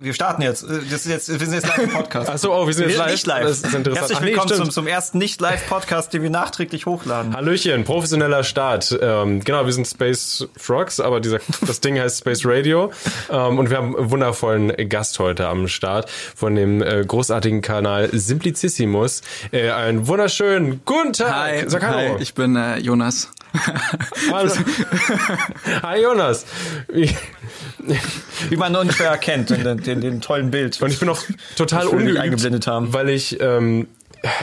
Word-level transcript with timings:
Wir 0.00 0.14
starten 0.14 0.42
jetzt. 0.42 0.62
Das 0.62 0.72
ist 0.76 1.06
jetzt 1.06 1.28
wir 1.28 1.44
sind 1.44 1.54
jetzt 1.54 1.66
live 1.66 1.78
im 1.78 1.90
Podcast. 1.90 2.30
Ach 2.32 2.38
so, 2.38 2.54
oh, 2.54 2.68
wir 2.68 2.72
sind 2.72 2.88
jetzt 2.88 2.98
live. 2.98 3.10
Nicht 3.10 3.26
live. 3.26 3.42
Das 3.42 3.56
ist 3.58 3.74
interessant. 3.74 3.96
Herzlich 3.96 4.18
Ach 4.18 4.22
nee, 4.22 4.26
willkommen 4.28 4.54
zum, 4.54 4.70
zum 4.70 4.86
ersten 4.86 5.18
Nicht-Live-Podcast, 5.18 6.12
den 6.12 6.22
wir 6.22 6.30
nachträglich 6.30 6.86
hochladen. 6.86 7.34
Hallöchen, 7.34 7.82
professioneller 7.82 8.44
Start. 8.44 8.96
Ähm, 9.02 9.42
genau, 9.42 9.64
wir 9.66 9.72
sind 9.72 9.88
Space 9.88 10.46
Frogs, 10.56 11.00
aber 11.00 11.18
dieser, 11.18 11.40
das 11.66 11.80
Ding 11.80 11.98
heißt 11.98 12.18
Space 12.18 12.42
Radio. 12.44 12.92
Ähm, 13.28 13.58
und 13.58 13.70
wir 13.70 13.76
haben 13.76 13.96
einen 13.96 14.08
wundervollen 14.08 14.72
Gast 14.88 15.18
heute 15.18 15.48
am 15.48 15.66
Start 15.66 16.08
von 16.08 16.54
dem 16.54 16.80
äh, 16.80 17.04
großartigen 17.04 17.60
Kanal 17.60 18.08
Simplicissimus. 18.12 19.22
Äh, 19.50 19.70
einen 19.70 20.06
wunderschönen 20.06 20.80
guten 20.84 21.12
Tag. 21.12 21.34
Hi, 21.34 21.64
Sag 21.66 21.82
hallo. 21.82 22.14
hi, 22.14 22.22
ich 22.22 22.34
bin 22.34 22.54
äh, 22.54 22.78
Jonas. 22.78 23.32
hallo. 24.32 24.52
Hi 25.82 26.02
Jonas. 26.02 26.44
Wie- 26.92 27.14
Wie 28.50 28.56
man 28.56 28.74
unschwer 28.76 29.10
erkennt, 29.10 29.50
in 29.50 29.64
den, 29.64 29.82
den, 29.82 30.00
den 30.00 30.20
tollen 30.20 30.50
Bild. 30.50 30.80
Und 30.82 30.90
ich 30.90 30.98
bin 30.98 31.08
auch 31.08 31.20
total 31.56 31.84
nicht 31.84 31.92
ungeübt, 31.94 32.18
eingeblendet 32.18 32.66
haben. 32.66 32.92
weil 32.92 33.08
ich, 33.08 33.40
ähm, 33.40 33.88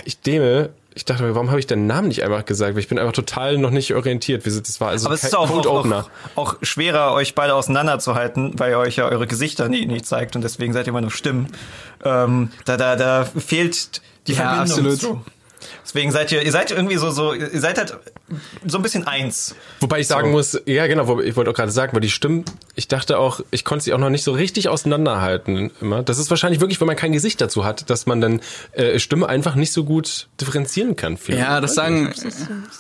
ich 0.06 0.20
dehne, 0.22 0.70
ich 0.96 1.06
dachte, 1.06 1.24
mir, 1.24 1.36
warum 1.36 1.50
habe 1.50 1.60
ich 1.60 1.68
deinen 1.68 1.86
Namen 1.88 2.08
nicht 2.08 2.24
einfach 2.24 2.46
gesagt? 2.46 2.74
Weil 2.74 2.80
ich 2.80 2.88
bin 2.88 2.98
einfach 2.98 3.14
total 3.14 3.58
noch 3.58 3.70
nicht 3.72 3.94
orientiert. 3.94 4.46
Das 4.46 4.82
war 4.82 4.90
also 4.90 5.08
Aber 5.08 5.16
es 5.16 5.24
ist 5.24 5.36
auch, 5.36 5.50
Cold 5.50 5.68
auch, 5.68 5.80
Opener. 5.82 6.08
auch, 6.36 6.54
auch 6.54 6.56
schwerer, 6.64 7.14
euch 7.14 7.36
beide 7.36 7.54
auseinanderzuhalten, 7.54 8.58
weil 8.58 8.72
ihr 8.72 8.80
euch 8.80 8.96
ja 8.96 9.06
eure 9.08 9.28
Gesichter 9.28 9.68
nie, 9.70 9.86
nie 9.86 10.02
zeigt 10.02 10.36
und 10.36 10.42
deswegen 10.42 10.74
seid 10.74 10.88
ihr 10.88 10.90
immer 10.90 11.02
nur 11.02 11.12
Stimmen. 11.12 11.48
Ähm, 12.04 12.50
da, 12.66 12.78
da, 12.78 12.96
da 12.96 13.26
fehlt 13.26 14.02
die 14.28 14.34
Ja, 14.34 14.56
Verbindung. 14.66 14.92
absolut. 14.94 15.00
zu. 15.00 15.22
Deswegen 15.96 16.12
seid 16.12 16.30
ihr, 16.34 16.42
ihr 16.44 16.52
seid 16.52 16.72
irgendwie 16.72 16.98
so, 16.98 17.10
so, 17.10 17.34
ihr 17.34 17.50
seid 17.62 17.78
halt 17.78 17.98
so 18.68 18.78
ein 18.78 18.82
bisschen 18.82 19.08
eins. 19.08 19.56
Wobei 19.80 20.02
ich 20.02 20.08
sagen 20.08 20.30
muss, 20.32 20.60
ja 20.66 20.88
genau, 20.88 21.22
ich 21.22 21.38
wollte 21.38 21.52
auch 21.52 21.56
gerade 21.56 21.72
sagen, 21.72 21.94
weil 21.94 22.02
die 22.02 22.10
Stimmen, 22.10 22.44
ich 22.76 22.90
dachte 22.90 23.18
auch, 23.18 23.40
ich 23.52 23.64
konnte 23.64 23.86
sie 23.86 23.94
auch 23.94 23.98
noch 23.98 24.10
nicht 24.10 24.24
so 24.26 24.34
richtig 24.34 24.68
auseinanderhalten 24.68 25.72
immer. 25.80 26.04
Das 26.04 26.20
ist 26.20 26.30
wahrscheinlich 26.32 26.60
wirklich, 26.60 26.82
wenn 26.82 26.88
man 26.88 26.98
kein 26.98 27.14
Gesicht 27.14 27.40
dazu 27.40 27.64
hat, 27.64 27.90
dass 27.90 28.08
man 28.08 28.20
dann 28.20 28.42
äh, 28.74 29.00
Stimme 29.00 29.30
einfach 29.30 29.56
nicht 29.56 29.72
so 29.72 29.86
gut 29.86 30.28
differenzieren 30.42 30.98
kann. 30.98 31.16
vielleicht. 31.16 31.42
Ja, 31.44 31.62
das 31.62 31.76
sagen, 31.76 32.08
Ist 32.12 32.26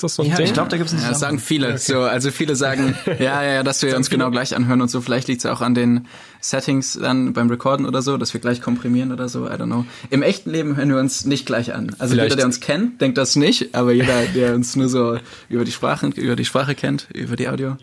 das 0.01 0.15
so 0.15 0.23
ein 0.23 0.29
Ja, 0.29 0.35
Ding? 0.35 0.47
ich 0.47 0.53
glaube, 0.53 0.69
da 0.69 0.75
gibt 0.75 0.91
es 0.91 1.01
ja, 1.01 1.07
das 1.07 1.19
sagen 1.21 1.39
viele. 1.39 1.77
So, 1.77 2.01
also 2.01 2.31
viele 2.31 2.57
sagen, 2.57 2.97
ja, 3.19 3.41
ja, 3.41 3.53
ja, 3.53 3.63
dass 3.63 3.81
wir 3.81 3.95
uns 3.95 4.09
genau 4.09 4.29
gleich 4.29 4.53
anhören 4.57 4.81
und 4.81 4.89
so. 4.91 4.99
Vielleicht 4.99 5.29
liegt 5.29 5.39
es 5.39 5.49
auch 5.49 5.61
an 5.61 5.73
den 5.73 6.05
Settings 6.41 6.99
dann 7.01 7.31
beim 7.33 7.49
Recorden 7.49 7.85
oder 7.85 8.01
so, 8.01 8.17
dass 8.17 8.33
wir 8.33 8.41
gleich 8.41 8.61
komprimieren 8.61 9.11
oder 9.13 9.29
so. 9.29 9.47
I 9.47 9.51
don't 9.51 9.65
know. 9.65 9.85
Im 10.09 10.21
echten 10.21 10.51
Leben 10.51 10.75
hören 10.75 10.89
wir 10.89 10.99
uns 10.99 11.23
nicht 11.25 11.45
gleich 11.45 11.73
an. 11.73 11.95
Also 11.97 12.11
Vielleicht- 12.13 12.25
jeder, 12.31 12.35
der 12.35 12.45
uns 12.45 12.59
kennt, 12.59 13.01
denkt 13.05 13.17
das 13.19 13.35
nicht, 13.35 13.75
aber 13.75 13.91
jeder, 13.91 14.25
der 14.33 14.55
uns 14.55 14.75
nur 14.75 14.89
so 14.89 15.19
über 15.47 15.63
die 15.63 15.71
Sprache, 15.71 16.07
über 16.07 16.35
die 16.35 16.45
Sprache 16.45 16.73
kennt, 16.73 17.07
über 17.13 17.35
die 17.35 17.47
Audio. 17.47 17.77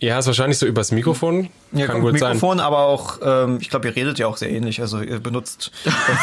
Ja, 0.00 0.18
ist 0.18 0.26
wahrscheinlich 0.26 0.56
so 0.56 0.64
übers 0.64 0.92
Mikrofon. 0.92 1.50
Ja, 1.72 1.86
kann 1.86 2.00
gut 2.00 2.18
sein. 2.18 2.34
Mikrofon, 2.34 2.60
aber 2.60 2.78
auch, 2.86 3.18
ähm, 3.22 3.58
ich 3.60 3.68
glaube, 3.68 3.88
ihr 3.88 3.96
redet 3.96 4.18
ja 4.18 4.26
auch 4.28 4.38
sehr 4.38 4.48
ähnlich. 4.48 4.80
Also 4.80 5.00
ihr 5.00 5.18
benutzt 5.18 5.72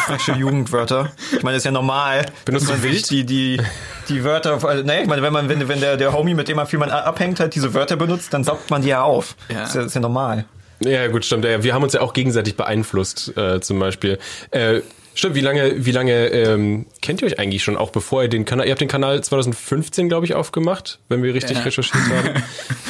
frische 0.06 0.32
Jugendwörter. 0.38 1.12
Ich 1.30 1.42
meine, 1.44 1.54
das 1.54 1.58
ist 1.58 1.66
ja 1.66 1.70
normal. 1.70 2.26
Benutzt 2.44 2.68
man 2.68 2.82
wild? 2.82 3.08
die, 3.10 3.24
die, 3.24 3.60
die 4.08 4.24
Wörter, 4.24 4.64
also, 4.64 4.82
naja, 4.82 5.02
ich 5.02 5.06
meine, 5.06 5.22
wenn 5.22 5.32
man, 5.32 5.48
wenn, 5.48 5.68
wenn 5.68 5.78
der, 5.78 5.96
der 5.96 6.12
Homie, 6.12 6.34
mit 6.34 6.48
dem 6.48 6.56
man 6.56 6.66
viel 6.66 6.78
man 6.80 6.90
abhängt, 6.90 7.38
halt 7.38 7.54
diese 7.54 7.74
Wörter 7.74 7.96
benutzt, 7.96 8.32
dann 8.34 8.42
saugt 8.42 8.70
man 8.70 8.82
die 8.82 8.88
ja 8.88 9.02
auf. 9.02 9.36
Ja. 9.48 9.60
Das, 9.60 9.68
ist 9.68 9.74
ja, 9.76 9.82
ist 9.82 9.94
ja 9.94 10.00
normal. 10.00 10.46
Ja, 10.80 11.06
gut, 11.06 11.24
stimmt. 11.24 11.44
Ja, 11.44 11.62
wir 11.62 11.72
haben 11.72 11.82
uns 11.82 11.92
ja 11.92 12.00
auch 12.00 12.12
gegenseitig 12.12 12.56
beeinflusst, 12.56 13.36
äh, 13.36 13.60
zum 13.60 13.78
Beispiel. 13.78 14.18
Äh, 14.50 14.80
stimmt, 15.16 15.34
wie 15.34 15.40
lange, 15.40 15.84
wie 15.84 15.90
lange 15.90 16.26
ähm, 16.28 16.86
kennt 17.02 17.20
ihr 17.22 17.26
euch 17.26 17.38
eigentlich 17.38 17.64
schon, 17.64 17.76
auch 17.76 17.90
bevor 17.90 18.22
ihr 18.22 18.28
den 18.28 18.44
Kanal, 18.44 18.66
ihr 18.66 18.70
habt 18.70 18.80
den 18.80 18.88
Kanal 18.88 19.22
2015, 19.24 20.08
glaube 20.08 20.26
ich, 20.26 20.34
aufgemacht, 20.34 20.98
wenn 21.08 21.22
wir 21.22 21.34
richtig 21.34 21.56
Ja. 21.58 21.62
recherchiert 21.64 22.04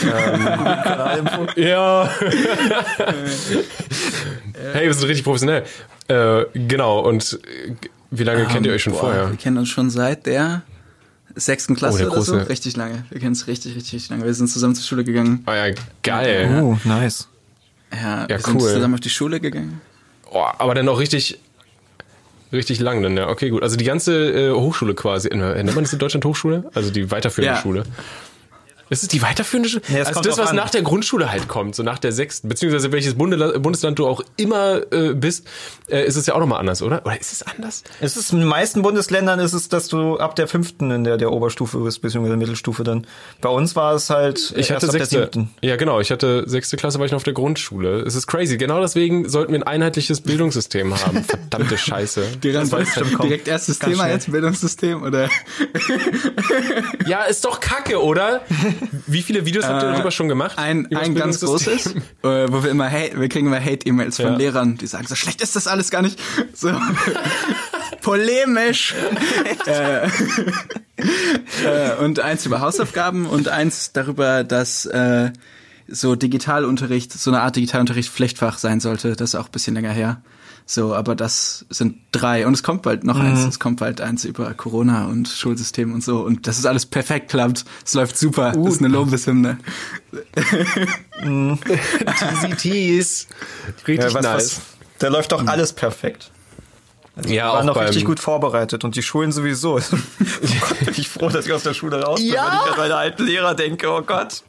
haben. 0.05 1.49
ja. 1.57 2.11
hey, 4.73 4.87
wir 4.87 4.95
sind 4.95 5.09
richtig 5.09 5.25
professionell. 5.25 5.65
Äh, 6.09 6.45
genau, 6.55 7.01
und 7.01 7.39
äh, 7.67 7.75
wie 8.11 8.25
lange 8.25 8.47
kennt 8.47 8.67
ihr 8.67 8.73
euch 8.73 8.83
schon 8.83 8.93
Boah, 8.93 9.01
vorher? 9.01 9.31
Wir 9.31 9.37
kennen 9.37 9.59
uns 9.59 9.69
schon 9.69 9.91
seit 9.91 10.27
der 10.27 10.63
sechsten 11.35 11.75
Klasse 11.77 11.97
Oh, 11.97 11.99
der 11.99 12.13
oder 12.13 12.23
so. 12.23 12.37
Richtig 12.37 12.77
lange. 12.77 13.05
Wir 13.11 13.19
kennen 13.19 13.31
uns 13.33 13.47
richtig, 13.47 13.75
richtig, 13.77 13.95
richtig 13.95 14.11
lange. 14.11 14.25
Wir 14.25 14.35
sind 14.35 14.49
zusammen 14.49 14.75
zur 14.75 14.85
Schule 14.85 15.05
gegangen. 15.05 15.43
Ah 15.47 15.55
ja, 15.69 15.75
geil. 16.03 16.63
Oh, 16.63 16.77
nice. 16.85 17.29
Ja, 17.93 18.27
wir 18.29 18.37
Ja, 18.37 18.43
sind 18.43 18.55
cool. 18.61 18.73
zusammen 18.73 18.95
auf 18.95 19.01
die 19.01 19.11
Schule 19.11 19.41
gegangen. 19.41 19.81
Oh, 20.31 20.43
aber 20.59 20.75
dann 20.75 20.89
auch 20.89 20.99
richtig, 20.99 21.39
richtig 22.57 22.81
lang 22.81 23.03
dann, 23.03 23.17
ja. 23.17 23.29
Okay, 23.29 23.51
gut. 23.51 23.63
Also 23.63 23.77
die 23.77 23.85
ganze 23.85 24.31
äh, 24.33 24.53
Hochschule 24.53 24.95
quasi. 24.95 25.29
äh, 25.29 25.37
Nennt 25.37 25.75
man 25.75 25.85
das 25.85 25.93
in 25.93 25.99
Deutschland 25.99 26.25
Hochschule? 26.25 26.65
Also 26.75 26.91
die 26.91 27.11
weiterführende 27.11 27.55
Ja. 27.57 27.61
Schule. 27.61 27.85
Ist 28.89 29.03
es 29.03 29.09
die 29.09 29.21
weiterführende 29.23 29.69
Schule? 29.69 29.83
Nee, 29.89 30.01
also 30.01 30.21
das, 30.21 30.39
was 30.39 30.51
an. 30.51 30.57
nach 30.57 30.71
der 30.71 30.83
Grundschule 30.83 31.31
halt 31.31 31.49
kommt, 31.49 31.75
so 31.75 31.83
nach 31.83 31.99
der 31.99 32.13
sechsten, 32.13 32.49
beziehungsweise 32.49 32.93
welches 32.93 33.15
Bundesland 33.15 33.99
du 33.99 34.07
auch 34.07 34.23
immer 34.37 34.81
äh, 34.93 35.13
bist, 35.15 35.47
äh, 35.89 36.05
ist 36.07 36.17
es 36.17 36.27
ja 36.27 36.35
auch 36.35 36.41
nochmal 36.41 36.61
anders, 36.61 36.83
oder? 36.83 37.05
Oder 37.05 37.21
ist 37.21 37.33
es 37.33 37.43
anders? 37.43 37.83
Es 38.01 38.17
ist 38.17 38.33
in 38.33 38.39
den 38.39 38.49
meisten 38.49 38.83
Bundesländern 38.83 39.41
ist 39.41 39.55
es, 39.55 39.69
dass 39.69 39.89
du 39.89 40.19
ab 40.19 40.37
der 40.37 40.47
fünften 40.47 40.91
in 40.91 41.05
der, 41.05 41.17
der 41.17 41.33
Oberstufe 41.33 41.79
bist, 41.79 42.01
beziehungsweise 42.03 42.37
Mittelstufe 42.37 42.85
dann. 42.85 43.07
Bei 43.41 43.49
uns 43.49 43.75
war 43.75 43.95
es 43.95 44.09
halt 44.11 44.53
Ich 44.57 44.71
hatte 44.71 44.87
sechste. 44.89 45.21
siebten. 45.23 45.51
Ja, 45.63 45.77
genau. 45.77 46.01
Ich 46.01 46.11
hatte 46.13 46.45
sechste 46.47 46.77
Klasse, 46.77 46.99
war 46.99 47.07
ich 47.07 47.13
noch 47.13 47.17
auf 47.17 47.23
der 47.25 47.33
Grundschule. 47.33 48.03
Es 48.03 48.15
ist 48.15 48.27
crazy. 48.27 48.57
Genau 48.57 48.81
deswegen 48.81 49.29
sollten 49.29 49.53
wir 49.53 49.59
ein 49.61 49.65
einheitliches 49.65 50.21
Bildungssystem 50.21 50.95
haben. 51.05 51.25
Verdammte 51.51 51.77
Scheiße. 51.77 52.23
Direkt, 52.43 52.71
kommen. 52.71 53.23
direkt 53.23 53.49
erstes 53.49 53.81
Ganz 53.81 53.93
Thema 53.93 54.05
schnell. 54.05 54.15
jetzt, 54.15 54.31
Bildungssystem, 54.31 55.03
oder? 55.03 55.29
Ja, 57.07 57.25
ist 57.25 57.45
doch 57.45 57.61
kacke, 57.61 58.01
oder? 58.03 58.43
Wie 59.07 59.23
viele 59.23 59.47
Videos 59.47 59.67
habt 59.67 59.83
ihr 59.83 59.93
darüber 59.93 60.11
schon 60.11 60.29
gemacht? 60.29 60.59
Ein, 60.59 60.95
ein 60.95 61.15
ganz 61.15 61.41
großes, 61.41 61.87
äh, 61.87 61.95
wo 62.23 62.63
wir 62.63 62.71
immer 62.71 62.91
Hate, 62.91 63.21
wir 63.21 63.29
kriegen 63.29 63.47
immer 63.47 63.61
Hate-E-Mails 63.61 64.17
von 64.17 64.27
Ja. 64.27 64.37
Lehrern, 64.37 64.77
die 64.77 64.87
sagen, 64.87 65.07
so 65.07 65.15
schlecht 65.15 65.41
ist 65.41 65.57
das 65.57 65.67
alles 65.67 65.91
gar 65.91 66.03
nicht. 66.03 66.19
So 66.55 66.71
polemisch. 68.03 68.95
äh, 69.67 70.07
äh, 70.07 70.11
und 72.01 72.21
eins 72.21 72.47
über 72.47 72.61
Hausaufgaben 72.61 73.27
und 73.27 73.49
eins 73.49 73.93
darüber, 73.93 74.45
dass 74.45 74.87
äh, 74.87 75.33
so 75.89 76.17
Digitalunterricht, 76.17 77.13
so 77.13 77.31
eine 77.31 77.43
Art 77.43 77.57
Digitalunterricht 77.57 78.11
Pflichtfach 78.11 78.59
sein 78.59 78.81
sollte. 78.81 79.17
Das 79.17 79.31
ist 79.31 79.35
auch 79.35 79.47
ein 79.47 79.53
bisschen 79.53 79.75
länger 79.75 79.93
her. 79.93 80.21
So, 80.69 80.95
aber 80.97 81.15
das 81.15 81.65
sind 81.71 81.97
drei. 82.11 82.45
Und 82.45 82.53
es 82.55 82.65
kommt 82.65 82.83
bald 82.83 83.05
noch 83.05 83.19
eins. 83.21 83.45
Es 83.45 83.61
kommt 83.61 83.79
bald 83.79 84.01
eins 84.01 84.25
über 84.25 84.53
Corona 84.55 85.07
und 85.07 85.29
Schulsystem 85.29 85.95
und 85.95 86.03
so. 86.03 86.19
Und 86.23 86.49
das 86.49 86.59
ist 86.59 86.67
alles 86.67 86.87
perfekt 86.87 87.31
klappt. 87.31 87.65
Es 87.85 87.95
läuft 87.95 88.19
super. 88.19 88.51
Das 88.51 88.75
ist 88.75 88.79
eine 88.81 88.89
Lobeshymne. 88.89 89.59
TCTs. 92.05 93.29
Richtig 93.87 94.05
Ja, 94.11 94.15
was, 94.15 94.23
nice. 94.25 94.35
was, 94.35 94.61
da 94.99 95.09
läuft 95.09 95.33
doch 95.33 95.47
alles 95.47 95.73
perfekt. 95.73 96.31
Ja, 97.17 97.25
Wir 97.29 97.49
auch 97.51 97.55
waren 97.55 97.67
noch 97.67 97.81
richtig 97.81 98.05
gut 98.05 98.21
vorbereitet 98.21 98.85
und 98.85 98.95
die 98.95 99.03
Schulen 99.03 99.33
sowieso. 99.33 99.79
Oh 99.91 100.59
Gott, 100.61 100.79
bin 100.81 100.95
ich 100.97 101.09
froh, 101.09 101.29
dass 101.31 101.47
ich 101.47 101.53
aus 101.53 101.63
der 101.63 101.73
Schule 101.75 102.03
raus 102.03 102.21
bin, 102.21 102.29
Ja. 102.33 102.45
wenn 102.45 102.59
ich 102.67 102.73
an 102.73 102.79
meine 102.79 102.97
alten 102.97 103.25
Lehrer 103.25 103.55
denke. 103.55 103.89
Oh 103.91 104.03
Gott. 104.03 104.43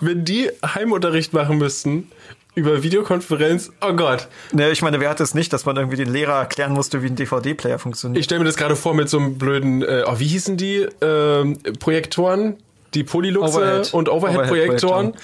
Wenn 0.00 0.24
die 0.24 0.50
Heimunterricht 0.64 1.32
machen 1.32 1.56
müssten 1.58 2.10
über 2.54 2.82
Videokonferenz, 2.82 3.70
oh 3.80 3.92
Gott. 3.92 4.28
Ne, 4.52 4.70
ich 4.70 4.82
meine, 4.82 5.00
wer 5.00 5.08
hat 5.10 5.20
es 5.20 5.34
nicht, 5.34 5.52
dass 5.52 5.64
man 5.66 5.76
irgendwie 5.76 5.96
den 5.96 6.12
Lehrer 6.12 6.34
erklären 6.40 6.72
musste, 6.72 7.02
wie 7.02 7.06
ein 7.06 7.16
DVD-Player 7.16 7.78
funktioniert? 7.78 8.18
Ich 8.18 8.24
stelle 8.24 8.40
mir 8.40 8.46
das 8.46 8.56
gerade 8.56 8.76
vor 8.76 8.94
mit 8.94 9.08
so 9.08 9.18
einem 9.18 9.38
blöden, 9.38 9.82
äh, 9.82 10.04
oh, 10.06 10.18
wie 10.18 10.26
hießen 10.26 10.56
die 10.56 10.86
ähm, 11.00 11.58
Projektoren? 11.78 12.56
Die 12.94 13.04
Polyluxe 13.04 13.56
Overhead. 13.58 13.94
und 13.94 14.08
Overhead-Projektoren. 14.08 15.08
Overhead-Projektoren. 15.08 15.14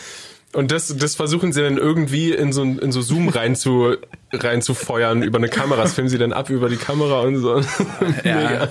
und 0.53 0.71
das, 0.71 0.97
das 0.97 1.17
versuchen 1.17 1.53
sie 1.53 1.63
dann 1.63 1.79
irgendwie 1.79 2.33
in 2.33 2.53
so, 2.53 2.63
in 2.63 2.93
so 2.93 3.01
Zoom 3.03 3.29
rein 3.29 3.57
zu, 3.57 3.97
rein 4.33 4.63
zu 4.63 4.75
feuern 4.75 5.23
über 5.23 5.39
eine 5.39 5.49
Kamera. 5.49 5.83
Das 5.83 5.95
filmen 5.95 6.09
sie 6.11 6.19
dann 6.19 6.33
ab 6.33 6.49
über 6.49 6.69
die 6.69 6.77
Kamera 6.77 7.21
und 7.23 7.39
so. 7.39 7.57
Mega. 8.23 8.69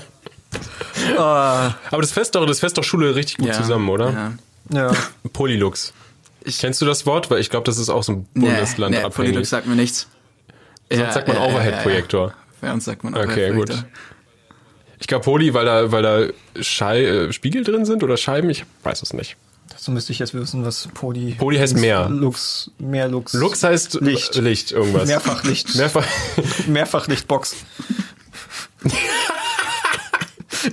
Ah, 1.17 1.73
Aber 1.91 2.01
das 2.01 2.13
fässt 2.13 2.35
doch, 2.35 2.45
das 2.45 2.61
fässt 2.61 2.77
doch 2.77 2.83
Schule 2.83 3.15
richtig 3.15 3.37
gut 3.37 3.47
Ja, 3.47 3.53
zusammen, 3.53 3.89
oder? 3.89 4.33
Ja. 4.71 4.87
ja. 4.87 4.91
Polylux. 5.33 5.93
Ich- 6.45 6.59
Kennst 6.59 6.81
du 6.81 6.85
das 6.85 7.05
Wort? 7.05 7.29
Weil 7.31 7.39
ich 7.39 7.49
glaube, 7.49 7.65
das 7.65 7.77
ist 7.77 7.89
auch 7.89 8.03
so 8.03 8.13
ein 8.13 8.27
Nee, 8.33 8.45
Bundesland 8.47 8.91
nee, 8.91 8.97
abhängig. 8.97 9.15
Polylux 9.31 9.49
sagt 9.49 9.67
mir 9.67 9.75
nichts. 9.75 10.07
Sonst 10.91 11.13
sagt 11.15 11.27
man 11.27 11.37
Overhead-Projektor. 11.37 12.27
Ja, 12.27 12.33
ja. 12.33 12.35
Bei 12.61 12.73
uns 12.73 12.85
sagt 12.85 13.03
man 13.03 13.13
Okay, 13.15 13.23
Overhead-Projektor. 13.25 13.75
gut. 13.77 13.85
Ich 14.99 15.07
glaube 15.07 15.23
Poly, 15.25 15.53
weil 15.53 15.65
da, 15.65 15.91
weil 15.91 16.03
da 16.03 16.61
Schei 16.63 17.03
äh, 17.03 17.33
Spiegel 17.33 17.63
drin 17.63 17.85
sind 17.85 18.01
oder 18.03 18.15
Scheiben, 18.17 18.49
ich 18.49 18.65
weiß 18.83 19.01
es 19.01 19.13
nicht. 19.13 19.35
Dazu 19.69 19.91
müsste 19.91 20.11
ich 20.13 20.19
jetzt 20.19 20.33
wissen, 20.33 20.63
was 20.63 20.87
Poly. 20.93 21.33
Poly 21.33 21.57
heißt 21.57 21.75
mehr. 21.75 22.07
Lux, 22.07 22.71
mehr 22.77 23.07
Lux. 23.09 23.33
Lux 23.33 23.63
heißt 23.63 23.95
Licht. 24.01 24.35
Licht 24.35 24.71
irgendwas. 24.71 25.07
Mehrfachlicht. 25.07 25.75
Mehrfach. 25.75 26.05
Mehrfachlichtbox. 26.67 27.55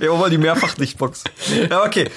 ja, 0.01 0.13
mal 0.15 0.29
die 0.29 0.37
Mehrfachlichtbox. 0.37 1.23
Ja, 1.69 1.83
okay. 1.83 2.09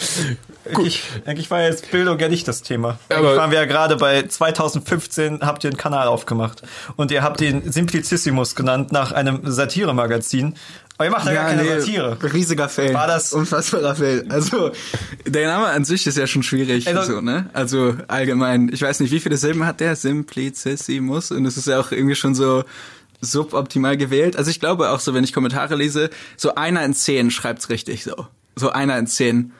Eigentlich, 0.68 1.02
eigentlich 1.24 1.50
war 1.50 1.62
jetzt 1.62 1.90
Bildung 1.92 2.18
ja 2.18 2.28
nicht 2.28 2.48
das 2.48 2.62
Thema. 2.62 2.98
Aber- 3.08 3.18
Eigentlich 3.18 3.36
waren 3.38 3.50
wir 3.52 3.58
ja 3.60 3.64
gerade 3.66 3.96
bei 3.96 4.22
2015 4.26 5.40
habt 5.42 5.62
ihr 5.64 5.70
einen 5.70 5.76
Kanal 5.76 6.08
aufgemacht 6.08 6.62
und 6.96 7.10
ihr 7.12 7.22
habt 7.22 7.40
ihn 7.40 7.70
Simplicissimus 7.70 8.54
genannt 8.56 8.90
nach 8.92 9.12
einem 9.12 9.40
Satiremagazin. 9.44 10.54
Aber 10.98 11.04
ihr 11.04 11.10
macht 11.10 11.26
ja, 11.26 11.34
gar 11.34 11.44
keine 11.50 11.80
Satire. 11.80 12.16
Riesiger 12.32 12.68
Fail. 12.70 12.94
War 12.94 13.06
das- 13.06 13.32
unfassbarer 13.34 13.94
Fail? 13.94 14.24
Also 14.30 14.72
der 15.26 15.46
Name 15.46 15.66
an 15.66 15.84
sich 15.84 16.06
ist 16.06 16.16
ja 16.16 16.26
schon 16.26 16.42
schwierig, 16.42 16.88
Also- 16.88 17.16
so 17.16 17.20
ne? 17.20 17.50
Also 17.52 17.94
allgemein. 18.08 18.70
Ich 18.72 18.80
weiß 18.82 19.00
nicht, 19.00 19.10
wie 19.12 19.20
viele 19.20 19.36
Silben 19.36 19.66
hat 19.66 19.80
der 19.80 19.94
Simplicissimus 19.94 21.30
und 21.30 21.44
es 21.44 21.56
ist 21.58 21.66
ja 21.68 21.78
auch 21.78 21.92
irgendwie 21.92 22.14
schon 22.16 22.34
so 22.34 22.64
suboptimal 23.20 23.96
gewählt. 23.96 24.36
Also 24.36 24.50
ich 24.50 24.60
glaube 24.60 24.90
auch 24.90 25.00
so, 25.00 25.14
wenn 25.14 25.24
ich 25.24 25.32
Kommentare 25.32 25.74
lese, 25.76 26.10
so 26.36 26.54
einer 26.54 26.84
in 26.84 26.94
zehn 26.94 27.30
schreibt's 27.30 27.68
richtig 27.70 28.04
so. 28.04 28.26
So 28.56 28.70
einer 28.70 28.98
in 28.98 29.06
zehn. 29.06 29.52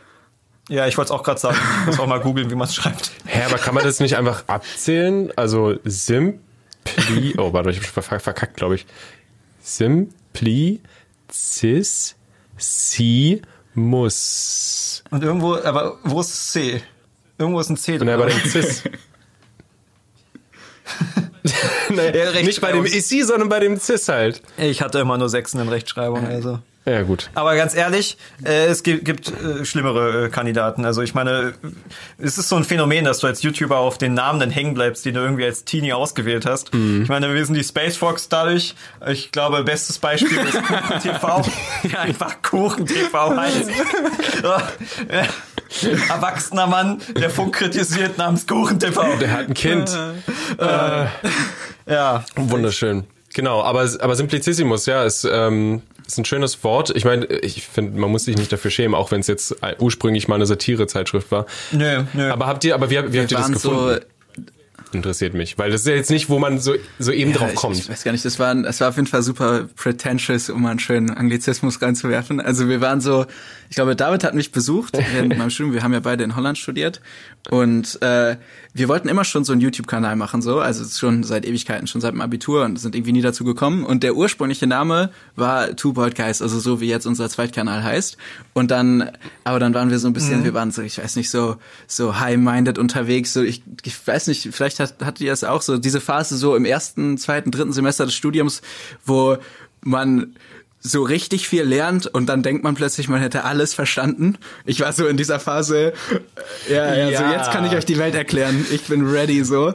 Ja, 0.69 0.87
ich 0.87 0.97
wollte 0.99 1.13
es 1.13 1.19
auch 1.19 1.23
gerade 1.23 1.41
sagen. 1.41 1.57
Ich 1.83 1.87
muss 1.87 2.01
auch 2.01 2.07
mal 2.07 2.21
googeln, 2.21 2.51
wie 2.51 2.55
man 2.55 2.69
es 2.69 2.75
schreibt. 2.75 3.13
Hä, 3.27 3.43
aber 3.45 3.57
kann 3.59 3.75
man 3.75 3.85
das 3.85 4.01
nicht 4.01 4.17
einfach 4.17 4.45
abzählen? 4.49 5.33
Also 5.37 5.77
Simpli, 5.85 7.35
oh, 7.39 7.53
warte, 7.53 7.71
ich 7.71 7.79
hab 7.79 7.85
verk- 8.05 8.21
verkackt, 8.21 8.57
glaube 8.57 8.75
ich. 8.77 8.87
Simplicis 9.63 10.81
si 12.59 13.43
muss. 13.75 15.05
Und 15.11 15.23
irgendwo, 15.23 15.57
aber 15.57 15.99
wo 16.05 16.21
ist 16.21 16.53
C? 16.53 16.83
Irgendwo 17.39 17.61
ist 17.61 17.69
ein 17.69 17.77
C 17.77 17.93
Und 17.93 17.99
drin. 18.01 18.09
ja, 18.09 18.17
bei 18.17 18.27
dem 18.29 18.41
Cis. 18.51 18.83
nee, 21.91 22.19
Ja, 22.19 22.43
nicht 22.43 22.61
bei 22.61 22.73
dem 22.73 22.85
Issi, 22.85 23.23
sondern 23.23 23.49
bei 23.49 23.61
dem 23.61 23.79
Cis 23.79 24.09
halt. 24.09 24.43
ich 24.57 24.83
hatte 24.83 24.99
immer 24.99 25.19
nur 25.19 25.29
Sechsen 25.29 25.61
in 25.61 25.69
Rechtschreibung, 25.69 26.27
also. 26.27 26.59
Ja, 26.89 27.03
gut. 27.03 27.31
Aber 27.35 27.57
ganz 27.57 27.75
ehrlich, 27.75 28.17
äh, 28.45 28.67
es 28.67 28.85
gibt, 28.85 29.05
gibt 29.05 29.33
äh, 29.33 29.65
schlimmere 29.65 30.27
äh, 30.27 30.29
Kandidaten. 30.29 30.85
Also 30.85 31.03
ich 31.03 31.15
meine, 31.15 31.55
es 32.17 32.39
ist 32.39 32.49
so 32.49 32.55
ein 32.55 32.63
Phänomen, 32.63 33.05
dass 33.05 33.19
du 33.19 33.27
als 33.27 33.43
YouTuber 33.43 33.79
auf 33.79 33.99
den 33.99 34.15
Namen 34.15 34.39
dann 34.39 34.51
hängen 34.51 34.75
bleibst, 34.75 35.05
den 35.05 35.15
du 35.15 35.21
irgendwie 35.21 35.45
als 35.45 35.65
Teenie 35.65 35.95
ausgewählt 35.95 36.47
hast. 36.47 36.71
Ich 36.73 37.09
meine, 37.09 37.35
wir 37.35 37.45
sind 37.45 37.57
die 37.57 37.65
Space 37.65 37.97
Fox 37.97 38.29
dadurch. 38.29 38.77
Ich 39.09 39.33
glaube, 39.33 39.65
bestes 39.65 39.99
Beispiel 39.99 40.39
ist 40.39 40.63
Kuchen 40.63 41.01
TV, 41.01 41.45
die 41.83 41.97
einfach 41.97 42.41
Kuchen 42.43 42.87
TV 42.87 43.37
heißt. 43.37 43.69
So, 45.69 45.89
äh, 45.91 45.97
Erwachsener 46.09 46.67
Mann, 46.67 47.01
der 47.17 47.31
Funk 47.31 47.55
kritisiert 47.55 48.19
namens 48.19 48.47
Kuchen 48.47 48.79
TV. 48.79 49.17
Der 49.21 49.33
hat 49.33 49.49
ein 49.49 49.55
Kind. 49.55 49.97
Ja, 51.89 52.25
Wunderschön. 52.35 53.05
Genau, 53.33 53.63
aber, 53.63 53.89
aber 54.01 54.17
Simplicissimus, 54.17 54.87
ja, 54.87 55.05
ist, 55.05 55.29
ähm, 55.31 55.83
ist 56.05 56.19
ein 56.19 56.25
schönes 56.25 56.65
Wort. 56.65 56.91
Ich 56.97 57.05
meine, 57.05 57.27
ich 57.27 57.63
finde, 57.63 58.01
man 58.01 58.11
muss 58.11 58.25
sich 58.25 58.37
nicht 58.37 58.51
dafür 58.51 58.73
schämen, 58.73 58.95
auch 58.95 59.11
wenn 59.11 59.21
es 59.21 59.27
jetzt 59.27 59.55
ursprünglich 59.79 60.27
mal 60.27 60.37
eine 60.37 60.47
Satirezeitschrift 60.47 61.31
war. 61.31 61.47
nö, 61.71 62.05
nö. 62.13 62.31
Aber 62.31 62.47
habt 62.47 62.65
ihr, 62.65 62.75
aber 62.75 62.91
wie, 62.91 62.95
wie 62.95 63.21
habt 63.21 63.31
ihr 63.31 63.39
das 63.39 63.53
gefunden? 63.53 64.01
Interessiert 64.97 65.35
mich, 65.35 65.59
weil 65.59 65.71
das 65.71 65.83
ist 65.83 65.87
ja 65.87 65.95
jetzt 65.95 66.11
nicht, 66.11 66.29
wo 66.29 66.39
man 66.39 66.59
so, 66.59 66.75
so 66.99 67.13
eben 67.13 67.33
drauf 67.33 67.51
ich, 67.53 67.57
kommt. 67.57 67.77
Ich 67.77 67.89
weiß 67.89 68.03
gar 68.05 68.13
nicht, 68.13 68.25
das 68.25 68.39
war, 68.39 68.55
es 68.65 68.81
war 68.81 68.89
auf 68.89 68.97
jeden 68.97 69.07
Fall 69.07 69.23
super 69.23 69.69
pretentious, 69.77 70.51
um 70.51 70.63
mal 70.63 70.71
einen 70.71 70.79
schönen 70.79 71.11
Anglizismus 71.11 71.81
reinzuwerfen. 71.83 72.41
Also 72.41 72.69
wir 72.69 72.81
waren 72.81 73.01
so, 73.01 73.27
ich 73.69 73.77
glaube, 73.77 73.95
David 73.95 74.25
hat 74.25 74.35
mich 74.35 74.53
besucht 74.53 74.99
während 75.13 75.37
meinem 75.39 75.51
Studium. 75.51 75.75
Wir 75.75 75.83
haben 75.83 75.93
ja 75.93 76.01
beide 76.01 76.25
in 76.25 76.35
Holland 76.35 76.59
studiert 76.59 77.01
und 77.51 78.03
äh, 78.03 78.37
wir 78.75 78.89
wollten 78.89 79.09
immer 79.09 79.25
schon 79.25 79.45
so 79.45 79.53
einen 79.53 79.61
YouTube-Kanal 79.61 80.17
machen, 80.17 80.43
so, 80.43 80.59
also 80.59 80.85
schon 80.85 81.23
seit 81.23 81.47
Ewigkeiten, 81.47 81.87
schon 81.87 82.01
seit 82.01 82.13
dem 82.13 82.21
Abitur 82.21 82.65
und 82.65 82.79
sind 82.79 82.95
irgendwie 82.95 83.13
nie 83.13 83.23
dazu 83.23 83.45
gekommen. 83.45 83.85
Und 83.85 84.03
der 84.03 84.17
ursprüngliche 84.17 84.67
Name 84.67 85.11
war 85.37 85.77
Two 85.77 85.93
Boyd 85.93 86.15
Guys, 86.15 86.43
also 86.43 86.59
so 86.59 86.81
wie 86.81 86.89
jetzt 86.89 87.07
unser 87.07 87.29
Zweitkanal 87.29 87.85
heißt. 87.85 88.17
Und 88.53 88.71
dann, 88.71 89.11
aber 89.45 89.61
dann 89.61 89.75
waren 89.75 89.91
wir 89.91 89.99
so 89.99 90.09
ein 90.09 90.13
bisschen, 90.13 90.45
wir 90.45 90.55
waren 90.55 90.73
so, 90.73 90.83
ich 90.83 90.99
weiß 90.99 91.17
nicht, 91.17 91.31
so 91.31 91.57
so 91.87 92.19
high-minded 92.19 92.79
unterwegs. 92.79 93.33
So, 93.33 93.43
ich, 93.43 93.63
ich 93.85 94.07
weiß 94.07 94.27
nicht, 94.27 94.49
vielleicht 94.53 94.81
hat, 94.81 94.97
hattet 95.03 95.21
ihr 95.21 95.33
es 95.33 95.45
auch 95.45 95.63
so 95.63 95.79
diese 95.79 96.01
Phase 96.01 96.37
so 96.37 96.57
im 96.57 96.65
ersten, 96.65 97.17
zweiten, 97.17 97.51
dritten 97.51 97.73
Semester 97.73 98.05
des 98.05 98.15
Studiums, 98.15 98.61
wo 99.05 99.39
man 99.83 100.35
so 100.91 101.03
richtig 101.03 101.49
viel 101.49 101.63
lernt 101.65 102.07
und 102.07 102.27
dann 102.27 102.43
denkt 102.43 102.65
man 102.65 102.75
plötzlich, 102.75 103.09
man 103.09 103.21
hätte 103.21 103.45
alles 103.45 103.75
verstanden. 103.75 104.39
Ich 104.65 104.81
war 104.81 104.93
so 104.93 105.07
in 105.07 105.17
dieser 105.17 105.41
Phase, 105.41 105.93
ja, 106.69 106.95
ja, 106.95 107.07
so 107.07 107.25
Ja. 107.25 107.33
jetzt 107.33 107.51
kann 107.51 107.65
ich 107.67 107.73
euch 107.73 107.85
die 107.85 107.99
Welt 107.99 108.15
erklären. 108.15 108.65
Ich 108.71 108.83
bin 108.83 109.07
ready 109.07 109.45
so. 109.45 109.75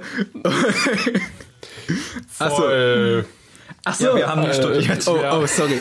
Ach 2.39 2.49
so. 2.49 2.55
Voll. 2.55 3.25
Ach 3.85 3.95
so. 3.95 4.05
Ja, 4.07 4.15
wir 4.15 4.27
haben 4.27 4.53
studiert. 4.53 5.07
Oh, 5.07 5.17
Ja. 5.21 5.37
oh, 5.37 5.45
sorry. 5.47 5.79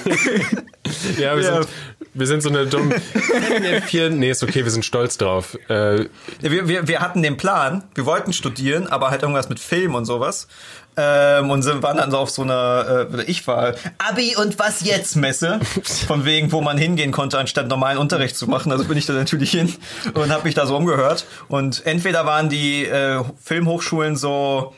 Ja, 1.18 1.36
wir, 1.36 1.42
Ja. 1.44 1.62
Sind, 1.62 1.68
wir 2.14 2.26
sind 2.26 2.42
so 2.42 2.48
eine 2.48 2.66
dumme. 2.66 3.00
Vier, 3.86 4.10
nee, 4.10 4.30
ist 4.30 4.42
okay, 4.42 4.64
wir 4.64 4.70
sind 4.70 4.84
stolz 4.84 5.18
drauf. 5.18 5.56
Äh, 5.68 6.06
Wir, 6.40 6.68
wir, 6.68 6.88
wir 6.88 7.00
hatten 7.00 7.22
den 7.22 7.36
Plan, 7.36 7.84
wir 7.94 8.06
wollten 8.06 8.32
studieren, 8.32 8.86
aber 8.86 9.10
halt 9.10 9.22
irgendwas 9.22 9.48
mit 9.48 9.60
Film 9.60 9.94
und 9.94 10.04
sowas. 10.04 10.48
Ähm, 10.96 11.50
und 11.50 11.62
sind, 11.62 11.82
waren 11.84 11.98
dann 11.98 12.10
so 12.10 12.18
auf 12.18 12.30
so 12.30 12.42
einer, 12.42 13.08
äh, 13.12 13.22
ich 13.24 13.46
war, 13.46 13.74
Abi 13.98 14.34
und 14.36 14.58
was 14.58 14.84
jetzt 14.84 15.14
Messe, 15.14 15.60
von 16.08 16.24
wegen, 16.24 16.50
wo 16.50 16.60
man 16.60 16.76
hingehen 16.76 17.12
konnte, 17.12 17.38
anstatt 17.38 17.68
normalen 17.68 17.96
Unterricht 17.96 18.36
zu 18.36 18.48
machen. 18.48 18.72
Also 18.72 18.84
bin 18.84 18.98
ich 18.98 19.06
da 19.06 19.12
natürlich 19.12 19.52
hin 19.52 19.72
und 20.14 20.30
habe 20.30 20.44
mich 20.44 20.54
da 20.54 20.66
so 20.66 20.76
umgehört. 20.76 21.26
Und 21.48 21.86
entweder 21.86 22.26
waren 22.26 22.48
die 22.48 22.86
äh, 22.86 23.22
Filmhochschulen 23.40 24.16
so, 24.16 24.74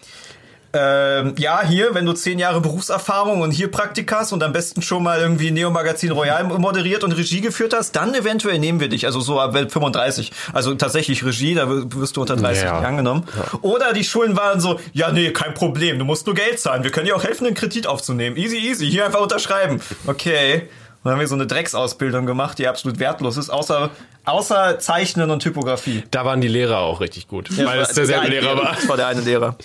ähm, 0.75 1.35
ja, 1.39 1.63
hier, 1.67 1.95
wenn 1.95 2.07
du 2.07 2.13
zehn 2.15 2.39
Jahre 2.39 2.61
Berufserfahrung 2.61 3.43
und 3.43 3.51
hier 3.51 3.71
Praktikas 3.71 4.33
und 4.33 4.43
am 4.43 4.53
besten 4.53 4.81
schon 4.83 5.03
mal 5.03 5.21
irgendwie 5.21 5.51
Neo 5.51 5.71
Magazin 5.71 6.13
Royal 6.13 6.45
moderiert 6.45 7.05
und 7.05 7.13
Regie 7.13 7.41
geführt 7.43 7.75
hast, 7.77 7.93
dann 7.97 8.15
eventuell 8.15 8.59
nehmen 8.59 8.81
wir 8.81 8.89
dich. 8.89 9.05
Also 9.07 9.21
so 9.21 9.39
ab 9.39 9.55
35. 9.55 10.33
Also 10.53 10.75
tatsächlich 10.75 11.25
Regie, 11.25 11.55
da 11.55 11.67
wirst 11.69 12.17
du 12.17 12.23
unter 12.23 12.37
30 12.37 12.65
Ja. 12.65 12.79
angenommen. 12.79 13.25
Oder 13.61 13.93
die 13.93 14.05
Schulen 14.05 14.37
waren 14.37 14.61
so, 14.61 14.81
ja, 14.93 15.13
nee, 15.13 15.31
kein 15.33 15.55
Problem, 15.55 15.99
du 15.99 16.05
musst 16.05 16.27
nur 16.27 16.35
Geld 16.35 16.59
zahlen. 16.59 16.85
Wir 16.85 16.91
können 16.91 17.07
dir 17.07 17.17
auch 17.17 17.25
helfen, 17.25 17.47
einen 17.47 17.55
Kredit 17.55 17.87
aufzunehmen. 17.87 18.37
Easy, 18.37 18.57
easy, 18.57 18.91
hier 18.91 19.05
einfach 19.05 19.21
unterschreiben. 19.21 19.81
Okay. 20.07 20.69
Und 21.03 21.09
dann 21.09 21.15
haben 21.15 21.21
wir 21.21 21.27
so 21.27 21.35
eine 21.35 21.49
Drecksausbildung 21.49 22.27
gemacht, 22.27 22.59
die 22.59 22.69
absolut 22.69 23.01
wertlos 23.01 23.37
ist, 23.37 23.51
außer, 23.51 23.91
außer 24.25 24.79
Zeichnen 24.79 25.31
und 25.33 25.41
Typografie. 25.41 26.05
da 26.13 26.25
waren 26.25 26.41
die 26.41 26.47
Lehrer 26.49 26.79
auch 26.79 27.01
richtig 27.01 27.27
gut, 27.27 27.49
weil 27.59 27.81
es 27.81 27.89
derselbe 27.89 28.23
eine 28.23 28.41
Lehrer 28.41 28.57
war. 28.57 28.75
Das 28.77 28.89
war 28.89 28.97
der 28.97 29.09
eine 29.09 29.21
Lehrer. 29.21 29.57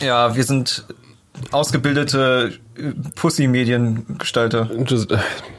Ja, 0.00 0.36
wir 0.36 0.44
sind 0.44 0.84
ausgebildete 1.50 2.52
äh, 2.76 2.82
Pussy-Mediengestalter. 3.14 4.70
Das, 4.88 5.06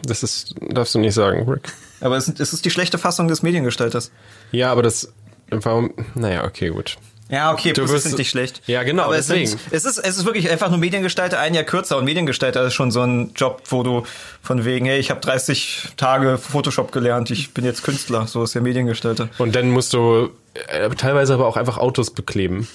das 0.06 0.24
ist, 0.24 0.56
darfst 0.70 0.94
du 0.94 1.00
nicht 1.00 1.14
sagen, 1.14 1.50
Rick. 1.50 1.74
Aber 2.00 2.18
es, 2.18 2.28
es 2.28 2.54
ist 2.54 2.66
die 2.66 2.70
schlechte 2.70 2.98
Fassung 2.98 3.28
des 3.28 3.42
Mediengestalters. 3.42 4.12
Ja, 4.52 4.72
aber 4.72 4.84
das, 4.84 5.12
warum, 5.50 5.94
naja, 6.14 6.44
okay, 6.44 6.70
gut. 6.70 6.98
Ja, 7.30 7.52
okay, 7.52 7.74
Du 7.74 7.88
wirst- 7.90 8.18
nicht 8.18 8.30
schlecht. 8.30 8.62
Ja, 8.68 8.84
genau, 8.84 9.04
Aber 9.04 9.18
es, 9.18 9.28
deswegen. 9.28 9.48
sind, 9.48 9.62
es, 9.72 9.86
ist, 9.86 9.98
es 9.98 10.18
ist 10.18 10.26
wirklich 10.26 10.50
einfach 10.52 10.70
nur 10.70 10.78
Mediengestalter 10.78 11.40
ein 11.40 11.54
Jahr 11.54 11.64
kürzer 11.64 11.98
und 11.98 12.06
Mediengestalter 12.06 12.64
ist 12.66 12.74
schon 12.74 12.92
so 12.92 13.02
ein 13.02 13.32
Job, 13.36 13.64
wo 13.70 13.82
du 13.84 14.04
von 14.42 14.66
wegen, 14.66 14.86
hey, 14.86 15.00
ich 15.00 15.10
habe 15.10 15.22
30 15.22 15.90
Tage 15.98 16.38
Photoshop 16.38 16.92
gelernt, 16.92 17.32
ich 17.32 17.54
bin 17.54 17.66
jetzt 17.66 17.84
Künstler, 17.84 18.28
so 18.28 18.44
ist 18.44 18.54
der 18.56 18.62
Mediengestalter. 18.62 19.30
Und 19.38 19.56
dann 19.56 19.72
musst 19.72 19.94
du 19.94 20.30
äh, 20.68 20.90
teilweise 20.90 21.34
aber 21.34 21.48
auch 21.48 21.58
einfach 21.58 21.78
Autos 21.78 22.12
bekleben. 22.12 22.68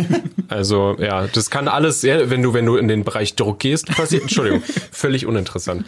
also, 0.48 0.96
ja, 0.98 1.26
das 1.26 1.50
kann 1.50 1.68
alles, 1.68 2.02
ja, 2.02 2.30
wenn 2.30 2.42
du, 2.42 2.54
wenn 2.54 2.64
du 2.64 2.76
in 2.76 2.88
den 2.88 3.04
Bereich 3.04 3.34
Druck 3.34 3.58
gehst, 3.58 3.88
passiert, 3.88 4.22
Entschuldigung, 4.22 4.62
völlig 4.92 5.26
uninteressant. 5.26 5.84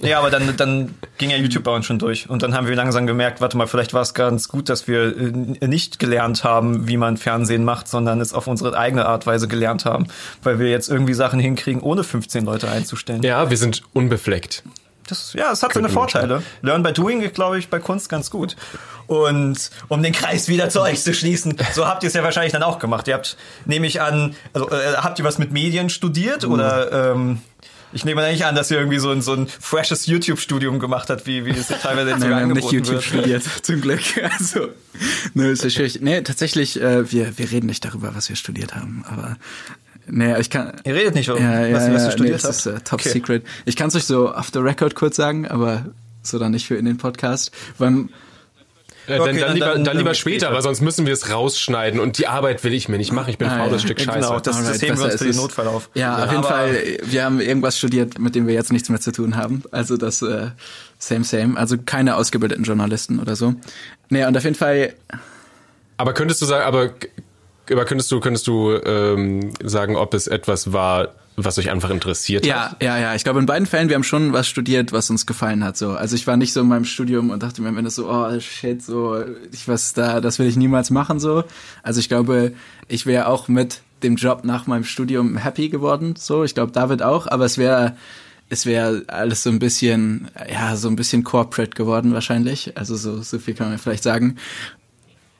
Ja, 0.00 0.18
aber 0.18 0.30
dann, 0.30 0.56
dann 0.56 0.94
ging 1.18 1.30
ja 1.30 1.36
YouTube 1.36 1.64
bei 1.64 1.70
uns 1.70 1.86
schon 1.86 1.98
durch. 1.98 2.28
Und 2.28 2.42
dann 2.42 2.54
haben 2.54 2.66
wir 2.66 2.74
langsam 2.74 3.06
gemerkt, 3.06 3.40
warte 3.40 3.56
mal, 3.56 3.66
vielleicht 3.66 3.94
war 3.94 4.02
es 4.02 4.14
ganz 4.14 4.48
gut, 4.48 4.68
dass 4.68 4.88
wir 4.88 5.16
äh, 5.16 5.66
nicht 5.66 5.98
gelernt 5.98 6.44
haben, 6.44 6.88
wie 6.88 6.96
man 6.96 7.16
Fernsehen 7.16 7.64
macht, 7.64 7.88
sondern 7.88 8.20
es 8.20 8.32
auf 8.32 8.46
unsere 8.46 8.76
eigene 8.76 9.06
Art 9.06 9.26
Weise 9.26 9.48
gelernt 9.48 9.84
haben. 9.84 10.06
Weil 10.42 10.58
wir 10.58 10.68
jetzt 10.68 10.88
irgendwie 10.88 11.14
Sachen 11.14 11.38
hinkriegen, 11.38 11.82
ohne 11.82 12.04
15 12.04 12.44
Leute 12.44 12.70
einzustellen. 12.70 13.22
Ja, 13.22 13.50
wir 13.50 13.56
sind 13.56 13.82
unbefleckt. 13.92 14.62
Das, 15.06 15.32
ja, 15.34 15.52
es 15.52 15.62
hat 15.62 15.72
seine 15.72 15.88
Vorteile. 15.88 16.42
Learn 16.62 16.82
by 16.82 16.92
doing 16.92 17.20
geht, 17.20 17.34
glaube 17.34 17.58
ich, 17.58 17.68
bei 17.68 17.80
Kunst 17.80 18.08
ganz 18.08 18.30
gut. 18.30 18.56
Und 19.08 19.70
um 19.88 20.02
den 20.02 20.12
Kreis 20.12 20.48
wieder 20.48 20.68
zu 20.68 20.80
euch 20.80 21.02
zu 21.02 21.12
schließen, 21.12 21.56
so 21.74 21.86
habt 21.86 22.02
ihr 22.02 22.06
es 22.06 22.14
ja 22.14 22.22
wahrscheinlich 22.22 22.52
dann 22.52 22.62
auch 22.62 22.78
gemacht. 22.78 23.08
Ihr 23.08 23.14
habt, 23.14 23.36
nehme 23.66 23.86
ich 23.86 24.00
an, 24.00 24.36
also 24.52 24.70
äh, 24.70 24.94
habt 24.96 25.18
ihr 25.18 25.24
was 25.24 25.38
mit 25.38 25.52
Medien 25.52 25.90
studiert 25.90 26.44
oder 26.44 27.12
ähm, 27.12 27.42
ich 27.92 28.04
nehme 28.04 28.22
eigentlich 28.22 28.44
an, 28.44 28.54
dass 28.54 28.70
ihr 28.70 28.78
irgendwie 28.78 28.98
so 28.98 29.10
ein, 29.10 29.22
so 29.22 29.32
ein 29.34 29.46
freshes 29.46 30.06
YouTube-Studium 30.06 30.78
gemacht 30.78 31.10
habt, 31.10 31.26
wie, 31.26 31.44
wie 31.44 31.50
es 31.50 31.68
ja 31.68 31.76
teilweise 31.76 32.10
jetzt 32.10 32.20
Nein, 32.20 32.30
wir 32.30 32.36
haben 32.36 32.52
nicht 32.52 32.72
YouTube 32.72 32.94
wird. 32.94 33.04
studiert, 33.04 33.42
zum 33.62 33.80
Glück. 33.80 34.00
Also, 34.38 34.68
ne, 35.34 35.48
ist 35.50 35.64
ja 35.64 35.70
schwierig. 35.70 36.00
Nee, 36.00 36.22
tatsächlich, 36.22 36.80
äh, 36.80 37.10
wir, 37.12 37.36
wir 37.38 37.50
reden 37.50 37.66
nicht 37.66 37.84
darüber, 37.84 38.14
was 38.14 38.28
wir 38.28 38.36
studiert 38.36 38.74
haben, 38.74 39.04
aber 39.08 39.36
nee, 40.06 40.38
ich 40.40 40.50
kann. 40.50 40.72
Ihr 40.84 40.94
redet 40.94 41.14
nicht, 41.14 41.28
warum, 41.28 41.42
Ja, 41.42 41.66
ja, 41.66 41.74
was, 41.74 41.86
ja, 41.86 41.94
was 41.94 42.02
du 42.02 42.08
nee, 42.08 42.12
studiert 42.14 42.34
das 42.36 42.44
hast. 42.44 42.66
ist 42.66 42.72
äh, 42.74 42.80
top 42.80 43.00
Okay. 43.00 43.08
secret. 43.10 43.44
Ich 43.64 43.76
kann 43.76 43.88
es 43.88 43.94
euch 43.96 44.04
so 44.04 44.34
off 44.34 44.50
the 44.52 44.58
record 44.60 44.94
kurz 44.94 45.16
sagen, 45.16 45.46
aber 45.46 45.86
so 46.22 46.38
dann 46.38 46.52
nicht 46.52 46.66
für 46.66 46.76
in 46.76 46.84
den 46.84 46.98
Podcast. 46.98 47.50
Beim, 47.78 48.08
Äh, 49.06 49.18
dann, 49.18 49.20
Okay, 49.20 49.30
dann, 49.32 49.40
dann- 49.40 49.54
lieber, 49.54 49.66
dann- 49.66 49.84
dann 49.84 49.96
lieber 49.96 50.14
später, 50.14 50.38
später. 50.46 50.54
weil 50.54 50.62
sonst 50.62 50.80
müssen 50.80 51.06
wir 51.06 51.12
es 51.12 51.28
rausschneiden 51.30 51.98
und 51.98 52.18
die 52.18 52.28
Arbeit 52.28 52.62
will 52.62 52.72
ich 52.72 52.88
mir 52.88 52.98
nicht 52.98 53.12
machen. 53.12 53.30
Ich 53.30 53.38
bin 53.38 53.48
Ah, 53.48 53.58
faules 53.58 53.82
ja. 53.82 53.88
Stück 53.88 53.98
Genau, 53.98 54.12
Scheiße. 54.12 54.28
das, 54.28 54.42
das 54.42 54.56
Alright, 54.58 54.82
heben 54.82 54.98
wir 54.98 55.04
uns 55.04 55.14
ist 55.14 55.18
für 55.22 55.28
den. 55.28 55.36
Notfall 55.36 55.66
auf. 55.68 55.90
Ja, 55.94 56.24
auf 56.24 56.30
jeden 56.30 56.44
Fall, 56.44 56.76
wir 57.02 57.24
haben 57.24 57.40
irgendwas 57.40 57.76
studiert, 57.78 58.18
mit 58.18 58.34
dem 58.36 58.46
wir 58.46 58.54
jetzt 58.54 58.72
nichts 58.72 58.88
mehr 58.88 59.00
zu 59.00 59.10
tun 59.10 59.36
haben. 59.36 59.62
Also 59.72 59.96
das 59.96 60.22
äh, 60.22 60.50
same, 60.98 61.24
same. 61.24 61.56
Also 61.58 61.76
keine 61.84 62.16
ausgebildeten 62.16 62.64
Journalisten 62.64 63.18
oder 63.18 63.34
so. 63.34 63.54
Nee, 64.08 64.24
und 64.24 64.36
auf 64.36 64.44
jeden 64.44 64.56
Fall, 64.56 64.92
Aber 65.96 66.12
könntest 66.14 66.40
du 66.42 66.46
sagen, 66.46 66.64
aber, 66.64 66.90
aber 67.70 67.84
könntest 67.84 68.10
du, 68.12 68.20
könntest 68.20 68.46
du 68.46 68.72
ähm, 68.84 69.52
sagen, 69.64 69.96
ob 69.96 70.14
es 70.14 70.26
etwas 70.28 70.72
war, 70.72 71.14
was 71.36 71.58
euch 71.58 71.70
einfach 71.70 71.90
interessiert 71.90 72.44
ja, 72.44 72.70
hat? 72.70 72.82
ja, 72.82 72.98
ja. 72.98 73.14
Ich 73.14 73.24
glaube, 73.24 73.40
in 73.40 73.46
beiden 73.46 73.66
Fällen, 73.66 73.88
wir 73.88 73.96
haben 73.96 74.04
schon 74.04 74.32
was 74.32 74.48
studiert, 74.48 74.92
was 74.92 75.10
uns 75.10 75.26
gefallen 75.26 75.64
hat. 75.64 75.76
So, 75.76 75.92
Also 75.92 76.16
ich 76.16 76.26
war 76.26 76.36
nicht 76.36 76.52
so 76.52 76.60
in 76.60 76.68
meinem 76.68 76.84
Studium 76.84 77.30
und 77.30 77.42
dachte 77.42 77.62
mir 77.62 77.68
am 77.68 77.78
Ende 77.78 77.90
so, 77.90 78.10
oh 78.10 78.40
shit, 78.40 78.82
so, 78.82 79.24
ich 79.50 79.66
was 79.68 79.94
da, 79.94 80.20
das 80.20 80.38
will 80.38 80.46
ich 80.46 80.56
niemals 80.56 80.90
machen. 80.90 81.20
so. 81.20 81.44
Also 81.82 82.00
ich 82.00 82.08
glaube, 82.08 82.52
ich 82.88 83.06
wäre 83.06 83.26
auch 83.26 83.48
mit 83.48 83.80
dem 84.02 84.16
Job 84.16 84.44
nach 84.44 84.66
meinem 84.66 84.84
Studium 84.84 85.36
happy 85.36 85.68
geworden. 85.68 86.14
So, 86.18 86.44
ich 86.44 86.54
glaube, 86.54 86.72
David 86.72 87.02
auch, 87.02 87.26
aber 87.26 87.44
es 87.44 87.56
wäre 87.56 87.96
es 88.52 88.66
wäre 88.66 89.04
alles 89.06 89.44
so 89.44 89.50
ein 89.50 89.58
bisschen, 89.58 90.28
ja, 90.50 90.76
so 90.76 90.88
ein 90.88 90.96
bisschen 90.96 91.24
corporate 91.24 91.70
geworden 91.70 92.12
wahrscheinlich. 92.12 92.76
Also 92.76 92.96
so, 92.96 93.22
so 93.22 93.38
viel 93.38 93.54
kann 93.54 93.70
man 93.70 93.78
vielleicht 93.78 94.02
sagen. 94.02 94.36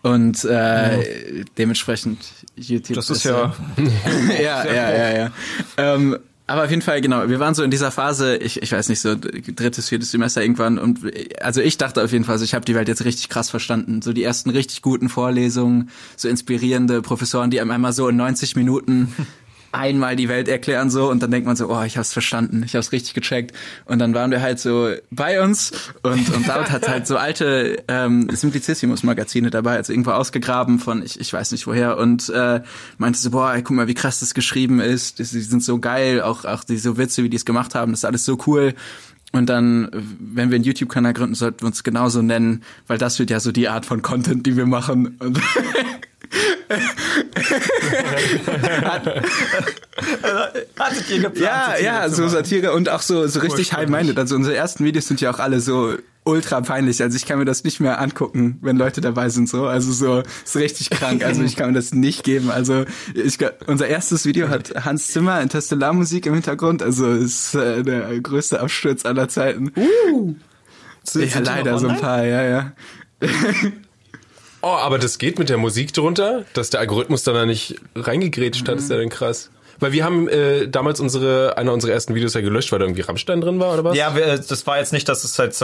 Und 0.03 0.45
äh, 0.45 1.45
dementsprechend 1.57 2.19
YouTube. 2.57 2.97
Das 2.97 3.09
ist 3.09 3.25
ja. 3.25 3.55
ja, 4.41 4.65
ja, 4.65 4.91
ja, 4.91 5.17
ja. 5.17 5.33
Ähm, 5.77 6.19
aber 6.49 6.65
auf 6.65 6.71
jeden 6.71 6.83
Fall, 6.83 7.01
genau, 7.01 7.29
wir 7.29 7.39
waren 7.39 7.55
so 7.55 7.63
in 7.63 7.71
dieser 7.71 7.91
Phase, 7.93 8.37
ich, 8.37 8.61
ich 8.61 8.73
weiß 8.73 8.89
nicht, 8.89 9.01
so 9.01 9.15
drittes, 9.15 9.89
viertes 9.89 10.11
Semester 10.11 10.43
irgendwann 10.43 10.77
und 10.77 10.99
also 11.41 11.61
ich 11.61 11.79
dachte 11.79 12.03
auf 12.03 12.13
jeden 12.13 12.25
Fall, 12.25 12.37
so, 12.37 12.45
ich 12.45 12.53
habe 12.53 12.65
die 12.65 12.75
Welt 12.75 12.89
jetzt 12.89 13.05
richtig 13.05 13.29
krass 13.29 13.49
verstanden. 13.49 14.03
So 14.03 14.13
die 14.13 14.25
ersten 14.25 14.51
richtig 14.51 14.83
guten 14.83 15.09
Vorlesungen, 15.09 15.91
so 16.17 16.29
inspirierende 16.29 17.01
Professoren, 17.01 17.51
die 17.51 17.61
einem 17.61 17.71
einmal 17.71 17.93
so 17.93 18.09
in 18.09 18.17
90 18.17 18.57
Minuten 18.57 19.15
einmal 19.73 20.17
die 20.17 20.29
Welt 20.29 20.49
erklären 20.49 20.91
so 20.91 21.11
und 21.11 21.23
dann 21.23 21.31
denkt 21.31 21.47
man 21.47 21.57
so, 21.57 21.69
oh, 21.69 21.83
ich 21.83 21.97
hab's 21.97 22.13
verstanden, 22.13 22.63
ich 22.65 22.77
hab's 22.77 22.93
richtig 22.93 23.15
gecheckt 23.15 23.57
und 23.87 23.99
dann 23.99 24.15
waren 24.15 24.31
wir 24.31 24.41
halt 24.41 24.61
so 24.61 24.91
bei 25.11 25.43
uns 25.43 25.73
und 26.03 26.35
und 26.35 26.47
David 26.47 26.71
hat 26.71 26.89
halt 26.89 27.07
so 27.07 27.17
alte 27.17 27.83
ähm, 27.89 28.29
Simplicissimus 28.31 29.03
Magazine 29.03 29.51
dabei, 29.51 29.77
also 29.77 29.93
irgendwo 29.93 30.13
ausgegraben 30.13 30.79
von 30.79 31.03
ich, 31.03 31.19
ich 31.19 31.33
weiß 31.33 31.53
nicht 31.53 31.67
woher 31.67 31.99
und 31.99 32.29
äh, 32.29 32.61
meinte 32.99 33.19
so, 33.19 33.31
boah, 33.31 33.55
ey, 33.55 33.63
guck 33.63 33.77
mal, 33.77 33.89
wie 33.89 33.95
krass 33.95 34.21
das 34.21 34.35
geschrieben 34.35 34.81
ist, 34.81 35.19
die, 35.19 35.25
die 35.25 35.41
sind 35.41 35.63
so 35.63 35.79
geil, 35.79 36.21
auch 36.21 36.45
auch 36.45 36.65
die 36.65 36.77
so 36.77 36.99
Witze, 36.99 37.23
wie 37.23 37.31
die 37.31 37.37
es 37.37 37.45
gemacht 37.45 37.75
haben, 37.75 37.93
das 37.93 38.01
ist 38.01 38.05
alles 38.05 38.25
so 38.25 38.39
cool. 38.47 38.75
Und 39.33 39.47
dann, 39.49 39.89
wenn 40.21 40.51
wir 40.51 40.57
einen 40.57 40.65
YouTube-Kanal 40.65 41.15
gründen, 41.15 41.35
sollten 41.35 41.63
wir 41.63 41.67
uns 41.69 41.83
genauso 41.83 42.21
nennen, 42.21 42.63
weil 42.87 42.99
das 42.99 43.19
wird 43.19 43.31
ja 43.31 43.41
so 43.41 43.51
die 43.51 43.67
Art 43.67 43.87
von 43.87 44.03
Content, 44.03 44.45
die 44.47 44.59
wir 44.59 44.67
machen. 44.67 45.19
Hattet 50.79 51.11
ihr 51.11 51.21
geplant? 51.21 51.39
Ja, 51.39 51.77
ja, 51.79 52.09
so? 52.09 52.27
Satire 52.29 52.73
und 52.73 52.89
auch 52.89 53.03
so, 53.03 53.27
so 53.27 53.41
richtig 53.41 53.73
high-minded. 53.73 54.19
Also 54.19 54.35
unsere 54.37 54.57
ersten 54.57 54.85
Videos 54.85 55.07
sind 55.07 55.21
ja 55.21 55.31
auch 55.33 55.39
alle 55.39 55.61
so 55.61 55.95
ultra 56.25 56.61
peinlich. 56.61 57.03
Also 57.03 57.17
ich 57.17 57.27
kann 57.27 57.39
mir 57.39 57.45
das 57.45 57.65
nicht 57.65 57.81
mehr 57.81 58.01
angucken, 58.01 58.59
wenn 58.63 58.77
Leute 58.77 59.01
dabei 59.01 59.29
sind 59.29 59.49
so. 59.49 59.67
Also 59.67 59.93
so 59.93 60.23
ist 60.45 60.57
richtig 60.57 60.91
krank. 60.91 61.25
Also 61.25 61.43
ich 61.43 61.57
kann 61.57 61.69
mir 61.69 61.75
das 61.75 61.93
nicht 61.93 62.23
geben. 62.25 62.51
Also 62.51 62.85
ich, 63.15 63.39
unser 63.67 63.89
erstes 63.89 64.25
Video 64.25 64.49
hat 64.49 64.85
Hans 64.85 65.09
Zimmer 65.09 65.41
in 65.41 65.49
Musik 65.97 66.27
im 66.27 66.35
Hintergrund. 66.35 66.83
Also 66.83 67.11
ist 67.11 67.55
äh, 67.55 67.83
der 67.83 68.21
größte 68.21 68.61
Absturz 68.61 69.05
aller 69.05 69.29
Zeiten. 69.29 69.73
Sind- 71.05 71.35
ja, 71.35 71.41
leider 71.41 71.79
so 71.79 71.89
ein 71.89 71.99
paar, 71.99 72.25
ja, 72.25 72.43
ja. 72.45 72.73
Oh, 74.63 74.69
aber 74.69 74.99
das 74.99 75.19
geht 75.19 75.39
mit 75.39 75.49
der 75.49 75.59
Musik 75.59 75.93
drunter, 75.93 76.45
dass 76.55 76.71
der 76.71 76.81
Algorithmus 76.81 77.25
dann 77.25 77.35
da 77.35 77.47
nicht 77.47 77.81
reingegrätscht 77.97 78.69
hat, 78.69 78.79
ist 78.79 78.91
ja 78.91 78.97
dann 78.97 79.09
krass. 79.09 79.51
Weil 79.81 79.91
wir 79.91 80.05
haben 80.05 80.29
äh, 80.29 80.69
damals 80.69 81.01
unsere, 81.01 81.57
einer 81.59 81.73
unserer 81.73 81.91
ersten 81.91 82.15
Videos 82.15 82.35
ja 82.35 82.41
gelöscht, 82.41 82.71
weil 82.71 82.79
da 82.79 82.85
irgendwie 82.85 83.01
Rammstein 83.01 83.41
drin 83.41 83.59
war, 83.59 83.75
oder 83.75 83.83
was? 83.83 83.97
Ja, 83.97 84.15
wir, 84.15 84.39
das 84.39 84.65
war 84.69 84.79
jetzt 84.79 84.93
nicht, 84.93 85.09
dass 85.09 85.25
es 85.25 85.37
halt 85.41 85.59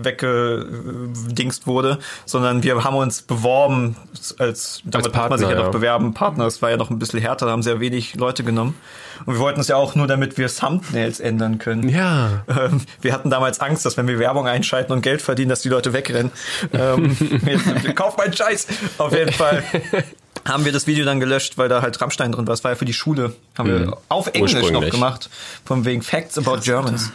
weggedingst 0.00 1.66
wurde, 1.66 1.98
sondern 2.24 2.62
wir 2.62 2.84
haben 2.84 2.94
uns 2.94 3.22
beworben 3.22 3.96
als, 4.38 4.80
damit 4.84 5.10
Partner, 5.10 5.22
muss 5.22 5.30
man 5.30 5.38
sich 5.40 5.48
ja 5.48 5.56
ja. 5.56 5.64
noch 5.64 5.72
bewerben, 5.72 6.14
Partner. 6.14 6.44
Das 6.44 6.62
war 6.62 6.70
ja 6.70 6.76
noch 6.76 6.90
ein 6.90 7.00
bisschen 7.00 7.18
härter, 7.18 7.46
da 7.46 7.52
haben 7.52 7.64
sehr 7.64 7.80
wenig 7.80 8.14
Leute 8.14 8.44
genommen. 8.44 8.76
Und 9.26 9.34
wir 9.34 9.40
wollten 9.40 9.60
es 9.60 9.68
ja 9.68 9.76
auch 9.76 9.94
nur, 9.94 10.06
damit 10.06 10.38
wir 10.38 10.48
Thumbnails 10.48 11.20
ändern 11.20 11.58
können. 11.58 11.88
Ja. 11.88 12.44
Ähm, 12.48 12.80
wir 13.00 13.12
hatten 13.12 13.30
damals 13.30 13.60
Angst, 13.60 13.84
dass 13.86 13.96
wenn 13.96 14.08
wir 14.08 14.18
Werbung 14.18 14.46
einschalten 14.46 14.92
und 14.92 15.02
Geld 15.02 15.22
verdienen, 15.22 15.48
dass 15.48 15.62
die 15.62 15.68
Leute 15.68 15.92
wegrennen. 15.92 16.32
Ähm, 16.72 17.16
jetzt, 17.46 17.96
kauf 17.96 18.16
meinen 18.16 18.32
Scheiß! 18.32 18.66
Auf 18.98 19.12
jeden 19.12 19.32
Fall 19.32 19.62
haben 20.44 20.64
wir 20.64 20.72
das 20.72 20.86
Video 20.86 21.04
dann 21.04 21.20
gelöscht, 21.20 21.56
weil 21.58 21.68
da 21.68 21.82
halt 21.82 22.00
Rammstein 22.00 22.32
drin 22.32 22.46
war. 22.46 22.52
Das 22.52 22.64
war 22.64 22.72
ja 22.72 22.76
für 22.76 22.84
die 22.84 22.92
Schule. 22.92 23.34
Haben 23.56 23.68
wir 23.68 23.96
auf 24.08 24.28
Englisch 24.28 24.70
noch 24.70 24.88
gemacht. 24.88 25.30
Von 25.64 25.84
wegen 25.84 26.02
Facts 26.02 26.38
about 26.38 26.60
Germans. 26.62 27.12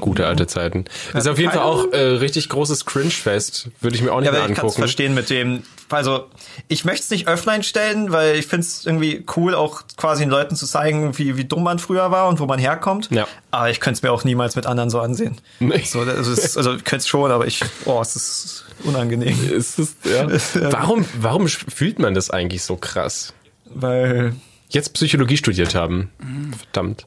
Gute 0.00 0.26
alte 0.26 0.46
Zeiten. 0.46 0.84
Das 1.12 1.24
ist 1.24 1.30
auf 1.30 1.38
jeden 1.38 1.50
Fall 1.52 1.62
auch 1.62 1.92
äh, 1.92 1.98
richtig 1.98 2.48
großes 2.48 2.86
Cringe-Fest. 2.86 3.68
Würde 3.80 3.96
ich 3.96 4.02
mir 4.02 4.12
auch 4.12 4.20
nicht 4.20 4.26
Ja, 4.26 4.32
mehr 4.32 4.40
ich 4.42 4.46
kann 4.46 4.52
es 4.54 4.58
angucken. 4.60 4.78
verstehen 4.80 5.14
mit 5.14 5.30
dem. 5.30 5.62
Also, 5.90 6.26
ich 6.68 6.84
möchte 6.84 7.02
es 7.02 7.10
nicht 7.10 7.28
offline 7.28 7.62
stellen, 7.64 8.12
weil 8.12 8.36
ich 8.36 8.46
finde 8.46 8.64
es 8.66 8.86
irgendwie 8.86 9.24
cool, 9.36 9.54
auch 9.56 9.82
quasi 9.96 10.22
den 10.22 10.30
Leuten 10.30 10.54
zu 10.56 10.64
zeigen, 10.66 11.18
wie, 11.18 11.36
wie 11.36 11.44
dumm 11.44 11.64
man 11.64 11.78
früher 11.80 12.10
war 12.12 12.28
und 12.28 12.38
wo 12.38 12.46
man 12.46 12.58
herkommt. 12.60 13.08
Ja. 13.10 13.26
Aber 13.50 13.70
ich 13.70 13.80
könnte 13.80 13.98
es 13.98 14.02
mir 14.02 14.12
auch 14.12 14.22
niemals 14.24 14.54
mit 14.56 14.66
anderen 14.66 14.88
so 14.90 15.00
ansehen. 15.00 15.38
Nee. 15.58 15.82
So, 15.84 16.00
also, 16.00 16.30
es 16.32 16.38
ist, 16.44 16.56
also 16.56 16.74
ich 16.74 16.84
könnte 16.84 17.02
es 17.02 17.08
schon, 17.08 17.30
aber 17.32 17.46
ich, 17.46 17.62
oh, 17.86 18.00
es 18.00 18.14
ist 18.16 18.64
unangenehm. 18.84 19.36
Ist 19.52 19.78
das, 19.78 19.94
ja. 20.54 20.72
warum, 20.72 21.04
warum 21.20 21.48
fühlt 21.48 21.98
man 21.98 22.14
das 22.14 22.30
eigentlich 22.30 22.62
so 22.62 22.76
krass? 22.76 23.34
Weil, 23.66 24.34
Jetzt 24.68 24.94
Psychologie 24.94 25.36
studiert 25.36 25.74
haben. 25.74 26.10
Verdammt. 26.56 27.06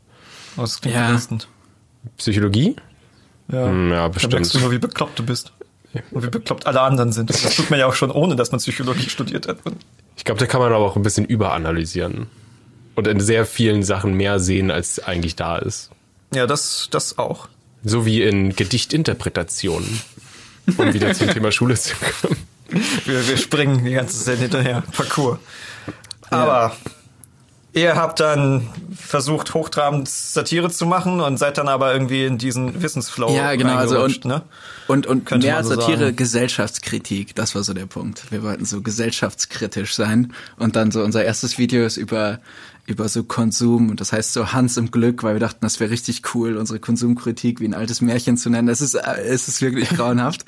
oh, 0.58 0.62
das 0.62 0.82
klingt 0.82 0.98
Ja. 0.98 1.08
belastend. 1.08 1.48
Psychologie? 2.18 2.76
Ja, 3.52 3.68
Hm, 3.68 3.90
ja, 3.92 3.96
Da 4.04 4.08
bestimmt. 4.10 4.34
merkst 4.34 4.54
du 4.56 4.60
nur, 4.60 4.72
wie 4.72 4.78
bekloppt 4.80 5.20
du 5.20 5.24
bist. 5.26 5.52
Und 6.12 6.24
wie 6.24 6.30
bekloppt 6.30 6.66
alle 6.66 6.82
anderen 6.82 7.12
sind. 7.12 7.30
Das 7.30 7.56
tut 7.56 7.70
man 7.70 7.80
ja 7.80 7.86
auch 7.86 7.94
schon, 7.94 8.10
ohne 8.10 8.36
dass 8.36 8.52
man 8.52 8.60
Psychologie 8.60 9.10
studiert 9.10 9.48
hat. 9.48 9.58
Ich 10.18 10.26
glaube, 10.26 10.40
da 10.40 10.48
kann 10.48 10.60
man 10.60 10.72
aber 10.74 10.84
auch 10.86 10.96
ein 10.96 11.04
bisschen 11.04 11.26
überanalysieren. 11.26 12.28
Und 12.96 13.08
in 13.08 13.20
sehr 13.20 13.46
vielen 13.46 13.84
Sachen 13.84 14.14
mehr 14.16 14.40
sehen, 14.40 14.72
als 14.72 15.00
eigentlich 15.04 15.36
da 15.36 15.58
ist. 15.58 15.92
Ja, 16.34 16.48
das, 16.48 16.88
das 16.92 17.18
auch. 17.20 17.48
So 17.84 18.06
wie 18.08 18.22
in 18.24 18.56
Gedichtinterpretationen. 18.56 20.02
Um 20.78 20.94
wieder 20.94 21.14
zum 21.14 21.28
Thema 21.30 21.52
Schule 21.52 21.76
zu 21.76 21.94
kommen. 22.22 22.38
Wir, 23.06 23.28
wir 23.28 23.38
springen 23.38 23.84
die 23.86 23.92
ganze 23.94 24.24
Zeit 24.24 24.40
hinterher. 24.40 24.82
Parcours. 24.96 25.38
Aber 26.30 26.76
ihr 27.74 27.96
habt 27.96 28.20
dann 28.20 28.70
versucht, 28.96 29.54
hochtrabend 29.54 30.08
Satire 30.08 30.70
zu 30.70 30.86
machen 30.86 31.20
und 31.20 31.38
seid 31.38 31.58
dann 31.58 31.68
aber 31.68 31.94
irgendwie 31.94 32.26
in 32.26 32.38
diesen 32.38 32.82
Wissensflow 32.82 33.36
Ja, 33.36 33.56
genau, 33.56 33.76
also 33.76 34.04
und, 34.04 34.26
ne? 34.26 34.44
und, 34.88 35.08
und 35.08 35.26
Könnte 35.26 35.48
mehr 35.48 35.64
so 35.64 35.76
Satire, 35.76 36.06
sagen. 36.06 36.16
Gesellschaftskritik, 36.16 37.36
das 37.36 37.56
war 37.56 37.64
so 37.64 37.74
der 37.74 37.88
Punkt. 37.88 38.32
Wir 38.32 38.44
wollten 38.44 38.66
so 38.66 38.82
gesellschaftskritisch 38.82 39.96
sein 39.96 40.34
und 40.58 40.76
dann 40.76 40.92
so 40.92 41.04
unser 41.04 41.24
erstes 41.26 41.58
Video 41.58 41.84
ist 41.84 41.98
über 41.98 42.40
über 42.86 43.08
so 43.08 43.24
Konsum 43.24 43.90
und 43.90 44.02
das 44.02 44.12
heißt 44.12 44.34
so 44.34 44.52
Hans 44.52 44.76
im 44.76 44.92
Glück, 44.92 45.24
weil 45.24 45.36
wir 45.36 45.40
dachten, 45.40 45.60
das 45.62 45.80
wäre 45.80 45.90
richtig 45.90 46.22
cool, 46.36 46.58
unsere 46.58 46.80
Konsumkritik 46.80 47.62
wie 47.62 47.66
ein 47.66 47.74
altes 47.74 48.02
Märchen 48.02 48.36
zu 48.36 48.50
nennen. 48.50 48.68
Es 48.68 48.82
ist 48.82 48.96
äh, 48.96 49.22
es 49.22 49.48
ist 49.48 49.62
wirklich 49.62 49.90
grauenhaft. 49.96 50.46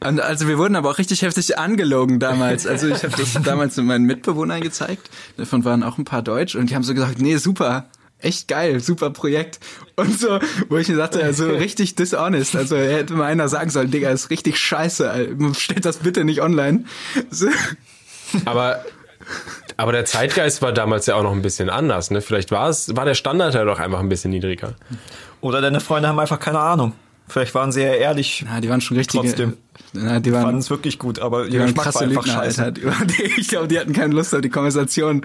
Und 0.00 0.20
also 0.20 0.48
wir 0.48 0.58
wurden 0.58 0.76
aber 0.76 0.90
auch 0.90 0.98
richtig 0.98 1.22
heftig 1.22 1.58
angelogen 1.58 2.18
damals. 2.18 2.66
Also 2.66 2.88
ich 2.88 3.02
habe 3.04 3.16
das 3.16 3.42
damals 3.42 3.76
mit 3.76 3.86
meinen 3.86 4.04
Mitbewohnern 4.04 4.60
gezeigt, 4.60 5.08
davon 5.36 5.64
waren 5.64 5.82
auch 5.82 5.96
ein 5.98 6.04
paar 6.04 6.22
Deutsch 6.22 6.56
und 6.56 6.70
die 6.70 6.74
haben 6.74 6.82
so 6.82 6.92
gesagt, 6.92 7.20
nee, 7.20 7.36
super, 7.38 7.88
echt 8.18 8.48
geil, 8.48 8.80
super 8.80 9.10
Projekt. 9.10 9.58
Und 9.96 10.18
so, 10.18 10.38
wo 10.68 10.76
ich 10.76 10.88
mir 10.88 10.96
dachte, 10.96 11.22
also 11.22 11.48
richtig 11.48 11.94
dishonest. 11.94 12.56
Also 12.56 12.76
hätte 12.76 13.14
mal 13.14 13.24
einer 13.26 13.48
sagen 13.48 13.70
sollen, 13.70 13.90
Digga, 13.90 14.10
ist 14.10 14.30
richtig 14.30 14.58
scheiße, 14.58 15.10
Alter. 15.10 15.54
stellt 15.54 15.84
das 15.84 15.98
bitte 15.98 16.24
nicht 16.24 16.42
online. 16.42 16.84
So. 17.30 17.48
Aber, 18.44 18.84
aber 19.78 19.92
der 19.92 20.04
Zeitgeist 20.04 20.60
war 20.60 20.72
damals 20.72 21.06
ja 21.06 21.14
auch 21.14 21.22
noch 21.22 21.32
ein 21.32 21.40
bisschen 21.40 21.70
anders. 21.70 22.10
Ne? 22.10 22.20
Vielleicht 22.20 22.50
war 22.50 22.68
es, 22.68 22.96
war 22.96 23.04
der 23.04 23.14
Standard 23.14 23.54
ja 23.54 23.64
doch 23.64 23.78
einfach 23.78 24.00
ein 24.00 24.08
bisschen 24.08 24.32
niedriger. 24.32 24.74
Oder 25.40 25.60
deine 25.60 25.78
Freunde 25.78 26.08
haben 26.08 26.18
einfach 26.18 26.40
keine 26.40 26.58
Ahnung. 26.58 26.94
Vielleicht 27.28 27.54
waren 27.54 27.72
sie 27.72 27.82
ja 27.82 27.92
ehrlich, 27.92 28.44
Na, 28.48 28.60
die 28.60 28.68
waren 28.68 28.80
schon 28.80 28.96
richtige. 28.96 29.22
Trotzdem. 29.22 29.54
Na, 29.92 30.20
die 30.20 30.30
fanden 30.30 30.46
waren, 30.46 30.58
es 30.58 30.70
wirklich 30.70 30.98
gut, 30.98 31.18
aber 31.18 31.48
die 31.48 31.58
waren 31.58 31.68
Geschmack 31.68 31.86
war 31.86 31.92
krasse 31.92 32.04
einfach 32.04 32.26
Lügner, 32.26 32.42
scheiße. 32.42 32.64
Alter. 32.64 32.80
Ich 33.38 33.48
glaube, 33.48 33.68
die 33.68 33.78
hatten 33.78 33.92
keine 33.92 34.14
Lust 34.14 34.34
auf 34.34 34.40
die 34.40 34.48
Konversation. 34.48 35.24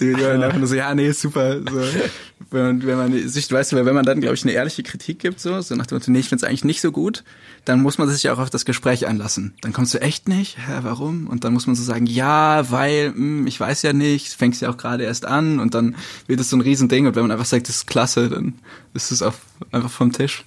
Die, 0.00 0.12
waren 0.14 0.42
einfach 0.42 0.58
nur 0.58 0.66
so, 0.66 0.74
ja, 0.74 0.94
nee, 0.94 1.12
super. 1.12 1.58
So. 1.60 2.58
Und 2.58 2.86
wenn 2.86 2.98
man 2.98 3.28
sich, 3.28 3.50
weißt 3.50 3.72
du, 3.72 3.84
wenn 3.84 3.94
man 3.94 4.04
dann, 4.04 4.20
glaube 4.20 4.34
ich, 4.34 4.42
eine 4.42 4.52
ehrliche 4.52 4.82
Kritik 4.82 5.18
gibt, 5.18 5.40
so, 5.40 5.60
so 5.60 5.74
nach 5.74 5.86
dem 5.86 5.96
Motto, 5.96 6.10
nee, 6.10 6.18
ich 6.18 6.28
finde 6.28 6.44
es 6.44 6.48
eigentlich 6.48 6.64
nicht 6.64 6.80
so 6.80 6.92
gut, 6.92 7.24
dann 7.64 7.80
muss 7.80 7.98
man 7.98 8.08
sich 8.08 8.24
ja 8.24 8.34
auch 8.34 8.38
auf 8.38 8.50
das 8.50 8.64
Gespräch 8.64 9.06
einlassen. 9.06 9.54
Dann 9.60 9.72
kommst 9.72 9.94
du 9.94 10.00
echt 10.00 10.28
nicht, 10.28 10.58
hä, 10.58 10.80
warum? 10.82 11.28
Und 11.28 11.44
dann 11.44 11.52
muss 11.52 11.66
man 11.66 11.76
so 11.76 11.82
sagen, 11.82 12.06
ja, 12.06 12.70
weil, 12.70 13.12
hm, 13.14 13.46
ich 13.46 13.58
weiß 13.58 13.82
ja 13.82 13.92
nicht, 13.92 14.28
fängst 14.34 14.60
ja 14.62 14.70
auch 14.70 14.76
gerade 14.76 15.04
erst 15.04 15.24
an 15.24 15.60
und 15.60 15.74
dann 15.74 15.96
wird 16.26 16.40
es 16.40 16.50
so 16.50 16.56
ein 16.56 16.60
Riesending 16.60 17.06
und 17.06 17.14
wenn 17.14 17.22
man 17.22 17.30
einfach 17.30 17.46
sagt, 17.46 17.68
das 17.68 17.76
ist 17.76 17.86
klasse, 17.86 18.28
dann 18.28 18.54
ist 18.94 19.12
es 19.12 19.22
auf, 19.22 19.38
einfach 19.70 19.90
vom 19.90 20.12
Tisch. 20.12 20.44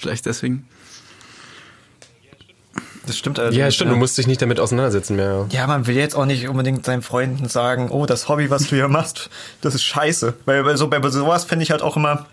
Vielleicht 0.00 0.26
deswegen. 0.26 0.66
Das 3.06 3.18
stimmt 3.18 3.38
also. 3.38 3.58
Ja, 3.58 3.70
stimmt, 3.70 3.90
du 3.90 3.96
musst 3.96 4.16
dich 4.18 4.26
nicht 4.26 4.40
damit 4.40 4.60
auseinandersetzen 4.60 5.16
mehr. 5.16 5.46
Ja, 5.50 5.66
man 5.66 5.86
will 5.86 5.96
jetzt 5.96 6.14
auch 6.14 6.26
nicht 6.26 6.48
unbedingt 6.48 6.84
seinen 6.84 7.02
Freunden 7.02 7.48
sagen, 7.48 7.90
oh, 7.90 8.06
das 8.06 8.28
Hobby, 8.28 8.50
was 8.50 8.68
du 8.68 8.76
hier 8.76 8.88
machst, 8.88 9.30
das 9.60 9.74
ist 9.74 9.82
scheiße. 9.82 10.34
Weil 10.44 10.76
so, 10.76 10.88
bei 10.88 11.00
sowas 11.08 11.44
finde 11.44 11.64
ich 11.64 11.70
halt 11.70 11.82
auch 11.82 11.96
immer, 11.96 12.26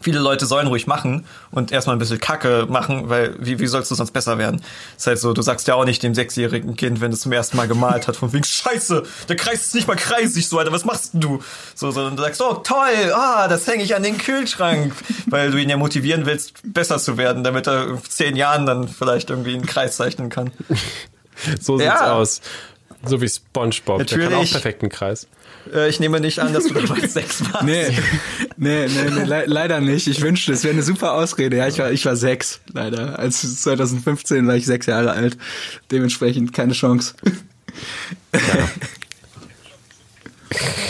viele 0.00 0.18
Leute 0.20 0.46
sollen 0.46 0.66
ruhig 0.68 0.86
machen 0.86 1.26
und 1.50 1.72
erstmal 1.72 1.96
ein 1.96 1.98
bisschen 1.98 2.20
Kacke 2.20 2.66
machen, 2.68 3.08
weil 3.08 3.34
wie, 3.38 3.58
wie 3.58 3.66
sollst 3.66 3.90
du 3.90 3.94
sonst 3.94 4.12
besser 4.12 4.38
werden? 4.38 4.62
ist 4.96 5.06
halt 5.06 5.18
so, 5.18 5.32
du 5.32 5.42
sagst 5.42 5.66
ja 5.68 5.74
auch 5.74 5.84
nicht 5.84 6.02
dem 6.02 6.14
sechsjährigen 6.14 6.76
Kind, 6.76 7.00
wenn 7.00 7.12
es 7.12 7.20
zum 7.20 7.32
ersten 7.32 7.56
Mal 7.56 7.68
gemalt 7.68 8.08
hat, 8.08 8.16
von 8.16 8.32
wegen 8.32 8.44
Scheiße, 8.44 9.02
der 9.28 9.36
Kreis 9.36 9.66
ist 9.66 9.74
nicht 9.74 9.88
mal 9.88 9.96
kreisig, 9.96 10.48
so 10.48 10.58
Alter, 10.58 10.72
was 10.72 10.84
machst 10.84 11.14
denn 11.14 11.20
du? 11.20 11.42
So, 11.74 11.90
sondern 11.90 12.16
du 12.16 12.22
sagst, 12.22 12.40
oh 12.42 12.54
toll, 12.54 13.12
ah, 13.14 13.48
das 13.48 13.66
hänge 13.66 13.82
ich 13.82 13.94
an 13.94 14.02
den 14.02 14.18
Kühlschrank, 14.18 14.92
weil 15.26 15.50
du 15.50 15.58
ihn 15.58 15.68
ja 15.68 15.76
motivieren 15.76 16.26
willst, 16.26 16.54
besser 16.64 16.98
zu 16.98 17.16
werden, 17.16 17.44
damit 17.44 17.66
er 17.66 17.88
in 17.88 18.02
zehn 18.04 18.36
Jahren 18.36 18.66
dann 18.66 18.88
vielleicht 18.88 19.30
irgendwie 19.30 19.54
einen 19.54 19.66
Kreis 19.66 19.96
zeichnen 19.96 20.30
kann. 20.30 20.50
So 21.60 21.76
sieht's 21.78 21.86
Ja. 21.88 22.12
aus. 22.14 22.40
So 23.04 23.20
wie 23.20 23.28
SpongeBob, 23.28 24.04
der 24.04 24.18
kann 24.18 24.26
auch 24.26 24.30
Natürlich. 24.30 24.50
perfekt 24.50 24.82
einen 24.82 24.90
Kreis. 24.90 25.28
Äh, 25.72 25.88
ich 25.88 26.00
nehme 26.00 26.20
nicht 26.20 26.40
an, 26.40 26.52
dass 26.52 26.64
du 26.64 26.74
damals 26.74 27.12
sechs 27.14 27.42
warst. 27.52 27.64
Nee, 27.64 27.88
nee, 28.56 28.86
nee, 28.88 29.10
nee 29.10 29.24
le 29.24 29.44
leider 29.46 29.80
nicht. 29.80 30.06
Ich 30.06 30.20
wünschte, 30.20 30.52
es 30.52 30.64
wäre 30.64 30.74
eine 30.74 30.82
super 30.82 31.12
Ausrede. 31.12 31.56
Ja, 31.56 31.66
ich 31.68 31.78
war, 31.78 31.90
ich 31.90 32.04
war 32.04 32.16
sechs, 32.16 32.60
leider. 32.72 33.18
Als 33.18 33.62
2015 33.62 34.46
war 34.46 34.56
ich 34.56 34.66
sechs 34.66 34.86
Jahre 34.86 35.12
alt. 35.12 35.36
Dementsprechend 35.90 36.52
keine 36.52 36.72
Chance. 36.72 37.14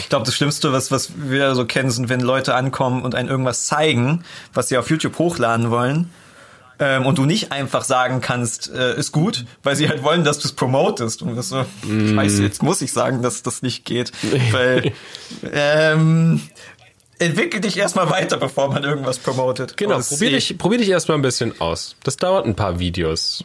Ich 0.00 0.08
glaube, 0.08 0.24
das 0.24 0.34
Schlimmste, 0.34 0.72
was, 0.72 0.90
was 0.90 1.12
wir 1.16 1.54
so 1.54 1.66
kennen, 1.66 1.90
sind, 1.90 2.08
wenn 2.08 2.20
Leute 2.20 2.54
ankommen 2.54 3.02
und 3.02 3.14
einen 3.14 3.28
irgendwas 3.28 3.66
zeigen, 3.66 4.24
was 4.54 4.68
sie 4.68 4.78
auf 4.78 4.88
YouTube 4.90 5.18
hochladen 5.18 5.70
wollen. 5.70 6.10
Ähm, 6.80 7.06
und 7.06 7.18
du 7.18 7.24
nicht 7.24 7.50
einfach 7.50 7.82
sagen 7.82 8.20
kannst, 8.20 8.72
äh, 8.72 8.96
ist 8.96 9.10
gut, 9.10 9.46
weil 9.62 9.74
sie 9.74 9.88
halt 9.88 10.02
wollen, 10.02 10.22
dass 10.22 10.38
du 10.38 10.46
es 10.46 10.52
promotest. 10.52 11.22
Und 11.22 11.34
das 11.34 11.48
so, 11.48 11.64
scheiße, 11.84 12.42
jetzt 12.42 12.62
muss 12.62 12.80
ich 12.82 12.92
sagen, 12.92 13.20
dass 13.22 13.42
das 13.42 13.62
nicht 13.62 13.84
geht. 13.84 14.12
Weil 14.52 14.92
ähm, 15.52 16.40
entwickel 17.18 17.60
dich 17.60 17.76
erstmal 17.76 18.10
weiter, 18.10 18.36
bevor 18.36 18.68
man 18.68 18.84
irgendwas 18.84 19.18
promotet. 19.18 19.76
Genau, 19.76 19.98
es 19.98 20.08
probier 20.08 20.30
dich, 20.30 20.56
probier 20.56 20.78
dich 20.78 20.88
erstmal 20.88 21.18
ein 21.18 21.22
bisschen 21.22 21.60
aus. 21.60 21.96
Das 22.04 22.16
dauert 22.16 22.46
ein 22.46 22.54
paar 22.54 22.78
Videos. 22.78 23.44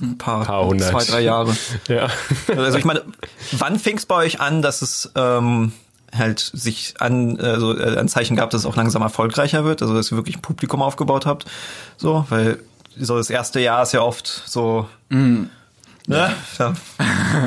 ein 0.00 0.18
paar, 0.18 0.44
paar 0.44 0.66
hundert. 0.66 0.90
zwei, 0.90 1.04
drei 1.04 1.20
Jahre. 1.20 1.54
Ja. 1.88 2.08
Also 2.56 2.78
ich 2.78 2.84
meine, 2.84 3.02
wann 3.52 3.78
fing 3.78 3.98
es 3.98 4.06
bei 4.06 4.16
euch 4.16 4.40
an, 4.40 4.62
dass 4.62 4.82
es 4.82 5.10
ähm, 5.14 5.72
halt 6.18 6.38
sich 6.40 6.94
an 6.98 7.38
also 7.40 7.76
äh, 7.78 7.96
Anzeichen 7.98 8.36
gab, 8.36 8.50
dass 8.50 8.62
es 8.62 8.66
auch 8.66 8.76
langsam 8.76 9.02
erfolgreicher 9.02 9.64
wird, 9.64 9.82
also 9.82 9.94
dass 9.94 10.10
ihr 10.12 10.16
wirklich 10.16 10.36
ein 10.36 10.42
Publikum 10.42 10.82
aufgebaut 10.82 11.26
habt, 11.26 11.46
so, 11.96 12.26
weil 12.28 12.58
so 12.98 13.16
das 13.16 13.30
erste 13.30 13.60
Jahr 13.60 13.82
ist 13.82 13.92
ja 13.92 14.00
oft 14.02 14.42
so, 14.46 14.88
ne, 15.10 15.48
da 16.06 16.74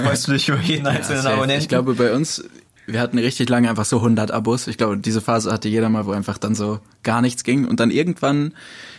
freust 0.04 0.28
du 0.28 0.34
dich 0.34 0.50
über 0.50 0.60
jeden 0.60 0.86
einzelnen 0.88 1.22
safe. 1.22 1.34
Abonnenten. 1.36 1.62
Ich 1.62 1.70
glaube, 1.70 1.96
bei 1.96 2.14
uns, 2.14 2.44
wir 2.86 3.00
hatten 3.00 3.18
richtig 3.18 3.50
lange 3.50 3.70
einfach 3.70 3.86
so 3.86 3.98
100 3.98 4.32
Abos. 4.32 4.68
Ich 4.68 4.78
glaube, 4.78 4.98
diese 4.98 5.22
Phase 5.22 5.52
hatte 5.52 5.68
jeder 5.70 5.90
mal, 5.90 6.06
wo 6.06 6.12
einfach 6.12 6.38
dann 6.38 6.56
so 6.56 6.80
gar 7.04 7.22
nichts 7.22 7.44
ging. 7.44 7.68
Und 7.68 7.80
dann 7.80 7.92
irgendwann, 7.92 8.54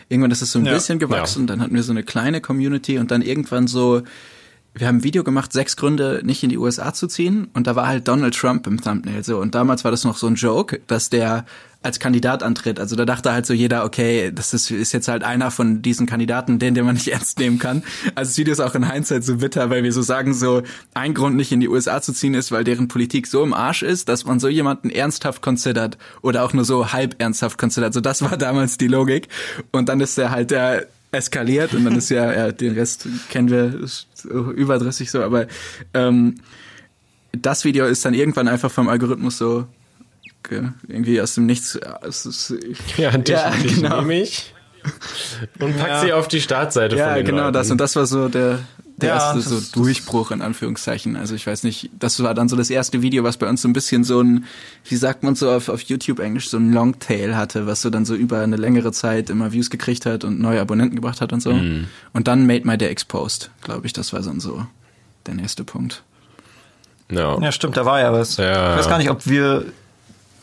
irgendwann 0.08 0.30
ist 0.30 0.42
es 0.42 0.52
so 0.52 0.58
ein 0.58 0.66
Ja. 0.66 0.72
bisschen 0.74 0.98
gewachsen. 0.98 1.46
Dann 1.46 1.60
hatten 1.60 1.74
wir 1.74 1.82
so 1.82 1.92
eine 1.92 2.02
kleine 2.02 2.40
Community 2.40 2.98
und 2.98 3.10
dann 3.10 3.22
irgendwann 3.22 3.66
so, 3.66 4.02
wir 4.74 4.86
haben 4.86 4.98
ein 4.98 5.04
Video 5.04 5.24
gemacht, 5.24 5.52
sechs 5.52 5.76
Gründe, 5.76 6.20
nicht 6.24 6.42
in 6.42 6.48
die 6.48 6.58
USA 6.58 6.92
zu 6.94 7.08
ziehen. 7.08 7.48
Und 7.54 7.66
da 7.66 7.74
war 7.74 7.88
halt 7.88 8.06
Donald 8.06 8.36
Trump 8.36 8.66
im 8.66 8.80
Thumbnail 8.80 9.24
so. 9.24 9.38
Und 9.38 9.54
damals 9.54 9.84
war 9.84 9.90
das 9.90 10.04
noch 10.04 10.16
so 10.16 10.28
ein 10.28 10.36
Joke, 10.36 10.80
dass 10.86 11.10
der 11.10 11.44
als 11.82 11.98
Kandidat 11.98 12.42
antritt. 12.42 12.78
Also 12.78 12.94
da 12.94 13.04
dachte 13.04 13.32
halt 13.32 13.46
so 13.46 13.54
jeder, 13.54 13.84
okay, 13.84 14.30
das 14.34 14.52
ist, 14.52 14.70
ist 14.70 14.92
jetzt 14.92 15.08
halt 15.08 15.24
einer 15.24 15.50
von 15.50 15.80
diesen 15.80 16.06
Kandidaten, 16.06 16.58
den, 16.58 16.74
den 16.74 16.84
man 16.84 16.94
nicht 16.94 17.08
ernst 17.12 17.38
nehmen 17.38 17.58
kann. 17.58 17.82
Also 18.14 18.30
das 18.30 18.38
Video 18.38 18.52
ist 18.52 18.60
auch 18.60 18.74
in 18.74 18.90
Hindsight 18.90 19.24
so 19.24 19.36
bitter, 19.36 19.70
weil 19.70 19.82
wir 19.82 19.92
so 19.92 20.02
sagen, 20.02 20.34
so 20.34 20.62
ein 20.94 21.14
Grund 21.14 21.36
nicht 21.36 21.52
in 21.52 21.60
die 21.60 21.68
USA 21.68 22.02
zu 22.02 22.12
ziehen 22.12 22.34
ist, 22.34 22.52
weil 22.52 22.64
deren 22.64 22.88
Politik 22.88 23.26
so 23.26 23.42
im 23.42 23.54
Arsch 23.54 23.82
ist, 23.82 24.08
dass 24.08 24.24
man 24.24 24.40
so 24.40 24.48
jemanden 24.48 24.90
ernsthaft 24.90 25.42
considert 25.42 25.96
oder 26.22 26.44
auch 26.44 26.52
nur 26.52 26.64
so 26.64 26.92
halb 26.92 27.20
ernsthaft 27.20 27.58
considert. 27.58 27.94
So 27.94 28.00
das 28.00 28.22
war 28.22 28.36
damals 28.36 28.76
die 28.76 28.88
Logik. 28.88 29.28
Und 29.72 29.88
dann 29.88 30.00
ist 30.00 30.18
der 30.18 30.30
halt 30.30 30.50
der 30.50 30.86
eskaliert 31.12 31.74
und 31.74 31.84
dann 31.84 31.96
ist 31.96 32.08
ja, 32.10 32.32
ja 32.32 32.52
den 32.52 32.74
Rest 32.74 33.06
kennen 33.30 33.50
wir 33.50 33.80
überdrüssig 34.54 35.10
so, 35.10 35.22
aber 35.22 35.46
ähm, 35.94 36.36
das 37.32 37.64
Video 37.64 37.86
ist 37.86 38.04
dann 38.04 38.14
irgendwann 38.14 38.48
einfach 38.48 38.70
vom 38.70 38.88
Algorithmus 38.88 39.38
so 39.38 39.66
ge- 40.42 40.68
irgendwie 40.88 41.20
aus 41.20 41.34
dem 41.34 41.46
Nichts. 41.46 41.76
äh, 41.76 41.88
Es 42.02 42.26
ist, 42.26 42.54
Ja, 42.96 43.10
dich, 43.16 43.28
Ja, 43.34 43.50
dich 43.50 43.74
genau. 43.76 44.00
nehme 44.00 44.22
ich 44.22 44.54
und 45.58 45.76
pack 45.78 45.88
Ja. 45.88 46.00
sie 46.00 46.12
auf 46.12 46.26
die 46.28 46.40
Startseite 46.40 46.96
ja, 46.96 47.06
von 47.08 47.14
den 47.16 47.26
genau 47.26 47.42
Leuten. 47.42 47.52
das. 47.54 47.70
Und 47.70 47.78
das 47.78 47.96
war 47.96 48.06
so 48.06 48.28
der, 48.28 48.60
der 49.02 49.10
Ja, 49.10 49.14
erste 49.16 49.36
das- 49.38 49.44
so 49.48 49.54
das- 49.56 49.70
Durchbruch 49.72 50.30
in 50.30 50.42
Anführungszeichen. 50.42 51.16
Also 51.16 51.34
ich 51.34 51.46
weiß 51.46 51.62
nicht, 51.64 51.90
das 51.98 52.22
war 52.22 52.34
dann 52.34 52.48
so 52.48 52.56
das 52.56 52.70
erste 52.70 53.02
Video, 53.02 53.24
was 53.24 53.36
bei 53.36 53.48
uns 53.48 53.62
so 53.62 53.68
ein 53.68 53.72
bisschen 53.72 54.04
so 54.04 54.20
ein, 54.20 54.44
wie 54.84 54.96
sagt 54.96 55.22
man 55.22 55.34
so 55.34 55.50
auf, 55.50 55.68
auf 55.68 55.80
YouTube 55.82 56.18
Englisch, 56.20 56.48
so 56.50 56.56
ein 56.56 56.72
Longtail 56.72 57.36
hatte, 57.36 57.66
was 57.66 57.82
so 57.82 57.90
dann 57.90 58.04
so 58.04 58.14
über 58.14 58.40
eine 58.40 58.56
längere 58.56 58.92
Zeit 58.92 59.30
immer 59.30 59.52
Views 59.52 59.70
gekriegt 59.70 60.06
hat 60.06 60.24
und 60.24 60.40
neue 60.40 60.60
Abonnenten 60.60 60.96
gebracht 60.96 61.20
hat 61.20 61.32
und 61.32 61.40
so. 61.42 61.52
Mhm. 61.52 61.86
Und 62.12 62.28
dann 62.28 62.46
Made 62.46 62.66
My 62.66 62.76
Day 62.78 62.88
Exposed, 62.88 63.50
glaube 63.62 63.86
ich, 63.86 63.92
das 63.92 64.12
war 64.12 64.20
dann 64.20 64.40
so 64.40 64.66
der 65.26 65.34
nächste 65.34 65.64
Punkt. 65.64 66.02
Ja. 67.10 67.40
ja, 67.40 67.50
stimmt, 67.52 67.76
da 67.76 67.84
war 67.84 68.00
ja 68.00 68.12
was. 68.12 68.36
Ja. 68.36 68.72
Ich 68.74 68.78
weiß 68.80 68.88
gar 68.88 68.98
nicht, 68.98 69.10
ob 69.10 69.26
wir 69.26 69.64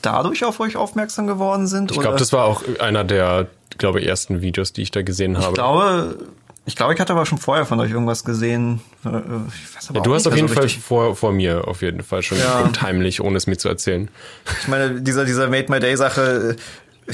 dadurch 0.01 0.43
auf 0.45 0.60
euch 0.60 0.75
aufmerksam 0.75 1.25
geworden 1.25 1.65
sind. 1.67 1.91
Ich 1.91 1.99
glaube, 1.99 2.17
das 2.17 2.34
war 2.34 2.43
auch 2.45 2.62
einer 2.79 3.03
der, 3.03 3.47
glaube 3.77 4.01
ich, 4.01 4.08
ersten 4.08 4.41
Videos, 4.41 4.73
die 4.73 4.81
ich 4.81 4.91
da 4.91 5.01
gesehen 5.01 5.38
habe. 5.38 5.47
Ich 5.49 5.53
glaube, 5.53 6.17
ich 6.67 6.75
glaube, 6.75 6.93
ich 6.93 6.99
hatte 6.99 7.13
aber 7.13 7.25
schon 7.25 7.39
vorher 7.39 7.65
von 7.65 7.80
euch 7.80 7.89
irgendwas 7.89 8.23
gesehen. 8.23 8.82
Äh, 9.03 9.08
aber 9.08 9.95
ja, 9.95 10.01
du 10.01 10.13
hast 10.13 10.27
auf 10.27 10.36
jeden 10.36 10.47
so 10.49 10.53
Fall 10.53 10.69
vor, 10.69 11.15
vor 11.15 11.32
mir 11.32 11.67
auf 11.67 11.82
jeden 11.82 12.03
Fall 12.03 12.21
schon 12.21 12.38
Ja. 12.38 12.60
geguckt, 12.60 12.82
heimlich, 12.84 13.21
ohne 13.21 13.38
es 13.38 13.47
mir 13.47 13.58
zu 13.58 13.69
erzählen. 13.69 14.10
Ich 14.62 14.67
meine, 14.67 15.01
dieser, 15.01 15.25
dieser 15.25 15.47
Made 15.47 15.65
My 15.71 15.80
Day 15.80 15.95
Sache, 15.97 16.56
äh, 17.10 17.13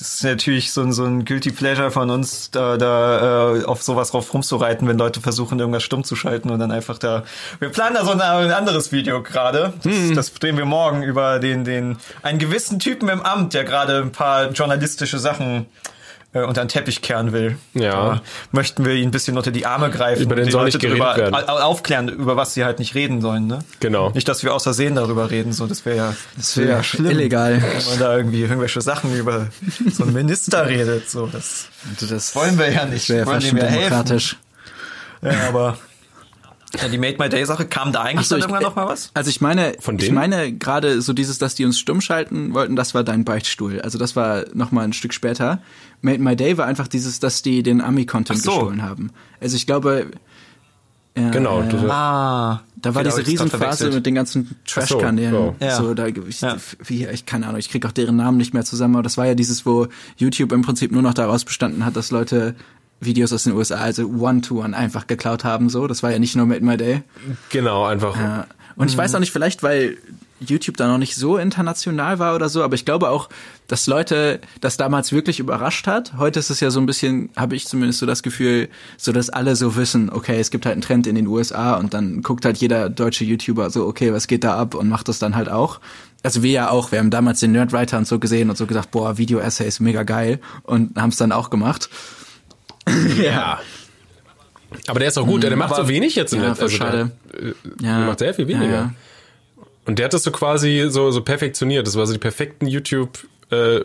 ist 0.00 0.24
natürlich 0.24 0.72
so 0.72 0.80
ein, 0.80 0.94
so 0.94 1.04
ein 1.04 1.26
Guilty 1.26 1.50
Pleasure 1.52 1.90
von 1.90 2.08
uns, 2.08 2.50
da, 2.50 2.78
da 2.78 3.56
äh, 3.58 3.64
auf 3.64 3.82
sowas 3.82 4.12
drauf 4.12 4.32
rumzureiten, 4.32 4.88
wenn 4.88 4.96
Leute 4.96 5.20
versuchen, 5.20 5.58
irgendwas 5.60 5.82
stumm 5.82 6.04
zu 6.04 6.16
schalten 6.16 6.48
und 6.48 6.58
dann 6.58 6.70
einfach 6.70 6.96
da. 6.96 7.24
Wir 7.58 7.68
planen 7.68 7.96
da 7.96 8.04
so 8.06 8.12
ein, 8.12 8.20
ein 8.22 8.50
anderes 8.50 8.92
Video 8.92 9.22
gerade. 9.22 9.74
Das, 9.82 9.92
Hm. 9.92 10.14
das 10.16 10.32
drehen 10.32 10.56
wir 10.56 10.64
morgen 10.64 11.02
über 11.02 11.38
den, 11.38 11.64
den, 11.64 11.98
einen 12.22 12.38
gewissen 12.38 12.78
Typen 12.78 13.10
im 13.10 13.20
Amt, 13.20 13.52
der 13.52 13.64
gerade 13.64 13.98
ein 13.98 14.10
paar 14.12 14.48
journalistische 14.52 15.18
Sachen 15.18 15.66
äh, 16.32 16.42
unter 16.44 16.64
den 16.64 16.68
Teppich 16.68 17.02
kehren 17.02 17.32
will. 17.32 17.56
Ja. 17.74 17.90
Da 17.90 18.22
möchten 18.52 18.84
wir 18.84 18.94
ihn 18.94 19.08
ein 19.08 19.10
bisschen 19.10 19.36
unter 19.36 19.50
die 19.50 19.66
Arme 19.66 19.90
greifen 19.90 20.22
Über 20.22 20.36
den 20.36 20.50
soll 20.50 20.64
Leute 20.64 20.78
nicht 20.78 20.90
drüber 20.92 21.16
werden. 21.16 21.34
au- 21.34 21.58
aufklären, 21.60 22.08
über 22.08 22.36
was 22.36 22.54
sie 22.54 22.64
halt 22.64 22.78
nicht 22.78 22.94
reden 22.94 23.20
sollen, 23.20 23.46
ne? 23.46 23.60
Genau. 23.80 24.10
Nicht, 24.10 24.28
dass 24.28 24.42
wir 24.44 24.54
außer 24.54 24.72
Sehen 24.72 24.94
darüber 24.94 25.30
reden, 25.30 25.52
so, 25.52 25.66
das 25.66 25.84
wäre 25.84 25.96
ja, 25.96 26.14
das 26.36 26.56
wäre 26.56 26.68
ja 26.68 26.82
schlimm. 26.82 27.10
Illegal. 27.10 27.60
Wenn 27.62 27.84
man 27.90 27.98
da 27.98 28.16
irgendwie 28.16 28.42
irgendwelche 28.42 28.80
Sachen 28.80 29.14
über 29.16 29.48
so 29.92 30.04
einen 30.04 30.12
Minister 30.12 30.66
redet, 30.68 31.10
so, 31.10 31.26
das 31.26 31.66
das 32.08 32.34
wollen 32.36 32.58
wir 32.58 32.70
ja 32.72 32.84
nicht. 32.84 33.08
Das 33.10 33.16
wäre 33.16 33.18
ja 33.20 33.26
Wir 33.26 33.32
wollen 33.32 33.40
fast 33.42 33.74
demokratisch. 33.74 34.36
Ja, 35.22 35.48
aber 35.48 35.78
ja, 36.80 36.88
die 36.88 36.98
Made 36.98 37.16
My 37.18 37.28
Day 37.28 37.44
Sache, 37.46 37.64
kam 37.66 37.92
da 37.92 38.02
eigentlich 38.02 38.28
so, 38.28 38.34
dann 38.36 38.40
ich- 38.40 38.44
irgendwann 38.44 38.62
noch 38.62 38.76
mal 38.76 38.86
was? 38.86 39.10
Also 39.14 39.30
ich 39.30 39.40
meine, 39.40 39.74
Von 39.80 39.98
ich 39.98 40.12
meine 40.12 40.52
gerade 40.52 41.00
so 41.02 41.12
dieses, 41.12 41.38
dass 41.38 41.54
die 41.54 41.64
uns 41.64 41.78
stumm 41.78 42.00
schalten 42.00 42.54
wollten, 42.54 42.76
das 42.76 42.94
war 42.94 43.02
dein 43.04 43.24
Beichtstuhl. 43.24 43.80
Also 43.80 43.98
das 43.98 44.14
war 44.16 44.44
noch 44.54 44.70
mal 44.72 44.82
ein 44.82 44.92
Stück 44.92 45.12
später. 45.14 45.60
Made 46.02 46.18
My 46.22 46.36
Day 46.36 46.56
war 46.58 46.66
einfach 46.66 46.88
dieses, 46.88 47.18
dass 47.20 47.42
die 47.42 47.62
den 47.62 47.80
Ami-Content 47.80 48.38
Ach 48.40 48.44
so. 48.44 48.50
gestohlen 48.52 48.82
haben. 48.82 49.10
Also 49.40 49.56
ich 49.56 49.66
glaube, 49.66 50.06
ja, 51.16 51.28
Genau, 51.30 51.60
äh, 51.62 51.74
Ah. 51.90 52.62
da 52.76 52.94
war 52.94 53.02
diese 53.02 53.26
Riesenphase 53.26 53.90
mit 53.90 54.06
den 54.06 54.14
ganzen 54.14 54.54
Trash-Kanälen. 54.64 55.32
so. 55.32 55.56
Ja. 55.60 55.74
So, 55.76 55.92
da, 55.94 56.06
ich, 56.06 56.40
Ja. 56.40 56.56
wie, 56.84 57.04
ich 57.06 57.26
keine 57.26 57.46
Ahnung, 57.48 57.58
ich 57.58 57.68
krieg 57.68 57.84
auch 57.84 57.90
deren 57.92 58.14
Namen 58.16 58.36
nicht 58.38 58.54
mehr 58.54 58.64
zusammen, 58.64 58.94
aber 58.94 59.02
das 59.02 59.18
war 59.18 59.26
ja 59.26 59.34
dieses, 59.34 59.66
wo 59.66 59.88
YouTube 60.16 60.52
im 60.52 60.62
Prinzip 60.62 60.92
nur 60.92 61.02
noch 61.02 61.14
daraus 61.14 61.44
bestanden 61.44 61.84
hat, 61.84 61.96
dass 61.96 62.12
Leute 62.12 62.54
Videos 63.00 63.32
aus 63.32 63.44
den 63.44 63.54
USA, 63.54 63.76
also 63.76 64.06
One-to-One 64.06 64.76
einfach 64.76 65.06
geklaut 65.06 65.44
haben, 65.44 65.68
so. 65.68 65.86
Das 65.86 66.02
war 66.02 66.10
ja 66.10 66.18
nicht 66.18 66.36
nur 66.36 66.46
Made 66.46 66.64
My 66.64 66.76
Day. 66.76 67.02
Genau, 67.48 67.84
einfach. 67.84 68.16
Ja. 68.16 68.46
Und 68.76 68.90
ich 68.90 68.96
weiß 68.96 69.14
auch 69.14 69.20
nicht, 69.20 69.32
vielleicht 69.32 69.62
weil 69.62 69.98
YouTube 70.40 70.76
da 70.76 70.88
noch 70.88 70.98
nicht 70.98 71.16
so 71.16 71.36
international 71.36 72.18
war 72.18 72.34
oder 72.34 72.48
so, 72.48 72.62
aber 72.62 72.74
ich 72.74 72.84
glaube 72.84 73.10
auch, 73.10 73.28
dass 73.66 73.86
Leute 73.86 74.40
das 74.60 74.76
damals 74.76 75.12
wirklich 75.12 75.38
überrascht 75.38 75.86
hat. 75.86 76.14
Heute 76.16 76.40
ist 76.40 76.50
es 76.50 76.60
ja 76.60 76.70
so 76.70 76.80
ein 76.80 76.86
bisschen, 76.86 77.28
habe 77.36 77.54
ich 77.54 77.66
zumindest 77.66 77.98
so 77.98 78.06
das 78.06 78.22
Gefühl, 78.22 78.68
so 78.96 79.12
dass 79.12 79.28
alle 79.28 79.54
so 79.54 79.76
wissen, 79.76 80.10
okay, 80.10 80.40
es 80.40 80.50
gibt 80.50 80.64
halt 80.64 80.72
einen 80.72 80.82
Trend 80.82 81.06
in 81.06 81.14
den 81.14 81.26
USA 81.26 81.74
und 81.74 81.92
dann 81.92 82.22
guckt 82.22 82.44
halt 82.44 82.56
jeder 82.56 82.88
deutsche 82.88 83.24
YouTuber 83.24 83.70
so, 83.70 83.86
okay, 83.86 84.12
was 84.12 84.26
geht 84.26 84.44
da 84.44 84.56
ab 84.56 84.74
und 84.74 84.88
macht 84.88 85.08
das 85.08 85.18
dann 85.18 85.36
halt 85.36 85.50
auch. 85.50 85.80
Also 86.22 86.42
wir 86.42 86.50
ja 86.50 86.70
auch, 86.70 86.90
wir 86.92 86.98
haben 86.98 87.10
damals 87.10 87.40
den 87.40 87.52
Nerdwriter 87.52 87.98
und 87.98 88.06
so 88.06 88.18
gesehen 88.18 88.50
und 88.50 88.56
so 88.56 88.66
gesagt, 88.66 88.90
boah, 88.90 89.18
Video-Essays 89.18 89.80
mega 89.80 90.02
geil 90.02 90.40
und 90.62 90.96
haben 90.96 91.10
es 91.10 91.16
dann 91.16 91.32
auch 91.32 91.50
gemacht. 91.50 91.90
Ja. 93.22 93.60
Aber 94.86 95.00
der 95.00 95.08
ist 95.08 95.18
auch 95.18 95.26
gut, 95.26 95.42
der 95.42 95.56
macht 95.56 95.74
so 95.74 95.88
wenig 95.88 96.14
jetzt 96.14 96.32
im 96.32 96.42
Ja, 96.42 96.48
Netz. 96.50 96.58
voll 96.58 96.66
Also 96.66 96.76
schade. 96.76 97.10
Der, 97.32 97.40
äh, 97.48 97.54
Ja. 97.80 97.98
der 97.98 98.06
macht 98.06 98.18
sehr 98.20 98.34
viel 98.34 98.46
weniger. 98.48 98.72
Ja. 98.72 98.94
Und 99.86 99.98
der 99.98 100.04
hat 100.06 100.14
das 100.14 100.22
so 100.22 100.30
quasi 100.30 100.86
so, 100.90 101.10
so 101.10 101.22
perfektioniert. 101.22 101.86
Das 101.86 101.96
war 101.96 102.06
so 102.06 102.12
die 102.12 102.18
perfekten 102.18 102.66
YouTube 102.66 103.18
äh. 103.50 103.80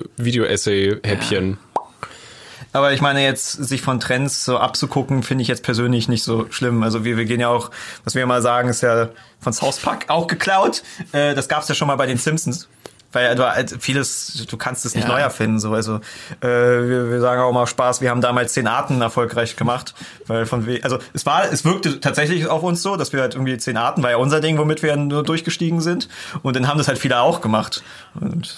Aber 2.72 2.92
ich 2.94 3.02
meine 3.02 3.24
jetzt, 3.24 3.52
sich 3.54 3.82
von 3.82 4.00
Trends 4.00 4.44
so 4.46 4.58
abzugucken, 4.58 5.24
finde 5.24 5.42
ich 5.44 5.48
jetzt 5.48 5.64
persönlich 5.64 6.08
nicht 6.10 6.24
so 6.24 6.46
schlimm. 6.52 6.84
Also 6.84 7.06
wir, 7.06 7.16
wir 7.18 7.26
gehen 7.26 7.40
ja 7.40 7.48
auch, 7.48 7.72
was 8.04 8.16
wir 8.16 8.22
immer 8.24 8.42
sagen, 8.42 8.68
ist 8.70 8.82
ja 8.82 9.10
von 9.40 9.54
South 9.54 9.80
Park 9.80 10.06
auch 10.10 10.28
geklaut. 10.28 10.84
Äh, 11.14 11.34
das 11.36 11.48
gab's 11.48 11.70
ja 11.70 11.74
schon 11.76 11.88
mal 11.88 11.96
bei 11.96 12.06
den 12.06 12.18
Simpsons. 12.18 12.68
Weil 13.16 13.34
du 13.36 13.50
halt 13.50 13.78
vieles, 13.80 14.46
du 14.48 14.58
kannst 14.58 14.86
es 14.86 14.94
nicht 14.94 15.08
Ja. 15.08 15.14
neu 15.14 15.20
erfinden. 15.20 15.58
So. 15.60 15.74
Also 15.74 15.96
äh, 16.42 16.48
wir, 16.48 17.10
wir 17.12 17.22
sagen 17.22 17.42
auch 17.42 17.52
mal 17.54 17.66
Spaß, 17.66 18.02
wir 18.02 18.10
haben 18.10 18.22
damals 18.22 18.54
zehn 18.54 18.68
Arten 18.68 19.02
erfolgreich 19.02 19.56
gemacht. 19.56 19.96
Weil 20.28 20.46
von 20.46 20.68
also 20.84 21.00
es 21.14 21.26
war, 21.26 21.52
es 21.52 21.64
wirkte 21.66 22.00
tatsächlich 22.02 22.48
auf 22.48 22.62
uns 22.62 22.82
so, 22.82 22.98
dass 22.98 23.14
wir 23.14 23.22
halt 23.22 23.34
irgendwie 23.36 23.58
zehn 23.58 23.78
Arten, 23.78 24.04
war 24.04 24.12
ja 24.12 24.18
unser 24.18 24.42
Ding, 24.42 24.58
womit 24.58 24.84
wir 24.84 24.96
nur 24.98 25.24
durchgestiegen 25.24 25.80
sind. 25.82 26.10
Und 26.44 26.56
dann 26.56 26.68
haben 26.68 26.78
das 26.78 26.88
halt 26.90 26.98
viele 27.00 27.20
auch 27.22 27.40
gemacht. 27.42 27.82
Und 28.20 28.56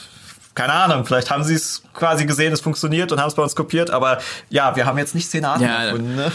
keine 0.55 0.73
Ahnung, 0.73 1.05
vielleicht 1.05 1.29
haben 1.29 1.43
sie 1.43 1.53
es 1.53 1.83
quasi 1.93 2.25
gesehen, 2.25 2.51
es 2.51 2.61
funktioniert 2.61 3.11
und 3.11 3.21
haben 3.21 3.27
es 3.27 3.35
bei 3.35 3.43
uns 3.43 3.55
kopiert, 3.55 3.91
aber 3.91 4.17
ja, 4.49 4.75
wir 4.75 4.87
haben 4.87 4.97
jetzt 4.97 5.13
nicht 5.13 5.29
zehn 5.29 5.45
Arten 5.45 5.63
Ja. 5.63 5.83
erfunden, 5.83 6.15
ne? 6.15 6.31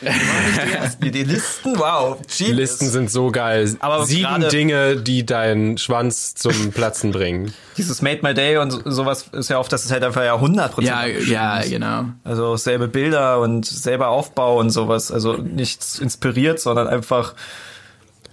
Wir 0.00 0.10
waren 0.10 0.44
nicht 0.46 0.66
die 0.66 0.72
Ersten. 0.76 1.12
Die, 1.12 1.22
Listen, 1.24 1.78
wow. 1.78 2.18
Die 2.38 2.44
Genius. 2.44 2.56
Listen 2.56 2.90
sind 2.90 3.10
so 3.10 3.30
geil. 3.30 3.74
Aber 3.80 4.04
Sieben 4.06 4.48
Dinge, 4.50 4.96
die 4.96 5.24
deinen 5.24 5.78
Schwanz 5.78 6.34
zum 6.34 6.72
Platzen 6.72 7.12
bringen. 7.12 7.54
Dieses 7.76 8.02
Made 8.02 8.20
My 8.22 8.34
Day 8.34 8.58
und 8.58 8.70
so- 8.70 8.82
sowas 8.84 9.26
ist 9.32 9.50
ja 9.50 9.58
oft, 9.58 9.72
dass 9.72 9.84
es 9.84 9.90
halt 9.90 10.04
einfach 10.04 10.22
ja 10.24 10.34
100% 10.36 10.82
Ja, 10.82 11.06
ja, 11.06 11.58
ist. 11.60 11.70
genau. 11.70 12.04
Also 12.24 12.56
selbe 12.56 12.88
Bilder 12.88 13.40
und 13.40 13.64
selber 13.66 14.08
Aufbau 14.08 14.58
und 14.58 14.70
sowas. 14.70 15.10
Also 15.10 15.34
nichts 15.34 15.98
inspiriert, 15.98 16.60
sondern 16.60 16.86
einfach 16.88 17.34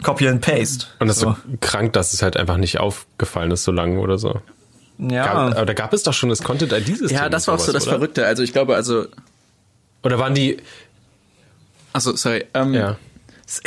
Copy 0.03 0.27
and 0.27 0.41
Paste. 0.41 0.87
Und 0.99 1.07
das 1.07 1.17
ist 1.17 1.21
so. 1.23 1.31
so 1.31 1.57
krank, 1.61 1.93
dass 1.93 2.13
es 2.13 2.21
halt 2.21 2.35
einfach 2.37 2.57
nicht 2.57 2.79
aufgefallen 2.79 3.51
ist 3.51 3.63
so 3.63 3.71
lange 3.71 3.99
oder 3.99 4.17
so. 4.17 4.41
ja. 4.97 5.25
Gab, 5.25 5.35
aber 5.55 5.65
da 5.65 5.73
gab 5.73 5.93
es 5.93 6.03
doch 6.03 6.13
schon 6.13 6.29
das 6.29 6.41
Content 6.43 6.71
ID 6.73 6.87
System. 6.97 7.09
Ja, 7.17 7.29
das 7.29 7.47
war 7.47 7.55
auch 7.55 7.59
so 7.59 7.71
das 7.71 7.83
oder? 7.83 7.93
Verrückte. 7.97 8.25
Also 8.25 8.41
ich 8.43 8.51
glaube, 8.51 8.75
also, 8.75 9.05
Oder 10.03 10.17
waren 10.17 10.33
die 10.33 10.57
also 11.93 12.15
sorry. 12.15 12.45
Ähm, 12.53 12.73
ja, 12.73 12.97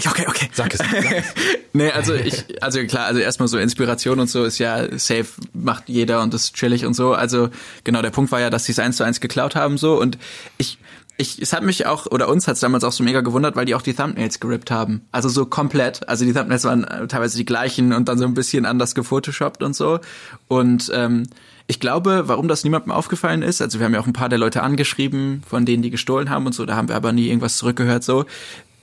Okay, 0.07 0.25
okay. 0.27 0.49
sag 0.53 0.73
es. 0.73 0.79
Sag 0.79 1.13
es. 1.13 1.25
Nee, 1.77 1.91
also 1.91 2.15
ich, 2.15 2.63
also 2.63 2.85
klar, 2.85 3.07
also 3.07 3.19
erstmal 3.19 3.49
so 3.49 3.59
Inspiration 3.59 4.21
und 4.21 4.31
so 4.31 4.45
ist 4.45 4.59
ja 4.59 4.97
safe, 4.97 5.27
macht 5.53 5.89
jeder 5.89 6.23
und 6.23 6.33
ist 6.33 6.55
chillig 6.55 6.87
und 6.87 6.95
so. 6.95 7.15
Also 7.15 7.51
genau, 7.83 8.01
der 8.01 8.11
Punkt 8.11 8.31
war 8.31 8.41
ja, 8.41 8.49
dass 8.49 8.65
sie 8.65 8.73
es 8.73 8.79
eins 8.79 8.97
zu 8.97 9.03
eins 9.03 9.21
geklaut 9.21 9.57
haben 9.57 9.77
so 9.77 10.01
und 10.01 10.17
ich, 10.57 10.79
ich, 11.17 11.43
es 11.43 11.53
hat 11.53 11.65
mich 11.65 11.87
auch, 11.87 12.07
oder 12.07 12.29
uns 12.29 12.47
hat 12.47 12.55
es 12.55 12.61
damals 12.61 12.85
auch 12.85 12.93
so 12.93 13.03
mega 13.03 13.23
gewundert, 13.23 13.57
weil 13.57 13.65
die 13.65 13.75
auch 13.75 13.83
die 13.83 13.93
Thumbnails 13.93 14.39
gerippt 14.39 14.71
haben. 14.71 15.03
Also 15.11 15.29
so 15.29 15.47
komplett. 15.47 16.09
Also 16.09 16.25
die 16.25 16.33
Thumbnails 16.33 16.63
waren 16.63 16.85
äh, 16.85 17.09
teilweise 17.09 17.37
die 17.37 17.45
gleichen 17.45 17.93
und 17.93 18.09
dann 18.09 18.19
so 18.19 18.25
ein 18.25 18.35
bisschen 18.35 18.67
anders 18.67 18.95
gefotoshoppt 18.95 19.65
und 19.65 19.75
so. 19.75 19.99
Und 20.47 20.93
ähm, 20.95 21.25
ich 21.67 21.81
glaube, 21.81 22.25
warum 22.27 22.49
das 22.49 22.65
niemandem 22.65 22.93
aufgefallen 22.93 23.43
ist, 23.43 23.63
also 23.63 23.79
wir 23.79 23.87
haben 23.87 23.95
ja 23.95 24.01
auch 24.01 24.07
ein 24.07 24.13
paar 24.13 24.29
der 24.29 24.39
Leute 24.39 24.63
angeschrieben, 24.63 25.43
von 25.49 25.65
denen 25.65 25.83
die 25.83 25.91
gestohlen 25.91 26.31
haben 26.31 26.47
und 26.47 26.53
so, 26.53 26.67
da 26.67 26.77
haben 26.77 26.89
wir 26.89 26.97
aber 26.97 27.13
nie 27.13 27.29
irgendwas 27.29 27.57
zurückgehört 27.57 28.05
so 28.05 28.27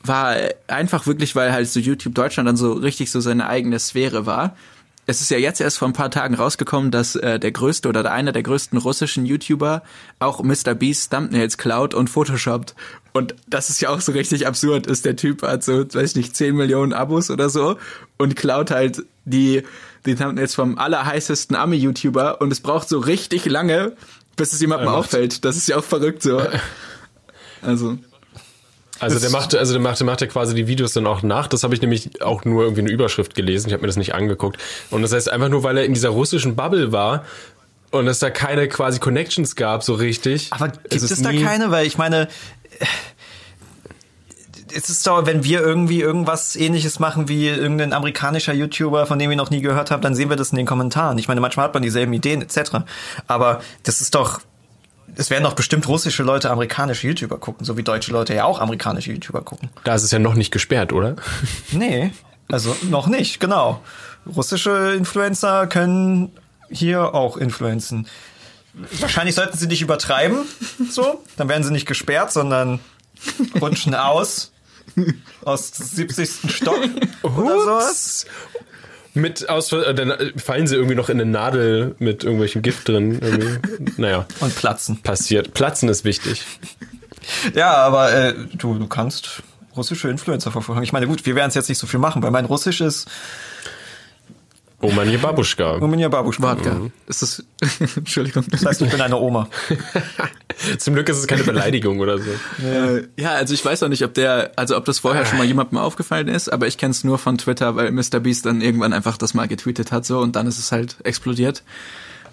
war 0.03 0.35
einfach 0.67 1.05
wirklich, 1.05 1.35
weil 1.35 1.51
halt 1.51 1.69
so 1.69 1.79
YouTube 1.79 2.15
Deutschland 2.15 2.47
dann 2.47 2.57
so 2.57 2.73
richtig 2.73 3.11
so 3.11 3.19
seine 3.19 3.47
eigene 3.47 3.79
Sphäre 3.79 4.25
war. 4.25 4.55
Es 5.07 5.19
ist 5.19 5.31
ja 5.31 5.37
jetzt 5.37 5.59
erst 5.59 5.79
vor 5.79 5.87
ein 5.87 5.93
paar 5.93 6.11
Tagen 6.11 6.35
rausgekommen, 6.35 6.91
dass 6.91 7.15
äh, 7.15 7.39
der 7.39 7.51
größte 7.51 7.89
oder 7.89 8.03
der 8.03 8.11
einer 8.11 8.31
der 8.31 8.43
größten 8.43 8.77
russischen 8.77 9.25
YouTuber 9.25 9.81
auch 10.19 10.43
Mr. 10.43 10.75
Beast 10.75 11.11
Thumbnails 11.11 11.57
klaut 11.57 11.93
und 11.93 12.09
photoshoppt. 12.09 12.75
Und 13.11 13.35
das 13.47 13.69
ist 13.69 13.81
ja 13.81 13.89
auch 13.89 13.99
so 13.99 14.11
richtig 14.11 14.47
absurd, 14.47 14.87
ist 14.87 15.05
der 15.05 15.15
Typ 15.15 15.41
hat 15.41 15.63
so, 15.63 15.85
weiß 15.91 16.11
ich 16.11 16.15
nicht, 16.15 16.35
10 16.35 16.55
Millionen 16.55 16.93
Abos 16.93 17.29
oder 17.29 17.49
so 17.49 17.77
und 18.17 18.35
klaut 18.35 18.71
halt 18.71 19.03
die, 19.25 19.63
die 20.05 20.15
Thumbnails 20.15 20.55
vom 20.55 20.77
allerheißesten 20.77 21.55
Ami-YouTuber 21.55 22.41
und 22.41 22.51
es 22.51 22.61
braucht 22.61 22.89
so 22.89 22.99
richtig 22.99 23.45
lange, 23.45 23.95
bis 24.35 24.53
es 24.53 24.61
jemandem 24.61 24.89
auffällt. 24.89 25.45
Das 25.45 25.57
ist 25.57 25.67
ja 25.67 25.77
auch 25.77 25.83
verrückt 25.83 26.23
so. 26.23 26.41
Also. 27.61 27.97
Also 28.99 29.19
der 29.19 29.31
macht, 29.31 29.55
also 29.55 29.73
der 29.73 29.81
macht, 29.81 29.99
der 29.99 30.05
macht 30.05 30.21
ja 30.21 30.27
quasi 30.27 30.53
die 30.53 30.67
Videos 30.67 30.93
dann 30.93 31.07
auch 31.07 31.23
nach. 31.23 31.47
Das 31.47 31.63
habe 31.63 31.73
ich 31.73 31.81
nämlich 31.81 32.21
auch 32.21 32.45
nur 32.45 32.63
irgendwie 32.63 32.81
eine 32.81 32.91
Überschrift 32.91 33.33
gelesen. 33.33 33.67
Ich 33.67 33.73
habe 33.73 33.81
mir 33.81 33.87
das 33.87 33.97
nicht 33.97 34.13
angeguckt. 34.13 34.61
Und 34.91 35.01
das 35.01 35.11
heißt 35.11 35.31
einfach 35.31 35.49
nur, 35.49 35.63
weil 35.63 35.75
er 35.77 35.85
in 35.85 35.95
dieser 35.95 36.09
russischen 36.09 36.55
Bubble 36.55 36.91
war 36.91 37.25
und 37.89 38.07
es 38.07 38.19
da 38.19 38.29
keine 38.29 38.67
quasi 38.67 38.99
Connections 38.99 39.55
gab 39.55 39.83
so 39.83 39.95
richtig. 39.95 40.47
Aber 40.51 40.69
gibt 40.69 40.93
ist 40.93 41.09
es, 41.11 41.21
da 41.21 41.31
keine? 41.33 41.71
Weil 41.71 41.87
ich 41.87 41.97
meine, 41.97 42.27
äh, 42.79 42.85
es 44.73 44.89
ist 44.89 45.05
doch, 45.07 45.25
wenn 45.25 45.43
wir 45.43 45.61
irgendwie 45.61 46.01
irgendwas 46.01 46.55
ähnliches 46.55 46.99
machen 46.99 47.27
wie 47.27 47.47
irgendein 47.47 47.93
amerikanischer 47.93 48.53
YouTuber, 48.53 49.05
von 49.05 49.19
dem 49.19 49.29
wir 49.29 49.37
noch 49.37 49.49
nie 49.49 49.61
gehört 49.61 49.91
haben, 49.91 50.01
dann 50.01 50.15
sehen 50.15 50.29
wir 50.29 50.35
das 50.35 50.51
in 50.51 50.57
den 50.57 50.65
Kommentaren. 50.65 51.17
Ich 51.17 51.27
meine, 51.27 51.41
manchmal 51.41 51.65
hat 51.65 51.73
man 51.73 51.83
dieselben 51.83 52.13
Ideen 52.13 52.41
etc. 52.41 52.77
Aber 53.27 53.61
das 53.83 54.01
ist 54.01 54.15
doch, 54.15 54.41
es 55.15 55.29
werden 55.29 55.43
doch 55.43 55.53
bestimmt 55.53 55.87
russische 55.87 56.23
Leute 56.23 56.49
amerikanische 56.49 57.07
YouTuber 57.07 57.37
gucken, 57.37 57.65
so 57.65 57.77
wie 57.77 57.83
deutsche 57.83 58.11
Leute 58.11 58.33
ja 58.33 58.45
auch 58.45 58.59
amerikanische 58.59 59.11
YouTuber 59.11 59.41
gucken. 59.41 59.69
Da 59.83 59.95
ist 59.95 60.03
es 60.03 60.11
ja 60.11 60.19
noch 60.19 60.35
nicht 60.35 60.51
gesperrt, 60.51 60.93
oder? 60.93 61.15
Nee, 61.71 62.11
also 62.49 62.75
noch 62.89 63.07
nicht, 63.07 63.39
genau. 63.39 63.81
Russische 64.35 64.93
Influencer 64.97 65.67
können 65.67 66.31
hier 66.69 67.13
auch 67.13 67.37
influenzen. 67.37 68.07
Wahrscheinlich 68.73 69.35
sollten 69.35 69.57
sie 69.57 69.67
nicht 69.67 69.81
übertreiben, 69.81 70.45
so, 70.89 71.21
dann 71.35 71.49
werden 71.49 71.63
sie 71.63 71.71
nicht 71.71 71.87
gesperrt, 71.87 72.31
sondern 72.31 72.79
rutschen 73.59 73.95
aus 73.95 74.51
aus 75.45 75.71
70. 75.71 76.51
Stock 76.51 76.79
oder 77.23 77.59
sowas. 77.59 78.25
Mit 79.13 79.49
aus, 79.49 79.73
äh, 79.73 79.93
dann 79.93 80.13
fallen 80.37 80.67
sie 80.67 80.75
irgendwie 80.75 80.95
noch 80.95 81.09
in 81.09 81.19
eine 81.19 81.29
Nadel 81.29 81.95
mit 81.99 82.23
irgendwelchem 82.23 82.61
Gift 82.61 82.87
drin. 82.87 83.19
Irgendwie. 83.21 83.91
Naja, 83.97 84.25
Und 84.39 84.55
platzen. 84.55 85.01
passiert. 85.01 85.53
Platzen 85.53 85.89
ist 85.89 86.05
wichtig. 86.05 86.45
Ja, 87.53 87.73
aber 87.73 88.13
äh, 88.13 88.33
du, 88.53 88.75
du 88.75 88.87
kannst 88.87 89.43
russische 89.75 90.09
Influencer 90.09 90.51
verfolgen. 90.51 90.83
Ich 90.83 90.93
meine, 90.93 91.07
gut, 91.07 91.25
wir 91.25 91.35
werden 91.35 91.49
es 91.49 91.55
jetzt 91.55 91.69
nicht 91.69 91.77
so 91.77 91.87
viel 91.87 91.99
machen, 91.99 92.23
weil 92.23 92.31
mein 92.31 92.45
Russisch 92.45 92.81
ist 92.81 93.07
Oh 94.81 94.91
man, 94.91 95.07
hier 95.07 95.19
Babuschka. 95.19 95.77
Rumänia 95.77 96.09
Babuschka. 96.09 96.43
Wodka. 96.43 96.81
Ist 97.07 97.21
das, 97.21 97.43
Entschuldigung. 97.95 98.43
Das 98.49 98.65
heißt, 98.65 98.81
ich 98.81 98.89
bin 98.89 98.99
eine 98.99 99.17
Oma. 99.17 99.47
Zum 100.77 100.95
Glück 100.95 101.07
ist 101.09 101.17
es 101.17 101.27
keine 101.27 101.43
Beleidigung 101.43 101.99
oder 101.99 102.17
so. 102.17 102.31
Äh, 102.65 103.07
ja, 103.17 103.31
also 103.31 103.53
ich 103.53 103.63
weiß 103.63 103.83
auch 103.83 103.89
nicht, 103.89 104.03
ob 104.03 104.13
der, 104.13 104.51
also 104.55 104.75
ob 104.75 104.85
das 104.85 104.99
vorher 104.99 105.25
schon 105.25 105.37
mal 105.37 105.45
jemandem 105.45 105.77
aufgefallen 105.77 106.27
ist, 106.27 106.49
aber 106.49 106.67
ich 106.67 106.77
kenne 106.77 106.91
es 106.91 107.03
nur 107.03 107.19
von 107.19 107.37
Twitter, 107.37 107.75
weil 107.75 107.91
Mr. 107.91 108.19
Beast 108.19 108.45
dann 108.45 108.61
irgendwann 108.61 108.93
einfach 108.93 109.17
das 109.17 109.33
mal 109.33 109.47
getweetet 109.47 109.91
hat 109.91 110.05
so 110.05 110.19
und 110.19 110.35
dann 110.35 110.47
ist 110.47 110.57
es 110.57 110.71
halt 110.71 110.97
explodiert. 111.03 111.63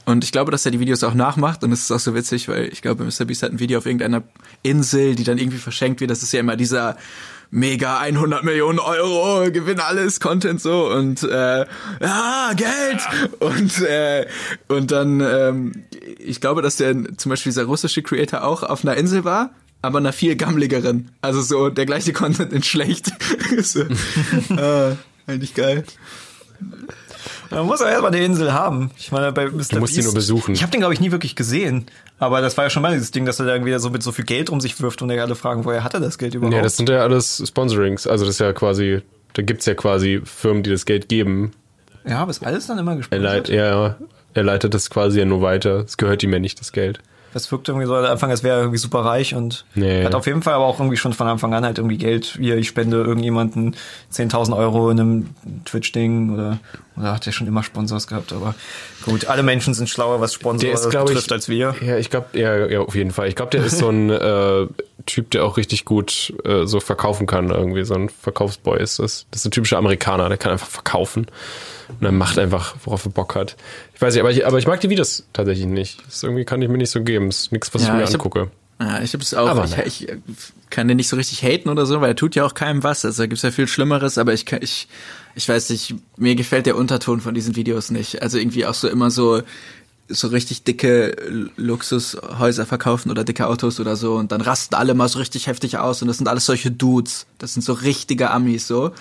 Und 0.07 0.25
ich 0.25 0.33
glaube, 0.33 0.51
dass 0.51 0.65
er 0.65 0.71
die 0.71 0.81
Videos 0.81 1.05
auch 1.05 1.13
nachmacht 1.13 1.63
und 1.65 1.71
es 1.71 1.83
ist 1.83 1.91
auch 1.91 1.99
so 1.99 2.15
witzig, 2.15 2.49
weil 2.49 2.73
ich 2.73 2.81
glaube, 2.81 3.05
Mr. 3.05 3.27
Beast 3.27 3.43
hat 3.43 3.53
ein 3.53 3.59
Video 3.59 3.77
auf 3.77 3.85
irgendeiner 3.85 4.23
Insel, 4.63 5.15
die 5.15 5.25
dann 5.25 5.37
irgendwie 5.37 5.59
verschenkt 5.59 6.01
wird. 6.01 6.11
Das 6.11 6.23
ist 6.23 6.33
ja 6.33 6.41
immer 6.41 6.57
dieser 6.57 6.97
mega 7.51 7.99
100 7.99 8.45
Millionen 8.45 8.79
Euro, 8.79 9.51
gewinn 9.51 9.81
alles, 9.81 10.21
Content 10.21 10.61
so 10.61 10.91
und 10.91 11.23
äh, 11.23 11.67
ja, 12.01 12.53
Geld 12.55 13.01
und 13.41 13.81
äh, 13.83 14.27
und 14.69 14.91
dann 14.91 15.21
ähm, 15.21 15.85
ich 16.19 16.41
glaube, 16.41 16.63
dass 16.63 16.77
der 16.77 17.17
zum 17.17 17.31
Beispiel 17.31 17.51
dieser 17.51 17.65
russische 17.65 18.03
Creator 18.03 18.45
auch 18.45 18.63
auf 18.63 18.85
einer 18.85 18.97
Insel 18.97 19.25
war, 19.25 19.51
aber 19.83 19.99
einer 19.99 20.13
viel 20.13 20.37
gammligeren. 20.37 21.11
Also 21.21 21.41
so 21.41 21.69
der 21.71 21.87
gleiche 21.87 22.13
Content 22.13 22.53
in 22.53 22.63
schlecht. 22.63 23.11
so, 23.63 23.81
äh, 24.51 24.97
eigentlich 25.27 25.55
geil. 25.55 25.85
Man 27.51 27.67
muss 27.67 27.81
ja 27.81 27.89
erstmal 27.89 28.11
die 28.11 28.19
Insel 28.23 28.53
haben. 28.53 28.91
Ich 28.99 29.11
meine, 29.11 29.33
bei 29.33 29.47
Mr. 29.47 29.65
Du 29.71 29.79
musst 29.81 29.97
ihn 29.97 30.05
nur 30.05 30.15
besuchen. 30.15 30.55
Ich 30.55 30.63
habe 30.63 30.71
den, 30.71 30.81
glaube 30.81 30.95
ich, 30.95 31.01
nie 31.01 31.11
wirklich 31.13 31.35
gesehen. 31.37 31.87
Aber 32.19 32.41
das 32.41 32.57
war 32.57 32.65
ja 32.65 32.71
schon 32.71 32.83
mal 32.83 32.93
dieses 32.93 33.11
Ding, 33.11 33.25
dass 33.25 33.41
er 33.41 33.47
da 33.47 33.53
irgendwie 33.55 33.77
so 33.79 33.91
mit 33.91 34.03
so 34.03 34.13
viel 34.13 34.25
Geld 34.25 34.51
um 34.51 34.61
sich 34.61 34.81
wirft 34.83 35.01
und 35.03 35.11
ja 35.11 35.23
alle 35.23 35.35
fragen, 35.35 35.65
woher 35.65 35.83
hat 35.85 35.95
er 35.95 36.01
das 36.01 36.19
Geld 36.19 36.35
überhaupt? 36.35 36.55
Ja, 36.55 36.63
das 36.63 36.77
sind 36.77 36.89
ja 36.89 37.03
alles 37.03 37.43
Sponsorings. 37.47 38.07
Also 38.07 38.25
das 38.27 38.35
ist 38.35 38.41
ja 38.41 38.53
quasi, 38.53 39.01
da 39.35 39.43
gibt's 39.43 39.67
ja 39.67 39.75
quasi 39.75 40.21
Firmen, 40.25 40.63
die 40.63 40.71
das 40.71 40.85
Geld 40.85 41.09
geben. 41.09 41.53
ja, 42.07 42.19
aber 42.19 42.31
ist 42.31 42.45
alles 42.45 42.67
dann 42.67 42.79
immer 42.79 42.93
Er, 42.93 42.97
gesponsert? 42.99 43.49
er, 43.49 43.97
er 44.35 44.43
leitet 44.43 44.75
das 44.75 44.91
quasi 44.91 45.19
ja 45.19 45.25
nur 45.25 45.41
weiter. 45.43 45.85
Es 45.87 45.97
gehört 45.97 46.23
ihm 46.23 46.33
ja 46.33 46.39
nicht, 46.39 46.61
das 46.61 46.73
Geld. 46.73 47.01
Das 47.35 47.51
wirkt 47.53 47.69
irgendwie 47.69 47.87
so 47.87 47.95
am 47.95 48.05
Anfang, 48.05 48.31
als 48.31 48.43
wäre 48.43 48.57
er 48.57 48.61
irgendwie 48.63 48.79
super 48.79 49.01
reich 49.01 49.35
und 49.35 49.65
Nee. 49.75 50.05
hat 50.05 50.15
auf 50.15 50.27
jeden 50.27 50.43
Fall 50.43 50.55
aber 50.55 50.65
auch 50.65 50.79
irgendwie 50.81 50.97
schon 50.97 51.13
von 51.13 51.27
Anfang 51.27 51.53
an 51.55 51.65
halt 51.65 51.79
irgendwie 51.79 51.99
Geld. 51.99 52.37
Hier, 52.41 52.57
ich 52.57 52.69
spende 52.69 52.97
irgendjemanden 53.03 53.77
10.000 54.13 54.57
Euro 54.57 54.91
in 54.91 54.99
einem 55.01 55.27
Twitch-Ding 55.65 56.33
oder, 56.33 56.59
oder 56.97 57.13
hat 57.13 57.27
er 57.27 57.33
schon 57.33 57.47
immer 57.47 57.63
Sponsors 57.63 58.07
gehabt. 58.07 58.33
Aber 58.33 58.55
gut, 59.05 59.27
alle 59.27 59.43
Menschen 59.43 59.75
sind 59.75 59.89
schlauer, 59.89 60.21
was 60.21 60.35
Sponsor 60.35 60.67
Der 60.67 60.73
ist, 60.75 60.89
glaube 60.91 61.07
betrifft, 61.09 61.27
ich, 61.27 61.33
als 61.33 61.49
wir. 61.49 61.75
Ja, 61.83 61.97
ich 61.99 62.11
glaube, 62.11 62.39
ja, 62.39 62.67
ja, 62.67 62.81
auf 62.81 62.95
jeden 62.95 63.11
Fall. 63.11 63.29
Ich 63.29 63.37
glaube, 63.37 63.51
der 63.51 63.65
ist 63.65 63.79
so 63.79 63.89
ein 63.91 64.11
äh, 64.11 64.67
Typ, 65.09 65.31
der 65.33 65.45
auch 65.45 65.57
richtig 65.57 65.85
gut 65.85 66.33
äh, 66.45 66.67
so 66.67 66.81
verkaufen 66.81 67.27
kann. 67.27 67.51
Irgendwie 67.51 67.85
so 67.85 67.95
ein 67.95 68.09
Verkaufsboy 68.09 68.81
ist 68.81 68.99
das. 68.99 69.27
Das 69.31 69.41
ist 69.41 69.47
ein 69.47 69.51
typischer 69.51 69.79
Amerikaner, 69.79 70.29
der 70.29 70.39
kann 70.39 70.53
einfach 70.53 70.69
verkaufen. 70.69 71.27
Und 71.89 72.07
er 72.07 72.13
macht 72.13 72.39
einfach, 72.39 72.77
worauf 72.85 73.05
er 73.07 73.11
Bock 73.11 73.35
hat. 73.35 73.57
Ich 73.95 74.01
weiß 74.01 74.15
nicht, 74.15 74.21
aber 74.21 74.31
ich, 74.31 74.47
aber 74.47 74.59
ich 74.59 74.67
mag 74.67 74.81
die 74.81 74.91
Videos 74.91 75.25
tatsächlich 75.33 75.67
nicht. 75.67 76.05
Das 76.07 76.23
irgendwie 76.23 76.45
kann 76.45 76.63
ich 76.63 76.69
mir 76.69 76.79
nicht 76.79 76.91
so 76.91 77.03
geben. 77.03 77.27
Das 77.27 77.41
ist 77.41 77.53
nichts, 77.53 77.75
was 77.75 77.83
ich 77.83 77.93
mir 77.93 78.05
ich 78.05 78.15
angucke. 78.15 78.51
Ja, 78.81 79.03
ich 79.03 79.13
hab's 79.13 79.35
auch. 79.35 79.49
Aber 79.49 79.65
ich, 79.65 79.73
nein. 79.73 79.83
ich 79.87 80.07
kann 80.71 80.87
den 80.87 80.99
nicht 80.99 81.09
so 81.09 81.17
richtig 81.17 81.43
haten 81.43 81.69
oder 81.69 81.85
so, 81.87 82.01
weil 82.01 82.11
er 82.11 82.17
tut 82.17 82.37
ja 82.37 82.45
auch 82.45 82.55
keinem 82.55 82.85
was. 82.85 83.05
Also 83.05 83.23
da 83.23 83.27
gibt's 83.27 83.43
ja 83.43 83.51
viel 83.51 83.67
Schlimmeres, 83.67 84.19
aber 84.19 84.35
ich 84.35 84.47
kann, 84.47 84.61
ich, 84.63 84.87
ich 85.35 85.49
weiß 85.49 85.71
nicht, 85.71 85.95
mir 86.17 86.37
gefällt 86.37 86.67
der 86.67 86.77
Unterton 86.77 87.21
von 87.21 87.35
diesen 87.35 87.57
Videos 87.57 87.91
nicht. 87.91 88.23
Also 88.23 88.39
irgendwie 88.39 88.67
auch 88.67 88.75
so 88.75 88.89
immer 88.89 89.11
so, 89.11 89.43
so 90.09 90.29
richtig 90.29 90.65
dicke 90.65 91.17
Luxushäuser 91.57 92.67
verkaufen 92.67 93.11
oder 93.11 93.25
dicke 93.25 93.47
Autos 93.47 93.79
oder 93.81 93.95
so 93.97 94.15
und 94.15 94.33
dann 94.33 94.41
rasten 94.41 94.75
alle 94.75 94.95
mal 94.95 95.09
so 95.09 95.19
richtig 95.19 95.47
heftig 95.47 95.79
aus 95.79 96.01
und 96.03 96.09
das 96.09 96.17
sind 96.19 96.29
alles 96.29 96.47
solche 96.47 96.71
Dudes. 96.71 97.27
Das 97.39 97.53
sind 97.55 97.63
so 97.63 97.73
richtige 97.75 98.31
Amis 98.31 98.67
so. 98.67 98.93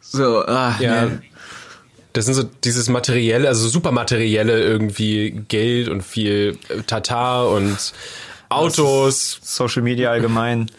So, 0.00 0.44
ah, 0.46 0.74
Ja. 0.80 1.06
nee. 1.06 1.18
Das 2.14 2.24
sind 2.24 2.34
so 2.34 2.42
dieses 2.64 2.88
materielle, 2.88 3.46
also 3.48 3.68
super 3.68 3.92
materielle 3.92 4.60
irgendwie 4.62 5.44
Geld 5.48 5.88
und 5.88 6.02
viel 6.02 6.58
äh, 6.70 6.82
Tatar 6.82 7.50
und 7.50 7.76
Autos, 8.48 9.38
Social 9.42 9.82
Media 9.82 10.10
allgemein. 10.10 10.70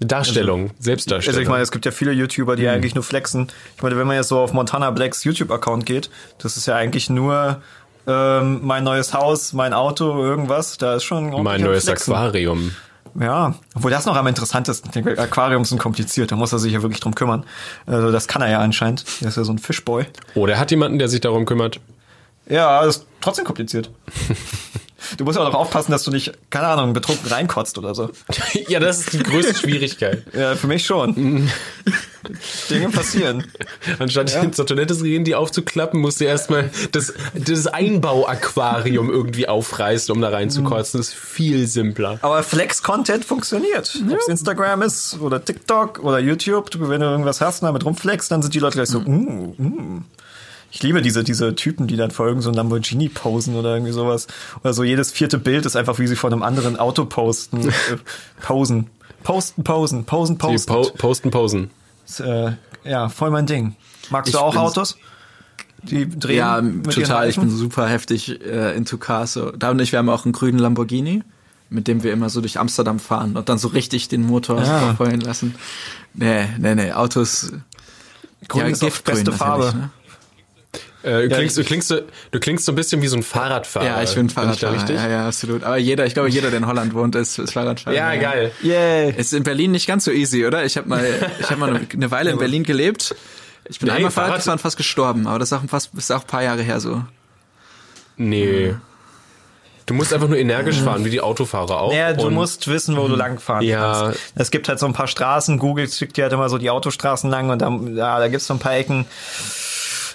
Darstellung, 0.00 0.68
Also 0.70 0.74
Selbstdarstellung. 0.78 1.42
ich 1.42 1.48
meine, 1.48 1.62
es 1.62 1.72
gibt 1.72 1.84
ja 1.84 1.90
viele 1.90 2.12
YouTuber, 2.12 2.56
die 2.56 2.68
eigentlich 2.68 2.94
nur 2.94 3.04
flexen. 3.04 3.48
Ich 3.76 3.82
meine, 3.82 3.96
wenn 3.98 4.06
man 4.06 4.16
jetzt 4.16 4.28
so 4.28 4.38
auf 4.38 4.52
Montana 4.52 4.90
Blacks 4.92 5.24
YouTube-Account 5.24 5.84
geht, 5.84 6.08
das 6.38 6.56
ist 6.56 6.66
ja 6.66 6.76
eigentlich 6.76 7.10
nur 7.10 7.60
ähm, 8.06 8.60
mein 8.62 8.84
neues 8.84 9.12
Haus, 9.12 9.52
mein 9.52 9.72
Auto, 9.72 10.22
irgendwas. 10.22 10.78
Da 10.78 10.94
ist 10.94 11.04
schon 11.04 11.30
mein 11.42 11.60
neues 11.60 11.84
Flexen. 11.84 12.12
Aquarium. 12.12 12.72
Ja, 13.18 13.54
obwohl 13.74 13.90
das 13.90 14.04
noch 14.04 14.16
am 14.16 14.26
interessantesten. 14.26 14.90
Denke, 14.90 15.18
Aquarium 15.18 15.64
sind 15.64 15.78
kompliziert, 15.78 16.32
da 16.32 16.36
muss 16.36 16.52
er 16.52 16.58
sich 16.58 16.72
ja 16.72 16.82
wirklich 16.82 17.00
drum 17.00 17.14
kümmern. 17.14 17.44
Also 17.86 18.12
das 18.12 18.28
kann 18.28 18.42
er 18.42 18.50
ja 18.50 18.58
anscheinend. 18.60 19.04
Der 19.20 19.28
ist 19.28 19.36
ja 19.36 19.44
so 19.44 19.52
ein 19.52 19.58
Fischboy. 19.58 20.04
Oder 20.34 20.54
er 20.54 20.58
hat 20.58 20.70
jemanden, 20.70 20.98
der 20.98 21.08
sich 21.08 21.20
darum 21.20 21.46
kümmert. 21.46 21.80
Ja, 22.48 22.82
ist 22.82 23.06
trotzdem 23.20 23.44
kompliziert. 23.44 23.90
Du 25.16 25.24
musst 25.24 25.36
ja 25.36 25.44
auch 25.44 25.52
noch 25.52 25.58
aufpassen, 25.58 25.92
dass 25.92 26.04
du 26.04 26.10
nicht, 26.10 26.32
keine 26.50 26.68
Ahnung, 26.68 26.92
betrunken 26.92 27.28
reinkotzt 27.28 27.76
oder 27.78 27.94
so. 27.94 28.10
ja, 28.68 28.80
das 28.80 29.00
ist 29.00 29.12
die 29.12 29.18
größte 29.18 29.54
Schwierigkeit. 29.54 30.24
Ja, 30.36 30.54
für 30.54 30.66
mich 30.66 30.84
schon. 30.84 31.48
Dinge 32.68 32.90
passieren. 32.90 33.44
Anstatt 33.98 34.54
zur 34.54 34.66
Toilette 34.66 34.96
zu 34.96 35.04
gehen, 35.04 35.24
die 35.24 35.34
aufzuklappen, 35.34 36.00
musst 36.00 36.20
du 36.20 36.24
erstmal 36.24 36.70
das, 36.92 37.14
das 37.34 37.66
Einbauaquarium 37.66 39.10
irgendwie 39.10 39.48
aufreißen, 39.48 40.14
um 40.14 40.20
da 40.20 40.28
reinzukotzen. 40.28 40.98
Das 40.98 41.08
ist 41.08 41.14
viel 41.14 41.66
simpler. 41.66 42.18
Aber 42.22 42.42
Flex-Content 42.42 43.24
funktioniert. 43.24 43.98
Ob 44.10 44.18
es 44.18 44.28
Instagram 44.28 44.82
ist 44.82 45.18
oder 45.20 45.42
TikTok 45.42 46.00
oder 46.00 46.18
YouTube, 46.18 46.70
du, 46.70 46.88
wenn 46.88 47.00
du 47.00 47.06
irgendwas 47.06 47.40
hast 47.40 47.62
und 47.62 47.66
damit 47.66 47.84
rumflext, 47.84 48.30
dann 48.30 48.42
sind 48.42 48.54
die 48.54 48.58
Leute 48.58 48.76
gleich 48.76 48.88
so, 48.88 49.00
mm, 49.00 49.54
mm. 49.56 50.04
Ich 50.76 50.82
liebe 50.82 51.00
diese, 51.00 51.24
diese 51.24 51.54
Typen, 51.54 51.86
die 51.86 51.96
dann 51.96 52.10
vor 52.10 52.26
irgend 52.26 52.42
so 52.42 52.50
Lamborghini 52.50 53.08
posen 53.08 53.56
oder 53.56 53.72
irgendwie 53.72 53.92
sowas. 53.94 54.26
Oder 54.62 54.74
so 54.74 54.84
jedes 54.84 55.10
vierte 55.10 55.38
Bild 55.38 55.64
ist 55.64 55.74
einfach, 55.74 55.98
wie 55.98 56.06
sie 56.06 56.16
vor 56.16 56.30
einem 56.30 56.42
anderen 56.42 56.78
Auto 56.78 57.06
posten. 57.06 57.66
äh, 57.66 57.72
posen. 58.42 58.90
Posten, 59.22 59.64
posen, 59.64 60.04
posen, 60.04 60.36
Die 60.36 60.44
posten. 60.46 60.70
po 60.70 60.82
posten, 60.98 61.30
posen. 61.30 61.70
Ist, 62.06 62.20
äh, 62.20 62.52
ja, 62.84 63.08
voll 63.08 63.30
mein 63.30 63.46
Ding. 63.46 63.74
Magst 64.10 64.34
du 64.34 64.36
Ich 64.36 64.42
auch 64.42 64.54
Autos? 64.54 64.98
Die 65.82 66.06
drehen? 66.10 66.36
Ja, 66.36 66.60
total. 66.92 67.30
Ich 67.30 67.36
bin 67.40 67.48
super 67.48 67.88
heftig 67.88 68.38
äh, 68.44 68.76
into 68.76 68.98
Cars. 68.98 69.32
So. 69.32 69.52
Da 69.52 69.70
und 69.70 69.80
ich, 69.80 69.92
wir 69.92 69.98
haben 69.98 70.10
auch 70.10 70.26
einen 70.26 70.32
grünen 70.34 70.58
Lamborghini, 70.58 71.22
mit 71.70 71.88
dem 71.88 72.02
wir 72.02 72.12
immer 72.12 72.28
so 72.28 72.42
durch 72.42 72.58
Amsterdam 72.60 72.98
fahren 72.98 73.34
und 73.38 73.48
dann 73.48 73.56
so 73.56 73.68
richtig 73.68 74.08
den 74.08 74.26
Motor 74.26 74.58
Ja. 74.62 74.78
verfeuern 74.94 75.20
lassen. 75.20 75.54
Nee, 76.12 76.44
nee, 76.58 76.74
nee, 76.74 76.92
Autos. 76.92 77.50
Grün 78.48 78.66
ist 78.66 78.82
auch 78.84 78.88
Giftgrün 78.88 79.14
beste 79.14 79.32
Farbe. 79.32 79.74
Ne? 79.74 79.90
Äh, 81.06 81.10
du, 81.10 81.28
Ja, 81.30 81.36
klingst, 81.36 81.56
du, 81.56 81.64
klingst, 81.64 81.88
so- 81.88 82.00
du 82.32 82.40
klingst 82.40 82.64
so 82.64 82.72
ein 82.72 82.74
bisschen 82.74 83.00
wie 83.00 83.06
so 83.06 83.16
ein 83.16 83.22
Fahrradfahrer. 83.22 83.86
Ja, 83.86 84.02
ich 84.02 84.14
bin 84.14 84.26
ich 84.26 84.34
da 84.34 84.40
Fahrradfahrer. 84.42 84.74
richtig? 84.74 84.96
Ja, 84.96 85.08
ja, 85.08 85.26
absolut. 85.28 85.62
Aber 85.64 85.76
jeder, 85.76 86.04
ich 86.04 86.14
glaube, 86.14 86.28
jeder, 86.28 86.50
der 86.50 86.58
in 86.58 86.66
Holland 86.66 86.94
wohnt, 86.94 87.14
ist, 87.14 87.38
ist 87.38 87.52
Fahrradfahrer. 87.52 87.96
Ja, 87.96 88.14
geil. 88.16 88.50
Yay. 88.62 89.14
Ist 89.16 89.32
in 89.32 89.44
Berlin 89.44 89.70
nicht 89.70 89.86
ganz 89.86 90.04
so 90.04 90.10
easy, 90.10 90.44
oder? 90.44 90.64
Ich 90.64 90.76
habe 90.76 90.88
mal, 90.88 91.06
ich 91.40 91.46
habe 91.50 91.56
mal 91.60 91.70
eine, 91.70 91.86
eine 91.92 92.10
Weile 92.10 92.30
in 92.30 92.38
Berlin 92.38 92.64
gelebt. 92.64 93.14
Ich 93.68 93.78
bin 93.78 93.88
Nee, 93.88 93.94
einmal 93.96 94.10
Fahrrad 94.10 94.36
gefahren, 94.36 94.58
fast 94.58 94.76
gestorben, 94.76 95.26
aber 95.26 95.38
das 95.38 95.50
ist 95.52 95.58
auch 95.58 95.62
fast, 95.68 95.90
ist 95.96 96.10
auch 96.12 96.20
ein 96.22 96.26
paar 96.26 96.42
Jahre 96.42 96.62
her 96.62 96.80
so. 96.80 97.02
Nee. 98.16 98.74
Du 99.86 99.94
musst 99.94 100.12
einfach 100.12 100.26
nur 100.26 100.38
energisch 100.38 100.80
fahren, 100.80 101.04
wie 101.04 101.10
die 101.10 101.20
Autofahrer 101.20 101.80
auch. 101.80 101.92
Ja, 101.94 102.12
du 102.12 102.28
musst 102.30 102.66
wissen, 102.66 102.96
wo 102.96 103.06
du 103.06 103.14
lang 103.14 103.38
fahren 103.38 103.62
Ja. 103.62 104.02
kannst. 104.06 104.20
Es 104.34 104.50
gibt 104.50 104.68
halt 104.68 104.80
so 104.80 104.86
ein 104.86 104.92
paar 104.92 105.06
Straßen, 105.06 105.58
Google 105.58 105.88
schickt 105.88 106.16
dir 106.16 106.24
halt 106.24 106.32
immer 106.32 106.48
so 106.48 106.58
die 106.58 106.70
Autostraßen 106.70 107.30
lang 107.30 107.50
und 107.50 107.60
dann, 107.62 107.94
ja, 107.96 108.18
da 108.18 108.26
gibt's 108.26 108.48
so 108.48 108.54
ein 108.54 108.58
paar 108.58 108.74
Ecken, 108.74 109.06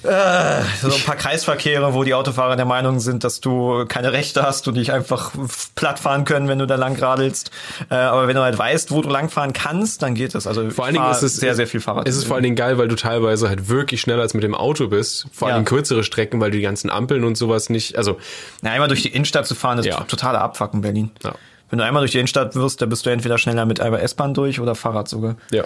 äh, 0.04 0.62
so 0.82 0.94
ein 0.94 1.02
paar 1.06 1.16
Kreisverkehre, 1.16 1.94
wo 1.94 2.04
die 2.04 2.14
Autofahrer 2.14 2.56
der 2.56 2.66
Meinung 2.66 3.00
sind, 3.00 3.24
dass 3.24 3.40
du 3.40 3.86
keine 3.88 4.12
Rechte 4.14 4.42
hast 4.44 4.68
und 4.68 4.74
dich 4.76 4.92
einfach 4.92 5.32
platt 5.76 6.00
fahren 6.00 6.26
können, 6.26 6.48
wenn 6.48 6.60
du 6.60 6.66
da 6.68 6.76
lang 6.76 6.98
radelst. 6.98 7.52
Äh, 7.90 7.96
aber 7.96 8.28
wenn 8.28 8.36
du 8.36 8.42
halt 8.42 8.58
weißt, 8.58 8.92
wo 8.92 9.02
du 9.02 9.10
langfahren 9.10 9.54
kannst, 9.54 10.02
dann 10.02 10.16
geht 10.16 10.34
das. 10.36 10.48
Also 10.48 10.70
Vor 10.72 10.86
allen 10.86 10.94
Dingen 10.96 11.10
ist 11.12 11.22
es 11.22 11.36
sehr, 11.38 11.56
sehr 11.56 11.68
viel 11.68 11.80
Fahrrad. 11.82 12.08
Es 12.08 12.16
ist 12.18 12.26
vor 12.26 12.36
allen 12.36 12.44
Dingen 12.44 12.56
geil, 12.56 12.78
weil 12.78 12.88
du 12.88 12.96
teilweise 12.96 13.48
halt 13.50 13.70
wirklich 13.70 14.02
schneller 14.02 14.22
als 14.22 14.34
mit 14.34 14.44
dem 14.44 14.56
Auto 14.56 14.88
bist. 14.88 15.28
Vor 15.32 15.48
allen 15.48 15.54
Ja. 15.54 15.58
Dingen 15.60 15.66
kürzere 15.66 16.04
Strecken, 16.04 16.40
weil 16.42 16.52
du 16.52 16.58
die 16.58 16.64
ganzen 16.64 16.90
Ampeln 16.90 17.24
und 17.24 17.36
sowas 17.38 17.70
nicht. 17.70 17.98
Also 17.98 18.18
Na, 18.62 18.72
einmal 18.72 18.88
durch 18.88 19.02
die 19.04 19.10
Innenstadt 19.10 19.46
zu 19.46 19.56
fahren, 19.56 19.78
ist 19.80 19.86
Ja. 19.86 20.00
totaler 20.02 20.42
Abfuck 20.42 20.74
in 20.74 20.82
Berlin. 20.82 21.12
Ja. 21.24 21.36
Wenn 21.70 21.80
du 21.80 21.86
einmal 21.86 22.02
durch 22.02 22.12
die 22.12 22.18
Innenstadt 22.18 22.56
wirst, 22.56 22.82
dann 22.82 22.90
bist 22.90 23.06
du 23.06 23.10
entweder 23.12 23.38
schneller 23.38 23.66
mit 23.66 23.80
einmal 23.80 24.02
S-Bahn 24.02 24.34
durch 24.34 24.60
oder 24.60 24.76
Fahrrad 24.76 25.08
sogar. 25.08 25.36
ja. 25.52 25.64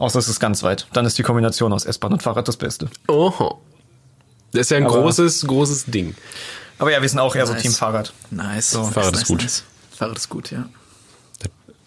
Außer 0.00 0.18
es 0.18 0.28
ist 0.28 0.40
ganz 0.40 0.62
weit. 0.62 0.86
Dann 0.94 1.04
ist 1.04 1.18
die 1.18 1.22
Kombination 1.22 1.74
aus 1.74 1.84
S-Bahn 1.84 2.14
und 2.14 2.22
Fahrrad 2.22 2.48
das 2.48 2.56
Beste. 2.56 2.88
Oho. 3.06 3.60
Das 4.52 4.62
ist 4.62 4.70
ja 4.70 4.78
ein 4.78 4.86
Aber- 4.86 5.02
großes, 5.02 5.46
großes 5.46 5.84
Ding. 5.86 6.14
Aber 6.78 6.90
ja, 6.90 7.02
wir 7.02 7.08
sind 7.08 7.18
auch 7.18 7.36
eher 7.36 7.46
so 7.46 7.52
Nice. 7.52 7.62
Team 7.62 7.72
Fahrrad. 7.72 8.12
Nice. 8.30 8.70
So, 8.70 8.82
Fahrrad 8.84 9.12
nice, 9.12 9.22
ist 9.22 9.28
gut. 9.28 9.42
Nice. 9.42 9.64
Fahrrad 9.94 10.16
ist 10.16 10.30
gut, 10.30 10.50
ja. 10.50 10.64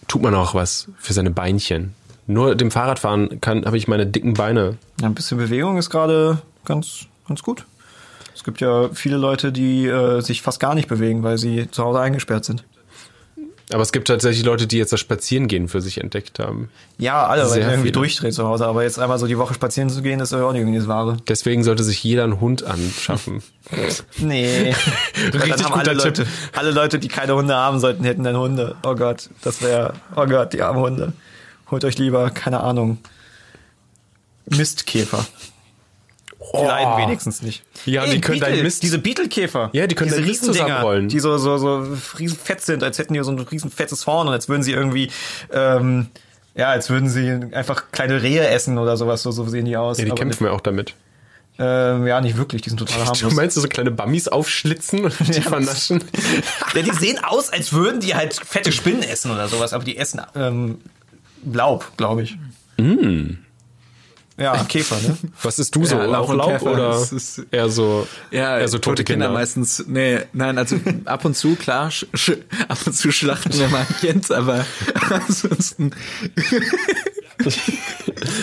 Tut 0.07 0.21
man 0.21 0.35
auch 0.35 0.53
was 0.53 0.89
für 0.99 1.13
seine 1.13 1.31
Beinchen. 1.31 1.95
Nur 2.27 2.53
dem 2.55 2.69
Fahrradfahren 2.69 3.41
kann, 3.41 3.65
habe 3.65 3.77
ich 3.77 3.87
meine 3.87 4.05
dicken 4.05 4.35
Beine. 4.35 4.77
Ja, 5.01 5.07
ein 5.07 5.15
bisschen 5.15 5.39
Bewegung 5.39 5.77
ist 5.77 5.89
gerade 5.89 6.39
ganz, 6.65 7.07
ganz 7.27 7.41
gut. 7.41 7.65
Es 8.35 8.43
gibt 8.43 8.61
ja 8.61 8.89
viele 8.93 9.17
Leute, 9.17 9.51
die 9.51 9.87
äh, 9.87 10.21
sich 10.21 10.43
fast 10.43 10.59
gar 10.59 10.75
nicht 10.75 10.87
bewegen, 10.87 11.23
weil 11.23 11.39
sie 11.39 11.67
zu 11.71 11.83
Hause 11.83 11.99
eingesperrt 11.99 12.45
sind. 12.45 12.63
Aber 13.73 13.81
es 13.81 13.91
gibt 13.91 14.07
tatsächlich 14.07 14.45
Leute, 14.45 14.67
die 14.67 14.77
jetzt 14.77 14.93
das 14.93 14.99
Spazierengehen 14.99 15.67
für 15.67 15.81
sich 15.81 15.99
entdeckt 15.99 16.37
haben. 16.37 16.69
Ja, 16.99 17.25
alle, 17.25 17.41
weil 17.41 17.49
sie 17.49 17.59
irgendwie 17.59 17.81
viele. 17.81 17.91
durchdrehen 17.93 18.31
zu 18.31 18.45
Hause. 18.45 18.67
Aber 18.67 18.83
jetzt 18.83 18.99
einmal 18.99 19.17
so 19.17 19.25
die 19.25 19.37
Woche 19.39 19.55
spazieren 19.55 19.89
zu 19.89 20.03
gehen, 20.03 20.19
ist 20.19 20.31
ja 20.31 20.43
auch 20.43 20.51
nicht 20.51 20.61
irgendwie 20.61 20.77
das 20.77 20.87
Wahre. 20.87 21.17
Deswegen 21.27 21.63
sollte 21.63 21.83
sich 21.83 22.03
jeder 22.03 22.23
einen 22.23 22.39
Hund 22.39 22.63
anschaffen. 22.63 23.41
Nee. 24.17 24.75
Richtig 25.33 25.63
haben 25.63 25.73
alle 25.73 25.83
guter 25.83 25.93
Leute, 25.93 26.23
Tipp. 26.23 26.27
alle 26.53 26.71
Leute, 26.71 26.99
die 26.99 27.07
keine 27.07 27.33
Hunde 27.33 27.55
haben 27.55 27.79
sollten, 27.79 28.03
hätten 28.03 28.23
dann 28.23 28.37
Hunde. 28.37 28.75
Oh 28.85 28.93
Gott, 28.93 29.29
das 29.41 29.61
wäre, 29.61 29.93
oh 30.15 30.25
Gott, 30.25 30.51
die 30.51 30.61
armen 30.61 30.81
Hunde. 30.81 31.13
Holt 31.71 31.85
euch 31.85 31.97
lieber, 31.97 32.29
keine 32.29 32.59
Ahnung, 32.59 32.97
Mistkäfer. 34.45 35.25
Die 36.51 36.57
Oh. 36.57 36.65
leiden 36.67 36.97
wenigstens 36.97 37.41
nicht. 37.41 37.63
Ja, 37.85 38.05
die 38.05 38.19
können 38.21 38.39
deinen 38.39 38.61
Mist- 38.63 38.83
Diese 38.83 38.99
Beetle-Käfer. 38.99 39.69
Ja, 39.73 39.87
die 39.87 39.95
können 39.95 40.09
diese 40.09 40.21
deinen 40.21 40.29
Mist 40.29 40.43
zusammenrollen. 40.45 41.07
Die 41.09 41.19
so, 41.19 41.37
so, 41.37 41.57
so 41.57 41.87
riesen 42.19 42.37
fett 42.37 42.61
sind, 42.61 42.83
als 42.83 42.97
hätten 42.99 43.13
die 43.13 43.23
so 43.23 43.31
ein 43.31 43.39
riesen 43.39 43.71
fettes 43.71 44.05
Horn 44.05 44.27
und 44.27 44.33
als 44.33 44.49
würden 44.49 44.61
sie 44.61 44.73
irgendwie, 44.73 45.09
ähm, 45.51 46.07
ja, 46.55 46.69
als 46.69 46.89
würden 46.89 47.09
sie 47.09 47.29
einfach 47.53 47.85
kleine 47.91 48.21
Rehe 48.21 48.47
essen 48.47 48.77
oder 48.77 48.97
sowas, 48.97 49.23
so, 49.23 49.31
so 49.31 49.45
sehen 49.47 49.65
die 49.65 49.77
aus. 49.77 49.97
Ja, 49.97 50.05
die 50.05 50.11
Aber, 50.11 50.19
kämpfen 50.19 50.43
ja 50.45 50.51
auch 50.51 50.61
damit. 50.61 50.93
Ähm, 51.59 52.07
ja, 52.07 52.19
nicht 52.19 52.35
wirklich, 52.37 52.61
die 52.63 52.69
sind 52.69 52.77
total 52.79 52.97
Du 53.05 53.09
harmlos. 53.11 53.33
meinst 53.33 53.57
du 53.57 53.61
so 53.61 53.67
kleine 53.67 53.91
Bammis 53.91 54.27
aufschlitzen 54.27 55.05
und 55.05 55.13
die 55.27 55.33
Ja. 55.33 55.41
vernaschen? 55.43 56.03
Ja, 56.75 56.81
die 56.81 56.91
sehen 56.91 57.23
aus, 57.23 57.49
als 57.51 57.73
würden 57.73 57.99
die 58.01 58.15
halt 58.15 58.33
fette 58.35 58.71
Spinnen 58.71 59.03
essen 59.03 59.31
oder 59.31 59.47
sowas, 59.47 59.71
aber 59.73 59.83
die 59.83 59.97
essen 59.97 60.21
ähm, 60.35 60.81
Laub, 61.51 61.91
glaube 61.97 62.23
ich. 62.23 62.37
Ja, 64.37 64.63
Käfer, 64.63 64.95
ne? 65.07 65.15
Was 65.43 65.59
ist 65.59 65.75
du 65.75 65.85
so? 65.85 65.95
Ja, 65.95 66.05
Laub 66.05 66.25
auch 66.25 66.29
und 66.29 66.37
Laub 66.37 66.51
Käfer, 66.53 66.71
oder 66.71 66.89
das 66.89 67.11
ist- 67.11 67.41
eher 67.51 67.69
so, 67.69 68.07
Ja, 68.31 68.57
eher 68.57 68.67
so 68.67 68.79
tote, 68.79 69.03
Kinder? 69.03 69.29
meistens. 69.31 69.83
Nee, 69.87 70.21
nein, 70.33 70.57
also 70.57 70.77
ab 71.05 71.23
und 71.25 71.35
zu, 71.37 71.55
klar, 71.55 71.91
sch, 71.91 72.05
sch, 72.15 72.31
ab 72.67 72.79
und 72.85 72.93
zu 72.93 73.11
schlachten 73.11 73.53
wir 73.57 73.67
mal 73.67 73.85
Kind, 74.01 74.31
aber 74.31 74.65
ansonsten 75.09 75.91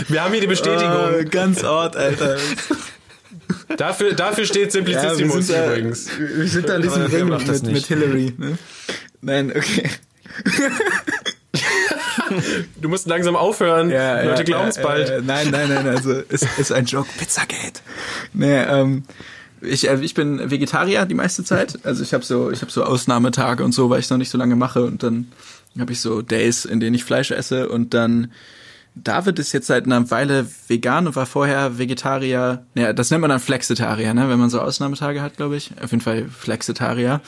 Wir 0.09 0.23
haben 0.23 0.33
hier 0.33 0.41
die 0.43 0.47
Bestätigung. 0.47 1.15
äh, 1.21 1.25
ganz 1.25 1.65
Ort, 1.65 1.97
Alter. 1.97 2.37
Dafür, 3.77 4.13
dafür 4.15 4.45
steht 4.45 4.73
Simplicissimus 4.73 5.49
da, 5.49 5.67
übrigens. 5.67 6.09
wir 6.19 6.47
sind 6.49 6.69
da 6.69 6.77
in 6.77 6.83
diesem 6.83 7.03
Ring 7.07 7.29
mit, 7.29 7.63
mit? 7.65 7.87
Hillary. 7.87 8.33
Ne? 8.37 8.59
Nein, 9.23 9.51
okay. 9.57 9.91
Du 12.81 12.89
musst 12.89 13.07
langsam 13.07 13.37
aufhören. 13.37 13.91
Leute 13.91 14.45
glauben 14.45 14.69
es 14.69 14.77
äh, 14.77 14.83
bald. 14.83 15.11
Äh, 15.11 15.23
nein, 15.25 15.51
nein, 15.51 15.69
nein, 15.69 15.87
also 15.87 16.13
ist, 16.13 16.47
ist 16.59 16.73
ein 16.73 16.87
Joke. 16.87 17.09
Pizzagate. 17.19 17.81
Nee, 18.33 18.63
ähm, 18.63 19.05
ich, 19.61 19.89
äh, 19.89 19.99
ich 20.01 20.15
bin 20.15 20.51
Vegetarier 20.51 21.07
die 21.07 21.15
meiste 21.15 21.45
Zeit. 21.45 21.79
Also 21.85 22.03
ich 22.03 22.15
habe 22.15 22.25
so, 22.25 22.51
ich 22.51 22.63
habe 22.63 22.71
so 22.71 22.85
Ausnahmetage 22.85 23.65
und 23.65 23.73
so, 23.73 23.91
weil 23.91 24.01
ich 24.01 24.07
es 24.07 24.11
noch 24.11 24.19
nicht 24.19 24.31
so 24.31 24.39
lange 24.39 24.57
mache. 24.57 24.85
Und 24.85 25.03
dann 25.03 25.31
habe 25.79 25.93
ich 25.93 26.01
so 26.01 26.23
Days, 26.23 26.65
in 26.65 26.81
denen 26.81 26.95
ich 26.95 27.05
Fleisch 27.05 27.31
esse. 27.31 27.69
Und 27.69 27.95
dann 27.95 28.33
David 28.95 29.39
ist 29.39 29.53
jetzt 29.53 29.67
seit 29.67 29.87
einer 29.87 30.11
Weile 30.11 30.47
vegan 30.69 31.07
und 31.07 31.17
war 31.17 31.27
vorher 31.27 31.79
Vegetarier. 31.79 32.65
Ja, 32.75 32.93
das 32.93 33.11
nennt 33.11 33.21
man 33.21 33.31
dann 33.31 33.41
Flexitarier, 33.41 34.15
ne? 34.15 34.29
Wenn 34.29 34.39
man 34.39 34.51
so 34.51 34.61
Ausnahmetage 34.61 35.23
hat, 35.23 35.37
glaube 35.37 35.57
ich. 35.57 35.71
Auf 35.83 35.93
jeden 35.93 36.03
Fall 36.03 36.27
Flexitarier. 36.29 37.21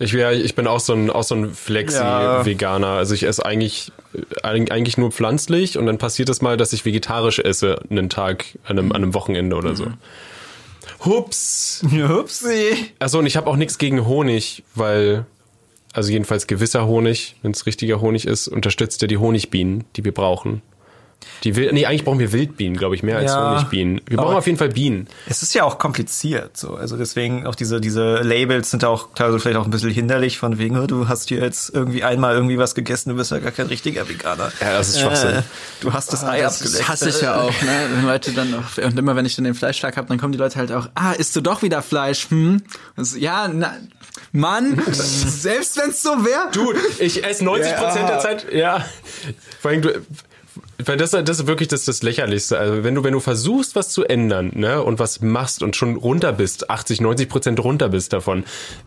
Ich, 0.00 0.12
wär, 0.12 0.32
ich 0.32 0.54
bin 0.54 0.66
auch 0.66 0.80
so 0.80 0.92
ein, 0.92 1.10
auch 1.10 1.24
so 1.24 1.34
ein 1.34 1.52
Flexi-Veganer. 1.52 2.88
Also 2.88 3.14
ich 3.14 3.24
esse 3.24 3.44
eigentlich, 3.44 3.92
eigentlich 4.42 4.96
nur 4.96 5.10
pflanzlich 5.10 5.76
und 5.76 5.86
dann 5.86 5.98
passiert 5.98 6.28
es 6.28 6.40
mal, 6.40 6.56
dass 6.56 6.72
ich 6.72 6.84
vegetarisch 6.84 7.40
esse 7.40 7.80
einen 7.90 8.08
Tag 8.08 8.58
an 8.64 8.78
einem, 8.78 8.92
an 8.92 9.02
einem 9.02 9.14
Wochenende 9.14 9.56
oder 9.56 9.74
so. 9.74 9.86
Hups. 11.04 11.84
Hupsi. 11.90 12.92
Achso, 12.98 13.18
und 13.18 13.26
ich 13.26 13.36
habe 13.36 13.48
auch 13.48 13.56
nichts 13.56 13.78
gegen 13.78 14.06
Honig, 14.06 14.64
weil, 14.74 15.26
also 15.92 16.10
jedenfalls 16.10 16.46
gewisser 16.46 16.86
Honig, 16.86 17.36
wenn 17.42 17.52
es 17.52 17.66
richtiger 17.66 18.00
Honig 18.00 18.26
ist, 18.26 18.48
unterstützt 18.48 19.02
er 19.02 19.08
die 19.08 19.18
Honigbienen, 19.18 19.84
die 19.96 20.04
wir 20.04 20.12
brauchen. 20.12 20.62
Die 21.44 21.54
Wild 21.56 21.72
nee, 21.72 21.86
eigentlich 21.86 22.04
brauchen 22.04 22.18
wir 22.18 22.32
Wildbienen, 22.32 22.76
glaube 22.76 22.94
ich, 22.96 23.02
mehr 23.02 23.18
als 23.18 23.30
Ja. 23.30 23.52
Honigbienen. 23.52 24.00
Wir 24.06 24.16
brauchen 24.16 24.36
auf 24.36 24.46
jeden 24.46 24.58
Fall 24.58 24.70
Bienen. 24.70 25.08
Es 25.28 25.42
ist 25.42 25.54
ja 25.54 25.62
auch 25.64 25.78
kompliziert, 25.78 26.56
so. 26.56 26.74
Also 26.74 26.96
deswegen 26.96 27.46
auch 27.46 27.54
diese, 27.54 27.80
diese 27.80 28.16
Labels 28.22 28.70
sind 28.70 28.84
auch 28.84 29.08
teilweise 29.14 29.38
vielleicht 29.38 29.56
auch 29.58 29.64
ein 29.64 29.70
bisschen 29.70 29.90
hinderlich 29.90 30.38
von 30.38 30.58
wegen, 30.58 30.78
oh, 30.78 30.86
du 30.86 31.08
hast 31.08 31.28
hier 31.28 31.40
jetzt 31.40 31.72
irgendwie 31.74 32.02
einmal 32.02 32.34
irgendwie 32.34 32.58
was 32.58 32.74
gegessen, 32.74 33.10
du 33.10 33.16
bist 33.16 33.30
ja 33.30 33.38
gar 33.38 33.52
kein 33.52 33.66
richtiger 33.66 34.08
Veganer. 34.08 34.50
Ja, 34.60 34.72
das 34.78 34.88
ist 34.88 35.00
Schwachsinn. 35.00 35.36
Äh, 35.36 35.42
du 35.80 35.92
hast 35.92 36.12
das 36.12 36.24
Ei 36.24 36.40
Das 36.40 36.60
abgeleckt. 36.62 36.88
hasse 36.88 37.08
ich 37.10 37.20
ja 37.20 37.40
auch, 37.40 37.62
ne? 37.62 37.86
Wenn 37.94 38.04
Leute 38.06 38.32
dann 38.32 38.54
auch, 38.54 38.82
und 38.82 38.98
immer 38.98 39.14
wenn 39.14 39.26
ich 39.26 39.36
dann 39.36 39.44
den 39.44 39.54
Fleischtag 39.54 39.96
habe, 39.96 40.08
dann 40.08 40.18
kommen 40.18 40.32
die 40.32 40.38
Leute 40.38 40.56
halt 40.56 40.72
auch, 40.72 40.88
ah, 40.94 41.12
isst 41.12 41.36
du 41.36 41.40
doch 41.40 41.62
wieder 41.62 41.82
Fleisch? 41.82 42.30
Hm? 42.30 42.62
So, 42.96 43.16
ja, 43.16 43.48
na, 43.48 43.74
Mann, 44.32 44.82
selbst 44.92 45.76
wenn's 45.76 46.02
so 46.02 46.10
wäre. 46.24 46.50
Du, 46.52 46.72
ich 46.98 47.24
esse 47.24 47.44
90 47.44 47.76
Prozent 47.76 48.08
der 48.08 48.18
Zeit, 48.18 48.46
ja. 48.52 48.84
Vor 49.60 49.70
allem, 49.70 49.82
du, 49.82 49.90
weil 50.84 50.96
das, 50.96 51.10
das 51.10 51.40
ist 51.40 51.46
wirklich 51.46 51.68
das, 51.68 51.84
das 51.84 52.02
Lächerlichste. 52.02 52.58
Also 52.58 52.84
wenn 52.84 52.94
du, 52.94 53.02
wenn 53.04 53.12
du 53.12 53.20
versuchst, 53.20 53.74
was 53.74 53.88
zu 53.90 54.04
ändern, 54.04 54.52
ne, 54.54 54.82
und 54.82 54.98
was 54.98 55.20
machst 55.20 55.62
und 55.62 55.74
schon 55.76 55.96
runter 55.96 56.32
bist, 56.32 56.70
80, 56.70 57.00
90 57.00 57.28
Prozent 57.28 57.60
runter 57.64 57.88
bist 57.88 58.12
davon, 58.12 58.44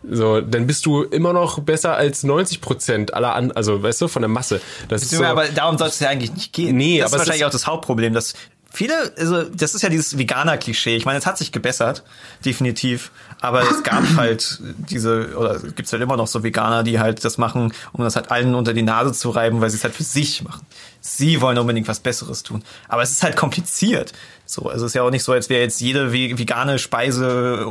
so, 0.08 0.40
dann 0.40 0.66
bist 0.66 0.86
du 0.86 1.02
immer 1.02 1.32
noch 1.32 1.60
besser 1.60 1.94
als 1.94 2.22
90 2.24 2.60
Prozent 2.60 3.14
aller 3.14 3.34
an, 3.34 3.52
also, 3.52 3.82
weißt 3.82 4.00
du, 4.00 4.08
von 4.08 4.22
der 4.22 4.28
Masse. 4.30 4.60
Das 4.88 5.02
ist 5.02 5.10
so, 5.10 5.24
Aber 5.24 5.48
darum 5.48 5.76
soll 5.76 5.88
es 5.88 6.00
ja 6.00 6.08
eigentlich 6.08 6.32
nicht 6.32 6.52
gehen. 6.52 6.76
Nee, 6.76 6.98
das 7.00 7.12
aber 7.12 7.16
ist 7.16 7.20
wahrscheinlich 7.20 7.42
ist- 7.42 7.46
auch 7.48 7.52
das 7.52 7.66
Hauptproblem, 7.66 8.14
dass 8.14 8.32
viele, 8.72 8.94
also 9.18 9.42
das 9.44 9.74
ist 9.74 9.82
ja 9.82 9.90
dieses 9.90 10.16
Veganer-Klischee. 10.16 10.96
Ich 10.96 11.04
meine, 11.04 11.18
es 11.18 11.26
hat 11.26 11.36
sich 11.36 11.52
gebessert, 11.52 12.04
definitiv. 12.42 13.10
Aber 13.40 13.62
es 13.70 13.82
gab 13.82 14.02
halt 14.16 14.60
diese, 14.88 15.36
oder 15.36 15.56
es 15.56 15.74
gibt 15.74 15.92
halt 15.92 16.02
immer 16.02 16.16
noch 16.16 16.26
so 16.26 16.42
Veganer, 16.42 16.82
die 16.84 16.98
halt 16.98 17.22
das 17.24 17.36
machen, 17.38 17.74
um 17.92 18.02
das 18.02 18.16
halt 18.16 18.30
allen 18.30 18.54
unter 18.54 18.72
die 18.72 18.82
Nase 18.82 19.12
zu 19.12 19.28
reiben, 19.30 19.60
weil 19.60 19.68
sie 19.68 19.76
es 19.76 19.84
halt 19.84 19.94
für 19.94 20.04
sich 20.04 20.42
machen. 20.42 20.64
Sie 21.04 21.40
wollen 21.40 21.58
unbedingt 21.58 21.88
was 21.88 21.98
Besseres 22.00 22.44
tun. 22.44 22.62
Aber 22.88 23.02
es 23.02 23.10
ist 23.10 23.22
halt 23.24 23.34
kompliziert. 23.36 24.12
So, 24.46 24.68
also 24.68 24.84
es 24.84 24.90
ist 24.90 24.94
ja 24.94 25.02
auch 25.02 25.10
nicht 25.10 25.24
so, 25.24 25.32
als 25.32 25.48
wäre 25.48 25.60
jetzt 25.62 25.80
jede 25.80 26.12
ve- 26.12 26.38
vegane 26.38 26.78
Speise 26.78 27.66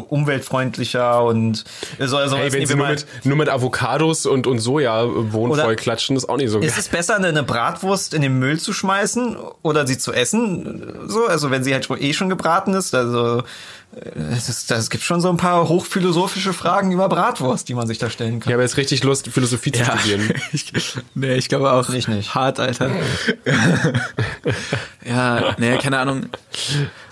umweltfreundlicher 0.46 1.24
und 1.24 1.63
so, 2.00 2.17
also 2.17 2.38
hey, 2.38 2.52
wenn 2.52 2.65
sie 2.65 2.76
nur 2.76 2.88
mit, 2.88 3.06
nur 3.24 3.38
mit 3.38 3.50
Avocados 3.50 4.26
und, 4.26 4.48
und 4.48 4.60
Soja 4.60 5.06
Wohn 5.08 5.52
Oder- 5.52 5.63
voll 5.63 5.76
klatschen, 5.76 6.15
ist 6.17 6.28
auch 6.28 6.38
nicht 6.38 6.50
so 6.50 6.60
geil. 6.60 6.67
Ist 6.67 6.78
es 6.78 6.89
besser, 6.89 7.15
eine- 7.17 7.44
Bratwurst 7.44 8.13
in 8.13 8.22
den 8.22 8.38
Müll 8.39 8.60
zu 8.60 8.74
schmeißen 8.74 9.38
oder 9.62 9.86
sie 9.88 9.98
zu 9.98 10.12
essen? 10.13 10.84
So, 11.08 11.28
also 11.28 11.52
wenn 11.52 11.63
sie 11.63 11.74
halt 11.74 11.86
schon, 11.86 12.02
eh 12.02 12.13
schon 12.13 12.30
gebraten 12.30 12.74
ist, 12.74 12.94
also 12.96 13.39
äh, 13.39 13.44
das, 14.15 14.65
das 14.67 14.89
gibt 14.89 15.04
schon 15.04 15.22
so 15.22 15.30
ein 15.30 15.38
paar 15.38 15.67
hochphilosophische 15.67 16.54
Fragen 16.54 16.91
über 16.91 17.10
Bratwurst, 17.10 17.67
die 17.70 17.74
man 17.76 17.88
sich 17.88 17.98
da 18.00 18.10
stellen 18.10 18.39
kann. 18.39 18.50
Ich 18.50 18.54
habe 18.54 18.63
jetzt 18.63 18.78
richtig 18.78 19.04
Lust, 19.04 19.28
Philosophie 19.28 19.72
zu 19.72 19.84
studieren. 19.84 20.34
ich, 20.54 20.72
nee, 21.15 21.36
ich 21.36 21.50
glaube 21.50 21.72
auch. 21.72 21.89
Ich 21.89 22.08
nicht. 22.08 22.34
Hart, 22.36 22.60
Alter. 22.60 22.89
ja, 25.06 25.56
nee, 25.58 25.78
keine 25.78 26.00
Ahnung. 26.00 26.28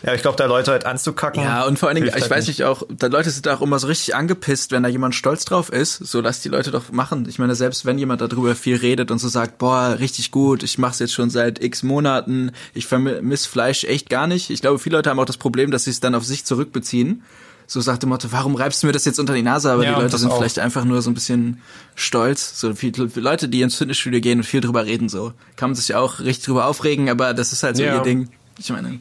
Ja, 0.03 0.13
ich 0.13 0.21
glaube, 0.21 0.37
da 0.37 0.45
Leute 0.45 0.71
halt 0.71 0.85
anzukacken. 0.85 1.43
Ja, 1.43 1.65
und 1.65 1.77
vor 1.77 1.89
allen 1.89 1.95
Dingen, 1.95 2.07
ich 2.07 2.13
halt 2.13 2.29
weiß 2.29 2.47
nicht, 2.47 2.63
auch, 2.63 2.83
da 2.89 3.07
Leute 3.07 3.29
sind 3.29 3.45
da 3.45 3.55
auch 3.55 3.61
immer 3.61 3.79
so 3.79 3.87
richtig 3.87 4.15
angepisst, 4.15 4.71
wenn 4.71 4.83
da 4.83 4.89
jemand 4.89 5.15
stolz 5.15 5.45
drauf 5.45 5.69
ist. 5.69 5.97
So, 5.97 6.21
lass 6.21 6.41
die 6.41 6.49
Leute 6.49 6.71
doch 6.71 6.91
machen. 6.91 7.27
Ich 7.27 7.39
meine, 7.39 7.55
selbst 7.55 7.85
wenn 7.85 7.97
jemand 7.97 8.21
darüber 8.21 8.55
viel 8.55 8.77
redet 8.77 9.11
und 9.11 9.19
so 9.19 9.27
sagt, 9.27 9.57
boah, 9.57 9.97
richtig 9.99 10.31
gut, 10.31 10.63
ich 10.63 10.77
mach's 10.77 10.99
jetzt 10.99 11.13
schon 11.13 11.29
seit 11.29 11.61
x 11.61 11.83
Monaten, 11.83 12.51
ich 12.73 12.85
vermisse 12.87 13.49
Fleisch 13.49 13.83
echt 13.83 14.09
gar 14.09 14.27
nicht. 14.27 14.49
Ich 14.49 14.61
glaube, 14.61 14.79
viele 14.79 14.97
Leute 14.97 15.09
haben 15.09 15.19
auch 15.19 15.25
das 15.25 15.37
Problem, 15.37 15.71
dass 15.71 15.83
sie 15.83 15.91
es 15.91 15.99
dann 15.99 16.15
auf 16.15 16.25
sich 16.25 16.45
zurückbeziehen. 16.45 17.23
So 17.71 17.81
sagt 17.81 18.01
dem 18.01 18.09
Motto, 18.09 18.31
warum 18.31 18.55
reibst 18.55 18.81
du 18.81 18.87
mir 18.87 18.93
das 18.93 19.05
jetzt 19.05 19.19
unter 19.19 19.35
die 19.35 19.43
Nase? 19.43 19.71
Aber 19.71 19.83
Ja, 19.83 19.93
die 19.93 20.01
Leute 20.01 20.17
sind 20.17 20.31
auch. 20.31 20.39
vielleicht 20.39 20.57
einfach 20.57 20.85
nur 20.85 21.03
so 21.03 21.11
ein 21.11 21.13
bisschen 21.13 21.61
stolz. 21.93 22.59
So 22.59 22.73
viele 22.73 23.07
Leute, 23.13 23.47
die 23.47 23.61
ins 23.61 23.75
Fitnessstudio 23.75 24.21
gehen 24.21 24.39
und 24.39 24.43
viel 24.43 24.59
drüber 24.59 24.85
reden, 24.85 25.07
so 25.07 25.33
kann 25.55 25.69
man 25.69 25.75
sich 25.75 25.89
ja 25.89 25.99
auch 25.99 26.19
richtig 26.19 26.45
drüber 26.45 26.65
aufregen, 26.65 27.09
aber 27.11 27.35
das 27.35 27.53
ist 27.53 27.61
halt 27.61 27.77
so 27.77 27.83
Ja. 27.83 27.97
ihr 27.97 28.01
Ding. 28.01 28.29
Ich 28.57 28.71
meine, 28.71 28.99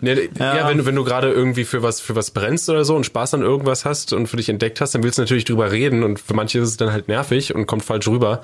Nee, 0.00 0.30
ja. 0.38 0.56
Ja. 0.58 0.68
wenn 0.68 0.78
du, 0.78 0.86
wenn 0.86 0.94
du 0.94 1.02
gerade 1.02 1.28
irgendwie 1.32 1.64
für 1.64 1.82
was, 1.82 2.00
für 2.00 2.14
was 2.14 2.30
brennst 2.30 2.68
oder 2.68 2.84
so 2.84 2.94
und 2.94 3.02
Spaß 3.04 3.34
an 3.34 3.42
irgendwas 3.42 3.84
hast 3.84 4.12
und 4.12 4.28
für 4.28 4.36
dich 4.36 4.48
entdeckt 4.48 4.80
hast, 4.80 4.94
dann 4.94 5.02
willst 5.02 5.18
du 5.18 5.22
natürlich 5.22 5.44
drüber 5.44 5.72
reden 5.72 6.04
und 6.04 6.20
für 6.20 6.34
manche 6.34 6.60
ist 6.60 6.68
es 6.68 6.76
dann 6.76 6.92
halt 6.92 7.08
nervig 7.08 7.52
und 7.52 7.66
kommt 7.66 7.84
falsch 7.84 8.06
rüber. 8.06 8.42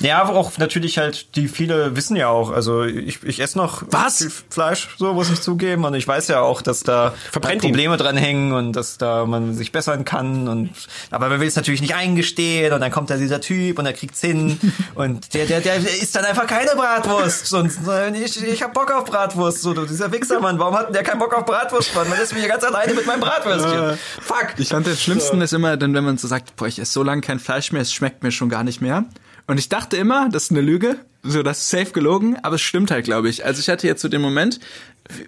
Ja, 0.00 0.20
aber 0.20 0.34
auch 0.34 0.58
natürlich 0.58 0.98
halt, 0.98 1.36
die 1.36 1.48
viele 1.48 1.96
wissen 1.96 2.16
ja 2.16 2.28
auch, 2.28 2.50
also 2.50 2.82
ich, 2.84 3.22
ich 3.22 3.40
esse 3.40 3.58
noch 3.58 3.82
Was? 3.90 4.26
Fleisch, 4.50 4.88
so 4.98 5.12
muss 5.12 5.30
ich 5.30 5.40
zugeben. 5.40 5.84
Und 5.84 5.94
ich 5.94 6.06
weiß 6.06 6.28
ja 6.28 6.40
auch, 6.40 6.62
dass 6.62 6.82
da 6.82 7.14
Verbrennt 7.30 7.62
halt 7.62 7.72
Probleme 7.72 7.96
dran 7.96 8.16
hängen 8.16 8.52
und 8.52 8.72
dass 8.72 8.98
da 8.98 9.26
man 9.26 9.54
sich 9.54 9.72
bessern 9.72 10.04
kann. 10.04 10.48
Und 10.48 10.70
aber 11.10 11.28
man 11.28 11.40
will 11.40 11.48
es 11.48 11.56
natürlich 11.56 11.80
nicht 11.80 11.94
eingestehen 11.94 12.72
und 12.72 12.80
dann 12.80 12.90
kommt 12.90 13.10
da 13.10 13.16
dieser 13.16 13.40
Typ 13.40 13.78
und 13.78 13.86
er 13.86 13.92
kriegt's 13.92 14.20
hin 14.20 14.58
und 14.94 15.34
der, 15.34 15.46
der, 15.46 15.60
der 15.60 15.76
isst 15.76 16.14
dann 16.16 16.24
einfach 16.24 16.46
keine 16.46 16.70
Bratwurst. 16.72 17.52
Und 17.54 17.72
äh, 17.88 18.10
ich, 18.16 18.42
ich 18.42 18.62
hab 18.62 18.74
Bock 18.74 18.90
auf 18.90 19.04
Bratwurst. 19.04 19.62
So, 19.62 19.74
du, 19.74 19.84
dieser 19.86 20.10
Wichsermann, 20.12 20.58
warum 20.58 20.76
hat 20.76 20.94
der 20.94 21.02
keinen 21.02 21.18
Bock 21.18 21.34
auf 21.34 21.44
Bratwurst, 21.44 21.94
Mann? 21.94 22.08
Man 22.08 22.18
lässt 22.18 22.32
mich 22.32 22.42
hier 22.42 22.50
ganz 22.50 22.64
alleine 22.64 22.94
mit 22.94 23.06
meinem 23.06 23.20
Bratwürstchen. 23.20 23.98
Fuck. 24.20 24.54
Ich 24.58 24.68
fand 24.68 24.86
das 24.86 25.00
Schlimmsten 25.02 25.40
ist 25.40 25.52
immer, 25.52 25.76
dann, 25.76 25.94
wenn 25.94 26.04
man 26.04 26.18
so 26.18 26.28
sagt, 26.28 26.56
boah, 26.56 26.66
ich 26.66 26.78
esse 26.78 26.92
so 26.92 27.02
lange 27.02 27.20
kein 27.20 27.38
Fleisch 27.38 27.72
mehr, 27.72 27.82
es 27.82 27.92
schmeckt 27.92 28.22
mir 28.22 28.32
schon 28.32 28.48
gar 28.48 28.64
nicht 28.64 28.80
mehr. 28.80 29.04
Und 29.52 29.58
ich 29.58 29.68
dachte 29.68 29.98
immer, 29.98 30.30
das 30.30 30.44
ist 30.44 30.50
eine 30.52 30.62
Lüge, 30.62 30.96
so 31.22 31.42
das 31.42 31.58
ist 31.58 31.68
safe 31.68 31.92
gelogen, 31.92 32.38
aber 32.42 32.54
es 32.54 32.62
stimmt 32.62 32.90
halt, 32.90 33.04
glaube 33.04 33.28
ich. 33.28 33.44
Also 33.44 33.60
ich 33.60 33.68
hatte 33.68 33.86
jetzt 33.86 34.00
so 34.00 34.08
den 34.08 34.22
Moment, 34.22 34.60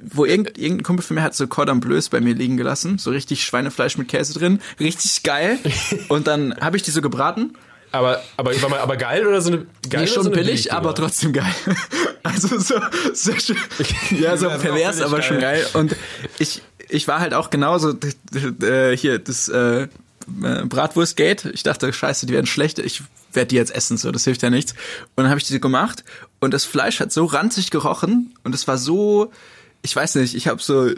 wo 0.03 0.25
irgend, 0.25 0.57
irgendein 0.57 0.83
Kumpel 0.83 1.05
von 1.05 1.17
mir 1.17 1.23
hat 1.23 1.35
so 1.35 1.47
Cordon 1.47 1.79
Bleus 1.79 2.09
bei 2.09 2.23
mir 2.23 2.33
liegen 2.35 2.57
gelassen, 2.57 2.97
so 2.97 3.11
richtig 3.11 3.45
Schweinefleisch 3.45 3.99
mit 3.99 4.09
Käse 4.09 4.33
drin, 4.33 4.63
richtig 4.81 5.25
geil. 5.25 5.59
Und 6.09 6.27
dann 6.27 6.57
habe 6.59 6.79
ich 6.79 6.83
die 6.83 6.91
so 6.91 7.03
gebraten. 7.03 7.53
Aber, 7.93 8.23
aber, 8.39 8.63
war 8.63 8.71
mal, 8.71 8.79
aber 8.79 8.97
geil 8.97 9.27
oder 9.27 9.43
so 9.43 9.51
eine 9.53 9.67
geil 9.91 10.05
Nee, 10.05 10.07
schon 10.07 10.25
so 10.25 10.31
billig, 10.31 10.47
billige 10.47 10.73
aber 10.73 10.95
trotzdem 10.95 11.35
geil. 11.35 11.55
Also 12.23 12.59
so, 12.59 12.77
so 13.13 13.33
schön. 13.39 13.59
Ja, 14.19 14.39
so 14.39 14.49
pervers, 14.49 14.97
billig 14.97 15.05
aber 15.05 15.21
schon 15.21 15.39
geil. 15.39 15.61
geil. 15.61 15.71
Und 15.75 15.95
ich, 16.39 16.63
ich 16.89 17.07
war 17.09 17.21
halt 17.21 17.35
auch 17.35 17.51
genauso 17.51 17.93
äh, 18.63 18.97
hier 18.97 19.19
das 19.19 19.51
äh, 19.51 19.89
äh, 20.43 20.65
Bratwurstgate. 20.65 21.51
Ich 21.51 21.63
dachte, 21.63 21.93
scheiße, 21.93 22.27
die 22.27 22.33
werden 22.33 22.47
schlecht. 22.47 22.79
Ich 22.79 23.03
werde 23.33 23.49
die 23.49 23.57
jetzt 23.57 23.75
essen, 23.75 23.97
so 23.97 24.11
das 24.13 24.25
hilft 24.25 24.43
ja 24.43 24.51
nichts. 24.51 24.73
Und 25.15 25.25
dann 25.25 25.29
habe 25.29 25.41
ich 25.41 25.47
die 25.47 25.61
gemacht 25.61 26.05
und 26.41 26.55
das 26.55 26.65
Fleisch 26.65 27.01
hat 27.01 27.13
so 27.13 27.25
ranzig 27.25 27.71
gerochen 27.71 28.35
und 28.45 28.55
es 28.55 28.69
war 28.69 28.79
so, 28.79 29.33
ich 29.83 29.95
weiß 29.95 30.17
nicht, 30.17 30.35
ich 30.35 30.49
habe 30.49 30.63
so 30.63 30.91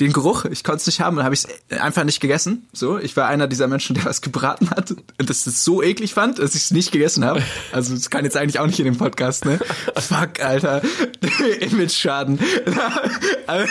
den 0.00 0.12
Geruch, 0.12 0.44
ich 0.46 0.64
konnte 0.64 0.78
es 0.78 0.86
nicht 0.86 1.00
haben 1.00 1.18
und 1.18 1.24
habe 1.24 1.34
ich 1.34 1.44
es 1.68 1.80
einfach 1.80 2.04
nicht 2.04 2.20
gegessen. 2.20 2.66
So, 2.72 2.98
ich 2.98 3.16
war 3.16 3.26
einer 3.28 3.46
dieser 3.48 3.66
Menschen, 3.68 3.94
der 3.94 4.04
was 4.04 4.20
gebraten 4.20 4.70
hat 4.70 4.90
und 4.90 5.30
das 5.30 5.46
es 5.46 5.64
so 5.64 5.82
eklig 5.82 6.14
fand, 6.14 6.38
dass 6.38 6.54
ich 6.54 6.62
es 6.64 6.70
nicht 6.70 6.92
gegessen 6.92 7.24
habe. 7.24 7.42
Also 7.72 7.94
das 7.94 8.10
kann 8.10 8.24
jetzt 8.24 8.36
eigentlich 8.36 8.58
auch 8.58 8.66
nicht 8.66 8.78
in 8.78 8.84
dem 8.84 8.98
Podcast, 8.98 9.44
ne? 9.44 9.58
Fuck, 9.96 10.40
Alter, 10.40 10.82
Image-Schaden. 11.60 12.38
Alles 13.46 13.70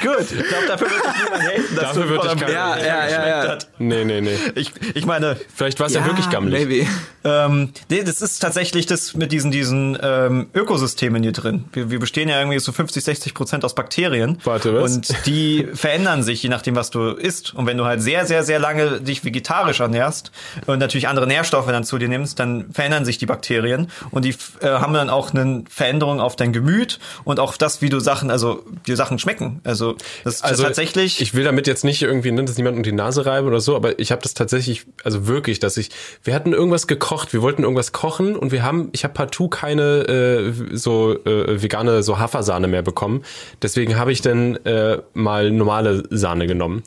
gut. 0.00 0.20
Ich 0.20 0.48
glaube, 0.48 0.66
dafür 0.68 0.88
wird 0.90 1.00
dich 1.04 1.22
niemand 1.22 1.42
dass 1.76 1.80
Dafür 1.82 2.02
du 2.04 2.08
wird 2.10 2.22
keiner- 2.22 2.34
Burger 2.36 2.52
Ja, 2.52 2.76
ja, 2.78 3.08
ja, 3.08 3.28
ja. 3.44 3.48
hat. 3.50 3.68
Nee, 3.78 4.04
nee, 4.04 4.20
nee. 4.20 4.36
Ich, 4.54 4.72
ich 4.94 5.06
meine, 5.06 5.36
Vielleicht 5.54 5.80
war 5.80 5.86
es 5.86 5.94
ja, 5.94 6.04
wirklich 6.04 6.28
gammelig. 6.30 6.66
Maybe. 6.68 6.86
Ähm, 7.24 7.70
nee, 7.88 8.02
das 8.02 8.20
ist 8.20 8.38
tatsächlich 8.40 8.86
das 8.86 9.14
mit 9.14 9.32
diesen, 9.32 9.50
diesen 9.50 9.96
ähm, 10.00 10.46
Ökosystemen 10.54 11.22
hier 11.22 11.32
drin. 11.32 11.64
Wir, 11.72 11.90
wir 11.90 11.98
bestehen 12.00 12.28
ja 12.28 12.38
irgendwie 12.38 12.58
so 12.58 12.72
50, 12.72 13.02
60 13.04 13.34
Prozent 13.34 13.64
aus 13.64 13.74
Bakterien. 13.74 14.38
Warte, 14.44 14.74
was? 14.74 14.96
Und 14.96 15.26
die 15.26 15.31
verändern 15.74 16.22
sich, 16.22 16.42
je 16.42 16.48
nachdem, 16.48 16.76
was 16.76 16.90
du 16.90 17.10
isst. 17.10 17.54
Und 17.54 17.66
wenn 17.66 17.76
du 17.76 17.84
halt 17.84 18.02
sehr, 18.02 18.26
sehr, 18.26 18.44
sehr 18.44 18.58
lange 18.58 19.00
dich 19.00 19.24
vegetarisch 19.24 19.80
ernährst 19.80 20.32
und 20.66 20.78
natürlich 20.78 21.08
andere 21.08 21.26
Nährstoffe 21.26 21.66
dann 21.66 21.84
zu 21.84 21.98
dir 21.98 22.08
nimmst, 22.08 22.38
dann 22.38 22.72
verändern 22.72 23.04
sich 23.04 23.18
die 23.18 23.26
Bakterien. 23.26 23.88
Und 24.10 24.24
die 24.24 24.34
äh, 24.60 24.68
haben 24.68 24.94
dann 24.94 25.10
auch 25.10 25.32
eine 25.32 25.64
Veränderung 25.68 26.20
auf 26.20 26.36
dein 26.36 26.52
Gemüt 26.52 26.98
und 27.24 27.40
auch 27.40 27.56
das, 27.56 27.82
wie 27.82 27.88
du 27.88 28.00
Sachen, 28.00 28.30
also 28.30 28.64
dir 28.86 28.96
Sachen 28.96 29.18
schmecken. 29.18 29.60
Also 29.64 29.96
das 30.24 30.36
ist 30.36 30.44
Also 30.44 30.62
tatsächlich. 30.62 31.20
Ich 31.20 31.34
will 31.34 31.44
damit 31.44 31.66
jetzt 31.66 31.84
nicht 31.84 32.02
irgendwie, 32.02 32.32
ne, 32.32 32.44
dass 32.44 32.56
niemand 32.56 32.76
um 32.76 32.82
die 32.82 32.92
Nase 32.92 33.26
reibe 33.26 33.46
oder 33.46 33.60
so, 33.60 33.76
aber 33.76 33.98
ich 33.98 34.12
habe 34.12 34.22
das 34.22 34.34
tatsächlich, 34.34 34.86
also 35.04 35.26
wirklich, 35.26 35.60
dass 35.60 35.76
ich, 35.76 35.90
wir 36.24 36.34
hatten 36.34 36.52
irgendwas 36.52 36.86
gekocht, 36.86 37.32
wir 37.32 37.42
wollten 37.42 37.62
irgendwas 37.62 37.92
kochen 37.92 38.36
und 38.36 38.52
wir 38.52 38.62
haben, 38.62 38.90
ich 38.92 39.04
habe 39.04 39.14
partout 39.14 39.48
keine 39.48 39.82
äh, 40.08 40.52
so 40.76 41.12
äh, 41.24 41.62
vegane 41.62 42.02
so 42.02 42.18
Hafersahne 42.18 42.68
mehr 42.68 42.82
bekommen. 42.82 43.22
Deswegen 43.62 43.96
habe 43.96 44.12
ich 44.12 44.20
dann 44.20 44.56
äh, 44.64 44.98
mal 45.22 45.50
normale 45.50 46.04
Sahne 46.10 46.46
genommen. 46.46 46.82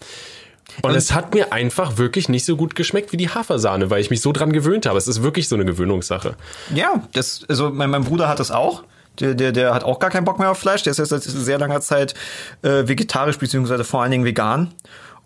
Und, 0.82 0.96
es 0.96 1.14
hat 1.14 1.34
mir 1.34 1.54
einfach 1.54 1.98
wirklich 1.98 2.28
nicht 2.28 2.46
so 2.46 2.58
gut 2.58 2.76
geschmeckt 2.76 3.12
wie 3.14 3.18
die 3.18 3.30
Hafersahne, 3.30 3.90
weil 3.90 4.02
ich 4.02 4.10
mich 4.10 4.22
so 4.22 4.32
dran 4.32 4.52
gewöhnt 4.52 4.86
habe. 4.86 4.98
Es 4.98 5.08
ist 5.08 5.24
wirklich 5.24 5.48
so 5.48 5.56
eine 5.56 5.66
Gewöhnungssache. 5.66 6.36
Ja, 6.74 7.04
das, 7.14 7.46
also 7.48 7.70
mein, 7.70 7.90
mein 7.90 8.04
Bruder 8.04 8.28
hat 8.28 8.40
das 8.40 8.52
auch. 8.52 8.84
Der, 9.20 9.34
der, 9.34 9.54
der 9.54 9.74
hat 9.74 9.86
auch 9.86 10.00
gar 10.00 10.10
keinen 10.10 10.26
Bock 10.26 10.40
mehr 10.40 10.52
auf 10.52 10.58
Fleisch. 10.58 10.84
Der 10.84 10.92
ist 10.92 10.98
jetzt 10.98 11.10
seit 11.10 11.24
sehr 11.24 11.58
langer 11.58 11.80
Zeit 11.80 12.14
äh, 12.62 12.88
vegetarisch 12.88 13.38
beziehungsweise 13.38 13.86
vor 13.86 14.02
allen 14.02 14.12
Dingen 14.12 14.26
vegan. 14.26 14.74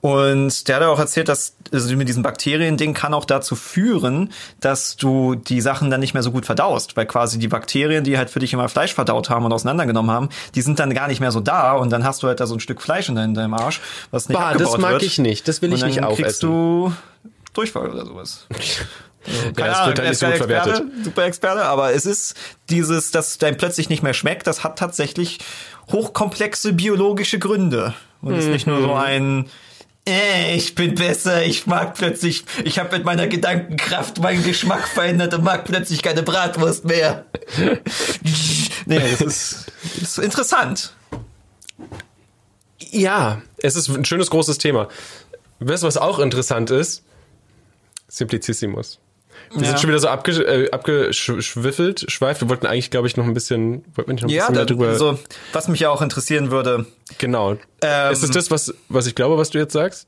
Und 0.01 0.67
der 0.69 0.77
hat 0.77 0.83
auch 0.83 0.99
erzählt, 0.99 1.27
dass 1.27 1.55
also 1.73 1.93
mit 1.97 2.07
diesem 2.07 2.23
Bakterien-Ding 2.23 2.93
kann 2.93 3.13
auch 3.13 3.25
dazu 3.25 3.55
führen, 3.55 4.31
dass 4.61 4.95
du 4.95 5.35
die 5.35 5.59
Sachen 5.59 5.91
dann 5.91 5.99
nicht 5.99 6.13
mehr 6.13 6.23
so 6.23 6.31
gut 6.31 6.45
verdaust, 6.45 6.95
weil 6.95 7.05
quasi 7.05 7.37
die 7.37 7.49
Bakterien, 7.49 8.03
die 8.05 8.17
halt 8.17 8.29
für 8.29 8.39
dich 8.39 8.53
immer 8.53 8.69
Fleisch 8.69 8.93
verdaut 8.93 9.29
haben 9.29 9.43
und 9.45 9.51
auseinandergenommen 9.51 10.09
haben, 10.09 10.29
die 10.55 10.61
sind 10.61 10.79
dann 10.79 10.93
gar 10.93 11.07
nicht 11.09 11.19
mehr 11.19 11.31
so 11.31 11.41
da 11.41 11.73
und 11.73 11.89
dann 11.91 12.05
hast 12.05 12.23
du 12.23 12.27
halt 12.27 12.39
da 12.39 12.47
so 12.47 12.55
ein 12.55 12.59
Stück 12.61 12.81
Fleisch 12.81 13.09
in 13.09 13.15
deinem 13.15 13.53
Arsch, 13.53 13.81
was 14.09 14.29
nicht 14.29 14.37
Bah, 14.39 14.51
abgebaut 14.51 14.73
das 14.75 14.81
mag 14.81 14.91
wird. 14.93 15.03
ich 15.03 15.17
nicht. 15.19 15.47
Das 15.47 15.61
will 15.61 15.69
ich 15.73 15.83
und 15.83 15.95
dann 15.95 16.03
nicht 16.09 16.15
kriegst 16.17 16.43
aufessen. 16.45 16.49
du 16.49 16.93
Durchfall 17.53 17.89
oder 17.89 18.05
sowas. 18.05 18.47
Ja, 19.57 19.67
das 19.67 19.85
wird 19.85 19.99
halt 19.99 20.09
nicht 20.09 20.17
so 20.17 20.25
gut 20.27 20.35
Experte, 20.35 20.85
super 21.03 21.25
Experte, 21.25 21.65
aber 21.65 21.91
es 21.93 22.05
ist 22.05 22.35
dieses, 22.69 23.11
dass 23.11 23.37
dein 23.37 23.57
plötzlich 23.57 23.89
nicht 23.89 24.01
mehr 24.01 24.13
schmeckt, 24.13 24.47
das 24.47 24.63
hat 24.63 24.79
tatsächlich 24.79 25.39
hochkomplexe 25.91 26.71
biologische 26.71 27.37
Gründe. 27.37 27.93
Und 28.21 28.35
ist 28.35 28.47
nicht 28.47 28.65
nur 28.65 28.81
so 28.81 28.93
ein, 28.93 29.45
äh, 30.09 30.55
ich 30.55 30.75
bin 30.75 30.95
besser, 30.95 31.43
ich 31.45 31.67
mag 31.67 31.95
plötzlich, 31.95 32.43
ich 32.63 32.79
habe 32.79 32.97
mit 32.97 33.05
meiner 33.05 33.27
Gedankenkraft 33.27 34.19
meinen 34.19 34.43
Geschmack 34.43 34.87
verändert 34.87 35.33
und 35.33 35.43
mag 35.43 35.65
plötzlich 35.65 36.01
keine 36.01 36.23
Bratwurst 36.23 36.85
mehr. 36.85 37.25
nee, 38.85 38.99
das 39.11 39.21
ist, 39.21 39.71
das 39.99 40.17
ist 40.17 40.19
interessant. 40.19 40.93
Ja, 42.91 43.41
es 43.57 43.75
ist 43.75 43.87
ein 43.89 44.05
schönes 44.05 44.29
großes 44.29 44.57
Thema. 44.57 44.87
Weißt 45.59 45.83
du, 45.83 45.87
was 45.87 45.97
auch 45.97 46.19
interessant 46.19 46.71
ist? 46.71 47.03
Simplicissimus. 48.07 48.99
Wir 49.51 49.61
Ja. 49.63 49.67
sind 49.69 49.79
schon 49.79 49.89
wieder 49.89 49.99
so 49.99 50.07
abge, 50.09 50.31
äh, 50.43 50.69
abgeschwiffelt, 50.71 52.05
schweift. 52.11 52.41
Wir 52.41 52.49
wollten 52.49 52.65
eigentlich, 52.67 52.91
glaube 52.91 53.07
ich, 53.07 53.17
noch 53.17 53.25
ein 53.25 53.33
bisschen, 53.33 53.83
wollten 53.95 54.09
wir 54.09 54.13
nicht 54.13 54.21
noch 54.23 54.29
ein 54.29 54.33
Ja, 54.33 54.43
bisschen 54.47 54.55
mehr 54.55 54.65
da, 54.65 54.73
drüber. 54.73 54.87
also, 54.89 55.19
was 55.53 55.67
mich 55.67 55.79
ja 55.79 55.89
auch 55.89 56.01
interessieren 56.01 56.51
würde, 56.51 56.85
genau. 57.17 57.57
Ähm, 57.81 58.11
ist 58.11 58.23
es 58.23 58.31
das, 58.31 58.51
was, 58.51 58.73
was 58.89 59.07
ich 59.07 59.15
glaube, 59.15 59.37
was 59.37 59.49
du 59.49 59.57
jetzt 59.57 59.73
sagst? 59.73 60.07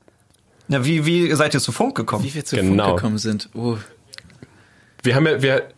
na, 0.68 0.84
wie, 0.86 1.04
wie 1.06 1.30
seid 1.34 1.52
ihr 1.54 1.60
zu 1.60 1.72
Funk 1.72 1.96
gekommen? 1.96 2.24
Wie 2.24 2.32
wir 2.34 2.44
zu 2.44 2.56
Genau. 2.56 2.84
Funk 2.84 2.96
gekommen 2.98 3.18
sind. 3.18 3.50
Oh. 3.54 3.76
Wir 5.02 5.14
haben 5.16 5.26
ja, 5.26 5.42
wir, 5.42 5.68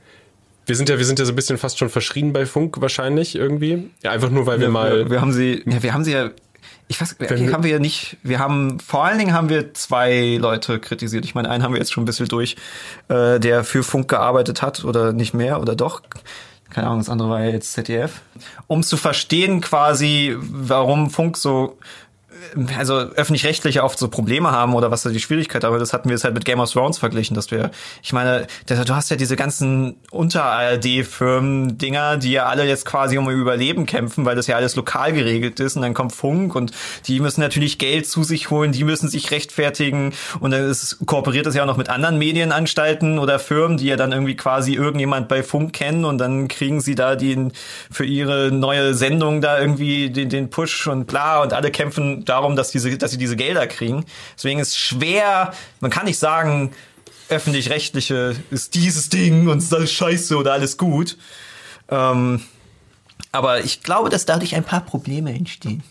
wir 0.67 0.77
sind 0.77 0.89
ja, 0.89 0.99
wir 0.99 1.05
sind 1.05 1.19
ja 1.19 1.25
so 1.25 1.33
ein 1.33 1.37
bisschen 1.37 1.59
fast 1.59 1.79
schon 1.79 1.89
verschrien 1.89 2.33
bei 2.33 2.47
Funk 2.47 2.81
wahrscheinlich 2.81 3.35
irgendwie. 3.35 3.91
Ja, 4.03 4.11
einfach 4.13 4.31
nur, 4.31 4.47
weil 4.47 4.61
wir 4.61 4.69
mal, 4.69 5.05
wir, 5.05 5.11
wir 5.11 5.21
haben 5.21 5.33
sie, 5.33 5.63
ja, 5.67 5.83
wir 5.83 5.95
haben 5.95 6.05
sie 6.05 6.13
ja, 6.13 6.31
ich 6.89 7.01
weiß, 7.01 7.17
Wenn- 7.19 7.53
haben 7.53 7.65
wir 7.65 7.71
ja 7.71 7.79
nicht, 7.79 8.17
wir 8.23 8.39
haben, 8.39 8.79
vor 8.81 9.05
allen 9.05 9.19
Dingen 9.19 9.33
haben 9.33 9.49
wir 9.49 9.73
zwei 9.75 10.37
Leute 10.41 10.79
kritisiert. 10.79 11.25
Ich 11.25 11.35
meine, 11.35 11.49
einen 11.51 11.63
haben 11.63 11.73
wir 11.73 11.79
jetzt 11.79 11.93
schon 11.93 12.03
ein 12.03 12.07
bisschen 12.07 12.29
durch, 12.29 12.57
äh, 13.09 13.41
der 13.41 13.65
für 13.65 13.83
Funk 13.83 14.09
gearbeitet 14.09 14.63
hat 14.63 14.85
oder 14.85 15.13
nicht 15.13 15.35
mehr 15.35 15.61
oder 15.61 15.75
doch. 15.77 16.03
Keine 16.71 16.89
Ahnung, 16.89 17.01
das 17.01 17.09
andere 17.09 17.31
war 17.31 17.41
ja 17.41 17.51
jetzt 17.51 17.73
ZDF. 17.73 18.21
Um 18.67 18.83
zu 18.83 18.97
verstehen 18.97 19.61
quasi, 19.61 20.35
warum 20.39 21.09
Funk 21.11 21.37
so 21.37 21.79
also 22.79 22.95
öffentlich-rechtliche 22.95 23.83
oft 23.83 23.99
so 23.99 24.09
Probleme 24.09 24.53
haben 24.53 24.75
oder 24.75 24.91
was 24.91 25.03
da 25.03 25.11
die 25.11 25.21
Schwierigkeit, 25.21 25.65
aber 25.65 25.79
das 25.79 25.93
hatten 25.93 26.09
wir 26.09 26.15
jetzt 26.15 26.25
halt 26.25 26.35
mit 26.35 26.45
Game 26.45 26.61
of 26.61 26.71
Thrones 26.71 26.99
verglichen, 26.99 27.35
dass 27.35 27.51
wir, 27.51 27.71
ich 28.03 28.13
meine, 28.13 28.47
du 28.67 28.95
hast 28.95 29.11
ja 29.11 29.17
diese 29.17 29.37
ganzen 29.37 29.97
Unter-ARD-Firmen-Dinger, 30.11 32.19
die 32.19 32.33
ja 32.33 32.47
alle 32.47 32.67
jetzt 32.67 32.85
quasi 32.85 33.19
um 33.19 33.29
ihr 33.29 33.37
Überleben 33.37 33.87
kämpfen, 33.87 34.25
weil 34.25 34.37
das 34.37 34.47
ja 34.47 34.57
alles 34.57 34.77
lokal 34.77 35.13
geregelt 35.13 35.61
ist 35.61 35.77
und 35.77 35.83
dann 35.83 35.95
kommt 35.95 36.13
Funk 36.13 36.55
und 36.55 36.73
die 37.07 37.21
müssen 37.21 37.41
natürlich 37.41 37.79
Geld 37.79 38.07
zu 38.07 38.25
sich 38.25 38.51
holen, 38.51 38.73
die 38.73 38.85
müssen 38.85 39.09
sich 39.09 39.31
rechtfertigen 39.31 40.13
und 40.41 40.51
dann 40.51 40.69
ist, 40.69 40.99
kooperiert 41.07 41.47
das 41.47 41.55
ja 41.55 41.63
auch 41.63 41.67
noch 41.67 41.77
mit 41.77 41.89
anderen 41.89 42.19
Medienanstalten 42.19 43.19
oder 43.19 43.39
Firmen, 43.39 43.77
die 43.77 43.87
ja 43.87 43.97
dann 43.97 44.13
irgendwie 44.13 44.37
quasi 44.37 44.75
irgendjemand 44.75 45.29
bei 45.29 45.43
Funk 45.43 45.73
kennen 45.73 46.05
und 46.05 46.19
dann 46.19 46.49
kriegen 46.49 46.81
sie 46.81 46.95
da 46.95 47.17
den 47.17 47.53
für 47.91 48.05
ihre 48.05 48.51
neue 48.53 48.95
Sendung 48.95 49.41
da 49.41 49.59
irgendwie 49.59 50.11
den, 50.11 50.29
den 50.29 50.51
Push 50.51 50.87
und 50.87 51.07
bla 51.07 51.43
und 51.43 51.53
alle 51.53 51.71
kämpfen 51.71 52.25
darum, 52.25 52.44
dass 52.55 52.71
diese, 52.71 52.97
dass 52.99 53.11
sie 53.11 53.19
diese 53.19 53.37
Gelder 53.37 53.67
kriegen. 53.67 54.05
Deswegen 54.37 54.61
ist 54.61 54.79
schwer, 54.79 55.55
man 55.81 55.91
kann 55.91 56.05
nicht 56.05 56.19
sagen, 56.19 56.73
öffentlich-rechtliche 57.29 58.37
ist 58.51 58.75
dieses 58.75 59.09
Ding 59.09 59.49
und 59.49 59.59
ist 59.59 59.73
alles 59.75 59.93
scheiße 59.93 60.37
oder 60.37 60.53
alles 60.53 60.77
gut. 60.77 61.17
Ähm, 61.89 62.43
aber 63.33 63.65
ich 63.65 63.83
glaube, 63.83 64.11
dass 64.11 64.27
dadurch 64.27 64.55
ein 64.55 64.65
paar 64.65 64.83
Probleme 64.83 65.33
entstehen. 65.33 65.83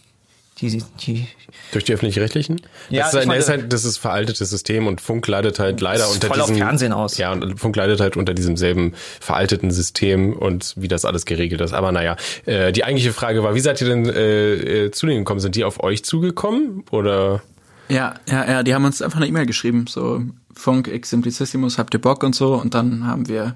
Die, 0.69 0.81
die, 1.05 1.27
durch 1.73 1.83
die 1.83 1.93
öffentlich-rechtlichen? 1.93 2.61
Ja, 2.89 3.03
das, 3.03 3.13
ist, 3.15 3.19
ein, 3.19 3.27
meine- 3.27 3.39
das 3.39 3.45
ist 3.45 3.49
halt, 3.49 3.73
das 3.73 3.83
ist 3.83 3.97
veraltetes 3.97 4.49
System 4.49 4.87
und 4.87 5.01
Funk 5.01 5.27
leidet 5.27 5.59
halt 5.59 5.81
leider 5.81 6.09
unter 6.09 6.27
voll 6.27 6.39
auf 6.39 6.47
diesem 6.47 6.61
Fernsehen 6.63 6.93
aus. 6.93 7.17
Ja, 7.17 7.33
und 7.33 7.59
Funk 7.59 7.75
leidet 7.75 7.99
halt 7.99 8.15
unter 8.15 8.33
diesem 8.33 8.55
selben 8.55 8.93
veralteten 9.19 9.71
System 9.71 10.31
und 10.33 10.73
wie 10.77 10.87
das 10.87 11.03
alles 11.03 11.25
geregelt 11.25 11.59
ist. 11.59 11.73
Aber 11.73 11.91
naja, 11.91 12.15
äh, 12.45 12.71
die 12.71 12.85
eigentliche 12.85 13.11
Frage 13.11 13.43
war, 13.43 13.55
wie 13.55 13.59
seid 13.59 13.81
ihr 13.81 13.87
denn 13.89 14.05
äh, 14.05 14.85
äh, 14.85 14.91
zu 14.91 15.05
denen 15.05 15.19
gekommen? 15.19 15.41
Sind 15.41 15.55
die 15.55 15.65
auf 15.65 15.83
euch 15.83 16.05
zugekommen 16.05 16.85
oder? 16.91 17.41
Ja, 17.89 18.15
ja, 18.29 18.49
ja, 18.49 18.63
die 18.63 18.73
haben 18.73 18.85
uns 18.85 19.01
einfach 19.01 19.17
eine 19.17 19.27
E-Mail 19.27 19.45
geschrieben, 19.45 19.85
so 19.87 20.21
Funk 20.55 20.89
Simplicissimus, 21.03 21.77
habt 21.77 21.93
ihr 21.93 21.99
Bock 21.99 22.23
und 22.23 22.33
so 22.35 22.55
und 22.55 22.73
dann 22.73 23.05
haben 23.05 23.27
wir 23.27 23.55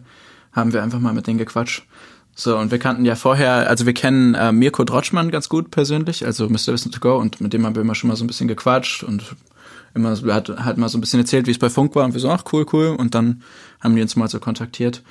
haben 0.52 0.74
wir 0.74 0.82
einfach 0.84 1.00
mal 1.00 1.14
mit 1.14 1.28
denen 1.28 1.38
gequatscht. 1.38 1.84
So, 2.40 2.56
und 2.56 2.70
wir 2.70 2.78
kannten 2.78 3.04
ja 3.04 3.16
vorher, 3.16 3.68
also 3.68 3.88
wir 3.88 3.96
kennen 3.96 4.36
äh, 4.36 4.52
Mirko 4.52 4.84
Drotschmann 4.84 5.32
ganz 5.32 5.50
gut 5.50 5.72
persönlich, 5.72 6.24
also 6.24 6.48
Mr. 6.48 6.68
Wissen 6.68 6.92
to 6.92 7.00
Go 7.00 7.18
und 7.18 7.42
mit 7.42 7.52
dem 7.52 7.66
haben 7.66 7.74
wir 7.74 7.82
immer 7.82 7.96
schon 7.96 8.10
mal 8.10 8.16
so 8.16 8.24
ein 8.24 8.28
bisschen 8.28 8.48
gequatscht 8.48 9.02
und 9.02 9.36
immer 9.96 10.16
so- 10.16 10.28
er 10.28 10.36
hat 10.36 10.50
halt 10.64 10.78
mal 10.78 10.88
so 10.88 11.00
ein 11.00 11.02
bisschen 11.02 11.20
erzählt, 11.20 11.48
wie 11.48 11.52
es 11.52 11.58
bei 11.58 11.72
Funk 11.72 11.96
war 11.96 12.06
und 12.06 12.14
wir 12.14 12.22
so, 12.22 12.30
ach 12.30 12.44
cool, 12.54 12.64
cool 12.74 12.96
und 12.96 13.16
dann 13.16 13.42
haben 13.82 13.96
die 13.96 14.04
uns 14.04 14.16
mal 14.16 14.28
so 14.28 14.40
kontaktiert. 14.40 15.02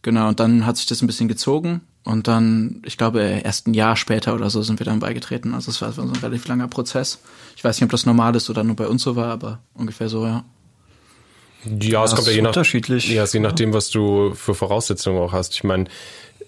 Genau, 0.00 0.28
und 0.28 0.40
dann 0.40 0.64
hat 0.64 0.78
sich 0.78 0.86
das 0.86 1.02
ein 1.02 1.06
bisschen 1.06 1.28
gezogen 1.28 1.82
und 2.04 2.26
dann, 2.28 2.80
ich 2.86 2.96
glaube, 2.96 3.20
erst 3.20 3.66
ein 3.68 3.74
Jahr 3.74 3.94
später 3.96 4.34
oder 4.34 4.48
so 4.48 4.62
sind 4.62 4.78
wir 4.80 4.86
dann 4.86 5.00
beigetreten. 5.00 5.52
Also 5.52 5.70
es 5.70 5.82
war 5.82 5.92
so 5.92 6.00
ein 6.00 6.08
relativ 6.12 6.48
langer 6.48 6.68
Prozess. 6.68 7.18
Ich 7.56 7.62
weiß 7.62 7.76
nicht, 7.76 7.84
ob 7.84 7.90
das 7.90 8.06
normal 8.06 8.34
ist 8.36 8.48
oder 8.48 8.64
nur 8.64 8.76
bei 8.76 8.86
uns 8.88 9.02
so 9.02 9.16
war, 9.16 9.30
aber 9.30 9.58
ungefähr 9.74 10.08
so, 10.08 10.24
ja. 10.24 10.44
Ja, 11.78 12.04
es 12.04 12.14
kommt 12.14 12.26
ja 12.28 12.32
je 12.32 12.40
nach, 12.40 12.48
unterschiedlich. 12.50 13.10
Ja, 13.10 13.24
es 13.24 13.34
je 13.34 13.40
nachdem, 13.40 13.74
was 13.74 13.90
du 13.90 14.32
für 14.34 14.54
Voraussetzungen 14.54 15.18
auch 15.18 15.34
hast. 15.34 15.52
Ich 15.52 15.62
meine, 15.62 15.84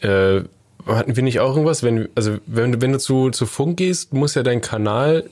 äh, 0.03 0.44
hatten 0.86 1.16
wir 1.16 1.22
nicht 1.22 1.40
auch 1.40 1.50
irgendwas, 1.50 1.82
wenn, 1.82 2.09
also 2.14 2.38
wenn, 2.46 2.80
wenn 2.80 2.92
du 2.92 2.98
zu, 2.98 3.30
zu 3.30 3.46
Funk 3.46 3.76
gehst, 3.76 4.12
muss 4.12 4.34
ja 4.34 4.42
dein 4.42 4.61
Kanal, 4.61 5.28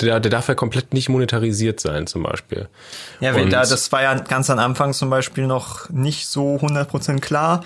der, 0.00 0.20
der 0.20 0.30
darf 0.30 0.48
ja 0.48 0.54
komplett 0.54 0.94
nicht 0.94 1.08
monetarisiert 1.08 1.80
sein, 1.80 2.06
zum 2.06 2.22
Beispiel. 2.22 2.68
Ja, 3.20 3.34
wenn 3.34 3.50
da, 3.50 3.60
das 3.60 3.92
war 3.92 4.02
ja 4.02 4.14
ganz 4.14 4.50
am 4.50 4.58
Anfang 4.58 4.92
zum 4.92 5.10
Beispiel 5.10 5.46
noch 5.46 5.88
nicht 5.90 6.26
so 6.26 6.56
100% 6.56 7.20
klar. 7.20 7.62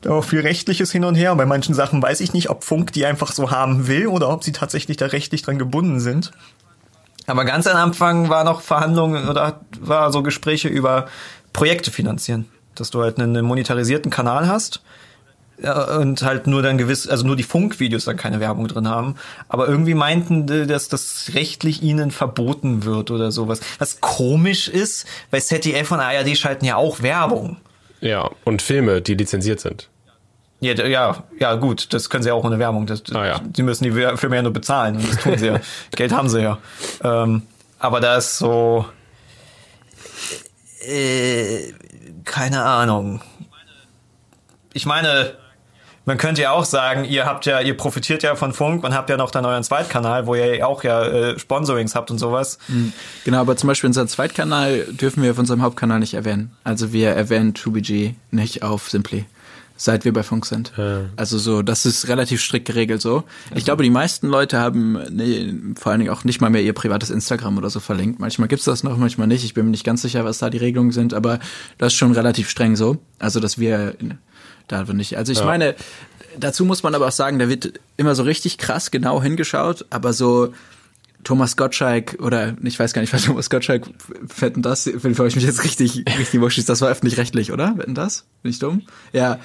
Da 0.00 0.10
war 0.10 0.22
viel 0.22 0.40
rechtliches 0.40 0.92
hin 0.92 1.04
und 1.04 1.16
her. 1.16 1.34
Bei 1.34 1.46
manchen 1.46 1.74
Sachen 1.74 2.00
weiß 2.00 2.20
ich 2.20 2.32
nicht, 2.32 2.50
ob 2.50 2.62
Funk 2.62 2.92
die 2.92 3.04
einfach 3.04 3.32
so 3.32 3.50
haben 3.50 3.88
will 3.88 4.06
oder 4.06 4.30
ob 4.30 4.44
sie 4.44 4.52
tatsächlich 4.52 4.96
da 4.96 5.06
rechtlich 5.06 5.42
dran 5.42 5.58
gebunden 5.58 5.98
sind. 5.98 6.30
Aber 7.26 7.44
ganz 7.44 7.66
am 7.66 7.76
Anfang 7.76 8.28
war 8.28 8.44
noch 8.44 8.60
Verhandlungen 8.60 9.28
oder 9.28 9.60
war 9.80 10.12
so 10.12 10.22
Gespräche 10.22 10.68
über 10.68 11.08
Projekte 11.52 11.90
finanzieren. 11.90 12.46
Dass 12.76 12.90
du 12.90 13.02
halt 13.02 13.18
einen 13.18 13.44
monetarisierten 13.44 14.10
Kanal 14.10 14.46
hast 14.46 14.82
und 15.60 16.22
halt 16.22 16.46
nur 16.46 16.62
dann 16.62 16.78
gewiss, 16.78 17.08
also 17.08 17.26
nur 17.26 17.34
die 17.34 17.42
Funkvideos 17.42 18.04
dann 18.04 18.16
keine 18.16 18.38
Werbung 18.40 18.68
drin 18.68 18.88
haben. 18.88 19.16
Aber 19.48 19.68
irgendwie 19.68 19.94
meinten, 19.94 20.46
dass 20.68 20.88
das 20.88 21.32
rechtlich 21.34 21.82
ihnen 21.82 22.10
verboten 22.10 22.84
wird 22.84 23.10
oder 23.10 23.32
sowas. 23.32 23.60
Was 23.78 24.00
komisch 24.00 24.68
ist, 24.68 25.06
weil 25.30 25.42
ZDF 25.42 25.90
und 25.90 26.00
ARD 26.00 26.36
schalten 26.36 26.64
ja 26.64 26.76
auch 26.76 27.02
Werbung. 27.02 27.56
Ja, 28.00 28.30
und 28.44 28.62
Filme, 28.62 29.02
die 29.02 29.14
lizenziert 29.14 29.58
sind. 29.60 29.88
Ja, 30.60 30.74
ja, 30.86 31.24
ja, 31.38 31.54
gut, 31.54 31.92
das 31.92 32.10
können 32.10 32.22
sie 32.22 32.30
auch 32.32 32.44
ohne 32.44 32.58
Werbung. 32.58 32.86
Das, 32.86 33.02
Ah, 33.12 33.26
ja. 33.26 33.40
Die 33.44 33.62
müssen 33.62 33.84
die 33.84 33.92
Filme 33.92 34.36
ja 34.36 34.42
nur 34.42 34.52
bezahlen 34.52 34.96
und 34.96 35.08
das 35.08 35.22
tun 35.22 35.38
sie 35.38 35.46
ja. 35.46 35.60
Geld 35.96 36.12
haben 36.12 36.28
sie 36.28 36.42
ja. 36.42 36.58
Ähm, 37.02 37.42
aber 37.78 38.00
da 38.00 38.16
ist 38.16 38.38
so, 38.38 38.86
äh, 40.84 41.72
keine 42.24 42.62
Ahnung. 42.62 43.22
Ich 44.72 44.84
meine, 44.84 45.34
man 46.08 46.16
könnte 46.16 46.40
ja 46.40 46.52
auch 46.52 46.64
sagen, 46.64 47.04
ihr 47.04 47.26
habt 47.26 47.44
ja, 47.44 47.60
ihr 47.60 47.76
profitiert 47.76 48.22
ja 48.22 48.34
von 48.34 48.54
Funk 48.54 48.82
und 48.82 48.94
habt 48.94 49.10
ja 49.10 49.18
noch 49.18 49.30
dann 49.30 49.44
euren 49.44 49.62
Zweitkanal, 49.62 50.26
wo 50.26 50.34
ihr 50.34 50.66
auch 50.66 50.82
ja 50.82 51.04
äh, 51.04 51.38
Sponsorings 51.38 51.94
habt 51.94 52.10
und 52.10 52.16
sowas. 52.16 52.58
Genau, 53.24 53.38
aber 53.38 53.58
zum 53.58 53.66
Beispiel 53.68 53.88
unseren 53.88 54.08
Zweitkanal 54.08 54.86
dürfen 54.90 55.22
wir 55.22 55.32
auf 55.32 55.38
unserem 55.38 55.60
Hauptkanal 55.60 56.00
nicht 56.00 56.14
erwähnen. 56.14 56.52
Also 56.64 56.94
wir 56.94 57.10
erwähnen 57.10 57.52
2BG 57.52 58.14
nicht 58.30 58.62
auf 58.62 58.88
Simply, 58.88 59.26
seit 59.76 60.06
wir 60.06 60.14
bei 60.14 60.22
Funk 60.22 60.46
sind. 60.46 60.72
Also 61.16 61.36
so, 61.36 61.60
das 61.60 61.84
ist 61.84 62.08
relativ 62.08 62.40
strikt 62.40 62.64
geregelt 62.64 63.02
so. 63.02 63.24
Ich 63.54 63.66
glaube, 63.66 63.82
die 63.82 63.90
meisten 63.90 64.28
Leute 64.28 64.58
haben 64.58 64.98
nee, 65.10 65.52
vor 65.78 65.92
allen 65.92 66.00
Dingen 66.00 66.10
auch 66.10 66.24
nicht 66.24 66.40
mal 66.40 66.48
mehr 66.48 66.62
ihr 66.62 66.72
privates 66.72 67.10
Instagram 67.10 67.58
oder 67.58 67.68
so 67.68 67.80
verlinkt. 67.80 68.18
Manchmal 68.18 68.48
gibt's 68.48 68.64
das 68.64 68.82
noch, 68.82 68.96
manchmal 68.96 69.26
nicht. 69.26 69.44
Ich 69.44 69.52
bin 69.52 69.66
mir 69.66 69.72
nicht 69.72 69.84
ganz 69.84 70.00
sicher, 70.00 70.24
was 70.24 70.38
da 70.38 70.48
die 70.48 70.56
Regelungen 70.56 70.92
sind, 70.92 71.12
aber 71.12 71.38
das 71.76 71.92
ist 71.92 71.98
schon 71.98 72.12
relativ 72.12 72.48
streng 72.48 72.76
so. 72.76 72.96
Also, 73.18 73.40
dass 73.40 73.58
wir 73.58 73.94
da 74.68 74.86
wir 74.86 74.94
nicht. 74.94 75.16
Also 75.16 75.32
ich 75.32 75.42
meine, 75.42 75.74
dazu 76.38 76.64
muss 76.64 76.82
man 76.82 76.94
aber 76.94 77.08
auch 77.08 77.12
sagen, 77.12 77.38
da 77.38 77.48
wird 77.48 77.80
immer 77.96 78.14
so 78.14 78.22
richtig 78.22 78.58
krass 78.58 78.90
genau 78.90 79.22
hingeschaut, 79.22 79.86
aber 79.90 80.12
so 80.12 80.52
Thomas 81.24 81.56
Gottschalk 81.56 82.18
oder 82.20 82.56
ich 82.62 82.78
weiß 82.78 82.92
gar 82.92 83.02
nicht, 83.02 83.12
was 83.12 83.24
Thomas 83.24 83.50
Gottschalk 83.50 83.88
wetten 84.38 84.62
das, 84.62 84.88
bevor 85.02 85.26
ich 85.26 85.34
mich 85.34 85.44
jetzt 85.44 85.64
richtig 85.64 86.04
richtig 86.18 86.40
wuschis, 86.40 86.64
das 86.64 86.80
war 86.80 86.88
öffentlich-rechtlich, 86.90 87.52
oder? 87.52 87.76
Wetten 87.76 87.94
das? 87.94 88.24
Bin 88.42 88.50
ich 88.50 88.58
dumm? 88.58 88.82
Ja, 89.12 89.38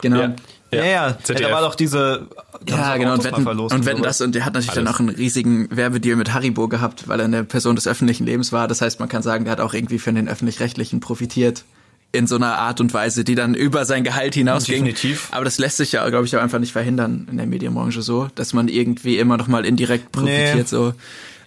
genau. 0.00 0.20
Ja. 0.20 0.34
Ja, 0.70 0.84
ja, 0.84 1.08
ja. 1.08 1.34
Da 1.34 1.50
war 1.50 1.62
doch 1.62 1.74
diese. 1.74 2.28
Ja, 2.66 2.96
genau, 2.96 3.14
und 3.14 3.24
wetten, 3.24 3.42
verlost 3.42 3.74
und 3.74 3.86
wetten 3.86 4.02
das, 4.02 4.20
und 4.20 4.34
der 4.34 4.44
hat 4.44 4.52
natürlich 4.52 4.74
dann 4.74 4.86
Alles. 4.86 4.96
auch 4.96 5.00
einen 5.00 5.08
riesigen 5.08 5.74
Werbedeal 5.74 6.16
mit 6.16 6.34
Haribo 6.34 6.68
gehabt, 6.68 7.08
weil 7.08 7.20
er 7.20 7.24
eine 7.24 7.44
Person 7.44 7.74
des 7.74 7.86
öffentlichen 7.86 8.26
Lebens 8.26 8.52
war. 8.52 8.68
Das 8.68 8.82
heißt, 8.82 9.00
man 9.00 9.08
kann 9.08 9.22
sagen, 9.22 9.44
der 9.44 9.52
hat 9.52 9.60
auch 9.60 9.72
irgendwie 9.72 9.98
von 9.98 10.14
den 10.14 10.28
Öffentlich-Rechtlichen 10.28 11.00
profitiert. 11.00 11.64
In 12.10 12.26
so 12.26 12.36
einer 12.36 12.56
Art 12.56 12.80
und 12.80 12.94
Weise, 12.94 13.22
die 13.22 13.34
dann 13.34 13.54
über 13.54 13.84
sein 13.84 14.02
Gehalt 14.02 14.34
hinausging. 14.34 14.84
Definitiv. 14.84 15.28
Aber 15.30 15.44
das 15.44 15.58
lässt 15.58 15.76
sich 15.76 15.92
ja, 15.92 16.08
glaube 16.08 16.24
ich, 16.24 16.34
auch 16.36 16.40
einfach 16.40 16.58
nicht 16.58 16.72
verhindern 16.72 17.28
in 17.30 17.36
der 17.36 17.46
Medienbranche 17.46 18.00
so, 18.00 18.28
dass 18.34 18.54
man 18.54 18.68
irgendwie 18.68 19.18
immer 19.18 19.36
noch 19.36 19.46
mal 19.46 19.66
indirekt 19.66 20.10
profitiert, 20.12 20.54
Nee. 20.56 20.62
so. 20.64 20.94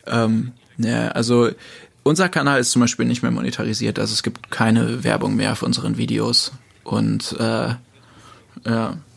Ähm, 0.06 0.52
ja, 0.78 1.08
also, 1.10 1.50
unser 2.04 2.30
Kanal 2.30 2.60
ist 2.60 2.72
zum 2.72 2.80
Beispiel 2.82 3.06
nicht 3.06 3.24
mehr 3.24 3.32
monetarisiert, 3.32 3.98
also 3.98 4.14
es 4.14 4.22
gibt 4.22 4.52
keine 4.52 5.04
Werbung 5.04 5.36
mehr 5.36 5.52
auf 5.54 5.64
unseren 5.64 5.98
Videos. 5.98 6.52
Und, 6.84 7.36
äh, 7.40 7.44
ja. 7.44 7.78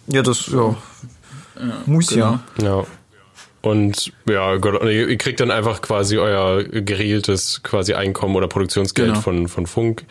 Ja, 0.06 0.22
das, 0.22 0.46
ja. 0.48 0.74
Muss 1.86 2.08
genau. 2.08 2.40
ja. 2.58 2.64
Ja. 2.64 2.86
Und 3.62 4.12
ja, 4.28 4.54
ihr 4.56 5.08
ihr 5.08 5.16
kriegt 5.16 5.40
dann 5.40 5.50
einfach 5.50 5.80
quasi 5.80 6.18
euer 6.18 6.64
geregeltes 6.64 7.62
quasi 7.62 7.94
Einkommen 7.94 8.36
oder 8.36 8.46
Produktionsgeld 8.48 9.08
Genau. 9.08 9.20
von, 9.20 9.48
von 9.48 9.66
Funk. 9.66 10.04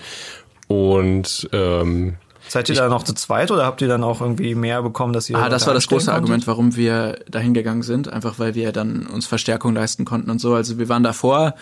Und 0.67 1.49
ähm, 1.51 2.15
Seid 2.47 2.69
ihr 2.69 2.75
da 2.75 2.89
noch 2.89 3.03
zu 3.03 3.13
zweit 3.13 3.51
oder 3.51 3.65
habt 3.65 3.81
ihr 3.81 3.87
dann 3.87 4.03
auch 4.03 4.21
irgendwie 4.21 4.53
mehr 4.53 4.81
bekommen, 4.83 5.13
dass 5.13 5.29
ihr. 5.29 5.37
Ah, 5.37 5.49
das 5.49 5.65
war 5.65 5.73
das 5.73 5.87
große 5.87 6.05
konntet? 6.05 6.15
Argument, 6.15 6.47
warum 6.47 6.75
wir 6.75 7.19
dahin 7.29 7.53
gegangen 7.53 7.83
sind, 7.83 8.11
einfach 8.11 8.37
weil 8.37 8.53
wir 8.53 8.71
dann 8.71 9.07
uns 9.07 9.25
Verstärkung 9.25 9.73
leisten 9.73 10.05
konnten 10.05 10.29
und 10.29 10.39
so. 10.39 10.53
Also 10.53 10.77
wir 10.77 10.89
waren 10.89 11.03
davor 11.03 11.55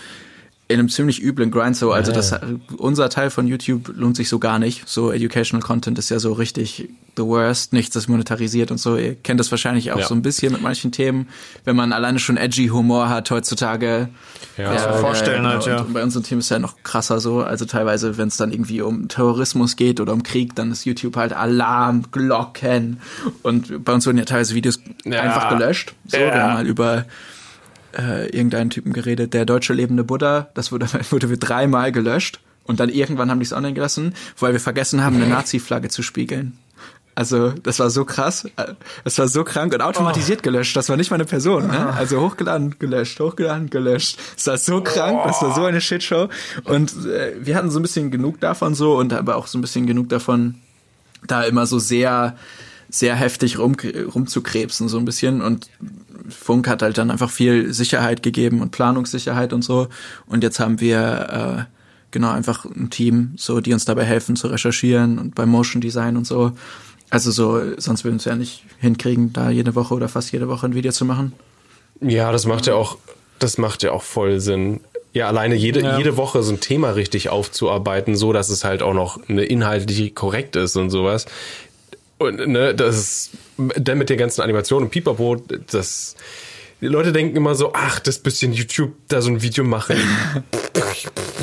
in 0.71 0.79
einem 0.79 0.89
ziemlich 0.89 1.21
üblen 1.21 1.51
Grind 1.51 1.75
so. 1.75 1.91
Also 1.91 2.11
das, 2.11 2.33
unser 2.77 3.09
Teil 3.09 3.29
von 3.29 3.47
YouTube 3.47 3.91
lohnt 3.95 4.15
sich 4.15 4.29
so 4.29 4.39
gar 4.39 4.59
nicht. 4.59 4.87
So 4.87 5.11
Educational 5.11 5.61
Content 5.65 5.97
ist 5.99 6.09
ja 6.09 6.19
so 6.19 6.33
richtig 6.33 6.89
the 7.17 7.23
worst. 7.23 7.73
Nichts 7.73 7.95
ist 7.95 8.07
monetarisiert 8.07 8.71
und 8.71 8.77
so. 8.77 8.95
Ihr 8.97 9.15
kennt 9.15 9.39
das 9.39 9.51
wahrscheinlich 9.51 9.91
auch 9.91 9.99
Ja. 9.99 10.07
so 10.07 10.15
ein 10.15 10.21
bisschen 10.21 10.53
mit 10.53 10.61
manchen 10.61 10.91
Themen. 10.91 11.27
Wenn 11.65 11.75
man 11.75 11.91
alleine 11.93 12.19
schon 12.19 12.37
edgy 12.37 12.67
Humor 12.67 13.09
hat 13.09 13.29
heutzutage. 13.31 14.09
Ja. 14.57 14.69
Kannst 14.69 14.85
du 14.85 14.89
dir 14.91 14.97
vorstellen 14.97 15.45
halt, 15.47 15.65
ja. 15.65 15.81
Und 15.81 15.93
bei 15.93 16.03
unserem 16.03 16.23
Team 16.23 16.39
ist 16.39 16.49
ja 16.49 16.59
noch 16.59 16.75
krasser 16.83 17.19
so. 17.19 17.41
Also 17.41 17.65
teilweise, 17.65 18.17
wenn 18.17 18.29
es 18.29 18.37
dann 18.37 18.51
irgendwie 18.51 18.81
um 18.81 19.07
Terrorismus 19.07 19.75
geht 19.75 19.99
oder 19.99 20.13
um 20.13 20.23
Krieg, 20.23 20.55
dann 20.55 20.71
ist 20.71 20.85
YouTube 20.85 21.15
halt 21.17 21.33
Alarm, 21.33 22.05
Glocken. 22.11 22.99
Und 23.43 23.83
bei 23.83 23.93
uns 23.93 24.05
wurden 24.07 24.17
ja 24.17 24.25
teilweise 24.25 24.55
Videos 24.55 24.79
Ja. 25.03 25.21
einfach 25.21 25.49
gelöscht. 25.49 25.93
So, 26.07 26.17
Ja. 26.17 26.33
wir 26.33 26.43
haben 26.43 26.53
mal 26.53 26.67
über 26.67 27.05
äh, 27.97 28.27
irgendeinen 28.29 28.69
Typen 28.69 28.93
geredet, 28.93 29.33
der 29.33 29.45
deutsche 29.45 29.73
lebende 29.73 30.03
Buddha, 30.03 30.49
das 30.53 30.71
wurde, 30.71 30.87
wurde 31.11 31.29
wir 31.29 31.37
dreimal 31.37 31.91
gelöscht. 31.91 32.39
Und 32.63 32.79
dann 32.79 32.89
irgendwann 32.89 33.31
haben 33.31 33.39
die 33.39 33.45
es 33.45 33.53
online 33.53 33.73
gelassen, 33.73 34.13
weil 34.39 34.53
wir 34.53 34.59
vergessen 34.59 35.03
haben, 35.03 35.15
eine 35.15 35.27
Nazi-Flagge 35.27 35.89
zu 35.89 36.03
spiegeln. 36.03 36.57
Also, 37.15 37.49
das 37.63 37.79
war 37.79 37.89
so 37.89 38.05
krass. 38.05 38.45
äh, 38.55 38.73
Das 39.03 39.17
war 39.17 39.27
so 39.27 39.43
krank 39.43 39.73
und 39.73 39.81
automatisiert 39.81 40.43
gelöscht. 40.43 40.77
Das 40.77 40.87
war 40.87 40.95
nicht 40.95 41.11
mal 41.11 41.15
eine 41.15 41.25
Person, 41.25 41.67
ne? 41.67 41.93
Also 41.93 42.21
hochgeladen, 42.21 42.75
gelöscht, 42.79 43.19
hochgeladen, 43.19 43.69
gelöscht. 43.69 44.17
Das 44.35 44.47
war 44.47 44.57
so 44.57 44.81
krank, 44.81 45.19
das 45.25 45.41
war 45.41 45.53
so 45.53 45.65
eine 45.65 45.81
Shitshow. 45.81 46.29
Und 46.63 47.05
äh, 47.05 47.33
wir 47.41 47.55
hatten 47.55 47.69
so 47.69 47.79
ein 47.79 47.81
bisschen 47.81 48.11
genug 48.11 48.39
davon 48.39 48.75
so 48.75 48.95
und 48.95 49.11
aber 49.11 49.35
auch 49.35 49.47
so 49.47 49.57
ein 49.57 49.61
bisschen 49.61 49.87
genug 49.87 50.07
davon, 50.07 50.55
da 51.27 51.43
immer 51.43 51.65
so 51.65 51.79
sehr, 51.79 52.37
sehr 52.91 53.15
heftig 53.15 53.57
rum, 53.57 53.75
rumzukrebsen, 54.13 54.87
so 54.89 54.97
ein 54.99 55.05
bisschen. 55.05 55.41
Und 55.41 55.69
Funk 56.29 56.67
hat 56.67 56.81
halt 56.83 56.97
dann 56.97 57.09
einfach 57.09 57.31
viel 57.31 57.73
Sicherheit 57.73 58.21
gegeben 58.21 58.61
und 58.61 58.71
Planungssicherheit 58.71 59.53
und 59.53 59.63
so. 59.63 59.87
Und 60.27 60.43
jetzt 60.43 60.59
haben 60.59 60.79
wir 60.81 61.67
äh, 61.67 61.73
genau 62.11 62.29
einfach 62.31 62.65
ein 62.65 62.89
Team, 62.89 63.31
so 63.37 63.61
die 63.61 63.73
uns 63.73 63.85
dabei 63.85 64.03
helfen 64.03 64.35
zu 64.35 64.47
recherchieren 64.47 65.17
und 65.17 65.33
beim 65.35 65.49
Motion 65.49 65.81
Design 65.81 66.17
und 66.17 66.27
so. 66.27 66.51
Also 67.09 67.31
so, 67.31 67.61
sonst 67.77 68.03
würden 68.03 68.15
wir 68.15 68.19
es 68.19 68.25
ja 68.25 68.35
nicht 68.35 68.63
hinkriegen, 68.79 69.33
da 69.33 69.49
jede 69.49 69.73
Woche 69.75 69.93
oder 69.93 70.07
fast 70.07 70.31
jede 70.31 70.47
Woche 70.47 70.67
ein 70.67 70.75
Video 70.75 70.91
zu 70.91 71.05
machen. 71.05 71.33
ja, 72.01 72.31
das 72.31 72.45
macht 72.45 72.67
ja 72.67 72.75
auch, 72.75 72.97
das 73.39 73.57
macht 73.57 73.83
ja 73.83 73.91
auch 73.91 74.03
voll 74.03 74.39
Sinn. 74.39 74.81
Ja, 75.13 75.27
alleine 75.27 75.55
jede, 75.55 75.81
Ja. 75.81 75.97
jede 75.97 76.15
Woche 76.15 76.41
so 76.41 76.53
ein 76.53 76.61
Thema 76.61 76.91
richtig 76.91 77.27
aufzuarbeiten, 77.27 78.15
so 78.15 78.31
dass 78.31 78.47
es 78.49 78.63
halt 78.63 78.81
auch 78.81 78.93
noch 78.93 79.19
eine 79.27 79.43
inhaltlich 79.43 80.15
korrekt 80.15 80.55
ist 80.55 80.77
und 80.77 80.89
sowas. 80.89 81.25
Und 82.21 82.47
ne, 82.47 82.73
das 82.75 83.31
dann 83.57 83.97
mit 83.97 84.09
der 84.09 84.17
ganzen 84.17 84.41
Animation 84.41 84.83
und 84.83 84.89
Pipapo, 84.89 85.37
das 85.71 86.15
die 86.81 86.87
Leute 86.87 87.11
denken 87.11 87.37
immer 87.37 87.53
so, 87.53 87.73
ach, 87.75 87.99
das 87.99 88.17
bisschen 88.17 88.53
YouTube 88.53 88.93
da 89.07 89.21
so 89.21 89.29
ein 89.29 89.43
Video 89.43 89.63
machen. 89.63 89.97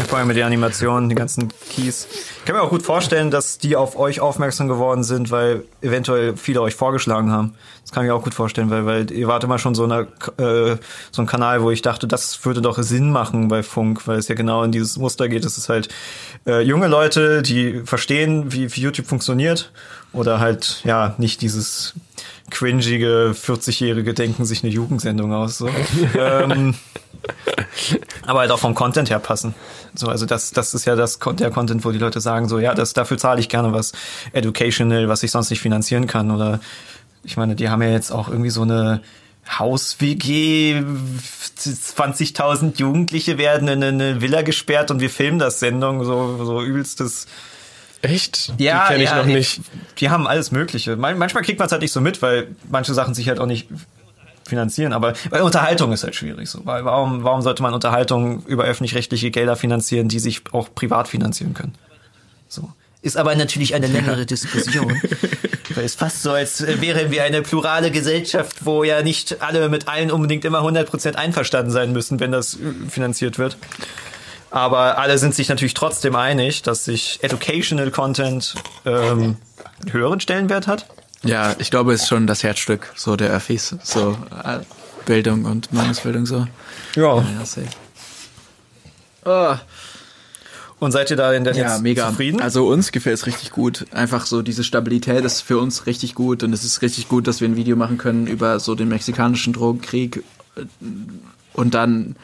Vor 0.09 0.19
allem 0.19 0.27
mit 0.27 0.37
den 0.37 0.45
Animationen, 0.45 1.09
die 1.09 1.15
ganzen 1.15 1.53
Keys. 1.71 2.09
Ich 2.41 2.45
kann 2.45 2.57
mir 2.57 2.63
auch 2.63 2.71
gut 2.71 2.83
vorstellen, 2.83 3.31
dass 3.31 3.59
die 3.59 3.77
auf 3.77 3.97
euch 3.97 4.21
aufmerksam 4.21 4.67
geworden 4.67 5.05
sind, 5.05 5.31
weil 5.31 5.63
eventuell 5.81 6.37
viele 6.37 6.61
euch 6.61 6.75
vorgeschlagen 6.75 7.31
haben. 7.31 7.55
Das 7.83 7.93
kann 7.93 8.03
ich 8.03 8.09
mir 8.09 8.17
auch 8.17 8.25
gut 8.25 8.35
vorstellen, 8.35 8.69
weil, 8.71 8.85
weil 8.85 9.13
ihr 9.13 9.29
wart 9.29 9.45
immer 9.45 9.59
schon 9.59 9.77
so, 9.77 9.85
eine, 9.85 10.09
äh, 10.39 10.77
so 11.13 11.23
ein 11.23 11.27
Kanal, 11.27 11.63
wo 11.63 11.71
ich 11.71 11.83
dachte, 11.83 12.09
das 12.09 12.45
würde 12.45 12.61
doch 12.61 12.83
Sinn 12.83 13.13
machen 13.13 13.47
bei 13.47 13.63
Funk, 13.63 14.09
weil 14.09 14.19
es 14.19 14.27
ja 14.27 14.35
genau 14.35 14.65
in 14.65 14.73
dieses 14.73 14.97
Muster 14.97 15.29
geht. 15.29 15.45
Es 15.45 15.57
ist 15.57 15.69
halt 15.69 15.89
äh, 16.47 16.63
junge 16.63 16.89
Leute, 16.89 17.43
die 17.43 17.83
verstehen, 17.85 18.53
wie, 18.53 18.75
wie 18.75 18.81
YouTube 18.81 19.07
funktioniert 19.07 19.73
oder 20.13 20.41
halt, 20.41 20.81
ja, 20.85 21.15
nicht 21.19 21.43
dieses 21.43 21.95
cringige 22.51 23.35
40-jährige 23.35 24.15
denken 24.15 24.45
sich 24.45 24.63
eine 24.63 24.73
Jugendsendung 24.73 25.33
aus. 25.33 25.59
So. 25.59 25.69
ähm, 26.19 26.75
aber 28.27 28.41
halt 28.41 28.51
auch 28.51 28.59
vom 28.59 28.75
Content 28.75 29.11
her 29.11 29.19
passen. 29.19 29.55
So, 29.95 30.09
also 30.09 30.27
das, 30.27 30.53
das 30.53 30.75
ist 30.75 30.85
ja 30.85 30.97
das 30.97 31.19
der 31.19 31.51
Content, 31.51 31.85
wo 31.85 31.91
die 31.91 31.99
Leute 31.99 32.21
sagen, 32.21 32.49
so 32.49 32.59
ja, 32.59 32.75
das 32.75 32.93
dafür 32.93 33.19
zahle 33.19 33.41
ich 33.41 33.49
gerne 33.49 33.73
was 33.73 33.93
educational, 34.33 35.09
was 35.09 35.23
ich 35.23 35.31
sonst 35.31 35.51
nicht 35.51 35.61
finanzieren 35.61 36.07
kann. 36.07 36.31
Oder 36.31 36.61
ich 37.25 37.37
meine, 37.37 37.55
die 37.55 37.69
haben 37.69 37.83
ja 37.83 37.91
jetzt 37.91 38.11
auch 38.11 38.29
irgendwie 38.29 38.51
so 38.51 38.63
eine 38.63 39.03
Haus-WG, 39.59 40.83
20.000 41.59 42.79
Jugendliche 42.79 43.39
werden 43.39 43.69
in 43.69 43.83
eine 43.83 44.21
Villa 44.21 44.43
gesperrt 44.43 44.91
und 44.91 45.01
wir 45.01 45.11
filmen 45.11 45.39
das 45.39 45.59
Sendung, 45.59 46.05
so, 46.05 46.45
so 46.45 46.63
übelstes 46.63 47.27
Echt? 48.03 48.53
ja, 48.59 48.83
Die 48.87 48.93
kenne 48.93 49.05
ich 49.05 49.11
ja, 49.11 49.17
noch 49.17 49.27
nicht. 49.27 49.61
Die 49.99 50.11
haben 50.11 50.27
alles 50.27 50.51
Mögliche. 50.53 50.97
Man- 50.97 51.19
Manchmal 51.19 51.43
kriegt 51.43 51.59
man 51.59 51.67
es 51.67 51.73
halt 51.73 51.83
nicht 51.83 51.93
so 51.93 52.01
mit, 52.01 52.23
weil 52.23 52.49
manche 52.71 52.95
Sachen 52.95 53.15
sich 53.15 53.29
halt 53.29 53.41
auch 53.41 53.47
nicht 53.47 53.69
finanzieren. 54.47 54.93
Aber 54.93 55.15
bei 55.31 55.43
Unterhaltung 55.43 55.93
ist 55.93 56.05
halt 56.05 56.15
schwierig 56.15 56.49
so. 56.49 56.61
Weil 56.65 56.85
warum, 56.85 57.25
warum 57.25 57.43
sollte 57.43 57.63
man 57.63 57.75
Unterhaltung 57.75 58.45
über 58.47 58.65
öffentlich-rechtliche 58.65 59.31
Gelder 59.31 59.57
finanzieren, 59.57 60.09
die 60.09 60.21
sich 60.21 60.43
auch 60.53 60.69
privat 60.75 61.09
finanzieren 61.09 61.55
können? 61.55 61.75
So. 62.49 62.71
Ist 63.03 63.17
aber 63.17 63.35
natürlich 63.37 63.75
eine 63.75 63.87
längere 63.89 64.27
Diskussion. 64.27 65.01
Weil 65.75 65.85
es 65.85 65.95
fast 65.95 66.23
so, 66.23 66.33
als 66.33 66.65
wären 66.81 67.11
wir 67.11 67.25
eine 67.25 67.43
plurale 67.43 67.91
Gesellschaft, 67.91 68.65
wo 68.65 68.85
ja 68.85 69.03
nicht 69.03 69.43
alle 69.43 69.69
mit 69.69 69.87
allen 69.87 70.11
unbedingt 70.11 70.45
immer 70.45 70.61
100% 70.63 71.15
einverstanden 71.15 71.71
sein 71.71 71.93
müssen, 71.93 72.19
wenn 72.21 72.33
das 72.33 72.55
äh, 72.55 72.59
finanziert 72.91 73.39
wird. 73.39 73.57
Aber 74.51 74.99
alle 74.99 75.19
sind 75.19 75.35
sich 75.35 75.49
natürlich 75.49 75.75
trotzdem 75.75 76.17
einig, 76.17 76.63
dass 76.63 76.85
sich 76.85 77.19
Educational 77.23 77.91
Content 77.91 78.55
ähm, 78.87 79.37
einen 79.83 79.93
höheren 79.93 80.21
Stellenwert 80.21 80.67
hat. 80.67 80.87
Ja, 81.23 81.55
ich 81.59 81.71
glaube, 81.71 81.93
es 81.93 82.03
ist 82.03 82.09
schon 82.09 82.27
das 82.27 82.43
Herzstück 82.43 82.93
so 82.97 83.17
der 83.17 83.31
Öffis, 83.31 83.75
so 83.83 84.17
äh, 84.45 84.61
Bildung 85.05 85.45
und 85.45 85.73
Meinungsbildung 85.73 86.27
so. 86.27 86.47
Ja. 86.95 87.25
Ja. 89.25 89.53
Oh. 89.55 89.57
Und 90.81 90.93
seid 90.93 91.11
ihr 91.11 91.17
da 91.17 91.33
denn 91.33 91.45
Ja, 91.45 91.53
jetzt 91.53 91.83
mega. 91.83 92.09
zufrieden? 92.09 92.41
Also 92.41 92.67
uns 92.69 92.93
gefällt 92.93 93.15
es 93.19 93.27
richtig 93.27 93.51
gut. 93.51 93.87
Einfach 93.93 94.27
so 94.27 94.43
diese 94.43 94.63
Stabilität 94.63 95.25
ist 95.25 95.41
für 95.41 95.59
uns 95.59 95.87
richtig 95.87 96.15
gut 96.15 96.45
und 96.45 96.53
es 96.53 96.63
ist 96.65 96.83
richtig 96.83 97.09
gut, 97.09 97.27
dass 97.27 97.41
wir 97.41 97.49
ein 97.49 97.57
Video 97.57 97.75
machen 97.77 97.99
können 97.99 98.29
über 98.29 98.61
so 98.61 98.77
den 98.77 98.89
mexikanischen 98.89 99.53
Drogenkrieg 99.53 100.23
und 101.53 101.75
dann 101.75 102.15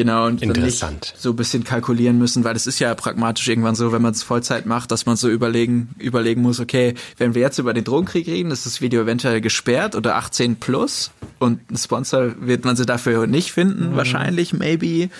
genau 0.00 0.26
und 0.26 0.40
Interessant. 0.40 1.12
so 1.18 1.30
ein 1.30 1.36
bisschen 1.36 1.62
kalkulieren 1.62 2.18
müssen, 2.18 2.42
weil 2.42 2.56
es 2.56 2.66
ist 2.66 2.78
ja 2.78 2.94
pragmatisch 2.94 3.46
irgendwann 3.48 3.74
so, 3.74 3.92
wenn 3.92 4.00
man 4.00 4.12
es 4.12 4.22
Vollzeit 4.22 4.64
macht, 4.64 4.90
dass 4.90 5.04
man 5.04 5.16
so 5.16 5.28
überlegen 5.28 5.90
überlegen 5.98 6.40
muss, 6.40 6.58
okay, 6.58 6.94
wenn 7.18 7.34
wir 7.34 7.42
jetzt 7.42 7.58
über 7.58 7.74
den 7.74 7.84
Drogenkrieg 7.84 8.26
reden, 8.26 8.50
ist 8.50 8.64
das 8.64 8.80
Video 8.80 9.02
eventuell 9.02 9.42
gesperrt 9.42 9.94
oder 9.94 10.16
18 10.16 10.56
plus 10.56 11.10
und 11.38 11.70
ein 11.70 11.76
Sponsor 11.76 12.32
wird 12.40 12.64
man 12.64 12.76
sie 12.76 12.86
dafür 12.86 13.26
nicht 13.26 13.52
finden, 13.52 13.94
wahrscheinlich 13.94 14.54
maybe. 14.54 15.10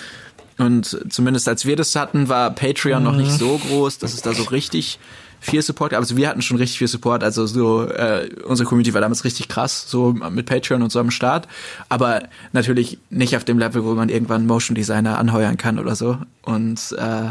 Und 0.56 0.98
zumindest 1.10 1.46
als 1.46 1.66
wir 1.66 1.76
das 1.76 1.94
hatten, 1.94 2.30
war 2.30 2.50
Patreon 2.50 3.02
noch 3.02 3.16
nicht 3.16 3.32
so 3.32 3.58
groß, 3.58 3.98
dass 3.98 4.14
es 4.14 4.22
da 4.22 4.32
so 4.32 4.44
richtig 4.44 4.98
viel 5.40 5.62
Support 5.62 5.92
gab. 5.92 6.00
Also 6.00 6.16
wir 6.16 6.28
hatten 6.28 6.42
schon 6.42 6.58
richtig 6.58 6.78
viel 6.78 6.88
Support. 6.88 7.24
Also 7.24 7.46
so 7.46 7.84
äh, 7.84 8.28
unsere 8.44 8.68
Community 8.68 8.94
war 8.94 9.00
damals 9.00 9.24
richtig 9.24 9.48
krass, 9.48 9.86
so 9.88 10.12
mit 10.12 10.46
Patreon 10.46 10.82
und 10.82 10.90
so 10.90 11.00
am 11.00 11.10
Start. 11.10 11.48
Aber 11.88 12.22
natürlich 12.52 12.98
nicht 13.08 13.36
auf 13.36 13.44
dem 13.44 13.58
Level, 13.58 13.84
wo 13.84 13.94
man 13.94 14.08
irgendwann 14.08 14.46
Motion 14.46 14.74
Designer 14.74 15.18
anheuern 15.18 15.56
kann 15.56 15.78
oder 15.78 15.96
so. 15.96 16.18
Und 16.42 16.94
äh, 16.98 17.30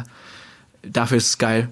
dafür 0.84 1.18
ist 1.18 1.28
es 1.28 1.38
geil. 1.38 1.70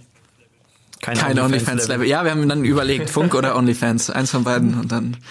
Keine, 1.02 1.20
Kein 1.20 1.40
OnlyFans-Level. 1.40 2.08
Ja, 2.08 2.24
wir 2.24 2.32
haben 2.32 2.50
dann 2.50 2.66
überlegt, 2.66 3.10
Funk 3.10 3.36
oder 3.36 3.56
OnlyFans. 3.56 4.10
Eins 4.10 4.32
von 4.32 4.44
beiden 4.44 4.80
und 4.80 4.92
dann. 4.92 5.18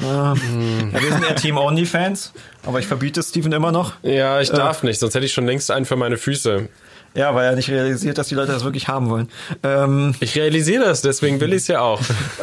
Ja, 0.00 0.34
wir 0.34 1.12
sind 1.12 1.24
eher 1.24 1.36
Team 1.36 1.56
OnlyFans, 1.56 2.32
aber 2.66 2.80
ich 2.80 2.88
verbiete 2.88 3.22
Steven 3.22 3.52
immer 3.52 3.70
noch. 3.70 3.92
Ja, 4.02 4.40
ich 4.40 4.50
darf 4.50 4.82
nicht, 4.82 4.98
sonst 4.98 5.14
hätte 5.14 5.26
ich 5.26 5.32
schon 5.32 5.46
längst 5.46 5.70
einen 5.70 5.86
für 5.86 5.94
meine 5.94 6.16
Füße. 6.16 6.68
Ja, 7.14 7.34
weil 7.34 7.44
er 7.46 7.56
nicht 7.56 7.68
realisiert, 7.68 8.16
dass 8.18 8.28
die 8.28 8.34
Leute 8.34 8.52
das 8.52 8.64
wirklich 8.64 8.88
haben 8.88 9.10
wollen. 9.10 9.30
Ähm, 9.62 10.14
Ich 10.20 10.34
realisiere 10.36 10.84
das, 10.84 11.02
deswegen 11.02 11.40
will 11.40 11.52
ich 11.52 11.62
es 11.62 11.68
ja 11.68 11.80
auch. 11.80 12.00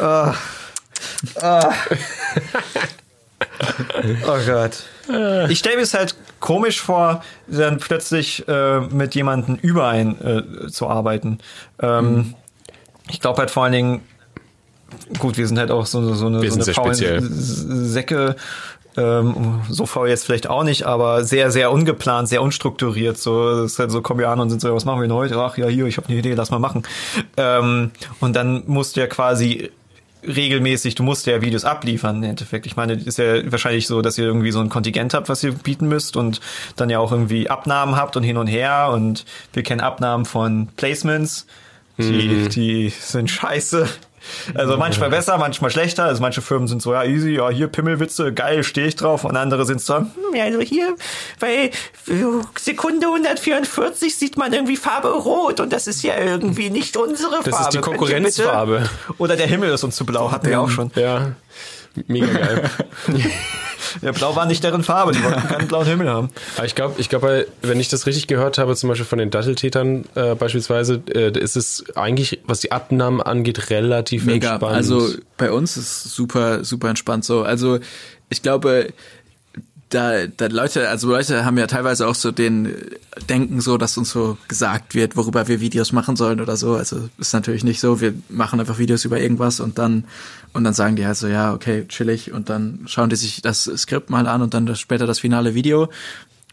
oh 4.26 4.38
Gott. 4.46 4.82
Ich 5.48 5.58
stelle 5.58 5.76
mir 5.76 5.82
es 5.82 5.94
halt 5.94 6.14
komisch 6.38 6.80
vor, 6.80 7.24
dann 7.48 7.78
plötzlich 7.78 8.46
äh, 8.48 8.80
mit 8.80 9.14
jemandem 9.14 9.56
über 9.56 9.88
einen 9.88 10.20
äh, 10.20 10.68
zu 10.68 10.88
arbeiten. 10.88 11.38
Ähm, 11.80 12.34
Ich 13.08 13.20
glaube 13.20 13.38
halt 13.40 13.50
vor 13.50 13.64
allen 13.64 13.72
Dingen, 13.72 14.02
gut, 15.18 15.36
wir 15.36 15.48
sind 15.48 15.58
halt 15.58 15.70
auch 15.72 15.86
so, 15.86 16.14
so 16.14 16.26
eine, 16.26 16.42
Wir 16.42 16.52
so 16.52 16.60
eine 16.60 16.72
faulen 16.72 16.94
Säcke. 16.94 18.36
Ähm, 18.96 19.60
so 19.68 19.86
faul 19.86 20.08
jetzt 20.08 20.24
vielleicht 20.24 20.48
auch 20.48 20.64
nicht, 20.64 20.84
aber 20.84 21.24
sehr, 21.24 21.50
sehr 21.50 21.70
ungeplant, 21.70 22.28
sehr 22.28 22.42
unstrukturiert. 22.42 23.18
So, 23.18 23.62
das 23.62 23.72
ist 23.72 23.78
halt 23.78 23.90
so, 23.90 24.02
kommen 24.02 24.20
wir 24.20 24.28
an 24.28 24.40
und 24.40 24.50
sind 24.50 24.60
so, 24.60 24.74
was 24.74 24.84
machen 24.84 25.00
wir 25.00 25.06
denn 25.06 25.16
heute? 25.16 25.36
Ach 25.36 25.56
ja, 25.56 25.66
hier, 25.66 25.86
ich 25.86 25.96
habe 25.96 26.08
eine 26.08 26.18
Idee, 26.18 26.34
lass 26.34 26.50
mal 26.50 26.58
machen. 26.58 26.82
Ähm, 27.36 27.92
und 28.20 28.34
dann 28.34 28.64
musst 28.66 28.96
du 28.96 29.00
ja 29.00 29.06
quasi 29.06 29.70
regelmäßig, 30.26 30.94
du 30.96 31.02
musst 31.02 31.26
ja 31.26 31.40
Videos 31.40 31.64
abliefern 31.64 32.16
im 32.16 32.30
Endeffekt. 32.30 32.66
Ich 32.66 32.76
meine, 32.76 32.94
ist 32.94 33.18
ja 33.18 33.50
wahrscheinlich 33.50 33.86
so, 33.86 34.02
dass 34.02 34.18
ihr 34.18 34.24
irgendwie 34.24 34.50
so 34.50 34.60
ein 34.60 34.68
Kontingent 34.68 35.14
habt, 35.14 35.28
was 35.28 35.42
ihr 35.42 35.52
bieten 35.52 35.88
müsst 35.88 36.16
und 36.16 36.40
dann 36.76 36.90
ja 36.90 36.98
auch 36.98 37.12
irgendwie 37.12 37.48
Abnahmen 37.48 37.96
habt 37.96 38.16
und 38.16 38.22
hin 38.22 38.36
und 38.36 38.46
her 38.46 38.90
und 38.92 39.24
wir 39.52 39.62
kennen 39.62 39.80
Abnahmen 39.80 40.24
von 40.24 40.68
Placements, 40.76 41.46
die, 41.98 42.48
die 42.48 42.88
sind 42.88 43.30
scheiße. 43.30 43.86
Also 44.54 44.76
manchmal 44.76 45.10
besser, 45.10 45.38
manchmal 45.38 45.70
schlechter. 45.70 46.04
Also 46.04 46.20
manche 46.20 46.42
Firmen 46.42 46.68
sind 46.68 46.82
so, 46.82 46.92
ja, 46.92 47.04
easy, 47.04 47.30
ja, 47.30 47.50
hier 47.50 47.68
Pimmelwitze, 47.68 48.32
geil, 48.32 48.62
stehe 48.64 48.86
ich 48.86 48.96
drauf. 48.96 49.24
Und 49.24 49.36
andere 49.36 49.64
sind 49.66 49.80
so, 49.80 49.96
hm, 49.96 50.08
ja, 50.34 50.44
also 50.44 50.60
hier 50.60 50.96
bei 51.38 51.70
Sekunde 52.58 53.06
144 53.06 54.16
sieht 54.16 54.36
man 54.36 54.52
irgendwie 54.52 54.76
Farbe 54.76 55.08
rot 55.08 55.60
und 55.60 55.72
das 55.72 55.86
ist 55.86 56.02
ja 56.02 56.18
irgendwie 56.18 56.70
nicht 56.70 56.96
unsere 56.96 57.36
Farbe. 57.36 57.50
Das 57.50 57.60
ist 57.60 57.72
die 57.72 57.78
Konkurrenzfarbe. 57.78 58.88
Oder 59.18 59.36
der 59.36 59.46
Himmel 59.46 59.70
ist 59.70 59.84
uns 59.84 59.96
zu 59.96 60.04
blau, 60.04 60.30
hatten 60.30 60.48
wir 60.48 60.60
auch 60.60 60.70
schon. 60.70 60.90
Ja, 60.94 61.32
mega 62.06 62.26
geil. 62.26 62.70
Ja, 64.02 64.12
blau 64.12 64.36
war 64.36 64.46
nicht 64.46 64.62
deren 64.64 64.82
Farbe, 64.82 65.12
die 65.12 65.22
wollten 65.22 65.46
keinen 65.48 65.68
blauen 65.68 65.86
Himmel 65.86 66.08
haben. 66.08 66.30
Aber 66.56 66.66
ich 66.66 66.74
glaube, 66.74 66.94
ich 66.98 67.08
glaube, 67.08 67.46
wenn 67.62 67.80
ich 67.80 67.88
das 67.88 68.06
richtig 68.06 68.26
gehört 68.26 68.58
habe, 68.58 68.74
zum 68.76 68.88
Beispiel 68.88 69.06
von 69.06 69.18
den 69.18 69.30
Datteltätern 69.30 70.04
äh, 70.14 70.34
beispielsweise, 70.34 71.02
äh, 71.12 71.38
ist 71.38 71.56
es 71.56 71.84
eigentlich, 71.96 72.40
was 72.44 72.60
die 72.60 72.72
Abnahmen 72.72 73.20
angeht, 73.20 73.70
relativ 73.70 74.24
Mega. 74.24 74.52
entspannt. 74.52 74.74
Also 74.74 75.08
bei 75.36 75.50
uns 75.50 75.76
ist 75.76 76.04
super, 76.04 76.64
super 76.64 76.88
entspannt 76.88 77.24
so. 77.24 77.42
Also 77.42 77.78
ich 78.28 78.42
glaube, 78.42 78.92
da, 79.90 80.26
da 80.28 80.46
Leute, 80.46 80.88
also 80.88 81.08
Leute 81.08 81.44
haben 81.44 81.58
ja 81.58 81.66
teilweise 81.66 82.06
auch 82.06 82.14
so 82.14 82.30
den 82.30 82.74
Denken 83.28 83.60
so, 83.60 83.76
dass 83.76 83.98
uns 83.98 84.10
so 84.10 84.38
gesagt 84.46 84.94
wird, 84.94 85.16
worüber 85.16 85.48
wir 85.48 85.60
Videos 85.60 85.92
machen 85.92 86.14
sollen 86.16 86.40
oder 86.40 86.56
so. 86.56 86.74
Also 86.74 87.08
ist 87.18 87.34
natürlich 87.34 87.64
nicht 87.64 87.80
so. 87.80 88.00
Wir 88.00 88.14
machen 88.28 88.60
einfach 88.60 88.78
Videos 88.78 89.04
über 89.04 89.20
irgendwas 89.20 89.58
und 89.58 89.78
dann 89.78 90.04
und 90.52 90.64
dann 90.64 90.74
sagen 90.74 90.96
die 90.96 91.06
halt 91.06 91.16
so, 91.16 91.26
ja, 91.26 91.52
okay, 91.52 91.86
chillig 91.88 92.32
und 92.32 92.48
dann 92.48 92.80
schauen 92.86 93.10
die 93.10 93.16
sich 93.16 93.42
das 93.42 93.64
Skript 93.76 94.10
mal 94.10 94.26
an 94.26 94.42
und 94.42 94.54
dann 94.54 94.66
das, 94.66 94.80
später 94.80 95.06
das 95.06 95.20
finale 95.20 95.54
Video. 95.54 95.88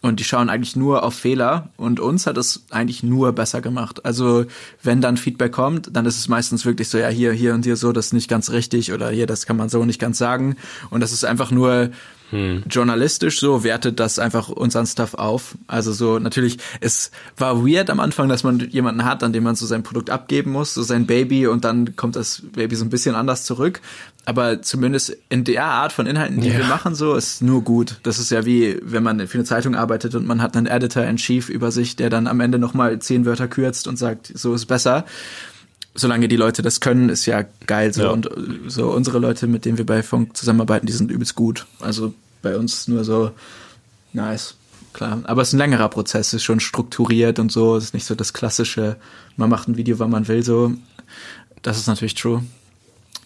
Und 0.01 0.19
die 0.19 0.23
schauen 0.23 0.49
eigentlich 0.49 0.75
nur 0.75 1.03
auf 1.03 1.15
Fehler 1.15 1.69
und 1.75 1.99
uns 1.99 2.27
hat 2.27 2.38
es 2.38 2.63
eigentlich 2.69 3.01
nur 3.01 3.31
besser 3.33 3.61
gemacht. 3.61 4.05
Also 4.05 4.45
wenn 4.83 5.01
dann 5.01 5.17
Feedback 5.17 5.51
kommt, 5.51 5.89
dann 5.95 6.05
ist 6.05 6.19
es 6.19 6.27
meistens 6.27 6.65
wirklich 6.65 6.89
so, 6.89 6.99
ja, 6.99 7.07
hier, 7.07 7.33
hier 7.33 7.55
und 7.55 7.65
hier 7.65 7.75
so, 7.75 7.91
das 7.91 8.07
ist 8.07 8.13
nicht 8.13 8.29
ganz 8.29 8.51
richtig 8.51 8.93
oder 8.93 9.09
hier, 9.09 9.25
das 9.25 9.47
kann 9.47 9.57
man 9.57 9.69
so 9.69 9.83
nicht 9.85 9.99
ganz 9.99 10.19
sagen. 10.19 10.55
Und 10.91 11.01
das 11.01 11.11
ist 11.11 11.25
einfach 11.25 11.49
nur 11.49 11.89
journalistisch 12.32 13.39
so, 13.39 13.63
wertet 13.63 13.99
das 13.99 14.19
einfach 14.19 14.49
unseren 14.49 14.86
Stuff 14.86 15.13
auf. 15.13 15.55
Also 15.67 15.93
so, 15.93 16.19
natürlich, 16.19 16.57
es 16.82 17.11
war 17.38 17.65
weird 17.65 17.89
am 17.89 17.99
Anfang, 17.99 18.28
dass 18.28 18.43
man 18.43 18.59
jemanden 18.69 19.05
hat, 19.05 19.23
an 19.23 19.34
dem 19.34 19.43
man 19.43 19.55
so 19.55 19.65
sein 19.65 19.84
Produkt 19.84 20.09
abgeben 20.09 20.51
muss, 20.51 20.73
so 20.73 20.84
sein 20.84 21.05
Baby 21.05 21.47
und 21.47 21.63
dann 21.63 21.95
kommt 21.95 22.15
das 22.15 22.43
Baby 22.53 22.75
so 22.75 22.84
ein 22.86 22.89
bisschen 22.89 23.15
anders 23.15 23.45
zurück. 23.45 23.82
Aber 24.25 24.61
zumindest 24.61 25.15
in 25.30 25.45
der 25.45 25.63
Art 25.63 25.93
von 25.93 26.05
Inhalten, 26.05 26.41
die 26.41 26.49
Ja. 26.49 26.57
wir 26.57 26.65
machen, 26.65 26.95
so 26.95 27.15
ist 27.15 27.41
nur 27.41 27.63
gut. 27.63 27.95
Das 28.03 28.19
ist 28.19 28.30
ja 28.30 28.45
wie, 28.45 28.78
wenn 28.82 29.03
man 29.03 29.25
für 29.28 29.38
eine 29.38 29.45
Zeitung 29.45 29.75
arbeitet 29.75 30.15
und 30.15 30.28
man 30.28 30.41
hat 30.41 30.57
einen 30.57 30.67
Editor 30.67 31.03
in 31.05 31.15
Chief 31.15 31.47
über 31.47 31.71
sich, 31.71 31.95
der 31.95 32.09
dann 32.09 32.28
am 32.28 32.41
Ende 32.41 32.59
nochmal 32.59 32.99
zehn 32.99 33.25
Wörter 33.25 33.47
kürzt 33.47 33.88
und 33.88 33.97
sagt, 33.97 34.32
so 34.36 34.53
ist 34.53 34.65
besser. 34.65 35.05
Solange 36.00 36.28
die 36.28 36.38
Leute 36.38 36.62
das 36.62 36.80
können, 36.80 37.10
ist 37.10 37.26
ja 37.26 37.43
geil 37.66 37.93
so. 37.93 38.04
Ja. 38.04 38.10
Und 38.12 38.28
äh, 38.28 38.32
so 38.68 38.91
unsere 38.91 39.20
Leute, 39.20 39.48
mit 39.48 39.66
denen 39.66 39.78
wir 39.78 39.86
bei 39.86 40.04
Funk 40.04 40.38
zusammenarbeiten, 40.38 40.86
die 40.86 40.93
sind 40.93 41.12
übelst 41.12 41.36
gut. 41.36 41.66
Also 41.80 42.14
bei 42.41 42.56
uns 42.56 42.88
nur 42.88 43.04
so 43.04 43.32
nice. 44.14 44.56
Klar. 44.93 45.20
Aber 45.26 45.41
es 45.41 45.50
ist 45.50 45.54
ein 45.54 45.60
längerer 45.60 45.89
Prozess, 45.89 46.34
ist 46.34 46.43
schon 46.43 46.60
strukturiert 46.60 47.39
und 47.39 47.52
so. 47.52 47.76
Es 47.76 47.86
ist 47.86 47.93
nicht 47.93 48.06
so 48.06 48.16
das 48.16 48.34
klassische, 48.34 48.95
man 49.36 49.50
macht 49.50 49.68
ein 49.68 49.78
Video, 49.78 50.00
wann 50.00 50.10
man 50.10 50.28
will, 50.28 50.43
so. 50.43 50.74
Das 51.62 51.78
ist 51.78 51.88
natürlich 51.88 52.16
true. 52.16 52.43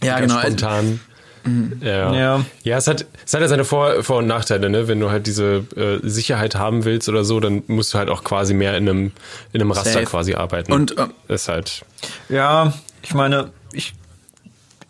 Ja, 0.03 0.19
Ganz 0.19 0.33
genau. 0.33 0.43
Also, 0.43 0.99
Spontan. 1.41 1.81
Ja. 1.81 2.13
Ja. 2.13 2.45
ja, 2.63 2.77
es 2.77 2.87
hat, 2.87 3.05
es 3.25 3.33
hat 3.33 3.41
ja 3.41 3.47
seine 3.47 3.65
Vor-, 3.65 4.03
Vor 4.03 4.17
und 4.17 4.27
Nachteile, 4.27 4.69
ne? 4.69 4.87
Wenn 4.87 4.99
du 4.99 5.09
halt 5.09 5.27
diese 5.27 5.63
äh, 5.75 5.99
Sicherheit 6.07 6.55
haben 6.55 6.85
willst 6.85 7.09
oder 7.09 7.23
so, 7.23 7.39
dann 7.39 7.63
musst 7.67 7.93
du 7.93 7.97
halt 7.97 8.09
auch 8.09 8.23
quasi 8.23 8.53
mehr 8.53 8.77
in 8.77 8.87
einem, 8.87 9.11
in 9.53 9.61
einem 9.61 9.71
Raster 9.71 9.91
Safe. 9.91 10.05
quasi 10.05 10.35
arbeiten. 10.35 10.71
Und, 10.71 10.97
äh, 10.97 11.07
ist 11.27 11.47
halt, 11.47 11.83
Ja, 12.29 12.73
ich 13.01 13.13
meine, 13.13 13.51
ich 13.73 13.93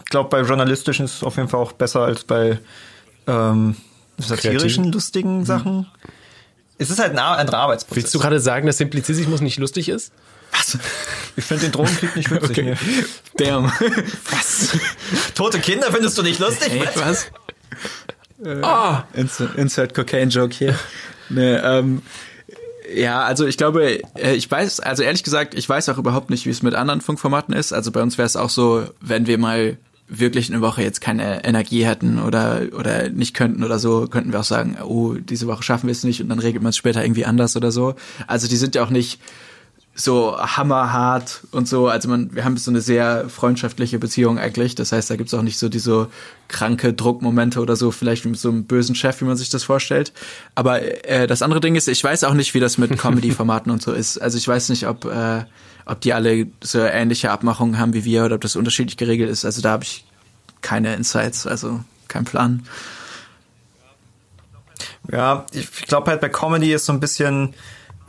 glaube, 0.05 0.29
bei 0.29 0.41
journalistischen 0.41 1.05
ist 1.05 1.15
es 1.15 1.23
auf 1.23 1.37
jeden 1.37 1.47
Fall 1.47 1.59
auch 1.59 1.71
besser 1.71 2.01
als 2.01 2.23
bei 2.23 2.59
ähm, 3.27 3.75
satirischen, 4.17 4.59
Kreativen? 4.59 4.91
lustigen 4.91 5.45
Sachen. 5.45 5.87
Es 6.77 6.89
ist 6.89 6.99
halt 6.99 7.11
ein 7.11 7.19
anderer 7.19 7.59
Arbeitsprozess. 7.59 8.03
willst 8.03 8.15
du 8.15 8.19
gerade 8.19 8.39
sagen, 8.39 8.65
dass 8.67 8.77
Simplicissimus 8.77 9.41
nicht 9.41 9.59
lustig 9.59 9.87
ist? 9.89 10.11
Was? 10.51 10.77
ich 11.35 11.43
finde 11.43 11.63
den 11.63 11.71
Drogenkrieg 11.71 12.15
nicht 12.15 12.31
witzig. 12.31 12.57
Okay. 12.57 12.75
Nee. 13.37 13.45
Damn. 13.45 13.65
was? 14.31 14.77
Tote 15.35 15.59
Kinder 15.59 15.91
findest 15.91 16.17
du 16.17 16.23
nicht 16.23 16.39
lustig? 16.39 16.71
Hey, 16.71 16.83
Was? 16.95 17.31
was? 18.43 18.63
Ah! 18.63 19.03
Insert, 19.13 19.55
insert 19.55 19.93
Cocaine 19.93 20.31
Joke 20.31 20.53
hier. 20.55 20.77
nee, 21.29 21.55
ähm, 21.55 22.01
ja, 22.93 23.21
also 23.21 23.45
ich 23.45 23.57
glaube, 23.57 24.01
äh, 24.15 24.33
ich 24.33 24.49
weiß, 24.49 24.79
also 24.79 25.03
ehrlich 25.03 25.23
gesagt, 25.23 25.53
ich 25.53 25.67
weiß 25.67 25.89
auch 25.89 25.97
überhaupt 25.97 26.29
nicht, 26.29 26.45
wie 26.45 26.49
es 26.49 26.63
mit 26.63 26.75
anderen 26.75 27.01
Funkformaten 27.01 27.53
ist. 27.53 27.71
Also 27.73 27.91
bei 27.91 28.01
uns 28.01 28.17
wäre 28.17 28.25
es 28.25 28.35
auch 28.35 28.49
so, 28.49 28.85
wenn 28.99 29.27
wir 29.27 29.37
mal 29.37 29.77
wirklich 30.07 30.51
eine 30.51 30.61
Woche 30.61 30.83
jetzt 30.83 30.99
keine 30.99 31.45
Energie 31.45 31.85
hätten 31.85 32.19
oder 32.19 32.63
oder 32.77 33.09
nicht 33.09 33.33
könnten 33.33 33.63
oder 33.63 33.79
so, 33.79 34.07
könnten 34.07 34.33
wir 34.33 34.41
auch 34.41 34.45
sagen, 34.45 34.77
oh, 34.83 35.13
diese 35.13 35.47
Woche 35.47 35.63
schaffen 35.63 35.87
wir 35.87 35.93
es 35.93 36.03
nicht 36.03 36.21
und 36.21 36.27
dann 36.27 36.39
regelt 36.39 36.61
man 36.61 36.71
es 36.71 36.77
später 36.77 37.01
irgendwie 37.01 37.25
anders 37.25 37.55
oder 37.55 37.71
so. 37.71 37.95
Also 38.27 38.49
die 38.49 38.57
sind 38.57 38.75
ja 38.75 38.83
auch 38.83 38.89
nicht 38.89 39.21
so 39.93 40.37
hammerhart 40.37 41.41
und 41.51 41.67
so. 41.67 41.87
Also 41.87 42.07
man, 42.09 42.33
wir 42.33 42.45
haben 42.45 42.55
so 42.57 42.71
eine 42.71 42.81
sehr 42.81 43.29
freundschaftliche 43.29 43.99
Beziehung 43.99 44.39
eigentlich. 44.39 44.75
Das 44.75 44.91
heißt, 44.91 45.09
da 45.09 45.15
gibt's 45.15 45.33
auch 45.33 45.41
nicht 45.41 45.59
so 45.59 45.69
diese 45.69 46.07
kranke 46.47 46.93
Druckmomente 46.93 47.59
oder 47.59 47.75
so, 47.75 47.91
vielleicht 47.91 48.25
mit 48.25 48.39
so 48.39 48.49
einem 48.49 48.65
bösen 48.65 48.95
Chef, 48.95 49.19
wie 49.21 49.25
man 49.25 49.37
sich 49.37 49.49
das 49.49 49.63
vorstellt. 49.63 50.13
Aber 50.55 50.81
äh, 51.07 51.27
das 51.27 51.41
andere 51.41 51.59
Ding 51.59 51.75
ist, 51.75 51.87
ich 51.87 52.03
weiß 52.03 52.23
auch 52.23 52.33
nicht, 52.33 52.53
wie 52.53 52.59
das 52.59 52.77
mit 52.77 52.97
Comedy-Formaten 52.97 53.71
und 53.71 53.81
so 53.81 53.91
ist. 53.91 54.17
Also 54.17 54.37
ich 54.37 54.47
weiß 54.47 54.69
nicht, 54.69 54.87
ob, 54.87 55.05
äh, 55.05 55.43
ob 55.85 55.99
die 56.01 56.13
alle 56.13 56.47
so 56.61 56.79
ähnliche 56.79 57.31
Abmachungen 57.31 57.77
haben 57.77 57.93
wie 57.93 58.05
wir 58.05 58.25
oder 58.25 58.35
ob 58.35 58.41
das 58.41 58.55
unterschiedlich 58.55 58.97
geregelt 58.97 59.29
ist. 59.29 59.43
Also 59.43 59.61
da 59.61 59.71
habe 59.71 59.83
ich 59.83 60.05
keine 60.61 60.95
Insights, 60.95 61.45
also 61.45 61.81
kein 62.07 62.23
Plan. 62.23 62.63
Ja, 65.11 65.45
ich 65.51 65.69
glaube 65.87 66.11
halt 66.11 66.21
bei 66.21 66.29
Comedy 66.29 66.73
ist 66.73 66.85
so 66.85 66.93
ein 66.93 66.99
bisschen, 66.99 67.53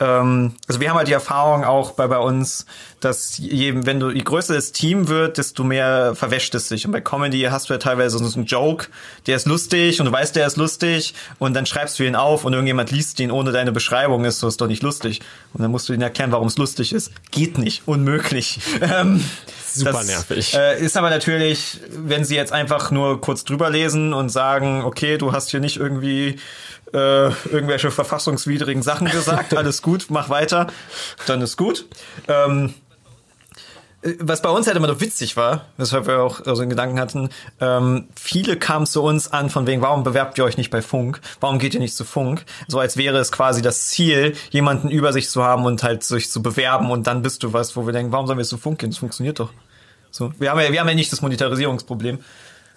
ähm, 0.03 0.55
also 0.67 0.81
wir 0.81 0.91
haben 0.91 0.97
halt 0.97 1.07
die 1.07 1.13
Erfahrung 1.13 1.65
auch 1.65 1.93
bei, 1.93 2.09
bei 2.09 2.19
uns, 2.19 2.67
dass 2.99 3.39
je, 3.39 3.87
wenn 3.87 4.01
du, 4.01 4.11
je 4.11 4.23
größer 4.23 4.55
das 4.55 4.73
Team 4.73 5.07
wird, 5.07 5.39
desto 5.39 5.63
mehr 5.63 6.15
verwäscht 6.17 6.55
es 6.57 6.69
sich. 6.69 6.87
Und 6.87 6.93
bei 6.93 7.01
Comedy 7.01 7.43
hast 7.43 7.69
du 7.69 7.75
ja 7.75 7.79
teilweise 7.79 8.19
so 8.19 8.35
einen 8.35 8.47
Joke, 8.47 8.89
der 9.27 9.37
ist 9.37 9.47
lustig 9.47 10.01
und 10.01 10.07
du 10.07 10.13
weißt, 10.13 10.35
der 10.35 10.47
ist 10.47 10.57
lustig 10.57 11.15
und 11.39 11.55
dann 11.55 11.67
schreibst 11.67 11.99
du 11.99 12.05
ihn 12.05 12.17
auf 12.17 12.45
und 12.45 12.53
irgendjemand 12.53 12.91
liest 12.91 13.21
ihn 13.21 13.31
ohne 13.31 13.53
deine 13.53 13.71
Beschreibung, 13.71 14.25
ist 14.25 14.41
so, 14.41 14.49
ist 14.49 14.61
doch 14.61 14.67
nicht 14.67 14.83
lustig. 14.83 15.21
Und 15.53 15.63
dann 15.63 15.71
musst 15.71 15.89
du 15.89 15.93
ihnen 15.93 16.03
erklären, 16.03 16.33
warum 16.33 16.49
es 16.49 16.59
lustig 16.59 16.93
ist. 16.93 17.13
Geht 17.31 17.59
nicht, 17.59 17.83
unmöglich. 17.87 18.59
Ähm, 18.83 19.25
Super 19.73 19.93
das, 19.93 20.07
nervig. 20.07 20.55
Äh, 20.55 20.85
ist 20.85 20.97
aber 20.97 21.09
natürlich, 21.09 21.79
wenn 21.91 22.25
sie 22.25 22.35
jetzt 22.35 22.53
einfach 22.53 22.91
nur 22.91 23.21
kurz 23.21 23.45
drüber 23.45 23.71
lesen 23.71 24.13
und 24.13 24.29
sagen, 24.29 24.83
okay, 24.85 25.19
du 25.19 25.33
hast 25.33 25.51
hier 25.51 25.61
nicht 25.61 25.77
irgendwie 25.77 26.39
äh, 26.93 27.29
irgendwelche 27.51 27.91
verfassungswidrigen 27.91 28.83
Sachen 28.83 29.09
gesagt, 29.09 29.55
alles 29.57 29.83
gut, 29.83 30.07
mach 30.09 30.29
weiter, 30.29 30.67
dann 31.27 31.41
ist 31.41 31.57
gut. 31.57 31.87
Ähm, 32.29 32.75
was 34.19 34.43
bei 34.43 34.51
uns 34.51 34.67
halt 34.67 34.77
immer 34.77 34.89
noch 34.89 35.01
witzig 35.01 35.37
war, 35.37 35.67
weshalb 35.77 36.09
wir 36.09 36.21
auch 36.23 36.41
so 36.45 36.61
einen 36.61 36.71
Gedanken 36.71 36.99
hatten, 36.99 37.29
ähm, 37.61 38.09
viele 38.21 38.57
kamen 38.57 38.85
zu 38.85 39.01
uns 39.03 39.33
an 39.33 39.49
von 39.49 39.67
wegen, 39.69 39.81
warum 39.81 40.03
bewerbt 40.03 40.39
ihr 40.39 40.45
euch 40.45 40.57
nicht 40.57 40.71
bei 40.71 40.83
Funk? 40.83 41.21
Warum 41.39 41.61
geht 41.61 41.75
ihr 41.75 41.81
nicht 41.81 41.95
zu 41.95 42.05
Funk? 42.05 42.45
So 42.67 42.81
als 42.81 42.97
wäre 42.97 43.19
es 43.19 43.31
quasi 43.31 43.63
das 43.63 43.87
Ziel, 43.87 44.35
jemanden 44.51 44.91
über 44.91 45.13
sich 45.13 45.31
zu 45.31 45.45
haben 45.45 45.65
und 45.65 45.85
halt 45.85 46.03
sich 46.03 46.31
zu 46.31 46.43
bewerben 46.43 46.91
und 46.91 47.07
dann 47.07 47.23
bist 47.23 47.45
du 47.45 47.53
was, 47.53 47.77
wo 47.77 47.87
wir 47.87 47.93
denken, 47.93 48.11
warum 48.11 48.27
sollen 48.27 48.39
wir 48.39 48.45
zu 48.45 48.59
Funk 48.59 48.81
gehen? 48.81 48.91
Das 48.91 48.99
funktioniert 48.99 49.39
doch. 49.39 49.51
So, 50.11 50.33
wir 50.39 50.51
haben 50.51 50.61
ja, 50.61 50.73
wir 50.73 50.81
haben 50.81 50.89
ja 50.89 50.95
nicht 50.95 51.13
das 51.13 51.23
Monetarisierungsproblem. 51.23 52.19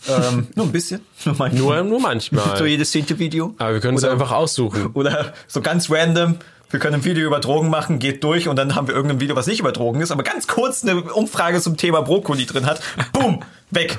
Ähm, 0.07 0.47
nur 0.55 0.65
ein 0.65 0.71
bisschen. 0.71 1.01
Nur 1.25 1.35
manchmal. 1.37 1.83
Nur, 1.83 1.83
nur 1.83 1.99
manchmal. 1.99 2.57
so 2.57 2.65
jedes 2.65 2.91
zehnte 2.91 3.19
Video. 3.19 3.55
Aber 3.57 3.73
wir 3.73 3.79
können 3.79 3.97
es 3.97 4.03
einfach 4.03 4.31
aussuchen. 4.31 4.91
Oder 4.93 5.33
so 5.47 5.61
ganz 5.61 5.89
random, 5.89 6.37
wir 6.69 6.79
können 6.79 6.95
ein 6.95 7.05
Video 7.05 7.25
über 7.25 7.39
Drogen 7.39 7.69
machen, 7.69 7.99
geht 7.99 8.23
durch 8.23 8.47
und 8.47 8.55
dann 8.57 8.75
haben 8.75 8.87
wir 8.87 8.95
irgendein 8.95 9.19
Video, 9.19 9.35
was 9.35 9.47
nicht 9.47 9.59
über 9.59 9.71
Drogen 9.71 10.01
ist, 10.01 10.11
aber 10.11 10.23
ganz 10.23 10.47
kurz 10.47 10.83
eine 10.83 11.01
Umfrage 11.01 11.61
zum 11.61 11.77
Thema 11.77 12.01
Brokkoli 12.01 12.45
drin 12.45 12.65
hat. 12.65 12.81
Boom, 13.13 13.43
weg. 13.71 13.97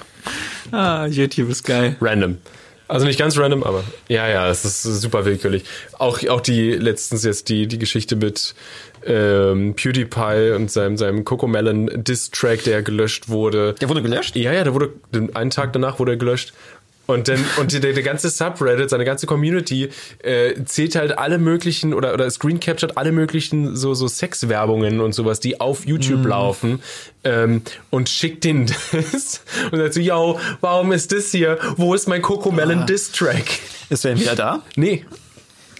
Ah, 0.72 1.06
YouTube 1.06 1.50
ist 1.50 1.64
geil. 1.64 1.96
Random. 2.00 2.38
Also 2.88 3.04
nicht 3.04 3.18
ganz 3.18 3.36
random, 3.36 3.64
aber 3.64 3.82
ja, 4.08 4.28
ja, 4.28 4.48
es 4.48 4.64
ist 4.64 4.82
super 4.82 5.24
willkürlich. 5.24 5.64
Auch, 5.98 6.24
auch 6.28 6.40
die 6.40 6.72
letztens 6.72 7.24
jetzt 7.24 7.48
die, 7.48 7.66
die 7.66 7.78
Geschichte 7.78 8.14
mit 8.14 8.54
ähm, 9.06 9.74
PewDiePie 9.74 10.54
und 10.54 10.70
seinem, 10.70 10.96
seinem 10.96 11.24
Cocomelon 11.24 11.90
Diss-Track, 11.94 12.64
der 12.64 12.82
gelöscht 12.82 13.28
wurde. 13.28 13.74
Der 13.80 13.88
wurde 13.88 14.02
gelöscht? 14.02 14.36
Ja, 14.36 14.52
ja, 14.52 14.64
der 14.64 14.74
wurde, 14.74 14.92
einen 15.34 15.50
Tag 15.50 15.72
danach 15.72 15.98
wurde 15.98 16.12
er 16.12 16.16
gelöscht. 16.16 16.52
Und 17.06 17.28
dann, 17.28 17.38
und 17.58 17.72
der, 17.72 17.92
der 17.92 18.02
ganze 18.02 18.30
Subreddit, 18.30 18.90
seine 18.90 19.04
ganze 19.04 19.26
Community, 19.26 19.90
äh, 20.24 20.54
zählt 20.64 20.96
halt 20.96 21.16
alle 21.16 21.38
möglichen 21.38 21.94
oder, 21.94 22.12
oder 22.12 22.28
screen 22.30 22.58
captured 22.58 22.96
alle 22.96 23.12
möglichen 23.12 23.76
so, 23.76 23.94
so 23.94 24.08
Sexwerbungen 24.08 25.00
und 25.00 25.14
sowas, 25.14 25.38
die 25.38 25.60
auf 25.60 25.86
YouTube 25.86 26.26
laufen, 26.26 26.82
ähm, 27.22 27.62
und 27.90 28.08
schickt 28.08 28.42
den 28.42 28.66
das 28.92 29.42
und 29.70 29.78
sagt 29.78 29.94
so, 29.94 30.00
yo, 30.00 30.40
warum 30.60 30.92
ist 30.92 31.12
das 31.12 31.30
hier? 31.30 31.58
Wo 31.76 31.94
ist 31.94 32.08
mein 32.08 32.22
Cocomelon 32.22 32.86
Diss 32.86 33.12
Track? 33.12 33.60
Ist 33.88 34.04
der 34.04 34.18
wieder 34.18 34.34
da? 34.34 34.62
Nee, 34.74 35.04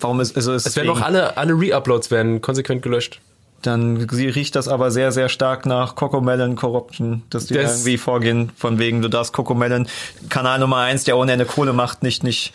Warum 0.01 0.21
ist, 0.21 0.37
also 0.37 0.53
ist 0.53 0.67
es 0.67 0.77
werden 0.77 0.91
auch 0.91 1.01
alle, 1.01 1.37
alle 1.37 1.53
Re-Uploads 1.55 2.11
werden 2.11 2.41
konsequent 2.41 2.83
gelöscht. 2.83 3.21
Dann 3.63 3.97
riecht 3.97 4.55
das 4.55 4.69
aber 4.69 4.91
sehr, 4.91 5.13
sehr 5.13 5.29
stark 5.29 5.67
nach 5.67 5.95
Cocomelon 5.95 6.57
Corruption, 6.57 7.23
dass 7.31 7.47
die 7.47 7.55
Das- 7.55 7.79
irgendwie 7.81 7.97
vorgehen, 7.99 8.53
von 8.57 8.79
wegen, 8.79 9.03
du 9.03 9.09
darfst 9.09 9.33
Cocomelon, 9.33 9.89
Kanal 10.29 10.59
Nummer 10.61 10.79
eins, 10.79 11.05
der 11.05 11.17
ohne 11.17 11.33
Ende 11.33 11.47
Kohle 11.47 11.73
macht, 11.73 12.03
nicht, 12.03 12.23
nicht, 12.23 12.53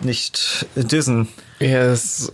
nicht 0.00 0.66
dissen. 0.76 1.28
Yes. 1.58 2.30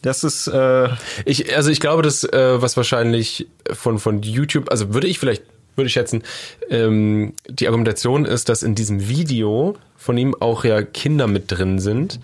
Das 0.00 0.24
ist, 0.24 0.46
äh, 0.48 0.88
Ich, 1.24 1.54
also 1.54 1.70
ich 1.70 1.80
glaube, 1.80 2.02
dass 2.02 2.24
äh, 2.24 2.60
was 2.62 2.76
wahrscheinlich 2.76 3.46
von 3.72 3.98
von 3.98 4.22
YouTube, 4.22 4.70
also 4.70 4.94
würde 4.94 5.06
ich 5.06 5.18
vielleicht 5.18 5.42
würde 5.76 5.86
ich 5.86 5.92
schätzen, 5.92 6.22
ähm, 6.70 7.34
die 7.48 7.66
Argumentation 7.66 8.24
ist, 8.26 8.48
dass 8.48 8.62
in 8.62 8.74
diesem 8.74 9.08
Video 9.08 9.76
von 9.96 10.18
ihm 10.18 10.34
auch 10.38 10.64
ja 10.64 10.82
Kinder 10.82 11.26
mit 11.26 11.50
drin 11.50 11.78
sind 11.78 12.20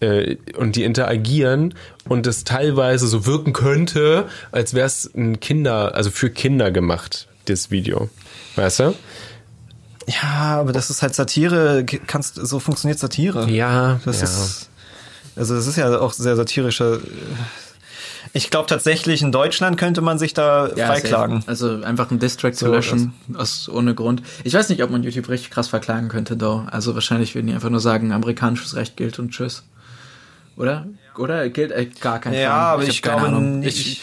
äh, 0.00 0.36
und 0.56 0.76
die 0.76 0.84
interagieren 0.84 1.74
und 2.08 2.26
es 2.26 2.44
teilweise 2.44 3.06
so 3.06 3.26
wirken 3.26 3.52
könnte, 3.52 4.26
als 4.52 4.74
wäre 4.74 4.86
es 4.86 5.10
ein 5.14 5.40
Kinder, 5.40 5.94
also 5.94 6.10
für 6.10 6.30
Kinder 6.30 6.70
gemacht, 6.70 7.28
das 7.46 7.70
Video. 7.70 8.08
Weißt 8.56 8.80
du? 8.80 8.94
ja, 10.06 10.58
aber 10.60 10.72
das 10.72 10.90
ist 10.90 11.02
halt 11.02 11.14
Satire, 11.14 11.84
kannst, 12.06 12.34
so 12.34 12.58
funktioniert 12.58 12.98
Satire. 12.98 13.48
Ja, 13.48 14.00
Das 14.04 14.18
ja. 14.18 14.24
ist, 14.24 14.70
also 15.36 15.54
das 15.54 15.66
ist 15.66 15.76
ja 15.76 15.98
auch 16.00 16.12
sehr 16.12 16.36
satirischer. 16.36 16.98
Ich 18.32 18.50
glaube 18.50 18.68
tatsächlich, 18.68 19.22
in 19.22 19.32
Deutschland 19.32 19.76
könnte 19.76 20.00
man 20.02 20.18
sich 20.18 20.34
da 20.34 20.68
freiklagen. 20.68 21.36
safe. 21.40 21.48
Also 21.48 21.82
einfach 21.82 22.10
einen 22.10 22.20
Distrack 22.20 22.54
zu 22.54 22.66
So, 22.66 22.72
löschen, 22.72 23.12
aus, 23.34 23.68
ohne 23.68 23.94
Grund. 23.94 24.22
Ich 24.44 24.54
weiß 24.54 24.68
nicht, 24.68 24.82
ob 24.82 24.90
man 24.90 25.02
YouTube 25.02 25.28
richtig 25.28 25.50
krass 25.50 25.68
verklagen 25.68 26.08
könnte, 26.08 26.36
though. 26.36 26.64
Also 26.70 26.94
wahrscheinlich 26.94 27.34
würden 27.34 27.48
die 27.48 27.54
einfach 27.54 27.70
nur 27.70 27.80
sagen, 27.80 28.12
amerikanisches 28.12 28.76
Recht 28.76 28.96
gilt 28.96 29.18
und 29.18 29.30
tschüss. 29.30 29.64
Oder? 30.60 30.86
Oder 31.18 31.48
gilt 31.48 31.72
äh, 31.72 31.86
gar 32.00 32.20
kein 32.20 32.34
Ja, 32.34 32.50
Fall. 32.50 32.58
aber 32.74 32.82
ich, 32.84 33.02
keine 33.02 33.16
glaube 33.16 33.28
Ahnung. 33.36 33.58
nicht. 33.60 33.78
Ich, 33.78 34.02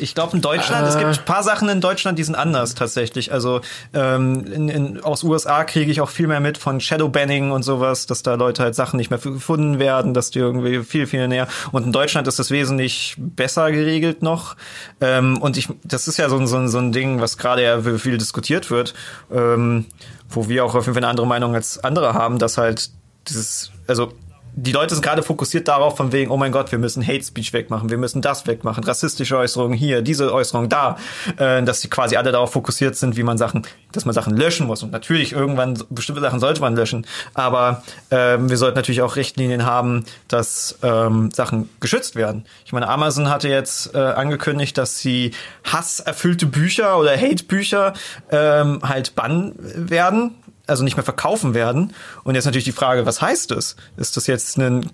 Ich 0.00 0.12
glaube 0.16 0.34
in 0.36 0.42
Deutschland, 0.42 0.88
es 0.88 0.96
gibt 0.98 1.06
ein 1.08 1.24
paar 1.24 1.44
Sachen 1.44 1.68
in 1.68 1.80
Deutschland, 1.80 2.18
die 2.18 2.24
sind 2.24 2.34
anders 2.34 2.74
tatsächlich. 2.74 3.32
Also 3.32 3.60
ähm, 3.92 4.44
in, 4.52 4.68
in, 4.68 5.00
aus 5.04 5.22
USA 5.22 5.62
kriege 5.62 5.88
ich 5.92 6.00
auch 6.00 6.10
viel 6.10 6.26
mehr 6.26 6.40
mit 6.40 6.58
von 6.58 6.80
Shadowbanning 6.80 7.52
und 7.52 7.62
sowas, 7.62 8.06
dass 8.06 8.24
da 8.24 8.34
Leute 8.34 8.64
halt 8.64 8.74
Sachen 8.74 8.96
nicht 8.96 9.10
mehr 9.10 9.20
gefunden 9.20 9.78
werden, 9.78 10.12
dass 10.12 10.32
die 10.32 10.40
irgendwie 10.40 10.82
viel, 10.82 11.06
viel 11.06 11.28
näher. 11.28 11.46
Und 11.70 11.84
in 11.86 11.92
Deutschland 11.92 12.26
ist 12.26 12.40
das 12.40 12.50
wesentlich 12.50 13.14
besser 13.18 13.70
geregelt 13.70 14.20
noch. 14.20 14.56
Ähm, 15.00 15.38
und 15.40 15.56
ich, 15.56 15.68
das 15.84 16.08
ist 16.08 16.16
ja 16.16 16.28
so, 16.28 16.38
ein- 16.38 16.48
so, 16.48 16.56
ein- 16.56 16.68
so 16.68 16.78
ein 16.78 16.90
Ding, 16.90 17.20
was 17.20 17.38
gerade 17.38 17.62
ja 17.62 17.80
viel 17.96 18.18
diskutiert 18.18 18.72
wird, 18.72 18.94
ähm, 19.32 19.86
wo 20.28 20.48
wir 20.48 20.64
auch 20.64 20.74
auf 20.74 20.86
jeden 20.86 20.94
Fall 20.94 21.04
eine 21.04 21.10
andere 21.10 21.28
Meinung 21.28 21.54
als 21.54 21.78
andere 21.84 22.14
haben, 22.14 22.40
dass 22.40 22.58
halt 22.58 22.90
dieses, 23.28 23.70
also 23.86 24.12
die 24.56 24.72
Leute 24.72 24.94
sind 24.94 25.02
gerade 25.02 25.22
fokussiert 25.22 25.66
darauf, 25.66 25.96
von 25.96 26.12
wegen, 26.12 26.30
oh 26.30 26.36
mein 26.36 26.52
Gott, 26.52 26.70
wir 26.70 26.78
müssen 26.78 27.04
Hate 27.06 27.24
Speech 27.24 27.52
wegmachen, 27.52 27.90
wir 27.90 27.98
müssen 27.98 28.22
das 28.22 28.46
wegmachen, 28.46 28.84
rassistische 28.84 29.36
Äußerungen 29.36 29.76
hier, 29.76 30.02
diese 30.02 30.32
Äußerung 30.32 30.68
da, 30.68 30.96
äh, 31.38 31.62
dass 31.62 31.80
die 31.80 31.88
quasi 31.88 32.16
alle 32.16 32.30
darauf 32.30 32.52
fokussiert 32.52 32.94
sind, 32.94 33.16
wie 33.16 33.24
man 33.24 33.36
Sachen, 33.36 33.66
dass 33.92 34.04
man 34.04 34.14
Sachen 34.14 34.36
löschen 34.36 34.66
muss. 34.66 34.82
Und 34.82 34.92
natürlich 34.92 35.32
irgendwann 35.32 35.82
bestimmte 35.90 36.20
Sachen 36.20 36.38
sollte 36.38 36.60
man 36.60 36.76
löschen, 36.76 37.06
aber 37.34 37.82
ähm, 38.10 38.48
wir 38.48 38.56
sollten 38.56 38.76
natürlich 38.76 39.02
auch 39.02 39.16
Richtlinien 39.16 39.66
haben, 39.66 40.04
dass 40.28 40.78
ähm, 40.82 41.30
Sachen 41.32 41.68
geschützt 41.80 42.14
werden. 42.14 42.44
Ich 42.64 42.72
meine, 42.72 42.88
Amazon 42.88 43.30
hatte 43.30 43.48
jetzt 43.48 43.94
äh, 43.94 43.98
angekündigt, 43.98 44.78
dass 44.78 44.98
sie 44.98 45.32
hasserfüllte 45.64 46.46
Bücher 46.46 46.98
oder 46.98 47.16
Hate-Bücher 47.16 47.94
ähm, 48.30 48.80
halt 48.82 49.16
bannen 49.16 49.54
werden 49.58 50.36
also 50.66 50.84
nicht 50.84 50.96
mehr 50.96 51.04
verkaufen 51.04 51.54
werden. 51.54 51.94
Und 52.24 52.34
jetzt 52.34 52.44
natürlich 52.44 52.64
die 52.64 52.72
Frage, 52.72 53.06
was 53.06 53.20
heißt 53.20 53.50
das? 53.50 53.76
Ist 53.96 54.16
das 54.16 54.26
jetzt 54.26 54.58
ein 54.58 54.90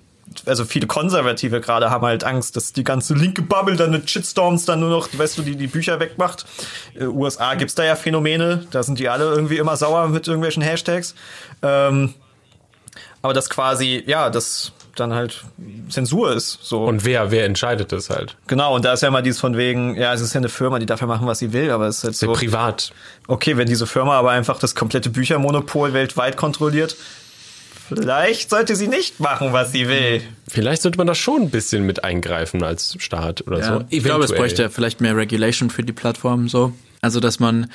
also 0.46 0.64
viele 0.64 0.86
Konservative 0.86 1.60
gerade 1.60 1.90
haben 1.90 2.06
halt 2.06 2.24
Angst, 2.24 2.56
dass 2.56 2.72
die 2.72 2.84
ganze 2.84 3.14
linke 3.14 3.42
Bubble 3.42 3.76
dann 3.76 3.90
mit 3.90 4.08
Shitstorms 4.08 4.64
dann 4.64 4.80
nur 4.80 4.90
noch, 4.90 5.08
weißt 5.12 5.38
du, 5.38 5.42
die 5.42 5.56
die 5.56 5.66
Bücher 5.66 5.98
wegmacht. 5.98 6.46
Äh, 6.94 7.06
USA 7.06 7.54
gibt's 7.54 7.74
da 7.74 7.84
ja 7.84 7.96
Phänomene, 7.96 8.66
da 8.70 8.82
sind 8.82 8.98
die 8.98 9.08
alle 9.08 9.24
irgendwie 9.24 9.56
immer 9.58 9.76
sauer 9.76 10.08
mit 10.08 10.28
irgendwelchen 10.28 10.62
Hashtags. 10.62 11.14
Ähm, 11.62 12.14
aber 13.22 13.34
das 13.34 13.50
quasi, 13.50 14.02
ja, 14.06 14.30
das 14.30 14.72
dann 14.97 15.14
halt 15.14 15.45
Zensur 15.88 16.34
ist. 16.34 16.59
So. 16.62 16.84
Und 16.84 17.05
wer, 17.05 17.30
wer 17.30 17.45
entscheidet 17.45 17.93
das 17.93 18.11
halt? 18.11 18.36
genau, 18.47 18.74
und 18.74 18.84
da 18.84 18.93
ist 18.93 19.03
ja 19.03 19.09
immer 19.09 19.22
dieses 19.22 19.41
von 19.41 19.57
wegen, 19.57 19.97
ja, 19.97 20.12
es 20.12 20.20
ist 20.20 20.34
ja 20.34 20.38
eine 20.38 20.49
Firma, 20.49 20.78
die 20.78 20.86
darf 20.86 21.01
ja 21.01 21.07
machen, 21.07 21.26
was 21.26 21.38
sie 21.38 21.53
will, 21.53 21.70
aber 21.70 21.86
es 21.86 21.99
ist 21.99 22.05
halt 22.05 22.16
Sehr 22.16 22.28
so. 22.28 22.32
privat. 22.34 22.93
Okay, 23.26 23.57
wenn 23.57 23.66
diese 23.66 23.86
Firma 23.86 24.18
aber 24.18 24.30
einfach 24.30 24.59
das 24.59 24.74
komplette 24.74 25.11
Büchermonopol 25.11 25.93
weltweit 25.93 26.36
kontrolliert, 26.36 26.97
vielleicht 27.88 28.51
sollte 28.51 28.76
sie 28.76 28.88
nicht 28.88 29.20
machen, 29.20 29.53
was 29.53 29.72
sie 29.72 29.88
will. 29.88 30.22
Vielleicht 30.49 30.82
sollte 30.82 30.99
man 30.99 31.07
da 31.07 31.14
schon 31.14 31.43
ein 31.43 31.51
bisschen 31.51 31.84
mit 31.84 32.05
eingreifen 32.05 32.62
als 32.62 32.97
Staat 32.99 33.47
oder 33.47 33.59
ja, 33.59 33.64
so. 33.64 33.84
ich 33.88 34.03
glaube, 34.03 34.24
es 34.24 34.30
Eventuell. 34.30 34.38
bräuchte 34.38 34.70
vielleicht 34.70 35.01
mehr 35.01 35.16
Regulation 35.16 35.70
für 35.70 35.82
die 35.82 35.93
Plattform 35.93 36.49
so. 36.49 36.72
Also, 37.01 37.20
dass 37.20 37.41
man 37.41 37.70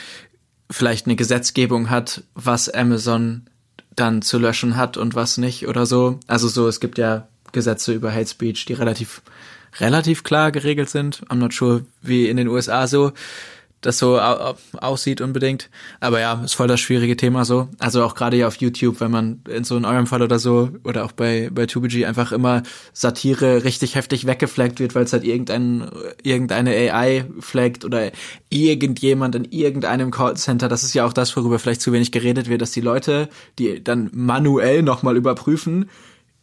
vielleicht 0.69 1.05
eine 1.05 1.15
Gesetzgebung 1.15 1.89
hat, 1.89 2.23
was 2.33 2.69
Amazon 2.69 3.47
dann 3.95 4.21
zu 4.21 4.37
löschen 4.37 4.75
hat 4.75 4.97
und 4.97 5.15
was 5.15 5.37
nicht 5.37 5.67
oder 5.67 5.85
so. 5.85 6.19
Also 6.27 6.47
so, 6.47 6.67
es 6.67 6.79
gibt 6.79 6.97
ja 6.97 7.27
Gesetze 7.51 7.93
über 7.93 8.13
Hate 8.13 8.27
Speech, 8.27 8.65
die 8.65 8.73
relativ, 8.73 9.21
relativ 9.79 10.23
klar 10.23 10.51
geregelt 10.51 10.89
sind. 10.89 11.23
I'm 11.29 11.35
not 11.35 11.53
sure, 11.53 11.85
wie 12.01 12.27
in 12.27 12.37
den 12.37 12.47
USA 12.47 12.87
so 12.87 13.13
das 13.81 13.99
so 13.99 14.19
au- 14.19 14.51
au- 14.51 14.55
aussieht 14.79 15.21
unbedingt. 15.21 15.69
Aber 15.99 16.19
ja, 16.19 16.41
ist 16.43 16.55
voll 16.55 16.67
das 16.67 16.79
schwierige 16.79 17.15
Thema 17.17 17.45
so. 17.45 17.69
Also 17.79 18.03
auch 18.03 18.15
gerade 18.15 18.37
ja 18.37 18.47
auf 18.47 18.55
YouTube, 18.57 18.99
wenn 18.99 19.11
man 19.11 19.41
in 19.47 19.63
so 19.63 19.77
in 19.77 19.85
eurem 19.85 20.07
Fall 20.07 20.21
oder 20.21 20.39
so 20.39 20.69
oder 20.83 21.05
auch 21.05 21.11
bei 21.11 21.49
bei 21.53 21.65
Tubigy 21.67 22.05
einfach 22.05 22.31
immer 22.31 22.63
Satire 22.93 23.63
richtig 23.63 23.95
heftig 23.95 24.25
weggeflaggt 24.25 24.79
wird, 24.79 24.95
weil 24.95 25.03
es 25.03 25.13
halt 25.13 25.23
irgendein 25.23 25.89
irgendeine 26.23 26.71
AI 26.71 27.25
flaggt 27.39 27.85
oder 27.85 28.11
irgendjemand 28.49 29.35
in 29.35 29.45
irgendeinem 29.45 30.11
Callcenter. 30.11 30.67
Das 30.67 30.83
ist 30.83 30.93
ja 30.93 31.05
auch 31.05 31.13
das, 31.13 31.35
worüber 31.37 31.59
vielleicht 31.59 31.81
zu 31.81 31.91
wenig 31.91 32.11
geredet 32.11 32.49
wird, 32.49 32.61
dass 32.61 32.71
die 32.71 32.81
Leute, 32.81 33.29
die 33.59 33.83
dann 33.83 34.09
manuell 34.13 34.81
nochmal 34.81 35.15
überprüfen, 35.17 35.89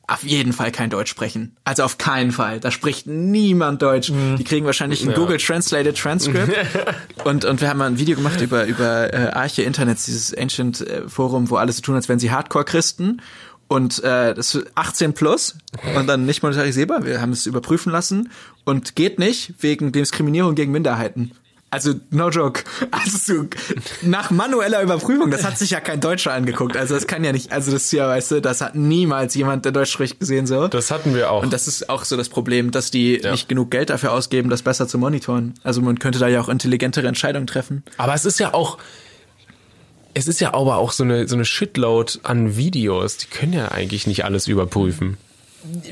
auf 0.08 0.24
jeden 0.24 0.52
Fall 0.52 0.72
kein 0.72 0.90
Deutsch 0.90 1.10
sprechen. 1.10 1.56
Also 1.64 1.84
auf 1.84 1.96
keinen 1.96 2.32
Fall. 2.32 2.60
Da 2.60 2.70
spricht 2.70 3.06
niemand 3.06 3.82
Deutsch. 3.82 4.12
Die 4.38 4.44
kriegen 4.44 4.66
wahrscheinlich 4.66 5.02
ein 5.06 5.14
Google 5.14 5.38
Translated 5.38 5.96
Transcript. 5.96 6.52
und, 7.24 7.44
und 7.44 7.60
wir 7.60 7.68
haben 7.68 7.78
mal 7.78 7.86
ein 7.86 7.98
Video 7.98 8.16
gemacht 8.16 8.40
über, 8.40 8.66
über 8.66 9.12
äh, 9.12 9.30
Arche 9.32 9.62
Internets, 9.62 10.04
dieses 10.04 10.36
Ancient 10.36 10.80
äh, 10.80 11.08
Forum, 11.08 11.50
wo 11.50 11.56
alles 11.56 11.76
so 11.76 11.82
tun, 11.82 11.94
als 11.94 12.08
wären 12.08 12.18
sie 12.18 12.30
Hardcore-Christen. 12.30 13.22
Und 13.68 14.04
äh, 14.04 14.34
das 14.34 14.54
ist 14.54 14.66
18 14.74 15.14
plus 15.14 15.56
und 15.96 16.06
dann 16.06 16.26
nicht 16.26 16.42
monetarisierbar. 16.42 17.06
Wir 17.06 17.22
haben 17.22 17.32
es 17.32 17.46
überprüfen 17.46 17.90
lassen 17.90 18.30
und 18.64 18.96
geht 18.96 19.18
nicht 19.18 19.54
wegen 19.60 19.92
Diskriminierung 19.92 20.54
gegen 20.54 20.72
Minderheiten. 20.72 21.32
Also, 21.72 21.94
no 22.10 22.28
joke. 22.28 22.64
Also, 22.90 23.16
so, 23.16 23.46
nach 24.02 24.30
manueller 24.30 24.82
Überprüfung, 24.82 25.30
das 25.30 25.42
hat 25.42 25.56
sich 25.58 25.70
ja 25.70 25.80
kein 25.80 26.02
Deutscher 26.02 26.34
angeguckt. 26.34 26.76
Also, 26.76 26.92
das 26.94 27.06
kann 27.06 27.24
ja 27.24 27.32
nicht, 27.32 27.50
also, 27.50 27.72
das 27.72 27.84
ist 27.84 27.92
ja, 27.92 28.06
weißt 28.06 28.30
du, 28.32 28.40
das 28.42 28.60
hat 28.60 28.74
niemals 28.74 29.34
jemand, 29.34 29.64
der 29.64 29.72
Deutsch 29.72 29.90
spricht, 29.90 30.20
gesehen, 30.20 30.46
so. 30.46 30.68
Das 30.68 30.90
hatten 30.90 31.14
wir 31.14 31.30
auch. 31.30 31.42
Und 31.42 31.50
das 31.54 31.68
ist 31.68 31.88
auch 31.88 32.04
so 32.04 32.18
das 32.18 32.28
Problem, 32.28 32.72
dass 32.72 32.90
die 32.90 33.16
Ja. 33.22 33.30
nicht 33.30 33.48
genug 33.48 33.70
Geld 33.70 33.88
dafür 33.88 34.12
ausgeben, 34.12 34.50
das 34.50 34.60
besser 34.60 34.86
zu 34.86 34.98
monitoren. 34.98 35.54
Also, 35.62 35.80
man 35.80 35.98
könnte 35.98 36.18
da 36.18 36.28
ja 36.28 36.42
auch 36.42 36.50
intelligentere 36.50 37.08
Entscheidungen 37.08 37.46
treffen. 37.46 37.82
Aber 37.96 38.12
es 38.12 38.26
ist 38.26 38.38
ja 38.38 38.52
auch, 38.52 38.76
es 40.12 40.28
ist 40.28 40.42
ja 40.42 40.52
aber 40.52 40.76
auch 40.76 40.92
so 40.92 41.04
eine, 41.04 41.26
so 41.26 41.36
eine 41.36 41.46
Shitload 41.46 42.18
an 42.22 42.54
Videos. 42.54 43.16
Die 43.16 43.28
können 43.28 43.54
ja 43.54 43.68
eigentlich 43.68 44.06
nicht 44.06 44.26
alles 44.26 44.46
überprüfen. 44.46 45.16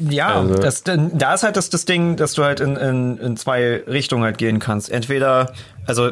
Ja, 0.08 0.40
Also- 0.40 0.54
das, 0.54 0.82
da 0.84 1.34
ist 1.34 1.42
halt 1.42 1.56
das, 1.56 1.70
das 1.70 1.84
Ding, 1.84 2.16
dass 2.16 2.34
du 2.34 2.44
halt 2.44 2.60
in, 2.60 2.76
in, 2.76 3.18
in 3.18 3.36
zwei 3.36 3.82
Richtungen 3.86 4.24
halt 4.24 4.38
gehen 4.38 4.58
kannst. 4.58 4.90
Entweder, 4.90 5.52
also 5.86 6.10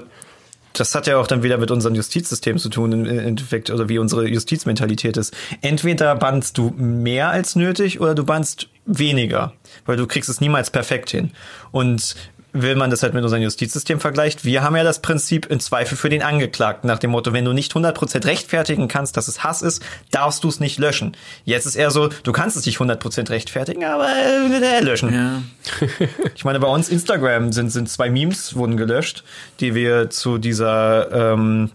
das 0.74 0.94
hat 0.94 1.06
ja 1.06 1.16
auch 1.16 1.26
dann 1.26 1.42
wieder 1.42 1.58
mit 1.58 1.70
unserem 1.70 1.94
Justizsystem 1.96 2.58
zu 2.58 2.68
tun, 2.68 2.92
im 2.92 3.06
Endeffekt, 3.06 3.70
oder 3.70 3.88
wie 3.88 3.98
unsere 3.98 4.28
Justizmentalität 4.28 5.16
ist. 5.16 5.34
Entweder 5.60 6.14
bannst 6.14 6.56
du 6.58 6.72
mehr 6.76 7.30
als 7.30 7.56
nötig 7.56 8.00
oder 8.00 8.14
du 8.14 8.24
bannst 8.24 8.68
weniger, 8.86 9.52
weil 9.86 9.96
du 9.96 10.06
kriegst 10.06 10.28
es 10.30 10.40
niemals 10.40 10.70
perfekt 10.70 11.10
hin. 11.10 11.30
Und 11.72 12.14
wenn 12.52 12.78
man 12.78 12.90
das 12.90 13.02
halt 13.02 13.14
mit 13.14 13.22
unserem 13.22 13.42
Justizsystem 13.42 14.00
vergleicht, 14.00 14.44
wir 14.44 14.62
haben 14.62 14.74
ja 14.76 14.82
das 14.82 15.00
Prinzip 15.00 15.46
im 15.46 15.60
Zweifel 15.60 15.96
für 15.96 16.08
den 16.08 16.22
Angeklagten 16.22 16.88
nach 16.88 16.98
dem 16.98 17.10
Motto, 17.10 17.32
wenn 17.32 17.44
du 17.44 17.52
nicht 17.52 17.72
100% 17.72 18.24
rechtfertigen 18.24 18.88
kannst, 18.88 19.16
dass 19.16 19.28
es 19.28 19.44
Hass 19.44 19.62
ist, 19.62 19.82
darfst 20.10 20.44
du 20.44 20.48
es 20.48 20.60
nicht 20.60 20.78
löschen. 20.78 21.16
Jetzt 21.44 21.66
ist 21.66 21.76
eher 21.76 21.90
so, 21.90 22.08
du 22.08 22.32
kannst 22.32 22.56
es 22.56 22.64
nicht 22.64 22.78
100% 22.78 23.30
rechtfertigen, 23.30 23.84
aber 23.84 24.08
äh, 24.08 24.80
löschen. 24.80 25.12
Ja. 25.12 25.42
Ich 26.34 26.44
meine, 26.44 26.60
bei 26.60 26.68
uns 26.68 26.88
Instagram 26.88 27.52
sind, 27.52 27.70
sind 27.70 27.88
zwei 27.88 28.10
Memes 28.10 28.54
wurden 28.54 28.76
gelöscht, 28.76 29.24
die 29.60 29.74
wir 29.74 30.08
zu 30.08 30.38
dieser 30.38 31.32
ähm, 31.32 31.70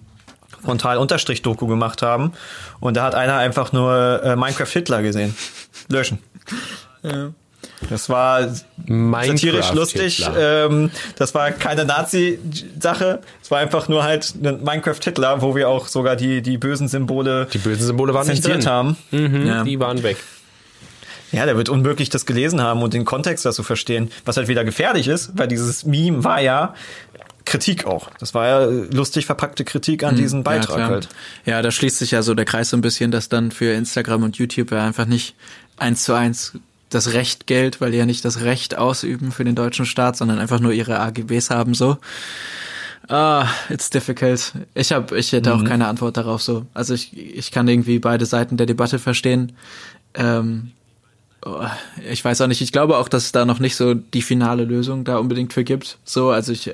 Frontal-Doku 0.63 1.67
gemacht 1.67 2.01
haben. 2.01 2.33
Und 2.79 2.97
da 2.97 3.03
hat 3.03 3.15
einer 3.15 3.37
einfach 3.37 3.73
nur 3.73 4.21
äh, 4.23 4.35
Minecraft 4.35 4.67
Hitler 4.67 5.01
gesehen. 5.01 5.35
Löschen. 5.89 6.19
Das 7.89 8.09
war 8.09 8.47
Minecraft 8.85 9.27
satirisch 9.37 9.73
lustig. 9.73 10.25
Ähm, 10.37 10.91
das 11.17 11.33
war 11.35 11.51
keine 11.51 11.85
Nazi-Sache. 11.85 13.21
Es 13.41 13.51
war 13.51 13.59
einfach 13.59 13.87
nur 13.87 14.03
halt 14.03 14.33
ein 14.43 14.63
Minecraft 14.63 14.99
Hitler, 15.03 15.41
wo 15.41 15.55
wir 15.55 15.69
auch 15.69 15.87
sogar 15.87 16.15
die, 16.15 16.41
die 16.41 16.57
bösen 16.57 16.87
Symbole 16.87 17.47
Die 17.53 17.57
bösen 17.57 17.85
Symbole 17.85 18.13
waren 18.13 18.27
nicht 18.27 18.43
zensiert 18.43 18.65
drin. 18.65 18.71
haben. 18.71 18.97
Mhm, 19.11 19.45
Ja. 19.47 19.63
Die 19.63 19.79
waren 19.79 20.03
weg. 20.03 20.17
Ja, 21.31 21.45
der 21.45 21.57
wird 21.57 21.69
unmöglich 21.69 22.09
das 22.09 22.25
gelesen 22.27 22.61
haben 22.61 22.83
und 22.83 22.93
den 22.93 23.05
Kontext 23.05 23.43
dazu 23.45 23.63
verstehen, 23.63 24.11
was 24.23 24.37
halt 24.37 24.47
wieder 24.47 24.63
gefährlich 24.63 25.07
ist, 25.07 25.31
weil 25.35 25.47
dieses 25.47 25.83
Meme 25.83 26.23
war 26.23 26.39
ja 26.41 26.75
Kritik 27.45 27.85
auch. 27.85 28.09
Das 28.19 28.33
war 28.33 28.47
ja 28.47 28.65
lustig 28.91 29.25
verpackte 29.25 29.65
Kritik 29.65 30.03
an 30.03 30.15
diesen 30.15 30.43
Beitrag 30.43 30.77
ja, 30.77 30.87
halt. 30.87 31.09
Ja, 31.45 31.61
da 31.61 31.71
schließt 31.71 31.97
sich 31.97 32.11
ja 32.11 32.21
so 32.21 32.35
der 32.35 32.45
Kreis 32.45 32.69
so 32.69 32.77
ein 32.77 32.81
bisschen, 32.81 33.11
dass 33.11 33.29
dann 33.29 33.51
für 33.51 33.73
Instagram 33.73 34.23
und 34.23 34.37
YouTube 34.37 34.71
ja 34.71 34.85
einfach 34.85 35.05
nicht 35.05 35.35
eins 35.77 36.03
zu 36.03 36.13
eins 36.13 36.53
das 36.93 37.13
Recht 37.13 37.47
gilt, 37.47 37.81
weil 37.81 37.91
die 37.91 37.97
ja 37.97 38.05
nicht 38.05 38.23
das 38.25 38.41
Recht 38.41 38.77
ausüben 38.77 39.31
für 39.31 39.43
den 39.43 39.55
deutschen 39.55 39.85
Staat, 39.85 40.17
sondern 40.17 40.39
einfach 40.39 40.59
nur 40.59 40.71
ihre 40.73 40.99
AGBs 40.99 41.49
haben 41.49 41.73
so. 41.73 41.97
Ah, 43.09 43.47
it's 43.69 43.89
difficult. 43.89 44.53
Ich 44.73 44.93
hab, 44.93 45.11
ich 45.11 45.31
hätte 45.33 45.53
Mhm. 45.53 45.61
auch 45.61 45.67
keine 45.67 45.87
Antwort 45.87 46.15
darauf 46.15 46.41
so. 46.41 46.65
Also 46.73 46.93
ich, 46.93 47.15
ich 47.17 47.51
kann 47.51 47.67
irgendwie 47.67 47.99
beide 47.99 48.25
Seiten 48.25 48.55
der 48.55 48.65
Debatte 48.65 48.97
verstehen. 48.97 49.51
Ähm, 50.13 50.71
oh, 51.45 51.65
ich 52.09 52.23
weiß 52.23 52.39
auch 52.41 52.47
nicht. 52.47 52.61
Ich 52.61 52.71
glaube 52.71 52.97
auch, 52.97 53.09
dass 53.09 53.25
es 53.25 53.31
da 53.33 53.43
noch 53.45 53.59
nicht 53.59 53.75
so 53.75 53.93
die 53.93 54.21
finale 54.21 54.63
Lösung 54.63 55.03
da 55.03 55.17
unbedingt 55.17 55.51
für 55.51 55.65
gibt. 55.65 55.97
So, 56.05 56.29
also 56.31 56.53
ich 56.53 56.71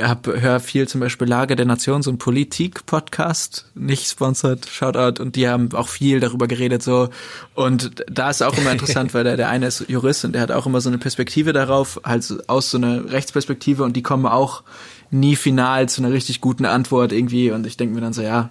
hab, 0.00 0.26
hör 0.26 0.60
viel 0.60 0.86
zum 0.86 1.00
Beispiel 1.00 1.26
Lage 1.26 1.56
der 1.56 1.66
Nation, 1.66 2.02
so 2.02 2.10
ein 2.10 2.18
Politik-Podcast, 2.18 3.66
nicht 3.74 4.08
sponsored, 4.08 4.66
Shoutout, 4.66 5.20
und 5.20 5.34
die 5.34 5.48
haben 5.48 5.72
auch 5.72 5.88
viel 5.88 6.20
darüber 6.20 6.46
geredet, 6.46 6.82
so. 6.82 7.08
Und 7.54 8.04
da 8.08 8.30
ist 8.30 8.42
auch 8.42 8.56
immer 8.56 8.72
interessant, 8.72 9.12
weil 9.14 9.24
der, 9.24 9.36
der 9.36 9.48
eine 9.48 9.66
ist 9.66 9.88
Jurist 9.88 10.24
und 10.24 10.32
der 10.32 10.42
hat 10.42 10.52
auch 10.52 10.66
immer 10.66 10.80
so 10.80 10.88
eine 10.88 10.98
Perspektive 10.98 11.52
darauf, 11.52 12.00
halt 12.04 12.48
aus 12.48 12.70
so 12.70 12.78
einer 12.78 13.10
Rechtsperspektive 13.10 13.82
und 13.82 13.96
die 13.96 14.02
kommen 14.02 14.26
auch 14.26 14.62
nie 15.10 15.36
final 15.36 15.88
zu 15.88 16.02
einer 16.02 16.12
richtig 16.12 16.40
guten 16.40 16.64
Antwort 16.64 17.12
irgendwie 17.12 17.50
und 17.50 17.66
ich 17.66 17.76
denke 17.76 17.94
mir 17.94 18.00
dann 18.00 18.12
so, 18.12 18.22
ja, 18.22 18.50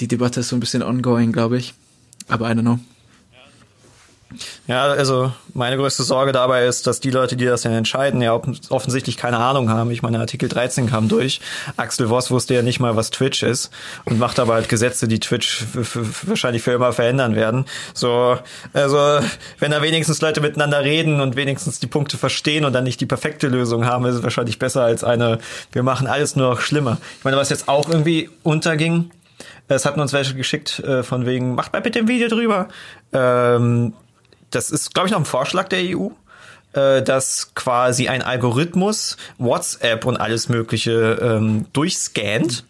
die 0.00 0.08
Debatte 0.08 0.40
ist 0.40 0.48
so 0.48 0.56
ein 0.56 0.60
bisschen 0.60 0.82
ongoing, 0.82 1.32
glaube 1.32 1.58
ich. 1.58 1.74
Aber 2.28 2.50
I 2.50 2.54
don't 2.54 2.60
know. 2.60 2.78
Ja, 4.68 4.84
also 4.84 5.32
meine 5.54 5.76
größte 5.76 6.02
Sorge 6.04 6.30
dabei 6.32 6.64
ist, 6.66 6.86
dass 6.86 7.00
die 7.00 7.10
Leute, 7.10 7.36
die 7.36 7.44
das 7.44 7.62
dann 7.62 7.72
entscheiden, 7.72 8.22
ja 8.22 8.32
offen- 8.32 8.58
offensichtlich 8.68 9.16
keine 9.16 9.38
Ahnung 9.38 9.70
haben. 9.70 9.90
Ich 9.90 10.02
meine, 10.02 10.20
Artikel 10.20 10.48
13 10.48 10.88
kam 10.88 11.08
durch. 11.08 11.40
Axel 11.76 12.08
Voss 12.08 12.30
wusste 12.30 12.54
ja 12.54 12.62
nicht 12.62 12.78
mal, 12.78 12.94
was 12.96 13.10
Twitch 13.10 13.42
ist 13.42 13.70
und 14.04 14.18
macht 14.18 14.38
aber 14.38 14.54
halt 14.54 14.68
Gesetze, 14.68 15.08
die 15.08 15.18
Twitch 15.18 15.64
wahrscheinlich 16.24 16.62
für 16.62 16.72
immer 16.72 16.92
verändern 16.92 17.34
werden. 17.34 17.64
So, 17.94 18.38
also 18.72 19.18
wenn 19.58 19.72
da 19.72 19.82
wenigstens 19.82 20.20
Leute 20.20 20.40
miteinander 20.40 20.80
reden 20.82 21.20
und 21.20 21.34
wenigstens 21.36 21.80
die 21.80 21.88
Punkte 21.88 22.16
verstehen 22.16 22.64
und 22.64 22.72
dann 22.72 22.84
nicht 22.84 23.00
die 23.00 23.06
perfekte 23.06 23.48
Lösung 23.48 23.84
haben, 23.84 24.04
ist 24.04 24.14
es 24.16 24.22
wahrscheinlich 24.22 24.58
besser 24.58 24.82
als 24.84 25.02
eine, 25.02 25.38
wir 25.72 25.82
machen 25.82 26.06
alles 26.06 26.36
nur 26.36 26.50
noch 26.50 26.60
schlimmer. 26.60 26.98
Ich 27.18 27.24
meine, 27.24 27.36
was 27.36 27.48
jetzt 27.50 27.68
auch 27.68 27.88
irgendwie 27.88 28.30
unterging, 28.44 29.10
es 29.68 29.84
hatten 29.86 30.00
uns 30.00 30.12
welche 30.12 30.34
geschickt, 30.34 30.80
äh, 30.80 31.02
von 31.02 31.26
wegen, 31.26 31.54
macht 31.54 31.72
mal 31.72 31.80
bitte 31.80 32.00
ein 32.00 32.08
Video 32.08 32.28
drüber. 32.28 32.68
Ähm, 33.12 33.92
das 34.50 34.70
ist, 34.70 34.94
glaube 34.94 35.08
ich, 35.08 35.12
noch 35.12 35.20
ein 35.20 35.24
Vorschlag 35.26 35.68
der 35.68 35.80
EU, 35.80 36.08
äh, 36.72 37.02
dass 37.02 37.54
quasi 37.54 38.08
ein 38.08 38.22
Algorithmus 38.22 39.16
WhatsApp 39.38 40.04
und 40.04 40.16
alles 40.16 40.48
Mögliche 40.48 41.18
ähm, 41.20 41.66
durchscannt. 41.72 42.64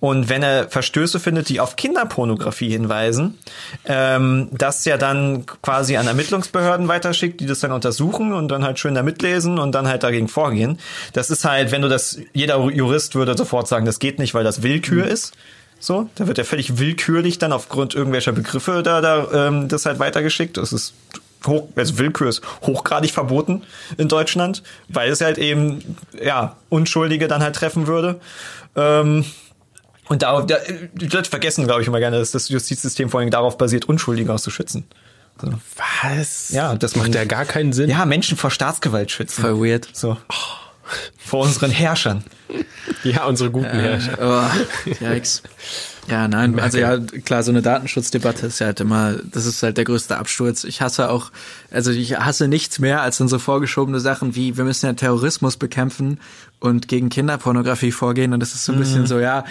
Und 0.00 0.28
wenn 0.28 0.42
er 0.42 0.68
Verstöße 0.68 1.20
findet, 1.20 1.48
die 1.48 1.60
auf 1.60 1.76
Kinderpornografie 1.76 2.68
hinweisen, 2.70 3.38
ähm, 3.86 4.48
das 4.52 4.84
ja 4.84 4.98
dann 4.98 5.46
quasi 5.46 5.96
an 5.96 6.06
Ermittlungsbehörden 6.06 6.88
weiterschickt, 6.88 7.40
die 7.40 7.46
das 7.46 7.60
dann 7.60 7.72
untersuchen 7.72 8.32
und 8.32 8.48
dann 8.48 8.64
halt 8.64 8.78
schön 8.78 8.94
da 8.94 9.02
mitlesen 9.02 9.58
und 9.58 9.72
dann 9.72 9.88
halt 9.88 10.02
dagegen 10.02 10.28
vorgehen. 10.28 10.78
Das 11.12 11.30
ist 11.30 11.44
halt, 11.44 11.70
wenn 11.70 11.82
du 11.82 11.88
das, 11.88 12.18
jeder 12.32 12.62
Jurist 12.68 13.14
würde 13.14 13.36
sofort 13.36 13.68
sagen, 13.68 13.86
das 13.86 13.98
geht 13.98 14.18
nicht, 14.18 14.34
weil 14.34 14.44
das 14.44 14.62
Willkür 14.62 15.06
ist. 15.06 15.32
So, 15.84 16.08
da 16.14 16.26
wird 16.26 16.38
ja 16.38 16.44
völlig 16.44 16.78
willkürlich 16.78 17.36
dann 17.36 17.52
aufgrund 17.52 17.94
irgendwelcher 17.94 18.32
Begriffe 18.32 18.82
da, 18.82 19.02
da 19.02 19.48
ähm, 19.48 19.68
das 19.68 19.84
halt 19.84 19.98
weitergeschickt. 19.98 20.56
Das 20.56 20.72
ist 20.72 20.94
hoch, 21.46 21.68
also 21.76 21.98
Willkür 21.98 22.30
ist 22.30 22.40
hochgradig 22.62 23.10
verboten 23.12 23.60
in 23.98 24.08
Deutschland, 24.08 24.62
weil 24.88 25.10
es 25.10 25.20
halt 25.20 25.36
eben 25.36 25.96
ja 26.18 26.56
Unschuldige 26.70 27.28
dann 27.28 27.42
halt 27.42 27.54
treffen 27.54 27.86
würde. 27.86 28.18
Ähm, 28.74 29.26
und 30.08 30.22
da, 30.22 30.40
da 30.40 30.56
die 30.94 31.08
Leute 31.08 31.28
vergessen, 31.28 31.66
glaube 31.66 31.82
ich, 31.82 31.86
immer 31.88 32.00
gerne, 32.00 32.18
dass 32.18 32.30
das 32.30 32.48
Justizsystem 32.48 33.10
vor 33.10 33.20
allem 33.20 33.30
darauf 33.30 33.58
basiert, 33.58 33.84
Unschuldige 33.84 34.32
auszuschützen. 34.32 34.84
So. 35.38 35.52
Was? 36.02 36.48
Ja, 36.48 36.76
das 36.76 36.96
macht 36.96 37.14
ja 37.14 37.26
gar 37.26 37.44
keinen 37.44 37.74
Sinn. 37.74 37.90
Ja, 37.90 38.06
Menschen 38.06 38.38
vor 38.38 38.50
Staatsgewalt 38.50 39.10
schützen. 39.10 39.42
Voll 39.42 39.60
weird. 39.60 39.86
So. 39.92 40.16
Vor 41.16 41.44
unseren 41.44 41.70
Herrschern. 41.70 42.24
Ja, 43.02 43.24
unsere 43.26 43.50
guten 43.50 43.66
Herrscher. 43.78 44.18
Oh, 44.20 44.92
yikes. 45.04 45.42
Ja, 46.08 46.28
nein, 46.28 46.58
also 46.60 46.78
ja, 46.78 46.98
klar, 46.98 47.42
so 47.42 47.50
eine 47.50 47.62
Datenschutzdebatte 47.62 48.46
ist 48.46 48.58
ja 48.58 48.66
halt 48.66 48.80
immer, 48.80 49.14
das 49.24 49.46
ist 49.46 49.62
halt 49.62 49.78
der 49.78 49.84
größte 49.84 50.18
Absturz. 50.18 50.64
Ich 50.64 50.82
hasse 50.82 51.08
auch, 51.08 51.30
also 51.70 51.90
ich 51.92 52.18
hasse 52.18 52.46
nichts 52.46 52.78
mehr 52.78 53.00
als 53.00 53.18
dann 53.18 53.28
so 53.28 53.38
vorgeschobene 53.38 54.00
Sachen 54.00 54.34
wie, 54.34 54.56
wir 54.58 54.64
müssen 54.64 54.84
ja 54.84 54.92
Terrorismus 54.92 55.56
bekämpfen 55.56 56.20
und 56.60 56.88
gegen 56.88 57.08
Kinderpornografie 57.08 57.92
vorgehen 57.92 58.34
und 58.34 58.40
das 58.40 58.54
ist 58.54 58.66
so 58.66 58.72
ein 58.72 58.78
bisschen 58.78 59.06
so, 59.06 59.18
ja, 59.18 59.44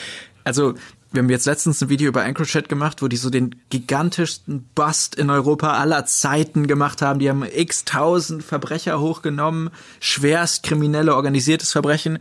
also 0.44 0.76
wir 1.14 1.22
haben 1.22 1.30
jetzt 1.30 1.46
letztens 1.46 1.80
ein 1.82 1.90
Video 1.90 2.08
über 2.08 2.26
EncroChat 2.26 2.68
gemacht, 2.68 3.04
wo 3.04 3.08
die 3.08 3.18
so 3.18 3.30
den 3.30 3.56
gigantischsten 3.70 4.68
Bust 4.74 5.14
in 5.14 5.30
Europa 5.30 5.74
aller 5.74 6.06
Zeiten 6.08 6.66
gemacht 6.66 7.04
haben. 7.04 7.20
Die 7.20 7.30
haben 7.30 7.44
x 7.44 7.86
tausend 7.86 8.44
Verbrecher 8.44 9.00
hochgenommen, 9.00 9.70
schwerst 10.00 10.64
kriminelle, 10.64 11.16
organisiertes 11.16 11.72
Verbrechen. 11.72 12.18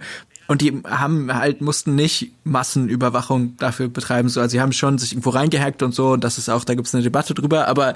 Und 0.47 0.61
die 0.61 0.83
haben 0.85 1.33
halt, 1.33 1.63
mussten 1.63 1.95
nicht 1.95 2.33
Massenüberwachung 2.45 3.57
dafür 3.57 3.89
betreiben. 3.89 4.29
So, 4.29 4.41
also 4.43 4.51
sie 4.51 4.61
haben 4.61 4.73
schon 4.73 4.99
sich 4.99 5.13
irgendwo 5.13 5.31
reingehackt 5.31 5.83
und 5.83 5.95
so. 5.95 6.11
Und 6.11 6.23
das 6.23 6.37
ist 6.37 6.51
auch, 6.51 6.65
da 6.65 6.75
gibt's 6.75 6.95
eine 6.95 7.03
Debatte 7.03 7.33
drüber. 7.33 7.69
Aber 7.69 7.95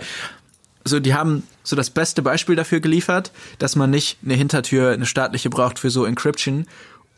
so, 0.82 0.98
die 0.98 1.12
haben 1.12 1.42
so 1.62 1.76
das 1.76 1.90
beste 1.90 2.22
Beispiel 2.22 2.56
dafür 2.56 2.80
geliefert, 2.80 3.32
dass 3.58 3.76
man 3.76 3.90
nicht 3.90 4.18
eine 4.24 4.34
Hintertür, 4.34 4.92
eine 4.92 5.04
staatliche 5.04 5.50
braucht 5.50 5.78
für 5.78 5.90
so 5.90 6.06
Encryption, 6.06 6.66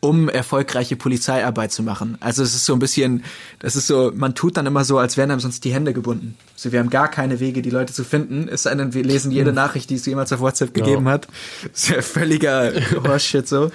um 0.00 0.28
erfolgreiche 0.28 0.94
Polizeiarbeit 0.96 1.72
zu 1.72 1.82
machen. 1.82 2.16
Also 2.20 2.42
es 2.42 2.54
ist 2.54 2.64
so 2.64 2.72
ein 2.72 2.78
bisschen, 2.78 3.24
das 3.58 3.74
ist 3.74 3.88
so, 3.88 4.12
man 4.14 4.34
tut 4.34 4.56
dann 4.56 4.66
immer 4.66 4.84
so, 4.84 4.98
als 4.98 5.16
wären 5.16 5.30
einem 5.30 5.40
sonst 5.40 5.64
die 5.64 5.72
Hände 5.74 5.92
gebunden. 5.92 6.36
So, 6.54 6.70
wir 6.70 6.78
haben 6.78 6.90
gar 6.90 7.10
keine 7.10 7.40
Wege, 7.40 7.62
die 7.62 7.70
Leute 7.70 7.92
zu 7.92 8.04
finden. 8.04 8.48
Es 8.48 8.62
sei 8.62 8.74
denn, 8.74 8.94
wir 8.94 9.02
lesen 9.02 9.32
jede 9.32 9.52
Nachricht, 9.52 9.90
die 9.90 9.96
es 9.96 10.06
jemals 10.06 10.32
auf 10.32 10.40
WhatsApp 10.40 10.72
gegeben 10.72 11.08
hat. 11.08 11.26
Das 11.72 11.82
ist 11.82 11.88
ja 11.88 12.02
völliger 12.02 12.72
Horseshit 13.04 13.48
so. 13.48 13.70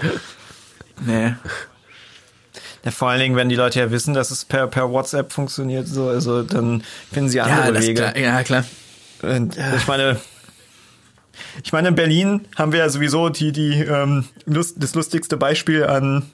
Nee. 1.06 1.34
Ja, 2.86 2.92
vor 2.92 3.10
allen 3.10 3.20
Dingen, 3.20 3.36
wenn 3.36 3.50
die 3.50 3.56
Leute 3.56 3.80
ja 3.80 3.92
wissen, 3.92 4.14
dass 4.14 4.30
es 4.32 4.46
per, 4.46 4.68
per 4.68 4.90
WhatsApp 4.92 5.32
funktioniert, 5.32 5.88
so, 5.88 6.08
also 6.10 6.44
dann 6.44 6.84
finden 7.12 7.30
sie 7.30 7.40
andere 7.42 7.74
Ja, 7.76 7.82
Wege. 7.82 7.94
klar, 7.96 8.18
ja, 8.18 8.44
klar. 8.44 8.66
Und 9.22 9.58
ich 9.58 9.88
meine, 9.88 10.20
ich 11.64 11.74
meine, 11.74 11.90
in 11.90 11.96
Berlin 11.96 12.46
haben 12.56 12.72
wir 12.72 12.80
ja 12.80 12.90
sowieso 12.90 13.30
die, 13.30 13.52
die, 13.52 13.82
ähm, 13.82 14.26
Lust, 14.46 14.76
das 14.80 14.96
lustigste 14.96 15.38
Beispiel 15.38 15.86
an 15.86 16.30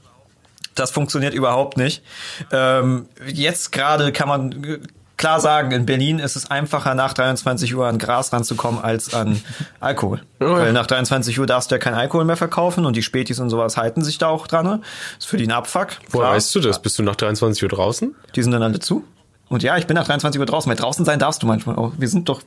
Das 0.75 0.91
funktioniert 0.91 1.33
überhaupt 1.33 1.77
nicht. 1.77 2.03
Ähm, 2.51 3.07
jetzt 3.27 3.71
gerade 3.71 4.11
kann 4.11 4.27
man 4.27 4.63
äh, 4.63 4.79
klar 5.19 5.41
sagen, 5.41 5.71
in 5.71 5.85
Berlin 5.85 6.17
ist 6.17 6.35
es 6.35 6.49
einfacher, 6.49 6.95
nach 6.95 7.13
23 7.13 7.75
Uhr 7.75 7.85
an 7.85 7.99
Gras 7.99 8.31
ranzukommen 8.31 8.81
als 8.81 9.13
an 9.13 9.41
Alkohol. 9.79 10.21
Oh. 10.39 10.45
Weil 10.45 10.71
nach 10.71 10.87
23 10.87 11.37
Uhr 11.39 11.45
darfst 11.45 11.69
du 11.69 11.75
ja 11.75 11.79
kein 11.79 11.93
Alkohol 11.93 12.23
mehr 12.23 12.37
verkaufen 12.37 12.85
und 12.85 12.95
die 12.95 13.03
Spätis 13.03 13.39
und 13.39 13.49
sowas 13.49 13.75
halten 13.77 14.03
sich 14.03 14.17
da 14.17 14.27
auch 14.27 14.47
dran. 14.47 14.65
ne? 14.65 14.81
Ist 15.17 15.27
für 15.27 15.37
die 15.37 15.45
ein 15.45 15.51
Abfuck. 15.51 15.89
Woher 16.09 16.29
weißt 16.29 16.55
du 16.55 16.61
das? 16.61 16.81
Bist 16.81 16.97
du 16.97 17.03
nach 17.03 17.17
23 17.17 17.61
Uhr 17.61 17.69
draußen? 17.69 18.15
Die 18.35 18.41
sind 18.41 18.51
dann 18.53 18.63
alle 18.63 18.79
zu. 18.79 19.03
Und 19.49 19.61
ja, 19.61 19.77
ich 19.77 19.87
bin 19.87 19.95
nach 19.95 20.05
23 20.05 20.39
Uhr 20.39 20.45
draußen, 20.45 20.69
weil 20.69 20.77
draußen 20.77 21.03
sein 21.03 21.19
darfst 21.19 21.43
du 21.43 21.47
manchmal 21.47 21.75
auch. 21.75 21.91
Wir 21.97 22.07
sind 22.07 22.29
doch 22.29 22.41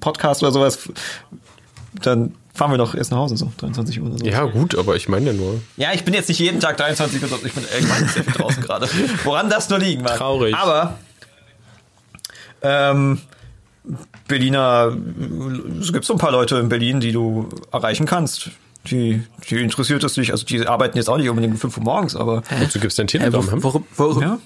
Podcast 0.00 0.42
oder 0.42 0.52
sowas. 0.52 0.90
Dann 2.00 2.34
fahren 2.54 2.70
wir 2.70 2.78
doch 2.78 2.94
erst 2.94 3.10
nach 3.10 3.18
Hause, 3.18 3.36
so 3.36 3.52
23 3.58 4.00
Uhr 4.00 4.08
oder 4.08 4.18
so. 4.18 4.24
Ja, 4.24 4.44
gut, 4.44 4.76
aber 4.78 4.96
ich 4.96 5.08
meine 5.08 5.26
ja 5.26 5.32
nur. 5.32 5.60
Ja, 5.76 5.92
ich 5.92 6.04
bin 6.04 6.14
jetzt 6.14 6.28
nicht 6.28 6.38
jeden 6.38 6.60
Tag 6.60 6.76
23 6.76 7.22
Uhr. 7.22 7.28
Ich 7.44 7.52
bin 7.52 7.64
äh, 7.64 7.78
ich 7.80 7.88
meine 7.88 8.08
sehr 8.08 8.24
viel 8.24 8.32
draußen 8.32 8.62
gerade. 8.66 8.88
Woran 9.24 9.50
das 9.50 9.68
nur 9.68 9.78
liegen 9.78 10.02
mag. 10.02 10.16
Traurig. 10.16 10.54
Aber 10.54 10.98
ähm, 12.62 13.20
Berliner, 14.28 14.96
es 15.80 15.92
gibt 15.92 16.04
so 16.04 16.14
ein 16.14 16.18
paar 16.18 16.32
Leute 16.32 16.56
in 16.56 16.68
Berlin, 16.68 17.00
die 17.00 17.12
du 17.12 17.48
erreichen 17.72 18.06
kannst. 18.06 18.50
Die, 18.86 19.22
die 19.48 19.56
interessiert 19.62 20.02
es 20.02 20.14
dich. 20.14 20.32
Also 20.32 20.44
die 20.44 20.66
arbeiten 20.66 20.96
jetzt 20.96 21.08
auch 21.08 21.16
nicht 21.16 21.28
unbedingt 21.28 21.54
um 21.54 21.60
5 21.60 21.76
Uhr 21.78 21.84
morgens, 21.84 22.16
aber 22.16 22.42
Und 22.60 22.74
du 22.74 22.80
gibst 22.80 22.98
dein 22.98 23.06
Hä, 23.06 23.18
Telegram. 23.18 23.46
wo, 23.46 23.52
hm? 23.52 23.62
worum, 23.62 23.86
worum, 23.96 24.22
ja. 24.22 24.38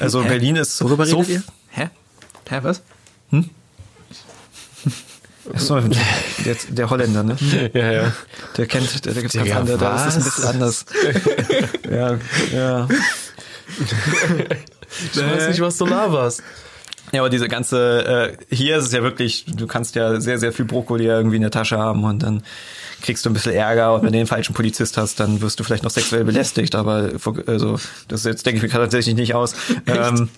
Also 0.00 0.22
Hä? 0.22 0.28
Berlin 0.28 0.56
ist 0.56 0.82
worüber 0.82 1.06
so 1.06 1.18
redet 1.18 1.28
ihr? 1.30 1.42
Hä? 1.70 1.90
Hä, 2.48 2.58
was? 2.62 2.82
Achso, 5.54 5.80
der, 5.80 6.56
der 6.68 6.90
Holländer, 6.90 7.22
ne? 7.22 7.36
Ja, 7.72 7.92
ja. 7.92 8.12
Der 8.56 8.66
kennt, 8.66 9.04
der, 9.04 9.12
der 9.12 9.22
gibt's 9.22 9.36
ganz 9.36 9.46
Digga, 9.46 9.58
andere, 9.58 9.78
da 9.78 10.06
ist 10.06 10.16
es 10.16 10.16
ein 10.16 10.20
was? 10.20 10.34
bisschen 10.34 10.50
anders. 10.50 10.84
ja, 11.90 12.18
ja. 12.52 12.88
Ich 15.12 15.22
weiß 15.22 15.48
nicht, 15.48 15.60
was 15.60 15.78
du 15.78 15.86
laberst. 15.86 16.42
Ja, 17.12 17.20
aber 17.20 17.30
diese 17.30 17.48
ganze, 17.48 18.36
äh, 18.50 18.54
hier 18.54 18.76
ist 18.76 18.86
es 18.86 18.92
ja 18.92 19.02
wirklich, 19.02 19.46
du 19.46 19.66
kannst 19.66 19.94
ja 19.94 20.20
sehr, 20.20 20.38
sehr 20.38 20.52
viel 20.52 20.66
Brokkoli 20.66 21.06
irgendwie 21.06 21.36
in 21.36 21.42
der 21.42 21.50
Tasche 21.50 21.78
haben 21.78 22.04
und 22.04 22.22
dann 22.22 22.42
kriegst 23.00 23.24
du 23.24 23.30
ein 23.30 23.32
bisschen 23.32 23.54
Ärger 23.54 23.94
und 23.94 24.02
wenn 24.02 24.12
du 24.12 24.18
den 24.18 24.26
falschen 24.26 24.54
Polizist 24.54 24.96
hast, 24.98 25.20
dann 25.20 25.40
wirst 25.40 25.58
du 25.58 25.64
vielleicht 25.64 25.84
noch 25.84 25.90
sexuell 25.90 26.24
belästigt, 26.24 26.74
aber 26.74 27.10
also 27.46 27.78
das 28.08 28.24
jetzt 28.24 28.44
denke 28.44 28.58
ich 28.58 28.62
mir 28.62 28.78
tatsächlich 28.78 29.14
nicht 29.14 29.34
aus. 29.34 29.54
Ähm, 29.86 30.28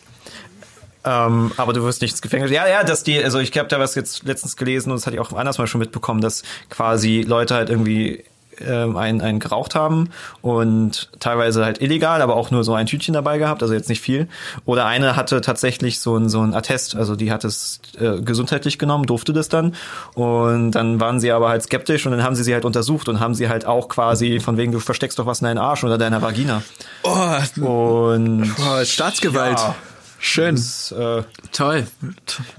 ähm, 1.04 1.52
aber 1.56 1.72
du 1.72 1.82
wirst 1.82 2.02
nicht 2.02 2.12
ins 2.12 2.22
Gefängnis. 2.22 2.50
Ja, 2.50 2.66
ja, 2.66 2.84
dass 2.84 3.02
die, 3.02 3.22
also 3.22 3.38
ich 3.38 3.56
habe 3.56 3.68
da 3.68 3.78
was 3.78 3.94
jetzt 3.94 4.24
letztens 4.24 4.56
gelesen 4.56 4.90
und 4.90 4.98
das 4.98 5.06
hatte 5.06 5.16
ich 5.16 5.20
auch 5.20 5.32
anders 5.32 5.58
mal 5.58 5.66
schon 5.66 5.80
mitbekommen, 5.80 6.20
dass 6.20 6.42
quasi 6.68 7.22
Leute 7.22 7.54
halt 7.54 7.70
irgendwie 7.70 8.24
ähm, 8.60 8.96
einen, 8.96 9.20
einen 9.20 9.40
geraucht 9.40 9.74
haben 9.74 10.10
und 10.42 11.08
teilweise 11.18 11.64
halt 11.64 11.80
illegal, 11.80 12.20
aber 12.22 12.36
auch 12.36 12.50
nur 12.50 12.64
so 12.64 12.74
ein 12.74 12.86
Tütchen 12.86 13.14
dabei 13.14 13.38
gehabt, 13.38 13.62
also 13.62 13.74
jetzt 13.74 13.88
nicht 13.88 14.00
viel. 14.00 14.28
Oder 14.64 14.86
eine 14.86 15.16
hatte 15.16 15.40
tatsächlich 15.40 16.00
so 16.00 16.16
ein, 16.16 16.28
so 16.28 16.42
ein 16.42 16.54
Attest, 16.54 16.96
also 16.96 17.16
die 17.16 17.32
hat 17.32 17.44
es 17.44 17.80
äh, 17.98 18.20
gesundheitlich 18.20 18.78
genommen, 18.78 19.06
durfte 19.06 19.32
das 19.32 19.48
dann. 19.48 19.74
Und 20.14 20.72
dann 20.72 21.00
waren 21.00 21.20
sie 21.20 21.32
aber 21.32 21.48
halt 21.48 21.62
skeptisch 21.62 22.04
und 22.06 22.12
dann 22.12 22.22
haben 22.22 22.34
sie 22.34 22.44
sie 22.44 22.52
halt 22.52 22.64
untersucht 22.64 23.08
und 23.08 23.20
haben 23.20 23.34
sie 23.34 23.48
halt 23.48 23.66
auch 23.66 23.88
quasi 23.88 24.40
von 24.40 24.56
wegen, 24.56 24.72
du 24.72 24.80
versteckst 24.80 25.18
doch 25.18 25.26
was 25.26 25.40
in 25.40 25.46
deinen 25.46 25.58
Arsch 25.58 25.84
oder 25.84 25.96
deiner 25.96 26.20
Vagina. 26.22 26.62
Oh, 27.02 27.38
Und 27.64 28.54
oh 28.58 28.84
Staatsgewalt. 28.84 29.58
Ja. 29.58 29.74
Schön. 30.20 30.54
das, 30.54 30.92
äh, 30.92 31.22
Toll. 31.52 31.86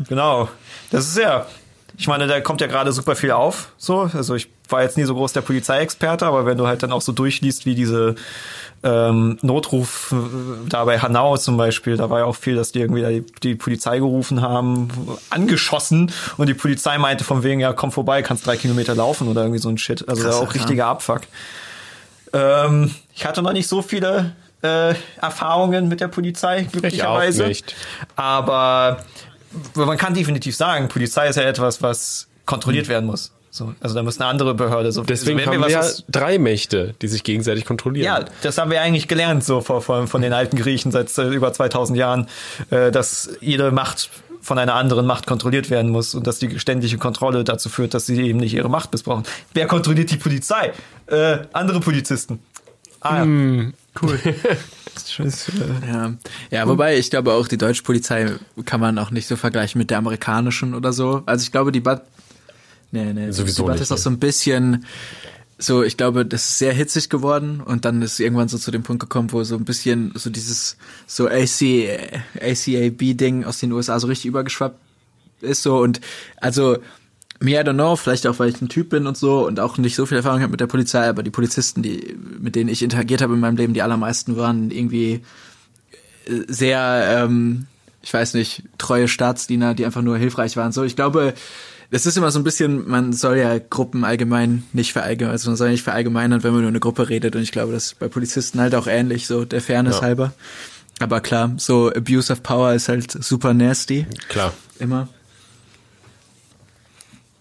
Genau. 0.09 0.49
Das 0.89 1.07
ist 1.07 1.17
ja. 1.17 1.45
Ich 1.97 2.07
meine, 2.07 2.25
da 2.25 2.41
kommt 2.41 2.61
ja 2.61 2.67
gerade 2.67 2.91
super 2.91 3.15
viel 3.15 3.31
auf. 3.31 3.73
So, 3.77 4.09
also 4.13 4.33
ich 4.33 4.49
war 4.69 4.81
jetzt 4.81 4.97
nie 4.97 5.03
so 5.03 5.13
groß 5.13 5.33
der 5.33 5.41
Polizeiexperte, 5.41 6.25
aber 6.25 6.45
wenn 6.45 6.57
du 6.57 6.65
halt 6.65 6.81
dann 6.81 6.91
auch 6.91 7.01
so 7.01 7.11
durchliest, 7.11 7.65
wie 7.65 7.75
diese 7.75 8.15
ähm, 8.83 9.37
Notruf 9.41 10.11
äh, 10.11 10.69
da 10.69 10.85
bei 10.85 10.99
Hanau 10.99 11.37
zum 11.37 11.57
Beispiel, 11.57 11.97
da 11.97 12.09
war 12.09 12.19
ja 12.19 12.25
auch 12.25 12.35
viel, 12.35 12.55
dass 12.55 12.71
die 12.71 12.79
irgendwie 12.79 13.01
da 13.01 13.09
die, 13.09 13.25
die 13.43 13.55
Polizei 13.55 13.99
gerufen 13.99 14.41
haben, 14.41 14.89
angeschossen 15.29 16.11
und 16.37 16.47
die 16.47 16.53
Polizei 16.55 16.97
meinte 16.97 17.23
von 17.23 17.43
wegen, 17.43 17.59
ja, 17.59 17.73
komm 17.73 17.91
vorbei, 17.91 18.23
kannst 18.23 18.47
drei 18.47 18.57
Kilometer 18.57 18.95
laufen 18.95 19.27
oder 19.27 19.41
irgendwie 19.41 19.59
so 19.59 19.69
ein 19.69 19.77
Shit. 19.77 20.07
Also 20.09 20.23
da 20.23 20.29
Krasser 20.29 20.43
auch 20.43 20.49
Kram. 20.49 20.61
richtiger 20.61 20.87
Abfuck. 20.87 21.21
Ähm, 22.33 22.95
ich 23.13 23.25
hatte 23.25 23.41
noch 23.41 23.53
nicht 23.53 23.67
so 23.67 23.81
viele 23.81 24.33
äh, 24.61 24.93
Erfahrungen 25.21 25.87
mit 25.87 26.01
der 26.01 26.07
Polizei, 26.07 26.63
glücklicherweise. 26.71 27.47
nicht. 27.47 27.75
Aber 28.15 28.97
man 29.75 29.97
kann 29.97 30.13
definitiv 30.13 30.55
sagen, 30.55 30.87
Polizei 30.87 31.27
ist 31.27 31.35
ja 31.35 31.43
etwas, 31.43 31.81
was 31.81 32.27
kontrolliert 32.45 32.87
werden 32.87 33.05
muss. 33.05 33.31
So, 33.53 33.73
also 33.81 33.95
da 33.95 34.01
muss 34.01 34.17
eine 34.19 34.29
andere 34.29 34.53
Behörde 34.53 34.93
so. 34.93 35.03
Deswegen 35.03 35.39
also 35.39 35.51
haben 35.51 35.61
wir 35.61 35.69
ja 35.69 35.79
was- 35.79 36.05
drei 36.07 36.37
Mächte, 36.37 36.95
die 37.01 37.09
sich 37.09 37.23
gegenseitig 37.23 37.65
kontrollieren. 37.65 38.05
ja, 38.05 38.25
das 38.43 38.57
haben 38.57 38.71
wir 38.71 38.81
eigentlich 38.81 39.09
gelernt 39.09 39.43
so 39.43 39.59
von, 39.59 39.81
von, 39.81 40.07
von 40.07 40.21
den 40.21 40.31
alten 40.31 40.55
Griechen 40.57 40.91
seit 40.91 41.15
äh, 41.17 41.27
über 41.27 41.51
2000 41.51 41.97
Jahren, 41.97 42.27
äh, 42.69 42.91
dass 42.91 43.29
jede 43.41 43.71
Macht 43.71 44.09
von 44.41 44.57
einer 44.57 44.75
anderen 44.75 45.05
Macht 45.05 45.27
kontrolliert 45.27 45.69
werden 45.69 45.91
muss 45.91 46.15
und 46.15 46.27
dass 46.27 46.39
die 46.39 46.59
ständige 46.59 46.97
Kontrolle 46.97 47.43
dazu 47.43 47.67
führt, 47.67 47.93
dass 47.93 48.05
sie 48.05 48.21
eben 48.21 48.39
nicht 48.39 48.53
ihre 48.53 48.69
Macht 48.69 48.91
missbrauchen. 48.93 49.23
Wer 49.53 49.67
kontrolliert 49.67 50.11
die 50.11 50.17
Polizei? 50.17 50.71
Äh, 51.07 51.39
andere 51.51 51.81
Polizisten. 51.81 52.39
Ah, 53.01 53.23
ja. 53.25 53.65
Cool. 53.99 54.19
Ja. 55.87 56.13
ja, 56.51 56.67
wobei 56.67 56.97
ich 56.97 57.09
glaube 57.09 57.33
auch 57.33 57.47
die 57.47 57.57
deutsche 57.57 57.83
Polizei 57.83 58.33
kann 58.65 58.79
man 58.79 58.97
auch 58.97 59.09
nicht 59.09 59.27
so 59.27 59.35
vergleichen 59.35 59.79
mit 59.79 59.89
der 59.89 59.97
amerikanischen 59.97 60.73
oder 60.73 60.91
so. 60.91 61.23
Also 61.25 61.43
ich 61.43 61.51
glaube 61.51 61.71
die 61.71 61.79
Debatte, 61.79 62.05
nee, 62.91 63.13
nee, 63.13 63.31
Sowieso 63.31 63.63
die 63.63 63.67
Debatte 63.67 63.83
ist 63.83 63.91
auch 63.91 63.97
so 63.97 64.09
ein 64.09 64.19
bisschen 64.19 64.85
so, 65.57 65.83
ich 65.83 65.95
glaube, 65.95 66.25
das 66.25 66.49
ist 66.49 66.57
sehr 66.57 66.73
hitzig 66.73 67.09
geworden 67.09 67.61
und 67.61 67.85
dann 67.85 68.01
ist 68.01 68.19
irgendwann 68.19 68.47
so 68.47 68.57
zu 68.57 68.71
dem 68.71 68.83
Punkt 68.83 68.99
gekommen, 68.99 69.31
wo 69.31 69.43
so 69.43 69.55
ein 69.55 69.65
bisschen 69.65 70.11
so 70.15 70.29
dieses 70.29 70.77
so 71.07 71.27
AC, 71.27 71.87
ACAB-Ding 72.41 73.45
aus 73.45 73.59
den 73.59 73.71
USA 73.71 73.99
so 73.99 74.07
richtig 74.07 74.25
übergeschwappt 74.25 74.79
ist 75.41 75.63
so 75.63 75.79
und 75.79 76.01
also 76.37 76.77
me, 77.41 77.51
I 77.51 77.63
don't 77.63 77.73
know, 77.73 77.95
vielleicht 77.95 78.25
auch, 78.27 78.39
weil 78.39 78.49
ich 78.49 78.61
ein 78.61 78.69
Typ 78.69 78.89
bin 78.89 79.07
und 79.07 79.17
so 79.17 79.45
und 79.45 79.59
auch 79.59 79.77
nicht 79.77 79.95
so 79.95 80.05
viel 80.05 80.17
Erfahrung 80.17 80.41
habe 80.41 80.51
mit 80.51 80.59
der 80.59 80.67
Polizei, 80.67 81.07
aber 81.07 81.23
die 81.23 81.31
Polizisten, 81.31 81.81
die, 81.83 82.15
mit 82.39 82.55
denen 82.55 82.69
ich 82.69 82.81
interagiert 82.83 83.21
habe 83.21 83.33
in 83.33 83.39
meinem 83.39 83.57
Leben, 83.57 83.73
die 83.73 83.81
allermeisten 83.81 84.37
waren 84.37 84.71
irgendwie 84.71 85.21
äh, 86.25 86.31
sehr, 86.47 87.23
ähm, 87.25 87.67
ich 88.01 88.13
weiß 88.13 88.35
nicht, 88.35 88.63
treue 88.77 89.07
Staatsdiener, 89.07 89.73
die 89.73 89.85
einfach 89.85 90.01
nur 90.01 90.17
hilfreich 90.17 90.55
waren. 90.57 90.71
So, 90.71 90.83
ich 90.83 90.95
glaube, 90.95 91.33
das 91.91 92.05
ist 92.05 92.17
immer 92.17 92.31
so 92.31 92.39
ein 92.39 92.43
bisschen, 92.43 92.87
man 92.87 93.11
soll 93.11 93.37
ja 93.37 93.57
Gruppen 93.59 94.05
allgemein 94.05 94.63
nicht 94.71 94.93
verallgemeinern, 94.93 95.33
also 95.33 95.49
man 95.49 95.57
soll 95.57 95.71
nicht 95.71 95.83
verallgemeinern, 95.83 96.41
wenn 96.43 96.53
man 96.53 96.61
nur 96.61 96.69
eine 96.69 96.79
Gruppe 96.79 97.09
redet. 97.09 97.35
Und 97.35 97.41
ich 97.41 97.51
glaube, 97.51 97.73
das 97.73 97.87
ist 97.87 97.99
bei 97.99 98.07
Polizisten 98.07 98.61
halt 98.61 98.75
auch 98.75 98.87
ähnlich, 98.87 99.27
so 99.27 99.43
der 99.45 99.61
Fairness 99.61 99.97
Ja. 99.97 100.01
halber. 100.03 100.33
Aber 100.99 101.19
klar, 101.19 101.51
so 101.57 101.91
Abuse 101.91 102.31
of 102.31 102.43
Power 102.43 102.73
ist 102.73 102.87
halt 102.87 103.11
super 103.11 103.53
nasty. 103.53 104.05
Klar. 104.29 104.53
Immer. 104.79 105.09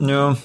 Ja. 0.01 0.37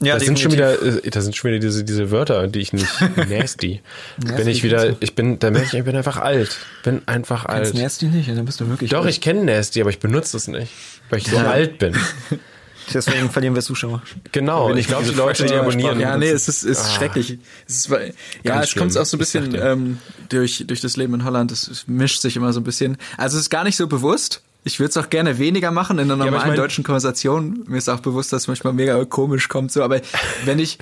Ja, 0.00 0.14
Das 0.14 0.24
sind 0.24 0.40
schon 0.40 0.50
wieder, 0.50 0.82
äh, 0.82 1.10
das 1.10 1.22
sind 1.22 1.36
schon 1.36 1.50
wieder 1.52 1.60
diese, 1.60 1.84
diese 1.84 2.10
Wörter, 2.10 2.48
die 2.48 2.58
ich 2.58 2.72
nicht 2.72 2.88
nasty. 3.28 3.80
bin 4.18 4.48
ich 4.48 4.64
wieder, 4.64 4.96
ich 5.00 5.14
bin, 5.14 5.38
da 5.38 5.50
merke 5.52 5.66
ich, 5.68 5.74
ich 5.74 5.84
bin 5.84 5.94
einfach 5.94 6.16
alt. 6.16 6.56
Bin 6.82 7.02
einfach 7.06 7.44
alt. 7.44 7.66
Kennst 7.66 7.80
Nasty 7.80 8.06
nicht, 8.06 8.28
dann 8.28 8.44
bist 8.44 8.60
du 8.60 8.68
wirklich. 8.68 8.90
Doch, 8.90 9.06
ich 9.06 9.20
kenne 9.20 9.44
nasty, 9.44 9.80
aber 9.80 9.90
ich 9.90 10.00
benutze 10.00 10.36
es 10.36 10.48
nicht, 10.48 10.72
weil 11.08 11.20
ich 11.20 11.26
so 11.28 11.36
Ja. 11.36 11.50
alt 11.52 11.78
bin. 11.78 11.96
Deswegen 12.92 13.30
verlieren 13.30 13.54
wir 13.54 13.62
Zuschauer. 13.62 14.02
Genau. 14.32 14.74
Ich 14.74 14.88
glaube, 14.88 15.04
die 15.08 15.14
Leute, 15.14 15.46
die 15.46 15.54
abonnieren. 15.54 16.00
Ja, 16.00 16.16
nee, 16.16 16.28
es 16.30 16.48
ist, 16.48 16.64
ist 16.64 16.92
schrecklich. 16.94 17.38
Es 17.68 17.76
ist, 17.76 17.90
weil- 17.90 18.12
ja, 18.42 18.54
Ganz 18.56 18.70
es 18.70 18.74
kommt 18.74 18.98
auch 18.98 19.06
so 19.06 19.16
ein 19.16 19.20
bisschen 19.20 19.54
ähm, 19.54 19.98
durch, 20.30 20.64
durch 20.66 20.80
das 20.80 20.96
Leben 20.96 21.14
in 21.14 21.24
Holland. 21.24 21.52
Es, 21.52 21.68
es 21.68 21.86
mischt 21.86 22.20
sich 22.20 22.34
immer 22.34 22.52
so 22.52 22.58
ein 22.58 22.64
bisschen. 22.64 22.96
Also 23.16 23.36
es 23.36 23.42
ist 23.44 23.50
gar 23.50 23.62
nicht 23.62 23.76
so 23.76 23.86
bewusst. 23.86 24.42
Ich 24.64 24.78
würde 24.78 24.90
es 24.90 24.96
auch 24.96 25.10
gerne 25.10 25.38
weniger 25.38 25.70
machen 25.72 25.98
in 25.98 26.04
einer 26.10 26.14
aber 26.14 26.24
ich 26.24 26.30
normalen 26.30 26.48
mein- 26.50 26.56
deutschen 26.56 26.84
Konversation. 26.84 27.64
Mir 27.66 27.78
ist 27.78 27.88
auch 27.88 28.00
bewusst, 28.00 28.32
dass 28.32 28.42
es 28.42 28.48
manchmal 28.48 28.72
mega 28.72 29.04
komisch 29.04 29.48
kommt. 29.48 29.72
So, 29.72 29.82
aber 29.82 30.00
wenn 30.44 30.58
ich 30.58 30.78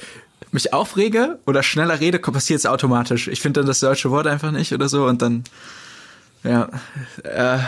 mich 0.53 0.73
aufrege 0.75 1.39
oder 1.47 1.63
schneller 1.63 2.01
rede, 2.01 2.19
passiert 2.19 2.59
es 2.59 2.67
automatisch. 2.67 3.29
Ich 3.29 3.41
finde 3.41 3.61
dann 3.61 3.67
das 3.67 3.81
deutsche 3.81 4.11
Wort 4.11 4.27
einfach 4.27 4.51
nicht 4.51 4.73
oder 4.73 4.89
so 4.89 5.07
und 5.07 5.23
dann 5.23 5.45
ja, 6.45 6.69
äh, 7.23 7.59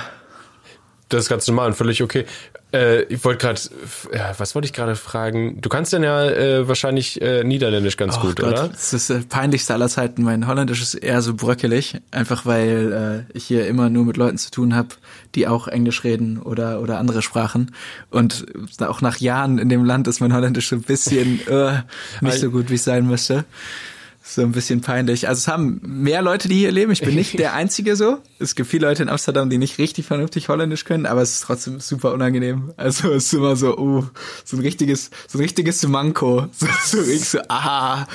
Das 1.13 1.25
ist 1.25 1.29
ganz 1.29 1.47
normal 1.47 1.69
und 1.69 1.75
völlig 1.75 2.03
okay. 2.03 2.25
Äh, 2.73 3.03
ich 3.03 3.23
wollte 3.23 3.39
gerade, 3.47 3.61
ja, 4.15 4.35
was 4.39 4.55
wollte 4.55 4.65
ich 4.65 4.73
gerade 4.73 4.97
fragen? 4.97 5.61
Du 5.61 5.69
kannst 5.69 5.93
denn 5.93 6.03
ja 6.03 6.25
äh, 6.25 6.67
wahrscheinlich 6.67 7.21
äh, 7.21 7.45
Niederländisch 7.45 7.99
ganz 7.99 8.17
Oh 8.17 8.23
gut, 8.23 8.37
Gott, 8.37 8.53
oder? 8.53 8.69
Das 8.69 8.95
ist 8.95 9.11
das 9.11 9.27
peinlichste 9.27 9.75
aller 9.75 9.89
Zeiten. 9.89 10.23
Mein 10.23 10.49
Holländisch 10.49 10.81
ist 10.81 10.95
eher 10.95 11.21
so 11.21 11.35
bröckelig, 11.35 12.01
einfach 12.11 12.47
weil 12.47 13.27
äh, 13.31 13.37
ich 13.37 13.45
hier 13.45 13.67
immer 13.67 13.91
nur 13.91 14.07
mit 14.07 14.17
Leuten 14.17 14.39
zu 14.39 14.51
tun 14.51 14.75
habe, 14.75 14.89
die 15.35 15.47
auch 15.47 15.69
Englisch 15.69 16.03
reden 16.03 16.39
oder 16.39 16.81
oder 16.81 16.99
andere 16.99 17.21
Sprachen. 17.21 17.75
Und 18.11 18.47
auch 18.81 19.03
nach 19.03 19.19
Jahren 19.19 19.59
in 19.59 19.69
dem 19.69 19.85
Land 19.85 20.09
ist 20.09 20.21
mein 20.21 20.33
Holländisch 20.33 20.71
so 20.71 20.77
ein 20.77 20.83
bisschen 20.83 21.47
äh, 21.49 21.83
nicht 22.23 22.39
so 22.39 22.51
gut, 22.51 22.71
wie 22.71 22.77
es 22.77 22.85
sein 22.85 23.07
müsste. 23.07 23.45
So 24.25 24.43
ein 24.43 24.53
bisschen 24.53 24.81
peinlich. 24.81 25.29
Also 25.29 25.41
es 25.41 25.49
haben 25.49 25.81
mehr 25.85 26.23
Leute, 26.23 26.47
die 26.49 26.55
hier 26.55 26.71
leben. 26.71 26.93
Ich 26.93 27.01
bin 27.01 27.17
nicht 27.17 27.39
der 27.39 27.55
Einzige 27.55 27.97
so. 27.97 28.19
Es 28.39 28.55
gibt 28.55 28.71
viele 28.71 28.87
Leute 28.87 29.03
in 29.03 29.09
Amsterdam, 29.09 29.51
die 29.51 29.59
nicht 29.59 29.79
richtig 29.79 30.07
vernünftig 30.07 30.49
Holländisch 30.49 30.85
können, 30.85 31.07
aber 31.07 31.23
es 31.23 31.33
ist 31.33 31.41
trotzdem 31.43 31.81
super 31.81 32.13
unangenehm. 32.13 32.73
Also 32.77 33.11
es 33.13 33.27
ist 33.27 33.35
immer 33.35 33.57
so, 33.57 33.77
uh, 33.77 34.05
so 34.45 34.57
ein 34.57 34.61
richtiges, 34.61 35.11
so 35.27 35.39
ein 35.39 35.43
richtiges 35.43 35.87
Manko. 35.87 36.47
So, 36.63 36.67
so 36.85 36.99
richtig 36.99 37.29
so, 37.29 37.39
aha. 37.49 38.07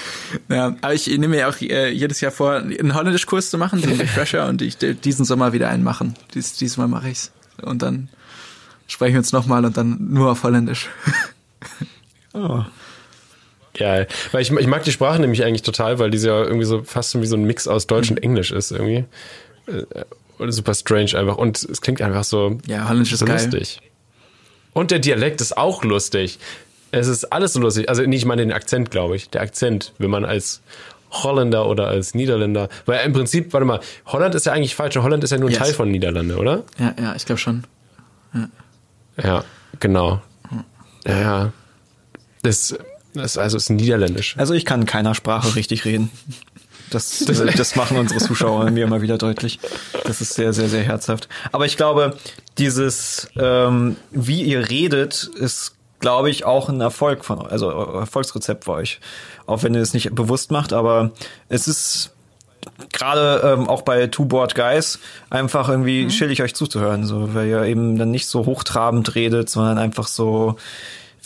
Ja, 0.48 0.76
aber 0.82 0.94
ich 0.94 1.08
nehme 1.08 1.30
mir 1.30 1.50
auch 1.50 1.60
äh, 1.60 1.92
jedes 1.92 2.22
Jahr 2.22 2.32
vor, 2.32 2.54
einen 2.54 2.96
Holländischkurs 2.96 3.50
zu 3.50 3.58
machen, 3.58 3.82
den 3.82 3.92
Refresher, 4.00 4.48
und 4.48 4.62
ich 4.62 4.78
diesen 4.78 5.26
Sommer 5.26 5.52
wieder 5.52 5.70
einen 5.70 5.84
machen. 5.84 6.14
Dies, 6.34 6.54
diesmal 6.54 6.88
mache 6.88 7.10
ich's. 7.10 7.32
Und 7.62 7.82
dann 7.82 8.10
sprechen 8.88 9.14
wir 9.14 9.20
uns 9.20 9.34
nochmal 9.34 9.66
und 9.66 9.76
dann 9.76 9.98
nur 10.12 10.32
auf 10.32 10.44
Holländisch. 10.44 10.88
Oh. 12.34 12.64
Ja, 13.78 14.06
weil 14.32 14.42
ich, 14.42 14.52
ich 14.52 14.68
mag 14.68 14.84
die 14.84 14.92
Sprache 14.92 15.20
nämlich 15.20 15.44
eigentlich 15.44 15.62
total, 15.62 16.00
weil 16.00 16.10
die 16.12 16.18
ja 16.18 16.44
irgendwie 16.44 16.66
so 16.66 16.84
fast 16.84 17.20
wie 17.22 17.26
so 17.26 17.36
ein 17.36 17.44
Mix 17.44 17.68
aus 17.68 17.88
Deutsch 17.88 18.10
und 18.12 18.22
Englisch 18.24 18.52
ist 18.52 18.72
irgendwie. 18.72 19.06
Äh, 19.68 19.84
super 20.52 20.74
strange 20.74 21.16
einfach. 21.18 21.38
Und 21.38 21.64
es 21.64 21.82
klingt 21.82 22.02
einfach 22.02 22.24
so, 22.24 22.58
ja, 22.68 22.88
Holländisch 22.90 23.14
ist 23.14 23.20
so 23.20 23.26
geil. 23.26 23.36
lustig. 23.36 23.82
Und 24.74 24.92
der 24.92 25.00
Dialekt 25.00 25.42
ist 25.42 25.58
auch 25.58 25.84
lustig. 25.84 26.40
Es 26.92 27.08
ist 27.08 27.26
alles 27.34 27.54
so 27.54 27.60
lustig. 27.60 27.90
Also 27.90 28.04
nicht 28.04 28.26
mal 28.26 28.36
den 28.36 28.52
Akzent, 28.52 28.92
glaube 28.92 29.16
ich. 29.16 29.30
Der 29.30 29.42
Akzent, 29.42 29.94
wenn 29.98 30.10
man 30.10 30.24
als 30.26 30.62
Holländer 31.12 31.68
oder 31.68 31.88
als 31.88 32.14
Niederländer, 32.14 32.70
weil 32.86 33.06
im 33.06 33.14
Prinzip, 33.14 33.54
warte 33.54 33.66
mal, 33.66 33.80
Holland 34.06 34.36
ist 34.36 34.46
ja 34.46 34.54
eigentlich 34.54 34.76
falsch. 34.76 34.96
Holland 34.98 35.24
ist 35.24 35.32
ja 35.32 35.38
nur 35.38 35.50
ein 35.50 35.54
Yes. 35.54 35.60
Teil 35.62 35.74
von 35.74 35.90
Niederlande, 35.90 36.38
oder? 36.38 36.64
Ja, 36.78 36.94
ja, 37.00 37.16
ich 37.16 37.26
glaube 37.26 37.40
schon. 37.40 37.64
Ja, 39.22 39.44
genau. 39.80 40.22
Ja, 41.06 41.20
ja. 41.20 41.54
Das, 42.44 42.76
das 43.18 43.38
also 43.38 43.58
ist 43.58 43.70
niederländisch. 43.70 44.36
Also 44.38 44.54
ich 44.54 44.66
kann 44.66 44.86
keiner 44.86 45.16
Sprache 45.16 45.56
richtig 45.56 45.86
reden. 45.86 46.12
Das, 46.90 47.20
das, 47.28 47.44
das 47.44 47.76
machen 47.76 47.98
unsere 47.98 48.20
Zuschauer 48.22 48.70
mir 48.72 48.86
immer 48.86 49.02
wieder 49.02 49.18
deutlich. 49.18 49.60
Das 50.06 50.22
ist 50.22 50.36
sehr, 50.36 50.54
sehr, 50.54 50.70
sehr 50.70 50.84
herzhaft. 50.84 51.28
Aber 51.52 51.66
ich 51.66 51.76
glaube, 51.76 52.16
dieses, 52.58 53.28
ähm, 53.38 53.98
wie 54.12 54.44
ihr 54.44 54.70
redet, 54.70 55.30
ist, 55.36 55.76
glaube 56.00 56.30
ich, 56.30 56.46
auch 56.46 56.70
ein 56.70 56.80
Erfolg 56.80 57.26
von, 57.26 57.46
also 57.46 57.70
Erfolgsrezept 57.70 58.64
für 58.64 58.72
euch. 58.72 59.02
Auch 59.48 59.64
wenn 59.64 59.74
ihr 59.74 59.82
es 59.82 59.94
nicht 59.94 60.16
bewusst 60.16 60.52
macht, 60.52 60.72
aber 60.72 61.12
es 61.50 61.68
ist 61.68 62.12
gerade 62.94 63.42
ähm, 63.44 63.68
auch 63.68 63.82
bei 63.82 64.08
Two 64.08 64.26
Board 64.26 64.56
Guys 64.56 65.00
einfach 65.30 65.68
irgendwie 65.70 66.06
Mhm. 66.06 66.10
chillig 66.10 66.42
euch 66.42 66.56
zuzuhören, 66.56 67.06
so, 67.06 67.34
weil 67.34 67.48
ihr 67.48 67.64
eben 67.64 67.98
dann 67.98 68.12
nicht 68.12 68.28
so 68.28 68.46
hochtrabend 68.46 69.16
redet, 69.16 69.50
sondern 69.50 69.78
einfach 69.78 70.08
so 70.08 70.56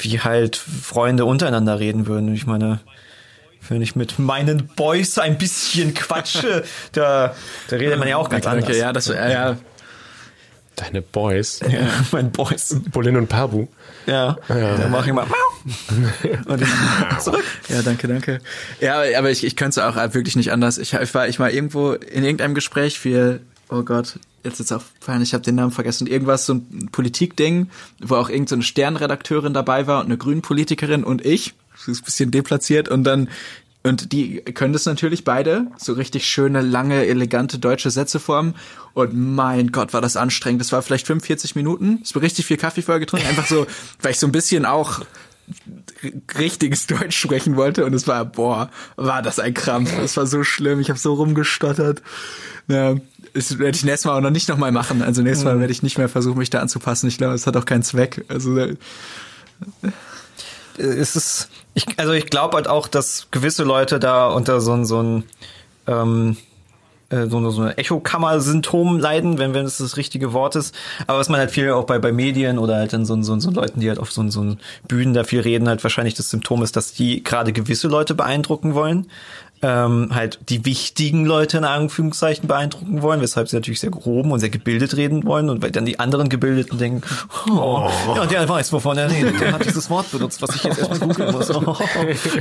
wie 0.04 0.20
halt 0.20 0.56
Freunde 0.56 1.26
untereinander 1.26 1.80
reden 1.80 2.08
würden. 2.08 2.34
Ich 2.34 2.46
meine, 2.46 2.80
wenn 3.70 3.82
ich 3.82 3.96
mit 3.96 4.20
meinen 4.20 4.68
Boys 4.76 5.18
ein 5.18 5.38
bisschen 5.38 5.94
quatsche, 5.94 6.64
da, 6.92 7.36
da 7.70 7.76
redet 7.76 8.00
man 8.00 8.08
ja 8.08 8.18
auch 8.18 8.30
ganz 8.30 8.46
Danke, 8.46 8.66
anders. 8.66 8.78
ja, 8.78 8.94
das, 8.94 9.10
äh, 9.10 9.32
ja, 9.32 9.58
Deine 10.76 11.02
Boys. 11.02 11.60
Ja, 11.70 11.88
mein 12.12 12.32
Boys. 12.32 12.76
Bolin 12.92 13.18
und 13.18 13.28
Pabu. 13.28 13.68
Ja, 14.08 14.38
dann 14.48 14.90
mache 14.90 15.10
ich 15.10 15.14
mal 15.14 15.28
und 16.48 16.62
ich 16.62 16.70
zurück. 17.20 17.44
Ja, 17.70 17.84
danke, 17.84 18.08
danke. 18.08 18.40
Ja, 18.80 19.04
aber 19.16 19.30
ich, 19.30 19.44
ich 19.44 19.56
könnte 19.56 19.80
es 19.80 19.86
auch 19.86 19.96
wirklich 20.16 20.36
nicht 20.36 20.52
anders. 20.52 20.80
Ich, 20.80 20.94
ich 20.94 21.14
war 21.14 21.28
ich 21.28 21.40
war 21.40 21.52
irgendwo 21.52 21.92
in 21.92 22.24
irgendeinem 22.24 22.56
Gespräch 22.56 23.00
für, 23.00 23.42
oh 23.70 23.84
Gott, 23.84 24.18
jetzt 24.44 24.60
ist 24.60 24.72
auch 24.72 24.84
fein, 25.00 25.22
ich 25.22 25.34
habe 25.34 25.44
den 25.44 25.56
Namen 25.56 25.72
vergessen, 25.72 26.08
irgendwas, 26.08 26.46
so 26.46 26.56
ein 26.56 26.90
Politikding, 26.92 27.70
wo 28.00 28.16
auch 28.16 28.30
irgendeine 28.30 28.48
so 28.48 28.56
eine 28.56 28.64
Sternredakteurin 28.64 29.54
dabei 29.54 29.88
war 29.88 30.00
und 30.00 30.06
eine 30.06 30.18
Grünpolitikerin 30.18 31.04
und 31.04 31.26
ich. 31.26 31.54
Das 31.74 31.88
ist 31.88 32.02
ein 32.02 32.06
bisschen 32.06 32.32
deplatziert 32.32 32.90
und 32.90 33.04
dann 33.04 33.30
und 33.84 34.12
die 34.12 34.42
können 34.42 34.74
das 34.74 34.86
natürlich 34.86 35.24
beide, 35.24 35.66
so 35.78 35.94
richtig 35.94 36.28
schöne, 36.28 36.62
lange, 36.62 37.06
elegante 37.08 37.58
deutsche 37.58 37.90
Sätze 37.90 38.20
formen. 38.20 38.54
Und 38.94 39.14
mein 39.16 39.72
Gott, 39.72 39.94
war 39.94 40.02
das 40.02 40.18
anstrengend. 40.18 40.62
Das 40.62 40.72
war 40.72 40.84
vielleicht 40.84 41.08
45 41.08 41.56
Minuten. 41.56 42.00
Ich 42.04 42.14
habe 42.14 42.24
richtig 42.24 42.46
viel 42.46 42.58
Kaffee 42.58 42.84
vorher 42.84 43.00
getrunken. 43.00 43.26
Einfach 43.26 43.48
so, 43.48 43.66
weil 44.02 44.12
ich 44.12 44.20
so 44.20 44.28
ein 44.28 44.32
bisschen 44.32 44.66
auch 44.66 45.02
richtiges 46.38 46.86
Deutsch 46.88 47.18
sprechen 47.18 47.56
wollte 47.56 47.84
und 47.84 47.94
es 47.94 48.08
war, 48.08 48.24
boah, 48.24 48.70
war 48.96 49.22
das 49.22 49.40
ein 49.40 49.54
Krampf. 49.54 49.92
Das 49.96 50.16
war 50.16 50.28
so 50.28 50.44
schlimm. 50.44 50.80
Ich 50.80 50.90
habe 50.90 51.00
so 51.00 51.16
rumgestottert. 51.16 52.04
Ja, 52.68 52.96
das 53.34 53.58
werde 53.60 53.76
ich 53.76 53.84
nächstes 53.84 54.06
Mal 54.06 54.18
auch 54.18 54.22
noch 54.22 54.30
nicht 54.30 54.50
nochmal 54.50 54.72
machen. 54.72 55.02
Also 55.02 55.22
nächstes 55.22 55.46
Mal 55.46 55.60
werde 55.60 55.72
ich 55.72 55.84
nicht 55.84 55.98
mehr 55.98 56.10
versuchen, 56.10 56.38
mich 56.38 56.50
da 56.50 56.60
anzupassen. 56.60 57.08
Ich 57.08 57.18
glaube, 57.18 57.34
es 57.36 57.48
hat 57.48 57.56
auch 57.58 57.66
keinen 57.66 57.84
Zweck. 57.84 58.26
Also 58.28 58.58
äh, 58.58 58.76
es 60.78 61.16
ist, 61.16 61.50
ich, 61.74 61.86
also 61.98 62.14
ich 62.14 62.28
glaube 62.28 62.56
halt 62.58 62.68
auch, 62.68 62.88
dass 62.88 63.28
gewisse 63.32 63.64
Leute 63.64 64.00
da 64.00 64.28
unter 64.28 64.62
so, 64.62 64.74
ein- 64.74 64.86
so 64.86 65.02
ein 65.02 65.24
ähm, 65.88 66.38
äh, 67.10 67.28
so 67.28 67.50
so 67.52 67.62
eine 67.62 67.78
Echokammer-Symptom 67.78 68.98
leiden, 69.00 69.38
wenn, 69.38 69.54
wenn 69.54 69.66
es 69.66 69.78
das 69.78 69.98
richtige 69.98 70.32
Wort 70.34 70.56
ist. 70.56 70.74
Aber 71.08 71.20
was 71.20 71.28
man 71.30 71.40
halt 71.40 71.52
viel 71.52 71.72
auch 71.72 71.84
bei, 71.86 72.00
bei 72.00 72.12
Medien 72.12 72.58
oder 72.58 72.76
halt 72.78 72.94
dann 72.94 73.06
so, 73.06 73.22
so, 73.22 73.38
so 73.40 73.52
Leuten, 73.52 73.82
die 73.82 73.90
halt 73.90 74.00
auf 74.00 74.12
so, 74.12 74.28
so 74.30 74.56
Bühnen 74.88 75.14
da 75.14 75.24
viel 75.26 75.42
reden, 75.42 75.68
halt 75.68 75.84
wahrscheinlich 75.84 76.14
das 76.14 76.30
Symptom 76.30 76.64
ist, 76.64 76.76
dass 76.78 76.94
die 76.94 77.24
gerade 77.24 77.52
gewisse 77.52 77.88
Leute 77.90 78.16
beeindrucken 78.16 78.74
wollen. 78.76 79.08
Ähm, 79.64 80.10
halt 80.14 80.40
die 80.50 80.66
wichtigen 80.66 81.26
Leute 81.26 81.60
in 81.60 81.66
Anführungszeichen 81.66 82.48
beeindrucken 82.48 83.04
wollen, 83.04 83.22
weshalb 83.22 83.48
sie 83.48 83.56
natürlich 83.56 83.80
sehr 83.80 83.92
gehoben 83.92 84.32
und 84.32 84.40
sehr 84.40 84.50
gebildet 84.50 84.98
reden 84.98 85.24
wollen 85.24 85.52
und 85.52 85.62
weil 85.62 85.70
dann 85.70 85.86
die 85.86 86.00
anderen 86.00 86.30
Gebildeten 86.30 86.80
denken, 86.80 87.04
oh, 87.48 87.88
ja, 88.16 88.26
der 88.26 88.50
weiß, 88.50 88.74
wovon 88.74 88.98
er 88.98 89.12
redet, 89.12 89.40
der 89.40 89.52
hat 89.52 89.64
dieses 89.64 89.90
Wort 89.92 90.12
benutzt, 90.12 90.42
was 90.42 90.56
ich 90.56 90.64
jetzt 90.64 90.80
erstmal 90.80 91.00
googeln 91.00 91.32
muss. 91.32 91.52
Oh, 91.62 91.78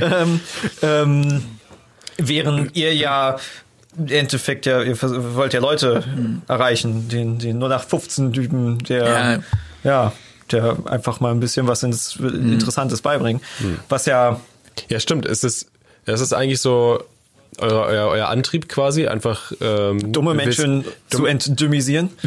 ähm, 0.01 0.39
ähm, 0.81 1.43
während 2.17 2.75
ihr 2.75 2.95
ja 2.95 3.37
im 3.97 4.07
Endeffekt 4.07 4.65
ja, 4.65 4.81
ihr 4.81 4.99
wollt 5.01 5.53
ja 5.53 5.59
Leute 5.59 6.03
erreichen, 6.47 7.09
den, 7.09 7.39
den 7.39 7.59
nur 7.59 7.69
nach 7.69 7.83
15 7.83 8.33
Typen, 8.33 8.79
der, 8.79 9.43
ja. 9.83 10.13
der 10.51 10.77
einfach 10.85 11.19
mal 11.19 11.31
ein 11.31 11.39
bisschen 11.39 11.67
was 11.67 11.83
ins, 11.83 12.15
Interessantes 12.15 13.01
beibringen. 13.01 13.41
Was 13.89 14.05
ja, 14.05 14.39
Ja, 14.89 14.99
stimmt. 14.99 15.25
Es 15.25 15.43
ist, 15.43 15.71
es 16.05 16.21
ist 16.21 16.33
eigentlich 16.33 16.61
so 16.61 17.03
euer, 17.59 17.85
euer, 17.85 18.07
euer 18.07 18.29
Antrieb 18.29 18.69
quasi, 18.69 19.07
einfach 19.07 19.51
ähm, 19.61 20.11
dumme 20.11 20.33
Menschen 20.33 20.85
zu 21.09 21.25
entdymisieren. 21.25 22.09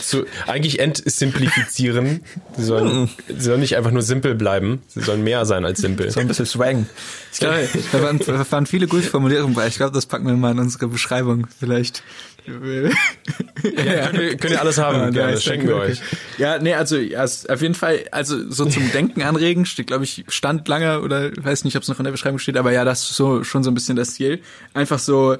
zu, 0.00 0.26
eigentlich 0.46 0.78
entsimplifizieren. 0.78 2.22
Sie 2.56 2.64
sollen, 2.64 3.10
sie 3.28 3.40
sollen 3.40 3.60
nicht 3.60 3.76
einfach 3.76 3.90
nur 3.90 4.02
simpel 4.02 4.34
bleiben, 4.34 4.82
sie 4.88 5.00
sollen 5.00 5.24
mehr 5.24 5.44
sein 5.46 5.64
als 5.64 5.80
simpel. 5.80 6.10
So 6.10 6.20
ein 6.20 6.28
bisschen 6.28 6.46
swaggen. 6.46 6.88
ich 7.32 7.38
glaube, 7.38 7.68
da 7.92 8.02
waren, 8.02 8.18
da 8.18 8.50
waren 8.50 8.66
viele 8.66 8.86
gute 8.86 9.04
Formulierungen 9.04 9.54
bei. 9.54 9.66
Ich 9.66 9.76
glaube, 9.76 9.92
das 9.92 10.06
packen 10.06 10.26
wir 10.26 10.34
mal 10.34 10.52
in 10.52 10.58
unsere 10.58 10.88
Beschreibung 10.88 11.46
vielleicht. 11.58 12.02
Ja, 12.46 14.06
könnt, 14.06 14.18
ihr, 14.22 14.36
könnt 14.36 14.52
ihr 14.52 14.60
alles 14.60 14.78
haben, 14.78 14.98
Ja, 14.98 15.10
gerne, 15.10 15.40
schenken 15.40 15.66
wir 15.66 15.76
euch. 15.76 16.00
Ja, 16.38 16.58
nee, 16.58 16.74
also 16.74 16.96
ja, 16.96 17.24
auf 17.24 17.60
jeden 17.60 17.74
Fall, 17.74 18.04
also 18.12 18.50
so 18.50 18.66
zum 18.66 18.92
Denken 18.92 19.22
anregen 19.22 19.66
steht, 19.66 19.88
glaube 19.88 20.04
ich, 20.04 20.24
stand 20.28 20.68
lange 20.68 21.00
oder 21.00 21.32
weiß 21.36 21.64
nicht, 21.64 21.76
ob 21.76 21.82
es 21.82 21.88
noch 21.88 21.98
in 21.98 22.04
der 22.04 22.12
Beschreibung 22.12 22.38
steht, 22.38 22.56
aber 22.56 22.70
ja, 22.70 22.84
das 22.84 23.02
ist 23.10 23.16
so 23.16 23.42
schon 23.42 23.64
so 23.64 23.70
ein 23.70 23.74
bisschen 23.74 23.96
das 23.96 24.14
Ziel. 24.14 24.40
Einfach 24.74 25.00
so 25.00 25.38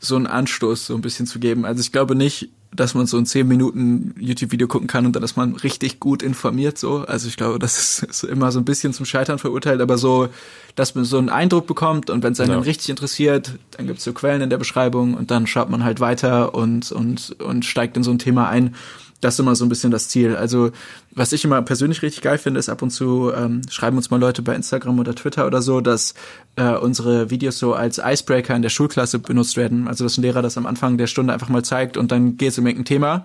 so 0.00 0.16
einen 0.16 0.26
Anstoß 0.26 0.86
so 0.86 0.94
ein 0.94 1.00
bisschen 1.00 1.26
zu 1.26 1.38
geben. 1.38 1.64
Also 1.64 1.80
ich 1.80 1.90
glaube 1.90 2.14
nicht, 2.14 2.50
dass 2.74 2.94
man 2.94 3.06
so 3.06 3.16
ein 3.16 3.24
10 3.26 3.48
Minuten 3.48 4.14
YouTube-Video 4.18 4.68
gucken 4.68 4.86
kann 4.88 5.06
und 5.06 5.16
dann 5.16 5.22
ist 5.22 5.36
man 5.36 5.56
richtig 5.56 6.00
gut 6.00 6.22
informiert 6.22 6.78
so. 6.78 6.98
Also 6.98 7.26
ich 7.28 7.36
glaube, 7.36 7.58
das 7.58 7.78
ist, 7.78 8.02
ist 8.02 8.24
immer 8.24 8.52
so 8.52 8.58
ein 8.60 8.64
bisschen 8.64 8.92
zum 8.92 9.06
Scheitern 9.06 9.38
verurteilt, 9.38 9.80
aber 9.80 9.96
so, 9.96 10.28
dass 10.74 10.94
man 10.94 11.04
so 11.04 11.18
einen 11.18 11.30
Eindruck 11.30 11.66
bekommt 11.66 12.10
und 12.10 12.22
wenn 12.22 12.32
es 12.32 12.40
einen 12.40 12.52
Ja. 12.52 12.58
richtig 12.58 12.90
interessiert, 12.90 13.58
dann 13.72 13.86
gibt's 13.86 14.04
so 14.04 14.12
Quellen 14.12 14.42
in 14.42 14.50
der 14.50 14.58
Beschreibung 14.58 15.14
und 15.14 15.30
dann 15.30 15.46
schaut 15.46 15.70
man 15.70 15.82
halt 15.82 16.00
weiter 16.00 16.54
und, 16.54 16.92
und, 16.92 17.36
und 17.40 17.64
steigt 17.64 17.96
in 17.96 18.02
so 18.02 18.10
ein 18.10 18.18
Thema 18.18 18.48
ein. 18.48 18.74
Das 19.20 19.34
ist 19.34 19.40
immer 19.40 19.56
so 19.56 19.64
ein 19.64 19.68
bisschen 19.68 19.90
das 19.90 20.08
Ziel. 20.08 20.36
Also, 20.36 20.70
was 21.10 21.32
ich 21.32 21.44
immer 21.44 21.60
persönlich 21.62 22.02
richtig 22.02 22.22
geil 22.22 22.38
finde, 22.38 22.60
ist 22.60 22.68
ab 22.68 22.82
und 22.82 22.90
zu 22.90 23.32
ähm, 23.34 23.62
schreiben 23.68 23.96
uns 23.96 24.10
mal 24.10 24.20
Leute 24.20 24.42
bei 24.42 24.54
Instagram 24.54 24.98
oder 24.98 25.14
Twitter 25.14 25.46
oder 25.46 25.60
so, 25.60 25.80
dass 25.80 26.14
äh, 26.56 26.74
unsere 26.74 27.30
Videos 27.30 27.58
so 27.58 27.74
als 27.74 27.98
Icebreaker 27.98 28.54
in 28.54 28.62
der 28.62 28.68
Schulklasse 28.68 29.18
benutzt 29.18 29.56
werden. 29.56 29.88
Also, 29.88 30.04
dass 30.04 30.18
ein 30.18 30.22
Lehrer 30.22 30.42
das 30.42 30.56
am 30.56 30.66
Anfang 30.66 30.98
der 30.98 31.08
Stunde 31.08 31.32
einfach 31.32 31.48
mal 31.48 31.64
zeigt 31.64 31.96
und 31.96 32.12
dann 32.12 32.36
geht 32.36 32.50
es 32.50 32.58
um 32.58 32.66
irgendein 32.66 32.84
Thema. 32.84 33.24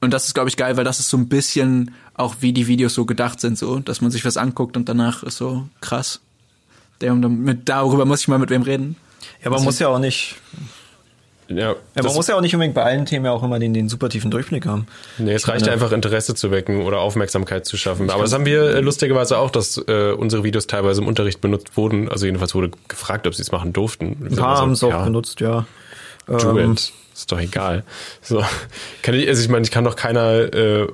Und 0.00 0.12
das 0.12 0.26
ist, 0.26 0.34
glaube 0.34 0.48
ich, 0.48 0.56
geil, 0.56 0.76
weil 0.76 0.84
das 0.84 1.00
ist 1.00 1.08
so 1.08 1.16
ein 1.16 1.28
bisschen 1.28 1.92
auch, 2.14 2.36
wie 2.40 2.52
die 2.52 2.66
Videos 2.66 2.94
so 2.94 3.04
gedacht 3.04 3.40
sind, 3.40 3.58
so, 3.58 3.80
dass 3.80 4.00
man 4.00 4.10
sich 4.10 4.24
was 4.24 4.36
anguckt 4.36 4.76
und 4.76 4.88
danach 4.88 5.22
ist 5.22 5.36
so 5.36 5.68
krass. 5.80 6.20
Der, 7.00 7.14
damit, 7.14 7.68
darüber 7.68 8.04
muss 8.04 8.20
ich 8.20 8.28
mal 8.28 8.38
mit 8.38 8.50
wem 8.50 8.62
reden. 8.62 8.96
Ja, 9.42 9.50
man 9.50 9.62
muss 9.62 9.78
ja 9.78 9.88
auch 9.88 9.98
nicht, 9.98 10.36
Ja, 11.48 11.56
ja, 11.96 12.02
man 12.02 12.14
muss 12.14 12.26
ja 12.26 12.36
auch 12.36 12.42
nicht 12.42 12.54
unbedingt 12.54 12.74
bei 12.74 12.82
allen 12.82 13.06
Themen 13.06 13.24
ja 13.24 13.32
auch 13.32 13.42
immer 13.42 13.58
den, 13.58 13.72
den 13.72 13.88
super 13.88 14.10
tiefen 14.10 14.30
Durchblick 14.30 14.66
haben. 14.66 14.86
Nee, 15.16 15.32
es 15.32 15.48
reicht 15.48 15.62
meine- 15.62 15.72
einfach 15.72 15.92
Interesse 15.92 16.34
zu 16.34 16.50
wecken 16.50 16.82
oder 16.82 17.00
Aufmerksamkeit 17.00 17.64
zu 17.64 17.76
schaffen. 17.78 18.10
Aber 18.10 18.22
das 18.22 18.32
haben 18.34 18.44
wir 18.44 18.74
äh, 18.74 18.80
lustigerweise 18.80 19.38
auch, 19.38 19.50
dass 19.50 19.78
äh, 19.88 20.12
unsere 20.12 20.44
Videos 20.44 20.66
teilweise 20.66 21.00
im 21.00 21.06
Unterricht 21.08 21.40
benutzt 21.40 21.76
wurden. 21.76 22.08
Also 22.10 22.26
jedenfalls 22.26 22.54
wurde 22.54 22.70
gefragt, 22.88 23.26
ob 23.26 23.34
sie 23.34 23.42
es 23.42 23.50
machen 23.50 23.72
durften. 23.72 24.16
Ein 24.30 24.36
paar 24.36 24.58
haben 24.58 24.72
es 24.72 24.84
auch 24.84 24.90
ja, 24.90 25.04
benutzt, 25.04 25.40
ja. 25.40 25.66
Do 26.26 26.58
Ähm, 26.58 26.72
it. 26.72 26.92
Ist 27.14 27.32
doch 27.32 27.40
egal. 27.40 27.82
So. 28.20 28.44
Kann 29.02 29.14
ich, 29.14 29.26
also 29.26 29.42
ich 29.42 29.48
meine, 29.48 29.64
ich 29.64 29.70
kann 29.70 29.84
doch 29.84 29.96
keiner 29.96 30.52
äh, 30.54 30.86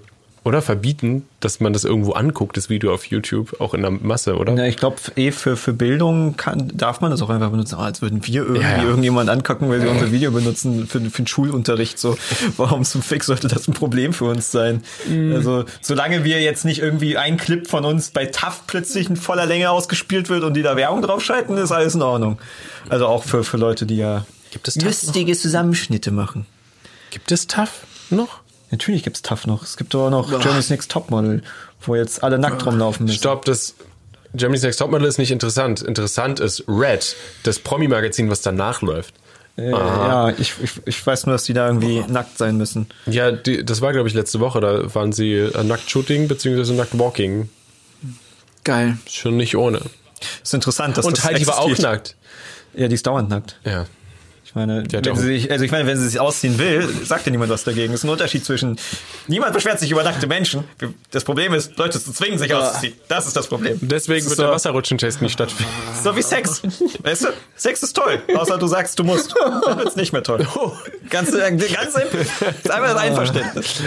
oder 0.44 0.60
verbieten, 0.60 1.26
dass 1.40 1.58
man 1.60 1.72
das 1.72 1.84
irgendwo 1.84 2.12
anguckt, 2.12 2.56
das 2.58 2.68
Video 2.68 2.92
auf 2.92 3.06
YouTube, 3.06 3.60
auch 3.62 3.72
in 3.72 3.80
der 3.80 3.90
Masse, 3.90 4.36
oder? 4.36 4.54
Ja, 4.54 4.66
ich 4.66 4.76
glaube, 4.76 4.96
eh 5.16 5.30
für, 5.30 5.56
für 5.56 5.72
Bildung 5.72 6.36
kann, 6.36 6.70
darf 6.74 7.00
man 7.00 7.10
das 7.10 7.22
auch 7.22 7.30
einfach 7.30 7.50
benutzen, 7.50 7.76
als 7.76 8.02
würden 8.02 8.26
wir 8.26 8.42
irgendwie 8.42 8.60
Ja, 8.60 8.76
ja. 8.76 8.84
irgendjemand 8.84 9.30
angucken, 9.30 9.70
weil 9.70 9.80
sie 9.80 9.88
unser 9.88 10.12
Video 10.12 10.30
benutzen 10.30 10.86
für, 10.86 11.00
für 11.00 11.22
den 11.22 11.26
Schulunterricht. 11.26 11.98
So, 11.98 12.18
warum 12.58 12.84
zum 12.84 13.00
Fick 13.02 13.24
sollte 13.24 13.48
das 13.48 13.66
ein 13.68 13.72
Problem 13.72 14.12
für 14.12 14.26
uns 14.26 14.50
sein? 14.50 14.82
Also, 15.32 15.64
solange 15.80 16.24
wir 16.24 16.42
jetzt 16.42 16.66
nicht 16.66 16.80
irgendwie 16.80 17.16
ein 17.16 17.38
Clip 17.38 17.66
von 17.66 17.86
uns 17.86 18.10
bei 18.10 18.26
TAF 18.26 18.66
plötzlich 18.66 19.08
in 19.08 19.16
voller 19.16 19.46
Länge 19.46 19.70
ausgespielt 19.70 20.28
wird 20.28 20.44
und 20.44 20.54
die 20.54 20.62
da 20.62 20.76
Werbung 20.76 21.00
draufschalten, 21.00 21.56
ist 21.56 21.72
alles 21.72 21.94
in 21.94 22.02
Ordnung. 22.02 22.38
Also 22.90 23.06
auch 23.06 23.24
für, 23.24 23.44
für 23.44 23.56
Leute, 23.56 23.86
die 23.86 23.96
ja 23.96 24.26
Gibt 24.50 24.68
es 24.68 24.76
lustige 24.76 25.34
Zusammenschnitte 25.34 26.10
machen. 26.10 26.44
Gibt 27.10 27.32
es 27.32 27.46
TAF 27.46 27.86
noch? 28.10 28.43
Natürlich 28.74 29.04
gibt's 29.04 29.22
TAF 29.22 29.46
noch. 29.46 29.62
Es 29.62 29.76
gibt 29.76 29.94
aber 29.94 30.10
noch 30.10 30.28
Germany's 30.40 30.68
Next 30.68 30.90
Topmodel, 30.90 31.44
wo 31.82 31.94
jetzt 31.94 32.24
alle 32.24 32.40
nackt 32.40 32.66
rumlaufen 32.66 33.06
müssen. 33.06 33.16
Stopp, 33.16 33.44
das 33.44 33.76
Germany's 34.34 34.64
Next 34.64 34.80
Topmodel 34.80 35.06
ist 35.06 35.16
nicht 35.18 35.30
interessant. 35.30 35.80
Interessant 35.80 36.40
ist 36.40 36.64
Red, 36.66 37.14
das 37.44 37.60
Promi-Magazin, 37.60 38.28
was 38.30 38.42
danach 38.42 38.82
läuft. 38.82 39.14
Äh, 39.56 39.70
ja, 39.70 40.30
ich, 40.30 40.54
ich, 40.60 40.72
ich 40.86 41.06
weiß 41.06 41.26
nur, 41.26 41.36
dass 41.36 41.44
die 41.44 41.52
da 41.52 41.68
irgendwie 41.68 42.00
nackt 42.08 42.36
sein 42.36 42.56
müssen. 42.56 42.88
Ja, 43.06 43.30
die, 43.30 43.64
das 43.64 43.80
war, 43.80 43.92
glaube 43.92 44.08
ich, 44.08 44.14
letzte 44.14 44.40
Woche. 44.40 44.60
Da 44.60 44.92
waren 44.92 45.12
sie 45.12 45.34
äh, 45.34 45.62
nackt 45.62 45.88
Shooting 45.88 46.26
bzw. 46.26 46.72
nackt 46.72 46.98
Walking. 46.98 47.48
Geil. 48.64 48.98
Schon 49.08 49.36
nicht 49.36 49.56
ohne. 49.56 49.82
ist 50.42 50.52
interessant, 50.52 50.98
dass 50.98 51.06
Und 51.06 51.16
das 51.18 51.24
Heidi 51.24 51.46
war 51.46 51.58
auch 51.60 51.68
existiert. 51.68 51.92
nackt. 51.92 52.16
Ja, 52.74 52.88
die 52.88 52.94
ist 52.96 53.06
dauernd 53.06 53.28
nackt. 53.28 53.60
Ja. 53.64 53.86
Ich 54.54 54.56
meine, 54.56 54.84
wenn 55.04 55.16
sie 55.16 55.22
sich, 55.26 55.50
also 55.50 55.64
ich 55.64 55.72
meine, 55.72 55.86
wenn 55.88 55.96
sie 55.98 56.08
sich 56.08 56.20
ausziehen 56.20 56.58
will, 56.60 56.88
sagt 57.04 57.26
ja 57.26 57.32
niemand 57.32 57.50
was 57.50 57.64
dagegen. 57.64 57.92
Es 57.92 58.00
ist 58.00 58.04
ein 58.04 58.10
Unterschied 58.10 58.44
zwischen 58.44 58.78
niemand 59.26 59.52
beschwert 59.52 59.80
sich 59.80 59.90
über 59.90 60.04
nackte 60.04 60.28
Menschen. 60.28 60.62
Das 61.10 61.24
Problem 61.24 61.52
ist, 61.54 61.76
Leute 61.76 62.00
zu 62.00 62.12
zwingen, 62.12 62.38
sich 62.38 62.54
auszuziehen. 62.54 62.94
Das 63.08 63.26
ist 63.26 63.34
das 63.36 63.48
Problem. 63.48 63.78
Deswegen 63.80 63.90
Das 63.90 64.26
wird 64.26 64.30
ist 64.32 64.38
der 64.38 64.46
so, 64.46 64.52
Wasserrutschentest 64.52 65.22
nicht 65.22 65.32
stattfinden. 65.32 65.72
so 66.04 66.16
wie 66.16 66.22
Sex. 66.22 66.62
Weißt 67.02 67.24
du? 67.24 67.28
Sex 67.56 67.82
ist 67.82 67.94
toll. 67.96 68.22
Außer 68.36 68.56
du 68.56 68.68
sagst, 68.68 68.96
du 68.96 69.02
musst. 69.02 69.34
Dann 69.66 69.76
wird's 69.78 69.96
nicht 69.96 70.12
mehr 70.12 70.22
toll. 70.22 70.46
Ganz, 71.10 71.32
ganz 71.32 71.94
simpel. 71.94 72.20
ist 72.20 72.70
einfach 72.70 72.88
das 72.94 72.96
Einverständnis. 72.96 73.82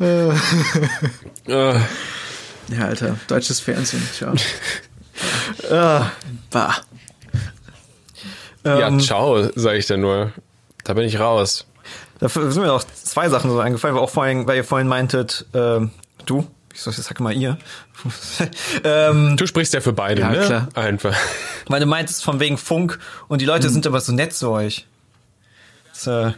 Äh, 0.00 1.78
Ja, 2.68 2.86
Alter. 2.86 3.16
Deutsches 3.28 3.60
Fernsehen. 3.60 4.06
Ciao. 4.16 4.34
Ah, 5.70 6.10
Bah. 6.50 6.76
Ja, 8.64 8.88
ähm, 8.88 9.00
ciao, 9.00 9.48
sage 9.54 9.78
ich 9.78 9.86
dann 9.86 10.00
nur. 10.00 10.32
Da 10.84 10.94
bin 10.94 11.04
ich 11.04 11.18
raus. 11.18 11.66
Dafür 12.20 12.50
sind 12.50 12.62
mir 12.62 12.68
noch 12.68 12.84
zwei 12.84 13.28
Sachen 13.28 13.50
so 13.50 13.58
eingefallen, 13.60 13.96
weil 13.96 14.02
auch 14.02 14.10
vorhin, 14.10 14.46
weil 14.46 14.56
ihr 14.56 14.64
vorhin 14.64 14.88
meintet, 14.88 15.46
ähm, 15.54 15.90
du, 16.26 16.46
ich 16.72 16.80
sag 16.80 17.20
mal 17.20 17.32
ihr, 17.32 17.58
ähm, 18.84 19.36
Du 19.36 19.46
sprichst 19.46 19.74
ja 19.74 19.80
für 19.80 19.92
beide, 19.92 20.20
Ja, 20.22 20.30
ne? 20.30 20.38
klar. 20.44 20.68
Einfach. 20.74 21.14
weil 21.68 21.80
du 21.80 21.86
meintest 21.86 22.24
von 22.24 22.40
wegen 22.40 22.56
Funk 22.58 22.98
und 23.28 23.40
die 23.40 23.44
Leute 23.46 23.68
sind 23.70 23.86
aber 23.86 24.00
so 24.00 24.12
nett 24.12 24.32
zu 24.32 24.50
euch. 24.50 24.86
Das, 25.92 26.06
äh, 26.06 26.32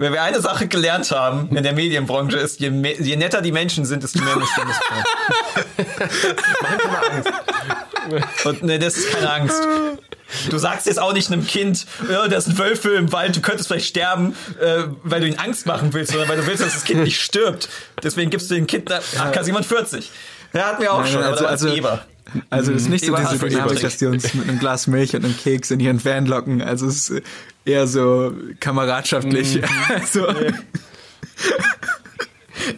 wenn 0.00 0.14
wir 0.14 0.22
eine 0.22 0.40
Sache 0.40 0.66
gelernt 0.66 1.10
haben 1.10 1.54
in 1.54 1.62
der 1.62 1.74
Medienbranche 1.74 2.38
ist, 2.38 2.58
je, 2.58 2.70
je 2.70 3.16
netter 3.16 3.42
die 3.42 3.52
Menschen 3.52 3.84
sind, 3.84 4.02
desto 4.02 4.24
mehr 4.24 4.34
müsst 4.36 4.56
ihr 4.56 4.64
missbrauchen. 4.64 5.04
Und 8.46 8.62
ne, 8.62 8.78
das 8.78 8.96
ist 8.96 9.12
keine 9.12 9.30
Angst. 9.30 9.62
Du 10.48 10.56
sagst 10.56 10.86
jetzt 10.86 10.98
auch 10.98 11.12
nicht 11.12 11.30
einem 11.30 11.46
Kind, 11.46 11.84
ja, 12.10 12.26
da 12.28 12.40
sind 12.40 12.56
Wölfe 12.56 12.94
im 12.94 13.12
Wald, 13.12 13.36
du 13.36 13.42
könntest 13.42 13.68
vielleicht 13.68 13.88
sterben, 13.88 14.34
äh, 14.58 14.84
weil 15.02 15.20
du 15.20 15.28
ihm 15.28 15.38
Angst 15.38 15.66
machen 15.66 15.92
willst, 15.92 16.12
sondern 16.12 16.30
weil 16.30 16.38
du 16.38 16.46
willst, 16.46 16.62
dass 16.62 16.72
das 16.72 16.84
Kind 16.84 17.02
nicht 17.02 17.20
stirbt. 17.20 17.68
Deswegen 18.02 18.30
gibst 18.30 18.50
du 18.50 18.54
dem 18.54 18.66
Kind 18.66 18.90
eine 18.90 19.02
AK-47. 19.02 20.04
Ja, 20.54 20.68
hatten 20.68 20.82
wir 20.82 20.94
auch 20.94 21.04
schon, 21.04 21.18
aber 21.18 21.32
also, 21.32 21.44
da 21.44 21.50
war's 21.50 21.62
also, 21.62 21.76
Eber. 21.76 22.06
Also 22.50 22.72
es 22.72 22.82
ist 22.82 22.88
nicht 22.88 23.04
so 23.04 23.14
diese 23.14 23.38
Dynamik, 23.38 23.80
dass 23.80 23.96
die 23.98 24.06
uns 24.06 24.34
mit 24.34 24.48
einem 24.48 24.58
Glas 24.58 24.86
Milch 24.86 25.14
und 25.14 25.24
einem 25.24 25.36
Keks 25.36 25.70
in 25.70 25.80
ihren 25.80 26.04
Van 26.04 26.26
locken. 26.26 26.62
Also 26.62 26.86
es 26.86 27.10
ist 27.10 27.22
eher 27.64 27.86
so 27.86 28.32
kameradschaftlich. 28.60 29.60
Also, 29.88 30.26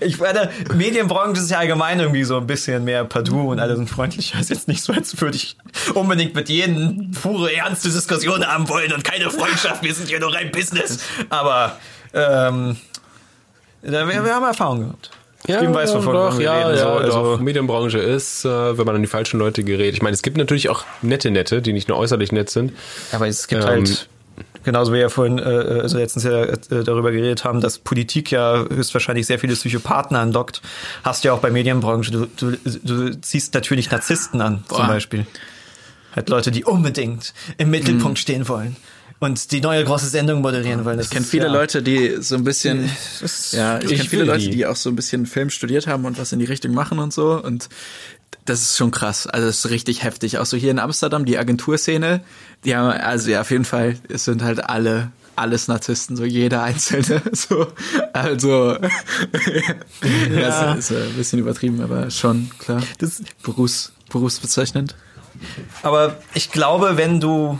Ich 0.00 0.18
meine, 0.18 0.50
Medienbranche 0.74 1.40
ist 1.40 1.50
ja 1.50 1.58
allgemein 1.58 2.00
irgendwie 2.00 2.24
so 2.24 2.38
ein 2.38 2.46
bisschen 2.46 2.84
mehr 2.84 3.04
Padu 3.04 3.50
und 3.50 3.58
alle 3.58 3.76
sind 3.76 3.88
freundlicher. 3.88 4.38
Ist 4.38 4.50
jetzt 4.50 4.68
nicht 4.68 4.82
so, 4.82 4.92
als 4.92 5.20
würde 5.20 5.36
ich 5.36 5.56
unbedingt 5.94 6.34
mit 6.34 6.48
jedem 6.48 7.10
pure, 7.10 7.52
ernste 7.52 7.90
Diskussion 7.90 8.46
haben 8.46 8.68
wollen 8.68 8.92
und 8.92 9.04
keine 9.04 9.30
Freundschaft. 9.30 9.82
Wir 9.82 9.94
sind 9.94 10.08
hier 10.08 10.20
nur 10.20 10.34
rein 10.34 10.50
Business. 10.52 11.00
Aber 11.30 11.78
ähm, 12.14 12.76
wir, 13.82 14.06
wir 14.06 14.34
haben 14.34 14.44
Erfahrung 14.44 14.80
gehabt. 14.80 15.10
Steven 15.44 15.74
weiß, 15.74 15.94
wovon 15.94 16.14
doch, 16.14 16.38
wir 16.38 16.44
ja, 16.44 16.68
reden. 16.68 16.78
ja, 16.78 16.82
so, 16.84 16.88
also, 16.90 17.22
doch. 17.36 17.40
Medienbranche 17.40 17.98
ist, 17.98 18.44
äh, 18.44 18.78
wenn 18.78 18.86
man 18.86 18.96
an 18.96 19.02
die 19.02 19.08
falschen 19.08 19.38
Leute 19.40 19.64
gerät. 19.64 19.94
Ich 19.94 20.02
meine, 20.02 20.14
es 20.14 20.22
gibt 20.22 20.36
natürlich 20.36 20.68
auch 20.68 20.84
nette 21.02 21.30
Nette, 21.30 21.62
die 21.62 21.72
nicht 21.72 21.88
nur 21.88 21.98
äußerlich 21.98 22.30
nett 22.32 22.48
sind. 22.50 22.72
Aber 23.10 23.26
es 23.26 23.48
gibt 23.48 23.62
Ähm, 23.62 23.68
halt, 23.68 24.08
genauso 24.62 24.92
wie 24.92 24.96
wir 24.96 25.02
ja 25.02 25.08
vorhin 25.08 25.38
äh, 25.38 25.42
also 25.42 25.98
letztens 25.98 26.24
ja 26.24 26.44
äh, 26.44 26.84
darüber 26.84 27.10
geredet 27.10 27.44
haben, 27.44 27.60
dass 27.60 27.78
Politik 27.78 28.30
ja 28.30 28.64
höchstwahrscheinlich 28.68 29.26
sehr 29.26 29.40
viele 29.40 29.54
Psychopathen 29.54 30.16
anlockt, 30.16 30.62
hast 31.02 31.24
du 31.24 31.28
ja 31.28 31.34
auch 31.34 31.40
bei 31.40 31.50
Medienbranche. 31.50 32.12
Du, 32.12 32.26
du, 32.36 32.56
du 32.82 33.20
ziehst 33.20 33.54
natürlich 33.54 33.90
Narzissten 33.90 34.40
an, 34.40 34.64
zum 34.68 34.78
Boah. 34.78 34.86
Beispiel. 34.86 35.26
Halt 36.14 36.28
Leute, 36.28 36.50
die 36.50 36.64
unbedingt 36.64 37.32
im 37.56 37.70
Mittelpunkt 37.70 38.18
stehen 38.18 38.46
wollen 38.48 38.76
und 39.22 39.50
die 39.52 39.60
neue 39.60 39.84
große 39.84 40.06
Sendung 40.06 40.40
moderieren 40.42 40.84
wollen. 40.84 40.96
Das 40.98 41.06
ich 41.06 41.12
kenne 41.12 41.24
viele 41.24 41.46
ja, 41.46 41.52
Leute, 41.52 41.82
die 41.82 42.16
so 42.20 42.34
ein 42.36 42.44
bisschen, 42.44 42.90
ist- 43.20 43.52
ja, 43.52 43.78
ich, 43.78 43.84
ich 43.92 43.96
kenne 43.98 44.08
viele 44.08 44.24
Leute, 44.24 44.44
die. 44.44 44.50
die 44.50 44.66
auch 44.66 44.76
so 44.76 44.90
ein 44.90 44.96
bisschen 44.96 45.26
Film 45.26 45.50
studiert 45.50 45.86
haben 45.86 46.04
und 46.04 46.18
was 46.18 46.32
in 46.32 46.38
die 46.38 46.44
Richtung 46.44 46.72
machen 46.74 46.98
und 46.98 47.12
so 47.12 47.42
und 47.42 47.68
das 48.44 48.60
ist 48.62 48.76
schon 48.76 48.90
krass. 48.90 49.26
Also 49.28 49.46
das 49.46 49.58
ist 49.64 49.70
richtig 49.70 50.02
heftig. 50.02 50.38
Auch 50.38 50.46
so 50.46 50.56
hier 50.56 50.72
in 50.72 50.80
Amsterdam, 50.80 51.24
die 51.24 51.38
Agenturszene, 51.38 52.22
die 52.64 52.74
haben, 52.74 52.90
also 52.90 53.30
ja, 53.30 53.42
auf 53.42 53.50
jeden 53.52 53.64
Fall, 53.64 53.96
es 54.08 54.24
sind 54.24 54.42
halt 54.42 54.64
alle, 54.68 55.12
alles 55.36 55.68
Narzissten, 55.68 56.16
so 56.16 56.24
jeder 56.24 56.62
einzelne, 56.64 57.22
so, 57.32 57.68
also, 58.12 58.76
Ja. 60.34 60.74
das 60.74 60.78
ist 60.78 60.90
äh, 60.90 61.04
ein 61.04 61.12
bisschen 61.14 61.38
übertrieben, 61.38 61.80
aber 61.82 62.10
schon, 62.10 62.50
klar, 62.58 62.82
Das, 62.98 63.22
Berufs, 63.42 63.92
berufsbezeichnend. 64.10 64.96
Aber 65.82 66.16
ich 66.34 66.50
glaube, 66.50 66.96
wenn 66.96 67.20
du, 67.20 67.58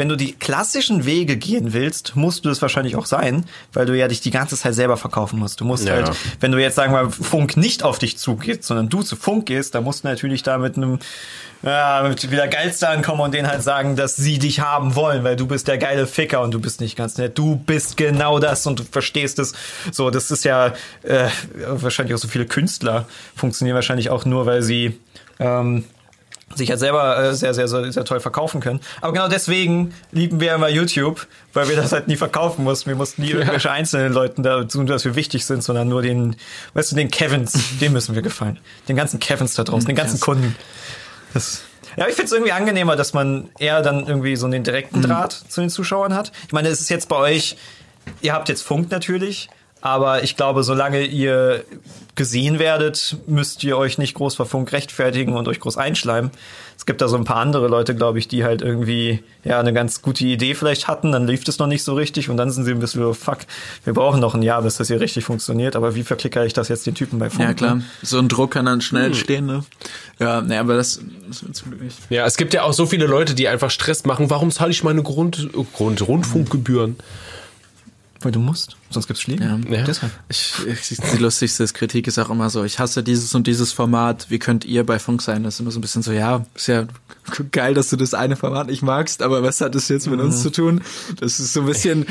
wenn 0.00 0.08
du 0.08 0.16
die 0.16 0.32
klassischen 0.32 1.04
Wege 1.04 1.36
gehen 1.36 1.74
willst, 1.74 2.16
musst 2.16 2.46
du 2.46 2.48
das 2.48 2.62
wahrscheinlich 2.62 2.96
auch 2.96 3.04
sein, 3.04 3.44
weil 3.74 3.84
du 3.84 3.94
ja 3.94 4.08
dich 4.08 4.22
die 4.22 4.30
ganze 4.30 4.56
Zeit 4.56 4.74
selber 4.74 4.96
verkaufen 4.96 5.38
musst. 5.38 5.60
Du 5.60 5.66
musst 5.66 5.86
Ja. 5.86 5.92
halt, 5.96 6.12
wenn 6.40 6.52
du 6.52 6.58
jetzt 6.58 6.74
sagen 6.76 6.94
wir 6.94 7.02
mal 7.04 7.10
Funk 7.10 7.58
nicht 7.58 7.82
auf 7.82 7.98
dich 7.98 8.16
zugeht, 8.16 8.64
sondern 8.64 8.88
du 8.88 9.02
zu 9.02 9.14
Funk 9.14 9.44
gehst, 9.44 9.74
da 9.74 9.82
musst 9.82 10.02
du 10.04 10.08
natürlich 10.08 10.42
da 10.42 10.56
mit 10.56 10.78
einem 10.78 11.00
ja, 11.62 12.02
mit 12.08 12.30
wieder 12.30 12.48
Geilster 12.48 12.88
ankommen 12.88 13.20
und 13.20 13.34
denen 13.34 13.46
halt 13.46 13.62
sagen, 13.62 13.94
dass 13.94 14.16
sie 14.16 14.38
dich 14.38 14.60
haben 14.60 14.94
wollen, 14.94 15.22
weil 15.24 15.36
du 15.36 15.46
bist 15.46 15.68
der 15.68 15.76
geile 15.76 16.06
Ficker 16.06 16.40
und 16.40 16.52
du 16.52 16.60
bist 16.60 16.80
nicht 16.80 16.96
ganz 16.96 17.18
nett. 17.18 17.36
Du 17.36 17.56
bist 17.56 17.98
genau 17.98 18.38
das 18.38 18.66
und 18.66 18.78
du 18.78 18.84
verstehst 18.84 19.38
es. 19.38 19.52
So, 19.92 20.08
das 20.08 20.30
ist 20.30 20.46
ja 20.46 20.68
äh, 21.02 21.28
wahrscheinlich 21.66 22.14
auch 22.14 22.18
so 22.18 22.28
viele 22.28 22.46
Künstler 22.46 23.06
funktionieren 23.36 23.74
wahrscheinlich 23.74 24.08
auch 24.08 24.24
nur, 24.24 24.46
weil 24.46 24.62
sie 24.62 24.98
ähm, 25.38 25.84
sich 26.54 26.70
halt 26.70 26.80
selber 26.80 27.16
äh, 27.22 27.34
sehr, 27.34 27.54
sehr, 27.54 27.68
sehr, 27.68 27.92
sehr 27.92 28.04
toll 28.04 28.20
verkaufen 28.20 28.60
können. 28.60 28.80
Aber 29.00 29.12
genau 29.12 29.28
deswegen 29.28 29.94
lieben 30.10 30.40
wir 30.40 30.54
immer 30.54 30.68
YouTube, 30.68 31.26
weil 31.52 31.68
wir 31.68 31.76
das 31.76 31.92
halt 31.92 32.08
nie 32.08 32.16
verkaufen 32.16 32.64
mussten. 32.64 32.90
Wir 32.90 32.96
mussten 32.96 33.22
nie 33.22 33.30
irgendwelche 33.30 33.70
einzelnen 33.70 34.12
Leuten 34.12 34.42
da 34.42 34.64
tun, 34.64 34.86
dass 34.86 35.04
wir 35.04 35.14
wichtig 35.14 35.46
sind, 35.46 35.62
sondern 35.62 35.88
nur 35.88 36.02
den, 36.02 36.36
weißt 36.74 36.92
du, 36.92 36.96
den 36.96 37.10
Kevins, 37.10 37.78
dem 37.80 37.92
müssen 37.92 38.14
wir 38.14 38.22
gefallen. 38.22 38.58
Den 38.88 38.96
ganzen 38.96 39.20
Kevins 39.20 39.54
da 39.54 39.64
draußen, 39.64 39.86
den 39.86 39.96
ganzen 39.96 40.16
krass. 40.16 40.24
Kunden. 40.26 40.56
Das, 41.34 41.62
ja, 41.96 42.08
ich 42.08 42.14
finde 42.14 42.26
es 42.26 42.32
irgendwie 42.32 42.52
angenehmer, 42.52 42.96
dass 42.96 43.12
man 43.12 43.50
eher 43.58 43.82
dann 43.82 44.06
irgendwie 44.06 44.36
so 44.36 44.46
einen 44.46 44.64
direkten 44.64 45.02
Draht 45.02 45.32
zu 45.32 45.60
den 45.60 45.70
Zuschauern 45.70 46.14
hat. 46.14 46.32
Ich 46.46 46.52
meine, 46.52 46.68
es 46.68 46.80
ist 46.80 46.88
jetzt 46.88 47.08
bei 47.08 47.16
euch, 47.16 47.56
ihr 48.22 48.32
habt 48.32 48.48
jetzt 48.48 48.62
Funk 48.62 48.90
natürlich, 48.90 49.48
aber 49.80 50.22
ich 50.22 50.36
glaube, 50.36 50.62
solange 50.62 51.04
ihr 51.04 51.64
gesehen 52.14 52.58
werdet, 52.58 53.16
müsst 53.26 53.64
ihr 53.64 53.78
euch 53.78 53.96
nicht 53.96 54.14
groß 54.14 54.34
vor 54.34 54.46
Funk 54.46 54.72
rechtfertigen 54.72 55.36
und 55.36 55.48
euch 55.48 55.60
groß 55.60 55.78
einschleimen. 55.78 56.30
Es 56.76 56.86
gibt 56.86 57.00
da 57.00 57.08
so 57.08 57.16
ein 57.16 57.24
paar 57.24 57.36
andere 57.36 57.68
Leute, 57.68 57.94
glaube 57.94 58.18
ich, 58.18 58.28
die 58.28 58.44
halt 58.44 58.62
irgendwie 58.62 59.22
ja 59.44 59.60
eine 59.60 59.72
ganz 59.72 60.02
gute 60.02 60.24
Idee 60.24 60.54
vielleicht 60.54 60.88
hatten, 60.88 61.12
dann 61.12 61.26
lief 61.26 61.44
das 61.44 61.58
noch 61.58 61.66
nicht 61.66 61.82
so 61.82 61.94
richtig 61.94 62.28
und 62.28 62.36
dann 62.36 62.50
sind 62.50 62.64
sie 62.64 62.72
ein 62.72 62.78
bisschen 62.78 63.02
so, 63.02 63.14
fuck, 63.14 63.38
wir 63.84 63.94
brauchen 63.94 64.20
noch 64.20 64.34
ein 64.34 64.42
Jahr, 64.42 64.62
bis 64.62 64.76
das 64.76 64.88
hier 64.88 65.00
richtig 65.00 65.24
funktioniert, 65.24 65.76
aber 65.76 65.94
wie 65.94 66.02
verklickere 66.02 66.46
ich 66.46 66.52
das 66.52 66.68
jetzt 66.68 66.86
den 66.86 66.94
Typen 66.94 67.18
bei 67.18 67.30
Funk? 67.30 67.48
Ja, 67.48 67.54
klar. 67.54 67.74
ne? 67.76 67.84
So 68.02 68.18
ein 68.18 68.28
Druck 68.28 68.52
kann 68.52 68.66
dann 68.66 68.80
schnell 68.80 69.06
entstehen, 69.06 69.46
ne? 69.46 69.64
Ja, 70.18 70.40
ne, 70.42 70.58
aber 70.58 70.74
das, 70.74 71.00
das 71.28 71.42
wird 71.42 71.56
zum 71.56 71.70
Glück 71.70 71.82
nicht. 71.82 71.96
Ja, 72.10 72.26
es 72.26 72.36
gibt 72.36 72.52
ja 72.54 72.62
auch 72.62 72.72
so 72.72 72.86
viele 72.86 73.06
Leute, 73.06 73.34
die 73.34 73.48
einfach 73.48 73.70
Stress 73.70 74.04
machen. 74.04 74.30
Warum 74.30 74.50
zahle 74.50 74.70
ich 74.70 74.82
meine 74.82 75.02
Grund, 75.02 75.50
Grund 75.74 76.06
Rundfunkgebühren? 76.06 76.96
Weil 78.22 78.32
du 78.32 78.38
musst, 78.38 78.76
sonst 78.90 79.06
gibt's 79.06 79.22
Schläge. 79.22 79.44
Ja. 79.44 79.58
Ja. 79.78 79.84
Deshalb. 79.84 80.12
Ich, 80.28 80.52
ich, 80.66 80.98
die 80.98 81.16
lustigste 81.16 81.64
Kritik 81.68 82.06
ist 82.06 82.18
auch 82.18 82.28
immer 82.28 82.50
so, 82.50 82.64
ich 82.64 82.78
hasse 82.78 83.02
dieses 83.02 83.34
und 83.34 83.46
dieses 83.46 83.72
Format, 83.72 84.26
wie 84.28 84.38
könnt 84.38 84.64
ihr 84.66 84.84
bei 84.84 84.98
Funk 84.98 85.22
sein? 85.22 85.42
Das 85.42 85.54
ist 85.54 85.60
immer 85.60 85.70
so 85.70 85.78
ein 85.78 85.80
bisschen 85.80 86.02
so, 86.02 86.12
ja, 86.12 86.44
ist 86.54 86.66
ja 86.68 86.86
geil, 87.50 87.72
dass 87.72 87.88
du 87.88 87.96
das 87.96 88.12
eine 88.12 88.36
Format 88.36 88.66
nicht 88.66 88.82
magst, 88.82 89.22
aber 89.22 89.42
was 89.42 89.60
hat 89.62 89.74
das 89.74 89.88
jetzt 89.88 90.06
mit 90.06 90.20
uns 90.20 90.42
zu 90.42 90.50
tun? 90.50 90.82
Das 91.18 91.40
ist 91.40 91.52
so 91.54 91.60
ein 91.60 91.66
bisschen, 91.66 92.04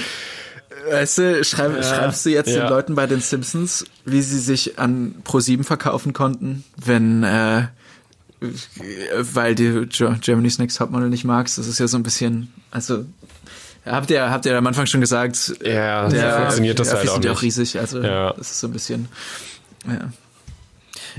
Weißt 0.89 1.17
du, 1.19 1.43
schreib, 1.43 1.83
schreibst 1.83 2.25
du 2.25 2.29
jetzt 2.31 2.49
Ja. 2.49 2.61
den 2.61 2.69
Leuten 2.69 2.95
bei 2.95 3.05
den 3.05 3.19
Simpsons, 3.21 3.85
wie 4.05 4.21
sie 4.23 4.39
sich 4.39 4.79
an 4.79 5.13
Pro7 5.25 5.63
verkaufen 5.63 6.13
konnten, 6.13 6.63
wenn, 6.83 7.21
äh, 7.23 7.67
weil 9.19 9.55
du 9.55 9.85
Ge- 9.87 10.15
Germany's 10.21 10.57
Next 10.57 10.77
Topmodel 10.77 11.09
nicht 11.09 11.25
magst? 11.25 11.57
Das 11.57 11.67
ist 11.67 11.79
ja 11.79 11.87
so 11.87 11.97
ein 11.97 12.03
bisschen, 12.03 12.51
also, 12.71 13.05
habt 13.91 14.09
ihr, 14.11 14.29
habt 14.29 14.45
ihr 14.45 14.57
am 14.57 14.65
Anfang 14.67 14.85
schon 14.85 15.01
gesagt, 15.01 15.53
Ja, 15.63 16.09
so 16.09 16.15
der 16.15 16.33
funktioniert 16.37 16.79
das 16.79 16.93
halt 16.93 17.07
auch 17.09 17.13
sind 17.13 17.25
ja 17.25 17.31
nicht. 17.31 17.37
auch 17.39 17.41
riesig, 17.43 17.79
also, 17.79 18.01
Ja. 18.01 18.33
das 18.33 18.51
ist 18.51 18.59
so 18.59 18.67
ein 18.67 18.73
bisschen, 18.73 19.07
ja. 19.87 20.09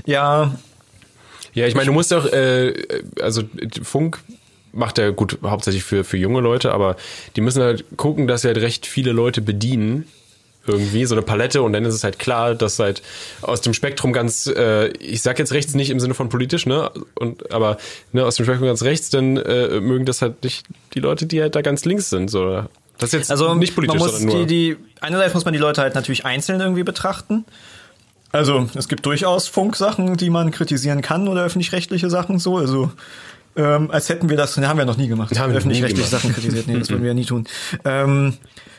Ja, 0.05 0.55
Ja, 1.53 1.67
ich 1.67 1.75
meine, 1.75 1.87
du 1.87 1.91
musst 1.93 2.13
auch, 2.13 2.25
äh, 2.27 2.73
also 3.21 3.43
Funk 3.83 4.19
macht 4.73 4.97
ja 4.97 5.09
gut 5.09 5.39
hauptsächlich 5.43 5.83
für, 5.83 6.03
für 6.05 6.15
junge 6.17 6.39
Leute, 6.39 6.71
aber 6.71 6.95
die 7.35 7.41
müssen 7.41 7.61
halt 7.61 7.83
gucken, 7.97 8.27
dass 8.27 8.41
sie 8.43 8.47
halt 8.47 8.57
recht 8.57 8.85
viele 8.85 9.11
Leute 9.11 9.41
bedienen. 9.41 10.05
Irgendwie, 10.67 11.05
so 11.05 11.15
eine 11.15 11.23
Palette 11.23 11.63
und 11.63 11.73
dann 11.73 11.85
ist 11.85 11.95
es 11.95 12.03
halt 12.03 12.19
klar, 12.19 12.53
dass 12.53 12.77
halt 12.77 13.01
aus 13.41 13.61
dem 13.61 13.73
Spektrum 13.73 14.13
ganz, 14.13 14.45
äh, 14.45 14.89
ich 14.99 15.23
sag 15.23 15.39
jetzt 15.39 15.53
rechts 15.53 15.73
nicht 15.73 15.89
im 15.89 15.99
Sinne 15.99 16.13
von 16.13 16.29
politisch, 16.29 16.67
ne? 16.67 16.91
Und 17.15 17.51
aber 17.51 17.77
ne, 18.11 18.23
aus 18.23 18.35
dem 18.35 18.45
Spektrum 18.45 18.67
ganz 18.67 18.83
rechts, 18.83 19.09
dann 19.09 19.37
äh, 19.37 19.79
mögen 19.79 20.05
das 20.05 20.21
halt 20.21 20.43
nicht 20.43 20.67
die 20.93 20.99
Leute, 20.99 21.25
die 21.25 21.41
halt 21.41 21.55
da 21.55 21.61
ganz 21.61 21.83
links 21.85 22.11
sind. 22.11 22.29
So. 22.29 22.65
Das 22.99 23.09
ist 23.09 23.13
jetzt 23.13 23.31
Also 23.31 23.55
nicht 23.55 23.73
politisch, 23.73 23.99
man 23.99 24.07
muss 24.07 24.19
sondern 24.19 24.37
nur. 24.37 24.45
die, 24.45 24.75
die 24.75 24.77
einerseits 24.99 25.33
muss 25.33 25.45
man 25.45 25.53
die 25.53 25.59
Leute 25.59 25.81
halt 25.81 25.95
natürlich 25.95 26.25
einzeln 26.25 26.61
irgendwie 26.61 26.83
betrachten. 26.83 27.45
Also 28.31 28.69
es 28.75 28.87
gibt 28.87 29.05
durchaus 29.05 29.47
Funksachen, 29.47 30.15
die 30.15 30.29
man 30.29 30.51
kritisieren 30.51 31.01
kann 31.01 31.27
oder 31.27 31.43
öffentlich-rechtliche 31.43 32.09
Sachen 32.11 32.37
so. 32.37 32.57
Also 32.57 32.91
ähm, 33.55 33.91
als 33.91 34.07
hätten 34.09 34.29
wir 34.29 34.37
das, 34.37 34.55
ne, 34.57 34.67
haben 34.67 34.77
wir 34.77 34.85
noch 34.85 34.97
nie 34.97 35.07
gemacht. 35.07 35.37
Haben 35.37 35.51
wir 35.51 35.57
öffentlich-rechtliche. 35.57 36.07
Sachen 36.07 36.33
kritisiert, 36.33 36.67
nee, 36.67 36.77
das 36.77 36.89
würden 36.89 37.01
wir 37.01 37.09
ja 37.09 37.13
nie 37.15 37.25
tun. 37.25 37.47
Ähm, 37.83 38.35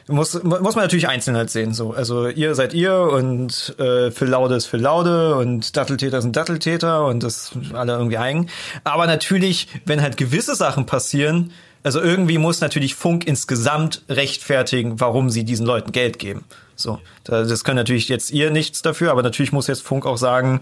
muss, 0.09 0.43
muss 0.43 0.75
man 0.75 0.85
natürlich 0.85 1.09
einzeln 1.09 1.37
halt 1.37 1.51
sehen. 1.51 1.75
So. 1.75 1.93
Also 1.93 2.29
ihr 2.29 2.55
seid 2.55 2.75
ihr 2.75 2.95
und 2.95 3.75
äh, 3.79 4.11
Phil 4.11 4.29
Laude 4.29 4.57
ist 4.57 4.67
Phil 4.67 4.81
Laude 4.81 5.37
und 5.37 5.77
Datteltäter 5.77 6.21
sind 6.21 6.37
Datteltäter 6.37 7.07
und 7.07 7.23
das 7.23 7.53
alle 7.73 7.93
irgendwie 7.93 8.19
eigen. 8.19 8.49
Aber 8.85 9.07
natürlich, 9.07 9.69
wenn 9.85 10.03
halt 10.03 10.17
gewisse 10.17 10.55
Sachen 10.55 10.87
passieren, 10.87 11.53
also 11.83 12.01
irgendwie 12.01 12.39
muss 12.39 12.61
natürlich 12.61 12.95
Funk 12.95 13.27
insgesamt 13.27 14.03
rechtfertigen, 14.09 15.01
warum 15.01 15.31
sie 15.31 15.45
diesen 15.45 15.67
Leuten 15.67 15.93
Geld 15.93 16.19
geben. 16.19 16.45
So, 16.77 16.99
da- 17.25 17.45
das 17.45 17.65
können 17.65 17.77
natürlich 17.77 18.09
jetzt 18.09 18.31
ihr 18.31 18.51
nichts 18.51 18.83
dafür, 18.83 19.11
aber 19.11 19.23
natürlich 19.23 19.53
muss 19.53 19.67
jetzt 19.67 19.83
Funk 19.83 20.07
auch 20.07 20.17
sagen, 20.17 20.61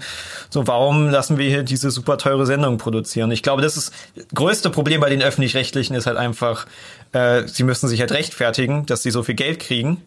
so 0.51 0.67
warum 0.67 1.09
lassen 1.09 1.39
wir 1.39 1.49
hier 1.49 1.63
diese 1.63 1.91
super 1.91 2.19
teure 2.19 2.47
Sendung 2.47 2.79
produzieren? 2.79 3.31
Ich 3.31 3.43
glaube, 3.43 3.63
das 3.63 3.77
ist 3.77 3.93
das 4.17 4.27
größte 4.35 4.71
Problem 4.71 5.01
bei 5.01 5.09
den 5.11 5.23
öffentlich-rechtlichen 5.23 5.95
ist 5.95 6.07
halt 6.07 6.17
einfach, 6.17 6.67
äh, 7.13 7.47
sie 7.47 7.63
müssen 7.63 7.89
sich 7.89 8.01
halt 8.01 8.13
rechtfertigen, 8.13 8.87
dass 8.87 9.03
sie 9.03 9.11
so 9.11 9.23
viel 9.23 9.35
Geld 9.37 9.61
kriegen, 9.61 10.03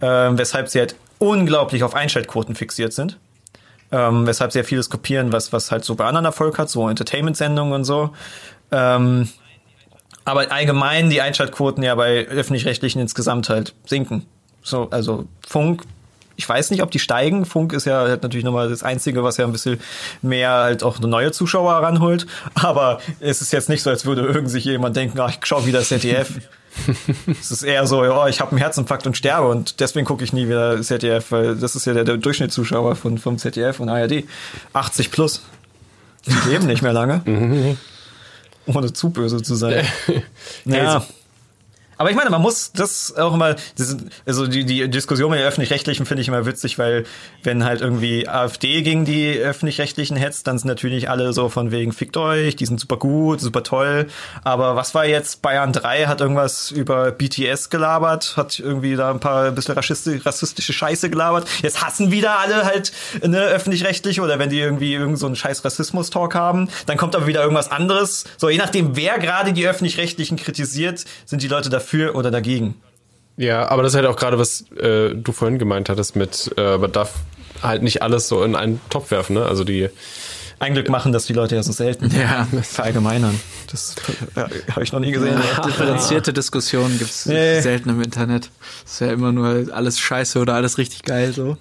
äh, 0.00 0.06
weshalb 0.06 0.68
sie 0.68 0.80
halt 0.80 0.96
unglaublich 1.18 1.82
auf 1.84 1.94
Einschaltquoten 1.94 2.54
fixiert 2.54 2.92
sind. 2.92 3.18
Ähm, 3.92 4.26
weshalb 4.26 4.50
sehr 4.50 4.64
vieles 4.64 4.90
kopieren, 4.90 5.32
was, 5.32 5.52
was 5.52 5.70
halt 5.70 5.84
so 5.84 5.94
bei 5.94 6.06
anderen 6.06 6.24
Erfolg 6.24 6.58
hat, 6.58 6.68
so 6.68 6.88
Entertainment-Sendungen 6.88 7.72
und 7.72 7.84
so. 7.84 8.10
Ähm, 8.72 9.28
aber 10.26 10.52
allgemein 10.52 11.08
die 11.08 11.22
Einschaltquoten 11.22 11.82
ja 11.82 11.94
bei 11.94 12.26
öffentlich-rechtlichen 12.26 13.00
insgesamt 13.00 13.48
halt 13.48 13.74
sinken. 13.86 14.26
So, 14.62 14.88
also 14.90 15.24
Funk, 15.46 15.84
ich 16.34 16.48
weiß 16.48 16.70
nicht, 16.72 16.82
ob 16.82 16.90
die 16.90 16.98
steigen. 16.98 17.46
Funk 17.46 17.72
ist 17.72 17.86
ja 17.86 18.00
halt 18.00 18.24
natürlich 18.24 18.44
nochmal 18.44 18.68
das 18.68 18.82
Einzige, 18.82 19.22
was 19.22 19.36
ja 19.36 19.46
ein 19.46 19.52
bisschen 19.52 19.80
mehr 20.22 20.50
halt 20.50 20.82
auch 20.82 20.98
neue 20.98 21.30
Zuschauer 21.30 21.74
ranholt. 21.74 22.26
Aber 22.54 23.00
es 23.20 23.40
ist 23.40 23.52
jetzt 23.52 23.68
nicht 23.68 23.82
so, 23.82 23.90
als 23.90 24.04
würde 24.04 24.22
irgend 24.22 24.50
sich 24.50 24.64
jemand 24.64 24.96
denken, 24.96 25.18
ach, 25.20 25.30
ich 25.30 25.38
schau 25.44 25.64
wieder 25.64 25.80
ZDF. 25.82 26.32
es 27.40 27.52
ist 27.52 27.62
eher 27.62 27.86
so, 27.86 28.04
ja, 28.04 28.26
ich 28.26 28.40
habe 28.40 28.50
einen 28.50 28.58
Herzinfarkt 28.58 29.06
und 29.06 29.16
sterbe 29.16 29.48
und 29.48 29.78
deswegen 29.80 30.04
gucke 30.04 30.24
ich 30.24 30.32
nie 30.32 30.48
wieder 30.48 30.82
ZDF, 30.82 31.30
weil 31.30 31.56
das 31.56 31.76
ist 31.76 31.86
ja 31.86 31.94
der, 31.94 32.04
der 32.04 32.16
Durchschnittszuschauer 32.16 32.96
von, 32.96 33.16
vom 33.16 33.38
ZDF 33.38 33.78
und 33.78 33.88
ARD. 33.88 34.24
80 34.72 35.12
plus. 35.12 35.42
Die 36.26 36.50
leben 36.50 36.66
nicht 36.66 36.82
mehr 36.82 36.92
lange. 36.92 37.22
Ohne 38.66 38.92
zu 38.92 39.10
böse 39.10 39.42
zu 39.42 39.54
sein. 39.54 39.86
Ja. 40.64 41.06
Aber 41.98 42.10
ich 42.10 42.16
meine, 42.16 42.30
man 42.30 42.42
muss 42.42 42.72
das 42.72 43.16
auch 43.16 43.34
immer, 43.34 43.56
also 44.26 44.46
die, 44.46 44.64
die 44.64 44.88
Diskussion 44.90 45.30
mit 45.30 45.40
den 45.40 45.46
Öffentlich-Rechtlichen 45.46 46.04
finde 46.04 46.20
ich 46.20 46.28
immer 46.28 46.44
witzig, 46.44 46.78
weil 46.78 47.04
wenn 47.42 47.64
halt 47.64 47.80
irgendwie 47.80 48.28
AfD 48.28 48.82
gegen 48.82 49.04
die 49.04 49.38
Öffentlich-Rechtlichen 49.38 50.16
hetzt, 50.16 50.46
dann 50.46 50.58
sind 50.58 50.68
natürlich 50.68 51.08
alle 51.08 51.32
so 51.32 51.48
von 51.48 51.70
wegen, 51.70 51.92
fickt 51.92 52.16
euch, 52.18 52.56
die 52.56 52.66
sind 52.66 52.80
super 52.80 52.98
gut, 52.98 53.40
super 53.40 53.62
toll. 53.62 54.08
Aber 54.44 54.76
was 54.76 54.94
war 54.94 55.06
jetzt, 55.06 55.40
Bayern 55.40 55.72
3 55.72 56.06
hat 56.06 56.20
irgendwas 56.20 56.70
über 56.70 57.12
BTS 57.12 57.70
gelabert, 57.70 58.36
hat 58.36 58.58
irgendwie 58.58 58.94
da 58.96 59.10
ein 59.10 59.20
paar 59.20 59.46
ein 59.46 59.54
bisschen 59.54 59.74
rassistische, 59.74 60.72
Scheiße 60.72 61.08
gelabert. 61.08 61.48
Jetzt 61.62 61.82
hassen 61.82 62.10
wieder 62.10 62.38
alle 62.38 62.64
halt 62.64 62.92
ne, 63.22 63.40
Öffentlich-Rechtliche 63.40 64.20
oder 64.20 64.38
wenn 64.38 64.50
die 64.50 64.58
irgendwie 64.58 64.92
irgend 64.92 65.18
so 65.18 65.26
einen 65.26 65.36
scheiß 65.36 65.64
Rassismus-Talk 65.64 66.34
haben, 66.34 66.68
dann 66.84 66.98
kommt 66.98 67.16
aber 67.16 67.26
wieder 67.26 67.42
irgendwas 67.42 67.70
anderes. 67.70 68.24
So, 68.36 68.50
je 68.50 68.58
nachdem, 68.58 68.96
wer 68.96 69.18
gerade 69.18 69.54
die 69.54 69.66
Öffentlich-Rechtlichen 69.66 70.36
kritisiert, 70.36 71.04
sind 71.24 71.42
die 71.42 71.48
Leute 71.48 71.70
dafür 71.70 71.85
oder 72.14 72.30
dagegen. 72.30 72.74
Ja, 73.36 73.68
aber 73.68 73.82
das 73.82 73.92
ist 73.92 73.96
halt 73.96 74.06
auch 74.06 74.16
gerade, 74.16 74.38
was 74.38 74.62
äh, 74.72 75.14
du 75.14 75.32
vorhin 75.32 75.58
gemeint 75.58 75.88
hattest 75.88 76.16
mit, 76.16 76.52
äh, 76.56 76.78
man 76.78 76.90
darf 76.92 77.14
halt 77.62 77.82
nicht 77.82 78.02
alles 78.02 78.28
so 78.28 78.42
in 78.42 78.54
einen 78.56 78.80
Topf 78.88 79.10
werfen, 79.10 79.34
ne? 79.34 79.44
Also 79.44 79.62
die, 79.64 79.88
Ein 80.58 80.72
Glück 80.72 80.88
machen 80.88 81.12
das 81.12 81.26
die 81.26 81.34
Leute 81.34 81.54
ja 81.54 81.62
so 81.62 81.72
selten. 81.72 82.10
Ja. 82.18 82.46
Verallgemeinern. 82.62 83.38
Das 83.70 83.94
ja, 84.36 84.48
habe 84.70 84.84
ich 84.84 84.92
noch 84.92 85.00
nie 85.00 85.12
gesehen. 85.12 85.38
Differenzierte 85.66 86.32
Diskussionen 86.32 86.98
gibt's 86.98 87.26
Nee. 87.26 87.60
selten 87.60 87.90
im 87.90 88.00
Internet. 88.00 88.48
ist 88.84 89.00
ja 89.00 89.08
immer 89.08 89.32
nur 89.32 89.66
alles 89.72 89.98
scheiße 89.98 90.38
oder 90.38 90.54
alles 90.54 90.78
richtig 90.78 91.02
geil 91.02 91.32
so. 91.34 91.58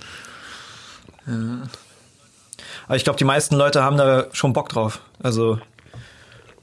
Aber 2.87 2.95
ich 2.95 3.03
glaube, 3.03 3.17
die 3.17 3.23
meisten 3.25 3.55
Leute 3.55 3.83
haben 3.83 3.97
da 3.97 4.27
schon 4.31 4.53
Bock 4.53 4.69
drauf. 4.69 5.01
Also 5.21 5.59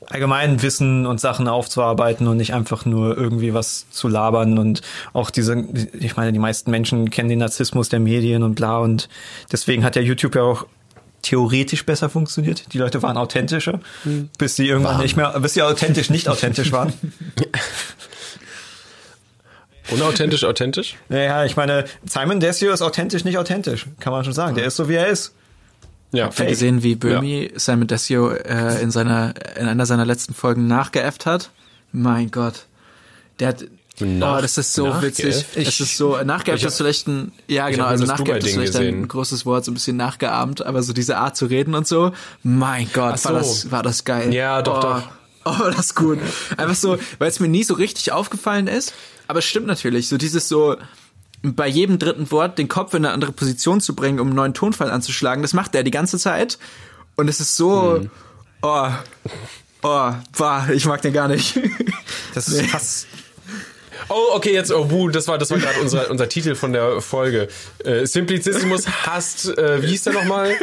allgemein 0.08 0.62
Wissen 0.62 1.06
und 1.06 1.20
Sachen 1.20 1.48
aufzuarbeiten 1.48 2.26
und 2.26 2.36
nicht 2.36 2.54
einfach 2.54 2.84
nur 2.84 3.16
irgendwie 3.16 3.54
was 3.54 3.86
zu 3.90 4.08
labern 4.08 4.58
und 4.58 4.82
auch 5.12 5.30
diese, 5.30 5.64
ich 5.98 6.16
meine, 6.16 6.32
die 6.32 6.38
meisten 6.38 6.70
Menschen 6.70 7.10
kennen 7.10 7.28
den 7.28 7.38
Narzissmus 7.38 7.88
der 7.88 8.00
Medien 8.00 8.42
und 8.42 8.54
bla 8.54 8.78
und 8.78 9.08
deswegen 9.50 9.84
hat 9.84 9.96
ja 9.96 10.02
YouTube 10.02 10.34
ja 10.34 10.42
auch 10.42 10.66
theoretisch 11.22 11.86
besser 11.86 12.08
funktioniert. 12.08 12.72
Die 12.72 12.78
Leute 12.78 13.02
waren 13.02 13.16
authentischer, 13.16 13.80
bis 14.38 14.56
sie 14.56 14.68
irgendwann 14.68 15.00
nicht 15.00 15.16
mehr, 15.16 15.38
bis 15.40 15.54
sie 15.54 15.62
authentisch 15.62 16.10
nicht 16.10 16.28
authentisch 16.28 16.72
waren. 16.72 16.92
unauthentisch, 19.90 20.44
authentisch? 20.44 20.96
Naja, 21.08 21.44
ich 21.44 21.56
meine, 21.56 21.84
Simon 22.04 22.40
Desio 22.40 22.72
ist 22.72 22.82
authentisch, 22.82 23.24
nicht 23.24 23.38
authentisch, 23.38 23.86
kann 24.00 24.12
man 24.12 24.24
schon 24.24 24.32
sagen. 24.32 24.56
Der 24.56 24.64
ist 24.64 24.76
so, 24.76 24.88
wie 24.88 24.94
er 24.94 25.06
ist. 25.06 25.34
Ja. 26.12 26.26
Habt 26.26 26.38
ihr 26.40 26.46
gesehen, 26.46 26.82
wie 26.82 26.94
Böhmi 26.94 27.50
Simon 27.56 27.86
Desio 27.86 28.30
äh, 28.30 28.82
in 28.82 28.90
seiner 28.90 29.34
in 29.58 29.66
einer 29.66 29.86
seiner 29.86 30.04
letzten 30.04 30.34
Folgen 30.34 30.66
nachgeäfft 30.66 31.26
hat? 31.26 31.50
Mein 31.92 32.30
Gott. 32.30 32.66
Der 33.40 33.48
hat 33.48 33.64
Nach- 34.00 34.38
oh, 34.38 34.40
das 34.42 34.58
ist 34.58 34.74
so 34.74 35.02
witzig. 35.02 35.44
Ich- 35.56 35.66
es 35.68 35.80
ist 35.80 35.96
so 35.96 36.18
nachgeäfft 36.22 36.64
ist 36.64 36.76
vielleicht 36.76 37.08
ein 37.08 37.32
ja 37.48 37.68
genau, 37.70 37.86
also 37.86 38.04
nachgeäfft 38.04 38.46
ist 38.46 38.54
vielleicht 38.54 38.76
ein 38.76 39.08
großes 39.08 39.46
Wort, 39.46 39.64
so 39.64 39.70
ein 39.70 39.74
bisschen 39.74 39.96
nachgeahmt, 39.96 40.64
aber 40.64 40.82
so 40.82 40.92
diese 40.92 41.16
Art 41.16 41.36
zu 41.36 41.46
reden 41.46 41.74
und 41.74 41.86
so. 41.86 42.12
Mein 42.42 42.88
Gott, 42.92 43.14
Ach 43.18 43.24
war 43.32 43.42
so. 43.44 43.50
das 43.50 43.70
war 43.70 43.82
das 43.82 44.04
geil. 44.04 44.32
Ja, 44.34 44.60
doch, 44.62 44.78
oh. 44.78 44.80
doch. 44.82 45.02
Oh, 45.44 45.64
das 45.70 45.86
ist 45.86 45.94
gut. 45.96 46.18
Einfach 46.56 46.76
so, 46.76 46.98
weil 47.18 47.28
es 47.28 47.40
mir 47.40 47.48
nie 47.48 47.64
so 47.64 47.74
richtig 47.74 48.12
aufgefallen 48.12 48.68
ist, 48.68 48.94
aber 49.26 49.40
es 49.40 49.44
stimmt 49.44 49.66
natürlich, 49.66 50.08
so 50.08 50.16
dieses 50.16 50.48
so 50.48 50.76
bei 51.42 51.66
jedem 51.66 51.98
dritten 51.98 52.30
Wort 52.30 52.58
den 52.58 52.68
Kopf 52.68 52.94
in 52.94 53.04
eine 53.04 53.12
andere 53.12 53.32
Position 53.32 53.80
zu 53.80 53.94
bringen, 53.94 54.20
um 54.20 54.28
einen 54.28 54.36
neuen 54.36 54.54
Tonfall 54.54 54.90
anzuschlagen, 54.90 55.42
das 55.42 55.52
macht 55.52 55.74
er 55.74 55.82
die 55.82 55.90
ganze 55.90 56.18
Zeit. 56.18 56.58
Und 57.16 57.28
es 57.28 57.40
ist 57.40 57.56
so, 57.56 57.96
Hm. 57.96 58.10
oh, 58.62 58.88
oh, 59.82 60.12
boah, 60.36 60.68
ich 60.72 60.86
mag 60.86 61.02
den 61.02 61.12
gar 61.12 61.28
nicht. 61.28 61.58
Das 62.34 62.48
ist 62.48 62.62
fast 62.70 63.06
Oh, 64.08 64.34
okay, 64.34 64.52
jetzt, 64.52 64.72
oh, 64.72 64.84
buh, 64.84 65.08
das 65.08 65.28
war, 65.28 65.38
das 65.38 65.50
war 65.50 65.58
gerade 65.58 65.80
unser, 65.80 66.10
unser 66.10 66.28
Titel 66.28 66.54
von 66.54 66.72
der 66.72 67.00
Folge. 67.00 67.48
Äh, 67.84 68.06
Simplicissimus 68.06 68.86
hasst, 69.06 69.56
äh, 69.56 69.82
wie 69.82 69.88
hieß 69.88 70.04
der 70.04 70.12
nochmal? 70.14 70.54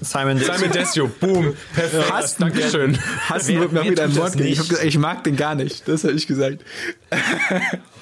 Simon 0.00 0.38
Desio. 0.38 0.54
Simon 0.54 0.72
Desio, 0.72 1.10
boom, 1.20 1.56
perfekt, 1.74 2.12
Hassen 2.12 2.40
Dankeschön. 2.42 2.98
Hassen 3.28 3.60
wird 3.60 3.72
mir 3.72 3.84
wieder 3.84 4.04
ein 4.04 4.16
Wort 4.16 4.28
das 4.28 4.36
geben. 4.36 4.48
Ich, 4.48 4.58
hab 4.58 4.68
gesagt, 4.68 4.86
ich 4.86 4.98
mag 4.98 5.24
den 5.24 5.36
gar 5.36 5.54
nicht. 5.54 5.88
Das 5.88 6.04
habe 6.04 6.14
ich 6.14 6.26
gesagt. 6.26 6.62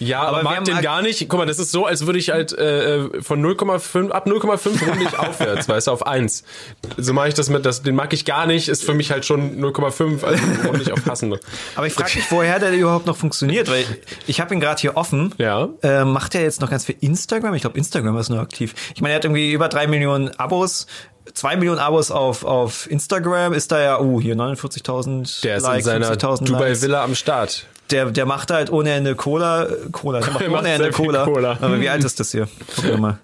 Ja, 0.00 0.22
aber, 0.22 0.38
Aber 0.38 0.42
mag 0.42 0.64
den 0.64 0.74
mag- 0.74 0.82
gar 0.82 1.02
nicht. 1.02 1.28
Guck 1.28 1.38
mal, 1.38 1.46
das 1.46 1.58
ist 1.58 1.70
so, 1.70 1.86
als 1.86 2.06
würde 2.06 2.18
ich 2.18 2.30
halt 2.30 2.52
äh, 2.52 3.22
von 3.22 3.44
0,5, 3.44 4.10
ab 4.10 4.26
0,5 4.26 4.88
runde 4.88 5.04
ich 5.04 5.18
aufwärts, 5.18 5.68
weißt 5.68 5.86
du, 5.86 5.90
auf 5.92 6.06
1. 6.06 6.42
So 6.96 7.12
mache 7.12 7.28
ich 7.28 7.34
das 7.34 7.50
mit, 7.50 7.64
das, 7.64 7.82
den 7.82 7.94
mag 7.94 8.12
ich 8.12 8.24
gar 8.24 8.46
nicht, 8.46 8.68
ist 8.68 8.82
für 8.82 8.94
mich 8.94 9.10
halt 9.10 9.24
schon 9.26 9.62
0,5, 9.62 10.24
also 10.24 10.42
runde 10.66 10.82
ich 10.82 10.90
auf 10.90 11.04
passende. 11.04 11.38
Aber 11.76 11.86
ich 11.86 11.92
frage 11.92 12.10
mich, 12.16 12.30
woher 12.30 12.58
der 12.58 12.72
überhaupt 12.72 13.06
noch 13.06 13.16
funktioniert, 13.16 13.70
weil 13.70 13.84
ich 14.26 14.40
habe 14.40 14.54
ihn 14.54 14.60
gerade 14.60 14.80
hier 14.80 14.96
offen. 14.96 15.34
Ja. 15.38 15.68
Äh, 15.82 16.04
macht 16.04 16.34
er 16.34 16.42
jetzt 16.42 16.60
noch 16.60 16.70
ganz 16.70 16.86
viel 16.86 16.96
Instagram? 17.00 17.54
Ich 17.54 17.60
glaube, 17.62 17.76
Instagram 17.78 18.16
ist 18.18 18.30
nur 18.30 18.40
aktiv. 18.40 18.74
Ich 18.94 19.02
meine, 19.02 19.12
er 19.12 19.16
hat 19.16 19.24
irgendwie 19.24 19.52
über 19.52 19.68
drei 19.68 19.86
Millionen 19.86 20.30
Abos. 20.38 20.86
Zwei 21.34 21.54
Millionen 21.56 21.78
Abos 21.78 22.10
auf, 22.10 22.44
auf 22.44 22.90
Instagram 22.90 23.52
ist 23.52 23.70
da 23.70 23.80
ja, 23.80 24.00
uh, 24.00 24.20
hier 24.20 24.34
49.000 24.34 25.42
Der 25.42 25.56
ist 25.58 25.62
Likes, 25.62 25.86
in 25.86 26.02
seiner 26.02 26.12
50.000 26.14 26.44
Dubai 26.46 26.68
Likes. 26.68 26.82
Villa 26.82 27.04
am 27.04 27.14
Start. 27.14 27.66
Der, 27.90 28.10
der 28.10 28.26
macht 28.26 28.50
halt 28.50 28.70
ohne 28.70 28.90
Ende 28.92 29.14
Cola, 29.14 29.66
Cola, 29.92 30.20
der 30.20 30.32
macht 30.32 30.48
ohne 30.48 30.68
Ende 30.70 30.90
Cola. 30.90 31.24
Cola. 31.24 31.58
Aber 31.60 31.80
wie 31.80 31.88
alt 31.88 32.04
ist 32.04 32.18
das 32.20 32.30
hier? 32.32 32.48
Gucken 32.76 32.90
wir 32.90 32.98
mal. 32.98 33.18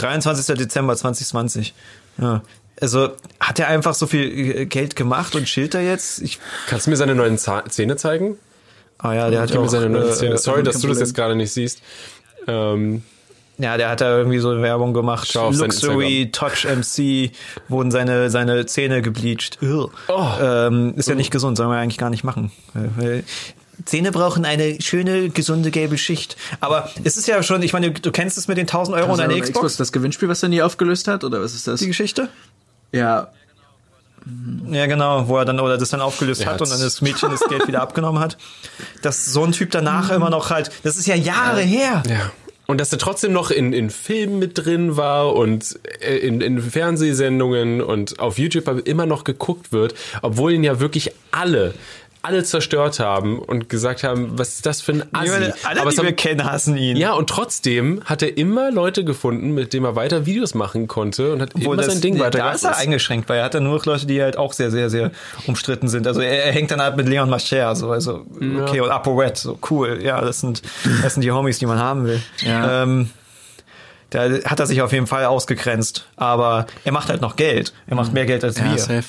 23. 0.00 0.56
Dezember 0.56 0.96
2020. 0.96 1.74
Ja. 2.20 2.42
Also 2.80 3.10
hat 3.40 3.58
er 3.58 3.68
einfach 3.68 3.94
so 3.94 4.06
viel 4.06 4.66
Geld 4.66 4.94
gemacht 4.96 5.34
und 5.34 5.44
chillt 5.46 5.74
er 5.74 5.82
jetzt? 5.82 6.20
Ich, 6.22 6.38
Kannst 6.68 6.86
du 6.86 6.90
mir 6.90 6.96
seine 6.96 7.14
neuen 7.14 7.38
Zähne 7.38 7.96
zeigen? 7.96 8.36
ah 8.98 9.12
ja, 9.14 9.30
der 9.30 9.40
hat 9.42 9.50
Ich 9.50 9.56
auch, 9.56 9.68
seine 9.68 9.88
neuen 9.90 10.08
äh, 10.08 10.12
Zähne. 10.12 10.34
äh, 10.34 10.38
Sorry, 10.38 10.62
dass 10.62 10.80
du 10.80 10.88
das 10.88 10.98
jetzt 11.00 11.14
gerade 11.14 11.34
nicht 11.36 11.52
siehst. 11.52 11.82
Ähm, 12.46 13.02
Ja, 13.58 13.76
der 13.76 13.88
hat 13.90 14.00
da 14.00 14.16
irgendwie 14.16 14.38
so 14.38 14.60
Werbung 14.62 14.94
gemacht. 14.94 15.34
Luxury 15.34 16.30
Touch 16.32 16.64
MC 16.66 17.32
wurden 17.68 17.90
seine 17.90 18.30
seine 18.30 18.64
Zähne 18.66 19.02
gebleached. 19.02 19.58
Ugh. 19.62 19.90
Ähm, 20.40 20.94
ist 20.96 21.08
ja 21.08 21.16
nicht 21.16 21.32
gesund, 21.32 21.56
soll 21.56 21.66
man 21.66 21.78
eigentlich 21.78 21.98
gar 21.98 22.10
nicht 22.10 22.22
machen. 22.22 22.52
Zähne 23.88 24.12
brauchen 24.12 24.44
eine 24.44 24.80
schöne, 24.80 25.30
gesunde 25.30 25.70
gelbe 25.70 25.98
Schicht. 25.98 26.36
Aber 26.60 26.90
es 27.04 27.16
ist 27.16 27.26
ja 27.26 27.42
schon, 27.42 27.62
ich 27.62 27.72
meine, 27.72 27.90
du 27.90 28.12
kennst 28.12 28.36
es 28.38 28.48
mit 28.48 28.58
den 28.58 28.66
1000 28.66 28.96
Euro 28.96 29.12
und 29.12 29.20
einer 29.20 29.38
Xbox, 29.38 29.76
das 29.76 29.92
Gewinnspiel, 29.92 30.28
was 30.28 30.42
er 30.42 30.50
nie 30.50 30.62
aufgelöst 30.62 31.08
hat, 31.08 31.24
oder 31.24 31.40
was 31.40 31.54
ist 31.54 31.66
das? 31.66 31.80
die 31.80 31.86
Geschichte? 31.86 32.28
Ja, 32.92 33.28
Ja, 34.70 34.86
genau, 34.86 35.28
wo 35.28 35.38
er 35.38 35.44
dann 35.44 35.58
oder 35.60 35.78
das 35.78 35.90
dann 35.90 36.00
aufgelöst 36.00 36.42
Er 36.42 36.52
hat 36.52 36.60
und 36.60 36.70
dann 36.70 36.80
das 36.80 37.00
Mädchen 37.00 37.30
das 37.30 37.40
Geld 37.48 37.66
wieder 37.66 37.80
abgenommen 37.82 38.20
hat. 38.20 38.36
Dass 39.02 39.26
so 39.26 39.44
ein 39.44 39.52
Typ 39.52 39.70
danach 39.70 40.10
immer 40.10 40.30
noch 40.30 40.50
halt, 40.50 40.70
das 40.82 40.96
ist 40.96 41.06
ja 41.06 41.14
Jahre 41.14 41.62
her. 41.62 42.02
ja. 42.08 42.30
Und 42.70 42.82
dass 42.82 42.92
er 42.92 42.98
trotzdem 42.98 43.32
noch 43.32 43.50
in, 43.50 43.72
in 43.72 43.88
Filmen 43.88 44.38
mit 44.38 44.58
drin 44.58 44.98
war 44.98 45.34
und 45.34 45.80
äh, 46.00 46.18
in, 46.18 46.42
in 46.42 46.60
Fernsehsendungen 46.60 47.80
und 47.80 48.20
auf 48.20 48.38
YouTube 48.38 48.86
immer 48.86 49.06
noch 49.06 49.24
geguckt 49.24 49.72
wird, 49.72 49.94
obwohl 50.20 50.52
ihn 50.52 50.62
ja 50.62 50.78
wirklich 50.78 51.12
alle, 51.30 51.72
alle 52.22 52.42
zerstört 52.44 53.00
haben 53.00 53.38
und 53.38 53.68
gesagt 53.68 54.02
haben, 54.02 54.38
was 54.38 54.54
ist 54.54 54.66
das 54.66 54.82
für 54.82 54.92
ein 54.92 55.02
Assi? 55.12 55.30
meine, 55.30 55.54
alle, 55.64 55.80
Aber 55.80 55.90
die 55.90 55.96
es 55.96 56.02
wir 56.02 56.08
haben, 56.08 56.16
kennen, 56.16 56.44
hassen 56.44 56.76
ihn. 56.76 56.96
ja, 56.96 57.12
und 57.12 57.30
trotzdem 57.30 58.02
hat 58.04 58.22
er 58.22 58.36
immer 58.36 58.70
Leute 58.70 59.04
gefunden, 59.04 59.52
mit 59.54 59.72
denen 59.72 59.86
er 59.86 59.96
weiter 59.96 60.26
Videos 60.26 60.54
machen 60.54 60.88
konnte 60.88 61.32
und 61.32 61.42
hat 61.42 61.54
Obwohl 61.54 61.74
immer 61.74 61.82
das, 61.82 61.92
sein 61.92 62.00
Ding 62.00 62.18
weiter 62.18 62.38
Da 62.38 62.52
ist 62.52 62.64
er 62.64 62.76
eingeschränkt, 62.76 63.28
weil 63.28 63.38
er 63.38 63.44
hat 63.44 63.54
dann 63.54 63.64
nur 63.64 63.76
noch 63.76 63.86
Leute, 63.86 64.06
die 64.06 64.20
halt 64.20 64.36
auch 64.36 64.52
sehr, 64.52 64.70
sehr, 64.70 64.90
sehr 64.90 65.12
umstritten 65.46 65.88
sind. 65.88 66.06
Also 66.06 66.20
er, 66.20 66.44
er 66.46 66.52
hängt 66.52 66.70
dann 66.70 66.80
halt 66.80 66.96
mit 66.96 67.08
Leon 67.08 67.30
Mascher, 67.30 67.74
so, 67.76 67.90
also, 67.90 68.26
okay, 68.62 68.80
und 68.80 68.90
ApoRed, 68.90 69.36
so 69.36 69.58
cool. 69.70 70.00
Ja, 70.02 70.20
das 70.20 70.40
sind, 70.40 70.62
das 71.02 71.14
sind 71.14 71.22
die 71.22 71.30
Homies, 71.32 71.58
die 71.58 71.66
man 71.66 71.78
haben 71.78 72.04
will. 72.04 72.20
Ja. 72.40 72.82
Ähm, 72.82 73.10
da 74.10 74.22
hat 74.44 74.58
er 74.58 74.66
sich 74.66 74.80
auf 74.82 74.92
jeden 74.92 75.06
Fall 75.06 75.24
ausgegrenzt. 75.26 76.06
Aber 76.16 76.66
er 76.84 76.92
macht 76.92 77.10
halt 77.10 77.20
noch 77.20 77.36
Geld. 77.36 77.72
Er 77.86 77.96
macht 77.96 78.12
mehr 78.12 78.26
Geld 78.26 78.42
als 78.42 78.58
ja, 78.58 78.64
wir. 78.64 78.78
safe. 78.78 79.04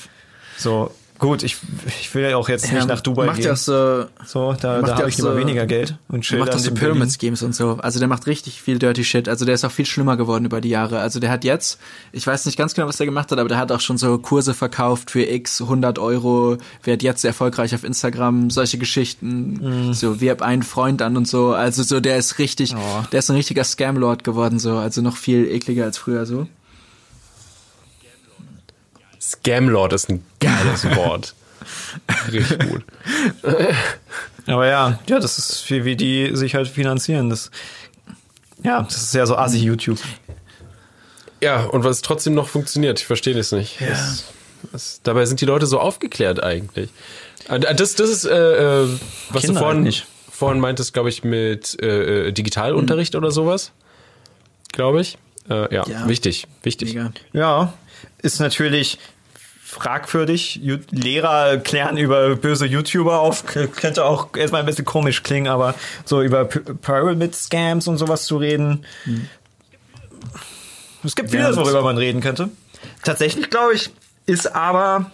So, 0.58 0.90
gut, 1.20 1.42
ich, 1.44 1.56
ich 2.00 2.12
will 2.14 2.22
ja 2.28 2.36
auch 2.36 2.48
jetzt 2.48 2.62
nicht 2.64 2.72
Ja, 2.72 2.84
nach 2.86 3.00
Dubai 3.00 3.26
macht 3.26 3.36
gehen. 3.36 3.46
ja 3.46 3.52
auch 3.52 3.56
so, 3.56 4.06
so, 4.24 4.52
da, 4.60 4.80
macht 4.80 4.90
da 4.90 4.96
habe 4.98 5.08
ich 5.08 5.16
lieber 5.18 5.32
so- 5.32 5.38
weniger 5.38 5.66
Geld 5.66 5.94
und 6.08 6.22
chill 6.22 6.38
macht 6.40 6.54
auch 6.54 6.58
so 6.58 6.72
Pyramid. 6.74 7.12
Schemes 7.12 7.42
und 7.42 7.54
so. 7.54 7.78
Also 7.80 7.98
der 7.98 8.08
macht 8.08 8.26
richtig 8.26 8.60
viel 8.62 8.78
Dirty 8.78 9.04
Shit. 9.04 9.28
Also 9.28 9.44
der 9.44 9.54
ist 9.54 9.64
auch 9.64 9.70
viel 9.70 9.86
schlimmer 9.86 10.16
geworden 10.16 10.44
über 10.46 10.60
die 10.60 10.70
Jahre. 10.70 10.98
Also 11.00 11.20
der 11.20 11.30
hat 11.30 11.44
jetzt, 11.44 11.78
ich 12.12 12.26
weiß 12.26 12.46
nicht 12.46 12.56
ganz 12.58 12.74
genau, 12.74 12.88
was 12.88 12.96
der 12.96 13.06
gemacht 13.06 13.30
hat, 13.30 13.38
aber 13.38 13.48
der 13.48 13.58
hat 13.58 13.70
auch 13.70 13.80
schon 13.80 13.98
so 13.98 14.18
Kurse 14.18 14.54
verkauft 14.54 15.10
für 15.10 15.22
x 15.22 15.60
100 15.60 15.98
Euro, 15.98 16.56
wird 16.82 17.02
jetzt 17.02 17.24
erfolgreich 17.24 17.74
auf 17.74 17.84
Instagram, 17.84 18.50
solche 18.50 18.78
Geschichten, 18.78 19.58
Mhm. 19.88 19.94
so 19.94 20.20
wirb 20.20 20.42
einen 20.42 20.62
Freund 20.62 21.02
an 21.02 21.16
und 21.16 21.28
so. 21.28 21.52
Also 21.52 21.82
so, 21.82 22.00
der 22.00 22.16
ist 22.16 22.38
richtig, 22.38 22.74
Oh. 22.74 23.04
der 23.12 23.18
ist 23.18 23.30
ein 23.30 23.36
richtiger 23.36 23.64
Scam-Lord 23.64 24.24
geworden 24.24 24.58
so. 24.58 24.76
Also 24.78 25.02
noch 25.02 25.16
viel 25.16 25.46
ekliger 25.46 25.84
als 25.84 25.98
früher 25.98 26.24
so. 26.26 26.46
Scamlord 29.20 29.92
ist 29.92 30.08
ein 30.08 30.24
geiles 30.40 30.84
Wort. 30.96 31.34
Richtig 32.32 32.68
gut. 32.68 32.84
Aber 34.46 34.66
ja, 34.66 34.98
ja, 35.06 35.18
das 35.20 35.38
ist 35.38 35.70
wie, 35.70 35.84
wie 35.84 35.96
die 35.96 36.30
sich 36.34 36.54
halt 36.54 36.68
finanzieren. 36.68 37.30
Das, 37.30 37.50
ja, 38.64 38.82
das 38.82 38.96
ist 38.96 39.14
ja 39.14 39.26
so 39.26 39.36
assi 39.36 39.58
YouTube. 39.58 39.98
Ja, 41.42 41.64
und 41.64 41.84
was 41.84 42.00
trotzdem 42.02 42.34
noch 42.34 42.48
funktioniert, 42.48 43.00
ich 43.00 43.06
verstehe 43.06 43.34
das 43.34 43.52
nicht. 43.52 43.78
Das, 43.80 44.24
das, 44.72 45.00
dabei 45.02 45.24
sind 45.26 45.40
die 45.40 45.46
Leute 45.46 45.66
so 45.66 45.78
aufgeklärt 45.78 46.42
eigentlich. 46.42 46.90
Äh, 47.48 47.60
Das, 47.60 47.94
das 47.94 48.10
ist, 48.10 48.24
äh, 48.24 48.82
äh, 48.84 48.88
was 49.30 49.42
Kinder 49.42 49.60
du 49.60 49.66
vorhin, 49.66 49.84
halt 49.84 50.06
vorhin 50.30 50.60
meintest, 50.60 50.92
glaube 50.92 51.08
ich, 51.08 51.24
mit 51.24 51.80
äh, 51.82 52.28
äh, 52.28 52.32
Digitalunterricht 52.32 53.14
oder 53.14 53.30
sowas. 53.30 53.72
Glaube 54.72 55.00
ich. 55.00 55.18
Äh, 55.48 55.74
ja, 55.74 55.84
Ja. 55.86 56.08
wichtig, 56.08 56.46
wichtig. 56.62 56.94
Mega. 56.94 57.12
Ja, 57.32 57.72
ist 58.22 58.40
natürlich 58.40 58.98
fragwürdig. 59.62 60.60
Lehrer 60.90 61.58
klären 61.58 61.96
über 61.96 62.34
böse 62.36 62.66
YouTuber 62.66 63.20
auf, 63.20 63.44
könnte 63.46 64.04
auch 64.04 64.36
erstmal 64.36 64.60
ein 64.62 64.66
bisschen 64.66 64.84
komisch 64.84 65.22
klingen, 65.22 65.46
aber 65.48 65.74
so 66.04 66.22
über 66.22 66.44
Pyramid-Scams 66.46 67.86
und 67.88 67.96
sowas 67.98 68.24
zu 68.24 68.36
reden. 68.38 68.84
Es 71.04 71.14
gibt 71.16 71.32
Ja, 71.32 71.40
vieles, 71.40 71.56
das- 71.56 71.64
worüber 71.64 71.82
man 71.82 71.96
reden 71.98 72.20
könnte. 72.20 72.50
Tatsächlich, 73.04 73.48
glaube 73.50 73.74
ich, 73.74 73.90
ist 74.26 74.54
aber 74.54 75.10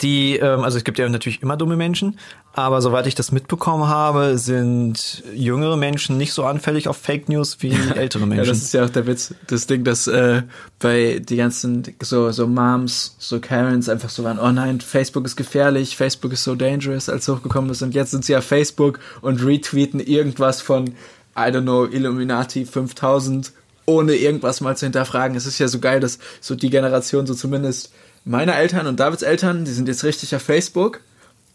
die, 0.00 0.36
ähm, 0.36 0.64
also 0.64 0.78
es 0.78 0.84
gibt 0.84 0.98
ja 0.98 1.08
natürlich 1.08 1.42
immer 1.42 1.56
dumme 1.56 1.76
Menschen, 1.76 2.18
aber 2.52 2.82
soweit 2.82 3.06
ich 3.06 3.14
das 3.14 3.30
mitbekommen 3.30 3.86
habe, 3.86 4.36
sind 4.36 5.22
jüngere 5.34 5.76
Menschen 5.76 6.16
nicht 6.16 6.32
so 6.32 6.44
anfällig 6.44 6.88
auf 6.88 6.96
Fake 6.96 7.28
News 7.28 7.58
wie 7.60 7.70
ältere 7.94 8.22
Ja, 8.22 8.26
Menschen. 8.26 8.48
das 8.48 8.58
ist 8.62 8.74
ja 8.74 8.84
auch 8.84 8.90
der 8.90 9.06
Witz. 9.06 9.34
Das 9.46 9.66
Ding, 9.66 9.84
dass 9.84 10.06
äh, 10.08 10.42
bei 10.78 11.20
die 11.24 11.36
ganzen 11.36 11.84
so 12.02 12.30
so 12.32 12.46
Moms, 12.46 13.14
so 13.18 13.38
Karens 13.40 13.88
einfach 13.88 14.10
so 14.10 14.24
waren, 14.24 14.38
oh 14.38 14.50
nein, 14.50 14.80
Facebook 14.80 15.24
ist 15.26 15.36
gefährlich, 15.36 15.96
Facebook 15.96 16.32
ist 16.32 16.44
so 16.44 16.54
dangerous, 16.56 17.08
als 17.08 17.28
hochgekommen 17.28 17.70
ist 17.70 17.82
und 17.82 17.94
jetzt 17.94 18.10
sind 18.10 18.24
sie 18.24 18.36
auf 18.36 18.44
Facebook 18.44 18.98
und 19.22 19.44
retweeten 19.44 20.00
irgendwas 20.00 20.60
von 20.60 20.88
I 21.36 21.42
don't 21.52 21.62
know, 21.62 21.86
Illuminati 21.86 22.64
5000 22.66 23.52
ohne 23.86 24.14
irgendwas 24.14 24.60
mal 24.60 24.76
zu 24.76 24.86
hinterfragen. 24.86 25.36
Es 25.36 25.46
ist 25.46 25.58
ja 25.58 25.68
so 25.68 25.78
geil, 25.78 26.00
dass 26.00 26.18
so 26.40 26.54
die 26.54 26.70
Generation 26.70 27.26
so 27.26 27.34
zumindest 27.34 27.92
meine 28.24 28.54
Eltern 28.54 28.86
und 28.86 29.00
Davids 29.00 29.22
Eltern, 29.22 29.64
die 29.64 29.70
sind 29.72 29.88
jetzt 29.88 30.04
richtig 30.04 30.34
auf 30.34 30.42
Facebook 30.42 31.00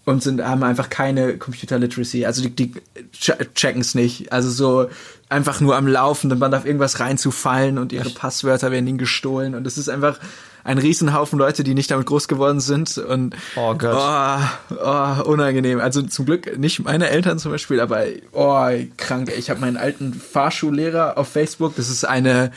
und 0.06 0.23
sind 0.23 0.41
haben 0.44 0.64
einfach 0.64 0.90
keine 0.90 1.38
Computer 1.38 1.80
Literacy. 1.80 2.26
Also 2.26 2.41
die, 2.44 2.56
die 2.56 2.73
checken 3.14 3.82
es 3.82 3.95
nicht. 3.95 4.32
Also 4.32 4.49
so 4.49 4.90
einfach 5.30 5.60
nur 5.60 5.76
am 5.76 5.88
laufenden 5.88 6.40
Band 6.40 6.53
auf 6.53 6.65
irgendwas 6.65 6.99
reinzufallen 6.99 7.77
und 7.77 7.91
ihre 7.91 8.11
Passwörter 8.11 8.72
werden 8.72 8.88
ihnen 8.88 8.98
gestohlen 8.98 9.56
und 9.56 9.65
es 9.65 9.77
ist 9.77 9.90
einfach 9.90 10.19
ein 10.64 10.77
Riesenhaufen 10.80 11.38
Leute, 11.38 11.64
die 11.64 11.76
nicht 11.76 11.91
damit 11.91 12.07
groß 12.07 12.27
geworden 12.27 12.60
sind 12.60 12.98
und 12.98 13.36
Oh 13.56 13.76
Gott. 13.76 13.95
oh, 13.95 14.76
oh, 14.84 15.30
unangenehm. 15.30 15.80
Also 15.80 16.02
zum 16.02 16.26
Glück 16.26 16.57
nicht 16.57 16.84
meine 16.84 17.10
Eltern 17.10 17.38
zum 17.38 17.52
Beispiel, 17.52 17.80
aber 17.80 18.03
oh, 18.32 18.68
krank. 18.98 19.32
Ich 19.38 19.49
habe 19.49 19.60
meinen 19.60 19.77
alten 19.77 20.14
Fahrschullehrer 20.14 21.18
auf 21.18 21.27
Facebook. 21.30 21.76
Das 21.76 21.90
ist 21.90 22.03
eine 22.03 22.52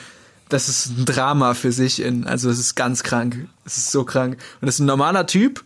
das 0.49 0.69
ist 0.69 0.87
ein 0.87 1.05
Drama 1.05 1.55
für 1.55 1.73
sich. 1.73 2.01
In, 2.01 2.27
also 2.27 2.49
es 2.51 2.59
ist 2.59 2.75
ganz 2.75 3.03
krank. 3.03 3.49
Es 3.65 3.77
ist 3.77 3.93
so 3.93 4.05
krank. 4.05 4.39
Und 4.61 4.67
das 4.67 4.77
ist 4.77 4.81
ein 4.81 4.87
normaler 4.87 5.27
Typ, 5.27 5.63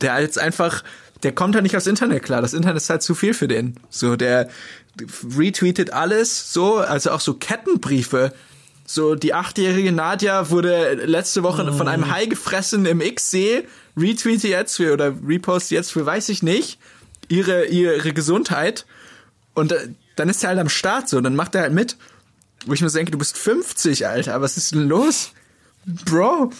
der 0.00 0.20
jetzt 0.20 0.38
einfach, 0.38 0.82
der 1.22 1.32
kommt 1.32 1.54
halt 1.54 1.62
nicht 1.62 1.76
aufs 1.76 1.86
Internet 1.86 2.22
klar. 2.22 2.42
Das 2.42 2.54
Internet 2.54 2.78
ist 2.78 2.90
halt 2.90 3.02
zu 3.02 3.14
viel 3.14 3.34
für 3.34 3.48
den. 3.48 3.76
So, 3.90 4.16
der 4.16 4.48
retweetet 5.36 5.92
alles, 5.92 6.52
so, 6.52 6.76
also 6.76 7.10
auch 7.10 7.20
so 7.20 7.34
Kettenbriefe. 7.34 8.32
So, 8.84 9.14
die 9.14 9.32
achtjährige 9.32 9.92
Nadja 9.92 10.50
wurde 10.50 10.94
letzte 11.06 11.42
Woche 11.42 11.72
von 11.72 11.88
einem 11.88 12.10
Hai 12.10 12.26
gefressen 12.26 12.84
im 12.84 13.00
X-See, 13.00 13.64
retweete 13.96 14.48
jetzt 14.48 14.76
für, 14.76 14.92
oder 14.92 15.14
reposte 15.26 15.74
jetzt 15.74 15.92
für, 15.92 16.04
weiß 16.04 16.28
ich 16.28 16.42
nicht, 16.42 16.78
ihre, 17.28 17.66
ihre 17.66 18.12
Gesundheit. 18.12 18.84
Und 19.54 19.72
äh, 19.72 19.88
dann 20.16 20.28
ist 20.28 20.42
er 20.42 20.50
halt 20.50 20.58
am 20.58 20.68
Start 20.68 21.08
so, 21.08 21.20
dann 21.20 21.36
macht 21.36 21.54
er 21.54 21.62
halt 21.62 21.72
mit. 21.72 21.96
Wo 22.66 22.74
ich 22.74 22.80
mir 22.80 22.90
denke, 22.90 23.12
du 23.12 23.18
bist 23.18 23.38
50, 23.38 24.06
Alter, 24.06 24.40
was 24.40 24.56
ist 24.56 24.72
denn 24.72 24.88
los? 24.88 25.32
Bro. 26.04 26.50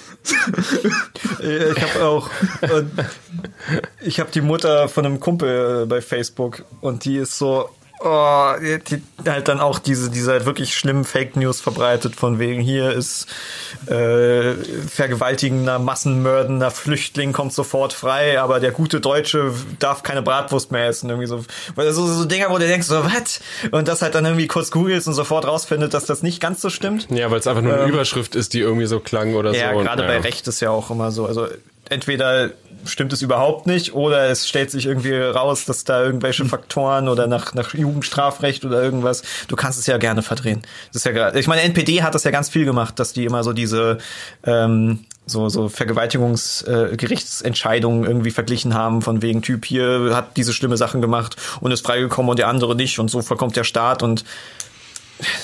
Äh, 1.41 1.73
Ich 1.73 1.83
habe 1.83 2.05
auch, 2.05 2.31
ich 4.01 4.21
habe 4.21 4.31
die 4.33 4.41
Mutter 4.41 4.89
von 4.89 5.07
einem 5.07 5.21
Kumpel 5.21 5.83
äh, 5.83 5.87
bei 5.87 6.01
Facebook 6.01 6.65
und 6.81 7.05
die 7.05 7.17
ist 7.19 7.39
so, 7.39 7.69
oh, 8.05 8.53
die, 8.61 9.03
die 9.25 9.31
halt 9.31 9.49
dann 9.49 9.61
auch 9.61 9.79
diese, 9.79 10.11
diese 10.11 10.33
halt 10.33 10.47
wirklich 10.47 10.75
schlimmen 10.75 11.05
Fake 11.05 11.37
News 11.37 11.61
verbreitet 11.61 12.17
von 12.17 12.39
wegen 12.39 12.61
hier 12.61 12.93
ist 12.93 13.27
äh, 13.87 14.55
vergewaltigender, 14.89 15.79
massenmördender 15.79 16.71
Flüchtling 16.71 17.33
kommt 17.33 17.53
sofort 17.53 17.93
frei, 17.93 18.41
aber 18.41 18.61
der 18.61 18.73
gute 18.73 19.01
Deutsche 19.01 19.53
darf 19.79 20.03
keine 20.03 20.23
Bratwurst 20.23 20.73
mehr 20.73 20.87
essen, 20.87 21.09
irgendwie 21.11 21.29
so, 21.29 21.45
weil 21.75 21.93
so, 21.93 22.07
so 22.07 22.25
Dinger, 22.25 22.51
wo 22.51 22.59
du 22.59 22.67
denkst 22.67 22.87
so, 22.87 23.05
was? 23.05 23.41
Und 23.71 23.89
das 23.89 24.03
halt 24.03 24.15
dann 24.15 24.25
irgendwie 24.25 24.47
kurz 24.47 24.71
googelst 24.71 25.09
und 25.09 25.15
sofort 25.15 25.47
rausfindet, 25.47 25.95
dass 25.95 26.05
das 26.05 26.23
nicht 26.23 26.41
ganz 26.41 26.61
so 26.61 26.71
stimmt. 26.71 27.09
Ja, 27.11 27.31
weil 27.31 27.41
es 27.41 27.47
einfach 27.47 27.63
nur 27.63 27.75
eine 27.75 27.87
Überschrift 27.87 28.35
ist, 28.35 28.55
die 28.55 28.61
irgendwie 28.61 28.87
so 28.87 29.01
klang 29.01 29.35
oder 29.35 29.51
Ähm, 29.51 29.61
Ja, 29.61 29.73
so. 29.73 29.79
und, 29.79 29.85
gerade 29.85 30.03
bei 30.05 30.19
Recht 30.19 30.47
ist 30.49 30.61
ja 30.61 30.71
auch 30.71 30.91
immer 30.91 31.11
so. 31.11 31.27
Also 31.27 31.49
entweder 31.93 32.51
stimmt 32.85 33.13
es 33.13 33.23
überhaupt 33.23 33.67
nicht 33.67 33.95
oder 33.95 34.31
es 34.31 34.49
stellt 34.49 34.71
sich 34.71 34.87
irgendwie 34.87 35.17
raus, 35.17 35.65
dass 35.65 35.83
da 35.85 36.03
irgendwelche 36.03 36.45
Faktoren 36.45 37.09
oder 37.09 37.27
nach, 37.27 37.55
nach 37.55 37.75
Jugendstrafrecht 37.75 38.65
oder 38.65 38.81
irgendwas, 38.83 39.23
du 39.49 39.57
kannst 39.57 39.79
es 39.79 39.87
ja 39.87 39.99
gerne 39.99 40.23
verdrehen. 40.23 40.63
Das 40.89 40.97
ist 40.97 41.07
ja 41.07 41.13
gerade, 41.13 41.39
ich 41.39 41.47
meine, 41.47 41.63
NPD 41.63 42.03
hat 42.03 42.15
das 42.15 42.25
ja 42.25 42.33
ganz 42.33 42.49
viel 42.49 42.65
gemacht, 42.65 42.99
dass 42.99 43.13
die 43.13 43.25
immer 43.25 43.45
so 43.45 43.53
diese, 43.53 43.99
ähm, 44.45 45.05
so, 45.27 45.49
so 45.49 45.69
Vergewaltigungsgerichtsentscheidungen 45.69 48.05
äh, 48.05 48.09
irgendwie 48.09 48.33
verglichen 48.33 48.75
haben, 48.75 49.03
von 49.03 49.23
wegen 49.23 49.43
Typ 49.43 49.65
hier 49.65 50.11
hat 50.13 50.37
diese 50.37 50.53
schlimme 50.53 50.77
Sachen 50.77 51.01
gemacht 51.01 51.37
und 51.61 51.71
ist 51.71 51.87
freigekommen 51.87 52.31
und 52.31 52.39
der 52.39 52.49
andere 52.49 52.75
nicht 52.75 52.99
und 52.99 53.11
so 53.11 53.23
verkommt 53.23 53.55
der 53.57 53.63
Staat 53.65 54.03
und 54.03 54.25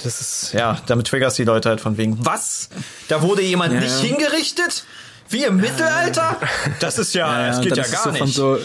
das 0.02 0.20
ist, 0.20 0.54
ja, 0.54 0.80
damit 0.86 1.06
triggerst 1.06 1.38
die 1.38 1.44
Leute 1.44 1.68
halt 1.68 1.80
von 1.80 1.96
wegen, 1.98 2.18
was? 2.26 2.68
Da 3.06 3.22
wurde 3.22 3.42
jemand 3.42 3.74
ja, 3.74 3.80
nicht 3.80 4.02
ja. 4.02 4.08
hingerichtet? 4.08 4.84
Wie 5.30 5.44
im 5.44 5.56
Mittelalter? 5.56 6.38
Das 6.80 6.98
ist 6.98 7.14
ja, 7.14 7.40
ja 7.40 7.46
das 7.48 7.60
geht 7.60 7.76
ja 7.76 7.86
gar 7.86 8.04
so 8.04 8.10
nicht. 8.10 8.34
So 8.34 8.58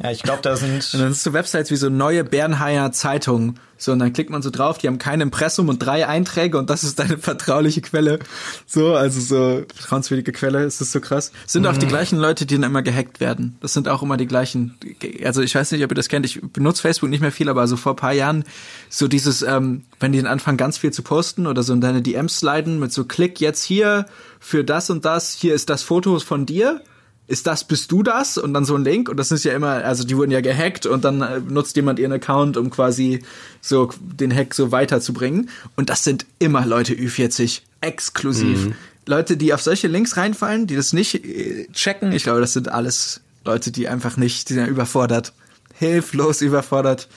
ja, 0.00 0.10
ich 0.10 0.22
glaube, 0.22 0.40
da 0.42 0.56
sind. 0.56 0.88
Und 0.94 1.00
dann 1.00 1.12
ist 1.12 1.22
so 1.22 1.32
Websites 1.32 1.70
wie 1.70 1.76
so 1.76 1.90
neue 1.90 2.24
Bernheimer 2.24 2.92
Zeitung. 2.92 3.56
So, 3.76 3.92
und 3.92 3.98
dann 3.98 4.12
klickt 4.12 4.30
man 4.30 4.42
so 4.42 4.50
drauf, 4.50 4.78
die 4.78 4.86
haben 4.86 4.98
kein 4.98 5.20
Impressum 5.20 5.68
und 5.68 5.80
drei 5.80 6.06
Einträge 6.06 6.56
und 6.56 6.70
das 6.70 6.84
ist 6.84 6.98
deine 7.00 7.18
vertrauliche 7.18 7.80
Quelle. 7.82 8.20
So, 8.64 8.94
also 8.94 9.20
so 9.20 9.64
vertrauenswürdige 9.74 10.32
Quelle, 10.32 10.62
ist 10.64 10.80
das 10.80 10.92
so 10.92 11.00
krass. 11.00 11.32
Sind 11.46 11.62
mhm. 11.62 11.68
auch 11.68 11.76
die 11.76 11.86
mhm. 11.86 11.90
gleichen 11.90 12.18
Leute, 12.18 12.46
die 12.46 12.54
dann 12.54 12.62
immer 12.62 12.82
gehackt 12.82 13.20
werden. 13.20 13.56
Das 13.60 13.74
sind 13.74 13.88
auch 13.88 14.02
immer 14.02 14.16
die 14.16 14.26
gleichen. 14.26 14.78
Also 15.24 15.42
ich 15.42 15.54
weiß 15.54 15.72
nicht, 15.72 15.84
ob 15.84 15.90
ihr 15.90 15.96
das 15.96 16.08
kennt. 16.08 16.24
Ich 16.24 16.40
benutze 16.40 16.80
Facebook 16.80 17.10
nicht 17.10 17.20
mehr 17.20 17.32
viel, 17.32 17.48
aber 17.48 17.66
so 17.66 17.76
vor 17.76 17.96
paar 17.96 18.12
Jahren 18.12 18.44
so 18.88 19.08
dieses, 19.08 19.42
ähm, 19.42 19.82
wenn 19.98 20.12
die 20.12 20.18
dann 20.18 20.30
anfangen, 20.30 20.58
ganz 20.58 20.78
viel 20.78 20.92
zu 20.92 21.02
posten 21.02 21.46
oder 21.46 21.62
so 21.64 21.72
in 21.72 21.80
deine 21.80 22.02
DMs 22.02 22.38
sliden 22.38 22.78
mit 22.78 22.92
so 22.92 23.04
Klick 23.04 23.40
jetzt 23.40 23.64
hier 23.64 24.06
für 24.38 24.64
das 24.64 24.90
und 24.90 25.04
das, 25.04 25.34
hier 25.34 25.54
ist 25.54 25.68
das 25.70 25.82
Foto 25.82 26.18
von 26.20 26.46
dir 26.46 26.82
ist 27.28 27.46
das, 27.46 27.64
bist 27.64 27.90
du 27.92 28.02
das? 28.02 28.36
Und 28.36 28.52
dann 28.52 28.64
so 28.64 28.74
ein 28.74 28.84
Link. 28.84 29.08
Und 29.08 29.16
das 29.16 29.30
ist 29.32 29.44
ja 29.44 29.54
immer, 29.54 29.84
also 29.84 30.04
die 30.04 30.16
wurden 30.16 30.30
ja 30.30 30.40
gehackt 30.40 30.86
und 30.86 31.04
dann 31.04 31.22
äh, 31.22 31.40
nutzt 31.40 31.76
jemand 31.76 31.98
ihren 31.98 32.12
Account, 32.12 32.56
um 32.56 32.70
quasi 32.70 33.22
so 33.60 33.90
den 34.00 34.34
Hack 34.34 34.54
so 34.54 34.72
weiterzubringen. 34.72 35.48
Und 35.76 35.88
das 35.88 36.04
sind 36.04 36.26
immer 36.38 36.66
Leute 36.66 36.94
Ü40 36.94 37.60
exklusiv. 37.80 38.66
Mhm. 38.66 38.74
Leute, 39.06 39.36
die 39.36 39.54
auf 39.54 39.62
solche 39.62 39.88
Links 39.88 40.16
reinfallen, 40.16 40.66
die 40.66 40.76
das 40.76 40.92
nicht 40.92 41.24
äh, 41.24 41.68
checken. 41.72 42.12
Ich 42.12 42.24
glaube, 42.24 42.40
das 42.40 42.52
sind 42.52 42.68
alles 42.68 43.20
Leute, 43.44 43.72
die 43.72 43.88
einfach 43.88 44.16
nicht, 44.16 44.48
die 44.48 44.54
sind 44.54 44.66
überfordert. 44.66 45.32
Hilflos 45.74 46.42
überfordert. 46.42 47.08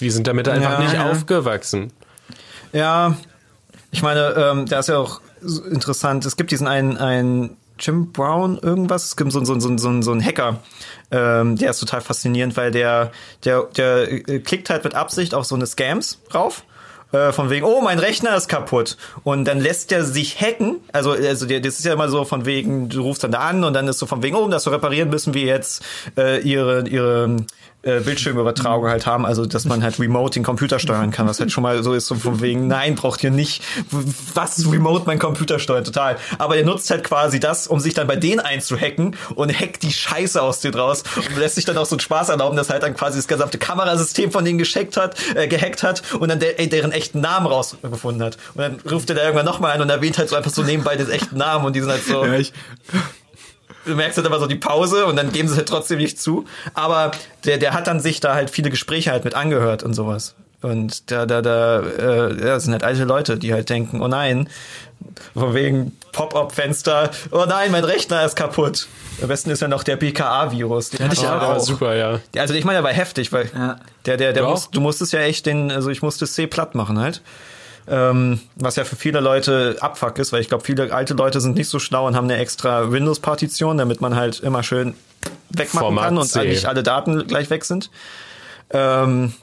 Die 0.00 0.10
sind 0.10 0.26
damit 0.26 0.48
einfach 0.48 0.78
ja, 0.78 0.80
nicht 0.80 0.94
ja. 0.94 1.10
aufgewachsen. 1.10 1.92
Ja, 2.72 3.16
ich 3.90 4.02
meine, 4.02 4.34
ähm, 4.36 4.66
da 4.66 4.80
ist 4.80 4.88
ja 4.88 4.98
auch 4.98 5.20
interessant. 5.70 6.24
Es 6.24 6.36
gibt 6.36 6.50
diesen 6.50 6.66
einen, 6.66 6.96
einen 6.96 7.56
Jim 7.82 8.12
Brown 8.12 8.58
irgendwas. 8.58 9.04
Es 9.04 9.16
gibt 9.16 9.32
so, 9.32 9.44
so, 9.44 9.58
so, 9.58 9.76
so, 9.76 10.02
so 10.02 10.12
einen 10.12 10.24
Hacker, 10.24 10.60
ähm, 11.10 11.56
der 11.56 11.70
ist 11.70 11.80
total 11.80 12.00
faszinierend, 12.00 12.56
weil 12.56 12.70
der, 12.70 13.12
der, 13.44 13.64
der 13.76 14.10
äh, 14.10 14.38
klickt 14.38 14.70
halt 14.70 14.84
mit 14.84 14.94
Absicht 14.94 15.34
auf 15.34 15.44
so 15.44 15.54
eine 15.54 15.66
Scams 15.66 16.20
rauf 16.32 16.64
äh, 17.12 17.32
von 17.32 17.50
wegen, 17.50 17.64
oh, 17.66 17.80
mein 17.82 17.98
Rechner 17.98 18.34
ist 18.36 18.48
kaputt. 18.48 18.96
Und 19.22 19.46
dann 19.46 19.60
lässt 19.60 19.90
der 19.90 20.04
sich 20.04 20.40
hacken. 20.40 20.80
Also, 20.92 21.12
also 21.12 21.46
das 21.46 21.78
ist 21.78 21.84
ja 21.84 21.92
immer 21.92 22.08
so 22.08 22.24
von 22.24 22.46
wegen, 22.46 22.88
du 22.88 23.02
rufst 23.02 23.22
dann 23.24 23.32
da 23.32 23.40
an 23.40 23.64
und 23.64 23.74
dann 23.74 23.86
ist 23.88 23.98
so 23.98 24.06
von 24.06 24.22
wegen, 24.22 24.36
oh, 24.36 24.44
um 24.44 24.50
das 24.50 24.64
zu 24.64 24.70
reparieren, 24.70 25.10
müssen 25.10 25.34
wir 25.34 25.44
jetzt 25.44 25.84
äh, 26.16 26.40
ihre, 26.40 26.88
ihre 26.88 27.36
äh, 27.82 28.00
Bildschirmübertragung 28.00 28.88
halt 28.88 29.06
haben, 29.06 29.26
also 29.26 29.46
dass 29.46 29.64
man 29.64 29.82
halt 29.82 29.98
remote 29.98 30.34
den 30.34 30.44
Computer 30.44 30.78
steuern 30.78 31.10
kann, 31.10 31.26
was 31.26 31.40
halt 31.40 31.52
schon 31.52 31.62
mal 31.62 31.82
so 31.82 31.92
ist, 31.92 32.06
so 32.06 32.14
von 32.14 32.40
wegen, 32.40 32.66
nein, 32.66 32.94
braucht 32.94 33.22
ihr 33.24 33.30
nicht, 33.30 33.62
was 34.34 34.70
remote 34.70 35.04
mein 35.06 35.18
Computer 35.18 35.58
steuert, 35.58 35.86
total. 35.86 36.16
Aber 36.38 36.56
er 36.56 36.64
nutzt 36.64 36.90
halt 36.90 37.04
quasi 37.04 37.40
das, 37.40 37.66
um 37.66 37.80
sich 37.80 37.94
dann 37.94 38.06
bei 38.06 38.16
denen 38.16 38.40
einzuhacken 38.40 39.16
und 39.34 39.52
hackt 39.52 39.82
die 39.82 39.92
Scheiße 39.92 40.40
aus 40.40 40.60
dir 40.60 40.70
draus 40.70 41.02
und 41.16 41.36
lässt 41.36 41.56
sich 41.56 41.64
dann 41.64 41.76
auch 41.76 41.86
so 41.86 41.96
einen 41.96 42.00
Spaß 42.00 42.28
erlauben, 42.28 42.56
dass 42.56 42.70
halt 42.70 42.82
dann 42.82 42.94
quasi 42.94 43.18
das 43.18 43.28
gesamte 43.28 43.58
Kamerasystem 43.58 44.30
von 44.30 44.44
denen 44.44 44.58
gescheckt 44.58 44.96
hat, 44.96 45.16
äh, 45.34 45.48
gehackt 45.48 45.82
hat 45.82 46.02
und 46.18 46.28
dann 46.28 46.40
ey, 46.40 46.68
deren 46.68 46.92
echten 46.92 47.20
Namen 47.20 47.46
rausgefunden 47.46 48.22
hat. 48.22 48.38
Und 48.54 48.60
dann 48.60 48.80
ruft 48.90 49.10
er 49.10 49.16
da 49.16 49.22
irgendwann 49.22 49.46
nochmal 49.46 49.72
an 49.72 49.82
und 49.82 49.90
erwähnt 49.90 50.18
halt 50.18 50.28
so 50.28 50.36
einfach 50.36 50.52
so 50.52 50.62
nebenbei 50.62 50.96
den 50.96 51.10
echten 51.10 51.36
Namen 51.36 51.64
und 51.64 51.74
die 51.74 51.80
sind 51.80 51.90
halt 51.90 52.04
so. 52.04 52.24
Ja, 52.24 52.34
ich 52.34 52.52
du 53.84 53.94
merkst 53.94 54.16
halt 54.16 54.26
immer 54.26 54.38
so 54.38 54.46
die 54.46 54.56
Pause 54.56 55.06
und 55.06 55.16
dann 55.16 55.32
geben 55.32 55.48
sie 55.48 55.56
halt 55.56 55.68
trotzdem 55.68 55.98
nicht 55.98 56.20
zu. 56.20 56.44
Aber 56.74 57.12
der, 57.44 57.58
der 57.58 57.72
hat 57.74 57.86
dann 57.86 58.00
sich 58.00 58.20
da 58.20 58.34
halt 58.34 58.50
viele 58.50 58.70
Gespräche 58.70 59.10
halt 59.10 59.24
mit 59.24 59.34
angehört 59.34 59.82
und 59.82 59.94
sowas. 59.94 60.34
Und 60.62 61.10
da, 61.10 61.26
da, 61.26 61.42
da, 61.42 61.80
äh, 61.80 62.28
ja, 62.30 62.54
das 62.54 62.64
sind 62.64 62.72
halt 62.72 62.84
alte 62.84 63.04
Leute, 63.04 63.36
die 63.36 63.52
halt 63.52 63.68
denken, 63.68 64.00
oh 64.00 64.06
nein, 64.06 64.48
von 65.34 65.54
wegen 65.54 65.96
Pop-up-Fenster, 66.12 67.10
oh 67.32 67.44
nein, 67.48 67.72
mein 67.72 67.84
Rechner 67.84 68.24
ist 68.24 68.36
kaputt. 68.36 68.86
Am 69.20 69.28
besten 69.28 69.50
ist 69.50 69.60
ja 69.60 69.68
noch 69.68 69.82
der 69.82 69.96
BKA-Virus. 69.96 70.90
Den 70.90 71.04
hatte 71.04 71.14
ich 71.14 71.26
auch. 71.26 71.42
auch. 71.42 71.58
super, 71.58 71.96
ja. 71.96 72.20
Also 72.36 72.54
ich 72.54 72.64
meine, 72.64 72.78
der 72.78 72.84
war 72.84 72.92
heftig, 72.92 73.32
weil 73.32 73.50
ja. 73.52 73.76
der, 74.06 74.16
der, 74.16 74.32
der 74.32 74.44
muss, 74.44 74.70
du 74.70 74.80
musstest 74.80 75.12
ja 75.12 75.20
echt 75.20 75.46
den, 75.46 75.72
also 75.72 75.90
ich 75.90 76.00
musste 76.00 76.26
C 76.26 76.46
platt 76.46 76.76
machen 76.76 76.98
halt. 76.98 77.22
Ähm, 77.88 78.40
was 78.56 78.76
ja 78.76 78.84
für 78.84 78.96
viele 78.96 79.20
Leute 79.20 79.76
Abfuck 79.80 80.18
ist, 80.18 80.32
weil 80.32 80.40
ich 80.40 80.48
glaube, 80.48 80.64
viele 80.64 80.92
alte 80.94 81.14
Leute 81.14 81.40
sind 81.40 81.56
nicht 81.56 81.68
so 81.68 81.78
schlau 81.78 82.06
und 82.06 82.14
haben 82.14 82.24
eine 82.24 82.36
extra 82.36 82.92
Windows-Partition, 82.92 83.76
damit 83.78 84.00
man 84.00 84.14
halt 84.14 84.40
immer 84.40 84.62
schön 84.62 84.94
wegmachen 85.50 85.86
Format 85.86 86.04
kann 86.04 86.18
und 86.18 86.26
C. 86.26 86.40
eigentlich 86.40 86.68
alle 86.68 86.82
Daten 86.82 87.26
gleich 87.26 87.50
weg 87.50 87.64
sind. 87.64 87.90
Ähm, 88.70 89.34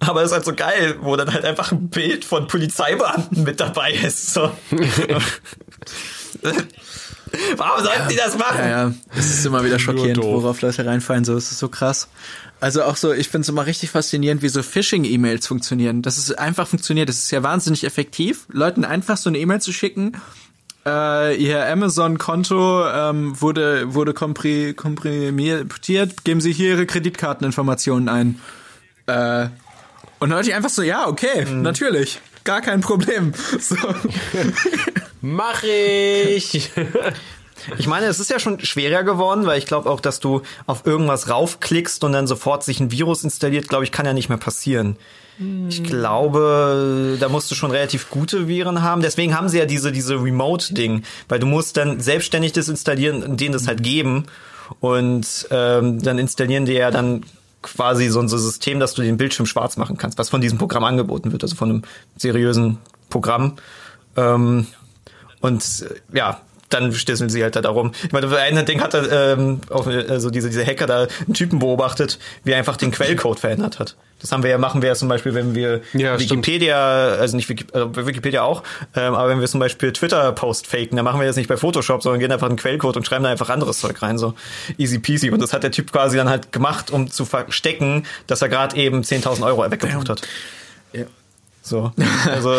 aber 0.00 0.22
es 0.22 0.30
ist 0.30 0.32
halt 0.32 0.44
so 0.44 0.54
geil, 0.54 0.96
wo 1.00 1.16
dann 1.16 1.32
halt 1.32 1.44
einfach 1.44 1.72
ein 1.72 1.88
Bild 1.88 2.24
von 2.24 2.46
Polizeibeamten 2.46 3.44
mit 3.44 3.60
dabei 3.60 3.92
ist. 3.92 4.34
So. 4.34 4.50
Warum 7.56 7.84
sollten 7.84 8.02
ja, 8.02 8.08
die 8.08 8.16
das 8.16 8.38
machen? 8.38 8.58
Ja, 8.58 8.68
ja. 8.68 8.92
Es 9.16 9.30
ist 9.30 9.46
immer 9.46 9.64
wieder 9.64 9.78
schockierend, 9.78 10.22
worauf 10.22 10.60
Leute 10.60 10.84
reinfallen. 10.84 11.24
So, 11.24 11.36
es 11.36 11.50
ist 11.50 11.58
so 11.58 11.68
krass. 11.68 12.08
Also 12.60 12.82
auch 12.82 12.96
so, 12.96 13.12
ich 13.12 13.28
finde 13.28 13.42
es 13.42 13.48
immer 13.48 13.66
richtig 13.66 13.90
faszinierend, 13.90 14.42
wie 14.42 14.48
so 14.48 14.62
Phishing-E-Mails 14.62 15.46
funktionieren. 15.46 16.02
Das 16.02 16.18
ist 16.18 16.38
einfach 16.38 16.66
funktioniert. 16.66 17.08
Das 17.08 17.18
ist 17.18 17.30
ja 17.30 17.42
wahnsinnig 17.42 17.84
effektiv, 17.84 18.46
Leuten 18.50 18.84
einfach 18.84 19.16
so 19.16 19.28
eine 19.28 19.38
E-Mail 19.38 19.60
zu 19.60 19.72
schicken. 19.72 20.12
Äh, 20.86 21.36
ihr 21.36 21.66
Amazon-Konto 21.66 22.86
ähm, 22.88 23.40
wurde 23.40 23.94
wurde 23.94 24.12
kompri 24.12 24.74
komprimiert. 24.74 25.82
Geben 26.24 26.40
Sie 26.40 26.52
hier 26.52 26.70
Ihre 26.70 26.86
Kreditkarteninformationen 26.86 28.08
ein. 28.08 28.40
Äh, 29.06 29.48
und 30.18 30.30
dann 30.30 30.42
ich 30.42 30.54
einfach 30.54 30.70
so, 30.70 30.82
ja, 30.82 31.06
okay, 31.08 31.44
mhm. 31.44 31.62
natürlich, 31.62 32.20
gar 32.44 32.60
kein 32.60 32.80
Problem. 32.80 33.32
So. 33.58 33.76
Mach 35.20 35.62
ich. 35.62 36.70
Ich 37.78 37.86
meine, 37.86 38.06
es 38.06 38.20
ist 38.20 38.28
ja 38.28 38.38
schon 38.38 38.60
schwerer 38.60 39.04
geworden, 39.04 39.46
weil 39.46 39.56
ich 39.56 39.64
glaube 39.64 39.88
auch, 39.88 40.00
dass 40.00 40.20
du 40.20 40.42
auf 40.66 40.84
irgendwas 40.84 41.30
raufklickst 41.30 42.04
und 42.04 42.12
dann 42.12 42.26
sofort 42.26 42.62
sich 42.62 42.78
ein 42.78 42.90
Virus 42.90 43.24
installiert, 43.24 43.68
glaube 43.68 43.84
ich, 43.84 43.92
kann 43.92 44.04
ja 44.04 44.12
nicht 44.12 44.28
mehr 44.28 44.36
passieren. 44.36 44.98
Ich 45.68 45.82
glaube, 45.82 47.16
da 47.18 47.28
musst 47.28 47.50
du 47.50 47.56
schon 47.56 47.72
relativ 47.72 48.08
gute 48.08 48.46
Viren 48.46 48.82
haben. 48.82 49.02
Deswegen 49.02 49.36
haben 49.36 49.48
sie 49.48 49.58
ja 49.58 49.66
diese, 49.66 49.90
diese 49.90 50.22
Remote-Ding, 50.22 51.02
weil 51.28 51.40
du 51.40 51.46
musst 51.46 51.76
dann 51.76 52.00
selbstständig 52.00 52.52
das 52.52 52.68
installieren, 52.68 53.36
denen 53.36 53.52
das 53.52 53.66
halt 53.66 53.82
geben. 53.82 54.26
Und 54.78 55.48
ähm, 55.50 56.00
dann 56.00 56.18
installieren 56.18 56.66
die 56.66 56.74
ja 56.74 56.90
dann 56.92 57.24
quasi 57.64 58.08
so 58.08 58.20
ein 58.20 58.28
System, 58.28 58.78
dass 58.78 58.94
du 58.94 59.02
den 59.02 59.16
Bildschirm 59.16 59.46
schwarz 59.46 59.76
machen 59.76 59.96
kannst, 59.96 60.18
was 60.18 60.28
von 60.28 60.40
diesem 60.40 60.58
Programm 60.58 60.84
angeboten 60.84 61.32
wird, 61.32 61.42
also 61.42 61.56
von 61.56 61.70
einem 61.70 61.82
seriösen 62.16 62.78
Programm. 63.08 63.54
Ähm, 64.16 64.66
und 65.40 65.86
äh, 66.12 66.16
ja, 66.16 66.40
dann 66.70 66.92
stisseln 66.92 67.30
sie 67.30 67.42
halt 67.42 67.56
da 67.56 67.60
darum. 67.60 67.92
Ich 68.04 68.12
meine, 68.12 68.28
ein 68.36 68.66
Ding 68.66 68.80
hat 68.80 68.94
er, 68.94 69.34
ähm, 69.34 69.60
auch, 69.70 69.86
also 69.86 70.30
diese, 70.30 70.48
diese 70.48 70.64
Hacker 70.64 70.86
da 70.86 71.06
einen 71.26 71.34
Typen 71.34 71.58
beobachtet, 71.58 72.18
wie 72.42 72.52
er 72.52 72.58
einfach 72.58 72.76
den 72.76 72.90
Quellcode 72.90 73.38
verändert 73.38 73.78
hat. 73.78 73.96
Das 74.20 74.32
haben 74.32 74.42
wir 74.42 74.50
ja, 74.50 74.58
machen 74.58 74.80
wir 74.80 74.88
ja 74.88 74.94
zum 74.94 75.08
Beispiel, 75.08 75.34
wenn 75.34 75.54
wir 75.54 75.82
ja, 75.92 76.18
Wikipedia, 76.18 77.08
stimmt. 77.08 77.20
also 77.20 77.36
nicht 77.36 77.48
Wikipedia, 77.48 77.82
äh, 77.82 78.06
Wikipedia 78.06 78.42
auch, 78.42 78.62
ähm, 78.96 79.14
aber 79.14 79.28
wenn 79.28 79.40
wir 79.40 79.48
zum 79.48 79.60
Beispiel 79.60 79.92
Twitter-Post 79.92 80.66
faken, 80.66 80.96
dann 80.96 81.04
machen 81.04 81.20
wir 81.20 81.26
das 81.26 81.36
nicht 81.36 81.48
bei 81.48 81.56
Photoshop, 81.56 82.02
sondern 82.02 82.20
gehen 82.20 82.32
einfach 82.32 82.48
in 82.48 82.54
den 82.54 82.58
Quellcode 82.58 82.96
und 82.96 83.06
schreiben 83.06 83.24
da 83.24 83.30
einfach 83.30 83.50
anderes 83.50 83.80
Zeug 83.80 84.00
rein, 84.00 84.16
so 84.16 84.34
easy 84.78 84.98
peasy. 84.98 85.30
Und 85.30 85.42
das 85.42 85.52
hat 85.52 85.62
der 85.62 85.72
Typ 85.72 85.92
quasi 85.92 86.16
dann 86.16 86.28
halt 86.28 86.52
gemacht, 86.52 86.90
um 86.90 87.10
zu 87.10 87.24
verstecken, 87.24 88.04
dass 88.26 88.40
er 88.40 88.48
gerade 88.48 88.76
eben 88.76 89.02
10.000 89.02 89.44
Euro 89.44 89.70
weggebucht 89.70 90.08
hat. 90.08 90.22
Ja. 90.92 91.04
So, 91.60 91.92
also 92.26 92.54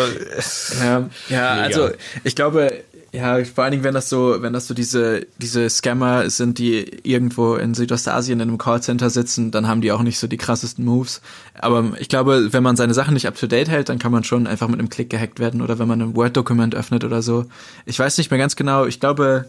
ja, 0.80 1.08
ja 1.28 1.50
also 1.52 1.90
ich 2.24 2.36
glaube, 2.36 2.82
ja, 3.16 3.42
vor 3.44 3.64
allen 3.64 3.70
Dingen, 3.70 3.84
wenn 3.84 3.94
das 3.94 4.10
so, 4.10 4.42
wenn 4.42 4.52
das 4.52 4.66
so 4.66 4.74
diese, 4.74 5.26
diese 5.38 5.70
Scammer 5.70 6.28
sind, 6.28 6.58
die 6.58 6.80
irgendwo 7.02 7.54
in 7.54 7.72
Südostasien 7.72 8.40
in 8.40 8.48
einem 8.48 8.58
Callcenter 8.58 9.08
sitzen, 9.08 9.50
dann 9.50 9.66
haben 9.66 9.80
die 9.80 9.90
auch 9.90 10.02
nicht 10.02 10.18
so 10.18 10.26
die 10.26 10.36
krassesten 10.36 10.84
Moves. 10.84 11.22
Aber 11.54 11.92
ich 11.98 12.10
glaube, 12.10 12.52
wenn 12.52 12.62
man 12.62 12.76
seine 12.76 12.92
Sachen 12.92 13.14
nicht 13.14 13.26
up 13.26 13.34
to 13.34 13.46
date 13.46 13.70
hält, 13.70 13.88
dann 13.88 13.98
kann 13.98 14.12
man 14.12 14.22
schon 14.22 14.46
einfach 14.46 14.68
mit 14.68 14.78
einem 14.78 14.90
Klick 14.90 15.08
gehackt 15.08 15.40
werden 15.40 15.62
oder 15.62 15.78
wenn 15.78 15.88
man 15.88 16.02
ein 16.02 16.14
Word-Dokument 16.14 16.74
öffnet 16.74 17.04
oder 17.04 17.22
so. 17.22 17.46
Ich 17.86 17.98
weiß 17.98 18.18
nicht 18.18 18.30
mehr 18.30 18.38
ganz 18.38 18.54
genau. 18.54 18.84
Ich 18.84 19.00
glaube, 19.00 19.46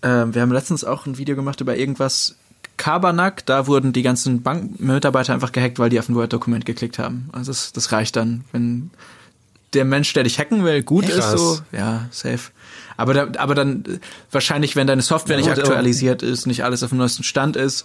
äh, 0.00 0.08
wir 0.08 0.40
haben 0.40 0.52
letztens 0.52 0.82
auch 0.82 1.04
ein 1.04 1.18
Video 1.18 1.36
gemacht 1.36 1.60
über 1.60 1.76
irgendwas, 1.76 2.36
Kabernack, 2.78 3.44
da 3.46 3.66
wurden 3.66 3.92
die 3.92 4.02
ganzen 4.02 4.42
Bankmitarbeiter 4.42 5.34
einfach 5.34 5.52
gehackt, 5.52 5.78
weil 5.78 5.90
die 5.90 5.98
auf 5.98 6.08
ein 6.08 6.14
Word-Dokument 6.14 6.64
geklickt 6.64 6.98
haben. 6.98 7.28
Also 7.32 7.52
das, 7.52 7.72
das 7.72 7.92
reicht 7.92 8.16
dann, 8.16 8.44
wenn 8.50 8.90
der 9.74 9.84
Mensch, 9.84 10.12
der 10.14 10.22
dich 10.22 10.38
hacken 10.38 10.64
will, 10.64 10.82
gut 10.82 11.06
Krass. 11.06 11.34
ist 11.34 11.38
so, 11.38 11.58
ja, 11.70 12.08
safe. 12.10 12.50
Aber, 12.96 13.14
da, 13.14 13.28
aber 13.38 13.54
dann 13.54 14.00
wahrscheinlich, 14.30 14.76
wenn 14.76 14.86
deine 14.86 15.02
Software 15.02 15.36
nicht 15.36 15.48
aktualisiert 15.50 16.22
ist, 16.22 16.46
nicht 16.46 16.64
alles 16.64 16.82
auf 16.82 16.90
dem 16.90 16.98
neuesten 16.98 17.24
Stand 17.24 17.56
ist, 17.56 17.84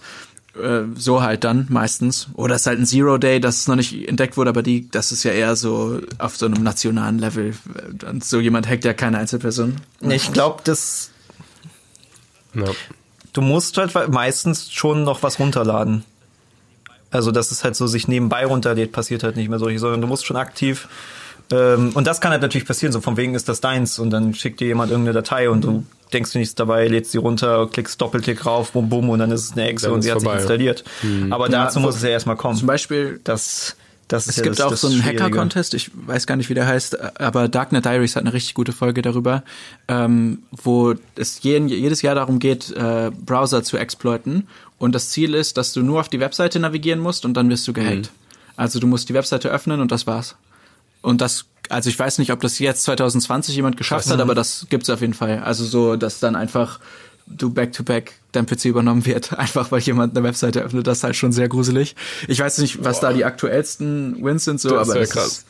äh, 0.54 0.82
so 0.96 1.22
halt 1.22 1.44
dann 1.44 1.66
meistens. 1.68 2.28
Oder 2.34 2.54
es 2.54 2.62
ist 2.62 2.66
halt 2.66 2.78
ein 2.80 2.86
Zero 2.86 3.18
Day, 3.18 3.40
das 3.40 3.68
noch 3.68 3.76
nicht 3.76 4.08
entdeckt 4.08 4.36
wurde, 4.36 4.50
aber 4.50 4.62
die, 4.62 4.88
das 4.90 5.12
ist 5.12 5.22
ja 5.22 5.32
eher 5.32 5.56
so 5.56 6.00
auf 6.18 6.36
so 6.36 6.46
einem 6.46 6.62
nationalen 6.62 7.18
Level. 7.18 7.54
Und 8.08 8.24
so 8.24 8.40
jemand 8.40 8.68
hackt 8.68 8.84
ja 8.84 8.92
keine 8.94 9.18
Einzelperson. 9.18 9.76
Ich 10.00 10.32
glaube, 10.32 10.60
das 10.64 11.10
Ja. 12.54 12.66
du 13.32 13.40
musst 13.42 13.76
halt 13.78 13.92
meistens 14.10 14.72
schon 14.72 15.04
noch 15.04 15.22
was 15.22 15.38
runterladen. 15.38 16.04
Also, 17.12 17.32
dass 17.32 17.50
es 17.50 17.64
halt 17.64 17.74
so 17.74 17.86
sich 17.88 18.06
nebenbei 18.06 18.46
runterlädt, 18.46 18.92
passiert 18.92 19.24
halt 19.24 19.36
nicht 19.36 19.48
mehr 19.48 19.58
so, 19.58 19.68
sondern 19.78 20.00
du 20.00 20.06
musst 20.06 20.26
schon 20.26 20.36
aktiv. 20.36 20.88
Ähm, 21.52 21.90
und 21.94 22.06
das 22.06 22.20
kann 22.20 22.30
halt 22.30 22.42
natürlich 22.42 22.66
passieren, 22.66 22.92
so 22.92 23.00
von 23.00 23.16
wegen 23.16 23.34
ist 23.34 23.48
das 23.48 23.60
deins 23.60 23.98
und 23.98 24.10
dann 24.10 24.34
schickt 24.34 24.60
dir 24.60 24.68
jemand 24.68 24.90
irgendeine 24.90 25.14
Datei 25.14 25.50
und 25.50 25.64
du 25.64 25.84
denkst 26.12 26.32
dir 26.32 26.38
nichts 26.38 26.54
dabei, 26.54 26.86
lädst 26.88 27.12
sie 27.12 27.18
runter, 27.18 27.68
klickst 27.72 28.00
Doppelklick 28.00 28.46
rauf, 28.46 28.72
bum 28.72 28.88
bum 28.88 29.10
und 29.10 29.18
dann 29.18 29.30
ist 29.30 29.44
es 29.44 29.52
eine 29.52 29.68
Exe 29.68 29.86
Dann 29.86 29.94
und 29.96 30.02
sie 30.02 30.12
hat 30.12 30.20
sich 30.20 30.30
installiert. 30.30 30.84
Aber 31.30 31.46
Ja, 31.50 31.64
dazu 31.64 31.80
muss 31.80 31.96
es 31.96 32.02
ja 32.02 32.10
erstmal 32.10 32.36
kommen. 32.36 32.56
Zum 32.56 32.66
Beispiel 32.66 33.20
das, 33.24 33.76
das 34.08 34.24
ist 34.26 34.30
Es 34.30 34.36
ja 34.36 34.42
gibt 34.44 34.58
das, 34.58 34.66
auch 34.66 34.70
das 34.70 34.80
so 34.80 34.88
einen. 34.88 35.04
Hacker-Contest, 35.04 35.74
ich 35.74 35.90
weiß 35.94 36.26
gar 36.26 36.36
nicht, 36.36 36.50
wie 36.50 36.54
der 36.54 36.66
heißt, 36.66 37.20
aber 37.20 37.48
Darknet 37.48 37.84
Diaries 37.84 38.16
hat 38.16 38.22
eine 38.22 38.32
richtig 38.32 38.54
gute 38.54 38.72
Folge 38.72 39.02
darüber, 39.02 39.42
ähm, 39.88 40.42
wo 40.50 40.94
es 41.16 41.42
jeden, 41.42 41.68
jedes 41.68 42.02
Jahr 42.02 42.14
darum 42.14 42.38
geht, 42.38 42.70
äh, 42.70 43.10
Browser 43.24 43.62
zu 43.62 43.76
exploiten. 43.76 44.46
Und 44.78 44.94
das 44.94 45.10
Ziel 45.10 45.34
ist, 45.34 45.56
dass 45.56 45.72
du 45.72 45.82
nur 45.82 46.00
auf 46.00 46.08
die 46.08 46.20
Webseite 46.20 46.58
navigieren 46.58 47.00
musst 47.00 47.24
und 47.24 47.34
dann 47.34 47.50
wirst 47.50 47.66
du 47.68 47.72
gehackt. 47.72 48.10
Also 48.56 48.78
du 48.80 48.86
musst 48.86 49.08
die 49.08 49.14
Webseite 49.14 49.48
öffnen 49.50 49.80
und 49.80 49.90
das 49.92 50.06
war's. 50.06 50.36
Und 51.02 51.20
das, 51.20 51.46
also 51.68 51.88
ich 51.88 51.98
weiß 51.98 52.18
nicht, 52.18 52.32
ob 52.32 52.40
das 52.40 52.58
jetzt 52.58 52.82
2020 52.84 53.54
jemand 53.56 53.76
geschafft 53.76 54.08
hat, 54.10 54.20
aber 54.20 54.34
das 54.34 54.66
gibt's 54.68 54.90
auf 54.90 55.00
jeden 55.00 55.14
Fall. 55.14 55.38
Also 55.40 55.64
so, 55.64 55.96
dass 55.96 56.20
dann 56.20 56.36
einfach 56.36 56.80
du 57.26 57.50
back-to-back 57.50 58.14
dein 58.32 58.44
PC 58.46 58.66
übernommen 58.66 59.06
wird, 59.06 59.32
einfach 59.38 59.70
weil 59.70 59.80
jemand 59.80 60.16
eine 60.16 60.24
Webseite 60.26 60.60
öffnet, 60.62 60.86
das 60.86 60.98
ist 60.98 61.04
halt 61.04 61.16
schon 61.16 61.32
sehr 61.32 61.48
gruselig. 61.48 61.94
Ich 62.28 62.40
weiß 62.40 62.58
nicht, 62.58 62.84
was 62.84 63.00
da 63.00 63.12
die 63.12 63.24
aktuellsten 63.24 64.22
Wins 64.24 64.44
sind, 64.44 64.60
so, 64.60 64.70
Das 64.70 64.88
aber 64.88 64.98
das 64.98 65.10
krass. 65.10 65.44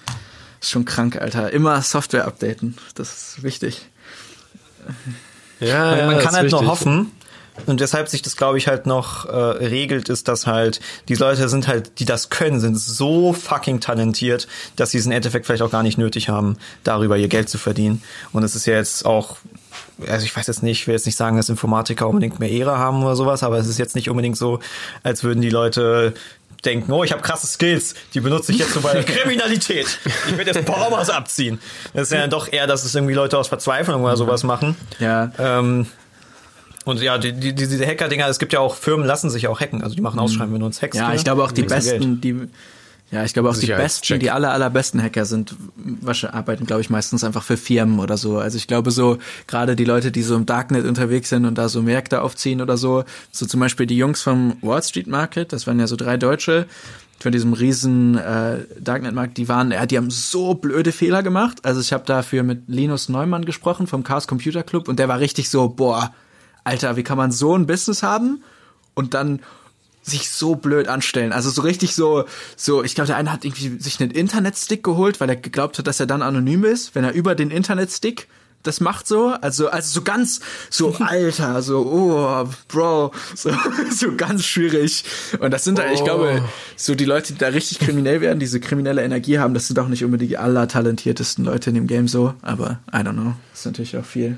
ist, 0.61 0.71
schon 0.71 0.85
krank, 0.85 1.17
Alter. 1.17 1.53
Immer 1.53 1.81
Software 1.83 2.27
updaten, 2.27 2.77
das 2.95 3.09
ist 3.37 3.43
wichtig. 3.43 3.87
Ja, 5.61 5.97
ja, 5.97 6.07
man 6.07 6.17
das 6.17 6.25
kann 6.25 6.33
ist 6.35 6.39
halt 6.41 6.51
nur 6.51 6.61
wichtig. 6.61 6.71
hoffen. 6.71 7.13
Und 7.67 7.81
weshalb 7.81 8.09
sich 8.09 8.23
das, 8.23 8.37
glaube 8.37 8.59
ich, 8.59 8.69
halt 8.69 8.87
noch 8.87 9.27
äh, 9.27 9.35
regelt, 9.37 10.09
ist, 10.09 10.29
dass 10.29 10.47
halt 10.47 10.81
die 11.09 11.15
Leute 11.15 11.49
sind 11.49 11.69
halt, 11.69 11.99
die 11.99 12.05
das 12.05 12.31
können, 12.31 12.61
sind 12.61 12.79
so 12.79 13.33
fucking 13.33 13.81
talentiert, 13.81 14.49
dass 14.77 14.91
sie 14.91 14.99
es 14.99 15.07
im 15.07 15.13
Endeffekt 15.13 15.47
vielleicht 15.47 15.63
auch 15.63 15.71
gar 15.71 15.83
nicht 15.83 15.99
nötig 15.99 16.29
haben, 16.29 16.57
darüber 16.85 17.17
ihr 17.17 17.29
Geld 17.29 17.49
zu 17.49 17.59
verdienen. 17.59 18.03
Und 18.33 18.43
es 18.43 18.55
ist 18.55 18.67
ja 18.67 18.75
jetzt 18.75 19.05
auch, 19.07 19.39
also 20.07 20.25
ich 20.25 20.35
weiß 20.35 20.47
jetzt 20.47 20.63
nicht, 20.63 20.81
ich 20.81 20.87
will 20.87 20.95
jetzt 20.95 21.07
nicht 21.07 21.17
sagen, 21.17 21.37
dass 21.37 21.49
Informatiker 21.49 22.09
unbedingt 22.09 22.41
mehr 22.41 22.51
Ehre 22.51 22.79
haben 22.79 23.03
oder 23.03 23.17
sowas, 23.17 23.43
aber 23.43 23.59
es 23.59 23.67
ist 23.67 23.79
jetzt 23.79 23.95
nicht 23.95 24.11
unbedingt 24.11 24.37
so, 24.37 24.61
als 25.03 25.25
würden 25.25 25.41
die 25.41 25.51
Leute 25.51 26.15
denken, 26.65 26.93
oh, 26.93 27.05
ich 27.05 27.13
habe 27.13 27.23
krasse 27.23 27.47
Skills, 27.47 27.95
die 28.15 28.21
benutze 28.21 28.53
ich 28.53 28.59
jetzt 28.59 28.75
so 28.75 28.81
bei 28.81 28.93
der 28.93 29.05
Kriminalität. 29.05 29.99
Ich 30.29 30.37
werde 30.37 30.51
jetzt 30.51 30.67
Baumhaus 30.67 31.11
abziehen. 31.11 31.59
Das 31.95 32.05
ist 32.05 32.13
ja 32.13 32.27
doch 32.27 32.53
eher, 32.53 32.67
dass 32.67 32.85
es 32.85 32.95
irgendwie 32.95 33.15
Leute 33.15 33.39
aus 33.39 33.49
Verzweiflung 33.49 34.05
oder 34.05 34.17
sowas 34.17 34.43
machen. 34.43 34.77
Ja. 34.99 35.33
Ähm, 35.39 35.87
und 36.91 37.01
ja, 37.01 37.19
die, 37.19 37.33
die, 37.33 37.55
diese 37.55 37.87
Hacker-Dinger, 37.87 38.29
es 38.29 38.39
gibt 38.39 38.53
ja 38.53 38.61
auch 38.61 38.75
Firmen, 38.75 39.07
lassen 39.07 39.31
sich 39.31 39.49
auch 39.49 39.61
hacken. 39.61 39.83
Also 39.83 39.95
die 39.95 40.03
machen 40.03 40.19
Ausschreiben, 40.19 40.53
wenn 40.53 40.61
du 40.61 40.67
uns 40.67 40.83
hackst. 40.83 40.99
Ja, 40.99 41.09
ne? 41.09 41.17
ich 41.17 41.25
glaube 41.25 41.45
auch 41.45 41.53
die 41.53 41.63
du 41.63 41.69
Geld. 41.69 41.85
besten, 41.85 42.21
die 42.21 42.49
ja, 43.11 43.25
ich 43.25 43.33
glaube 43.33 43.51
auch 43.51 43.57
die 43.57 43.67
besten, 43.67 44.21
die 44.21 44.31
aller 44.31 44.53
allerbesten 44.53 45.03
Hacker 45.03 45.25
sind 45.25 45.57
arbeiten, 46.31 46.65
glaube 46.65 46.81
ich, 46.81 46.91
meistens 46.91 47.25
einfach 47.25 47.43
für 47.43 47.57
Firmen 47.57 47.99
oder 47.99 48.17
so. 48.17 48.39
Also 48.39 48.57
ich 48.57 48.69
glaube 48.69 48.93
so 48.93 49.19
gerade 49.49 49.75
die 49.75 49.85
Leute, 49.85 50.13
die 50.13 50.23
so 50.23 50.37
im 50.37 50.47
Darknet 50.47 50.87
unterwegs 50.87 51.29
sind 51.29 51.45
und 51.45 51.59
da 51.59 51.69
so 51.69 51.83
Märkte 51.83 52.23
aufziehen 52.23 52.61
oder 52.61 52.77
so, 52.77 53.03
so 53.33 53.47
zum 53.47 53.59
Beispiel 53.59 53.87
die 53.87 53.97
Jungs 53.97 54.23
vom 54.23 54.57
Wall 54.63 54.83
Street 54.85 55.09
Market, 55.09 55.53
das 55.53 55.67
waren 55.67 55.81
ja 55.81 55.89
so 55.89 55.97
drei 55.97 56.19
Deutsche 56.19 56.67
von 57.19 57.33
diesem 57.33 57.53
riesen 57.53 58.17
äh, 58.17 58.59
Darknet-Markt, 58.81 59.37
die 59.37 59.49
waren, 59.49 59.73
ja, 59.73 59.87
die 59.87 59.97
haben 59.97 60.11
so 60.11 60.55
blöde 60.55 60.93
Fehler 60.93 61.23
gemacht. 61.23 61.59
Also 61.65 61.81
ich 61.81 61.93
habe 61.93 62.05
dafür 62.07 62.45
mit 62.45 62.63
Linus 62.69 63.09
Neumann 63.09 63.45
gesprochen 63.45 63.89
vom 63.89 64.05
Chaos 64.05 64.29
Computer 64.29 64.63
Club 64.63 64.89
und 64.89 65.01
der 65.01 65.09
war 65.09 65.19
richtig 65.19 65.51
so, 65.51 65.69
boah, 65.69 66.15
Alter, 66.65 66.97
wie 66.97 67.03
kann 67.03 67.19
man 67.19 67.33
so 67.33 67.57
ein 67.57 67.67
Business 67.67 68.03
haben 68.03 68.43
und 68.95 69.15
dann 69.15 69.41
sich 70.03 70.31
so 70.31 70.57
blöd 70.57 70.89
anstellen. 70.89 71.33
Also 71.33 71.51
so 71.51 71.63
richtig 71.63 71.95
so, 71.95 72.25
so, 72.57 72.83
ich 72.83 72.95
glaube, 72.95 73.09
der 73.09 73.17
eine 73.17 73.33
hat 73.33 73.45
irgendwie 73.45 73.79
sich 73.79 74.01
einen 74.01 74.11
Internetstick 74.11 74.83
geholt, 74.83 75.21
weil 75.21 75.29
er 75.29 75.37
geglaubt 75.37 75.79
hat, 75.79 75.87
dass 75.87 76.01
er 76.01 76.07
dann 76.07 76.23
anonym 76.23 76.65
ist, 76.65 76.95
wenn 76.95 77.05
er 77.05 77.13
über 77.13 77.35
den 77.35 77.51
Internetstick 77.51 78.27
das 78.63 78.81
macht 78.81 79.07
so, 79.07 79.29
also, 79.29 79.69
also 79.69 79.91
so 79.91 80.03
ganz, 80.03 80.41
so 80.69 80.95
alter, 81.01 81.63
so, 81.63 81.79
oh, 81.79 82.49
Bro, 82.69 83.13
so, 83.35 83.51
so 83.91 84.15
ganz 84.17 84.45
schwierig. 84.45 85.05
Und 85.39 85.51
das 85.51 85.65
sind 85.65 85.79
halt, 85.79 85.95
ich 85.95 86.05
glaube, 86.05 86.43
so 86.77 86.95
die 86.95 87.07
Leute, 87.07 87.33
die 87.33 87.39
da 87.39 87.49
richtig 87.49 87.79
kriminell 87.79 88.21
werden, 88.21 88.39
diese 88.39 88.61
kriminelle 88.61 89.03
Energie 89.03 89.39
haben, 89.39 89.55
das 89.55 89.67
sind 89.67 89.79
auch 89.79 89.89
nicht 89.89 90.05
unbedingt 90.05 90.31
die 90.31 90.39
allertalentiertesten 90.39 91.45
Leute 91.45 91.71
in 91.71 91.75
dem 91.75 91.87
Game 91.87 92.07
so, 92.07 92.35
aber 92.43 92.81
I 92.93 92.97
don't 92.97 93.13
know, 93.13 93.35
das 93.53 93.61
ist 93.61 93.67
natürlich 93.67 93.97
auch 93.97 94.05
viel. 94.05 94.37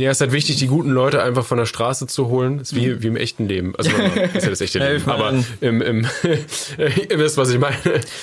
Ja, 0.00 0.10
es 0.10 0.18
ist 0.18 0.20
halt 0.20 0.30
wichtig, 0.32 0.56
die 0.58 0.68
guten 0.68 0.90
Leute 0.90 1.20
einfach 1.24 1.44
von 1.44 1.58
der 1.58 1.66
Straße 1.66 2.06
zu 2.06 2.28
holen. 2.28 2.58
Das 2.58 2.70
ist 2.70 2.76
wie, 2.76 3.02
wie 3.02 3.08
im 3.08 3.16
echten 3.16 3.48
Leben. 3.48 3.74
Also, 3.76 3.90
das 4.32 4.34
ist 4.36 4.44
ja 4.44 4.50
das 4.50 4.60
echte 4.60 4.78
Leben. 4.78 5.10
Aber 5.10 5.34
im, 5.60 5.82
im, 5.82 6.06
ihr 7.10 7.18
wisst, 7.18 7.36
was 7.36 7.50
ich 7.50 7.58
meine. 7.58 7.74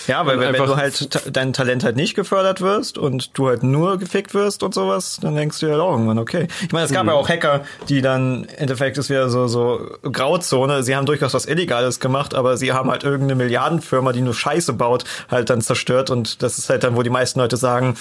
Ja, 0.08 0.26
weil 0.26 0.40
wenn, 0.40 0.54
wenn 0.54 0.66
du 0.66 0.78
halt 0.78 1.12
ta- 1.12 1.30
dein 1.30 1.52
Talent 1.52 1.84
halt 1.84 1.98
nicht 1.98 2.16
gefördert 2.16 2.62
wirst 2.62 2.98
und 2.98 3.38
du 3.38 3.50
halt 3.50 3.64
nur 3.64 3.98
gefickt 3.98 4.34
wirst 4.34 4.64
und 4.64 4.74
sowas, 4.74 5.20
dann 5.22 5.36
denkst 5.36 5.60
du 5.60 5.66
ja 5.68 5.78
auch 5.78 5.92
irgendwann, 5.92 6.18
okay. 6.18 6.48
Ich 6.64 6.72
meine, 6.72 6.86
es 6.86 6.94
gab 6.94 7.06
ja 7.08 7.12
auch 7.14 7.28
Hacker, 7.28 7.66
die 7.90 8.02
dann, 8.02 8.46
im 8.46 8.50
Endeffekt 8.58 8.98
ist 8.98 9.10
wieder 9.10 9.30
so, 9.30 9.48
so 9.48 9.98
Grauzone, 10.04 10.82
sie 10.82 10.96
haben 10.96 11.06
durchaus 11.06 11.34
was 11.34 11.46
Illegales 11.46 12.00
gemacht, 12.00 12.36
aber 12.36 12.56
sie 12.56 12.72
haben 12.72 12.90
halt 12.90 13.04
irgendeine 13.04 13.36
Milliardenfirma, 13.36 14.14
die 14.14 14.22
nur 14.22 14.34
Scheiße 14.34 14.72
baut, 14.72 15.04
halt 15.30 15.50
dann 15.50 15.60
zerstört 15.60 16.10
und 16.10 16.42
das 16.42 16.58
ist 16.58 16.70
halt 16.70 16.86
dann, 16.86 16.96
wo 16.96 17.04
die 17.04 17.10
meisten 17.10 17.40
Leute 17.42 17.58
sagen, 17.58 17.96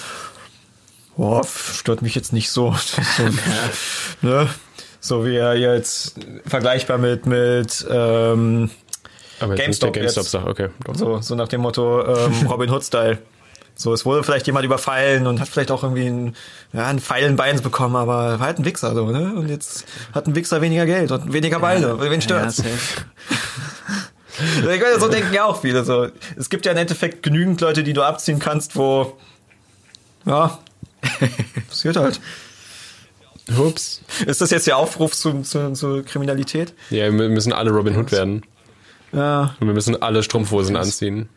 boah, 1.17 1.43
stört 1.45 2.01
mich 2.01 2.15
jetzt 2.15 2.33
nicht 2.33 2.49
so. 2.49 2.73
so, 3.17 3.23
ne? 4.27 4.49
so 4.99 5.25
wie 5.25 5.35
er 5.35 5.55
jetzt 5.55 6.15
vergleichbar 6.45 6.97
mit, 6.97 7.25
mit 7.25 7.85
ähm, 7.89 8.69
Aber 9.39 9.53
jetzt 9.55 9.63
GameStop 9.63 9.93
der 9.93 10.03
jetzt. 10.03 10.35
Okay. 10.35 10.69
So, 10.93 11.21
so 11.21 11.35
nach 11.35 11.47
dem 11.47 11.61
Motto 11.61 12.03
ähm, 12.05 12.47
Robin 12.49 12.69
Hood-Style. 12.69 13.19
So, 13.77 13.93
es 13.93 14.05
wurde 14.05 14.23
vielleicht 14.23 14.47
jemand 14.47 14.65
überfallen 14.65 15.27
und 15.27 15.41
hat 15.41 15.49
vielleicht 15.49 15.69
auch 15.69 15.83
irgendwie 15.83 16.07
ein, 16.07 16.35
ja, 16.71 16.87
einen 16.87 16.99
Pfeil 16.99 17.25
in 17.25 17.35
Beins 17.35 17.61
bekommen, 17.61 17.97
aber 17.97 18.39
war 18.39 18.39
halt 18.39 18.57
ein 18.57 18.63
Wichser, 18.63 18.95
so, 18.95 19.11
ne? 19.11 19.33
Und 19.35 19.49
jetzt 19.49 19.85
hat 20.13 20.27
ein 20.27 20.35
Wichser 20.35 20.61
weniger 20.61 20.85
Geld 20.85 21.11
und 21.11 21.33
weniger 21.33 21.59
Beine. 21.59 21.99
Wen 21.99 22.13
Ja, 22.13 22.21
stört's? 22.21 22.57
safe. 22.57 22.69
ich 24.59 24.81
meine, 24.81 24.99
so 24.99 25.09
denken 25.09 25.33
ja 25.33 25.43
auch 25.43 25.59
viele. 25.59 25.83
So. 25.83 26.07
Es 26.37 26.49
gibt 26.49 26.65
ja 26.65 26.71
im 26.71 26.77
Endeffekt 26.77 27.21
genügend 27.21 27.59
Leute, 27.59 27.83
die 27.83 27.91
du 27.91 28.01
abziehen 28.01 28.39
kannst, 28.39 28.77
wo, 28.77 29.17
ja, 30.25 30.57
passiert 31.69 31.97
halt. 31.97 32.19
Ups. 33.57 34.01
Ist 34.25 34.41
das 34.41 34.49
jetzt 34.49 34.65
der 34.67 34.77
Aufruf 34.77 35.13
zu, 35.15 35.41
zu, 35.41 35.73
zu 35.73 36.03
Kriminalität? 36.03 36.73
Ja, 36.89 37.11
wir 37.11 37.29
müssen 37.29 37.53
alle 37.53 37.69
Robin 37.71 37.95
Hood 37.95 38.11
werden. 38.11 38.43
Ja, 39.11 39.55
Und 39.59 39.67
wir 39.67 39.73
müssen 39.73 40.01
alle 40.01 40.23
Strumpfhosen 40.23 40.75
anziehen. 40.75 41.29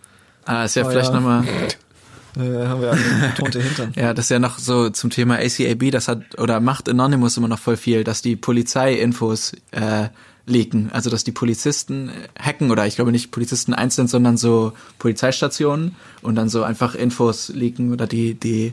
Ah, 0.46 0.64
ist 0.64 0.74
ja 0.74 0.86
Oh, 0.86 0.90
vielleicht 0.90 1.10
ja. 1.10 1.14
nochmal, 1.14 1.44
äh, 2.36 2.66
haben 2.66 2.80
wir 2.80 2.96
tote 3.36 3.60
Hintern. 3.60 3.92
ja, 3.94 4.14
das 4.14 4.26
ist 4.26 4.30
ja 4.30 4.38
noch 4.38 4.58
so 4.58 4.88
zum 4.88 5.10
Thema 5.10 5.36
ACAB, 5.36 5.90
das 5.90 6.08
hat, 6.08 6.38
oder 6.38 6.60
macht 6.60 6.88
Anonymous 6.88 7.36
immer 7.36 7.48
noch 7.48 7.58
voll 7.58 7.76
viel, 7.76 8.04
dass 8.04 8.22
die 8.22 8.36
Polizei-Infos 8.36 9.52
äh, 9.72 10.08
leaken. 10.46 10.88
Also, 10.92 11.10
dass 11.10 11.24
die 11.24 11.32
Polizisten 11.32 12.10
hacken, 12.40 12.70
oder 12.70 12.86
ich 12.86 12.96
glaube 12.96 13.12
nicht 13.12 13.30
Polizisten 13.30 13.74
einzeln, 13.74 14.08
sondern 14.08 14.38
so 14.38 14.72
Polizeistationen 14.98 15.94
und 16.22 16.36
dann 16.36 16.48
so 16.48 16.62
einfach 16.62 16.94
Infos 16.94 17.50
leaken 17.50 17.92
oder 17.92 18.06
die, 18.06 18.32
die, 18.34 18.72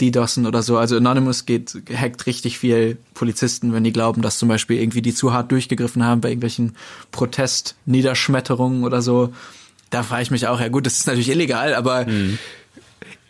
die 0.00 0.10
DOSen 0.10 0.46
oder 0.46 0.62
so. 0.62 0.78
Also 0.78 0.96
Anonymous 0.96 1.46
geht, 1.46 1.76
hackt 1.94 2.26
richtig 2.26 2.58
viel 2.58 2.98
Polizisten, 3.14 3.72
wenn 3.72 3.84
die 3.84 3.92
glauben, 3.92 4.22
dass 4.22 4.38
zum 4.38 4.48
Beispiel 4.48 4.80
irgendwie 4.80 5.02
die 5.02 5.14
zu 5.14 5.32
hart 5.32 5.50
durchgegriffen 5.50 6.04
haben 6.04 6.20
bei 6.20 6.28
irgendwelchen 6.28 6.76
Protestniederschmetterungen 7.10 8.84
oder 8.84 9.02
so. 9.02 9.32
Da 9.90 10.02
frage 10.02 10.22
ich 10.22 10.30
mich 10.30 10.46
auch, 10.46 10.60
ja 10.60 10.68
gut, 10.68 10.86
das 10.86 10.98
ist 10.98 11.06
natürlich 11.06 11.30
illegal, 11.30 11.74
aber 11.74 12.06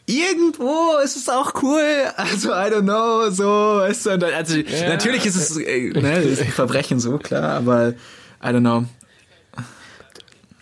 irgendwo 0.07 0.99
ist 1.05 1.16
es 1.16 1.28
auch 1.28 1.62
cool. 1.62 1.82
Also, 2.16 2.51
I 2.51 2.70
don't 2.73 2.82
know, 2.82 3.31
so, 3.31 3.81
weißt 3.81 4.07
du, 4.07 4.35
also, 4.35 4.57
natürlich 4.89 5.27
ist 5.27 5.36
es, 5.36 5.57
äh, 5.57 5.90
ne, 5.90 6.19
ist 6.19 6.43
ein 6.43 6.49
Verbrechen, 6.49 6.99
so, 6.99 7.19
klar, 7.19 7.57
aber, 7.57 7.90
I 8.43 8.47
don't 8.47 8.61
know. 8.61 8.85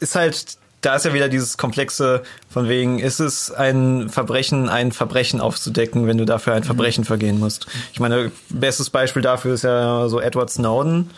ist 0.01 0.15
halt, 0.17 0.59
da 0.81 0.95
ist 0.95 1.05
ja 1.05 1.15
wieder 1.15 1.29
dieses 1.29 1.57
komplexe 1.57 2.23
von 2.49 2.69
wegen, 2.69 2.99
ist 2.99 3.21
es 3.21 3.51
ein 3.51 4.09
Verbrechen, 4.09 4.69
ein 4.69 4.93
Verbrechen 4.93 5.41
aufzudecken, 5.41 6.07
wenn 6.07 6.19
du 6.19 6.25
dafür 6.25 6.55
ein 6.55 6.65
Verbrechen 6.65 7.05
vergehen 7.05 7.41
musst. 7.41 7.67
Ich 7.93 8.01
meine, 8.01 8.31
bestes 8.51 8.91
Beispiel 8.91 9.23
dafür 9.23 9.55
ist 9.55 9.65
ja 9.65 10.09
so 10.09 10.21
Edward 10.21 10.51
Snowden. 10.51 11.11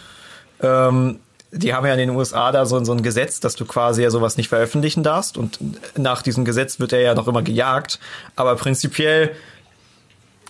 Ähm, 0.62 1.18
die 1.50 1.72
haben 1.74 1.86
ja 1.86 1.92
in 1.92 1.98
den 1.98 2.10
USA 2.10 2.52
da 2.52 2.66
so, 2.66 2.82
so 2.84 2.92
ein 2.92 3.02
Gesetz, 3.02 3.40
dass 3.40 3.56
du 3.56 3.64
quasi 3.64 4.02
ja 4.02 4.10
sowas 4.10 4.36
nicht 4.36 4.48
veröffentlichen 4.48 5.02
darfst 5.02 5.38
und 5.38 5.58
nach 5.96 6.22
diesem 6.22 6.44
Gesetz 6.44 6.78
wird 6.78 6.92
er 6.92 7.00
ja 7.00 7.14
noch 7.14 7.26
immer 7.26 7.42
gejagt, 7.42 7.98
aber 8.36 8.54
prinzipiell 8.56 9.34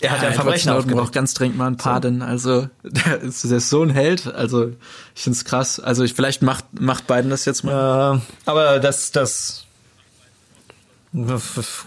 er 0.01 0.11
hat 0.11 0.17
ja, 0.21 0.27
ein 0.27 0.33
Edward 0.33 0.35
Verbrechen 0.35 0.63
Snowden 0.63 0.77
aufgedeckt. 0.77 1.01
braucht 1.01 1.13
ganz 1.13 1.33
dringend 1.33 1.57
mal 1.57 1.67
einen 1.67 1.77
Pardon, 1.77 2.21
also, 2.21 2.69
der 2.83 3.21
ist, 3.21 3.43
der 3.43 3.57
ist 3.57 3.69
so 3.69 3.83
ein 3.83 3.89
Held, 3.89 4.33
also, 4.33 4.71
ich 5.15 5.21
find's 5.21 5.45
krass. 5.45 5.79
Also, 5.79 6.03
ich, 6.03 6.13
vielleicht 6.13 6.41
macht, 6.41 6.65
macht 6.79 7.07
Biden 7.07 7.29
das 7.29 7.45
jetzt 7.45 7.63
mal. 7.63 8.17
Äh, 8.17 8.49
aber 8.49 8.79
das, 8.79 9.11
das 9.11 9.65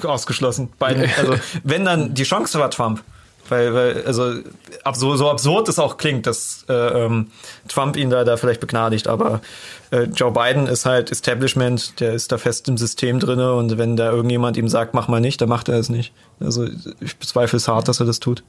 ausgeschlossen. 0.02 0.72
Beiden, 0.78 1.08
also 1.16 1.36
wenn 1.62 1.84
dann 1.84 2.14
die 2.14 2.24
Chance 2.24 2.58
war 2.58 2.70
Trump, 2.70 3.02
Weil, 3.48 3.74
weil 3.74 4.06
also 4.06 4.34
absurd, 4.84 5.18
so 5.18 5.28
absurd 5.28 5.68
es 5.68 5.78
auch 5.78 5.96
klingt, 5.96 6.26
dass 6.26 6.64
äh, 6.68 6.72
ähm, 6.72 7.32
Trump 7.68 7.96
ihn 7.96 8.08
da, 8.08 8.24
da 8.24 8.36
vielleicht 8.36 8.60
begnadigt, 8.60 9.08
aber 9.08 9.40
äh, 9.90 10.04
Joe 10.04 10.30
Biden 10.30 10.66
ist 10.66 10.86
halt 10.86 11.10
Establishment, 11.10 12.00
der 12.00 12.12
ist 12.12 12.30
da 12.32 12.38
fest 12.38 12.68
im 12.68 12.78
System 12.78 13.18
drinne 13.18 13.54
und 13.54 13.78
wenn 13.78 13.96
da 13.96 14.10
irgendjemand 14.10 14.56
ihm 14.56 14.68
sagt, 14.68 14.94
mach 14.94 15.08
mal 15.08 15.20
nicht, 15.20 15.40
dann 15.40 15.48
macht 15.48 15.68
er 15.68 15.78
es 15.78 15.88
nicht. 15.88 16.12
Also 16.40 16.68
ich 17.00 17.16
bezweifle 17.16 17.56
es 17.56 17.68
hart, 17.68 17.88
dass 17.88 18.00
er 18.00 18.06
das 18.06 18.20
tut. 18.20 18.44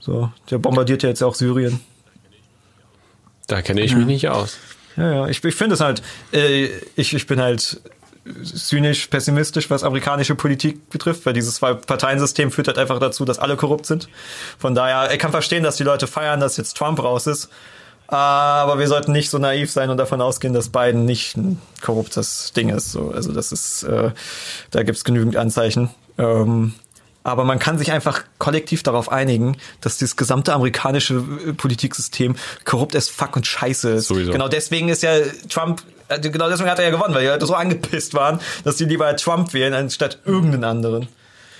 So, 0.00 0.30
der 0.50 0.58
bombardiert 0.58 1.02
ja 1.02 1.08
jetzt 1.08 1.22
auch 1.22 1.34
Syrien. 1.34 1.80
Da 3.46 3.62
kenne 3.62 3.82
ich 3.82 3.94
mich 3.94 4.06
nicht 4.06 4.28
aus. 4.28 4.58
Ja, 4.96 5.12
ja, 5.12 5.28
ich, 5.28 5.42
ich 5.42 5.54
finde 5.54 5.74
es 5.74 5.80
halt, 5.80 6.02
äh, 6.32 6.68
ich, 6.96 7.14
ich 7.14 7.26
bin 7.26 7.40
halt 7.40 7.80
zynisch, 8.42 9.06
pessimistisch, 9.08 9.70
was 9.70 9.82
amerikanische 9.82 10.34
Politik 10.34 10.88
betrifft, 10.90 11.26
weil 11.26 11.34
dieses 11.34 11.56
Zwei-Parteien-System 11.56 12.50
führt 12.50 12.68
halt 12.68 12.78
einfach 12.78 12.98
dazu, 12.98 13.24
dass 13.24 13.38
alle 13.38 13.56
korrupt 13.56 13.86
sind. 13.86 14.08
Von 14.58 14.74
daher, 14.74 15.12
ich 15.12 15.18
kann 15.18 15.30
verstehen, 15.30 15.62
dass 15.62 15.76
die 15.76 15.84
Leute 15.84 16.06
feiern, 16.06 16.40
dass 16.40 16.56
jetzt 16.56 16.76
Trump 16.76 17.02
raus 17.02 17.26
ist. 17.26 17.48
Aber 18.06 18.78
wir 18.78 18.86
sollten 18.86 19.12
nicht 19.12 19.30
so 19.30 19.38
naiv 19.38 19.70
sein 19.70 19.90
und 19.90 19.96
davon 19.96 20.20
ausgehen, 20.20 20.52
dass 20.52 20.68
Biden 20.68 21.04
nicht 21.04 21.36
ein 21.36 21.60
korruptes 21.82 22.52
Ding 22.52 22.68
ist. 22.68 22.92
So, 22.92 23.10
also 23.10 23.32
das 23.32 23.50
ist, 23.50 23.82
äh, 23.84 24.10
da 24.70 24.82
gibt's 24.82 25.04
genügend 25.04 25.36
Anzeichen. 25.36 25.90
Ähm, 26.18 26.74
aber 27.22 27.44
man 27.44 27.58
kann 27.58 27.78
sich 27.78 27.90
einfach 27.90 28.22
kollektiv 28.38 28.82
darauf 28.82 29.10
einigen, 29.10 29.56
dass 29.80 29.96
dieses 29.96 30.16
gesamte 30.16 30.52
amerikanische 30.52 31.24
äh, 31.46 31.52
Politiksystem 31.54 32.36
korrupt 32.66 32.94
as 32.94 33.08
fuck 33.08 33.36
und 33.36 33.46
scheiße 33.46 33.90
ist. 33.92 34.08
Sowieso. 34.08 34.32
Genau 34.32 34.48
deswegen 34.48 34.90
ist 34.90 35.02
ja 35.02 35.12
Trump, 35.48 35.82
genau 36.08 36.48
deswegen 36.48 36.70
hat 36.70 36.78
er 36.78 36.84
ja 36.86 36.90
gewonnen, 36.90 37.14
weil 37.14 37.22
die 37.22 37.28
Leute 37.28 37.46
so 37.46 37.54
angepisst 37.54 38.14
waren, 38.14 38.40
dass 38.64 38.76
die 38.76 38.84
lieber 38.84 39.14
Trump 39.16 39.52
wählen, 39.52 39.74
anstatt 39.74 40.18
irgendeinen 40.24 40.64
anderen. 40.64 41.08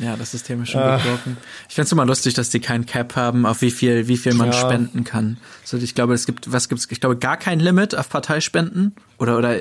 Ja, 0.01 0.17
das 0.17 0.33
System 0.33 0.63
ist 0.63 0.71
schon 0.71 0.83
äh. 0.83 0.97
gebrochen. 0.97 1.37
Ich 1.69 1.75
find's 1.77 1.93
immer 1.93 2.05
lustig, 2.05 2.35
dass 2.35 2.51
die 2.51 2.59
kein 2.61 2.85
Cap 2.85 3.15
haben, 3.15 3.47
auf 3.47 3.61
wie 3.61 3.71
viel, 3.71 4.09
wie 4.09 4.17
viel 4.17 4.35
man 4.35 4.49
Ja. 4.49 4.59
spenden 4.59 5.05
kann. 5.05 5.37
So, 5.63 5.77
ich 5.77 5.95
glaube, 5.95 6.15
es 6.15 6.27
gibt, 6.27 6.53
was 6.53 6.69
gibt's? 6.69 6.89
Ich 6.91 7.01
glaube, 7.01 7.17
gar 7.17 7.37
kein 7.37 7.61
Limit 7.61 7.95
auf 7.97 8.09
Parteispenden 8.09 8.95
oder, 9.19 9.39
oder, 9.39 9.61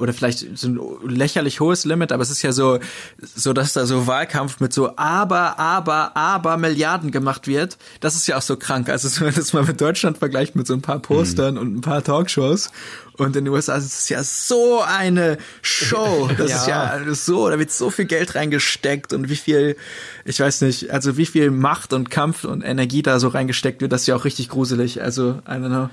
oder 0.00 0.12
vielleicht 0.12 0.58
so 0.58 0.68
ein 0.68 1.08
lächerlich 1.08 1.60
hohes 1.60 1.84
Limit, 1.84 2.10
aber 2.10 2.22
es 2.22 2.30
ist 2.30 2.42
ja 2.42 2.52
so, 2.52 2.78
so, 3.20 3.52
dass 3.52 3.74
da 3.74 3.84
so 3.84 4.06
Wahlkampf 4.06 4.58
mit 4.60 4.72
so 4.72 4.96
aber, 4.96 5.58
aber, 5.58 6.16
aber 6.16 6.56
Milliarden 6.56 7.10
gemacht 7.10 7.46
wird. 7.46 7.76
Das 8.00 8.16
ist 8.16 8.26
ja 8.26 8.38
auch 8.38 8.42
so 8.42 8.56
krank. 8.56 8.88
Also, 8.88 9.08
wenn 9.20 9.28
man 9.28 9.34
das 9.34 9.52
mal 9.52 9.64
mit 9.64 9.80
Deutschland 9.80 10.18
vergleicht 10.18 10.56
mit 10.56 10.66
so 10.66 10.74
ein 10.74 10.82
paar 10.82 10.98
Postern 10.98 11.58
und 11.58 11.76
ein 11.76 11.80
paar 11.82 12.02
Talkshows. 12.02 12.70
Und 13.18 13.36
in 13.36 13.44
den 13.44 13.52
USA 13.52 13.76
ist 13.76 13.84
es 13.84 14.08
ja 14.08 14.22
so 14.24 14.80
eine 14.80 15.36
Show. 15.60 16.30
Das 16.40 16.54
ist 16.54 16.66
ja 16.66 16.98
so, 17.12 17.50
da 17.50 17.58
wird 17.58 17.70
so 17.70 17.90
viel 17.90 18.06
Geld 18.06 18.34
reingesteckt 18.34 19.12
und 19.12 19.28
wie 19.28 19.36
viel, 19.36 19.76
ich 20.24 20.40
weiß 20.40 20.62
nicht, 20.62 20.90
also 20.90 21.18
wie 21.18 21.26
viel 21.26 21.50
Macht 21.50 21.92
und 21.92 22.10
Kampf 22.10 22.44
und 22.44 22.62
Energie 22.62 23.02
da 23.02 23.20
so 23.20 23.28
reingesteckt 23.28 23.82
wird, 23.82 23.92
das 23.92 24.02
ist 24.02 24.06
ja 24.06 24.16
auch 24.16 24.24
richtig 24.24 24.48
gruselig. 24.48 25.02
Also, 25.02 25.42
I 25.46 25.52
don't 25.52 25.68
know. 25.68 25.90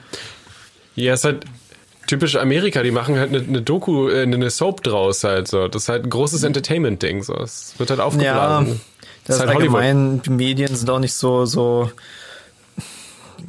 Ja, 0.95 1.15
ist 1.15 1.25
halt 1.25 1.45
typisch 2.07 2.35
Amerika, 2.35 2.81
die 2.83 2.91
machen 2.91 3.17
halt 3.19 3.29
eine, 3.29 3.43
eine 3.43 3.61
Doku, 3.61 4.09
äh, 4.09 4.23
eine 4.23 4.49
Soap 4.49 4.81
draus 4.83 5.23
halt 5.23 5.47
so. 5.47 5.67
Das 5.67 5.83
ist 5.83 5.89
halt 5.89 6.05
ein 6.05 6.09
großes 6.09 6.43
Entertainment-Ding. 6.43 7.23
So. 7.23 7.35
Es 7.35 7.75
wird 7.77 7.89
halt 7.91 7.99
Ja, 7.99 8.05
aufgeblasen. 8.05 8.81
das 9.25 9.35
ist 9.35 9.41
halt 9.41 9.53
Hollywood. 9.55 9.79
allgemein, 9.81 10.21
die 10.23 10.29
Medien 10.31 10.75
sind 10.75 10.89
auch 10.89 10.99
nicht 10.99 11.13
so, 11.13 11.45
so, 11.45 11.91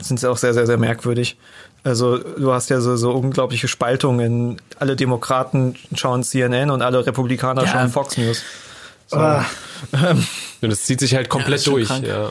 sind 0.02 0.20
ja 0.22 0.30
auch 0.30 0.36
sehr, 0.36 0.54
sehr, 0.54 0.66
sehr 0.66 0.76
merkwürdig. 0.78 1.36
Also 1.84 2.18
du 2.18 2.52
hast 2.52 2.70
ja 2.70 2.80
so, 2.80 2.96
so 2.96 3.12
unglaubliche 3.12 3.68
Spaltungen. 3.68 4.60
Alle 4.78 4.96
Demokraten 4.96 5.76
schauen 5.94 6.22
CNN 6.22 6.70
und 6.70 6.82
alle 6.82 7.06
Republikaner 7.06 7.62
Ja. 7.64 7.68
schauen 7.68 7.88
Fox 7.88 8.16
News. 8.18 8.42
Ah, 9.12 9.44
Und 10.60 10.70
es 10.70 10.84
zieht 10.84 11.00
sich 11.00 11.14
halt 11.14 11.26
Ja, 11.26 11.30
komplett 11.30 11.62
schon 11.62 11.74
durch. 11.74 11.86
krank. 11.88 12.06
Ja. 12.06 12.30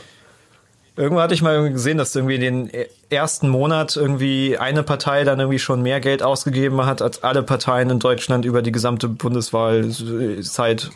Irgendwo 0.98 1.22
hatte 1.22 1.32
ich 1.32 1.42
mal 1.42 1.70
gesehen, 1.70 1.96
dass 1.96 2.16
irgendwie 2.16 2.34
in 2.34 2.40
den 2.40 2.70
ersten 3.08 3.48
Monat 3.48 3.94
irgendwie 3.94 4.58
eine 4.58 4.82
Partei 4.82 5.22
dann 5.22 5.38
irgendwie 5.38 5.60
schon 5.60 5.80
mehr 5.80 6.00
Geld 6.00 6.24
ausgegeben 6.24 6.84
hat 6.86 7.02
als 7.02 7.22
alle 7.22 7.44
Parteien 7.44 7.88
in 7.88 8.00
Deutschland 8.00 8.44
über 8.44 8.62
die 8.62 8.72
gesamte 8.72 9.06
Bundeswahlzeit. 9.06 10.90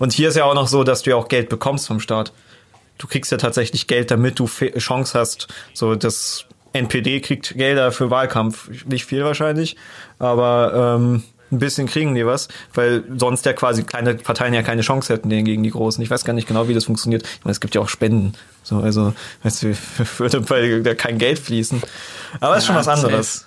Und 0.00 0.12
hier 0.12 0.30
ist 0.30 0.34
ja 0.34 0.44
auch 0.44 0.56
noch 0.56 0.66
so, 0.66 0.82
dass 0.82 1.02
du 1.02 1.10
ja 1.10 1.16
auch 1.16 1.28
Geld 1.28 1.50
bekommst 1.50 1.86
vom 1.86 2.00
Staat. 2.00 2.32
Du 2.98 3.06
kriegst 3.06 3.30
ja 3.30 3.38
tatsächlich 3.38 3.86
Geld, 3.86 4.10
damit 4.10 4.40
du 4.40 4.46
Chance 4.46 5.16
hast. 5.16 5.46
So 5.72 5.94
das 5.94 6.46
NPD 6.72 7.20
kriegt 7.20 7.54
Gelder 7.56 7.92
für 7.92 8.10
Wahlkampf, 8.10 8.68
nicht 8.86 9.04
viel 9.04 9.24
wahrscheinlich, 9.24 9.76
aber 10.18 10.96
ähm, 10.98 11.22
ein 11.54 11.58
bisschen 11.58 11.86
kriegen 11.86 12.14
die 12.14 12.26
was, 12.26 12.48
weil 12.74 13.04
sonst 13.16 13.46
ja 13.46 13.52
quasi 13.52 13.84
kleine 13.84 14.14
Parteien 14.14 14.54
ja 14.54 14.62
keine 14.62 14.82
Chance 14.82 15.12
hätten 15.12 15.28
gegen 15.28 15.62
die 15.62 15.70
großen. 15.70 16.02
Ich 16.02 16.10
weiß 16.10 16.24
gar 16.24 16.32
nicht 16.32 16.48
genau, 16.48 16.68
wie 16.68 16.74
das 16.74 16.84
funktioniert. 16.84 17.22
Ich 17.22 17.44
meine, 17.44 17.52
es 17.52 17.60
gibt 17.60 17.74
ja 17.74 17.80
auch 17.80 17.88
Spenden. 17.88 18.34
So, 18.62 18.78
also, 18.78 19.14
weißt 19.42 19.62
du, 19.62 19.76
würde 20.18 20.40
bei 20.40 20.80
da 20.80 20.94
kein 20.94 21.18
Geld 21.18 21.38
fließen. 21.38 21.82
Aber 22.40 22.56
ist 22.56 22.66
schon 22.66 22.74
Ja, 22.74 22.80
was 22.80 22.88
anderes. 22.88 23.46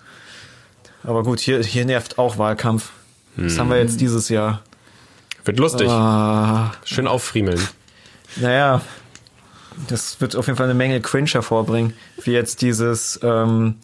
Aber 1.03 1.23
gut, 1.23 1.39
hier, 1.39 1.61
hier 1.63 1.85
nervt 1.85 2.17
auch 2.17 2.37
Wahlkampf. 2.37 2.89
Das 3.35 3.59
haben 3.59 3.69
wir 3.69 3.77
jetzt 3.77 4.01
dieses 4.01 4.29
Jahr. 4.29 4.61
Wird 5.45 5.59
lustig. 5.59 5.87
Ah, 5.89 6.73
Schön 6.83 7.07
auffriemeln. 7.07 7.59
naja, 8.37 8.81
das 9.87 10.19
wird 10.19 10.35
auf 10.35 10.47
jeden 10.47 10.57
Fall 10.57 10.65
eine 10.65 10.73
Menge 10.73 10.99
Cringe 11.01 11.29
hervorbringen. 11.29 11.93
Wie 12.23 12.31
jetzt 12.31 12.61
dieses 12.63 13.19
ähm, 13.21 13.75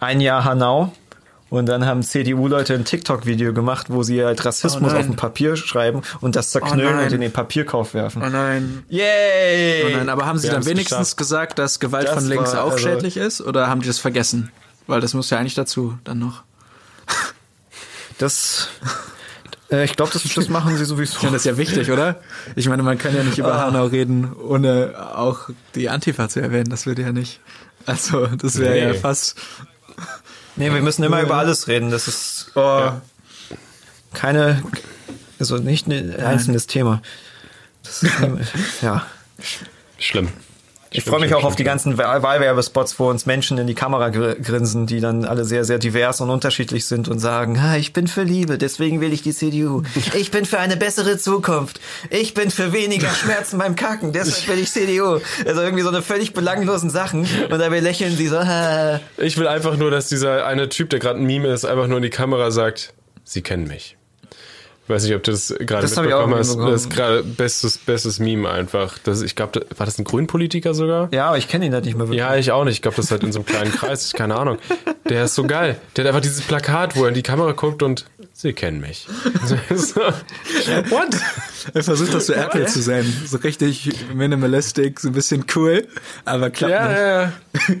ein 0.00 0.20
Jahr 0.20 0.44
Hanau. 0.44 0.92
Und 1.50 1.66
dann 1.66 1.86
haben 1.86 2.02
CDU-Leute 2.02 2.74
ein 2.74 2.84
TikTok-Video 2.84 3.54
gemacht, 3.54 3.86
wo 3.88 4.02
sie 4.02 4.22
halt 4.22 4.44
Rassismus 4.44 4.92
Oh 4.92 4.96
auf 4.96 5.06
dem 5.06 5.16
Papier 5.16 5.56
schreiben 5.56 6.02
und 6.20 6.36
das 6.36 6.50
zerknüllen 6.50 6.96
nein. 6.96 7.06
und 7.06 7.12
in 7.14 7.20
den 7.22 7.32
Papierkorb 7.32 7.94
werfen. 7.94 8.22
oh 8.22 8.28
nein. 8.28 8.84
Yay! 8.90 9.84
Oh 9.86 9.96
nein, 9.96 10.08
aber 10.10 10.26
haben 10.26 10.38
sie 10.38 10.48
Wir 10.48 10.52
dann 10.54 10.66
wenigstens 10.66 10.98
geschafft. 10.98 11.16
gesagt, 11.16 11.58
dass 11.58 11.80
Gewalt 11.80 12.06
Das 12.08 12.14
von 12.14 12.28
links 12.28 12.54
auch 12.54 12.72
also- 12.72 12.78
schädlich 12.78 13.16
ist? 13.16 13.40
Oder 13.40 13.68
haben 13.68 13.80
die 13.80 13.86
das 13.86 13.98
vergessen? 13.98 14.50
Weil 14.86 15.00
das 15.00 15.14
muss 15.14 15.30
ja 15.30 15.38
eigentlich 15.38 15.54
dazu 15.54 15.96
dann 16.04 16.18
noch. 16.18 16.42
Das, 18.18 18.68
äh, 19.70 19.84
ich 19.84 19.94
glaube, 19.96 20.10
das, 20.12 20.22
das 20.22 20.48
machen 20.48 20.76
sie 20.76 20.84
sowieso. 20.84 21.12
Ich 21.14 21.18
finde 21.18 21.34
das 21.34 21.42
ist 21.42 21.46
ja 21.46 21.56
wichtig, 21.56 21.90
oder? 21.90 22.20
Ich 22.56 22.68
meine, 22.68 22.82
man 22.82 22.98
kann 22.98 23.14
ja 23.14 23.22
nicht 23.22 23.38
über 23.38 23.58
Hanau 23.60 23.86
reden, 23.86 24.32
ohne 24.34 24.94
auch 25.14 25.48
die 25.74 25.88
Antifa 25.88 26.28
zu 26.28 26.40
erwähnen. 26.40 26.68
Das 26.68 26.86
würde 26.86 27.02
ja 27.02 27.12
nicht. 27.12 27.40
Also, 27.86 28.26
das 28.26 28.58
wäre 28.58 28.72
Nee. 28.74 28.84
ja 28.88 28.94
fast. 28.94 29.36
Nee, 30.58 30.72
wir 30.72 30.82
müssen 30.82 31.04
immer 31.04 31.22
über 31.22 31.36
alles 31.36 31.68
reden. 31.68 31.90
Das 31.90 32.08
ist 32.08 32.50
oh, 32.56 32.90
keine, 34.12 34.62
also 35.38 35.56
nicht 35.58 35.86
ein 35.86 36.16
einzelnes 36.16 36.66
Thema. 36.66 37.00
Das 37.84 38.02
ist, 38.02 38.12
ja. 38.82 39.06
Schlimm. 39.98 40.28
Ich 40.90 41.04
freue 41.04 41.20
mich 41.20 41.34
auch 41.34 41.44
auf 41.44 41.54
die 41.54 41.64
ganzen 41.64 41.98
Wahl- 41.98 42.22
Wahlwerbespots, 42.22 42.98
wo 42.98 43.10
uns 43.10 43.26
Menschen 43.26 43.58
in 43.58 43.66
die 43.66 43.74
Kamera 43.74 44.08
gr 44.08 44.36
grinsen, 44.36 44.86
die 44.86 45.00
dann 45.00 45.26
alle 45.26 45.44
sehr, 45.44 45.64
sehr 45.64 45.78
divers 45.78 46.22
und 46.22 46.30
unterschiedlich 46.30 46.86
sind 46.86 47.08
und 47.08 47.18
sagen, 47.18 47.58
ah, 47.58 47.76
ich 47.76 47.92
bin 47.92 48.06
für 48.08 48.22
Liebe, 48.22 48.56
deswegen 48.56 49.02
will 49.02 49.12
ich 49.12 49.20
die 49.20 49.34
CDU. 49.34 49.82
Ich 50.14 50.30
bin 50.30 50.46
für 50.46 50.58
eine 50.58 50.78
bessere 50.78 51.18
Zukunft. 51.18 51.78
Ich 52.08 52.32
bin 52.32 52.50
für 52.50 52.72
weniger 52.72 53.10
Schmerzen 53.10 53.58
beim 53.58 53.76
Kacken, 53.76 54.12
deshalb 54.14 54.48
will 54.48 54.62
ich 54.62 54.70
CDU. 54.72 55.20
Also 55.46 55.60
irgendwie 55.60 55.82
so 55.82 55.90
eine 55.90 56.00
völlig 56.00 56.32
belanglosen 56.32 56.88
Sachen 56.88 57.20
und 57.50 57.58
dabei 57.58 57.80
lächeln 57.80 58.16
sie 58.16 58.28
so, 58.28 58.38
ah. 58.38 59.00
Ich 59.18 59.36
will 59.36 59.46
einfach 59.46 59.76
nur, 59.76 59.90
dass 59.90 60.08
dieser 60.08 60.46
eine 60.46 60.70
Typ, 60.70 60.88
der 60.88 61.00
gerade 61.00 61.18
ein 61.18 61.26
Meme 61.26 61.48
ist, 61.48 61.66
einfach 61.66 61.86
nur 61.86 61.98
in 61.98 62.02
die 62.02 62.10
Kamera 62.10 62.50
sagt, 62.50 62.94
Sie 63.24 63.42
kennen 63.42 63.68
mich. 63.68 63.97
Ich 64.88 64.94
weiß 64.94 65.04
nicht, 65.04 65.14
ob 65.16 65.22
du 65.22 65.32
das 65.32 65.54
gerade 65.60 65.86
mitbekommen 65.86 66.34
hast. 66.34 66.56
Das 66.58 66.80
ist 66.80 66.88
gerade 66.88 67.22
bestes, 67.22 67.76
bestes 67.76 68.20
Meme 68.20 68.48
einfach. 68.48 68.96
Das, 68.96 69.20
ich 69.20 69.36
glaube, 69.36 69.66
war 69.76 69.84
das 69.84 69.98
ein 69.98 70.04
Grünpolitiker 70.04 70.72
sogar? 70.72 71.12
Ja, 71.12 71.26
aber 71.26 71.36
ich 71.36 71.46
kenne 71.46 71.66
ihn 71.66 71.74
halt 71.74 71.84
nicht 71.84 71.94
mehr 71.98 72.06
wirklich. 72.06 72.20
Ja, 72.20 72.36
ich 72.36 72.52
auch 72.52 72.64
nicht. 72.64 72.76
Ich 72.76 72.80
glaube, 72.80 72.96
das 72.96 73.04
ist 73.04 73.10
halt 73.10 73.22
in 73.22 73.30
so 73.30 73.40
einem 73.40 73.46
kleinen 73.46 73.70
Kreis. 73.70 74.14
Keine 74.14 74.36
Ahnung. 74.36 74.56
Der 75.06 75.24
ist 75.24 75.34
so 75.34 75.44
geil. 75.44 75.76
Der 75.94 76.04
hat 76.04 76.08
einfach 76.08 76.22
dieses 76.22 76.40
Plakat, 76.40 76.96
wo 76.96 77.02
er 77.02 77.08
in 77.08 77.14
die 77.14 77.22
Kamera 77.22 77.52
guckt 77.52 77.82
und 77.82 78.06
Sie 78.32 78.54
kennen 78.54 78.80
mich. 78.80 79.06
So. 79.74 80.00
What? 80.00 81.16
Er 81.74 81.84
versucht 81.84 82.14
das 82.14 82.28
so 82.28 82.32
Apple 82.32 82.64
zu 82.64 82.80
sein. 82.80 83.04
So 83.26 83.36
richtig 83.36 83.90
minimalistic, 84.14 85.00
so 85.00 85.08
ein 85.08 85.12
bisschen 85.12 85.44
cool, 85.54 85.86
aber 86.24 86.48
klappt 86.48 86.72
ja, 86.72 87.32
nicht. 87.52 87.68
ja, 87.68 87.74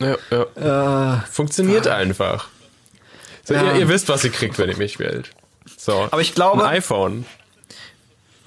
ja. 0.00 0.16
Ja, 0.30 0.46
ja. 0.60 1.14
Äh, 1.14 1.20
Funktioniert 1.30 1.86
einfach. 1.86 2.48
So, 3.44 3.54
Ja. 3.54 3.72
ihr, 3.74 3.80
ihr 3.80 3.88
wisst, 3.88 4.08
was 4.08 4.24
ihr 4.24 4.30
kriegt, 4.30 4.58
wenn 4.58 4.70
ihr 4.70 4.76
mich 4.76 4.98
wählt. 4.98 5.30
So. 5.76 6.08
Aber 6.10 6.20
ich 6.20 6.34
glaube- 6.34 6.64
Ein 6.66 6.76
iPhone. 6.76 7.24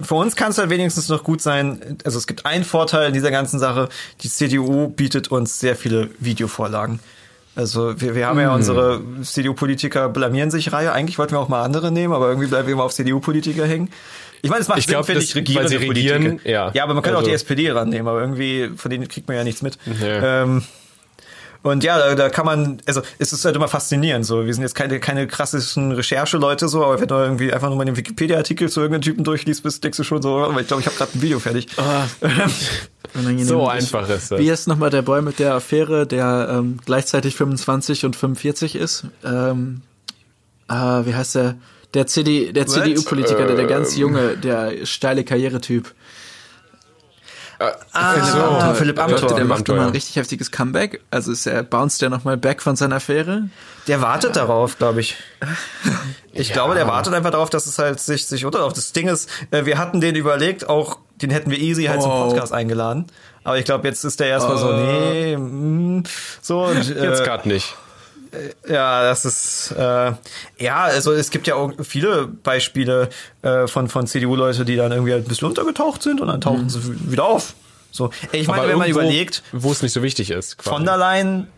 für 0.00 0.14
uns 0.14 0.36
kann 0.36 0.50
es 0.52 0.58
halt 0.58 0.70
wenigstens 0.70 1.08
noch 1.08 1.24
gut 1.24 1.40
sein. 1.40 1.98
Also 2.04 2.18
es 2.18 2.26
gibt 2.26 2.46
einen 2.46 2.64
Vorteil 2.64 3.08
in 3.08 3.12
dieser 3.14 3.30
ganzen 3.30 3.58
Sache. 3.58 3.88
Die 4.22 4.28
CDU 4.28 4.88
bietet 4.88 5.28
uns 5.30 5.58
sehr 5.60 5.74
viele 5.76 6.10
Videovorlagen. 6.20 7.00
Also 7.56 8.00
wir, 8.00 8.14
wir 8.14 8.26
haben 8.28 8.38
ja 8.38 8.54
unsere 8.54 9.00
CDU-Politiker 9.22 10.08
blamieren 10.10 10.52
sich 10.52 10.72
Reihe. 10.72 10.92
Eigentlich 10.92 11.18
wollten 11.18 11.32
wir 11.34 11.40
auch 11.40 11.48
mal 11.48 11.62
andere 11.64 11.90
nehmen, 11.90 12.14
aber 12.14 12.28
irgendwie 12.28 12.46
bleiben 12.46 12.68
wir 12.68 12.74
immer 12.74 12.84
auf 12.84 12.94
CDU-Politiker 12.94 13.66
hängen. 13.66 13.90
Ich 14.42 14.50
meine, 14.50 14.62
es 14.62 14.68
macht 14.68 14.78
Ich 14.78 14.84
Sinn, 14.84 14.92
glaub, 14.92 15.06
finde 15.06 15.22
ich, 15.22 15.34
regierende 15.34 15.72
weil 15.72 15.80
sie 15.80 15.88
regieren, 15.88 16.22
Politiker. 16.22 16.48
ja. 16.50 16.70
ja, 16.72 16.84
aber 16.84 16.94
man 16.94 17.02
kann 17.02 17.14
auch 17.14 17.18
Also- 17.18 17.30
die 17.30 17.34
SPD 17.34 17.68
rannehmen, 17.72 18.06
aber 18.06 18.20
irgendwie 18.20 18.70
von 18.76 18.88
denen 18.92 19.08
kriegt 19.08 19.26
man 19.26 19.36
ja 19.36 19.42
nichts 19.42 19.62
mit. 19.62 19.76
Ja. 20.00 20.42
Ähm, 20.44 20.62
Und 21.62 21.82
ja, 21.82 21.98
da, 21.98 22.14
da 22.14 22.28
kann 22.28 22.46
man, 22.46 22.78
also 22.86 23.02
es 23.18 23.32
ist 23.32 23.44
halt 23.44 23.56
immer 23.56 23.68
faszinierend. 23.68 24.24
So, 24.24 24.46
wir 24.46 24.54
sind 24.54 24.62
jetzt 24.62 24.74
keine, 24.74 25.00
keine 25.00 25.26
krassischen 25.26 25.92
Rechercheleute 25.92 26.68
so, 26.68 26.84
aber 26.84 27.00
wenn 27.00 27.08
du 27.08 27.14
irgendwie 27.16 27.52
einfach 27.52 27.68
nur 27.68 27.76
mal 27.76 27.84
den 27.84 27.96
Wikipedia-Artikel 27.96 28.68
zu 28.68 28.80
irgendeinem 28.80 29.02
Typen 29.02 29.24
durchliest, 29.24 29.62
bist, 29.62 29.82
denkst 29.82 29.96
du 29.96 30.04
schon 30.04 30.22
so, 30.22 30.38
aber 30.38 30.60
ich 30.60 30.68
glaube, 30.68 30.80
ich 30.80 30.86
habe 30.86 30.96
gerade 30.96 31.10
ein 31.14 31.22
Video 31.22 31.38
fertig. 31.40 31.68
So 33.44 33.66
einfach 33.66 34.08
ist 34.08 34.30
das. 34.30 34.38
Wie 34.38 34.50
ist 34.50 34.68
nochmal 34.68 34.90
der 34.90 35.02
Boy 35.02 35.22
mit 35.22 35.38
der 35.38 35.54
Affäre, 35.54 36.06
der 36.06 36.48
ähm, 36.52 36.78
gleichzeitig 36.84 37.34
25 37.36 38.04
und 38.04 38.14
45 38.14 38.76
ist? 38.76 39.06
Ähm, 39.24 39.82
äh, 40.68 40.74
wie 40.74 41.14
heißt 41.14 41.34
der? 41.36 41.56
Der, 41.94 42.06
CD, 42.06 42.52
der 42.52 42.66
CDU-Politiker, 42.66 43.46
der, 43.46 43.56
der 43.56 43.66
ganz 43.66 43.96
junge, 43.96 44.36
der 44.36 44.84
steile 44.84 45.24
Karrieretyp. 45.24 45.94
Ah, 47.60 48.12
Philipp 48.12 48.26
so, 48.28 48.38
Amthor. 48.38 48.74
Philipp 48.74 48.96
Leute, 48.98 49.10
der 49.14 49.20
Amthor. 49.20 49.44
macht 49.44 49.58
Amthor, 49.58 49.74
nochmal 49.74 49.86
ja. 49.86 49.90
ein 49.90 49.94
richtig 49.94 50.16
heftiges 50.16 50.50
Comeback. 50.52 51.00
Also 51.10 51.32
ist 51.32 51.46
er 51.46 51.62
bounced 51.64 52.00
ja 52.00 52.08
nochmal 52.08 52.36
back 52.36 52.62
von 52.62 52.76
seiner 52.76 52.96
Affäre. 52.96 53.48
Der 53.88 54.00
wartet 54.00 54.36
darauf, 54.36 54.78
glaube 54.78 55.00
ich. 55.00 55.16
Ich 56.32 56.50
Ja. 56.50 56.54
glaube, 56.54 56.74
der 56.74 56.86
wartet 56.86 57.14
einfach 57.14 57.32
darauf, 57.32 57.50
dass 57.50 57.66
es 57.66 57.78
halt 57.80 57.98
sich, 57.98 58.26
sich 58.26 58.44
unterlauft. 58.44 58.76
Das 58.76 58.92
Ding 58.92 59.08
ist, 59.08 59.28
äh, 59.50 59.64
wir 59.64 59.76
hatten 59.76 60.00
den 60.00 60.14
überlegt, 60.14 60.68
auch 60.68 60.98
den 61.20 61.30
hätten 61.30 61.50
wir 61.50 61.58
easy 61.58 61.86
halt 61.86 62.00
zum 62.00 62.12
Oh. 62.12 62.28
Podcast 62.28 62.52
eingeladen. 62.52 63.06
Aber 63.42 63.58
ich 63.58 63.64
glaube, 63.64 63.88
jetzt 63.88 64.04
ist 64.04 64.20
der 64.20 64.28
erstmal 64.28 64.56
so, 64.58 64.72
nee, 64.72 65.36
mm, 65.36 66.04
so. 66.40 66.64
Und, 66.66 66.94
äh, 66.96 67.02
Jetzt 67.10 67.24
gerade 67.24 67.48
nicht. 67.48 67.74
Ja, 68.68 69.02
das 69.02 69.24
ist 69.24 69.74
äh, 69.76 70.12
ja, 70.58 70.84
also 70.84 71.12
es 71.12 71.30
gibt 71.30 71.46
ja 71.46 71.54
auch 71.54 71.72
viele 71.82 72.26
Beispiele 72.26 73.08
äh, 73.42 73.66
von 73.66 73.88
von 73.88 74.06
CDU-Leute, 74.06 74.64
die 74.64 74.76
dann 74.76 74.92
irgendwie 74.92 75.12
halt 75.12 75.24
ein 75.24 75.28
bisschen 75.28 75.48
untergetaucht 75.48 76.02
sind 76.02 76.20
und 76.20 76.28
dann 76.28 76.40
tauchen 76.40 76.68
sie 76.68 77.10
wieder 77.10 77.24
auf. 77.24 77.54
So, 77.90 78.10
ich 78.32 78.46
meine, 78.46 78.62
Aber 78.62 78.70
wenn 78.70 78.78
man 78.78 78.90
überlegt, 78.90 79.42
wo 79.52 79.72
es 79.72 79.82
nicht 79.82 79.92
so 79.92 80.02
wichtig 80.02 80.30
ist. 80.30 80.58
quasi. 80.58 80.74
von 80.74 80.84
der 80.84 80.96
Leyen 80.98 81.48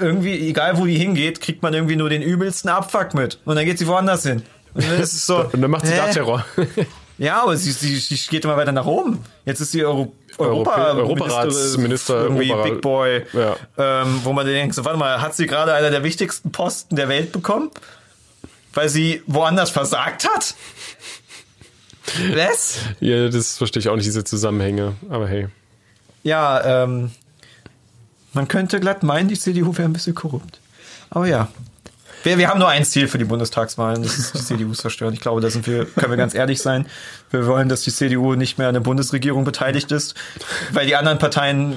irgendwie, 0.00 0.48
egal 0.48 0.78
wo 0.78 0.86
die 0.86 0.96
hingeht, 0.96 1.40
kriegt 1.40 1.62
man 1.62 1.74
irgendwie 1.74 1.96
nur 1.96 2.08
den 2.08 2.22
übelsten 2.22 2.70
Abfuck 2.70 3.14
mit 3.14 3.38
und 3.44 3.56
dann 3.56 3.64
geht 3.64 3.78
sie 3.78 3.86
woanders 3.86 4.22
hin. 4.22 4.42
Und 4.74 4.84
dann 4.84 5.00
ist 5.00 5.12
es 5.12 5.26
so. 5.26 5.44
Und 5.52 5.60
dann 5.60 5.70
macht 5.70 5.86
sie 5.86 5.96
da 5.96 6.06
Terror. 6.08 6.44
Ja, 7.20 7.42
aber 7.42 7.54
sie, 7.54 7.70
sie, 7.70 7.98
sie 7.98 8.16
geht 8.30 8.46
immer 8.46 8.56
weiter 8.56 8.72
nach 8.72 8.86
oben. 8.86 9.22
Jetzt 9.44 9.60
ist 9.60 9.72
sie 9.72 9.84
Euro, 9.84 10.14
Europa, 10.38 10.92
Europaratsminister, 10.92 12.22
irgendwie 12.22 12.50
Europara- 12.50 12.70
Big 12.70 12.80
Boy. 12.80 13.26
Ja. 13.34 13.56
Ähm, 13.76 14.20
wo 14.24 14.32
man 14.32 14.46
denkt, 14.46 14.74
so, 14.74 14.86
warte 14.86 14.98
mal, 14.98 15.20
hat 15.20 15.34
sie 15.36 15.46
gerade 15.46 15.74
einer 15.74 15.90
der 15.90 16.02
wichtigsten 16.02 16.50
Posten 16.50 16.96
der 16.96 17.10
Welt 17.10 17.30
bekommen? 17.30 17.70
Weil 18.72 18.88
sie 18.88 19.22
woanders 19.26 19.68
versagt 19.68 20.26
hat? 20.26 20.54
Was? 22.34 22.78
ja, 23.00 23.28
das 23.28 23.58
verstehe 23.58 23.80
ich 23.80 23.90
auch 23.90 23.96
nicht, 23.96 24.06
diese 24.06 24.24
Zusammenhänge. 24.24 24.94
Aber 25.10 25.28
hey. 25.28 25.48
Ja, 26.22 26.84
ähm, 26.84 27.10
man 28.32 28.48
könnte 28.48 28.80
glatt 28.80 29.02
meinen, 29.02 29.28
die 29.28 29.38
CDU 29.38 29.76
wäre 29.76 29.86
ein 29.88 29.92
bisschen 29.92 30.14
korrupt. 30.14 30.58
Aber 31.10 31.26
ja. 31.26 31.48
Wir, 32.22 32.38
wir 32.38 32.48
haben 32.48 32.58
nur 32.58 32.68
ein 32.68 32.84
Ziel 32.84 33.08
für 33.08 33.18
die 33.18 33.24
Bundestagswahlen, 33.24 34.02
das 34.02 34.18
ist 34.18 34.34
die 34.34 34.38
CDU 34.44 34.72
zerstören. 34.74 35.14
Ich 35.14 35.20
glaube, 35.20 35.40
da 35.40 35.48
sind 35.50 35.66
wir, 35.66 35.86
können 35.86 36.10
wir 36.12 36.16
ganz 36.16 36.34
ehrlich 36.34 36.60
sein. 36.60 36.86
Wir 37.30 37.46
wollen, 37.46 37.68
dass 37.68 37.82
die 37.82 37.92
CDU 37.92 38.34
nicht 38.34 38.58
mehr 38.58 38.68
an 38.68 38.74
der 38.74 38.80
Bundesregierung 38.80 39.44
beteiligt 39.44 39.90
ist, 39.92 40.14
weil 40.72 40.86
die 40.86 40.96
anderen 40.96 41.18
Parteien 41.18 41.74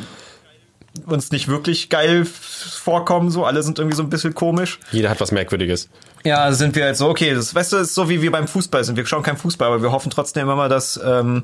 uns 1.07 1.31
nicht 1.31 1.47
wirklich 1.47 1.89
geil 1.89 2.23
vorkommen, 2.25 3.31
so. 3.31 3.45
Alle 3.45 3.63
sind 3.63 3.79
irgendwie 3.79 3.95
so 3.97 4.03
ein 4.03 4.09
bisschen 4.09 4.35
komisch. 4.35 4.79
Jeder 4.91 5.09
hat 5.09 5.19
was 5.21 5.31
Merkwürdiges. 5.31 5.89
Ja, 6.23 6.51
sind 6.53 6.75
wir 6.75 6.85
halt 6.85 6.97
so, 6.97 7.09
okay, 7.09 7.33
das 7.33 7.53
weißt 7.55 7.73
du, 7.73 7.77
ist 7.77 7.95
so 7.95 8.09
wie 8.09 8.21
wir 8.21 8.31
beim 8.31 8.47
Fußball 8.47 8.83
sind. 8.83 8.95
Wir 8.95 9.05
schauen 9.05 9.23
kein 9.23 9.35
Fußball, 9.35 9.67
aber 9.67 9.81
wir 9.81 9.91
hoffen 9.91 10.11
trotzdem 10.11 10.47
immer, 10.49 10.69
dass 10.69 10.99
ähm, 11.03 11.43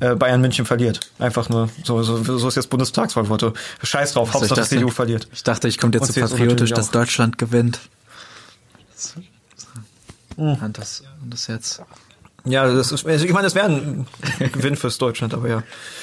äh, 0.00 0.16
Bayern 0.16 0.40
München 0.40 0.66
verliert. 0.66 1.00
Einfach 1.18 1.48
nur, 1.48 1.68
so, 1.84 2.02
so, 2.02 2.22
so 2.38 2.48
ist 2.48 2.56
jetzt 2.56 2.70
Bundestagswahlmotto. 2.70 3.52
Scheiß 3.84 4.14
drauf, 4.14 4.28
Also 4.28 4.40
Hauptsache 4.40 4.60
dachte- 4.62 4.68
CDU 4.76 4.90
verliert. 4.90 5.28
Ich 5.32 5.44
dachte, 5.44 5.68
ich 5.68 5.78
komme 5.78 5.92
jetzt 5.94 6.12
so 6.12 6.20
patriotisch, 6.20 6.72
dass. 6.72 6.90
Deutschland 6.90 7.38
gewinnt. 7.38 7.78
Und 10.36 10.78
das, 10.78 11.02
und 11.22 11.32
das 11.34 11.46
jetzt. 11.48 11.82
Ja, 12.44 12.72
das 12.72 12.92
ist, 12.92 13.04
ich 13.06 13.32
meine, 13.32 13.44
das 13.44 13.54
wäre 13.56 13.66
ein 13.66 14.06
Gewinn 14.52 14.76
fürs 14.76 14.96
Deutschland, 14.96 15.34
aber 15.34 15.48
ja. 15.48 15.62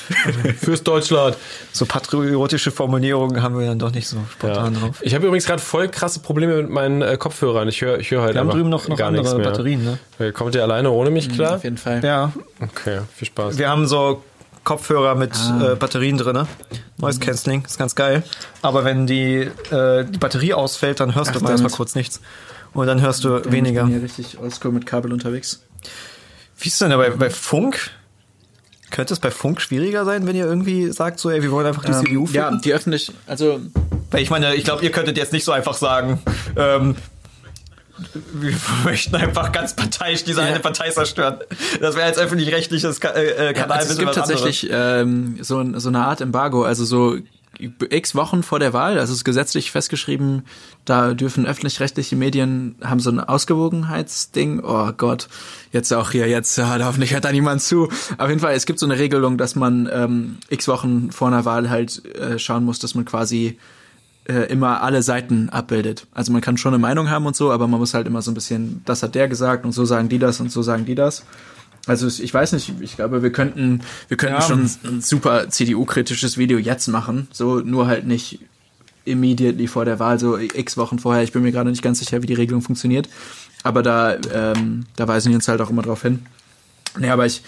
Fürs 0.61 0.83
Deutschland. 0.83 1.35
So 1.71 1.85
patriotische 1.85 2.69
Formulierungen 2.71 3.41
haben 3.41 3.57
wir 3.57 3.65
dann 3.65 3.79
doch 3.79 3.91
nicht 3.91 4.07
so 4.07 4.17
Ja. 4.17 4.23
spontan 4.33 4.73
drauf. 4.75 4.97
Ich 5.01 5.15
habe 5.15 5.25
übrigens 5.25 5.45
gerade 5.45 5.61
voll 5.61 5.87
krasse 5.87 6.19
Probleme 6.19 6.57
mit 6.61 6.69
meinen 6.69 7.01
äh, 7.01 7.17
Kopfhörern. 7.17 7.67
Ich 7.69 7.81
höre 7.81 7.97
ich 7.99 8.11
hör 8.11 8.21
halt 8.21 8.33
Wir 8.35 8.41
haben 8.41 8.49
drüben 8.51 8.69
noch, 8.69 8.87
noch 8.87 8.97
gar 8.97 9.07
andere 9.07 9.23
nichts 9.23 9.35
mehr. 9.37 9.45
Batterien, 9.47 9.97
ne? 10.19 10.31
Kommt 10.33 10.53
ihr 10.53 10.61
alleine 10.61 10.91
ohne 10.91 11.09
mich 11.09 11.29
klar? 11.29 11.55
Auf 11.55 11.63
jeden 11.63 11.77
Fall. 11.77 12.03
Ja, 12.03 12.31
Okay, 12.61 12.99
viel 13.15 13.27
Spaß. 13.27 13.57
wir 13.57 13.69
haben 13.69 13.87
so 13.87 14.21
Kopfhörer 14.65 15.15
mit 15.15 15.31
Ah. 15.35 15.71
äh, 15.71 15.75
Batterien 15.75 16.17
drinne. 16.17 16.47
Noise 16.97 17.19
Cancelling, 17.21 17.63
ist 17.65 17.79
ganz 17.79 17.95
geil. 17.95 18.23
Aber 18.61 18.83
wenn 18.83 19.07
die, 19.07 19.49
äh, 19.71 20.03
die 20.05 20.17
Batterie 20.19 20.53
ausfällt, 20.53 20.99
dann 20.99 21.15
hörst 21.15 21.31
Ach, 21.31 21.37
du 21.37 21.43
mal 21.43 21.51
erstmal 21.51 21.71
kurz 21.71 21.95
nichts. 21.95 22.19
Und 22.75 22.85
dann 22.87 23.01
hörst 23.01 23.23
du 23.23 23.37
Ich 23.37 23.51
weniger. 23.51 23.83
bin 23.85 23.93
hier 23.93 24.03
richtig 24.03 24.37
oldschool 24.39 24.71
mit 24.71 24.85
Kabel 24.85 25.11
unterwegs. 25.11 25.63
Wie 26.59 26.67
ist 26.67 26.79
denn 26.79 26.91
da 26.91 26.97
bei, 26.97 27.29
Funk? 27.31 27.91
Könnte 28.91 29.13
es 29.13 29.19
bei 29.19 29.31
Funk 29.31 29.59
schwieriger 29.61 30.05
sein, 30.05 30.27
wenn 30.27 30.35
ihr 30.35 30.45
irgendwie 30.45 30.91
sagt, 30.91 31.19
so, 31.19 31.29
ey, 31.31 31.41
wir 31.41 31.51
wollen 31.51 31.65
einfach 31.65 31.83
die 31.83 31.91
CDU 31.91 32.25
Ähm, 32.27 32.33
ja, 32.33 32.47
finden? 32.49 32.61
die 32.61 32.73
öffentlich, 32.73 33.11
also 33.27 33.59
Weil 34.11 34.21
ich 34.21 34.29
meine, 34.29 34.53
ich 34.55 34.63
glaube, 34.63 34.83
ihr 34.83 34.91
könntet 34.91 35.17
jetzt 35.17 35.33
nicht 35.33 35.43
so 35.43 35.51
einfach 35.51 35.73
sagen, 35.73 36.21
ähm, 36.55 36.95
wir 38.33 38.53
möchten 38.83 39.15
einfach 39.15 39.51
ganz 39.51 39.75
parteiisch 39.75 40.23
diese 40.25 40.41
Ja. 40.41 40.47
eine 40.47 40.59
Partei 40.59 40.89
zerstören. 40.91 41.39
Das 41.79 41.95
wäre 41.95 42.05
als 42.05 42.17
öffentlich-rechtliches 42.17 42.99
äh, 42.99 43.07
äh, 43.07 43.45
Ja, 43.47 43.53
Kanal 43.53 43.77
also 43.79 43.93
es 43.93 43.97
gibt 43.97 44.13
tatsächlich 44.13 44.67
ähm, 44.71 45.37
so, 45.41 45.63
so 45.79 45.89
eine 45.89 45.99
Art 46.05 46.19
Embargo, 46.21 46.63
also 46.63 46.83
so 46.85 47.17
x 47.89 48.15
Wochen 48.15 48.43
vor 48.43 48.59
der 48.59 48.73
Wahl, 48.73 48.99
also 48.99 49.13
ist 49.13 49.23
gesetzlich 49.23 49.71
festgeschrieben, 49.71 50.43
da 50.85 51.13
dürfen 51.13 51.45
öffentlich-rechtliche 51.45 52.15
Medien 52.15 52.75
haben 52.83 52.99
so 52.99 53.09
ein 53.09 53.19
Ausgewogenheitsding. 53.19 54.61
Oh 54.63 54.91
Gott, 54.97 55.27
jetzt 55.71 55.91
auch 55.93 56.11
hier, 56.11 56.27
jetzt 56.27 56.57
ja, 56.57 56.77
hoffentlich 56.83 57.13
hört 57.13 57.25
da 57.25 57.31
niemand 57.31 57.61
zu. 57.61 57.89
Auf 58.17 58.29
jeden 58.29 58.39
Fall, 58.39 58.53
es 58.53 58.65
gibt 58.65 58.79
so 58.79 58.85
eine 58.85 58.99
Regelung, 58.99 59.37
dass 59.37 59.55
man 59.55 59.89
ähm, 59.91 60.37
x 60.49 60.67
Wochen 60.67 61.11
vor 61.11 61.27
einer 61.27 61.45
Wahl 61.45 61.69
halt 61.69 62.03
äh, 62.15 62.39
schauen 62.39 62.63
muss, 62.63 62.79
dass 62.79 62.95
man 62.95 63.05
quasi 63.05 63.57
äh, 64.27 64.51
immer 64.51 64.81
alle 64.81 65.03
Seiten 65.03 65.49
abbildet. 65.49 66.07
Also 66.13 66.31
man 66.31 66.41
kann 66.41 66.57
schon 66.57 66.73
eine 66.73 66.81
Meinung 66.81 67.09
haben 67.09 67.25
und 67.25 67.35
so, 67.35 67.51
aber 67.51 67.67
man 67.67 67.79
muss 67.79 67.93
halt 67.93 68.07
immer 68.07 68.21
so 68.21 68.31
ein 68.31 68.33
bisschen, 68.33 68.81
das 68.85 69.03
hat 69.03 69.15
der 69.15 69.27
gesagt 69.27 69.65
und 69.65 69.71
so 69.71 69.85
sagen 69.85 70.09
die 70.09 70.19
das 70.19 70.39
und 70.39 70.51
so 70.51 70.61
sagen 70.61 70.85
die 70.85 70.95
das. 70.95 71.23
Also 71.87 72.07
ich 72.07 72.33
weiß 72.33 72.53
nicht, 72.53 72.73
ich 72.79 72.95
glaube, 72.95 73.21
wir 73.21 73.31
könnten, 73.31 73.81
wir 74.07 74.17
könnten 74.17 74.35
Ja. 74.35 74.41
schon 74.41 74.69
ein 74.83 75.01
super 75.01 75.49
CDU-kritisches 75.49 76.37
Video 76.37 76.57
jetzt 76.57 76.87
machen, 76.87 77.27
so 77.31 77.59
nur 77.59 77.87
halt 77.87 78.05
nicht 78.07 78.39
immediately 79.05 79.67
vor 79.67 79.85
der 79.85 79.99
Wahl, 79.99 80.17
so 80.19 80.35
x 80.37 80.77
Wochen 80.77 80.97
vorher. 80.97 81.21
Ich 81.23 81.31
bin 81.31 81.43
mir 81.43 81.51
gerade 81.51 81.69
nicht 81.69 81.83
ganz 81.83 81.99
sicher, 81.99 82.23
wie 82.23 82.27
die 82.27 82.33
Regelung 82.33 82.61
funktioniert, 82.63 83.07
aber 83.61 83.83
da, 83.83 84.15
ähm, 84.33 84.85
da 84.95 85.07
weisen 85.07 85.29
die 85.29 85.35
uns 85.35 85.47
halt 85.47 85.61
auch 85.61 85.69
immer 85.69 85.83
drauf 85.83 86.01
hin. 86.01 86.25
Nee, 86.97 87.09
aber 87.09 87.25
ich, 87.27 87.43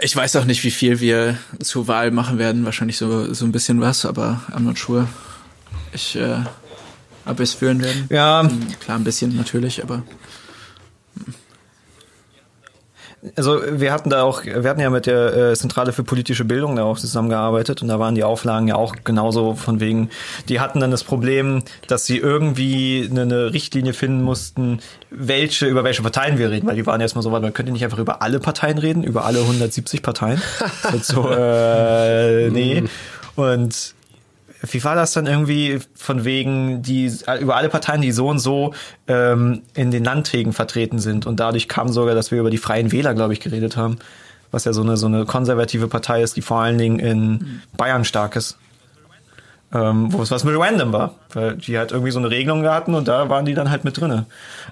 ich 0.00 0.14
weiß 0.14 0.36
auch 0.36 0.44
nicht, 0.44 0.62
wie 0.62 0.70
viel 0.70 1.00
wir 1.00 1.36
zur 1.60 1.88
Wahl 1.88 2.12
machen 2.12 2.38
werden. 2.38 2.64
Wahrscheinlich 2.64 2.98
so, 2.98 3.32
so 3.34 3.44
ein 3.44 3.50
bisschen 3.52 3.80
was, 3.80 4.04
aber 4.06 4.42
I'm 4.52 4.60
not 4.60 4.78
sure. 4.78 5.08
Ich, 5.92 6.14
äh, 6.14 6.36
ob 7.24 7.38
wir 7.38 7.42
es 7.44 7.54
führen 7.54 7.82
werden. 7.82 8.06
Ja, 8.10 8.48
Klar, 8.80 8.98
ein 8.98 9.04
bisschen 9.04 9.34
natürlich, 9.34 9.82
aber 9.82 10.04
also 13.34 13.60
wir 13.68 13.92
hatten 13.92 14.10
da 14.10 14.22
auch, 14.22 14.44
wir 14.44 14.68
hatten 14.68 14.80
ja 14.80 14.90
mit 14.90 15.06
der 15.06 15.36
äh, 15.36 15.54
Zentrale 15.54 15.92
für 15.92 16.04
politische 16.04 16.44
Bildung 16.44 16.76
da 16.76 16.84
auch 16.84 16.98
zusammengearbeitet 16.98 17.82
und 17.82 17.88
da 17.88 17.98
waren 17.98 18.14
die 18.14 18.24
Auflagen 18.24 18.68
ja 18.68 18.76
auch 18.76 18.94
genauso 19.04 19.54
von 19.54 19.80
wegen, 19.80 20.10
die 20.48 20.60
hatten 20.60 20.80
dann 20.80 20.90
das 20.90 21.04
Problem, 21.04 21.62
dass 21.88 22.06
sie 22.06 22.18
irgendwie 22.18 23.08
eine, 23.10 23.22
eine 23.22 23.52
Richtlinie 23.52 23.92
finden 23.92 24.22
mussten, 24.22 24.80
welche, 25.10 25.66
über 25.66 25.84
welche 25.84 26.02
Parteien 26.02 26.38
wir 26.38 26.50
reden, 26.50 26.66
weil 26.66 26.76
die 26.76 26.86
waren 26.86 27.00
erstmal 27.00 27.22
so, 27.22 27.30
man 27.30 27.52
könnte 27.52 27.72
nicht 27.72 27.84
einfach 27.84 27.98
über 27.98 28.22
alle 28.22 28.38
Parteien 28.38 28.78
reden, 28.78 29.02
über 29.02 29.24
alle 29.24 29.40
170 29.40 30.02
Parteien. 30.02 30.40
So, 31.02 31.28
äh, 31.30 32.48
nee. 32.50 32.84
Und 33.34 33.94
wie 34.62 34.82
war 34.84 34.94
das 34.94 35.12
dann 35.12 35.26
irgendwie 35.26 35.80
von 35.94 36.24
wegen 36.24 36.82
die 36.82 37.12
über 37.40 37.56
alle 37.56 37.68
Parteien, 37.68 38.00
die 38.00 38.12
so 38.12 38.28
und 38.28 38.38
so 38.38 38.74
ähm, 39.06 39.62
in 39.74 39.90
den 39.90 40.04
Landtägen 40.04 40.52
vertreten 40.52 40.98
sind 40.98 41.26
und 41.26 41.40
dadurch 41.40 41.68
kam 41.68 41.88
sogar, 41.88 42.14
dass 42.14 42.30
wir 42.30 42.40
über 42.40 42.50
die 42.50 42.58
Freien 42.58 42.92
Wähler, 42.92 43.14
glaube 43.14 43.32
ich, 43.32 43.40
geredet 43.40 43.76
haben, 43.76 43.98
was 44.50 44.64
ja 44.64 44.72
so 44.72 44.82
eine 44.82 44.96
so 44.96 45.06
eine 45.06 45.24
konservative 45.24 45.88
Partei 45.88 46.22
ist, 46.22 46.36
die 46.36 46.42
vor 46.42 46.60
allen 46.60 46.78
Dingen 46.78 46.98
in 46.98 47.62
Bayern 47.76 48.04
stark 48.04 48.36
ist. 48.36 48.58
Ähm, 49.74 50.12
wo 50.12 50.22
es 50.22 50.30
was 50.30 50.44
mit 50.44 50.54
Random 50.56 50.92
war, 50.92 51.16
weil 51.32 51.56
die 51.56 51.76
halt 51.76 51.90
irgendwie 51.90 52.12
so 52.12 52.20
eine 52.20 52.30
Regelung 52.30 52.64
hatten 52.64 52.94
und 52.94 53.08
da 53.08 53.28
waren 53.28 53.44
die 53.44 53.52
dann 53.54 53.68
halt 53.68 53.82
mit 53.84 54.00
drinne. 54.00 54.26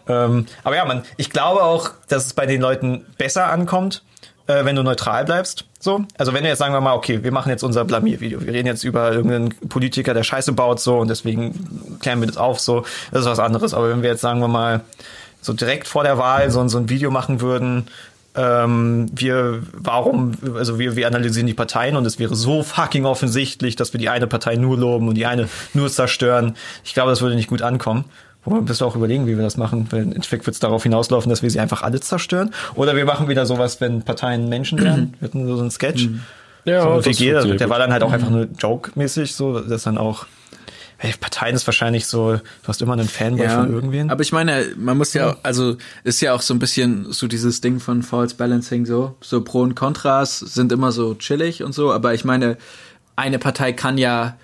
Ähm, 0.06 0.46
aber 0.62 0.76
ja, 0.76 0.84
man, 0.84 1.02
ich 1.16 1.30
glaube 1.30 1.64
auch, 1.64 1.90
dass 2.08 2.26
es 2.26 2.32
bei 2.32 2.46
den 2.46 2.60
Leuten 2.60 3.04
besser 3.18 3.50
ankommt, 3.50 4.04
äh, 4.46 4.64
wenn 4.64 4.76
du 4.76 4.82
neutral 4.82 5.24
bleibst. 5.24 5.64
So, 5.80 6.04
also 6.16 6.32
wenn 6.32 6.42
wir 6.42 6.50
jetzt 6.50 6.58
sagen 6.58 6.72
wir 6.72 6.80
mal, 6.80 6.94
okay, 6.94 7.22
wir 7.22 7.32
machen 7.32 7.50
jetzt 7.50 7.62
unser 7.62 7.84
Blamiervideo, 7.84 8.40
wir 8.40 8.52
reden 8.52 8.66
jetzt 8.66 8.84
über 8.84 9.12
irgendeinen 9.12 9.50
Politiker, 9.68 10.14
der 10.14 10.22
Scheiße 10.22 10.52
baut, 10.52 10.80
so 10.80 10.98
und 10.98 11.08
deswegen 11.08 11.98
klären 12.00 12.20
wir 12.20 12.26
das 12.26 12.36
auf, 12.36 12.60
so, 12.60 12.84
das 13.10 13.22
ist 13.22 13.26
was 13.26 13.38
anderes. 13.38 13.74
Aber 13.74 13.90
wenn 13.90 14.02
wir 14.02 14.10
jetzt 14.10 14.22
sagen 14.22 14.40
wir 14.40 14.48
mal 14.48 14.80
so 15.40 15.52
direkt 15.52 15.86
vor 15.86 16.04
der 16.04 16.18
Wahl 16.18 16.50
so, 16.50 16.66
so 16.68 16.78
ein 16.78 16.88
Video 16.88 17.10
machen 17.10 17.40
würden, 17.40 17.86
ähm, 18.36 19.06
wir, 19.14 19.62
warum, 19.72 20.32
also 20.56 20.78
wir, 20.78 20.96
wir 20.96 21.06
analysieren 21.06 21.46
die 21.46 21.54
Parteien 21.54 21.96
und 21.96 22.04
es 22.04 22.18
wäre 22.18 22.34
so 22.34 22.62
fucking 22.62 23.04
offensichtlich, 23.04 23.76
dass 23.76 23.92
wir 23.92 24.00
die 24.00 24.08
eine 24.08 24.26
Partei 24.26 24.56
nur 24.56 24.76
loben 24.76 25.08
und 25.08 25.14
die 25.14 25.26
eine 25.26 25.48
nur 25.72 25.88
zerstören. 25.88 26.56
Ich 26.82 26.94
glaube, 26.94 27.10
das 27.10 27.20
würde 27.20 27.36
nicht 27.36 27.48
gut 27.48 27.62
ankommen. 27.62 28.06
Wo 28.44 28.60
wir 28.60 28.86
auch 28.86 28.96
überlegen, 28.96 29.26
wie 29.26 29.36
wir 29.36 29.42
das 29.42 29.56
machen. 29.56 29.86
Weil 29.90 30.02
im 30.02 30.12
Endeffekt 30.12 30.46
wird 30.46 30.54
es 30.54 30.60
darauf 30.60 30.82
hinauslaufen, 30.82 31.30
dass 31.30 31.42
wir 31.42 31.50
sie 31.50 31.60
einfach 31.60 31.82
alle 31.82 32.00
zerstören. 32.00 32.52
Oder 32.74 32.94
wir 32.96 33.04
machen 33.04 33.28
wieder 33.28 33.46
sowas, 33.46 33.80
wenn 33.80 34.02
Parteien 34.02 34.48
Menschen 34.48 34.80
werden. 34.82 35.14
Wir 35.20 35.28
hatten 35.28 35.46
so 35.46 35.60
einen 35.60 35.70
Sketch. 35.70 36.08
Ja, 36.64 36.82
so 36.82 36.96
das 36.96 37.06
WG, 37.06 37.30
funktioniert 37.30 37.60
der 37.60 37.66
gut. 37.66 37.72
war 37.72 37.78
dann 37.78 37.92
halt 37.92 38.02
auch 38.02 38.12
einfach 38.12 38.30
nur 38.30 38.48
Joke-mäßig, 38.58 39.34
so, 39.34 39.60
das 39.60 39.82
dann 39.82 39.98
auch, 39.98 40.26
hey, 40.96 41.12
Parteien 41.18 41.54
ist 41.54 41.66
wahrscheinlich 41.66 42.06
so, 42.06 42.36
du 42.36 42.68
hast 42.68 42.80
immer 42.80 42.94
einen 42.94 43.08
Fanboy 43.08 43.48
von 43.48 43.72
irgendwen. 43.72 44.10
Aber 44.10 44.22
ich 44.22 44.32
meine, 44.32 44.64
man 44.76 44.96
muss 44.96 45.12
ja, 45.12 45.36
also 45.42 45.76
ist 46.04 46.20
ja 46.22 46.32
auch 46.32 46.40
so 46.40 46.54
ein 46.54 46.58
bisschen 46.58 47.12
so 47.12 47.26
dieses 47.26 47.60
Ding 47.60 47.80
von 47.80 48.02
False 48.02 48.36
Balancing 48.36 48.86
so, 48.86 49.14
so 49.20 49.42
Pro 49.42 49.60
und 49.60 49.74
Kontras 49.74 50.38
sind 50.38 50.72
immer 50.72 50.92
so 50.92 51.14
chillig 51.14 51.62
und 51.62 51.74
so, 51.74 51.92
aber 51.92 52.14
ich 52.14 52.24
meine, 52.24 52.56
eine 53.16 53.38
Partei 53.38 53.72
kann 53.72 53.98
ja 53.98 54.36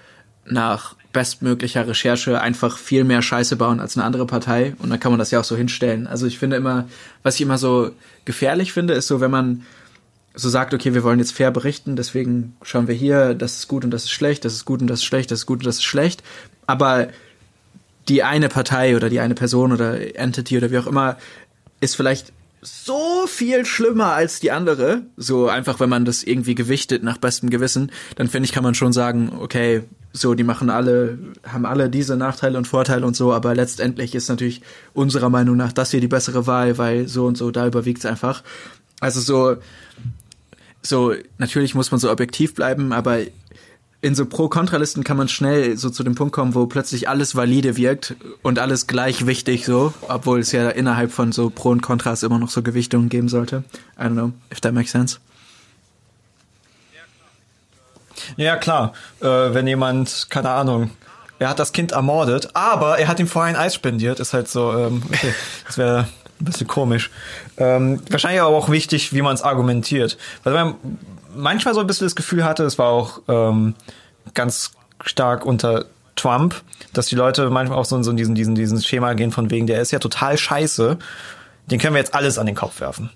nach 0.45 0.97
bestmöglicher 1.13 1.87
Recherche 1.87 2.41
einfach 2.41 2.79
viel 2.79 3.05
mehr 3.05 3.23
Scheiße 3.23 3.57
bauen 3.57 3.81
als 3.81 3.97
eine 3.97 4.05
andere 4.05 4.27
Partei 4.27 4.75
und 4.79 4.91
dann 4.91 5.01
kann 5.01 5.13
man 5.13 5.19
das 5.19 5.31
ja 5.31 5.41
auch 5.41 5.45
so 5.45 5.57
hinstellen. 5.57 6.07
Also 6.07 6.27
ich 6.27 6.39
finde 6.39 6.57
immer, 6.57 6.89
was 7.23 7.37
ich 7.37 7.41
immer 7.41 7.59
so 7.59 7.91
gefährlich 8.25 8.73
finde, 8.73 8.95
ist 8.95 9.09
so, 9.09 9.21
wenn 9.21 9.31
man 9.31 9.65
so 10.35 10.49
sagt, 10.49 10.73
okay, 10.73 10.95
wir 10.95 11.03
wollen 11.03 11.19
jetzt 11.19 11.33
fair 11.33 11.51
berichten, 11.51 11.97
deswegen 11.97 12.57
schauen 12.63 12.87
wir 12.87 12.95
hier, 12.95 13.35
das 13.35 13.57
ist 13.59 13.69
gut 13.69 13.85
und 13.85 13.91
das 13.91 14.05
ist 14.05 14.11
schlecht, 14.11 14.45
das 14.45 14.55
ist 14.55 14.65
gut 14.65 14.81
und 14.81 14.87
das 14.87 15.01
ist 15.01 15.05
schlecht, 15.05 15.31
das 15.31 15.41
ist 15.41 15.47
gut 15.47 15.61
und 15.61 15.67
das 15.67 15.77
ist 15.77 15.85
schlecht, 15.85 16.23
aber 16.67 17.09
die 18.09 18.23
eine 18.23 18.49
Partei 18.49 18.97
oder 18.97 19.09
die 19.11 19.21
eine 19.21 19.35
Person 19.35 19.73
oder 19.73 20.17
Entity 20.17 20.57
oder 20.57 20.71
wie 20.71 20.79
auch 20.79 20.87
immer 20.87 21.17
ist 21.81 21.97
vielleicht 21.97 22.33
so 22.63 23.27
viel 23.27 23.65
schlimmer 23.65 24.13
als 24.13 24.41
die 24.41 24.51
andere, 24.51 25.03
so 25.17 25.49
einfach 25.49 25.81
wenn 25.81 25.89
man 25.89 26.05
das 26.05 26.23
irgendwie 26.23 26.55
gewichtet 26.55 27.03
nach 27.03 27.17
bestem 27.17 27.49
Gewissen, 27.49 27.91
dann 28.17 28.29
finde 28.29 28.47
ich, 28.47 28.53
kann 28.53 28.63
man 28.63 28.75
schon 28.75 28.93
sagen, 28.93 29.33
okay, 29.41 29.83
so 30.13 30.35
die 30.35 30.45
machen 30.45 30.69
alle, 30.69 31.19
haben 31.47 31.65
alle 31.65 31.89
diese 31.89 32.17
Nachteile 32.17 32.59
und 32.59 32.67
Vorteile 32.67 33.07
und 33.07 33.17
so, 33.17 33.33
aber 33.33 33.55
letztendlich 33.55 34.15
ist 34.15 34.29
natürlich 34.29 34.61
unserer 34.93 35.31
Meinung 35.31 35.57
nach 35.57 35.73
das 35.73 35.91
hier 35.91 36.01
die 36.01 36.09
bessere 36.09 36.47
Wahl, 36.47 36.77
weil 36.77 37.09
so 37.09 37.27
und 37.27 37.39
so, 37.39 37.51
da 37.51 37.67
überwiegt 37.67 38.01
es 38.01 38.07
einfach. 38.07 38.43
Also 39.01 39.21
so, 39.21 39.57
so, 40.83 41.15
natürlich 41.39 41.75
muss 41.75 41.91
man 41.91 42.01
so 42.01 42.11
objektiv 42.11 42.55
bleiben, 42.55 42.93
aber 42.93 43.21
in 44.03 44.15
so 44.15 44.25
Pro-Kontralisten 44.25 45.05
kann 45.05 45.17
man 45.17 45.29
schnell 45.29 45.77
so 45.77 45.91
zu 45.91 46.03
dem 46.03 46.15
Punkt 46.15 46.33
kommen, 46.33 46.55
wo 46.55 46.67
plötzlich 46.67 47.09
alles 47.09 47.37
valide 47.37 47.77
wirkt 47.77 48.15
und 48.43 48.59
alles 48.59 48.87
gleich 48.87 49.27
wichtig 49.27 49.67
so, 49.67 49.93
obwohl 50.09 50.41
es 50.41 50.53
ja 50.53 50.71
innerhalb 50.71 51.13
von 51.13 51.33
so 51.33 51.51
Pro 51.51 51.71
und 51.71 51.83
Kontras 51.83 52.23
immer 52.23 52.39
noch 52.39 52.51
so 52.51 52.63
Gewichtungen 52.63 53.09
geben 53.09 53.29
sollte. 53.29 53.63
I 53.99 54.05
don't 54.05 54.13
know, 54.13 54.33
if 54.51 54.61
that 54.61 54.73
makes 54.73 54.93
sense. 54.93 55.19
Ja, 58.37 58.57
klar. 58.57 58.93
Äh, 59.21 59.27
wenn 59.27 59.67
jemand, 59.67 60.27
keine 60.31 60.51
Ahnung, 60.51 60.91
er 61.39 61.49
hat 61.49 61.59
das 61.59 61.73
Kind 61.73 61.93
ermordet, 61.93 62.51
aber 62.55 62.99
er 62.99 63.09
hat 63.09 63.19
ihm 63.19 63.27
vorher 63.27 63.55
ein 63.55 63.61
Eis 63.61 63.75
spendiert, 63.75 64.21
ist 64.21 64.33
halt 64.33 64.49
so, 64.49 64.73
ähm, 64.73 65.03
okay, 65.07 65.35
das 65.67 65.79
wäre 65.79 66.07
ein 66.41 66.45
bisschen 66.45 66.67
komisch. 66.67 67.11
Ähm, 67.57 68.03
wahrscheinlich 68.09 68.41
aber 68.41 68.57
auch 68.57 68.71
wichtig, 68.71 69.13
wie 69.13 69.23
man 69.23 69.35
es 69.35 69.43
argumentiert. 69.43 70.17
Weil 70.45 70.55
man 70.55 70.75
manchmal 71.41 71.75
so 71.75 71.81
ein 71.81 71.87
bisschen 71.87 72.07
das 72.07 72.17
Gefühl 72.17 72.45
hatte, 72.45 72.65
es 72.65 72.79
war 72.79 72.89
auch 72.89 73.21
ähm, 73.29 73.75
ganz 74.35 74.73
stark 75.05 75.45
unter 75.45 75.87
Trump, 76.17 76.55
dass 76.93 77.07
die 77.07 77.15
Leute 77.17 77.51
manchmal 77.51 77.79
auch 77.79 77.85
so 77.85 77.97
in 77.97 78.17
diesen, 78.17 78.35
diesen, 78.35 78.55
diesen 78.55 78.83
Schema 78.83 79.15
gehen 79.15 79.33
von 79.33 79.51
wegen, 79.51 79.67
der 79.67 79.81
ist 79.81 79.91
ja 79.91 79.99
total 79.99 80.37
scheiße, 80.37 80.99
den 81.67 81.79
können 81.79 81.95
wir 81.95 82.01
jetzt 82.01 82.15
alles 82.15 82.39
an 82.39 82.47
den 82.47 82.55
Kopf 82.55 82.81
werfen. 82.81 83.11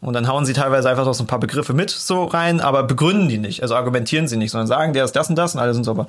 Und 0.00 0.14
dann 0.14 0.28
hauen 0.28 0.46
sie 0.46 0.52
teilweise 0.52 0.88
einfach 0.88 1.12
so 1.12 1.24
ein 1.24 1.26
paar 1.26 1.40
Begriffe 1.40 1.72
mit 1.72 1.90
so 1.90 2.24
rein, 2.24 2.60
aber 2.60 2.84
begründen 2.84 3.28
die 3.28 3.38
nicht, 3.38 3.62
also 3.62 3.74
argumentieren 3.74 4.28
sie 4.28 4.36
nicht, 4.36 4.52
sondern 4.52 4.68
sagen, 4.68 4.92
der 4.92 5.04
ist 5.04 5.16
das 5.16 5.28
und 5.28 5.36
das 5.36 5.54
und 5.54 5.60
alle 5.60 5.74
sind 5.74 5.84
so, 5.84 5.90
aber 5.90 6.06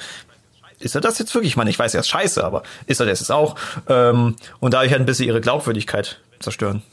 ist 0.80 0.96
er 0.96 1.02
das 1.02 1.20
jetzt 1.20 1.34
wirklich? 1.34 1.54
Ich 1.54 1.58
meine, 1.58 1.70
ich 1.70 1.80
weiß, 1.80 1.94
er 1.94 2.02
ist 2.02 2.08
scheiße, 2.08 2.44
aber 2.44 2.64
ist 2.86 3.00
er 3.00 3.06
das 3.06 3.20
jetzt 3.20 3.32
auch? 3.32 3.56
Ähm, 3.88 4.36
und 4.60 4.74
dadurch 4.74 4.92
halt 4.92 5.02
ein 5.02 5.06
bisschen 5.06 5.28
ihre 5.28 5.42
Glaubwürdigkeit 5.42 6.20
zerstören. 6.40 6.84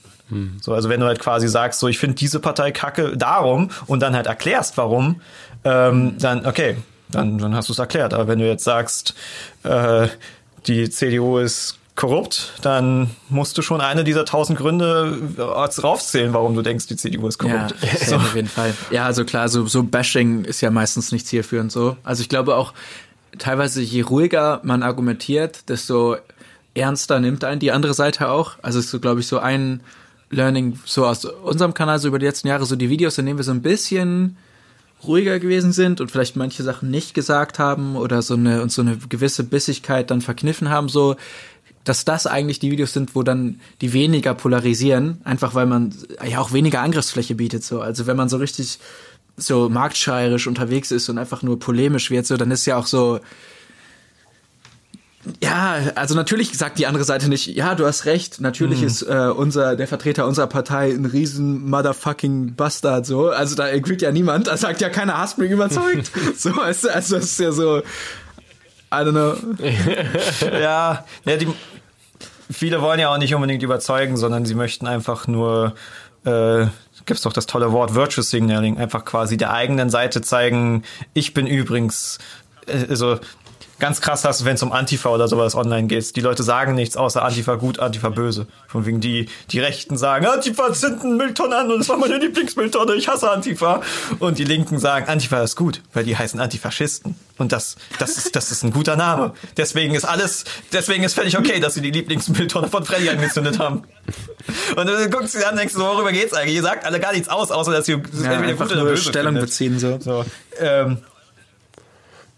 So, 0.61 0.74
also 0.74 0.89
wenn 0.89 0.98
du 1.01 1.07
halt 1.07 1.20
quasi 1.20 1.47
sagst, 1.48 1.78
so 1.81 1.86
ich 1.89 1.98
finde 1.98 2.16
diese 2.16 2.40
Partei 2.40 2.73
kacke 2.73 3.16
darum 3.16 3.70
und 3.86 4.01
dann 4.01 4.15
halt 4.16 4.27
erklärst, 4.27 4.77
warum, 4.77 5.20
ähm, 5.65 6.16
dann 6.19 6.47
okay, 6.47 6.77
dann, 7.11 7.39
dann 7.39 7.55
hast 7.55 7.69
du 7.69 7.73
es 7.73 7.78
erklärt. 7.78 8.12
Aber 8.12 8.27
wenn 8.27 8.40
du 8.40 8.47
jetzt 8.47 8.65
sagst, 8.65 9.15
äh, 9.62 10.09
die 10.66 10.90
CDU 10.90 11.39
ist 11.39 11.78
korrupt, 11.94 12.53
dann 12.62 13.11
musst 13.28 13.57
du 13.57 13.62
schon 13.62 13.81
eine 13.81 14.03
dieser 14.05 14.24
tausend 14.24 14.59
Gründe 14.59 15.16
raufzählen, 15.39 16.35
warum 16.35 16.55
du 16.55 16.62
denkst, 16.62 16.89
die 16.89 16.97
CDU 16.97 17.27
ist 17.28 17.43
Ja, 17.43 17.69
korrupt. 17.69 17.74
so. 18.07 18.16
auf 18.16 18.35
jeden 18.35 18.48
Fall. 18.48 18.74
Ja, 18.90 19.07
also 19.07 19.24
klar, 19.24 19.48
so, 19.48 19.66
so 19.66 19.82
Bashing 19.85 20.44
ist 20.44 20.61
ja 20.61 20.70
meistens 20.70 21.12
nicht 21.12 21.27
zielführend 21.27 21.70
so. 21.73 21.97
Also 22.03 22.20
ich 22.23 22.28
glaube 22.28 22.57
auch, 22.57 22.74
teilweise 23.39 23.81
je 23.81 24.03
ruhiger 24.03 24.61
man 24.65 24.82
argumentiert, 24.82 25.69
desto 25.69 26.16
ernster 26.74 27.20
nimmt 27.20 27.44
einen 27.44 27.61
die 27.61 27.73
andere 27.73 27.94
Seite 27.94 28.28
auch. 28.28 28.53
Also 28.61 28.78
ist 28.81 28.90
so, 28.90 29.01
glaube 29.01 29.20
ich, 29.20 29.27
so 29.27 29.39
ein 29.39 29.81
Learning 30.31 30.78
so 30.85 31.07
aus 31.07 31.24
unserem 31.24 31.74
Kanal 31.74 31.98
so 31.98 32.09
über 32.09 32.19
die 32.19 32.27
letzten 32.27 32.48
Jahre, 32.48 32.66
so 32.66 32.77
die 32.77 32.90
Videos, 32.90 33.19
in 33.19 33.27
denen 33.27 33.39
wir 33.39 33.44
so 33.44 33.53
ein 33.53 33.62
bisschen 33.62 34.36
ruhiger 35.05 35.39
gewesen 35.39 35.73
sind 35.73 36.01
und 36.01 36.11
vielleicht 36.11 36.36
manche 36.36 36.62
Sachen 36.62 36.90
nicht 36.90 37.15
gesagt 37.15 37.59
haben 37.59 37.97
oder 37.97 38.23
so 38.23 38.35
eine 38.35 38.62
uns 38.62 38.74
so 38.74 38.82
eine 38.82 38.97
gewisse 38.97 39.44
Bissigkeit 39.44 40.11
dann 40.11 40.23
verkniffen 40.23 40.70
haben, 40.70 40.89
so 40.89 41.16
dass 41.85 42.05
das 42.05 42.27
eigentlich 42.27 42.59
die 42.59 42.73
Videos 42.73 42.93
sind, 42.93 43.15
wo 43.15 43.23
dann 43.23 43.61
die 43.81 43.93
weniger 43.93 44.35
polarisieren, 44.35 45.20
einfach 45.23 45.55
weil 45.55 45.66
man 45.66 45.94
ja 46.28 46.40
auch 46.40 46.53
weniger 46.53 46.81
Angriffsfläche 46.81 47.36
bietet. 47.36 47.62
So, 47.62 47.81
also 47.81 48.09
wenn 48.09 48.16
man 48.16 48.28
so 48.28 48.39
richtig 48.39 48.81
so 49.36 49.69
marktschreierisch 49.69 50.48
unterwegs 50.48 50.90
ist 50.90 51.09
und 51.09 51.19
einfach 51.19 51.43
nur 51.43 51.61
polemisch 51.61 52.11
wird, 52.11 52.27
so 52.27 52.36
dann 52.36 52.51
ist 52.51 52.66
ja 52.66 52.77
auch 52.77 52.86
so 52.86 53.20
ja, 55.43 55.77
also 55.97 56.15
natürlich 56.15 56.57
sagt 56.57 56.78
die 56.78 56.86
andere 56.86 57.05
Seite 57.05 57.28
nicht, 57.28 57.47
ja, 57.47 57.74
du 57.74 57.86
hast 57.86 58.05
recht, 58.05 58.40
natürlich 58.40 58.82
ist 58.82 59.03
äh, 59.03 59.32
unser 59.35 59.74
der 59.77 59.89
Vertreter 59.89 60.27
unserer 60.27 60.47
Partei 60.47 60.90
ein 60.90 61.05
riesen 61.05 61.69
motherfucking 61.69 62.55
Bastard 62.55 63.07
so, 63.07 63.31
also 63.31 63.57
da 63.57 63.65
agreed 63.65 64.03
ja 64.03 64.12
niemand, 64.12 64.47
da 64.47 64.57
sagt 64.57 64.81
ja 64.81 64.89
keiner, 64.89 65.19
hast 65.19 65.39
mich 65.39 65.51
überzeugt. 65.51 66.11
so, 66.36 66.53
also, 66.61 66.89
also 66.89 67.16
das 67.16 67.24
ist 67.24 67.40
ja 67.40 67.53
so 67.53 67.82
I 68.93 69.03
don't 69.03 69.12
know. 69.12 69.35
ja, 70.61 71.05
ja 71.24 71.36
die, 71.36 71.48
viele 72.51 72.81
wollen 72.81 73.01
ja 73.01 73.12
auch 73.12 73.19
nicht 73.19 73.35
unbedingt 73.35 73.62
überzeugen, 73.62 74.16
sondern 74.16 74.47
sie 74.47 74.55
möchten 74.55 74.86
einfach 74.86 75.27
nur, 75.27 75.74
äh, 76.24 76.66
gibt's 77.05 77.23
doch 77.23 77.32
das 77.32 77.47
tolle 77.47 77.73
Wort 77.73 77.94
Virtuous 77.94 78.31
Signaling, 78.31 78.78
einfach 78.78 79.05
quasi 79.05 79.36
der 79.36 79.53
eigenen 79.53 79.90
Seite 79.90 80.23
zeigen, 80.23 80.85
ich 81.15 81.35
bin 81.35 81.47
übrigens, 81.47 82.19
äh, 82.66 82.86
also 82.89 83.19
ganz 83.78 84.01
krass 84.01 84.24
hast, 84.24 84.44
wenn 84.44 84.55
es 84.55 84.62
um 84.62 84.73
Antifa 84.73 85.11
oder 85.11 85.28
sowas 85.28 85.55
online 85.55 85.86
geht. 85.86 86.16
Die 86.16 86.20
Leute 86.20 86.43
sagen 86.43 86.74
nichts 86.74 86.97
außer 86.97 87.23
Antifa 87.23 87.57
gut, 87.57 87.78
Antifa 87.78 88.09
böse. 88.09 88.47
Von 88.69 88.86
wegen 88.86 89.01
die, 89.01 89.28
die 89.51 89.61
Rechten 89.61 89.97
sagen, 89.97 90.27
Antifa 90.27 90.73
zündet 90.73 91.03
einen 91.03 91.16
Mülltonne 91.16 91.57
an 91.57 91.70
und 91.70 91.78
das 91.81 91.89
war 91.89 91.97
meine 91.98 92.19
Lieblingsmülltonne, 92.19 92.94
ich 92.94 93.09
hasse 93.09 93.31
Antifa. 93.31 93.82
Und 94.19 94.39
die 94.39 94.44
Linken 94.44 94.78
sagen, 94.78 95.07
Antifa 95.09 95.43
ist 95.43 95.57
gut, 95.57 95.82
weil 95.93 96.05
die 96.05 96.16
heißen 96.16 96.40
Antifaschisten. 96.40 97.16
Und 97.39 97.53
das, 97.53 97.77
das 97.98 98.16
ist, 98.16 98.35
das 98.35 98.51
ist 98.51 98.62
ein 98.65 98.70
guter 98.73 98.97
Name. 98.97 99.35
Deswegen 99.59 99.94
ist 99.94 100.05
alles, 100.07 100.44
deswegen 100.73 101.05
ist 101.05 101.12
völlig 101.15 101.36
okay, 101.39 101.61
dass 101.61 101.74
sie 101.74 101.82
die 101.82 101.90
Lieblingsmülltonne 101.90 102.69
von 102.69 102.85
Freddy 102.86 103.11
angezündet 103.11 103.59
haben. 103.59 103.82
Und 104.74 104.86
dann 104.86 105.11
guckst 105.11 105.35
du 105.35 105.39
dir 105.39 105.47
an 105.47 105.53
und 105.53 105.59
denkst, 105.61 105.74
worüber 105.77 106.12
geht's 106.12 106.32
eigentlich? 106.32 106.57
Ihr 106.57 106.62
sagt 106.62 106.86
alle 106.86 106.98
gar 106.98 107.12
nichts 107.12 107.28
aus, 107.28 107.51
außer 107.51 107.73
dass 107.73 107.86
ihr 107.89 108.01
Ja, 108.23 108.31
einfach 108.31 108.74
nur 108.74 108.97
Stellung 108.97 109.35
findet. 109.35 109.44
beziehen 109.51 109.78
so. 109.78 109.98
So, 110.01 110.24
ähm, 110.59 110.98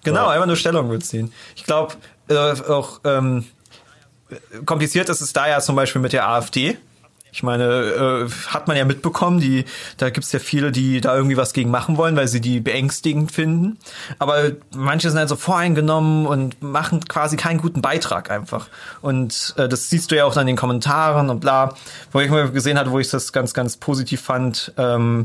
genau, 0.05 0.27
Ja. 0.27 0.31
einfach 0.31 0.47
nur 0.47 0.57
Stellung 0.57 0.89
beziehen. 0.89 1.33
Ich 1.57 1.65
glaube, 1.65 1.95
äh, 2.29 2.35
auch 2.35 3.01
ähm, 3.05 3.45
kompliziert 4.67 5.09
ist 5.09 5.21
es 5.21 5.33
da 5.33 5.49
ja 5.49 5.61
zum 5.61 5.77
Beispiel 5.77 6.01
mit 6.03 6.13
der 6.13 6.29
AfD. 6.29 6.77
Ich 7.31 7.43
meine, 7.43 7.65
äh, 7.65 8.31
hat 8.49 8.69
man 8.69 8.77
ja 8.79 8.87
mitbekommen, 8.87 9.39
die, 9.39 9.67
da 9.99 10.09
gibt's 10.09 10.33
ja 10.33 10.39
viele, 10.39 10.73
die 10.73 11.03
da 11.03 11.15
irgendwie 11.15 11.37
was 11.37 11.53
gegen 11.53 11.71
machen 11.71 11.99
wollen, 11.99 12.17
weil 12.17 12.27
sie 12.27 12.41
die 12.41 12.59
beängstigend 12.59 13.33
finden. 13.33 13.79
Aber 14.19 14.53
manche 14.75 15.11
sind 15.11 15.19
halt 15.19 15.29
so 15.29 15.37
voreingenommen 15.37 16.27
und 16.27 16.63
machen 16.63 17.05
quasi 17.07 17.37
keinen 17.37 17.61
guten 17.61 17.83
Beitrag 17.83 18.31
einfach. 18.31 18.69
Und 19.03 19.55
äh, 19.59 19.69
das 19.69 19.91
siehst 19.91 20.11
du 20.11 20.17
ja 20.17 20.25
auch 20.25 20.33
dann 20.33 20.43
in 20.43 20.55
den 20.55 20.57
Kommentaren 20.57 21.29
und 21.29 21.41
bla. 21.41 21.75
Wo 22.13 22.21
ich 22.21 22.31
mal 22.31 22.51
gesehen 22.51 22.79
hatte, 22.79 22.93
wo 22.93 22.99
ich 22.99 23.11
das 23.11 23.31
ganz, 23.33 23.53
ganz 23.53 23.77
positiv 23.77 24.23
fand, 24.23 24.73
ähm, 24.79 25.25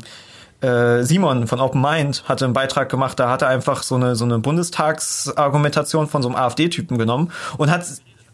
äh, 0.64 1.04
Simon 1.04 1.48
von 1.48 1.60
Open 1.60 1.82
Mind 1.82 2.24
hatte 2.26 2.46
einen 2.46 2.54
Beitrag 2.54 2.90
gemacht, 2.90 3.20
da 3.20 3.30
hat 3.30 3.42
er 3.42 3.50
einfach 3.50 3.84
so 3.84 3.96
eine, 3.96 4.16
so 4.16 4.26
eine 4.26 4.40
Bundestagsargumentation 4.40 6.08
von 6.08 6.24
so 6.24 6.30
einem 6.30 6.38
AfD-Typen 6.38 6.98
genommen 6.98 7.32
und 7.58 7.70
hat 7.70 7.86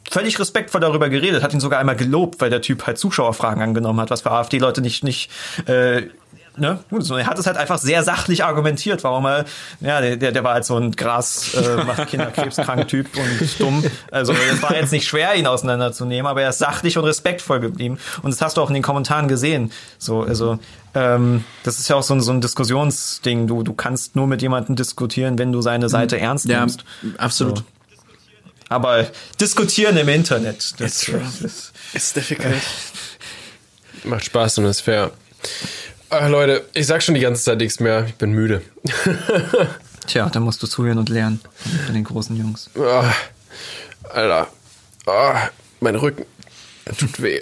völlig 0.10 0.40
respektvoll 0.40 0.82
darüber 0.82 1.10
geredet, 1.10 1.44
hat 1.44 1.54
ihn 1.54 1.60
sogar 1.60 1.80
einmal 1.80 1.96
gelobt, 1.96 2.40
weil 2.42 2.50
der 2.50 2.62
Typ 2.62 2.86
halt 2.88 2.98
Zuschauerfragen 2.98 3.62
angenommen 3.62 4.00
hat, 4.00 4.10
was 4.10 4.22
für 4.22 4.32
AfD-Leute 4.32 4.82
nicht, 4.82 5.04
nicht 5.04 5.30
äh, 5.66 6.04
ne, 6.60 6.80
gut, 6.90 7.10
er 7.10 7.26
hat 7.26 7.40
es 7.40 7.48
halt 7.48 7.58
einfach 7.58 7.78
sehr 7.78 8.04
sachlich 8.04 8.44
argumentiert, 8.44 9.04
warum 9.04 9.26
er, 9.26 9.46
ja, 9.82 10.02
der, 10.02 10.32
der, 10.32 10.44
war 10.44 10.54
halt 10.54 10.66
so 10.66 10.78
ein 10.78 10.92
Gras, 10.92 11.54
äh, 11.54 11.84
macht 11.84 12.08
Kinder 12.08 12.28
krebskrank 12.28 12.88
Typ 12.88 13.08
und 13.16 13.60
dumm. 13.60 13.84
Also 14.12 14.34
es 14.34 14.62
war 14.62 14.76
jetzt 14.76 14.92
nicht 14.92 15.08
schwer, 15.08 15.36
ihn 15.36 15.48
auseinanderzunehmen, 15.48 16.28
aber 16.28 16.42
er 16.42 16.50
ist 16.50 16.60
sachlich 16.60 16.98
und 16.98 17.06
respektvoll 17.06 17.60
geblieben. 17.60 18.00
Und 18.22 18.32
das 18.32 18.42
hast 18.42 18.58
du 18.58 18.62
auch 18.62 18.70
in 18.70 18.74
den 18.74 18.84
Kommentaren 18.84 19.28
gesehen. 19.28 19.72
So, 19.98 20.24
also 20.24 20.60
ähm, 20.94 21.44
das 21.64 21.80
ist 21.80 21.88
ja 21.90 21.96
auch 21.96 22.04
so 22.04 22.14
ein, 22.14 22.22
so 22.22 22.32
ein 22.32 22.42
Diskussionsding. 22.42 23.48
Du, 23.48 23.64
du 23.64 23.74
kannst 23.74 24.16
nur 24.16 24.28
mit 24.28 24.42
jemandem 24.42 24.76
diskutieren, 24.76 25.38
wenn 25.38 25.52
du 25.52 25.62
seine 25.62 25.90
Seite 25.90 26.16
Mhm. 26.18 26.22
ernst 26.24 26.46
nimmst. 26.48 26.84
absolut. 27.18 27.58
So. 27.60 27.64
Aber 28.70 29.08
diskutieren 29.42 29.98
im 29.98 30.10
Internet, 30.10 30.80
das, 30.80 31.08
It's 31.08 31.10
rough. 31.14 31.22
das 31.22 31.42
ist 31.42 31.74
It's 31.94 32.14
difficult. 32.14 32.56
Macht 34.04 34.26
Spaß 34.26 34.60
und 34.60 34.66
ist 34.66 34.82
fair. 34.82 35.12
Ach, 36.12 36.28
Leute, 36.30 36.66
ich 36.74 36.86
sag 36.88 37.02
schon 37.04 37.16
die 37.16 37.22
ganze 37.22 37.44
Zeit 37.44 37.58
nichts 37.60 37.80
mehr. 37.80 38.06
Ich 38.08 38.16
bin 38.16 38.32
müde. 38.32 38.62
Tja, 40.08 40.30
da 40.30 40.40
musst 40.40 40.62
du 40.64 40.68
zuhören 40.68 40.98
und 40.98 41.10
lernen 41.10 41.40
von 41.86 41.94
den 41.94 42.04
großen 42.04 42.36
Jungs. 42.36 42.70
Ah, 42.80 43.12
Alter. 44.14 44.48
Ah, 45.06 45.50
mein 45.82 45.96
Rücken. 45.96 46.26
Tut 46.98 47.22
weh. 47.22 47.42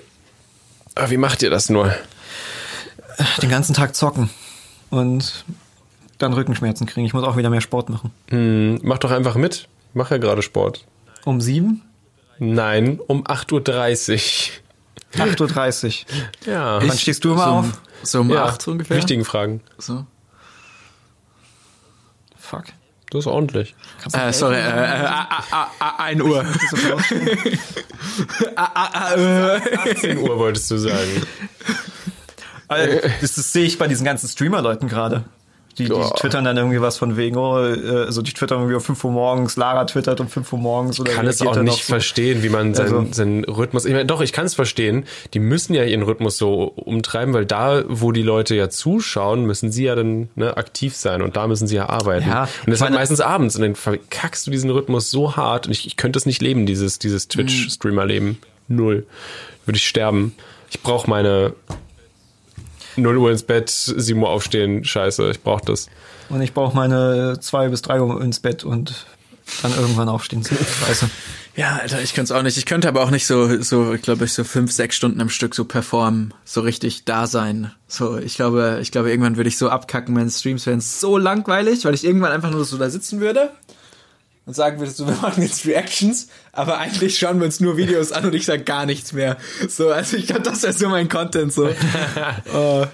Ah, 0.96 1.10
wie 1.10 1.18
macht 1.18 1.44
ihr 1.44 1.50
das 1.50 1.70
nur? 1.70 1.94
Den 3.42 3.50
ganzen 3.50 3.74
Tag 3.74 3.96
zocken 3.96 4.30
und 4.90 5.46
dann 6.18 6.34
Rückenschmerzen 6.34 6.86
kriegen. 6.88 7.06
Ich 7.06 7.14
muss 7.14 7.24
auch 7.24 7.38
wieder 7.38 7.50
mehr 7.50 7.62
Sport 7.62 7.90
machen. 7.90 8.12
Hm, 8.30 8.80
mach 8.84 8.98
doch 9.00 9.12
einfach 9.12 9.36
mit. 9.36 9.68
Ich 9.90 9.96
mach 9.96 10.12
ja 10.12 10.18
gerade 10.18 10.42
Sport. 10.42 10.86
Um 11.26 11.42
sieben? 11.42 11.82
Nein, 12.40 13.00
um 13.08 13.24
8.30 13.26 14.52
8.30 15.16 15.86
Uhr. 15.88 16.16
Ja. 16.54 16.80
Wann 16.82 16.98
stehst 16.98 17.24
du 17.24 17.32
immer 17.34 17.44
so, 17.44 17.50
auf? 17.50 17.66
um- 17.66 17.74
So 18.04 18.22
um 18.22 18.30
ja, 18.30 18.46
acht 18.46 18.62
so 18.62 18.72
ungefähr. 18.72 18.98
Wichtigen 18.98 19.26
Fragen. 19.26 19.62
So. 19.78 20.06
Fuck. 22.38 22.66
Das 23.10 23.20
ist 23.22 23.28
ordentlich. 23.28 23.74
Äh, 24.14 24.34
sorry, 24.34 24.56
äh, 24.56 24.60
äh, 24.60 25.06
ah, 25.06 25.28
ah, 25.52 25.68
ah, 25.80 26.04
1 26.04 26.22
Uhr. 26.22 26.46
Ah, 28.56 28.70
ah, 28.74 28.90
ah, 28.94 29.14
äh. 29.16 29.96
10 29.96 30.18
Uhr 30.18 30.38
wolltest 30.38 30.70
du 30.72 30.78
sagen. 30.78 31.26
Also, 32.68 32.98
das, 33.22 33.36
das 33.36 33.54
sehe 33.54 33.66
ich 33.66 33.78
bei 33.78 33.88
diesen 33.88 34.06
ganzen 34.06 34.28
Streamer-Leuten 34.28 34.88
gerade. 34.88 35.24
Die, 35.78 35.84
die 35.86 35.92
Ja. 35.92 36.10
twittern 36.10 36.44
dann 36.44 36.58
irgendwie 36.58 36.82
was 36.82 36.98
von 36.98 37.18
wegen, 37.18 37.38
oh, 37.38 37.60
äh, 37.60 38.06
also 38.06 38.24
die 38.24 38.34
twittern 38.34 38.58
irgendwie 38.62 38.74
um 38.74 38.82
5 38.82 39.04
Uhr 39.04 39.12
morgens, 39.12 39.58
Lara 39.58 39.86
twittert 39.86 40.20
um 40.20 40.28
5 40.28 40.52
Uhr 40.54 40.58
morgens 40.58 41.00
oder 41.00 41.12
kann 41.12 41.28
es 41.28 41.40
auch 41.44 41.56
nicht 41.62 41.84
verstehen, 41.84 42.42
wie 42.42 42.50
man 42.50 42.74
seinen, 42.74 42.96
Also- 42.96 43.14
seinen 43.14 43.44
Rhythmus. 43.44 43.86
Ich 43.86 43.92
meine, 43.94 44.08
doch, 44.08 44.22
ich 44.22 44.34
kann 44.34 44.48
es 44.48 44.56
verstehen. 44.56 45.06
Die 45.36 45.40
müssen 45.40 45.76
ja 45.76 45.84
ihren 45.84 46.02
Rhythmus 46.02 46.40
so 46.40 46.64
umtreiben, 46.64 47.36
weil 47.36 47.46
da, 47.46 47.84
wo 47.88 48.12
die 48.12 48.24
Leute 48.24 48.56
ja 48.56 48.70
zuschauen, 48.70 49.46
müssen 49.46 49.72
sie 49.72 49.84
ja 49.84 49.94
dann 49.94 50.30
ne, 50.34 50.58
aktiv 50.58 50.96
sein 50.96 51.22
und 51.22 51.38
da 51.38 51.46
müssen 51.46 51.68
sie 51.68 51.76
ja 51.76 51.88
arbeiten. 51.90 52.28
Ja, 52.28 52.42
und 52.46 52.50
das 52.50 52.66
ich 52.66 52.74
ist 52.74 52.82
halt 52.82 52.94
meistens 52.96 53.22
abends 53.22 53.56
und 53.56 53.62
dann 53.62 53.76
verkackst 53.76 54.48
du 54.48 54.52
diesen 54.52 54.72
Rhythmus 54.72 55.12
so 55.12 55.36
hart 55.36 55.68
und 55.68 55.74
ich, 55.74 55.86
ich 55.86 55.96
könnte 55.96 56.18
es 56.18 56.26
nicht 56.26 56.42
leben, 56.42 56.66
dieses, 56.66 56.98
dieses 56.98 57.28
Twitch-Streamer-Leben. 57.28 58.40
Null. 58.68 59.06
Würde 59.68 59.78
ich 59.78 59.88
sterben. 59.88 60.34
Ich 60.72 60.82
brauche 60.82 61.08
meine 61.08 61.54
0 62.98 63.18
Uhr 63.18 63.32
ins 63.32 63.44
Bett, 63.44 63.70
7 63.70 64.22
Uhr 64.22 64.30
aufstehen, 64.30 64.84
scheiße, 64.84 65.30
ich 65.32 65.42
brauche 65.42 65.66
das. 65.66 65.88
Und 66.30 66.42
ich 66.42 66.54
brauche 66.54 66.76
meine 66.76 67.40
2 67.40 67.70
bis 67.70 67.82
3 67.84 68.02
Uhr 68.02 68.22
ins 68.22 68.40
Bett 68.40 68.64
und 68.64 69.06
dann 69.62 69.74
irgendwann 69.76 70.10
aufstehen. 70.10 70.44
Scheiße. 70.44 71.10
Ja, 71.58 71.80
Alter, 71.82 72.04
ich 72.04 72.14
könnte 72.14 72.32
es 72.32 72.38
auch 72.38 72.44
nicht. 72.44 72.56
Ich 72.58 72.68
könnte 72.68 72.88
aber 72.88 73.02
auch 73.02 73.10
nicht 73.10 73.26
so, 73.26 73.60
so, 73.64 73.96
ich 73.96 74.04
glaube 74.04 74.26
ich, 74.26 74.34
so 74.34 74.44
fünf, 74.44 74.72
sechs 74.72 74.96
Stunden 74.96 75.20
am 75.20 75.32
Stück 75.32 75.56
so 75.56 75.66
performen, 75.66 76.32
so 76.46 76.62
richtig 76.62 77.06
da 77.06 77.26
sein. 77.26 77.72
So, 77.88 78.20
ich 78.20 78.36
glaube, 78.36 78.78
ich 78.80 78.92
glaube, 78.92 79.10
irgendwann 79.10 79.38
würde 79.38 79.48
ich 79.48 79.58
so 79.58 79.68
abkacken, 79.68 80.14
meine 80.14 80.30
Streams 80.30 80.68
wären 80.68 80.82
so 80.82 81.18
langweilig, 81.18 81.84
weil 81.84 81.96
ich 81.96 82.06
irgendwann 82.06 82.32
einfach 82.32 82.52
nur 82.52 82.64
so 82.64 82.78
da 82.78 82.92
sitzen 82.92 83.22
würde 83.22 83.50
und 84.48 84.56
sagen 84.56 84.80
würde, 84.80 84.92
so, 84.92 85.06
wir 85.08 85.16
machen 85.16 85.44
jetzt 85.44 85.68
Reactions, 85.68 86.30
aber 86.52 86.80
eigentlich 86.80 87.20
schauen 87.20 87.38
wir 87.40 87.46
uns 87.46 87.60
nur 87.60 87.78
Videos 87.78 88.12
an 88.12 88.26
und 88.26 88.34
ich 88.34 88.46
sag 88.46 88.66
gar 88.66 88.88
nichts 88.88 89.14
mehr. 89.14 89.38
So, 89.68 89.90
also 89.90 90.18
ich 90.18 90.26
glaube, 90.26 90.42
das 90.42 90.64
wäre 90.64 90.74
so 90.74 90.90
mein 90.90 91.08
Content, 91.10 91.54
so. 91.54 91.70
oh. 92.56 92.86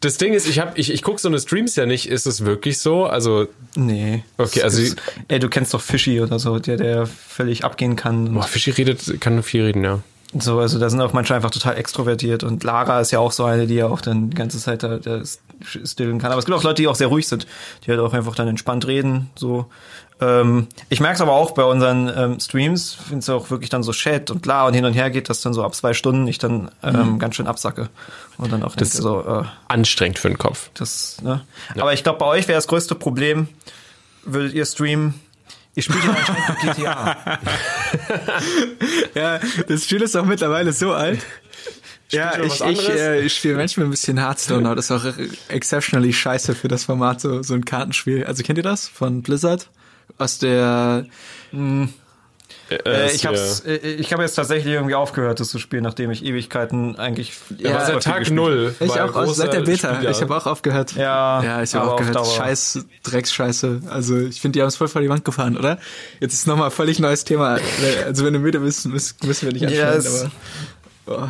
Das 0.00 0.16
Ding 0.16 0.32
ist, 0.32 0.46
ich 0.46 0.60
hab, 0.60 0.78
ich, 0.78 0.92
ich 0.92 1.02
gucke 1.02 1.18
so 1.20 1.26
eine 1.26 1.40
Streams 1.40 1.74
ja 1.74 1.84
nicht. 1.84 2.08
Ist 2.08 2.26
es 2.26 2.44
wirklich 2.44 2.78
so? 2.78 3.06
Also, 3.06 3.48
Nee. 3.74 4.22
Okay, 4.36 4.62
also- 4.62 4.80
ist, 4.80 4.96
ey, 5.26 5.40
du 5.40 5.48
kennst 5.48 5.74
doch 5.74 5.80
Fischi 5.80 6.20
oder 6.20 6.38
so, 6.38 6.60
der, 6.60 6.76
der 6.76 7.06
völlig 7.06 7.64
abgehen 7.64 7.96
kann. 7.96 8.34
boah, 8.34 8.44
Fischi 8.44 8.70
redet, 8.70 9.20
kann 9.20 9.34
nur 9.34 9.42
viel 9.42 9.64
reden, 9.64 9.82
ja. 9.82 10.00
So, 10.38 10.58
also 10.60 10.78
da 10.78 10.90
sind 10.90 11.00
auch 11.00 11.14
manche 11.14 11.34
einfach 11.34 11.50
total 11.50 11.78
extrovertiert 11.78 12.44
und 12.44 12.62
Lara 12.62 13.00
ist 13.00 13.12
ja 13.12 13.18
auch 13.18 13.32
so 13.32 13.44
eine, 13.44 13.66
die 13.66 13.76
ja 13.76 13.86
auch 13.86 14.02
dann 14.02 14.28
die 14.28 14.36
ganze 14.36 14.58
Zeit 14.58 14.82
da, 14.82 14.98
da 14.98 15.22
stillen 15.64 16.18
kann. 16.18 16.30
Aber 16.30 16.38
es 16.38 16.44
gibt 16.44 16.56
auch 16.56 16.62
Leute, 16.62 16.82
die 16.82 16.86
auch 16.88 16.96
sehr 16.96 17.06
ruhig 17.06 17.26
sind, 17.26 17.46
die 17.84 17.90
halt 17.90 18.00
auch 18.00 18.12
einfach 18.12 18.34
dann 18.34 18.46
entspannt 18.46 18.86
reden. 18.86 19.30
So, 19.36 19.66
ähm, 20.20 20.66
ich 20.88 21.00
merke 21.00 21.14
es 21.16 21.20
aber 21.20 21.32
auch 21.32 21.52
bei 21.52 21.62
unseren 21.64 22.10
ähm, 22.14 22.40
Streams, 22.40 22.92
finde 22.94 23.18
es 23.20 23.28
auch 23.28 23.50
wirklich 23.50 23.70
dann 23.70 23.82
so 23.82 23.92
Chat 23.92 24.30
und 24.30 24.42
klar 24.42 24.66
und 24.66 24.74
hin 24.74 24.84
und 24.84 24.92
her 24.94 25.10
geht, 25.10 25.28
dass 25.28 25.40
dann 25.40 25.54
so 25.54 25.62
ab 25.64 25.74
zwei 25.74 25.94
Stunden 25.94 26.26
ich 26.26 26.38
dann 26.38 26.70
ähm, 26.82 27.18
ganz 27.18 27.36
schön 27.36 27.46
absacke 27.46 27.88
und 28.36 28.52
dann 28.52 28.62
auch 28.62 28.74
Das- 28.76 28.90
denke, 28.90 29.02
so, 29.02 29.20
äh, 29.20 29.44
Anstrengend 29.68 30.18
für 30.18 30.28
den 30.28 30.38
Kopf. 30.38 30.70
das, 30.74 31.18
ne? 31.22 31.42
Aber 31.78 31.92
ich 31.92 32.02
glaube, 32.02 32.18
bei 32.18 32.26
euch 32.26 32.48
wäre 32.48 32.56
das 32.58 32.66
größte 32.68 32.94
Problem, 32.94 33.48
würdet 34.24 34.54
ihr 34.54 34.66
streamen, 34.66 35.14
ihr 35.74 35.82
spielt 35.82 36.04
ja 36.04 36.10
anscheinend 36.10 36.76
GTA. 36.76 37.38
Ja, 39.14 39.40
das 39.66 39.84
Spiel 39.84 40.02
ist 40.02 40.16
auch 40.16 40.24
mittlerweile 40.24 40.72
so 40.72 40.92
alt. 40.92 41.20
Ja, 42.10 42.38
ich, 42.42 42.60
ich, 42.62 42.88
äh, 42.88 43.20
ich 43.20 43.34
spiele 43.36 43.56
manchmal 43.56 43.86
ein 43.86 43.90
bisschen 43.90 44.18
Hearthstone, 44.18 44.66
aber 44.66 44.76
das 44.76 44.90
ist 44.90 45.06
auch 45.06 45.12
exceptionally 45.48 46.12
scheiße 46.12 46.54
für 46.54 46.68
das 46.68 46.84
Format, 46.84 47.20
so, 47.20 47.42
so 47.42 47.52
ein 47.54 47.64
Kartenspiel. 47.64 48.24
Also 48.24 48.42
kennt 48.42 48.56
ihr 48.58 48.62
das 48.62 48.88
von 48.88 49.22
Blizzard? 49.22 49.68
Aus 50.16 50.38
der, 50.38 51.04
Äh, 52.70 53.12
ich 53.14 53.24
habe 53.24 53.38
äh, 53.66 53.76
ich 53.76 54.12
hab 54.12 54.20
jetzt 54.20 54.34
tatsächlich 54.34 54.74
irgendwie 54.74 54.94
aufgehört, 54.94 55.40
das 55.40 55.48
zu 55.48 55.58
spielen, 55.58 55.82
nachdem 55.82 56.10
ich 56.10 56.22
Ewigkeiten 56.22 56.96
eigentlich. 56.96 57.32
Ja, 57.56 57.72
war 57.74 57.86
seit 57.86 58.04
viel 58.04 58.12
Tag 58.12 58.30
null. 58.30 58.74
ich 58.78 58.90
auch 59.00 59.14
aus, 59.14 59.36
seit 59.36 59.54
der 59.54 59.60
Beta. 59.62 59.94
Spieler. 59.94 60.10
Ich 60.10 60.20
habe 60.20 60.36
auch 60.36 60.46
aufgehört. 60.46 60.92
Ja, 60.94 61.42
ja, 61.42 61.62
ich 61.62 61.74
habe 61.74 61.90
auch 61.92 61.96
gehört. 61.96 62.26
Scheiß, 62.26 62.84
Drecksscheiße. 63.04 63.82
Also 63.88 64.18
ich 64.18 64.40
finde, 64.42 64.58
die 64.58 64.60
haben 64.62 64.68
es 64.68 64.76
voll 64.76 64.88
vor 64.88 65.00
die 65.00 65.08
Wand 65.08 65.24
gefahren, 65.24 65.56
oder? 65.56 65.78
Jetzt 66.20 66.34
ist 66.34 66.46
nochmal 66.46 66.70
völlig 66.70 66.98
neues 66.98 67.24
Thema. 67.24 67.58
Also 68.04 68.24
wenn 68.26 68.34
du 68.34 68.38
müde 68.38 68.60
bist, 68.60 68.86
müssen, 68.86 69.16
müssen 69.26 69.46
wir 69.46 69.52
nicht 69.54 69.66
anschauen. 69.66 69.98
es- 69.98 70.26
aber, 71.06 71.22
oh. 71.24 71.28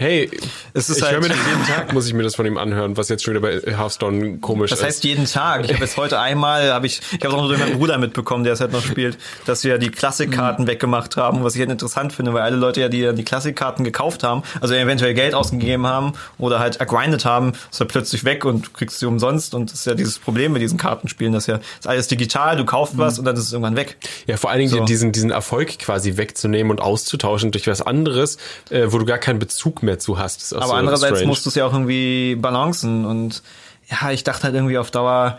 Hey, 0.00 0.30
Es 0.74 0.88
ist 0.90 0.98
ich 0.98 1.02
halt- 1.02 1.14
höre 1.14 1.22
mir 1.22 1.28
das 1.30 1.38
jeden 1.44 1.66
Tag, 1.66 1.92
muss 1.92 2.06
ich 2.06 2.14
mir 2.14 2.22
das 2.22 2.36
von 2.36 2.46
ihm 2.46 2.56
anhören, 2.56 2.96
was 2.96 3.08
jetzt 3.08 3.24
schon 3.24 3.34
wieder 3.34 3.40
bei 3.40 3.58
Hearthstone 3.76 4.38
komisch 4.38 4.70
Das 4.70 4.78
ist. 4.78 4.84
heißt 4.84 5.02
jeden 5.04 5.24
Tag. 5.24 5.64
Ich 5.64 5.72
habe 5.72 5.82
jetzt 5.82 5.96
heute 5.96 6.20
einmal, 6.20 6.72
habe 6.72 6.86
ich, 6.86 7.00
ich 7.18 7.24
habe 7.24 7.34
auch 7.34 7.40
noch 7.42 7.48
durch 7.48 7.58
meinen 7.58 7.76
Bruder 7.76 7.98
mitbekommen, 7.98 8.44
der 8.44 8.52
es 8.52 8.60
halt 8.60 8.70
noch 8.70 8.84
spielt, 8.84 9.18
dass 9.44 9.64
wir 9.64 9.76
die 9.78 9.90
Klassikkarten 9.90 10.68
weggemacht 10.68 11.16
haben, 11.16 11.42
was 11.42 11.56
ich 11.56 11.60
halt 11.62 11.72
interessant 11.72 12.12
finde, 12.12 12.32
weil 12.32 12.42
alle 12.42 12.54
Leute 12.54 12.80
ja, 12.80 12.88
die 12.88 13.02
dann 13.02 13.16
die 13.16 13.24
Klassikkarten 13.24 13.84
gekauft 13.84 14.22
haben, 14.22 14.44
also 14.60 14.72
eventuell 14.72 15.14
Geld 15.14 15.34
ausgegeben 15.34 15.84
haben 15.88 16.12
oder 16.38 16.60
halt 16.60 16.76
ergrindet 16.76 17.24
haben, 17.24 17.54
ist 17.72 17.80
halt 17.80 17.90
plötzlich 17.90 18.22
weg 18.24 18.44
und 18.44 18.66
du 18.66 18.70
kriegst 18.70 19.00
sie 19.00 19.06
umsonst 19.06 19.52
und 19.52 19.72
das 19.72 19.80
ist 19.80 19.86
ja 19.86 19.94
dieses 19.94 20.20
Problem 20.20 20.52
mit 20.52 20.62
diesen 20.62 20.78
Kartenspielen, 20.78 21.32
dass 21.32 21.48
ja 21.48 21.56
ist 21.56 21.88
alles 21.88 22.06
digital, 22.06 22.56
du 22.56 22.64
kaufst 22.64 22.96
was 22.98 23.18
und 23.18 23.24
dann 23.24 23.34
ist 23.34 23.42
es 23.42 23.52
irgendwann 23.52 23.74
weg. 23.74 23.96
ja, 24.28 24.36
vor 24.36 24.50
allen 24.50 24.60
Dingen 24.60 24.70
So. 24.70 24.84
diesen, 24.84 25.10
diesen 25.10 25.32
Erfolg 25.32 25.76
quasi 25.80 26.16
wegzunehmen 26.16 26.70
und 26.70 26.80
auszutauschen 26.80 27.50
durch 27.50 27.66
was 27.66 27.82
anderes, 27.82 28.38
äh, 28.70 28.84
wo 28.92 28.98
du 28.98 29.04
gar 29.04 29.18
keinen 29.18 29.40
Bezug 29.40 29.82
mehr 29.82 29.87
zu 29.96 30.18
hast. 30.18 30.42
Ist 30.42 30.52
auch 30.52 30.58
Aber 30.58 30.68
so 30.68 30.74
andererseits 30.74 31.18
strange. 31.18 31.28
musst 31.28 31.46
du 31.46 31.48
es 31.48 31.54
ja 31.54 31.64
auch 31.64 31.72
irgendwie 31.72 32.34
balancen 32.34 33.04
und 33.04 33.42
ja, 33.88 34.10
ich 34.10 34.24
dachte 34.24 34.44
halt 34.44 34.54
irgendwie 34.54 34.76
auf 34.76 34.90
Dauer, 34.90 35.38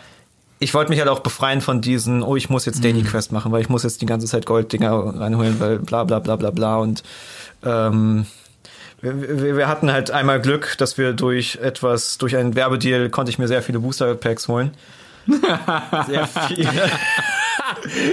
ich 0.58 0.74
wollte 0.74 0.90
mich 0.90 1.00
halt 1.00 1.10
auch 1.10 1.20
befreien 1.20 1.62
von 1.62 1.82
diesen, 1.82 2.24
oh, 2.24 2.36
ich 2.36 2.50
muss 2.50 2.66
jetzt 2.66 2.84
Daily 2.84 3.04
Quest 3.04 3.32
machen, 3.32 3.52
weil 3.52 3.62
ich 3.62 3.70
muss 3.70 3.84
jetzt 3.84 4.02
die 4.02 4.06
ganze 4.06 4.28
Zeit 4.28 4.46
Golddinger 4.46 5.20
reinholen, 5.20 5.60
weil 5.60 5.80
bla 5.80 6.04
bla 6.04 6.20
bla 6.20 6.36
bla 6.36 6.52
bla 6.52 6.78
und 6.78 7.04
ähm, 7.64 8.26
wir, 9.02 9.42
wir, 9.42 9.58
wir 9.58 9.68
hatten 9.68 9.92
halt 9.92 10.12
einmal 10.12 10.42
Glück, 10.42 10.76
dass 10.78 10.98
wir 10.98 11.14
durch 11.14 11.60
etwas, 11.62 12.18
durch 12.18 12.36
einen 12.36 12.56
Werbedeal 12.56 13.10
konnte 13.10 13.30
ich 13.30 13.40
mir 13.40 13.48
sehr 13.48 13.62
viele 13.62 13.80
Booster 13.80 14.16
Packs 14.16 14.48
holen. 14.48 14.72
sehr 16.08 16.28
viele. 16.48 16.92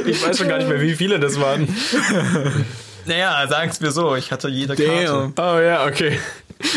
Ich 0.05 0.25
weiß 0.25 0.39
schon 0.39 0.49
gar 0.49 0.59
nicht 0.59 0.69
mehr, 0.69 0.81
wie 0.81 0.95
viele 0.95 1.19
das 1.19 1.41
waren. 1.41 1.67
Naja, 3.07 3.47
sagen's 3.49 3.81
mir 3.81 3.91
so, 3.91 4.15
ich 4.17 4.33
hatte 4.33 4.49
jede 4.49 4.75
Karte. 4.77 5.33
Damn. 5.35 5.57
Oh 5.57 5.59
ja, 5.61 5.87
okay. 5.87 6.19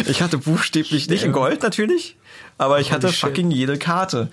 Ich 0.07 0.22
hatte 0.22 0.38
buchstäblich 0.38 1.10
nicht 1.10 1.23
in 1.23 1.31
Gold 1.31 1.64
natürlich, 1.64 2.18
aber 2.57 2.80
ich 2.80 2.91
hatte 2.91 3.07
Holy 3.07 3.14
shit. 3.15 3.30
fucking 3.30 3.51
jede 3.51 3.77
Karte. 3.77 4.30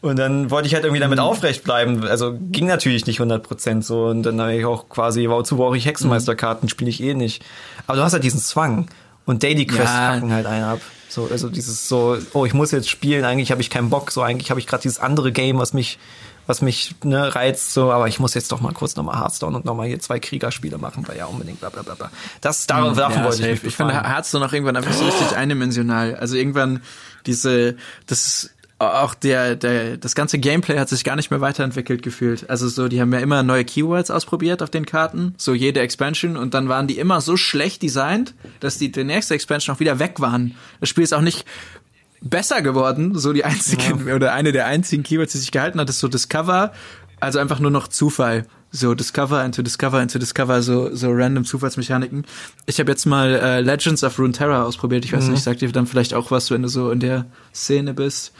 Und 0.00 0.16
dann 0.16 0.50
wollte 0.50 0.68
ich 0.68 0.74
halt 0.74 0.84
irgendwie 0.84 1.00
Mhm. 1.00 1.10
damit 1.10 1.18
aufrecht 1.20 1.64
bleiben. 1.64 2.06
Also 2.06 2.36
ging 2.40 2.66
natürlich 2.66 3.06
nicht 3.06 3.20
100% 3.20 3.82
so. 3.84 4.06
Und 4.06 4.22
dann 4.22 4.40
habe 4.40 4.54
ich 4.54 4.64
auch 4.64 4.88
quasi, 4.88 5.28
wozu 5.28 5.56
brauche 5.56 5.76
ich 5.76 5.86
Hexenmeisterkarten, 5.86 6.68
spiele 6.68 6.88
ich 6.90 7.02
eh 7.02 7.14
nicht. 7.14 7.44
Aber 7.88 7.96
du 7.98 8.04
hast 8.04 8.12
halt 8.12 8.22
diesen 8.22 8.40
Zwang. 8.40 8.88
Und 9.26 9.42
Daily 9.42 9.66
Quests 9.66 9.92
Ja. 9.92 10.14
fucken 10.14 10.32
halt 10.32 10.46
einen 10.46 10.64
ab. 10.64 10.80
So, 11.08 11.28
also 11.30 11.48
dieses 11.48 11.88
so, 11.88 12.16
oh, 12.32 12.44
ich 12.46 12.54
muss 12.54 12.70
jetzt 12.70 12.88
spielen, 12.88 13.24
eigentlich 13.24 13.50
habe 13.50 13.60
ich 13.60 13.70
keinen 13.70 13.90
Bock, 13.90 14.10
so 14.12 14.22
eigentlich 14.22 14.50
habe 14.50 14.60
ich 14.60 14.66
gerade 14.66 14.82
dieses 14.82 14.98
andere 15.00 15.32
Game, 15.32 15.58
was 15.58 15.72
mich, 15.72 15.98
was 16.48 16.62
mich 16.62 16.94
ne, 17.04 17.34
reizt, 17.34 17.74
so, 17.74 17.92
aber 17.92 18.08
ich 18.08 18.18
muss 18.18 18.32
jetzt 18.32 18.50
doch 18.50 18.62
mal 18.62 18.72
kurz 18.72 18.96
nochmal 18.96 19.20
Hearthstone 19.20 19.54
und 19.54 19.66
nochmal 19.66 19.86
hier 19.86 19.98
zwei 19.98 20.18
Kriegerspiele 20.18 20.78
machen, 20.78 21.06
weil 21.06 21.18
ja 21.18 21.26
unbedingt 21.26 21.60
bla 21.60 21.68
bla 21.68 21.82
bla 21.82 21.94
bla. 21.94 22.10
Das, 22.40 22.66
darauf, 22.66 22.96
davon 22.96 23.18
Ja, 23.18 23.24
wollte 23.24 23.42
ich 23.42 23.62
mich 23.62 23.64
Ich 23.64 23.76
finde. 23.76 23.92
Hearthstone 23.92 24.46
auch 24.46 24.52
irgendwann 24.52 24.74
einfach 24.76 24.94
so 24.94 25.04
richtig 25.04 25.36
eindimensional. 25.36 26.16
Also 26.16 26.36
irgendwann 26.36 26.80
diese, 27.26 27.76
das 28.06 28.26
ist 28.26 28.54
auch 28.78 29.12
der, 29.12 29.56
der, 29.56 29.98
das 29.98 30.14
ganze 30.14 30.38
Gameplay 30.38 30.78
hat 30.78 30.88
sich 30.88 31.04
gar 31.04 31.16
nicht 31.16 31.30
mehr 31.30 31.42
weiterentwickelt 31.42 32.02
gefühlt. 32.02 32.48
Also 32.48 32.66
so, 32.68 32.88
die 32.88 33.00
haben 33.00 33.12
ja 33.12 33.18
immer 33.18 33.42
neue 33.42 33.66
Keywords 33.66 34.10
ausprobiert 34.10 34.62
auf 34.62 34.70
den 34.70 34.86
Karten, 34.86 35.34
so 35.36 35.52
jede 35.52 35.80
Expansion 35.80 36.38
und 36.38 36.54
dann 36.54 36.70
waren 36.70 36.86
die 36.86 36.98
immer 36.98 37.20
so 37.20 37.36
schlecht 37.36 37.82
designt, 37.82 38.32
dass 38.60 38.78
die, 38.78 38.90
die 38.90 39.04
nächste 39.04 39.34
Expansion 39.34 39.76
auch 39.76 39.80
wieder 39.80 39.98
weg 39.98 40.20
waren. 40.20 40.54
Das 40.80 40.88
Spiel 40.88 41.04
ist 41.04 41.12
auch 41.12 41.20
nicht 41.20 41.44
besser 42.20 42.62
geworden, 42.62 43.18
so 43.18 43.32
die 43.32 43.44
einzigen 43.44 44.10
oder 44.12 44.32
eine 44.32 44.52
der 44.52 44.66
einzigen 44.66 45.02
Keywords, 45.02 45.32
die 45.32 45.38
sich 45.38 45.52
gehalten 45.52 45.80
hat, 45.80 45.88
ist 45.88 46.00
so 46.00 46.08
Discover, 46.08 46.72
also 47.20 47.38
einfach 47.38 47.60
nur 47.60 47.70
noch 47.70 47.88
Zufall. 47.88 48.46
So 48.70 48.94
Discover 48.94 49.42
into 49.44 49.62
Discover 49.62 50.02
into 50.02 50.18
Discover, 50.18 50.60
so 50.60 50.94
so 50.94 51.10
random 51.10 51.46
Zufallsmechaniken. 51.46 52.26
Ich 52.66 52.78
habe 52.78 52.90
jetzt 52.90 53.06
mal 53.06 53.34
äh, 53.34 53.60
Legends 53.60 54.04
of 54.04 54.18
Runeterra 54.18 54.64
ausprobiert. 54.64 55.06
Ich 55.06 55.12
weiß 55.14 55.28
nicht, 55.28 55.42
sagt 55.42 55.62
dir 55.62 55.72
dann 55.72 55.86
vielleicht 55.86 56.12
auch 56.12 56.30
was, 56.30 56.50
wenn 56.50 56.62
du 56.62 56.68
so 56.68 56.90
in 56.90 57.00
der 57.00 57.24
Szene 57.54 57.94
bist. 57.94 58.34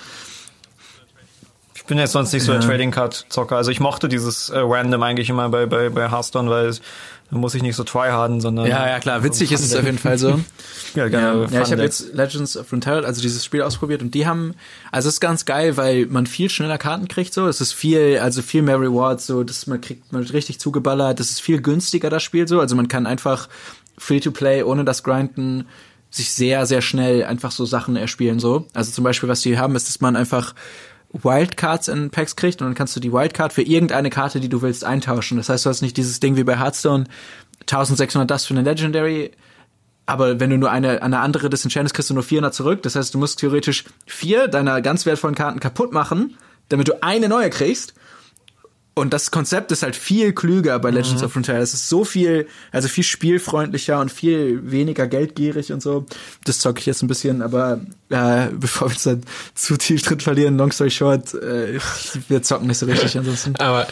Ich 1.75 1.85
bin 1.87 1.97
jetzt 1.97 2.13
sonst 2.13 2.35
nicht 2.35 2.43
so 2.43 2.53
der 2.53 2.61
Trading 2.61 2.91
Card 2.91 3.25
Zocker. 3.31 3.57
Also 3.57 3.71
ich 3.71 3.81
mochte 3.81 4.09
dieses 4.09 4.51
äh, 4.51 4.59
Random 4.59 5.03
eigentlich 5.03 5.31
immer 5.31 5.49
bei, 5.49 5.65
bei, 5.65 5.89
bei 5.89 6.11
Hearthstone, 6.11 6.51
weil 6.51 6.75
es, 7.29 7.35
da 7.35 7.39
muss 7.39 7.55
ich 7.55 7.63
nicht 7.63 7.77
so 7.77 7.85
tryharden, 7.85 8.41
sondern. 8.41 8.67
Ja, 8.67 8.89
ja, 8.89 9.01
klar. 9.01 9.23
Witzig 9.23 9.53
ist 9.53 9.61
es 9.61 9.75
auf 9.75 9.85
jeden 9.85 9.99
Fall 9.99 10.19
so. 10.19 10.41
Ja, 10.95 11.07
gerne. 11.09 11.45
Ja, 11.45 11.51
ja 11.51 11.63
ich 11.63 11.71
habe 11.71 11.83
jetzt 11.83 12.15
Legends 12.15 12.57
of 12.57 12.73
Runeterra, 12.73 13.01
also 13.01 13.21
dieses 13.21 13.45
Spiel 13.45 13.61
ausprobiert 13.61 14.01
und 14.01 14.15
die 14.15 14.27
haben, 14.27 14.55
also 14.91 15.09
es 15.09 15.17
ist 15.17 15.21
ganz 15.21 15.45
geil, 15.45 15.77
weil 15.77 16.07
man 16.07 16.27
viel 16.27 16.49
schneller 16.49 16.79
Karten 16.79 17.09
kriegt 17.09 17.35
so, 17.35 17.47
es 17.47 17.61
ist 17.61 17.75
viel, 17.75 18.19
also 18.23 18.41
viel 18.41 18.63
mehr 18.63 18.81
Rewards 18.81 19.27
so, 19.27 19.45
das 19.45 19.67
man 19.67 19.83
kriegt 19.83 20.13
man 20.13 20.23
richtig 20.23 20.59
zugeballert, 20.61 21.21
das 21.21 21.31
ist 21.31 21.43
viel 21.43 21.61
günstiger 21.61 22.09
das 22.09 22.23
Spiel 22.23 22.49
so, 22.49 22.61
also 22.61 22.75
man 22.75 22.89
kann 22.89 23.07
einfach 23.07 23.51
free 23.99 24.21
to 24.21 24.31
play 24.31 24.63
ohne 24.63 24.85
das 24.85 25.03
Grinden 25.03 25.67
sich 26.11 26.33
sehr 26.33 26.65
sehr 26.65 26.81
schnell 26.81 27.25
einfach 27.25 27.51
so 27.51 27.67
Sachen 27.67 27.97
erspielen 27.97 28.41
so. 28.41 28.67
Also 28.73 28.91
zum 28.91 29.05
Beispiel 29.05 29.29
was 29.29 29.43
die 29.43 29.59
haben 29.59 29.77
ist, 29.77 29.89
dass 29.89 30.01
man 30.01 30.17
einfach 30.17 30.55
Wildcards 31.13 31.89
in 31.89 32.11
Packs 32.11 32.37
kriegt 32.37 32.61
und 32.61 32.69
dann 32.69 32.75
kannst 32.75 32.95
du 32.95 33.01
die 33.01 33.13
Wildcard 33.13 33.53
für 33.53 33.63
irgendeine 33.63 34.11
Karte, 34.11 34.41
die 34.41 34.49
du 34.49 34.63
willst, 34.63 34.85
eintauschen. 34.85 35.39
Das 35.39 35.49
heißt, 35.49 35.65
du 35.65 35.71
hast 35.71 35.83
nicht 35.83 35.97
dieses 35.97 36.21
Ding 36.21 36.37
wie 36.37 36.45
bei 36.45 36.59
Hearthstone 36.59 37.05
1600 37.61 38.31
das 38.31 38.47
für 38.47 38.55
eine 38.55 38.63
Legendary, 38.63 39.33
aber 40.09 40.41
wenn 40.41 40.49
du 40.49 40.57
nur 40.57 40.71
eine, 40.71 41.03
eine 41.03 41.21
andere 41.21 41.51
disenchantest, 41.51 41.95
kriegst 41.95 42.09
du 42.09 42.15
nur 42.15 42.23
400 42.23 42.55
zurück. 42.55 42.83
Das 42.83 42.97
heißt, 42.97 43.13
du 43.13 43.19
musst 43.19 43.41
theoretisch 43.41 43.85
vier 44.07 44.49
deiner 44.49 44.81
ganz 44.81 45.05
wertvollen 45.05 45.35
Karten 45.35 45.61
kaputt 45.61 45.93
machen, 45.93 46.39
damit 46.71 46.89
du 46.89 47.03
eine 47.03 47.29
neue 47.29 47.51
kriegst. 47.51 47.93
Und 48.99 49.13
das 49.13 49.31
Konzept 49.31 49.73
ist 49.73 49.83
halt 49.83 49.97
viel 49.97 50.33
klüger 50.33 50.79
bei 50.79 50.91
Legends 50.91 51.23
of 51.23 51.33
Frontier. 51.33 51.57
Es 51.57 51.75
ist 51.75 51.89
so 51.89 52.05
viel, 52.05 52.47
also 52.73 52.89
viel 52.89 53.05
spielfreundlicher 53.05 54.01
und 54.01 54.11
viel 54.13 54.71
weniger 54.71 55.07
geldgierig 55.07 55.73
und 55.73 55.83
so. 55.83 56.05
Das 56.45 56.59
zocke 56.59 56.81
ich 56.81 56.87
jetzt 56.87 57.03
ein 57.03 57.09
bisschen, 57.09 57.43
aber 57.43 57.81
äh, 58.11 58.49
bevor 58.53 58.89
wir 58.89 58.93
uns 58.95 59.05
dann 59.05 59.23
zu 59.55 59.77
tief 59.77 60.03
drin 60.03 60.21
verlieren, 60.21 60.57
long 60.59 60.73
story 60.73 60.91
short, 60.91 61.35
äh, 61.35 61.79
wir 62.29 62.43
zocken 62.43 62.67
nicht 62.67 62.79
so 62.79 62.87
richtig 62.87 63.17
ansonsten. 63.17 63.57
Aber 63.57 63.87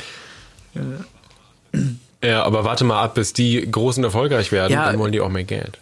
ja, 2.22 2.42
aber 2.44 2.64
warte 2.64 2.84
mal 2.84 3.02
ab, 3.02 3.14
bis 3.14 3.32
die 3.32 3.70
groß 3.70 3.98
und 3.98 4.04
erfolgreich 4.04 4.52
werden, 4.52 4.72
Ja. 4.72 4.86
dann 4.86 4.98
wollen 4.98 5.12
die 5.12 5.20
auch 5.20 5.28
mehr 5.28 5.44
Geld. 5.44 5.78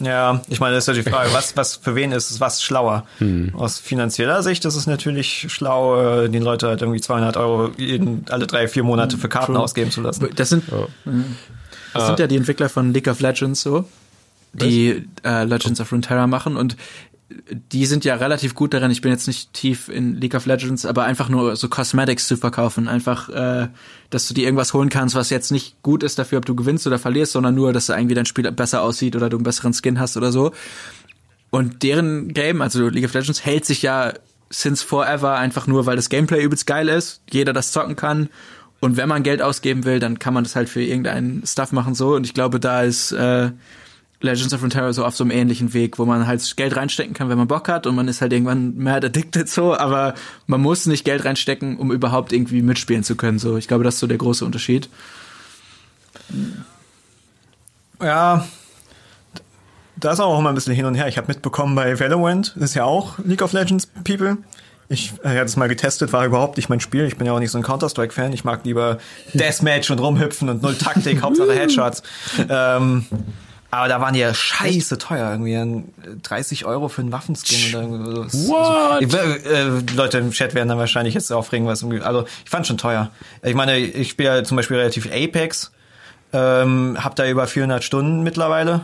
Ja, 0.00 0.40
ich 0.48 0.60
meine, 0.60 0.74
das 0.74 0.88
ist 0.88 0.96
ja 0.96 1.02
die 1.02 1.08
Frage, 1.08 1.32
was, 1.32 1.56
was 1.56 1.76
für 1.76 1.94
wen 1.94 2.12
ist 2.12 2.30
es 2.30 2.40
was 2.40 2.62
schlauer? 2.62 3.04
Aus 3.52 3.78
finanzieller 3.78 4.42
Sicht 4.42 4.64
ist 4.64 4.74
es 4.74 4.86
natürlich 4.86 5.46
schlau, 5.52 6.24
äh, 6.24 6.28
den 6.28 6.42
Leute 6.42 6.68
halt 6.68 6.80
irgendwie 6.80 7.00
200 7.00 7.36
Euro 7.36 7.70
jeden, 7.76 8.24
alle 8.30 8.46
drei, 8.46 8.66
vier 8.66 8.82
Monate 8.82 9.18
für 9.18 9.28
Karten 9.28 9.52
True. 9.52 9.62
ausgeben 9.62 9.90
zu 9.90 10.00
lassen. 10.00 10.28
Das 10.34 10.48
sind, 10.48 10.64
das 11.92 12.06
sind 12.06 12.18
ja 12.18 12.26
die 12.26 12.36
Entwickler 12.36 12.68
von 12.68 12.92
League 12.92 13.08
of 13.08 13.20
Legends 13.20 13.60
so, 13.60 13.84
die 14.54 15.06
äh, 15.22 15.44
Legends 15.44 15.80
of 15.80 15.92
Runeterra 15.92 16.26
machen 16.26 16.56
und 16.56 16.76
die 17.72 17.86
sind 17.86 18.04
ja 18.04 18.16
relativ 18.16 18.54
gut 18.54 18.74
darin, 18.74 18.90
ich 18.90 19.02
bin 19.02 19.12
jetzt 19.12 19.26
nicht 19.26 19.52
tief 19.52 19.88
in 19.88 20.16
League 20.16 20.34
of 20.34 20.46
Legends, 20.46 20.84
aber 20.84 21.04
einfach 21.04 21.28
nur 21.28 21.54
so 21.56 21.68
Cosmetics 21.68 22.26
zu 22.26 22.36
verkaufen. 22.36 22.88
Einfach, 22.88 23.28
äh, 23.28 23.68
dass 24.10 24.26
du 24.26 24.34
dir 24.34 24.44
irgendwas 24.44 24.74
holen 24.74 24.88
kannst, 24.88 25.14
was 25.14 25.30
jetzt 25.30 25.52
nicht 25.52 25.80
gut 25.82 26.02
ist 26.02 26.18
dafür, 26.18 26.38
ob 26.38 26.44
du 26.44 26.54
gewinnst 26.54 26.86
oder 26.86 26.98
verlierst, 26.98 27.32
sondern 27.32 27.54
nur, 27.54 27.72
dass 27.72 27.88
irgendwie 27.88 28.14
dein 28.14 28.26
Spiel 28.26 28.50
besser 28.50 28.82
aussieht 28.82 29.14
oder 29.16 29.28
du 29.28 29.36
einen 29.36 29.44
besseren 29.44 29.72
Skin 29.72 30.00
hast 30.00 30.16
oder 30.16 30.32
so. 30.32 30.52
Und 31.50 31.82
deren 31.82 32.28
Game, 32.32 32.62
also 32.62 32.88
League 32.88 33.04
of 33.04 33.14
Legends, 33.14 33.44
hält 33.44 33.64
sich 33.64 33.82
ja 33.82 34.12
since 34.50 34.84
forever 34.84 35.36
einfach 35.36 35.66
nur, 35.66 35.86
weil 35.86 35.96
das 35.96 36.08
Gameplay 36.08 36.42
übelst 36.42 36.66
geil 36.66 36.88
ist, 36.88 37.22
jeder 37.30 37.52
das 37.52 37.72
zocken 37.72 37.96
kann. 37.96 38.28
Und 38.80 38.96
wenn 38.96 39.08
man 39.08 39.22
Geld 39.22 39.42
ausgeben 39.42 39.84
will, 39.84 40.00
dann 40.00 40.18
kann 40.18 40.34
man 40.34 40.42
das 40.42 40.56
halt 40.56 40.68
für 40.68 40.82
irgendeinen 40.82 41.46
Stuff 41.46 41.70
machen 41.70 41.94
so. 41.94 42.14
Und 42.14 42.24
ich 42.24 42.34
glaube, 42.34 42.58
da 42.58 42.82
ist 42.82 43.12
äh, 43.12 43.50
Legends 44.20 44.52
of 44.52 44.60
Runeterra 44.60 44.92
so 44.92 45.04
auf 45.04 45.16
so 45.16 45.24
einem 45.24 45.30
ähnlichen 45.30 45.72
Weg, 45.72 45.98
wo 45.98 46.04
man 46.04 46.26
halt 46.26 46.56
Geld 46.56 46.76
reinstecken 46.76 47.14
kann, 47.14 47.28
wenn 47.28 47.38
man 47.38 47.48
Bock 47.48 47.68
hat 47.68 47.86
und 47.86 47.94
man 47.94 48.06
ist 48.06 48.20
halt 48.20 48.32
irgendwann 48.32 48.76
mehr 48.76 48.96
addicted 48.96 49.48
so, 49.48 49.74
aber 49.74 50.14
man 50.46 50.60
muss 50.60 50.86
nicht 50.86 51.04
Geld 51.04 51.24
reinstecken, 51.24 51.78
um 51.78 51.90
überhaupt 51.90 52.32
irgendwie 52.32 52.62
mitspielen 52.62 53.02
zu 53.02 53.16
können. 53.16 53.38
So, 53.38 53.56
ich 53.56 53.66
glaube, 53.66 53.84
das 53.84 53.94
ist 53.94 54.00
so 54.00 54.06
der 54.06 54.18
große 54.18 54.44
Unterschied. 54.44 54.90
Ja, 58.02 58.44
da 59.96 60.12
ist 60.12 60.20
auch 60.20 60.38
immer 60.38 60.50
ein 60.50 60.54
bisschen 60.54 60.74
hin 60.74 60.86
und 60.86 60.94
her. 60.94 61.08
Ich 61.08 61.16
habe 61.16 61.28
mitbekommen 61.28 61.74
bei 61.74 61.98
Valorant, 61.98 62.56
ist 62.56 62.74
ja 62.74 62.84
auch 62.84 63.18
League 63.24 63.42
of 63.42 63.52
Legends 63.52 63.86
People. 63.86 64.38
Ich 64.88 65.12
äh, 65.22 65.28
hatte 65.28 65.44
es 65.44 65.56
mal 65.56 65.68
getestet, 65.68 66.12
war 66.12 66.26
überhaupt 66.26 66.56
nicht 66.56 66.68
mein 66.68 66.80
Spiel. 66.80 67.04
Ich 67.04 67.16
bin 67.16 67.26
ja 67.26 67.32
auch 67.32 67.38
nicht 67.38 67.52
so 67.52 67.58
ein 67.58 67.62
Counter-Strike-Fan. 67.62 68.32
Ich 68.32 68.44
mag 68.44 68.64
lieber 68.64 68.98
Deathmatch 69.34 69.90
und 69.90 70.00
rumhüpfen 70.00 70.48
und 70.48 70.62
null 70.62 70.74
Taktik, 70.74 71.22
Hauptsache 71.22 71.52
Headshots. 71.54 72.02
Ähm, 72.48 73.06
aber 73.70 73.88
da 73.88 74.00
waren 74.00 74.14
die 74.14 74.20
ja 74.20 74.34
scheiße 74.34 74.98
teuer. 74.98 75.30
Irgendwie 75.30 75.54
dann 75.54 75.84
30 76.22 76.64
Euro 76.64 76.88
für 76.88 77.02
einen 77.02 77.12
Waffenskin 77.12 77.74
oder 77.74 78.28
so. 78.28 78.48
What? 78.48 79.02
Ich, 79.02 79.14
äh, 79.14 79.94
Leute 79.94 80.18
im 80.18 80.32
Chat 80.32 80.54
werden 80.54 80.68
dann 80.68 80.78
wahrscheinlich 80.78 81.14
jetzt 81.14 81.32
aufregen, 81.32 81.66
was 81.66 81.82
irgendwie. 81.82 82.02
Also 82.02 82.26
ich 82.44 82.50
fand 82.50 82.66
schon 82.66 82.78
teuer. 82.78 83.10
Ich 83.42 83.54
meine, 83.54 83.78
ich 83.78 84.10
spiele 84.10 84.36
ja 84.36 84.44
zum 84.44 84.56
Beispiel 84.56 84.76
relativ 84.76 85.06
Apex. 85.06 85.70
Ähm, 86.32 86.96
hab 87.02 87.16
da 87.16 87.26
über 87.26 87.46
400 87.46 87.82
Stunden 87.82 88.22
mittlerweile 88.22 88.82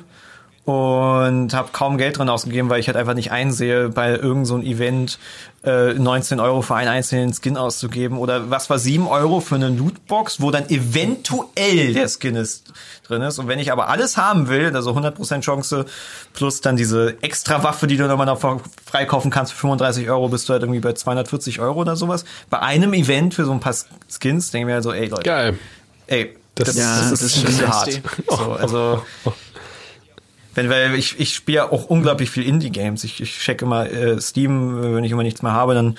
und 0.66 1.54
habe 1.54 1.68
kaum 1.72 1.96
Geld 1.96 2.18
drin 2.18 2.28
ausgegeben, 2.28 2.68
weil 2.68 2.80
ich 2.80 2.88
halt 2.88 2.96
einfach 2.96 3.14
nicht 3.14 3.30
einsehe, 3.30 3.88
bei 3.88 4.10
irgendeinem 4.10 4.44
so 4.44 4.58
Event 4.58 5.18
äh, 5.64 5.94
19 5.94 6.40
Euro 6.40 6.60
für 6.60 6.74
einen 6.74 6.88
einzelnen 6.88 7.32
Skin 7.32 7.56
auszugeben 7.56 8.18
oder 8.18 8.50
was 8.50 8.68
war 8.68 8.78
7 8.80 9.06
Euro 9.06 9.38
für 9.40 9.54
eine 9.54 9.68
Lootbox, 9.68 10.40
wo 10.40 10.50
dann 10.50 10.68
eventuell 10.68 11.94
der 11.94 12.08
Skin 12.08 12.34
ist, 12.34 12.72
drin 13.06 13.22
ist. 13.22 13.38
Und 13.38 13.46
wenn 13.46 13.60
ich 13.60 13.70
aber 13.70 13.88
alles 13.88 14.16
haben 14.16 14.48
will, 14.48 14.74
also 14.74 14.90
100% 14.90 15.40
Chance 15.42 15.86
plus 16.32 16.60
dann 16.62 16.76
diese 16.76 17.16
extra 17.22 17.62
Waffe, 17.62 17.86
die 17.86 17.96
du 17.96 18.08
nochmal 18.08 18.26
noch 18.26 18.40
freikaufen 18.84 19.30
kannst 19.30 19.52
für 19.52 19.58
35 19.60 20.10
Euro, 20.10 20.28
bist 20.28 20.48
du 20.48 20.52
halt 20.52 20.62
irgendwie 20.64 20.80
bei 20.80 20.94
240 20.94 21.60
Euro 21.60 21.80
oder 21.82 21.94
sowas. 21.94 22.24
Bei 22.50 22.58
einem 22.58 22.92
Event 22.92 23.34
für 23.34 23.44
so 23.44 23.52
ein 23.52 23.60
paar 23.60 23.74
Skins 24.08 24.50
denke 24.50 24.64
ich 24.64 24.66
mir 24.66 24.74
halt 24.74 24.82
so, 24.84 24.92
ey 24.92 25.06
Leute, 25.06 25.22
Geil. 25.22 25.58
ey, 26.08 26.36
Das- 26.56 26.68
das, 26.68 26.76
Ja, 26.76 26.96
das, 26.98 27.10
das 27.10 27.22
ist 27.22 27.36
ist 27.36 27.42
schon 27.46 27.52
schon 27.54 27.68
hart. 27.68 28.00
So, 28.28 28.52
also 28.52 29.02
wenn 30.56 30.68
weil 30.70 30.94
ich 30.94 31.20
ich 31.20 31.34
spiele 31.34 31.56
ja 31.56 31.70
auch 31.70 31.84
unglaublich 31.86 32.30
viel 32.30 32.44
Indie 32.44 32.70
Games. 32.70 33.04
Ich 33.04 33.20
ich 33.20 33.38
checke 33.38 33.64
immer 33.64 33.88
äh, 33.90 34.20
Steam, 34.20 34.82
äh, 34.82 34.94
wenn 34.96 35.04
ich 35.04 35.12
immer 35.12 35.22
nichts 35.22 35.42
mehr 35.42 35.52
habe, 35.52 35.74
dann 35.74 35.96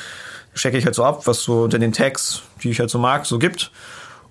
checke 0.56 0.78
ich 0.78 0.86
halt 0.86 0.96
so 0.96 1.06
ab, 1.06 1.28
was 1.28 1.44
so 1.44 1.64
unter 1.64 1.80
den 1.80 1.94
Tags, 1.94 2.42
die 2.64 2.72
ich 2.72 2.80
halt 2.80 2.90
so 2.90 3.00
mag, 3.00 3.26
so 3.26 3.40
gibt. 3.40 3.72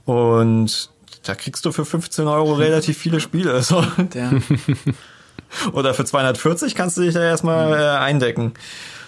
Und 0.05 0.91
da 1.25 1.35
kriegst 1.35 1.65
du 1.65 1.73
für 1.73 1.85
15 1.85 2.27
Euro 2.27 2.55
relativ 2.55 2.99
viele 2.99 3.21
Spiele. 3.21 3.63
So. 3.63 3.85
Der, 4.15 4.33
Oder 5.73 5.95
für 5.95 6.05
240 6.05 6.75
kannst 6.75 6.97
du 6.97 7.03
dich 7.03 7.15
da 7.15 7.23
erstmal 7.23 7.73
äh, 7.73 7.99
eindecken. 7.99 8.55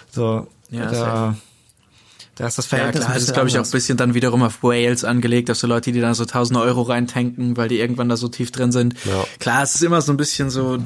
So, 0.09 0.47
Ja, 0.69 0.85
da. 0.91 1.35
Da 2.39 2.47
ist 2.47 2.57
das 2.57 2.71
ja, 2.71 2.77
Verhältnis 2.77 3.01
klar, 3.03 3.11
ein 3.11 3.19
das 3.19 3.23
ist, 3.23 3.33
glaube 3.33 3.49
ich, 3.49 3.59
auch 3.59 3.65
ein 3.65 3.69
bisschen 3.71 3.97
dann 3.97 4.13
wiederum 4.13 4.43
auf 4.43 4.63
Whales 4.63 5.03
angelegt, 5.03 5.51
auf 5.51 5.57
so 5.57 5.67
Leute, 5.67 5.91
die 5.91 5.99
da 5.99 6.13
so 6.13 6.23
tausende 6.23 6.61
Euro 6.61 6.83
reintanken, 6.83 7.57
weil 7.57 7.67
die 7.67 7.79
irgendwann 7.79 8.07
da 8.07 8.15
so 8.15 8.29
tief 8.29 8.51
drin 8.51 8.71
sind. 8.71 8.93
Ja. 9.03 9.25
Klar, 9.39 9.61
es 9.61 9.75
ist 9.75 9.83
immer 9.83 10.01
so 10.01 10.13
ein 10.13 10.17
bisschen 10.17 10.49
so, 10.49 10.77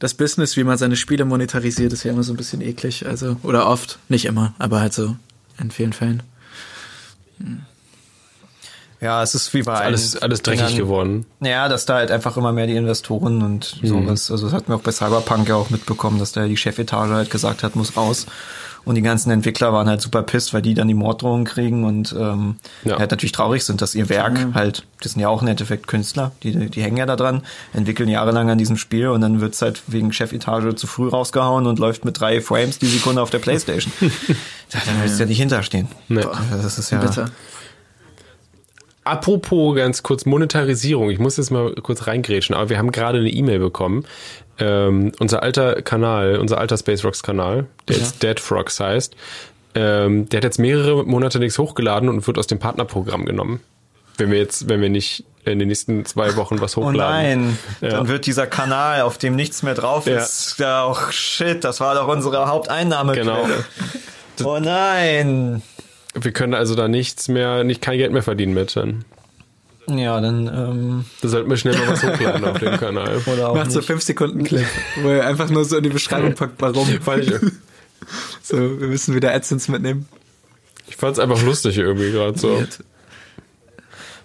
das 0.00 0.14
Business, 0.14 0.56
wie 0.56 0.64
man 0.64 0.78
seine 0.78 0.96
Spiele 0.96 1.24
monetarisiert, 1.24 1.92
ist 1.92 2.02
ja 2.02 2.10
immer 2.10 2.24
so 2.24 2.32
ein 2.32 2.36
bisschen 2.36 2.60
eklig. 2.60 3.06
Also, 3.06 3.36
oder 3.44 3.68
oft, 3.68 4.00
nicht 4.08 4.24
immer, 4.24 4.54
aber 4.58 4.80
halt 4.80 4.94
so 4.94 5.14
in 5.60 5.70
vielen 5.70 5.92
Fällen. 5.92 6.24
Ja, 9.00 9.22
es 9.22 9.36
ist 9.36 9.54
wie 9.54 9.62
bei 9.62 9.74
Alles, 9.74 10.14
allen 10.16 10.24
alles 10.24 10.42
dreckig 10.42 10.66
Dingern. 10.66 10.76
geworden. 10.76 11.26
Ja, 11.40 11.68
dass 11.68 11.86
da 11.86 11.94
halt 11.94 12.10
einfach 12.10 12.36
immer 12.36 12.50
mehr 12.52 12.66
die 12.66 12.74
Investoren 12.74 13.42
und 13.42 13.78
sowas. 13.80 14.28
Also 14.32 14.46
das 14.46 14.54
hat 14.54 14.68
mir 14.68 14.74
auch 14.74 14.80
bei 14.80 14.90
Cyberpunk 14.90 15.48
ja 15.48 15.54
auch 15.54 15.70
mitbekommen, 15.70 16.18
dass 16.18 16.32
da 16.32 16.48
die 16.48 16.56
Chefetage 16.56 17.12
halt 17.12 17.30
gesagt 17.30 17.62
hat, 17.62 17.76
muss 17.76 17.96
raus. 17.96 18.26
Und 18.86 18.94
die 18.94 19.02
ganzen 19.02 19.30
Entwickler 19.30 19.72
waren 19.72 19.88
halt 19.88 20.00
super 20.00 20.22
pisst, 20.22 20.54
weil 20.54 20.62
die 20.62 20.72
dann 20.72 20.86
die 20.86 20.94
Morddrohungen 20.94 21.44
kriegen 21.44 21.84
und 21.84 22.14
ähm, 22.18 22.56
Ja. 22.84 22.98
halt 22.98 23.10
natürlich 23.10 23.32
traurig 23.32 23.64
sind, 23.64 23.82
dass 23.82 23.94
ihr 23.96 24.08
Werk 24.08 24.54
halt, 24.54 24.86
das 25.02 25.12
sind 25.12 25.20
ja 25.20 25.28
auch 25.28 25.42
im 25.42 25.48
Endeffekt 25.48 25.88
Künstler, 25.88 26.30
die, 26.44 26.70
die 26.70 26.82
hängen 26.82 26.96
ja 26.96 27.04
da 27.04 27.16
dran, 27.16 27.42
entwickeln 27.74 28.08
jahrelang 28.08 28.48
an 28.48 28.58
diesem 28.58 28.76
Spiel 28.76 29.08
und 29.08 29.20
dann 29.22 29.40
wird's 29.40 29.60
halt 29.60 29.82
wegen 29.88 30.12
Chefetage 30.12 30.76
zu 30.76 30.86
früh 30.86 31.08
rausgehauen 31.08 31.66
und 31.66 31.80
läuft 31.80 32.04
mit 32.04 32.20
drei 32.20 32.40
Frames 32.40 32.78
die 32.78 32.86
Sekunde 32.86 33.20
auf 33.22 33.30
der 33.30 33.40
Playstation. 33.40 33.92
da, 34.00 34.78
da 34.78 34.92
willst 35.02 35.18
du 35.18 35.24
ja 35.24 35.28
nicht 35.28 35.38
hinterstehen. 35.40 35.88
Nee. 36.08 36.24
Das 36.62 36.78
ist 36.78 36.90
ja. 36.90 36.98
Bitte. 37.00 37.26
Apropos 39.04 39.76
ganz 39.76 40.02
kurz 40.02 40.26
Monetarisierung, 40.26 41.10
ich 41.10 41.20
muss 41.20 41.36
jetzt 41.36 41.50
mal 41.50 41.72
kurz 41.76 42.08
reingrätschen, 42.08 42.56
aber 42.56 42.70
wir 42.70 42.78
haben 42.78 42.90
gerade 42.90 43.18
eine 43.18 43.30
E-Mail 43.30 43.60
bekommen. 43.60 44.04
Ähm, 44.58 45.12
unser 45.18 45.42
alter 45.42 45.82
Kanal, 45.82 46.36
unser 46.38 46.58
alter 46.58 46.76
Space 46.78 47.04
Rocks 47.04 47.22
Kanal, 47.22 47.66
der 47.88 47.96
jetzt 47.96 48.22
Dead 48.22 48.40
Frogs 48.40 48.80
heißt, 48.80 49.14
ähm, 49.74 50.28
der 50.30 50.38
hat 50.38 50.44
jetzt 50.44 50.58
mehrere 50.58 51.04
Monate 51.04 51.38
nichts 51.38 51.58
hochgeladen 51.58 52.08
und 52.08 52.26
wird 52.26 52.38
aus 52.38 52.46
dem 52.46 52.58
Partnerprogramm 52.58 53.26
genommen. 53.26 53.60
Wenn 54.16 54.30
wir 54.30 54.38
jetzt, 54.38 54.68
wenn 54.70 54.80
wir 54.80 54.88
nicht 54.88 55.24
in 55.44 55.58
den 55.58 55.68
nächsten 55.68 56.06
zwei 56.06 56.34
Wochen 56.36 56.60
was 56.60 56.76
Oh 56.76 56.84
hochladen. 56.86 56.96
nein, 57.42 57.58
Ja. 57.82 57.90
dann 57.90 58.08
wird 58.08 58.24
dieser 58.26 58.46
Kanal, 58.46 59.02
auf 59.02 59.18
dem 59.18 59.36
nichts 59.36 59.62
mehr 59.62 59.74
drauf 59.74 60.06
Ja. 60.06 60.16
ist, 60.16 60.58
ja 60.58 60.82
auch 60.82 61.12
shit, 61.12 61.62
das 61.62 61.80
war 61.80 61.94
doch 61.94 62.08
unsere 62.08 62.48
Haupteinnahmequelle. 62.48 63.24
Genau. 64.38 64.50
Oh 64.50 64.58
nein. 64.58 65.62
Wir 66.14 66.32
können 66.32 66.54
also 66.54 66.74
da 66.74 66.88
nichts 66.88 67.28
mehr, 67.28 67.62
nicht 67.62 67.82
kein 67.82 67.98
Geld 67.98 68.12
mehr 68.12 68.22
verdienen 68.22 68.54
mit. 68.54 68.74
Dann 68.74 69.04
Ja, 69.88 70.20
dann 70.20 70.48
ähm, 70.48 71.04
da 71.22 71.28
sollten 71.28 71.48
wir 71.48 71.56
schnell 71.56 71.76
mal 71.78 71.88
was 71.88 72.02
hochladen 72.02 72.44
auf 72.44 72.58
dem 72.58 72.76
Kanal. 72.76 73.20
oder 73.26 73.50
auch 73.50 73.54
Macht 73.54 73.70
so 73.70 73.78
nicht. 73.78 73.86
5 73.86 74.02
Sekunden 74.02 74.42
Clip, 74.44 74.66
wo 75.02 75.08
er 75.10 75.26
einfach 75.26 75.48
nur 75.48 75.64
so 75.64 75.76
in 75.76 75.84
die 75.84 75.90
Beschreibung 75.90 76.34
packt, 76.34 76.60
warum. 76.60 76.88
Ich, 76.88 77.00
So, 78.42 78.56
wir 78.80 78.88
müssen 78.88 79.14
wieder 79.14 79.32
AdSense 79.32 79.70
mitnehmen. 79.70 80.06
ich 80.88 80.96
fand's 80.96 81.18
einfach 81.18 81.42
lustig 81.42 81.78
irgendwie 81.78 82.10
gerade 82.12 82.38
so. 82.38 82.58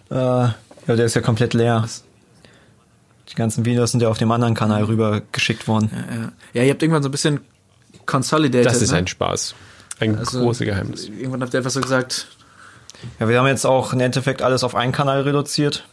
Äh, 0.10 0.16
ja, 0.16 0.56
der 0.88 1.06
ist 1.06 1.16
ja 1.16 1.22
komplett 1.22 1.54
leer. 1.54 1.88
Die 3.30 3.36
ganzen 3.36 3.66
Videos 3.66 3.92
sind 3.92 4.02
ja 4.02 4.10
auf 4.10 4.18
dem 4.18 4.32
anderen 4.32 4.56
Kanal 4.56 4.84
rüber 4.84 5.22
geschickt 5.32 5.68
worden. 5.68 5.90
Ja, 5.94 6.32
ja, 6.62 6.66
ihr 6.66 6.72
habt 6.72 6.84
irgendwann 6.84 7.04
so 7.04 7.10
ein 7.10 7.14
bisschen 7.14 7.40
consolidated. 8.06 8.66
Das 8.66 8.82
ist 8.82 8.92
ne? 8.92 8.98
ein 8.98 9.08
Spaß. 9.08 9.56
Ein 10.00 10.18
Also, 10.18 10.40
großes 10.42 10.66
Geheimnis. 10.66 11.06
Irgendwann 11.08 11.42
habt 11.42 11.54
ihr 11.54 11.60
einfach 11.60 11.72
so 11.72 11.80
gesagt, 11.82 12.28
Ja, 13.20 13.28
wir 13.30 13.40
haben 13.40 13.48
jetzt 13.48 13.66
auch 13.66 13.94
im 13.94 14.00
Endeffekt 14.00 14.42
alles 14.42 14.64
auf 14.64 14.76
einen 14.76 14.92
Kanal 14.92 15.22
reduziert. 15.22 15.86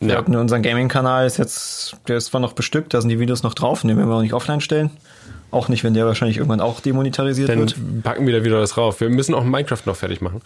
Wir 0.00 0.10
Ja. 0.14 0.16
hatten 0.18 0.34
unseren 0.34 0.62
Gaming-Kanal 0.62 1.26
ist 1.26 1.36
jetzt, 1.38 1.96
der 2.08 2.16
ist 2.16 2.26
zwar 2.26 2.40
noch 2.40 2.54
bestückt, 2.54 2.92
da 2.92 3.00
sind 3.00 3.10
die 3.10 3.20
Videos 3.20 3.42
noch 3.44 3.54
drauf, 3.54 3.82
den 3.82 3.96
werden 3.96 4.08
wir 4.08 4.16
auch 4.16 4.22
nicht 4.22 4.34
offline 4.34 4.60
stellen. 4.60 4.90
Auch 5.52 5.68
nicht, 5.68 5.84
wenn 5.84 5.92
der 5.92 6.06
wahrscheinlich 6.06 6.38
irgendwann 6.38 6.60
auch 6.60 6.80
demonetarisiert 6.80 7.50
Dann 7.50 7.58
wird. 7.60 7.76
packen 8.02 8.26
wir 8.26 8.38
da 8.38 8.44
wieder 8.44 8.58
das 8.58 8.78
rauf. 8.78 9.00
Wir 9.00 9.10
müssen 9.10 9.34
auch 9.34 9.44
Minecraft 9.44 9.82
noch 9.84 9.96
fertig 9.96 10.22
machen. 10.22 10.40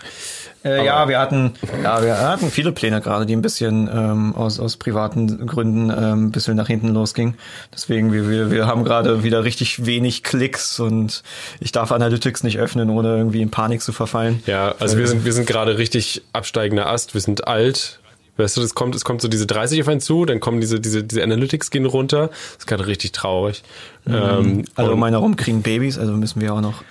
Äh, 0.65 0.85
ja, 0.85 1.09
wir 1.09 1.20
hatten, 1.20 1.53
ja, 1.83 2.03
wir 2.03 2.19
hatten 2.19 2.51
viele 2.51 2.73
Pläne 2.73 3.01
gerade, 3.01 3.24
die 3.24 3.35
ein 3.37 3.41
bisschen 3.41 3.89
ähm, 3.93 4.35
aus, 4.35 4.59
aus 4.59 4.77
privaten 4.77 5.47
Gründen 5.47 5.91
ähm, 5.91 6.27
ein 6.27 6.33
bisschen 6.33 6.57
nach 6.57 6.66
hinten 6.66 6.89
losgingen. 6.89 7.37
Deswegen, 7.73 8.12
wir, 8.12 8.28
wir, 8.28 8.51
wir 8.51 8.66
haben 8.66 8.83
gerade 8.83 9.23
wieder 9.23 9.45
richtig 9.45 9.87
wenig 9.87 10.24
Klicks 10.24 10.81
und 10.81 11.23
ich 11.61 11.70
darf 11.70 11.93
Analytics 11.93 12.43
nicht 12.43 12.59
öffnen, 12.59 12.91
ohne 12.91 13.16
irgendwie 13.16 13.43
in 13.43 13.51
Panik 13.51 13.83
zu 13.83 13.93
verfallen. 13.93 14.43
Ja, 14.47 14.74
also 14.81 14.99
wir 14.99 15.07
sind, 15.07 15.24
wir 15.24 15.33
sind 15.33 15.47
gerade 15.47 15.78
richtig 15.78 16.23
absteigender 16.33 16.89
Ast. 16.89 17.15
Wir 17.15 17.20
sind 17.20 17.47
alt. 17.47 18.01
Weißt 18.37 18.57
du, 18.57 18.61
das 18.61 18.75
kommt, 18.75 18.95
es 18.95 19.05
kommt 19.05 19.23
so 19.23 19.29
diese 19.29 19.47
30 19.47 19.81
auf 19.83 19.89
einen 19.89 20.01
zu, 20.01 20.25
dann 20.27 20.41
kommen 20.41 20.61
diese, 20.61 20.79
diese, 20.81 21.03
diese 21.03 21.23
Analytics 21.23 21.71
gehen 21.71 21.87
runter. 21.87 22.29
Das 22.29 22.59
ist 22.59 22.67
gerade 22.67 22.87
richtig 22.87 23.13
traurig. 23.13 23.63
Ähm, 24.07 24.65
Also 24.75 24.91
und 24.91 24.97
um 24.99 25.03
einen 25.03 25.15
herum 25.15 25.37
kriegen 25.37 25.63
Babys, 25.63 25.99
also 25.99 26.13
müssen 26.13 26.41
wir 26.41 26.53
auch 26.55 26.61
noch. 26.61 26.83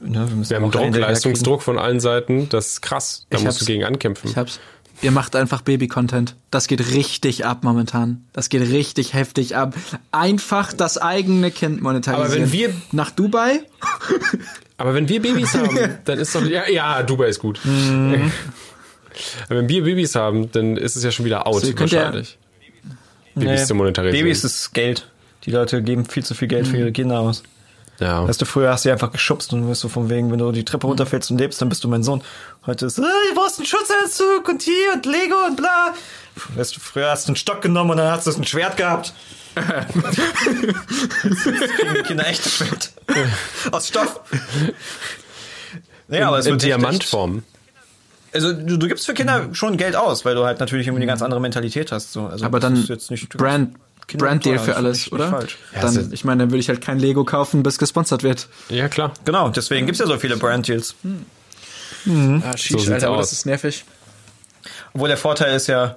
Ne, 0.00 0.28
wir 0.28 0.36
müssen 0.36 0.50
wir 0.50 0.60
haben 0.60 0.70
Druck, 0.70 0.94
Leistungsdruck 0.96 1.62
von 1.62 1.78
allen 1.78 2.00
Seiten. 2.00 2.48
Das 2.48 2.66
ist 2.68 2.82
krass. 2.82 3.26
Da 3.30 3.38
Ich 3.38 3.44
musst 3.44 3.60
du 3.60 3.64
gegen 3.64 3.84
ankämpfen. 3.84 4.30
ich 4.30 4.36
hab's. 4.36 4.58
Ihr 5.02 5.10
macht 5.10 5.36
einfach 5.36 5.60
Baby-Content. 5.60 6.36
Das 6.50 6.68
geht 6.68 6.80
richtig 6.94 7.44
ab 7.44 7.64
momentan. 7.64 8.24
Das 8.32 8.48
geht 8.48 8.62
richtig 8.62 9.12
heftig 9.12 9.54
ab. 9.54 9.74
Einfach 10.10 10.72
das 10.72 10.96
eigene 10.96 11.50
Kind 11.50 11.82
monetarisieren. 11.82 12.32
Aber 12.32 12.40
wenn 12.42 12.52
wir- 12.52 12.72
nach 12.92 13.10
Dubai, 13.10 13.60
Aber 14.78 14.94
wenn 14.94 15.06
wir 15.10 15.20
Babys 15.20 15.54
haben, 15.58 15.78
dann 16.06 16.18
ist 16.18 16.34
doch, 16.34 16.44
ja, 16.46 16.66
ja, 16.70 17.02
Dubai 17.02 17.28
ist 17.28 17.38
gut. 17.40 17.60
Mhm. 17.64 18.32
Aber 19.48 19.58
wenn 19.58 19.68
wir 19.68 19.84
Babys 19.84 20.14
haben, 20.14 20.50
dann 20.52 20.76
ist 20.76 20.96
es 20.96 21.02
ja 21.04 21.10
schon 21.10 21.24
wieder 21.24 21.46
out, 21.46 21.62
So, 21.62 21.68
ihr 21.68 21.74
könnt 21.74 21.92
ja- 21.92 22.04
wahrscheinlich. 22.04 22.38
Babys 23.34 23.66
zu 23.66 23.74
monetarisieren. 23.74 24.24
Babys 24.24 24.44
ist 24.44 24.72
Geld. 24.72 25.08
Die 25.44 25.50
Leute 25.50 25.82
geben 25.82 26.06
viel 26.06 26.24
zu 26.24 26.34
viel 26.34 26.48
Geld 26.48 26.66
für 26.66 26.78
ihre 26.78 26.92
Kinder 26.92 27.20
aus. 27.20 27.42
ja. 28.00 28.26
Weißt 28.26 28.40
du, 28.40 28.46
früher 28.46 28.70
hast 28.70 28.84
du 28.84 28.88
die 28.88 28.92
einfach 28.94 29.12
geschubst 29.12 29.52
und 29.52 29.68
wirst 29.68 29.84
du 29.84 29.88
von 29.88 30.08
wegen, 30.10 30.30
wenn 30.32 30.38
du 30.38 30.50
die 30.52 30.64
Treppe 30.64 30.86
runterfällst 30.86 31.30
und 31.30 31.38
lebst, 31.38 31.60
dann 31.60 31.68
bist 31.68 31.84
du 31.84 31.88
mein 31.88 32.02
Sohn. 32.02 32.22
Heute 32.66 32.86
ist, 32.86 32.98
äh, 32.98 33.02
du 33.02 33.34
brauchst 33.34 33.58
einen 33.58 33.66
Schutzanzug 33.66 34.48
und 34.48 34.62
hier 34.62 34.92
und 34.94 35.06
Lego 35.06 35.36
und 35.46 35.56
bla. 35.56 35.94
Weißt 36.54 36.76
du, 36.76 36.80
früher 36.80 37.10
hast 37.10 37.26
du 37.26 37.30
einen 37.30 37.36
Stock 37.36 37.62
genommen 37.62 37.92
und 37.92 37.96
dann 37.98 38.10
hast 38.10 38.26
du 38.26 38.32
ein 38.32 38.44
Schwert 38.44 38.76
gehabt. 38.76 39.12
Jetzt 39.56 41.44
kriegen 41.78 41.94
die 41.94 42.02
Kinder 42.02 42.26
echtes 42.26 42.52
Schwert. 42.54 42.92
Aus 43.72 43.88
Stoff. 43.88 44.20
Ja, 46.08 46.28
aber 46.28 46.38
es 46.38 46.46
in 46.46 46.52
wird 46.52 46.62
echt- 46.62 46.68
Diamantform. 46.68 47.42
Also 48.36 48.52
du, 48.52 48.76
du 48.76 48.88
gibst 48.88 49.06
für 49.06 49.14
Kinder 49.14 49.48
schon 49.52 49.76
Geld 49.76 49.96
aus, 49.96 50.24
weil 50.24 50.34
du 50.34 50.44
halt 50.44 50.60
natürlich 50.60 50.86
irgendwie 50.86 51.02
eine 51.02 51.10
ganz 51.10 51.22
andere 51.22 51.40
Mentalität 51.40 51.90
hast. 51.92 52.12
So. 52.12 52.26
Also, 52.26 52.44
aber 52.44 52.60
dann 52.60 52.76
ist 52.76 52.88
jetzt 52.88 53.10
nicht, 53.10 53.28
Brand, 53.30 53.74
Kinder 54.06 54.26
Brand 54.26 54.44
Deal 54.44 54.58
für 54.58 54.66
das 54.68 54.76
alles, 54.76 54.96
nicht 54.98 55.12
oder? 55.12 55.28
falsch. 55.30 55.58
Ja, 55.74 55.80
dann, 55.82 55.96
ist- 55.96 56.12
ich 56.12 56.24
meine, 56.24 56.42
dann 56.44 56.50
würde 56.50 56.60
ich 56.60 56.68
halt 56.68 56.80
kein 56.80 56.98
Lego 56.98 57.24
kaufen, 57.24 57.62
bis 57.62 57.78
gesponsert 57.78 58.22
wird. 58.22 58.48
Ja, 58.68 58.88
klar. 58.88 59.12
Genau, 59.24 59.48
deswegen 59.48 59.86
gibt's 59.86 59.98
ja 60.00 60.06
so 60.06 60.16
viele 60.18 60.36
Brand 60.36 60.68
Deals. 60.68 60.94
Ah, 62.06 62.54
So 62.56 62.78
sieht's 62.78 63.02
aber 63.04 63.16
aus. 63.16 63.30
das 63.30 63.32
ist 63.38 63.46
nervig. 63.46 63.84
Obwohl 64.94 65.08
der 65.08 65.16
Vorteil 65.16 65.54
ist 65.56 65.66
ja, 65.66 65.96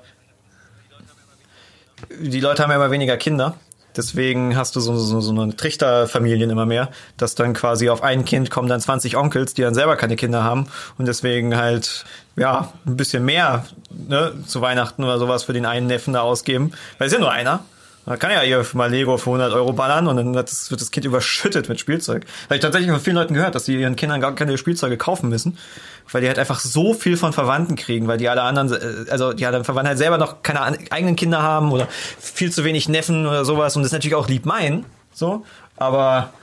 die 2.19 2.39
Leute 2.39 2.63
haben 2.63 2.69
ja 2.71 2.77
immer 2.77 2.91
weniger 2.91 3.17
Kinder. 3.17 3.55
Deswegen 3.95 4.55
hast 4.55 4.75
du 4.75 4.79
so, 4.79 4.95
so, 4.97 5.19
so 5.19 5.31
eine 5.31 5.55
Trichterfamilien 5.55 6.49
immer 6.49 6.65
mehr, 6.65 6.89
dass 7.17 7.35
dann 7.35 7.53
quasi 7.53 7.89
auf 7.89 8.03
ein 8.03 8.25
Kind 8.25 8.49
kommen 8.51 8.69
dann 8.69 8.79
20 8.79 9.17
Onkels, 9.17 9.53
die 9.53 9.61
dann 9.61 9.73
selber 9.73 9.95
keine 9.95 10.15
Kinder 10.15 10.43
haben 10.43 10.67
und 10.97 11.07
deswegen 11.07 11.57
halt, 11.57 12.05
ja, 12.35 12.71
ein 12.85 12.97
bisschen 12.97 13.25
mehr 13.25 13.65
ne, 13.89 14.33
zu 14.45 14.61
Weihnachten 14.61 15.03
oder 15.03 15.17
sowas 15.17 15.43
für 15.43 15.53
den 15.53 15.65
einen 15.65 15.87
Neffen 15.87 16.13
da 16.13 16.21
ausgeben. 16.21 16.71
Weil 16.97 17.07
es 17.07 17.13
ja 17.13 17.19
nur 17.19 17.31
einer. 17.31 17.63
Man 18.09 18.17
kann 18.17 18.31
ja 18.31 18.41
hier 18.41 18.65
mal 18.73 18.89
Lego 18.89 19.17
für 19.17 19.29
100 19.29 19.53
Euro 19.53 19.71
ballern 19.71 20.07
und 20.07 20.17
dann 20.17 20.33
wird 20.33 20.51
das, 20.51 20.89
Kind 20.89 21.05
überschüttet 21.05 21.69
mit 21.69 21.79
Spielzeug. 21.79 22.25
Habe 22.45 22.55
ich 22.55 22.61
tatsächlich 22.61 22.89
von 22.89 22.99
vielen 22.99 23.17
Leuten 23.17 23.35
gehört, 23.35 23.53
dass 23.53 23.65
sie 23.65 23.79
ihren 23.79 23.95
Kindern 23.95 24.19
gar 24.19 24.33
keine 24.33 24.57
Spielzeuge 24.57 24.97
kaufen 24.97 25.29
müssen, 25.29 25.59
weil 26.11 26.21
die 26.21 26.27
halt 26.27 26.39
einfach 26.39 26.59
so 26.59 26.95
viel 26.95 27.17
von 27.17 27.33
Verwandten 27.33 27.75
kriegen, 27.75 28.07
weil 28.07 28.17
die 28.17 28.27
alle 28.27 28.41
anderen, 28.41 28.73
äh, 28.73 29.11
also 29.11 29.31
die 29.33 29.45
anderen 29.45 29.63
Verwandten 29.63 29.89
halt 29.89 29.99
selber 29.99 30.17
noch 30.17 30.41
keine 30.41 30.59
eigenen 30.89 31.15
Kinder 31.15 31.43
haben 31.43 31.71
oder 31.71 31.87
viel 32.19 32.51
zu 32.51 32.63
wenig 32.63 32.89
Neffen 32.89 33.27
oder 33.27 33.45
sowas 33.45 33.75
und 33.75 33.83
das 33.83 33.91
natürlich 33.91 34.15
auch 34.15 34.27
lieb 34.27 34.43
meinen, 34.43 34.85
so, 35.13 35.45
aber 35.77 36.33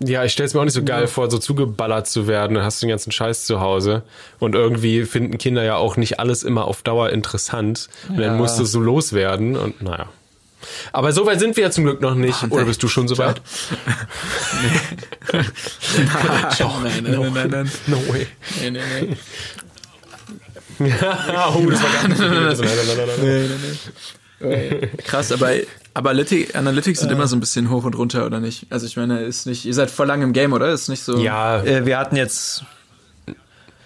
Ja, 0.00 0.24
ich 0.24 0.32
stell's 0.32 0.54
mir 0.54 0.60
auch 0.60 0.64
nicht 0.64 0.74
so 0.74 0.84
geil 0.84 1.08
vor, 1.08 1.28
so 1.30 1.38
zugeballert 1.38 2.06
zu 2.06 2.28
werden, 2.28 2.54
dann 2.54 2.64
hast 2.64 2.80
du 2.80 2.86
den 2.86 2.90
ganzen 2.90 3.10
Scheiß 3.10 3.46
zu 3.46 3.60
Hause. 3.60 4.02
Und 4.38 4.54
irgendwie 4.54 5.04
finden 5.04 5.38
Kinder 5.38 5.64
ja 5.64 5.76
auch 5.76 5.96
nicht 5.96 6.20
alles 6.20 6.44
immer 6.44 6.66
auf 6.66 6.82
Dauer 6.82 7.10
interessant. 7.10 7.88
Und 8.08 8.18
dann 8.18 8.36
musst 8.36 8.58
du 8.58 8.64
so 8.64 8.80
loswerden 8.80 9.56
und 9.56 9.82
naja. 9.82 10.08
Aber 10.92 11.12
so 11.12 11.26
weit 11.26 11.40
sind 11.40 11.56
wir 11.56 11.64
ja 11.64 11.70
zum 11.70 11.84
Glück 11.84 12.00
noch 12.00 12.14
nicht. 12.14 12.44
Oder 12.50 12.64
bist 12.64 12.82
du 12.82 12.88
schon 12.88 13.08
so 13.08 13.18
weit? 13.18 13.40
nein, 15.32 15.44
nein, 17.02 17.32
nein, 17.32 17.50
nein. 17.50 17.70
No 17.86 17.96
way. 18.08 18.26
nein, 18.60 18.72
nein, 18.74 18.84
nein. 19.08 19.18
oh, 21.56 21.66
das 21.68 21.82
war 21.82 21.90
gar 21.90 22.08
nicht. 22.08 22.20
Nein, 22.20 22.30
nein, 22.30 22.56
nein, 23.20 23.78
nein. 24.40 24.90
Krass, 25.04 25.32
aber, 25.32 25.52
aber 25.98 26.10
Analytics, 26.10 26.54
Analytics 26.54 27.00
sind 27.00 27.10
immer 27.10 27.26
so 27.26 27.34
ein 27.34 27.40
bisschen 27.40 27.70
hoch 27.70 27.82
und 27.82 27.96
runter, 27.98 28.24
oder 28.24 28.38
nicht? 28.38 28.66
Also 28.70 28.86
ich 28.86 28.96
meine, 28.96 29.22
ist 29.22 29.46
nicht, 29.46 29.64
ihr 29.64 29.74
seid 29.74 29.90
voll 29.90 30.06
lang 30.06 30.22
im 30.22 30.32
Game, 30.32 30.52
oder? 30.52 30.68
Ist 30.68 30.88
nicht 30.88 31.02
so. 31.02 31.18
Ja, 31.18 31.60
äh, 31.62 31.84
wir 31.86 31.98
hatten 31.98 32.14
jetzt 32.14 32.64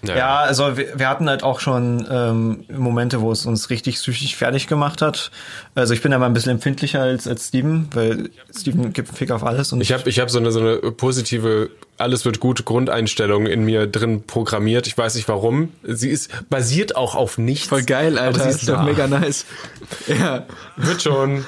ja. 0.03 0.17
Ja, 0.17 0.39
also 0.41 0.75
wir, 0.77 0.99
wir 0.99 1.07
hatten 1.07 1.29
halt 1.29 1.43
auch 1.43 1.59
schon 1.59 2.05
ähm, 2.09 2.65
Momente, 2.69 3.21
wo 3.21 3.31
es 3.31 3.45
uns 3.45 3.69
richtig 3.69 3.95
psychisch 3.95 4.35
fertig 4.35 4.67
gemacht 4.67 5.01
hat. 5.01 5.31
Also 5.75 5.93
ich 5.93 6.01
bin 6.01 6.11
da 6.11 6.19
mal 6.19 6.25
ein 6.25 6.33
bisschen 6.33 6.51
empfindlicher 6.51 7.01
als, 7.01 7.25
als 7.25 7.47
Steven, 7.47 7.87
weil 7.93 8.29
Steven 8.53 8.91
gibt 8.91 9.09
einen 9.09 9.17
Fick 9.17 9.31
auf 9.31 9.43
alles. 9.43 9.71
Und 9.71 9.81
Ich 9.81 9.93
habe 9.93 10.09
ich 10.09 10.19
hab 10.19 10.29
so 10.29 10.39
eine, 10.39 10.51
so 10.51 10.59
eine 10.59 10.77
positive 10.91 11.69
alles 11.97 12.25
wird 12.25 12.39
gut 12.39 12.65
Grundeinstellung 12.65 13.45
in 13.45 13.63
mir 13.63 13.87
drin 13.87 14.23
programmiert. 14.25 14.87
Ich 14.87 14.97
weiß 14.97 15.15
nicht 15.15 15.27
warum. 15.27 15.71
Sie 15.83 16.09
ist 16.09 16.29
basiert 16.49 16.95
auch 16.95 17.15
auf 17.15 17.37
nichts. 17.37 17.67
Voll 17.67 17.83
geil, 17.83 18.17
Alter. 18.17 18.29
Aber 18.29 18.39
sie 18.39 18.45
Das 18.45 18.55
ist 18.61 18.69
doch 18.69 18.75
da. 18.77 18.83
mega 18.83 19.07
nice. 19.07 19.45
Ja. 20.07 20.45
Wird 20.75 21.01
schon. 21.03 21.45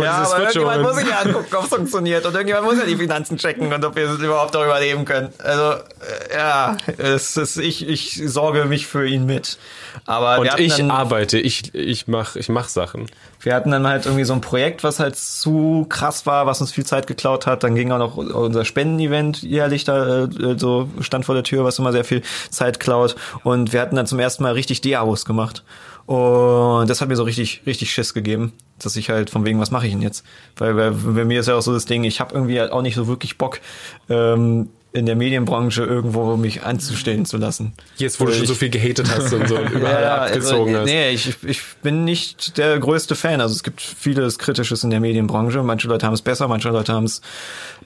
Ja, 0.00 0.12
aber 0.12 0.38
wird 0.38 0.54
irgendjemand 0.54 0.82
muss 0.82 0.92
schon. 0.92 1.00
sich 1.00 1.08
ja 1.08 1.18
angucken, 1.20 1.56
ob 1.56 1.64
es 1.64 1.68
funktioniert. 1.68 2.24
Und 2.24 2.32
irgendjemand 2.34 2.66
muss 2.66 2.78
ja 2.78 2.84
die 2.86 2.96
Finanzen 2.96 3.36
checken 3.38 3.72
und 3.72 3.84
ob 3.84 3.96
wir 3.96 4.08
es 4.08 4.18
überhaupt 4.20 4.54
auch 4.56 4.64
überleben 4.64 5.04
können. 5.04 5.30
Also, 5.38 5.72
äh, 5.72 6.34
ja, 6.34 6.76
es 6.98 7.36
ist, 7.36 7.56
ich, 7.56 7.88
ich 7.88 8.22
sorge 8.24 8.64
mich 8.66 8.86
für 8.86 9.06
ihn 9.06 9.26
mit. 9.26 9.58
Aber 10.06 10.38
Und 10.38 10.58
ich 10.58 10.76
dann, 10.76 10.90
arbeite, 10.90 11.38
ich, 11.38 11.74
ich 11.74 12.06
mach, 12.06 12.36
ich 12.36 12.48
mach 12.48 12.68
Sachen. 12.68 13.06
wir 13.40 13.54
hatten 13.54 13.70
dann 13.70 13.86
halt 13.86 14.06
irgendwie 14.06 14.24
so 14.24 14.32
ein 14.32 14.40
Projekt, 14.40 14.84
was 14.84 15.00
halt 15.00 15.16
zu 15.16 15.86
krass 15.88 16.24
war, 16.24 16.46
was 16.46 16.60
uns 16.60 16.72
viel 16.72 16.86
Zeit 16.86 17.06
geklaut 17.06 17.46
hat. 17.46 17.62
Dann 17.62 17.74
ging 17.74 17.90
auch 17.92 17.98
noch 17.98 18.16
unser 18.16 18.64
Spendenevent 18.64 19.42
jährlich 19.42 19.71
da 19.84 20.24
äh, 20.24 20.58
so 20.58 20.88
stand 21.00 21.24
vor 21.24 21.34
der 21.34 21.44
Tür, 21.44 21.64
was 21.64 21.78
immer 21.78 21.92
sehr 21.92 22.04
viel 22.04 22.22
Zeit 22.50 22.80
klaut. 22.80 23.16
Und 23.42 23.72
wir 23.72 23.80
hatten 23.80 23.96
dann 23.96 24.06
zum 24.06 24.18
ersten 24.18 24.42
Mal 24.42 24.52
richtig 24.52 24.80
Diabos 24.80 25.24
gemacht. 25.24 25.64
Und 26.06 26.90
das 26.90 27.00
hat 27.00 27.08
mir 27.08 27.16
so 27.16 27.22
richtig, 27.22 27.62
richtig 27.66 27.92
Schiss 27.92 28.12
gegeben, 28.12 28.52
dass 28.78 28.96
ich 28.96 29.08
halt 29.08 29.30
von 29.30 29.44
wegen, 29.44 29.60
was 29.60 29.70
mache 29.70 29.86
ich 29.86 29.92
denn 29.92 30.02
jetzt? 30.02 30.24
Weil 30.56 30.74
bei, 30.74 30.90
bei 30.90 31.24
mir 31.24 31.40
ist 31.40 31.48
ja 31.48 31.54
auch 31.56 31.62
so 31.62 31.72
das 31.72 31.84
Ding, 31.84 32.04
ich 32.04 32.20
habe 32.20 32.34
irgendwie 32.34 32.58
halt 32.60 32.72
auch 32.72 32.82
nicht 32.82 32.96
so 32.96 33.06
wirklich 33.06 33.38
Bock, 33.38 33.60
ähm, 34.08 34.68
in 34.92 35.06
der 35.06 35.16
Medienbranche 35.16 35.84
irgendwo 35.84 36.36
mich 36.36 36.64
anzustellen 36.64 37.24
zu 37.24 37.38
lassen. 37.38 37.72
Jetzt, 37.96 38.20
wo 38.20 38.24
du 38.24 38.30
Weil 38.30 38.38
schon 38.38 38.46
so 38.46 38.54
viel 38.54 38.68
gehatet 38.68 39.08
hast 39.10 39.32
und 39.32 39.48
so 39.48 39.56
und 39.56 39.70
überall 39.72 40.04
abgezogen 40.04 40.74
also, 40.74 40.80
hast. 40.80 40.84
Nee, 40.86 41.10
ich, 41.10 41.34
ich 41.44 41.62
bin 41.82 42.04
nicht 42.04 42.58
der 42.58 42.78
größte 42.78 43.14
Fan. 43.14 43.40
Also 43.40 43.54
es 43.54 43.62
gibt 43.62 43.80
vieles 43.80 44.38
Kritisches 44.38 44.84
in 44.84 44.90
der 44.90 45.00
Medienbranche. 45.00 45.62
Manche 45.62 45.88
Leute 45.88 46.06
haben 46.06 46.12
es 46.12 46.20
besser, 46.20 46.46
manche 46.46 46.68
Leute 46.68 46.92
haben 46.92 47.04
es 47.04 47.22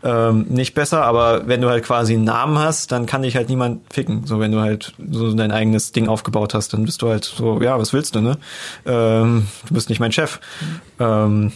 ähm, 0.03 0.47
nicht 0.49 0.75
besser. 0.75 1.05
Aber 1.05 1.47
wenn 1.47 1.61
du 1.61 1.69
halt 1.69 1.85
quasi 1.85 2.15
einen 2.15 2.25
Namen 2.25 2.59
hast, 2.59 2.91
dann 2.91 3.07
kann 3.07 3.23
dich 3.23 3.37
halt 3.37 3.49
niemand 3.49 3.83
ficken. 3.93 4.27
So 4.27 4.41
wenn 4.41 4.51
du 4.51 4.61
halt 4.61 4.93
so 5.11 5.33
dein 5.33 5.53
eigenes 5.53 5.93
Ding 5.93 6.09
aufgebaut 6.09 6.55
hast, 6.55 6.73
dann 6.73 6.85
bist 6.85 7.03
du 7.03 7.09
halt 7.09 7.25
so, 7.25 7.63
ja, 7.63 7.79
was 7.79 7.93
willst 7.93 8.17
du, 8.17 8.21
ne? 8.21 8.37
Ähm, 8.85 9.47
du 9.69 9.75
bist 9.75 9.91
nicht 9.91 10.01
mein 10.01 10.13
Chef. 10.13 10.41
Ähm, 10.99 11.53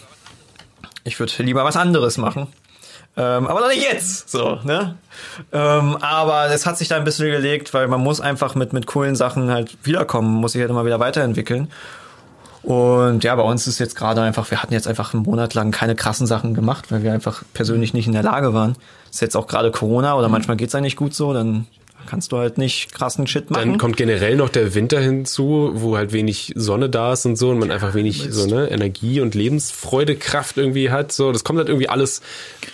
ich 1.02 1.18
würde 1.18 1.32
lieber 1.42 1.64
was 1.64 1.76
anderes 1.76 2.18
machen. 2.18 2.46
Ähm, 3.16 3.46
aber 3.46 3.60
doch 3.60 3.68
nicht 3.68 3.82
jetzt, 3.82 4.30
so, 4.30 4.60
ne? 4.62 4.96
Ähm, 5.52 5.96
aber 6.00 6.46
es 6.50 6.64
hat 6.64 6.78
sich 6.78 6.88
da 6.88 6.96
ein 6.96 7.04
bisschen 7.04 7.30
gelegt, 7.30 7.74
weil 7.74 7.88
man 7.88 8.00
muss 8.00 8.20
einfach 8.20 8.54
mit, 8.54 8.72
mit 8.72 8.86
coolen 8.86 9.16
Sachen 9.16 9.50
halt 9.50 9.76
wiederkommen, 9.82 10.34
muss 10.34 10.52
sich 10.52 10.60
halt 10.60 10.70
immer 10.70 10.86
wieder 10.86 11.00
weiterentwickeln. 11.00 11.68
Und 12.62 13.24
ja, 13.24 13.34
bei 13.34 13.42
uns 13.42 13.66
ist 13.66 13.78
jetzt 13.78 13.96
gerade 13.96 14.20
einfach, 14.20 14.50
wir 14.50 14.62
hatten 14.62 14.74
jetzt 14.74 14.86
einfach 14.86 15.14
einen 15.14 15.22
Monat 15.22 15.54
lang 15.54 15.70
keine 15.70 15.96
krassen 15.96 16.26
Sachen 16.26 16.54
gemacht, 16.54 16.90
weil 16.92 17.02
wir 17.02 17.12
einfach 17.12 17.42
persönlich 17.54 17.94
nicht 17.94 18.06
in 18.06 18.12
der 18.12 18.22
Lage 18.22 18.52
waren. 18.54 18.76
Ist 19.10 19.22
jetzt 19.22 19.36
auch 19.36 19.46
gerade 19.46 19.70
Corona 19.70 20.14
oder 20.14 20.28
manchmal 20.28 20.56
geht's 20.56 20.74
ja 20.74 20.80
nicht 20.80 20.96
gut 20.96 21.14
so, 21.14 21.32
dann 21.32 21.66
kannst 22.06 22.32
du 22.32 22.38
halt 22.38 22.58
nicht 22.58 22.92
krassen 22.92 23.26
Shit 23.26 23.50
machen. 23.50 23.70
Dann 23.70 23.78
kommt 23.78 23.96
generell 23.96 24.36
noch 24.36 24.48
der 24.48 24.74
Winter 24.74 25.00
hinzu, 25.00 25.70
wo 25.74 25.96
halt 25.96 26.12
wenig 26.12 26.52
Sonne 26.56 26.88
da 26.90 27.12
ist 27.12 27.26
und 27.26 27.36
so 27.36 27.50
und 27.50 27.58
man 27.58 27.70
einfach 27.70 27.94
wenig 27.94 28.28
so 28.30 28.46
ne 28.46 28.70
Energie 28.70 29.20
und 29.20 29.34
Lebensfreude, 29.34 30.16
Kraft 30.16 30.56
irgendwie 30.56 30.90
hat. 30.90 31.12
So, 31.12 31.32
das 31.32 31.44
kommt 31.44 31.58
halt 31.58 31.68
irgendwie 31.68 31.88
alles, 31.88 32.22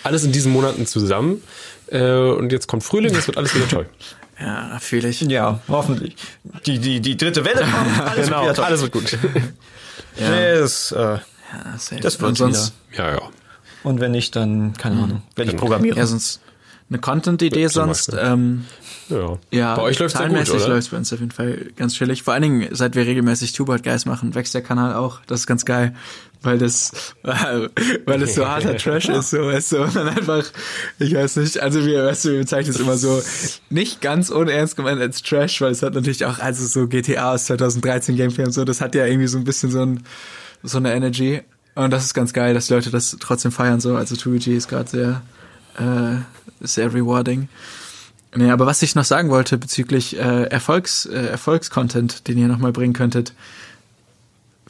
alles 0.03 0.23
in 0.23 0.31
diesen 0.31 0.51
Monaten 0.51 0.85
zusammen. 0.85 1.43
Äh, 1.87 2.11
und 2.11 2.51
jetzt 2.51 2.67
kommt 2.67 2.83
Frühling, 2.83 3.15
es 3.15 3.27
wird 3.27 3.37
alles 3.37 3.55
wieder 3.55 3.67
toll. 3.67 3.89
Ja, 4.39 4.77
fühle 4.79 5.07
ich. 5.09 5.21
ja, 5.21 5.61
hoffentlich. 5.67 6.15
Die, 6.67 6.77
die, 6.77 6.99
die 6.99 7.17
dritte 7.17 7.43
Welle 7.43 7.61
kommt, 7.61 8.01
alles 8.07 8.25
Genau, 8.27 8.41
wird 8.41 8.43
wieder 8.43 8.53
toll. 8.53 8.65
alles 8.65 8.81
wird 8.83 8.91
gut. 8.91 9.17
Nee, 10.19 10.59
das, 10.59 10.91
äh, 10.91 10.97
Ja, 10.97 11.19
das 12.01 12.19
wird 12.19 12.29
Und 12.29 12.37
sonst, 12.37 12.73
Ja, 12.95 13.13
ja. 13.13 13.21
Und 13.83 13.99
wenn 13.99 14.11
nicht, 14.11 14.35
dann, 14.35 14.73
keine 14.73 15.01
Ahnung, 15.01 15.23
werde 15.35 15.51
ich 15.51 15.57
programmieren. 15.57 15.97
ja, 15.97 16.05
sonst 16.05 16.39
eine 16.89 16.99
Content-Idee 16.99 17.67
sonst. 17.67 18.15
Ähm, 18.17 18.65
ja. 19.09 19.37
ja, 19.51 19.75
Bei 19.75 19.81
euch 19.83 19.99
läuft's 19.99 20.19
ja 20.19 20.27
gut, 20.27 20.49
oder? 20.49 20.67
läuft's 20.69 20.89
bei 20.89 20.97
uns 20.97 21.11
auf 21.11 21.19
jeden 21.19 21.31
Fall 21.31 21.67
ganz 21.75 21.95
chillig. 21.95 22.23
Vor 22.23 22.33
allen 22.33 22.43
Dingen, 22.43 22.67
seit 22.71 22.95
wir 22.95 23.05
regelmäßig 23.05 23.53
Two-Board 23.53 23.83
Guys 23.83 24.05
machen, 24.05 24.35
wächst 24.35 24.53
der 24.53 24.61
Kanal 24.61 24.93
auch. 24.95 25.19
Das 25.27 25.41
ist 25.41 25.47
ganz 25.47 25.65
geil. 25.65 25.93
Weil 26.43 26.59
das, 26.59 27.15
weil 27.23 28.21
es 28.21 28.35
so 28.35 28.47
harter 28.47 28.77
Trash 28.77 29.09
ist, 29.09 29.31
so, 29.31 29.39
weißt 29.39 29.71
du, 29.71 29.83
und 29.83 29.95
dann 29.95 30.07
einfach, 30.07 30.45
ich 30.99 31.13
weiß 31.13 31.37
nicht, 31.37 31.59
also 31.59 31.83
wir, 31.85 32.05
weißt 32.05 32.25
du, 32.25 32.29
wir 32.29 32.39
bezeichnen 32.39 32.75
es 32.75 32.79
immer 32.79 32.95
so, 32.95 33.21
nicht 33.69 34.01
ganz 34.01 34.29
unernst 34.29 34.75
gemeint 34.75 35.01
als 35.01 35.23
Trash, 35.23 35.61
weil 35.61 35.71
es 35.71 35.81
hat 35.81 35.95
natürlich 35.95 36.25
auch, 36.25 36.37
also 36.39 36.65
so 36.65 36.87
GTA 36.87 37.33
aus 37.33 37.45
2013 37.45 38.15
Gameplay 38.15 38.45
und 38.45 38.51
so, 38.51 38.65
das 38.65 38.81
hat 38.81 38.93
ja 38.93 39.05
irgendwie 39.05 39.27
so 39.27 39.39
ein 39.39 39.45
bisschen 39.45 39.71
so 39.71 39.81
ein, 39.81 40.03
so 40.63 40.77
eine 40.77 40.93
Energy. 40.93 41.41
Und 41.73 41.91
das 41.91 42.05
ist 42.05 42.13
ganz 42.13 42.33
geil, 42.33 42.53
dass 42.53 42.67
die 42.67 42.73
Leute 42.73 42.91
das 42.91 43.17
trotzdem 43.19 43.51
feiern, 43.51 43.79
so, 43.79 43.95
also 43.95 44.15
2G 44.15 44.55
ist 44.55 44.67
gerade 44.67 44.89
sehr, 44.89 45.21
äh, 45.79 46.21
sehr 46.61 46.93
rewarding. 46.93 47.49
Nee, 48.35 48.51
aber 48.51 48.65
was 48.65 48.81
ich 48.81 48.93
noch 48.95 49.05
sagen 49.05 49.29
wollte 49.29 49.57
bezüglich 49.57 50.17
äh, 50.17 50.43
Erfolgs, 50.43 51.05
äh, 51.05 51.27
Erfolgscontent, 51.27 52.27
den 52.27 52.37
ihr 52.37 52.47
nochmal 52.47 52.71
bringen 52.71 52.93
könntet, 52.93 53.33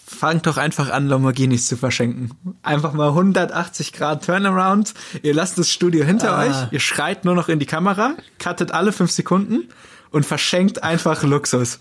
fangt 0.06 0.46
doch 0.48 0.58
einfach 0.58 0.90
an, 0.90 1.08
Lamborghinis 1.08 1.68
zu 1.68 1.76
verschenken. 1.76 2.32
Einfach 2.64 2.94
mal 2.94 3.10
180 3.10 3.92
Grad 3.94 4.26
Turnaround. 4.26 4.94
Ihr 5.22 5.34
lasst 5.34 5.58
das 5.58 5.70
Studio 5.70 6.06
hinter 6.06 6.38
Ah. 6.38 6.44
euch, 6.46 6.72
ihr 6.72 6.80
schreit 6.80 7.26
nur 7.26 7.36
noch 7.36 7.50
in 7.50 7.60
die 7.60 7.66
Kamera, 7.66 8.16
cuttet 8.42 8.72
alle 8.72 8.92
fünf 8.94 9.12
Sekunden 9.12 9.68
und 10.12 10.26
verschenkt 10.26 10.84
einfach 10.84 11.24
Luxus. 11.24 11.80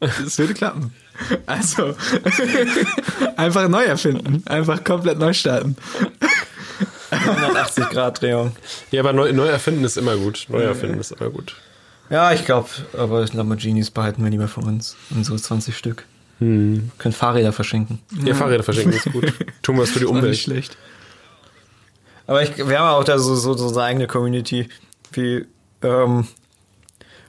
Das 0.00 0.38
würde 0.38 0.54
klappen. 0.54 0.92
Also, 1.46 1.94
einfach 3.36 3.68
neu 3.68 3.84
erfinden. 3.84 4.42
Einfach 4.46 4.84
komplett 4.84 5.18
neu 5.18 5.32
starten. 5.32 5.76
180 7.10 7.88
Grad 7.90 8.20
Drehung. 8.20 8.56
Ja, 8.90 9.00
aber 9.02 9.12
neu, 9.12 9.32
neu 9.32 9.46
erfinden 9.46 9.84
ist 9.84 9.96
immer 9.96 10.16
gut. 10.16 10.46
Neu 10.48 10.62
erfinden 10.62 10.98
ist 11.00 11.12
immer 11.12 11.30
gut. 11.30 11.54
Ja, 12.10 12.32
ich 12.32 12.44
glaube, 12.44 12.68
aber 12.96 13.26
Lamborghinis 13.32 13.90
behalten 13.90 14.22
wir 14.22 14.30
lieber 14.30 14.48
für 14.48 14.60
uns. 14.60 14.96
Unsere 15.10 15.36
20 15.38 15.76
Stück. 15.76 16.04
Können 16.38 16.90
Fahrräder 17.12 17.52
verschenken. 17.52 18.00
Ja, 18.24 18.34
Fahrräder 18.34 18.62
verschenken 18.62 18.92
ist 18.92 19.10
gut. 19.12 19.32
Tun 19.62 19.76
wir 19.76 19.82
was 19.82 19.90
für 19.90 20.00
die 20.00 20.06
War 20.06 20.12
nicht 20.14 20.22
Umwelt. 20.22 20.38
schlecht. 20.38 20.76
Aber 22.26 22.42
ich, 22.42 22.56
wir 22.56 22.78
haben 22.78 22.88
auch 22.88 23.04
da 23.04 23.18
so, 23.18 23.34
so, 23.34 23.54
so 23.54 23.64
unsere 23.66 23.84
eigene 23.84 24.06
Community. 24.06 24.68
Wie, 25.12 25.46
ähm, 25.82 26.26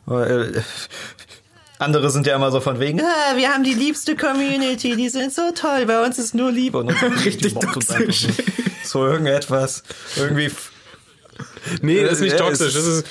äh, 0.10 0.62
andere 1.80 2.10
sind 2.10 2.26
ja 2.28 2.36
immer 2.36 2.52
so 2.52 2.60
von 2.62 2.80
wegen, 2.80 3.02
ah, 3.02 3.36
wir 3.36 3.50
haben 3.50 3.64
die 3.64 3.74
liebste 3.74 4.16
Community, 4.16 4.96
die 4.96 5.10
sind 5.10 5.34
so 5.34 5.52
toll, 5.54 5.86
bei 5.86 6.04
uns 6.06 6.18
ist 6.18 6.34
nur 6.34 6.52
Liebe. 6.52 6.78
Und 6.78 6.90
uns 6.90 7.02
Richtig 7.26 7.54
toxisch. 7.56 8.28
So 8.84 9.04
irgendetwas. 9.04 9.82
Irgendwie 10.16 10.52
Nee, 11.82 12.04
das 12.04 12.14
ist 12.14 12.22
nicht 12.22 12.38
toxisch. 12.38 12.68
es 12.68 12.74
Das 12.76 12.86
ist, 12.86 13.06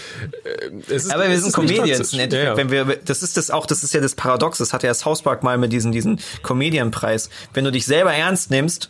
äh, 0.45 0.70
es 0.95 1.05
ist, 1.05 1.11
Aber 1.11 1.28
wir 1.28 1.39
sind 1.41 1.53
Comedians. 1.53 2.12
Im 2.12 2.20
Endeffekt, 2.20 2.45
Ja, 2.45 2.51
ja. 2.53 2.57
wenn 2.57 2.70
wir, 2.70 2.97
das 3.05 3.23
ist 3.23 3.36
das 3.36 3.51
auch, 3.51 3.66
das 3.66 3.82
ist 3.82 3.93
ja 3.93 4.01
das 4.01 4.15
Paradox. 4.15 4.59
Das 4.59 4.73
hatte 4.73 4.86
ja 4.86 4.95
South 4.95 5.23
Park 5.23 5.43
mal 5.43 5.59
mit 5.59 5.73
diesem, 5.73 5.93
diesen 5.93 6.20
Comedian-Preis. 6.43 7.28
Wenn 7.53 7.65
du 7.65 7.73
dich 7.73 7.86
selber 7.86 8.15
ernst 8.15 8.51
nimmst, 8.51 8.89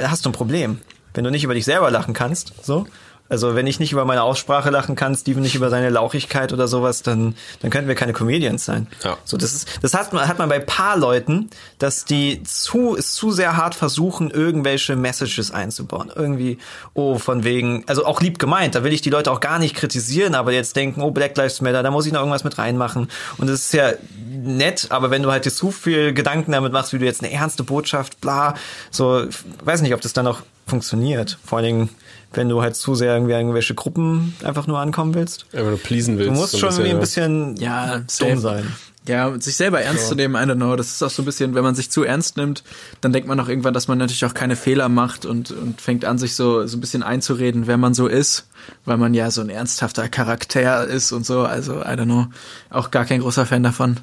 hast 0.00 0.24
du 0.24 0.30
ein 0.30 0.32
Problem. 0.32 0.80
Wenn 1.14 1.24
du 1.24 1.30
nicht 1.30 1.44
über 1.44 1.54
dich 1.54 1.64
selber 1.64 1.90
lachen 1.90 2.14
kannst, 2.14 2.52
so. 2.62 2.86
Also 3.28 3.54
wenn 3.54 3.66
ich 3.66 3.78
nicht 3.78 3.92
über 3.92 4.04
meine 4.04 4.22
Aussprache 4.22 4.70
lachen 4.70 4.96
kann, 4.96 5.14
Steven 5.14 5.42
nicht 5.42 5.54
über 5.54 5.68
seine 5.68 5.90
Lauchigkeit 5.90 6.52
oder 6.52 6.66
sowas, 6.66 7.02
dann, 7.02 7.34
dann 7.60 7.70
könnten 7.70 7.88
wir 7.88 7.94
keine 7.94 8.12
Comedians 8.12 8.64
sein. 8.64 8.86
Ja. 9.04 9.18
So, 9.24 9.36
das 9.36 9.52
ist, 9.52 9.68
das 9.82 9.94
hat 9.94 10.12
man, 10.12 10.26
hat 10.26 10.38
man 10.38 10.48
bei 10.48 10.58
paar 10.58 10.96
Leuten, 10.96 11.50
dass 11.78 12.04
die 12.04 12.42
zu, 12.42 12.96
es 12.96 13.12
zu 13.12 13.30
sehr 13.30 13.56
hart 13.56 13.74
versuchen, 13.74 14.30
irgendwelche 14.30 14.96
Messages 14.96 15.50
einzubauen. 15.50 16.10
Irgendwie, 16.14 16.58
oh, 16.94 17.18
von 17.18 17.44
wegen, 17.44 17.84
also 17.86 18.06
auch 18.06 18.20
lieb 18.20 18.38
gemeint, 18.38 18.74
da 18.74 18.82
will 18.82 18.92
ich 18.92 19.02
die 19.02 19.10
Leute 19.10 19.30
auch 19.30 19.40
gar 19.40 19.58
nicht 19.58 19.74
kritisieren, 19.74 20.34
aber 20.34 20.52
jetzt 20.52 20.76
denken, 20.76 21.02
oh, 21.02 21.10
Black 21.10 21.36
Lives 21.36 21.60
Matter, 21.60 21.82
da 21.82 21.90
muss 21.90 22.06
ich 22.06 22.12
noch 22.12 22.20
irgendwas 22.20 22.44
mit 22.44 22.56
reinmachen. 22.56 23.10
Und 23.36 23.48
das 23.48 23.60
ist 23.60 23.74
ja 23.74 23.92
nett, 24.30 24.86
aber 24.90 25.10
wenn 25.10 25.22
du 25.22 25.30
halt 25.30 25.44
dir 25.44 25.50
zu 25.50 25.70
viel 25.70 26.14
Gedanken 26.14 26.52
damit 26.52 26.72
machst, 26.72 26.92
wie 26.92 26.98
du 26.98 27.04
jetzt 27.04 27.22
eine 27.22 27.32
ernste 27.32 27.62
Botschaft, 27.62 28.20
bla, 28.20 28.54
so, 28.90 29.26
weiß 29.64 29.82
nicht, 29.82 29.92
ob 29.92 30.00
das 30.00 30.12
dann 30.12 30.26
auch 30.26 30.40
funktioniert. 30.66 31.38
Vor 31.44 31.58
allen 31.58 31.66
Dingen, 31.66 31.88
wenn 32.32 32.48
du 32.48 32.60
halt 32.62 32.76
zu 32.76 32.94
sehr 32.94 33.14
irgendwie 33.14 33.32
irgendwelche 33.32 33.74
Gruppen 33.74 34.34
einfach 34.44 34.66
nur 34.66 34.78
ankommen 34.78 35.14
willst. 35.14 35.46
Wenn 35.52 35.70
du 35.70 35.76
pleasen 35.76 36.18
willst. 36.18 36.30
Du 36.30 36.34
musst 36.34 36.52
so 36.52 36.58
schon 36.58 36.70
irgendwie 36.70 36.90
ein 36.90 36.96
ja. 36.96 37.00
bisschen 37.00 37.56
Ja, 37.56 38.02
dumm 38.18 38.38
sein. 38.38 38.72
Ja, 39.06 39.40
sich 39.40 39.56
selber 39.56 39.80
ernst 39.80 40.08
zu 40.08 40.14
nehmen, 40.14 40.34
I 40.34 40.46
don't 40.46 40.56
know. 40.56 40.76
Das 40.76 40.88
ist 40.88 41.02
auch 41.02 41.08
so 41.08 41.22
ein 41.22 41.24
bisschen, 41.24 41.54
wenn 41.54 41.64
man 41.64 41.74
sich 41.74 41.90
zu 41.90 42.04
ernst 42.04 42.36
nimmt, 42.36 42.62
dann 43.00 43.10
denkt 43.10 43.26
man 43.26 43.40
auch 43.40 43.48
irgendwann, 43.48 43.72
dass 43.72 43.88
man 43.88 43.96
natürlich 43.96 44.26
auch 44.26 44.34
keine 44.34 44.54
Fehler 44.54 44.90
macht 44.90 45.24
und, 45.24 45.50
und 45.50 45.80
fängt 45.80 46.04
an, 46.04 46.18
sich 46.18 46.34
so, 46.34 46.66
so 46.66 46.76
ein 46.76 46.80
bisschen 46.80 47.02
einzureden, 47.02 47.66
wer 47.66 47.78
man 47.78 47.94
so 47.94 48.06
ist, 48.06 48.48
weil 48.84 48.98
man 48.98 49.14
ja 49.14 49.30
so 49.30 49.40
ein 49.40 49.48
ernsthafter 49.48 50.10
Charakter 50.10 50.86
ist 50.86 51.12
und 51.12 51.24
so. 51.24 51.40
Also, 51.40 51.80
I 51.80 51.94
don't 51.94 52.04
know. 52.04 52.26
Auch 52.68 52.90
gar 52.90 53.06
kein 53.06 53.20
großer 53.20 53.46
Fan 53.46 53.62
davon. 53.62 53.98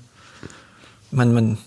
Man, 1.12 1.36
man, 1.36 1.60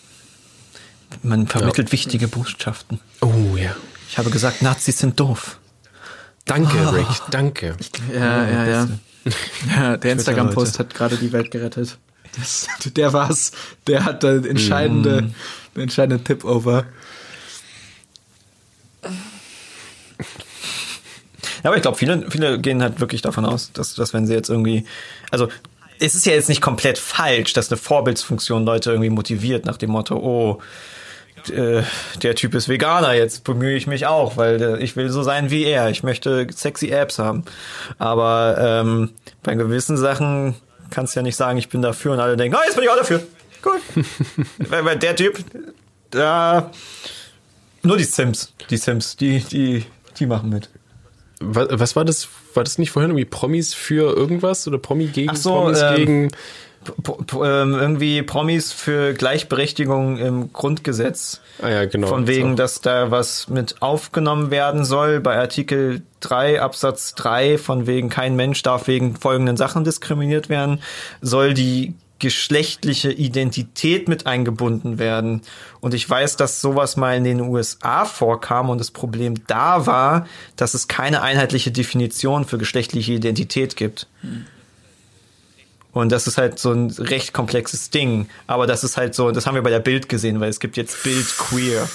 man 1.22 1.46
vermittelt 1.46 1.92
wichtige 1.92 2.26
Botschaften. 2.26 2.98
Oh 3.20 3.56
ja. 3.56 3.70
Ich 4.10 4.18
habe 4.18 4.30
gesagt, 4.30 4.62
Nazis 4.62 4.98
sind 4.98 5.20
doof. 5.20 5.58
Danke, 6.48 6.78
Ah. 6.78 6.90
Rick. 6.90 7.06
Danke. 7.30 7.76
Ja, 8.12 8.44
ja, 8.50 8.64
ja. 8.66 8.88
Ja, 9.76 9.96
der 9.96 10.12
Instagram-Post 10.12 10.78
hat 10.80 10.94
gerade 10.94 11.16
die 11.16 11.32
Welt 11.32 11.50
gerettet. 11.50 11.98
Das, 12.36 12.66
der 12.96 13.12
war's. 13.12 13.52
Der 13.86 14.04
hat 14.04 14.22
den 14.22 14.44
entscheidende, 14.44 15.22
Mm. 15.22 15.34
den 15.76 15.82
entscheidenden 15.82 16.24
Tipp 16.24 16.44
over. 16.44 16.84
Ja, 21.62 21.70
aber 21.70 21.76
ich 21.76 21.82
glaube, 21.82 21.96
viele, 21.98 22.30
viele 22.30 22.58
gehen 22.60 22.82
halt 22.82 23.00
wirklich 23.00 23.22
davon 23.22 23.44
aus, 23.44 23.72
dass, 23.72 23.94
dass 23.94 24.14
wenn 24.14 24.26
sie 24.26 24.34
jetzt 24.34 24.48
irgendwie, 24.48 24.84
also 25.30 25.48
es 25.98 26.14
ist 26.14 26.24
ja 26.26 26.32
jetzt 26.32 26.48
nicht 26.48 26.60
komplett 26.60 26.98
falsch, 26.98 27.52
dass 27.52 27.70
eine 27.70 27.76
Vorbildsfunktion 27.76 28.64
Leute 28.64 28.90
irgendwie 28.90 29.10
motiviert 29.10 29.64
nach 29.66 29.76
dem 29.76 29.90
Motto, 29.90 30.16
oh, 30.16 30.62
äh, 31.50 31.82
der 32.22 32.34
Typ 32.34 32.54
ist 32.54 32.68
Veganer, 32.68 33.14
jetzt 33.14 33.44
bemühe 33.44 33.76
ich 33.76 33.86
mich 33.86 34.06
auch, 34.06 34.36
weil 34.36 34.62
äh, 34.62 34.82
ich 34.82 34.96
will 34.96 35.10
so 35.10 35.22
sein 35.22 35.50
wie 35.50 35.64
er. 35.64 35.90
Ich 35.90 36.02
möchte 36.02 36.46
sexy 36.50 36.88
Apps 36.88 37.18
haben. 37.18 37.44
Aber 37.98 38.56
ähm, 38.58 39.10
bei 39.42 39.54
gewissen 39.54 39.96
Sachen 39.96 40.54
kannst 40.90 41.14
du 41.14 41.20
ja 41.20 41.22
nicht 41.22 41.36
sagen, 41.36 41.58
ich 41.58 41.68
bin 41.68 41.82
dafür 41.82 42.12
und 42.12 42.20
alle 42.20 42.36
denken, 42.36 42.56
oh, 42.58 42.64
jetzt 42.64 42.74
bin 42.74 42.84
ich 42.84 42.90
auch 42.90 42.96
dafür. 42.96 43.22
Gut. 43.62 43.80
weil, 44.58 44.84
weil 44.84 44.98
der 44.98 45.16
Typ, 45.16 45.38
da 46.10 46.70
nur 47.82 47.96
die 47.96 48.04
Sims, 48.04 48.52
die 48.70 48.76
Sims, 48.76 49.16
die, 49.16 49.40
die, 49.40 49.84
die 50.18 50.26
machen 50.26 50.50
mit. 50.50 50.68
Was, 51.40 51.68
was 51.70 51.96
war 51.96 52.04
das? 52.04 52.28
War 52.54 52.64
das 52.64 52.78
nicht 52.78 52.90
vorhin 52.90 53.10
irgendwie 53.10 53.24
Promis 53.24 53.74
für 53.74 54.16
irgendwas 54.16 54.66
oder 54.66 54.78
Promi 54.78 55.06
gegen 55.06 55.36
so, 55.36 55.50
Promis 55.50 55.80
ähm, 55.82 55.96
gegen? 55.96 56.28
Ähm, 56.88 57.74
irgendwie 57.74 58.22
Promis 58.22 58.72
für 58.72 59.14
Gleichberechtigung 59.14 60.18
im 60.18 60.52
Grundgesetz. 60.52 61.40
Ah 61.60 61.68
ja, 61.68 61.84
genau. 61.86 62.08
Von 62.08 62.26
wegen, 62.26 62.50
So. 62.50 62.56
dass 62.56 62.80
da 62.80 63.10
was 63.10 63.48
mit 63.48 63.80
aufgenommen 63.80 64.50
werden 64.50 64.84
soll 64.84 65.20
bei 65.20 65.36
Artikel 65.36 66.02
3 66.20 66.60
Absatz 66.60 67.14
3, 67.14 67.58
von 67.58 67.86
wegen 67.86 68.08
kein 68.08 68.36
Mensch 68.36 68.62
darf 68.62 68.88
wegen 68.88 69.16
folgenden 69.16 69.56
Sachen 69.56 69.84
diskriminiert 69.84 70.48
werden, 70.48 70.80
soll 71.20 71.54
die 71.54 71.94
geschlechtliche 72.18 73.12
Identität 73.12 74.08
mit 74.08 74.26
eingebunden 74.26 74.98
werden. 74.98 75.42
Und 75.80 75.94
ich 75.94 76.08
weiß, 76.08 76.36
dass 76.36 76.60
sowas 76.60 76.96
mal 76.96 77.16
in 77.16 77.24
den 77.24 77.40
USA 77.40 78.04
vorkam 78.04 78.70
und 78.70 78.78
das 78.78 78.90
Problem 78.90 79.34
da 79.46 79.86
war, 79.86 80.26
dass 80.56 80.74
es 80.74 80.88
keine 80.88 81.22
einheitliche 81.22 81.70
Definition 81.70 82.44
für 82.44 82.58
geschlechtliche 82.58 83.12
Identität 83.12 83.76
gibt. 83.76 84.08
Und 85.98 86.12
das 86.12 86.28
ist 86.28 86.38
halt 86.38 86.60
so 86.60 86.70
ein 86.70 86.92
recht 86.96 87.32
komplexes 87.32 87.90
Ding. 87.90 88.28
Aber 88.46 88.68
das 88.68 88.84
ist 88.84 88.96
halt 88.96 89.16
so, 89.16 89.32
das 89.32 89.48
haben 89.48 89.56
wir 89.56 89.62
bei 89.64 89.70
der 89.70 89.80
Bild 89.80 90.08
gesehen, 90.08 90.38
weil 90.38 90.48
es 90.48 90.60
gibt 90.60 90.76
jetzt 90.76 91.02
Bild 91.02 91.26
queer. 91.36 91.88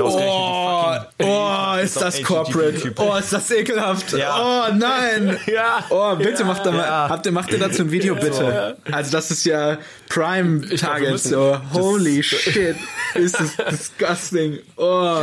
Oh, 0.00 0.96
oh, 1.22 1.76
ist 1.82 2.00
das 2.00 2.22
corporate. 2.22 2.94
Oh, 2.96 3.16
ist 3.16 3.30
das 3.30 3.50
ekelhaft. 3.50 4.12
Ja. 4.14 4.68
Oh, 4.70 4.72
nein. 4.74 5.36
Ja. 5.46 5.84
Oh, 5.90 6.16
bitte 6.16 6.42
macht 6.44 6.64
da 6.64 6.70
mal, 6.70 6.78
Ja. 6.86 7.08
habt 7.10 7.26
ihr, 7.26 7.32
macht 7.32 7.50
ihr 7.52 7.58
dazu 7.58 7.82
ein 7.82 7.90
Video, 7.90 8.14
bitte? 8.14 8.78
Also, 8.90 9.10
das 9.10 9.30
ist 9.30 9.44
ja 9.44 9.76
Prime 10.08 10.66
Target, 10.76 11.18
so. 11.20 11.60
Holy 11.74 12.22
shit. 12.22 12.76
Ist 13.14 13.38
das 13.38 13.56
disgusting. 13.70 14.58
Oh. 14.76 15.20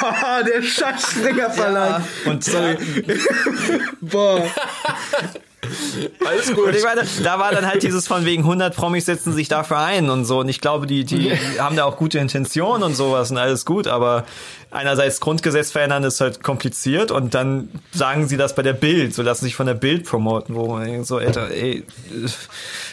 Boah, 0.00 0.42
der 0.44 0.62
Scheißspringer 0.62 1.50
Verlag. 1.50 2.02
Und 2.24 2.42
Sorry. 2.42 2.76
Boah. 4.00 4.42
Alles 6.26 6.48
Und 6.50 6.54
gut. 6.56 6.74
ich 6.74 6.82
meine, 6.84 7.02
da 7.22 7.38
war 7.38 7.52
dann 7.52 7.66
halt 7.66 7.82
dieses 7.82 8.06
von 8.06 8.24
wegen 8.24 8.42
100 8.42 8.74
Promis 8.74 9.06
setzen 9.06 9.32
sich 9.32 9.48
dafür 9.48 9.78
ein 9.78 10.10
und 10.10 10.24
so. 10.24 10.40
Und 10.40 10.48
ich 10.48 10.60
glaube, 10.60 10.86
die, 10.86 11.04
die, 11.04 11.32
haben 11.58 11.76
da 11.76 11.84
auch 11.84 11.96
gute 11.96 12.18
Intentionen 12.18 12.82
und 12.82 12.94
sowas 12.94 13.30
und 13.30 13.38
alles 13.38 13.64
gut. 13.64 13.86
Aber 13.86 14.24
einerseits 14.70 15.20
Grundgesetz 15.20 15.70
verändern 15.70 16.02
ist 16.04 16.20
halt 16.20 16.42
kompliziert 16.42 17.10
und 17.10 17.34
dann 17.34 17.68
sagen 17.92 18.26
sie 18.26 18.36
das 18.36 18.54
bei 18.54 18.62
der 18.62 18.72
Bild, 18.72 19.14
so 19.14 19.22
lassen 19.22 19.44
sich 19.44 19.54
von 19.54 19.66
der 19.66 19.74
Bild 19.74 20.04
promoten, 20.04 20.54
wo 20.56 20.66
man 20.66 21.04
so, 21.04 21.18
Alter, 21.18 21.50
ey, 21.50 21.84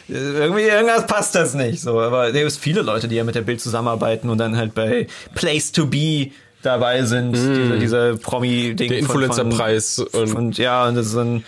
irgendwie 0.08 0.62
irgendwas 0.64 1.08
passt 1.08 1.36
das 1.36 1.54
nicht. 1.54 1.82
So, 1.82 2.00
aber 2.00 2.28
es 2.28 2.34
gibt 2.34 2.52
viele 2.54 2.82
Leute, 2.82 3.08
die 3.08 3.16
ja 3.16 3.24
mit 3.24 3.36
der 3.36 3.42
Bild 3.42 3.62
zusammenarbeiten 3.62 4.30
und 4.30 4.38
dann 4.38 4.58
halt 4.58 4.74
bei 4.76 5.08
Place 5.36 5.72
to 5.72 5.86
Be 5.88 6.32
dabei 6.62 7.04
sind, 7.06 7.32
diese, 7.34 7.80
diese 7.80 8.18
Promi-Ding. 8.18 8.90
Der 8.90 9.00
Influencer-Preis 9.00 9.98
und- 10.00 10.36
Und 10.36 10.58
ja, 10.60 10.88
und 10.88 10.94
das 10.96 11.08
ist 11.08 11.16
ein 11.18 11.44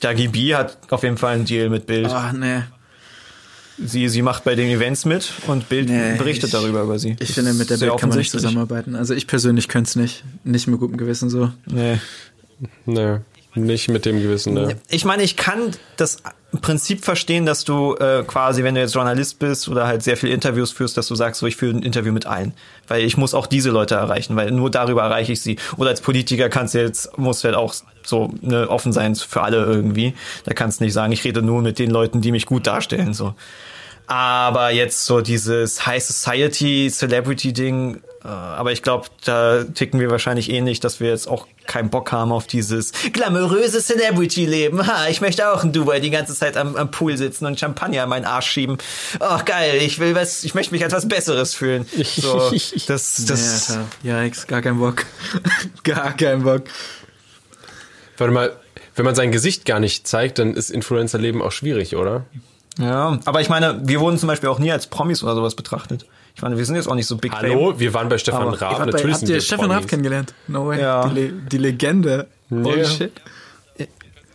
Dagi 0.00 0.28
B 0.28 0.54
hat 0.54 0.78
auf 0.90 1.02
jeden 1.02 1.16
Fall 1.16 1.34
einen 1.34 1.44
Deal 1.44 1.68
mit 1.68 1.86
Bild. 1.86 2.08
Ach, 2.10 2.32
nee. 2.32 2.62
Sie, 3.78 4.08
sie 4.08 4.22
macht 4.22 4.42
bei 4.44 4.54
den 4.54 4.68
Events 4.70 5.04
mit 5.04 5.30
und 5.48 5.68
Bild 5.68 5.88
Nee, 5.90 6.14
berichtet 6.16 6.44
ich- 6.46 6.50
darüber 6.52 6.82
über 6.82 6.98
sie. 6.98 7.10
Ich 7.12 7.16
Das 7.18 7.30
finde, 7.32 7.52
mit 7.52 7.68
der 7.68 7.76
Bild 7.76 7.96
kann 7.98 8.08
man 8.08 8.18
nicht 8.18 8.30
zusammenarbeiten. 8.30 8.94
Also 8.96 9.12
ich 9.14 9.26
persönlich 9.26 9.68
könnte 9.68 9.88
es 9.88 9.96
nicht. 9.96 10.24
Nicht 10.44 10.66
mit 10.66 10.80
gutem 10.80 10.96
Gewissen 10.96 11.28
so. 11.28 11.50
Nee. 11.66 11.98
Nee, 12.86 13.18
nicht 13.56 13.88
mit 13.88 14.04
dem 14.04 14.20
Gewissen, 14.20 14.54
ne? 14.54 14.76
Ich 14.88 15.04
meine, 15.04 15.22
ich 15.22 15.36
kann 15.36 15.72
das 15.96 16.18
Prinzip 16.60 17.04
verstehen, 17.04 17.46
dass 17.46 17.64
du 17.64 17.94
äh, 17.96 18.22
quasi, 18.26 18.62
wenn 18.62 18.74
du 18.74 18.80
jetzt 18.80 18.94
Journalist 18.94 19.38
bist 19.38 19.68
oder 19.68 19.86
halt 19.86 20.02
sehr 20.02 20.16
viele 20.16 20.32
Interviews 20.32 20.70
führst, 20.70 20.96
dass 20.96 21.08
du 21.08 21.14
sagst, 21.14 21.40
so 21.40 21.46
ich 21.46 21.56
führe 21.56 21.76
ein 21.76 21.82
Interview 21.82 22.12
mit 22.12 22.26
allen, 22.26 22.52
weil 22.88 23.02
ich 23.02 23.16
muss 23.16 23.34
auch 23.34 23.46
diese 23.46 23.70
Leute 23.70 23.96
erreichen, 23.96 24.36
weil 24.36 24.50
nur 24.50 24.70
darüber 24.70 25.02
erreiche 25.02 25.32
ich 25.32 25.40
sie. 25.40 25.56
Oder 25.76 25.90
als 25.90 26.00
Politiker 26.00 26.48
kannst 26.48 26.74
du 26.74 26.80
jetzt 26.80 27.18
musst 27.18 27.42
du 27.42 27.48
halt 27.48 27.56
auch 27.56 27.74
so 28.04 28.32
ne, 28.40 28.68
offen 28.68 28.92
sein 28.92 29.14
für 29.16 29.42
alle 29.42 29.64
irgendwie. 29.64 30.14
Da 30.44 30.54
kannst 30.54 30.80
du 30.80 30.84
nicht 30.84 30.92
sagen, 30.92 31.12
ich 31.12 31.24
rede 31.24 31.42
nur 31.42 31.62
mit 31.62 31.78
den 31.78 31.90
Leuten, 31.90 32.20
die 32.20 32.32
mich 32.32 32.46
gut 32.46 32.66
darstellen 32.66 33.12
so. 33.12 33.34
Aber 34.06 34.70
jetzt 34.70 35.04
so 35.04 35.20
dieses 35.20 35.84
High 35.84 36.02
Society 36.02 36.88
Celebrity 36.90 37.52
Ding, 37.52 38.00
aber 38.28 38.72
ich 38.72 38.82
glaube, 38.82 39.06
da 39.24 39.64
ticken 39.64 40.00
wir 40.00 40.10
wahrscheinlich 40.10 40.50
ähnlich, 40.50 40.80
dass 40.80 41.00
wir 41.00 41.10
jetzt 41.10 41.28
auch 41.28 41.46
keinen 41.66 41.90
Bock 41.90 42.12
haben 42.12 42.32
auf 42.32 42.46
dieses 42.46 42.92
glamouröse 43.12 43.80
Celebrity-Leben. 43.80 44.86
Ha, 44.86 45.08
ich 45.08 45.20
möchte 45.20 45.48
auch 45.50 45.62
in 45.64 45.72
Dubai 45.72 46.00
die 46.00 46.10
ganze 46.10 46.34
Zeit 46.34 46.56
am, 46.56 46.76
am 46.76 46.90
Pool 46.90 47.16
sitzen 47.16 47.46
und 47.46 47.58
Champagner 47.58 48.04
in 48.04 48.08
meinen 48.08 48.24
Arsch 48.24 48.48
schieben. 48.50 48.78
Oh, 49.20 49.38
geil, 49.44 49.76
ich 49.80 49.98
will 49.98 50.14
was, 50.14 50.44
ich 50.44 50.54
möchte 50.54 50.72
mich 50.72 50.82
als 50.82 50.92
was 50.92 51.06
Besseres 51.08 51.54
fühlen. 51.54 51.86
So, 52.16 52.50
das, 52.86 53.24
das, 53.26 53.78
nee, 54.02 54.10
Alter. 54.10 54.24
Yikes, 54.24 54.46
gar 54.46 54.62
kein 54.62 54.78
Bock. 54.78 55.04
gar 55.84 56.12
kein 56.16 56.42
Bock. 56.42 56.64
Warte 58.16 58.32
mal, 58.32 58.56
wenn 58.94 59.04
man 59.04 59.14
sein 59.14 59.30
Gesicht 59.30 59.66
gar 59.66 59.78
nicht 59.78 60.08
zeigt, 60.08 60.38
dann 60.38 60.54
ist 60.54 60.70
Influencer-Leben 60.70 61.42
auch 61.42 61.52
schwierig, 61.52 61.96
oder? 61.96 62.24
ja. 62.78 63.18
Aber 63.24 63.40
ich 63.40 63.48
meine, 63.48 63.80
wir 63.84 64.00
wurden 64.00 64.18
zum 64.18 64.26
Beispiel 64.26 64.48
auch 64.48 64.58
nie 64.58 64.72
als 64.72 64.86
Promis 64.86 65.22
oder 65.22 65.34
sowas 65.34 65.54
betrachtet. 65.54 66.06
Ich 66.36 66.42
meine, 66.42 66.58
wir 66.58 66.64
sind 66.66 66.76
jetzt 66.76 66.86
auch 66.86 66.94
nicht 66.94 67.06
so 67.06 67.16
big 67.16 67.32
Hallo, 67.32 67.78
wir 67.78 67.94
waren 67.94 68.10
bei 68.10 68.18
Stefan 68.18 68.48
Raab, 68.48 68.78
Ihr 68.80 68.86
natürlich 68.86 69.06
habt 69.12 69.20
sind 69.20 69.28
ihr 69.30 69.36
wir 69.36 69.40
Stefan. 69.40 69.70
Raab 69.70 69.88
kennengelernt? 69.88 70.34
No 70.48 70.66
way. 70.68 70.80
Ja. 70.80 71.08
Die, 71.08 71.14
Le 71.20 71.32
die 71.32 71.56
Legende. 71.58 72.26
Holy 72.50 72.80
Ja. 72.80 72.84
shit. 72.84 73.12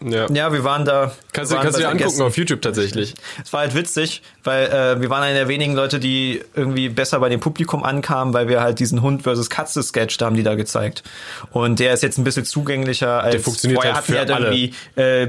Ja. 0.02 0.28
Ja, 0.32 0.54
wir 0.54 0.64
waren 0.64 0.86
da. 0.86 1.12
Kannst 1.34 1.52
du, 1.52 1.56
kannst 1.56 1.78
du 1.78 1.82
dir 1.82 1.88
angucken 1.90 2.10
Gästen. 2.10 2.24
auf 2.24 2.38
YouTube 2.38 2.62
tatsächlich. 2.62 3.14
Es 3.44 3.54
war 3.54 3.62
halt 3.62 3.76
witzig, 3.76 4.22
weil 4.44 4.66
äh, 4.66 5.02
wir 5.02 5.10
waren 5.10 5.24
einer 5.24 5.36
der 5.36 5.48
wenigen 5.48 5.74
Leute, 5.74 6.00
die 6.00 6.42
irgendwie 6.56 6.90
besser 6.90 7.20
bei 7.20 7.30
dem 7.30 7.40
Publikum 7.40 7.84
ankamen, 7.84 8.34
weil 8.34 8.48
wir 8.48 8.62
halt 8.62 8.80
diesen 8.80 9.02
Hund 9.02 9.24
versus 9.24 9.50
Katze 9.50 9.84
Sketch 9.84 10.18
da 10.18 10.26
haben 10.26 10.36
die 10.36 10.44
da 10.44 10.56
gezeigt. 10.56 11.04
Und 11.52 11.80
der 11.80 11.94
ist 11.94 12.04
jetzt 12.04 12.18
ein 12.18 12.24
bisschen 12.24 12.46
zugänglicher 12.46 13.22
als 13.24 13.44
funktioniert 13.44 13.78
vorher 13.78 13.96
halt 13.96 14.04
hatten 14.04 14.28
wir 14.28 14.36
alle. 14.36 14.46
irgendwie 14.48 14.74
äh, 14.96 15.28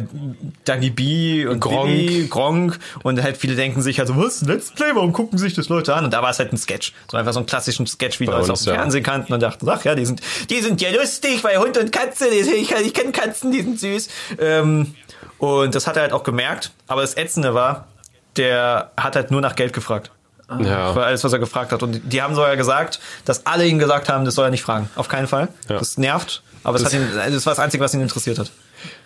Dagi 0.65 0.90
B 0.90 1.47
und 1.47 1.61
Gronk. 1.61 1.89
Billy, 1.89 2.27
Gronk 2.28 2.78
und 3.03 3.23
halt 3.23 3.36
viele 3.36 3.55
denken 3.55 3.82
sich 3.82 4.01
also 4.01 4.16
was 4.16 4.43
Let's 4.43 4.73
Play, 4.73 4.90
warum 4.94 5.12
gucken 5.12 5.39
sich 5.39 5.55
das 5.55 5.69
Leute 5.69 5.94
an? 5.94 6.05
Und 6.05 6.12
da 6.12 6.23
war 6.23 6.31
es 6.31 6.39
halt 6.39 6.53
ein 6.53 6.57
Sketch, 6.57 6.93
so 7.11 7.16
einfach 7.16 7.32
so 7.32 7.40
ein 7.40 7.47
klassischen 7.47 7.86
Sketch, 7.86 8.20
wie 8.20 8.27
Leute 8.27 8.53
aus 8.53 8.65
dem 8.65 8.73
ja. 8.73 8.81
Fernsehen 8.81 9.03
kannten 9.03 9.32
und 9.32 9.40
dachten, 9.40 9.69
ach 9.69 9.85
ja, 9.85 9.94
die 9.94 10.07
sind 10.07 10.20
die 10.51 10.61
sind 10.61 10.81
ja 10.81 10.90
lustig, 10.90 11.44
weil 11.44 11.59
Hund 11.59 11.77
und 11.78 11.93
Katze, 11.93 12.27
die, 12.31 12.39
ich, 12.39 12.73
ich 12.73 12.94
kenne 12.94 13.12
Katzen, 13.12 13.53
die 13.53 13.62
sind 13.62 13.78
süß. 13.78 14.09
Ähm, 14.39 14.61
und 15.39 15.74
das 15.74 15.86
hat 15.86 15.97
er 15.97 16.02
halt 16.02 16.12
auch 16.12 16.24
gemerkt. 16.24 16.72
Aber 16.86 17.01
das 17.02 17.16
Ätzende 17.16 17.55
war, 17.55 17.86
der 18.36 18.90
hat 18.97 19.16
halt 19.16 19.30
nur 19.30 19.40
nach 19.40 19.56
Geld 19.56 19.72
gefragt. 19.72 20.10
Ja. 20.60 20.93
Für 20.93 21.05
alles, 21.05 21.24
was 21.24 21.32
er 21.32 21.39
gefragt 21.39 21.72
hat. 21.72 21.82
Und 21.82 22.12
die 22.12 22.20
haben 22.20 22.34
sogar 22.34 22.56
gesagt, 22.56 23.01
dass 23.24 23.47
alle 23.47 23.66
ihn 23.66 23.78
gesagt 23.78 24.09
haben, 24.10 24.24
das 24.26 24.34
soll 24.34 24.47
er 24.47 24.51
nicht 24.51 24.62
fragen. 24.62 24.90
Auf 24.97 25.09
keinen 25.09 25.26
Fall. 25.26 25.48
Ja. 25.68 25.78
Das 25.78 25.97
nervt. 25.97 26.43
Aber 26.62 26.78
das, 26.78 26.90
Das- 26.90 26.94
hat 26.94 27.01
ihn, 27.28 27.32
das 27.34 27.47
war 27.47 27.52
das 27.52 27.59
Einzige, 27.59 27.82
was 27.82 27.94
ihn 27.94 28.02
interessiert 28.02 28.39
hat. 28.39 28.51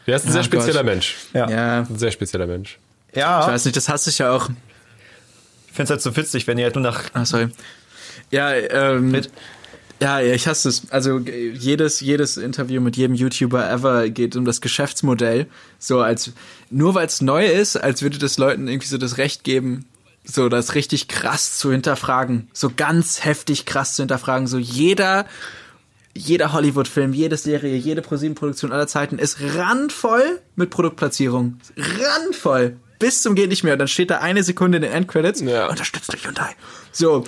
Der 0.06 0.16
ist 0.16 0.26
ein 0.26 0.32
sehr 0.32 0.40
Ah, 0.40 0.44
spezieller 0.44 0.80
Gott. 0.80 0.86
Mensch. 0.86 1.16
Ja. 1.32 1.48
Ja. 1.48 1.78
Ein 1.88 1.98
sehr 1.98 2.10
spezieller 2.10 2.46
Mensch. 2.46 2.78
Ja, 3.14 3.40
Ich 3.42 3.46
weiß 3.46 3.64
nicht, 3.64 3.76
das 3.76 3.88
hasse 3.88 4.10
ich 4.10 4.18
ja 4.18 4.30
auch. 4.32 4.48
ich 4.48 5.72
finde 5.76 5.84
es 5.84 5.90
halt 5.90 6.02
so 6.02 6.16
witzig, 6.16 6.46
wenn 6.46 6.56
die 6.56 6.64
halt 6.64 6.74
nur 6.74 6.82
nach. 6.82 7.02
Ah, 7.14 7.24
sorry. 7.24 7.48
Ja, 8.30 8.52
ähm, 8.52 9.10
Mit? 9.12 9.30
Ja, 10.00 10.20
ich 10.20 10.46
hasse 10.46 10.68
es. 10.68 10.90
Also 10.90 11.18
äh, 11.18 11.50
jedes, 11.50 12.00
jedes 12.00 12.36
Interview 12.36 12.80
mit 12.80 12.96
jedem 12.96 13.14
YouTuber 13.14 13.70
ever 13.70 14.08
geht 14.10 14.36
um 14.36 14.44
das 14.44 14.60
Geschäftsmodell. 14.60 15.46
So 15.78 16.00
als 16.00 16.32
nur 16.70 16.94
weil 16.94 17.06
es 17.06 17.20
neu 17.20 17.46
ist, 17.46 17.76
als 17.76 18.02
würde 18.02 18.18
das 18.18 18.38
Leuten 18.38 18.68
irgendwie 18.68 18.88
so 18.88 18.98
das 18.98 19.18
Recht 19.18 19.44
geben, 19.44 19.86
so 20.24 20.48
das 20.48 20.74
richtig 20.74 21.08
krass 21.08 21.56
zu 21.58 21.70
hinterfragen, 21.70 22.48
so 22.52 22.70
ganz 22.74 23.24
heftig 23.24 23.64
krass 23.64 23.94
zu 23.94 24.02
hinterfragen. 24.02 24.46
So 24.46 24.58
jeder 24.58 25.26
jeder 26.16 26.52
Hollywood-Film, 26.52 27.12
jede 27.12 27.36
Serie, 27.36 27.76
jede 27.76 28.00
ProSieben-Produktion 28.00 28.72
aller 28.72 28.86
Zeiten 28.86 29.18
ist 29.18 29.38
randvoll 29.40 30.40
mit 30.54 30.70
Produktplatzierung. 30.70 31.58
Randvoll. 31.76 32.76
Bis 32.98 33.22
zum 33.22 33.34
geht 33.34 33.50
nicht 33.50 33.64
mehr. 33.64 33.74
Und 33.74 33.80
dann 33.80 33.88
steht 33.88 34.10
da 34.10 34.18
eine 34.18 34.42
Sekunde 34.42 34.76
in 34.76 34.82
den 34.82 34.92
Endcredits. 34.92 35.42
Ja. 35.42 35.68
Unterstützt 35.68 36.10
durch 36.12 36.24
Hyundai. 36.24 36.56
So. 36.92 37.24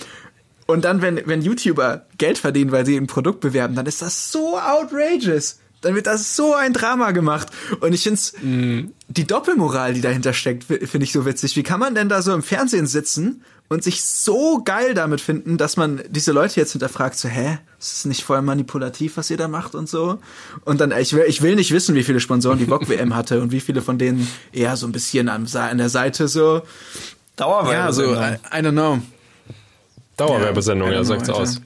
Und 0.71 0.85
dann, 0.85 1.01
wenn, 1.01 1.23
wenn 1.25 1.41
YouTuber 1.41 2.05
Geld 2.19 2.37
verdienen, 2.37 2.73
weil 2.73 2.85
sie 2.85 2.99
ein 2.99 3.07
Produkt 3.07 3.41
bewerben, 3.41 3.75
dann 3.75 3.87
ist 3.87 4.03
das 4.03 4.31
so 4.31 4.59
outrageous. 4.59 5.61
dann 5.81 5.95
wird 5.95 6.07
das 6.07 6.37
so 6.37 6.55
ein 6.55 6.75
Drama 6.75 7.13
gemacht. 7.13 7.49
Und 7.81 7.95
ich 7.95 8.03
finde 8.03 8.21
mm. 8.47 8.93
die 9.09 9.27
Doppelmoral, 9.27 9.95
die 9.95 10.03
dahinter 10.03 10.35
steckt, 10.35 10.65
finde 10.65 11.05
ich 11.05 11.13
so 11.13 11.25
witzig. 11.25 11.57
Wie 11.57 11.63
kann 11.63 11.81
man 11.81 11.95
denn 11.95 12.11
da 12.11 12.21
so 12.21 12.35
im 12.35 12.43
Fernsehen 12.43 12.87
sitzen 12.87 13.43
und 13.69 13.83
sich 13.83 14.05
so 14.05 14.63
geil 14.63 14.93
damit 14.93 15.23
finden, 15.23 15.57
dass 15.57 15.79
man 15.79 16.03
diese 16.11 16.33
Leute 16.33 16.61
jetzt 16.61 16.73
hinterfragt, 16.73 17.17
so, 17.17 17.31
hä, 17.31 17.61
ist 17.81 17.95
es 17.95 18.05
nicht 18.05 18.23
voll 18.23 18.43
manipulativ, 18.43 19.17
was 19.17 19.31
ihr 19.31 19.39
da 19.39 19.49
macht 19.49 19.75
und 19.75 19.89
so? 19.89 20.19
Und 20.67 20.83
dann, 20.83 20.93
ich 20.93 21.15
will, 21.15 21.25
ich 21.27 21.41
will 21.41 21.55
nicht 21.55 21.73
wissen, 21.73 21.95
wie 21.95 22.05
viele 22.05 22.21
Sponsoren 22.21 22.59
die 22.59 22.65
Bock-WM 22.67 23.17
hatte 23.17 23.41
und 23.41 23.53
wie 23.53 23.61
viele 23.61 23.81
von 23.81 23.97
denen 23.97 24.29
eher 24.53 24.77
so 24.77 24.87
ein 24.87 24.93
bisschen 24.93 25.31
an, 25.31 25.47
an 25.51 25.79
der 25.79 25.89
Seite 25.89 26.29
so. 26.29 26.61
Dauerwerbesendung. 27.37 28.17
Ja, 28.17 28.37
so, 28.37 28.55
I, 28.55 28.61
I 28.61 28.63
don't 28.63 28.73
know. 28.73 29.01
Dauerwerbesendung, 30.19 30.91
ja, 30.91 30.99
ja 30.99 31.05
sagt's 31.05 31.31
aus. 31.31 31.61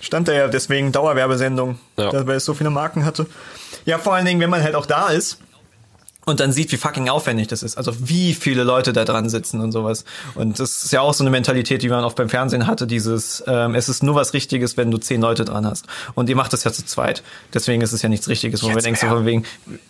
Stand 0.00 0.28
da 0.28 0.32
ja 0.34 0.48
deswegen 0.48 0.92
Dauerwerbesendung, 0.92 1.78
ja. 1.96 2.26
weil 2.26 2.36
es 2.36 2.44
so 2.44 2.52
viele 2.52 2.68
Marken 2.68 3.06
hatte. 3.06 3.26
Ja, 3.86 3.96
vor 3.98 4.14
allen 4.14 4.26
Dingen, 4.26 4.40
wenn 4.40 4.50
man 4.50 4.62
halt 4.62 4.74
auch 4.74 4.86
da 4.86 5.08
ist 5.08 5.38
und 6.26 6.40
dann 6.40 6.52
sieht, 6.52 6.72
wie 6.72 6.76
fucking 6.76 7.08
aufwendig 7.08 7.48
das 7.48 7.62
ist. 7.62 7.76
Also 7.76 8.08
wie 8.08 8.34
viele 8.34 8.64
Leute 8.64 8.92
da 8.92 9.04
dran 9.04 9.28
sitzen 9.28 9.60
und 9.60 9.72
sowas. 9.72 10.04
Und 10.34 10.58
das 10.58 10.84
ist 10.84 10.92
ja 10.92 11.00
auch 11.00 11.14
so 11.14 11.22
eine 11.22 11.30
Mentalität, 11.30 11.82
die 11.82 11.88
man 11.88 12.04
oft 12.04 12.16
beim 12.16 12.28
Fernsehen 12.28 12.66
hatte, 12.66 12.86
dieses, 12.86 13.44
ähm, 13.46 13.74
es 13.74 13.88
ist 13.88 14.02
nur 14.02 14.14
was 14.14 14.32
Richtiges, 14.32 14.76
wenn 14.76 14.90
du 14.90 14.98
zehn 14.98 15.20
Leute 15.20 15.44
dran 15.44 15.66
hast. 15.66 15.86
Und 16.14 16.28
ihr 16.28 16.36
macht 16.36 16.52
das 16.52 16.64
ja 16.64 16.72
zu 16.72 16.84
zweit. 16.84 17.22
Deswegen 17.52 17.82
ist 17.82 17.92
es 17.92 18.02
ja 18.02 18.08
nichts 18.08 18.28
Richtiges, 18.28 18.62
wo 18.62 18.68
wir 18.68 18.76
denken, 18.76 19.00
so 19.00 19.06
von 19.08 19.26
wegen, 19.26 19.44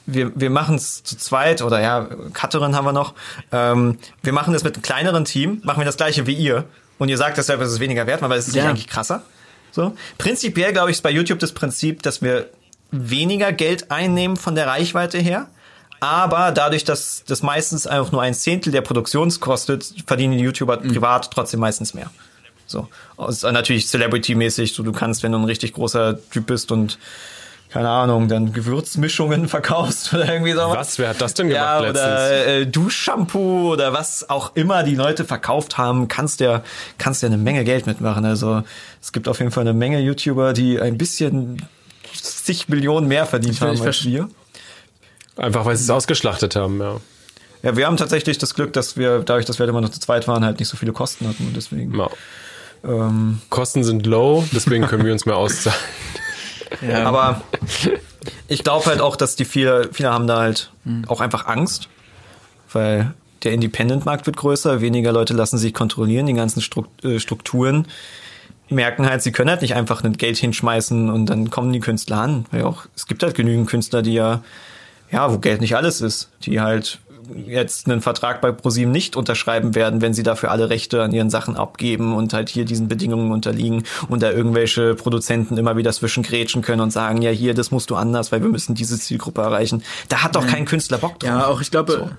wir, 0.06 0.32
wir 0.34 0.50
machen 0.50 0.76
es 0.76 1.02
zu 1.02 1.16
zweit 1.16 1.62
oder 1.62 1.80
ja, 1.80 2.08
Cutterin 2.32 2.74
haben 2.74 2.84
wir 2.84 2.92
noch. 2.92 3.14
Ähm, 3.52 3.98
wir 4.22 4.32
machen 4.32 4.52
das 4.52 4.64
mit 4.64 4.74
einem 4.74 4.82
kleineren 4.82 5.24
Team, 5.24 5.60
machen 5.62 5.80
wir 5.80 5.86
das 5.86 5.96
gleiche 5.96 6.26
wie 6.26 6.34
ihr. 6.34 6.64
Und 6.98 7.08
ihr 7.08 7.18
sagt 7.18 7.38
deshalb, 7.38 7.60
es 7.60 7.72
ist 7.72 7.80
weniger 7.80 8.06
wert, 8.06 8.22
weil 8.22 8.38
es 8.38 8.48
ist 8.48 8.54
ja. 8.54 8.68
eigentlich 8.68 8.86
krasser. 8.86 9.22
So. 9.72 9.96
Prinzipiell, 10.18 10.72
glaube 10.72 10.90
ich, 10.90 10.98
ist 10.98 11.02
bei 11.02 11.10
YouTube 11.10 11.40
das 11.40 11.52
Prinzip, 11.52 12.02
dass 12.02 12.22
wir 12.22 12.48
weniger 12.92 13.52
Geld 13.52 13.90
einnehmen 13.90 14.36
von 14.36 14.54
der 14.54 14.66
Reichweite 14.66 15.18
her. 15.18 15.48
Aber 16.00 16.52
dadurch, 16.52 16.84
dass 16.84 17.24
das 17.26 17.42
meistens 17.42 17.86
einfach 17.86 18.12
nur 18.12 18.22
ein 18.22 18.34
Zehntel 18.34 18.72
der 18.72 18.82
Produktions 18.82 19.40
kostet, 19.40 19.94
verdienen 20.06 20.38
die 20.38 20.44
YouTuber 20.44 20.80
mhm. 20.80 20.92
privat 20.92 21.30
trotzdem 21.30 21.60
meistens 21.60 21.94
mehr. 21.94 22.10
So. 22.66 22.88
Also 23.16 23.50
natürlich 23.50 23.88
Celebrity-mäßig, 23.88 24.74
so 24.74 24.82
du 24.82 24.92
kannst, 24.92 25.22
wenn 25.22 25.32
du 25.32 25.38
ein 25.38 25.44
richtig 25.44 25.72
großer 25.72 26.18
Typ 26.30 26.46
bist 26.46 26.72
und 26.72 26.98
keine 27.74 27.88
Ahnung, 27.88 28.28
dann 28.28 28.52
Gewürzmischungen 28.52 29.48
verkaufst 29.48 30.14
oder 30.14 30.32
irgendwie 30.32 30.52
sowas. 30.52 30.76
Was? 30.76 30.98
Wer 31.00 31.08
hat 31.08 31.20
das 31.20 31.34
denn 31.34 31.48
gemacht 31.48 31.64
ja, 31.64 31.80
letztens? 31.80 32.06
Oder 32.06 32.46
äh, 32.46 32.66
Duschshampoo 32.68 33.72
oder 33.72 33.92
was 33.92 34.30
auch 34.30 34.54
immer 34.54 34.84
die 34.84 34.94
Leute 34.94 35.24
verkauft 35.24 35.76
haben, 35.76 36.06
kannst 36.06 36.38
ja 36.38 36.62
kannst 36.98 37.22
ja 37.22 37.26
eine 37.26 37.36
Menge 37.36 37.64
Geld 37.64 37.88
mitmachen. 37.88 38.24
Also 38.24 38.62
es 39.02 39.10
gibt 39.10 39.26
auf 39.26 39.40
jeden 39.40 39.50
Fall 39.50 39.62
eine 39.62 39.72
Menge 39.72 39.98
YouTuber, 39.98 40.52
die 40.52 40.80
ein 40.80 40.96
bisschen 40.98 41.66
zig 42.12 42.68
Millionen 42.68 43.08
mehr 43.08 43.26
verdient 43.26 43.56
ich 43.56 43.60
haben 43.60 43.80
als 43.80 44.04
wir. 44.04 44.28
Einfach 45.36 45.64
weil 45.64 45.74
sie 45.74 45.82
es 45.82 45.90
ausgeschlachtet 45.90 46.54
haben, 46.54 46.80
ja. 46.80 47.00
Ja, 47.64 47.76
wir 47.76 47.86
haben 47.86 47.96
tatsächlich 47.96 48.38
das 48.38 48.54
Glück, 48.54 48.72
dass 48.72 48.96
wir, 48.96 49.18
dadurch, 49.24 49.46
dass 49.46 49.58
wir 49.58 49.66
immer 49.66 49.80
noch 49.80 49.88
zu 49.88 49.98
zweit 49.98 50.28
waren, 50.28 50.44
halt 50.44 50.60
nicht 50.60 50.68
so 50.68 50.76
viele 50.76 50.92
Kosten 50.92 51.26
hatten 51.26 51.48
und 51.48 51.56
deswegen. 51.56 51.98
Ja. 51.98 52.08
Ähm, 52.84 53.40
Kosten 53.50 53.82
sind 53.82 54.06
low, 54.06 54.44
deswegen 54.52 54.86
können 54.86 55.04
wir 55.04 55.12
uns 55.12 55.26
mehr 55.26 55.36
auszahlen. 55.36 55.76
Ja. 56.86 57.04
Aber 57.04 57.42
ich 58.48 58.64
glaube 58.64 58.86
halt 58.86 59.00
auch, 59.00 59.16
dass 59.16 59.36
die 59.36 59.44
viele, 59.44 59.90
viele 59.92 60.10
haben 60.10 60.26
da 60.26 60.38
halt 60.38 60.70
mhm. 60.84 61.04
auch 61.08 61.20
einfach 61.20 61.46
Angst, 61.46 61.88
weil 62.72 63.14
der 63.42 63.52
Independent-Markt 63.52 64.26
wird 64.26 64.36
größer, 64.36 64.80
weniger 64.80 65.12
Leute 65.12 65.34
lassen 65.34 65.58
sich 65.58 65.74
kontrollieren, 65.74 66.26
die 66.26 66.32
ganzen 66.32 66.62
äh, 67.02 67.18
Strukturen 67.18 67.86
merken 68.70 69.06
halt, 69.06 69.22
sie 69.22 69.32
können 69.32 69.50
halt 69.50 69.62
nicht 69.62 69.74
einfach 69.74 70.02
ein 70.02 70.14
Geld 70.14 70.36
hinschmeißen 70.38 71.10
und 71.10 71.26
dann 71.26 71.50
kommen 71.50 71.72
die 71.72 71.80
Künstler 71.80 72.18
an. 72.18 72.46
Weil 72.50 72.62
auch, 72.62 72.86
es 72.96 73.06
gibt 73.06 73.22
halt 73.22 73.34
genügend 73.34 73.68
Künstler, 73.68 74.02
die 74.02 74.14
ja, 74.14 74.42
ja, 75.10 75.32
wo 75.32 75.38
Geld 75.38 75.60
nicht 75.60 75.76
alles 75.76 76.00
ist, 76.00 76.30
die 76.42 76.60
halt 76.60 76.98
jetzt 77.46 77.86
einen 77.86 78.00
Vertrag 78.00 78.40
bei 78.40 78.52
ProSieben 78.52 78.92
nicht 78.92 79.16
unterschreiben 79.16 79.74
werden, 79.74 80.00
wenn 80.00 80.14
sie 80.14 80.22
dafür 80.22 80.50
alle 80.50 80.70
Rechte 80.70 81.02
an 81.02 81.12
ihren 81.12 81.30
Sachen 81.30 81.56
abgeben 81.56 82.14
und 82.14 82.32
halt 82.32 82.48
hier 82.48 82.64
diesen 82.64 82.88
Bedingungen 82.88 83.32
unterliegen 83.32 83.84
und 84.08 84.22
da 84.22 84.30
irgendwelche 84.30 84.94
Produzenten 84.94 85.56
immer 85.56 85.76
wieder 85.76 85.92
zwischengrätschen 85.92 86.62
können 86.62 86.80
und 86.80 86.90
sagen, 86.90 87.22
ja 87.22 87.30
hier, 87.30 87.54
das 87.54 87.70
musst 87.70 87.90
du 87.90 87.96
anders, 87.96 88.32
weil 88.32 88.42
wir 88.42 88.48
müssen 88.48 88.74
diese 88.74 88.98
Zielgruppe 88.98 89.42
erreichen. 89.42 89.82
Da 90.08 90.22
hat 90.22 90.36
doch 90.36 90.46
kein 90.46 90.64
Künstler 90.64 90.98
Bock 90.98 91.18
drauf. 91.20 91.28
Ja, 91.28 91.46
auch 91.46 91.60
ich 91.60 91.70
glaube, 91.70 91.92
so. 91.92 92.10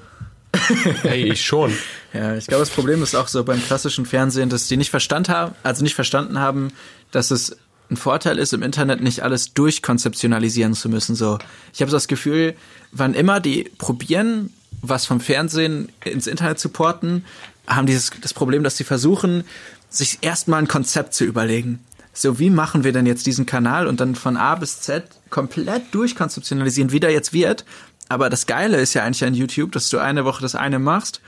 hey, 1.04 1.32
ich 1.32 1.46
schon. 1.46 1.74
Ja, 2.14 2.36
ich 2.36 2.48
glaube, 2.48 2.62
das 2.62 2.70
Problem 2.70 3.04
ist 3.04 3.16
auch 3.16 3.28
so 3.28 3.44
beim 3.44 3.62
klassischen 3.62 4.06
Fernsehen, 4.06 4.50
dass 4.50 4.68
die 4.68 4.78
nicht 4.78 4.90
verstanden 4.90 5.30
haben, 5.30 5.56
also 5.64 5.84
nicht 5.84 5.96
verstanden 5.96 6.40
haben, 6.40 6.72
dass 7.12 7.32
es 7.32 7.58
ein 7.90 7.98
Vorteil 7.98 8.40
ist, 8.40 8.54
im 8.54 8.64
Internet 8.64 9.02
nicht 9.02 9.22
alles 9.22 9.54
durchkonzeptionalisieren 9.54 10.74
zu 10.74 10.90
müssen. 10.90 11.16
So, 11.16 11.38
ich 11.74 11.82
habe 11.82 11.92
so 11.92 11.98
das 11.98 12.08
Gefühl, 12.08 12.56
wann 12.92 13.14
immer 13.14 13.40
die 13.40 13.70
probieren, 13.78 14.52
was 14.82 15.06
vom 15.06 15.20
Fernsehen 15.20 15.90
ins 16.04 16.28
Internet 16.28 16.60
zu 16.60 16.70
porten, 16.70 17.26
haben 17.68 17.88
dieses 17.88 18.12
das 18.22 18.34
Problem, 18.34 18.64
dass 18.64 18.78
sie 18.78 18.84
versuchen, 18.84 19.44
sich 19.90 20.20
erstmal 20.22 20.62
ein 20.62 20.68
Konzept 20.68 21.14
zu 21.14 21.24
überlegen. 21.24 21.80
So, 22.14 22.40
wie 22.40 22.50
machen 22.50 22.84
wir 22.84 22.94
denn 22.94 23.06
jetzt 23.06 23.26
diesen 23.26 23.46
Kanal 23.46 23.88
und 23.88 24.00
dann 24.00 24.16
von 24.16 24.38
A 24.38 24.56
bis 24.56 24.80
Z 24.82 25.04
komplett 25.30 25.94
durchkonzeptionalisieren, 25.94 26.92
wie 26.92 27.00
der 27.00 27.12
jetzt 27.12 27.34
wird. 27.34 27.66
Aber 28.08 28.30
das 28.30 28.46
Geile 28.46 28.78
ist 28.78 28.94
ja 28.94 29.04
eigentlich 29.04 29.26
an 29.26 29.34
YouTube, 29.34 29.72
dass 29.72 29.90
du 29.90 29.98
eine 29.98 30.24
Woche 30.24 30.42
das 30.42 30.56
eine 30.56 30.80
machst 30.80 31.22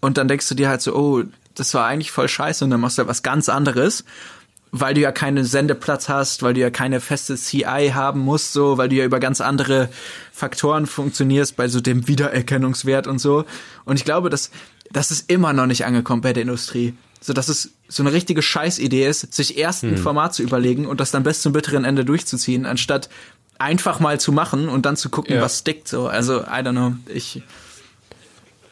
und 0.00 0.18
dann 0.18 0.28
denkst 0.28 0.48
du 0.48 0.54
dir 0.54 0.68
halt 0.68 0.82
so, 0.82 0.94
oh, 0.94 1.22
das 1.54 1.72
war 1.72 1.86
eigentlich 1.86 2.10
voll 2.10 2.28
scheiße 2.28 2.64
und 2.64 2.70
dann 2.70 2.80
machst 2.80 2.98
du 2.98 3.06
was 3.06 3.22
ganz 3.22 3.48
anderes 3.48 4.04
weil 4.76 4.94
du 4.94 5.00
ja 5.00 5.12
keinen 5.12 5.44
Sendeplatz 5.44 6.08
hast, 6.08 6.42
weil 6.42 6.54
du 6.54 6.60
ja 6.60 6.68
keine 6.68 7.00
feste 7.00 7.36
CI 7.36 7.92
haben 7.94 8.18
musst, 8.18 8.52
so, 8.52 8.76
weil 8.76 8.88
du 8.88 8.96
ja 8.96 9.04
über 9.04 9.20
ganz 9.20 9.40
andere 9.40 9.88
Faktoren 10.32 10.86
funktionierst, 10.86 11.54
bei 11.54 11.68
so 11.68 11.80
dem 11.80 12.08
Wiedererkennungswert 12.08 13.06
und 13.06 13.20
so. 13.20 13.44
Und 13.84 14.00
ich 14.00 14.04
glaube, 14.04 14.30
dass 14.30 14.50
das 14.90 15.12
ist 15.12 15.30
immer 15.30 15.52
noch 15.52 15.66
nicht 15.66 15.86
angekommen 15.86 16.22
bei 16.22 16.32
der 16.32 16.42
Industrie. 16.42 16.94
So, 17.20 17.32
dass 17.32 17.48
es 17.48 17.70
so 17.86 18.02
eine 18.02 18.12
richtige 18.12 18.42
Scheißidee 18.42 19.06
ist, 19.06 19.32
sich 19.32 19.56
erst 19.58 19.84
ein 19.84 19.92
hm. 19.92 19.98
Format 19.98 20.34
zu 20.34 20.42
überlegen 20.42 20.86
und 20.86 20.98
das 20.98 21.12
dann 21.12 21.22
bis 21.22 21.40
zum 21.40 21.52
bitteren 21.52 21.84
Ende 21.84 22.04
durchzuziehen, 22.04 22.66
anstatt 22.66 23.08
einfach 23.58 24.00
mal 24.00 24.18
zu 24.18 24.32
machen 24.32 24.68
und 24.68 24.86
dann 24.86 24.96
zu 24.96 25.08
gucken, 25.08 25.36
ja. 25.36 25.40
was 25.40 25.60
stickt, 25.60 25.86
so. 25.86 26.08
Also, 26.08 26.40
I 26.40 26.62
don't 26.62 26.72
know. 26.72 26.94
Ich, 27.06 27.42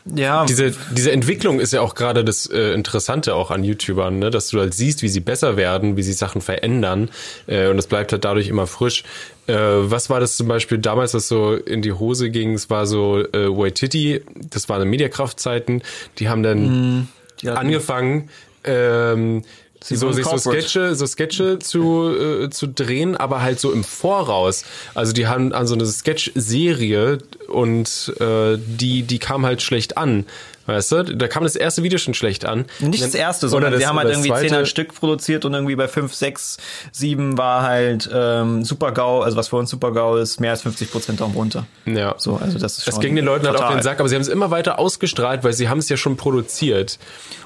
ja. 0.04 0.44
Diese, 0.46 0.72
diese 0.90 1.12
Entwicklung 1.12 1.60
ist 1.60 1.72
ja 1.72 1.80
auch 1.80 1.94
gerade 1.94 2.24
das 2.24 2.46
äh, 2.46 2.72
Interessante 2.72 3.34
auch 3.34 3.50
an 3.50 3.62
YouTubern, 3.62 4.18
ne? 4.18 4.30
dass 4.30 4.48
du 4.48 4.58
halt 4.58 4.74
siehst, 4.74 5.02
wie 5.02 5.08
sie 5.08 5.20
besser 5.20 5.56
werden, 5.56 5.96
wie 5.96 6.02
sie 6.02 6.12
Sachen 6.12 6.40
verändern 6.40 7.10
äh, 7.46 7.68
und 7.68 7.76
das 7.76 7.86
bleibt 7.86 8.12
halt 8.12 8.24
dadurch 8.24 8.48
immer 8.48 8.66
frisch. 8.66 9.04
Äh, 9.46 9.54
was 9.54 10.10
war 10.10 10.20
das 10.20 10.36
zum 10.36 10.48
Beispiel 10.48 10.78
damals, 10.78 11.14
was 11.14 11.28
so 11.28 11.54
in 11.54 11.82
die 11.82 11.92
Hose 11.92 12.30
ging? 12.30 12.54
Es 12.54 12.70
war 12.70 12.86
so 12.86 13.20
äh, 13.20 13.48
Waititi, 13.48 14.22
das 14.50 14.68
waren 14.68 14.88
Mediakraftzeiten, 14.88 15.82
die 16.18 16.28
haben 16.28 16.42
dann 16.42 16.98
mm, 16.98 17.08
die 17.42 17.50
angefangen, 17.50 18.30
ähm, 18.64 19.42
Sie 19.82 19.96
so 19.96 20.12
sich 20.12 20.24
so 20.24 20.36
Sketche, 20.38 20.94
so 20.94 21.06
Sketche 21.06 21.58
zu, 21.58 22.10
äh, 22.10 22.50
zu 22.50 22.68
drehen, 22.68 23.16
aber 23.16 23.42
halt 23.42 23.60
so 23.60 23.72
im 23.72 23.84
Voraus. 23.84 24.64
Also 24.94 25.12
die 25.12 25.26
haben 25.26 25.52
an 25.52 25.66
so 25.66 25.74
eine 25.74 25.86
Sketch-Serie 25.86 27.18
und 27.48 28.12
äh, 28.20 28.58
die, 28.58 29.02
die 29.02 29.18
kam 29.18 29.44
halt 29.44 29.62
schlecht 29.62 29.96
an. 29.96 30.26
Weißt 30.66 30.92
du, 30.92 31.02
da 31.02 31.28
kam 31.28 31.42
das 31.42 31.56
erste 31.56 31.82
Video 31.82 31.98
schon 31.98 32.14
schlecht 32.14 32.44
an. 32.44 32.66
Nicht 32.78 33.02
das 33.02 33.14
erste, 33.14 33.48
sondern 33.48 33.76
sie 33.76 33.86
haben 33.86 33.98
halt 33.98 34.10
irgendwie 34.10 34.32
zehn 34.32 34.66
Stück 34.66 34.94
produziert 34.94 35.44
und 35.44 35.54
irgendwie 35.54 35.76
bei 35.76 35.88
fünf, 35.88 36.14
sechs, 36.14 36.58
sieben 36.92 37.36
war 37.36 37.62
halt 37.62 38.08
ähm, 38.12 38.64
Super 38.64 38.92
GAU, 38.92 39.22
also 39.22 39.36
was 39.36 39.48
für 39.48 39.56
uns 39.56 39.70
Super 39.70 39.92
GAU 39.92 40.16
ist, 40.16 40.40
mehr 40.40 40.52
als 40.52 40.62
50 40.62 40.90
Prozent 40.90 41.20
Daumen 41.20 41.34
runter. 41.34 41.66
Ja. 41.84 42.14
So, 42.18 42.36
also 42.36 42.58
das 42.58 42.78
ist 42.78 42.84
schon. 42.84 42.94
Es 42.94 43.00
ging 43.00 43.16
den 43.16 43.24
Leuten 43.24 43.46
halt 43.46 43.60
auf 43.60 43.72
den 43.72 43.82
Sack, 43.82 43.98
aber 44.00 44.08
sie 44.08 44.14
haben 44.14 44.22
es 44.22 44.28
immer 44.28 44.50
weiter 44.50 44.78
ausgestrahlt, 44.78 45.42
weil 45.44 45.52
sie 45.52 45.68
haben 45.68 45.78
es 45.78 45.88
ja 45.88 45.96
schon 45.96 46.16
produziert. 46.16 46.98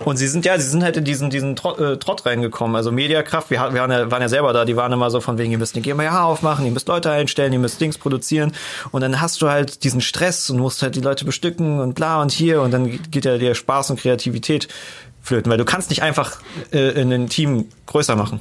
Und 0.05 0.17
sie 0.17 0.29
sind 0.29 0.45
ja, 0.45 0.59
sie 0.59 0.69
sind 0.69 0.83
halt 0.83 0.97
in 0.97 1.05
diesen, 1.05 1.31
diesen 1.31 1.57
Trott, 1.57 1.81
äh, 1.81 1.97
Trott 1.97 2.27
reingekommen. 2.27 2.77
Also 2.77 2.93
Mediakraft, 2.93 3.51
wir, 3.51 3.61
wir 3.73 3.81
waren, 3.81 3.91
ja, 3.91 4.11
waren 4.11 4.23
ja 4.23 4.29
selber 4.29 4.53
da, 4.53 4.65
die 4.65 4.77
waren 4.77 4.93
immer 4.93 5.11
so 5.11 5.21
von 5.21 5.39
wegen, 5.39 5.53
ihr 5.53 5.59
müsst 5.59 5.75
eine 5.75 5.83
GmbH 5.83 6.25
aufmachen, 6.25 6.67
ihr 6.67 6.73
müsst 6.73 6.89
Leute 6.89 7.11
einstellen, 7.11 7.53
ihr 7.53 7.59
müsst 7.59 7.81
Dings 7.81 7.97
produzieren. 7.99 8.53
Und 8.91 9.01
dann 9.01 9.21
hast 9.21 9.41
du 9.41 9.49
halt 9.49 9.85
diesen 9.85 10.01
Stress 10.01 10.51
und 10.51 10.59
musst 10.59 10.83
halt 10.83 10.97
die 10.97 11.01
Leute 11.01 11.25
bestücken 11.25 11.81
und 11.81 11.95
bla 11.95 12.21
und 12.21 12.33
hier 12.33 12.61
und 12.61 12.73
dann 12.73 12.99
geht 13.11 13.25
ja 13.25 13.39
der 13.39 13.55
Spaß 13.55 13.91
und 13.91 14.01
Kreativität 14.01 14.69
flöten, 15.23 15.51
weil 15.51 15.59
du 15.59 15.65
kannst 15.65 15.91
nicht 15.91 16.03
einfach 16.03 16.41
äh, 16.73 17.01
in 17.01 17.13
ein 17.13 17.29
Team 17.29 17.67
größer 17.87 18.17
machen. 18.17 18.41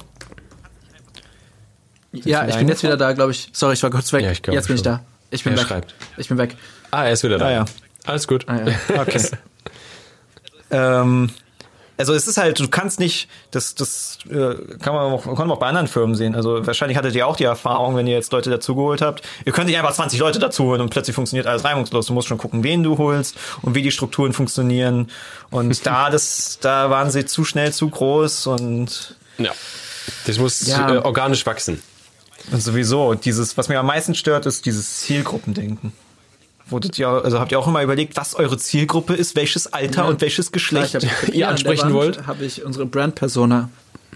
ja, 2.12 2.48
ich 2.48 2.56
bin 2.56 2.68
jetzt 2.68 2.84
wieder 2.84 2.98
da, 2.98 3.14
glaube 3.14 3.32
ich. 3.32 3.50
Sorry, 3.54 3.74
ich 3.74 3.84
war 3.84 3.90
kurz 3.90 4.14
weg. 4.14 4.24
Ja, 4.24 4.32
ich 4.32 4.38
jetzt 4.38 4.48
bin 4.48 4.62
schon. 4.64 4.76
ich 4.76 4.82
da. 4.82 5.04
Ich 5.32 5.44
bin 5.44 5.54
er 5.54 5.60
weg. 5.60 5.68
Schreibt. 5.68 5.96
Ich 6.18 6.30
bin 6.30 6.38
weg. 6.38 6.56
Ah, 6.92 7.06
er 7.06 7.14
ist 7.14 7.24
wieder 7.24 7.38
da. 7.38 7.48
Ah, 7.48 7.52
ja. 7.52 7.66
Alles 8.06 8.28
gut. 8.28 8.48
Ah, 8.48 8.58
ja. 8.66 8.76
Okay. 9.02 9.22
ähm, 10.72 11.30
also 11.98 12.14
es 12.14 12.28
ist 12.28 12.38
halt, 12.38 12.60
du 12.60 12.68
kannst 12.68 13.00
nicht, 13.00 13.30
das, 13.52 13.76
das 13.76 14.20
äh, 14.30 14.56
kann 14.80 14.94
man 14.94 15.14
auch, 15.14 15.24
kann 15.24 15.48
man 15.48 15.52
auch 15.52 15.60
bei 15.60 15.68
anderen 15.68 15.88
Firmen 15.88 16.16
sehen. 16.16 16.36
Also 16.36 16.66
wahrscheinlich 16.66 16.98
hattet 16.98 17.16
ihr 17.16 17.26
auch 17.26 17.38
die 17.38 17.46
Erfahrung, 17.46 17.96
wenn 17.96 18.06
ihr 18.08 18.16
jetzt 18.16 18.32
Leute 18.32 18.50
dazugeholt 18.50 19.02
habt. 19.02 19.22
Ihr 19.46 19.52
könnt 19.52 19.68
nicht 19.68 19.78
einfach 19.78 19.94
20 19.94 20.20
Leute 20.20 20.40
dazuholen 20.40 20.82
und 20.82 20.90
plötzlich 20.90 21.16
funktioniert 21.16 21.48
alles 21.48 21.64
reibungslos. 21.64 22.08
Du 22.08 22.14
musst 22.14 22.28
schon 22.28 22.38
gucken, 22.38 22.64
wen 22.64 22.84
du 22.84 22.98
holst 22.98 23.36
und 23.62 23.76
wie 23.76 23.82
die 23.82 23.92
Strukturen 23.92 24.34
funktionieren. 24.34 25.10
Und 25.52 25.86
da, 25.86 26.10
das, 26.10 26.60
da 26.60 26.90
waren 26.90 27.12
sie 27.12 27.26
zu 27.26 27.46
schnell, 27.46 27.72
zu 27.72 27.90
groß 27.90 28.48
und 28.48 29.16
ja, 29.38 29.52
das 30.28 30.38
muss 30.38 30.68
ja. 30.68 30.96
äh, 30.96 30.98
organisch 30.98 31.46
wachsen. 31.46 31.82
Und 32.52 32.62
sowieso, 32.62 33.16
dieses, 33.16 33.58
was 33.58 33.70
mir 33.70 33.80
am 33.80 33.88
meisten 33.88 34.16
stört, 34.16 34.46
ist 34.46 34.66
dieses 34.66 35.00
Zielgruppendenken. 35.00 35.94
Wurdet 36.68 36.98
ihr, 36.98 37.08
also 37.08 37.40
habt 37.40 37.52
ihr 37.52 37.60
auch 37.60 37.68
immer 37.68 37.84
überlegt, 37.84 38.18
was 38.18 38.34
eure 38.36 38.58
Zielgruppe 38.58 39.14
ist, 39.14 39.36
welches 39.36 39.72
Alter 39.72 40.04
Ja. 40.04 40.08
und 40.10 40.22
welches 40.22 40.52
Geschlecht 40.52 40.96
hab 40.96 41.04
ich- 41.04 41.36
ihr 41.36 41.48
ansprechen 41.48 41.94
wollt? 41.94 42.26
Habe 42.26 42.44
ich 42.44 42.66
unsere 42.66 42.86
Brand-Persona, 42.88 43.70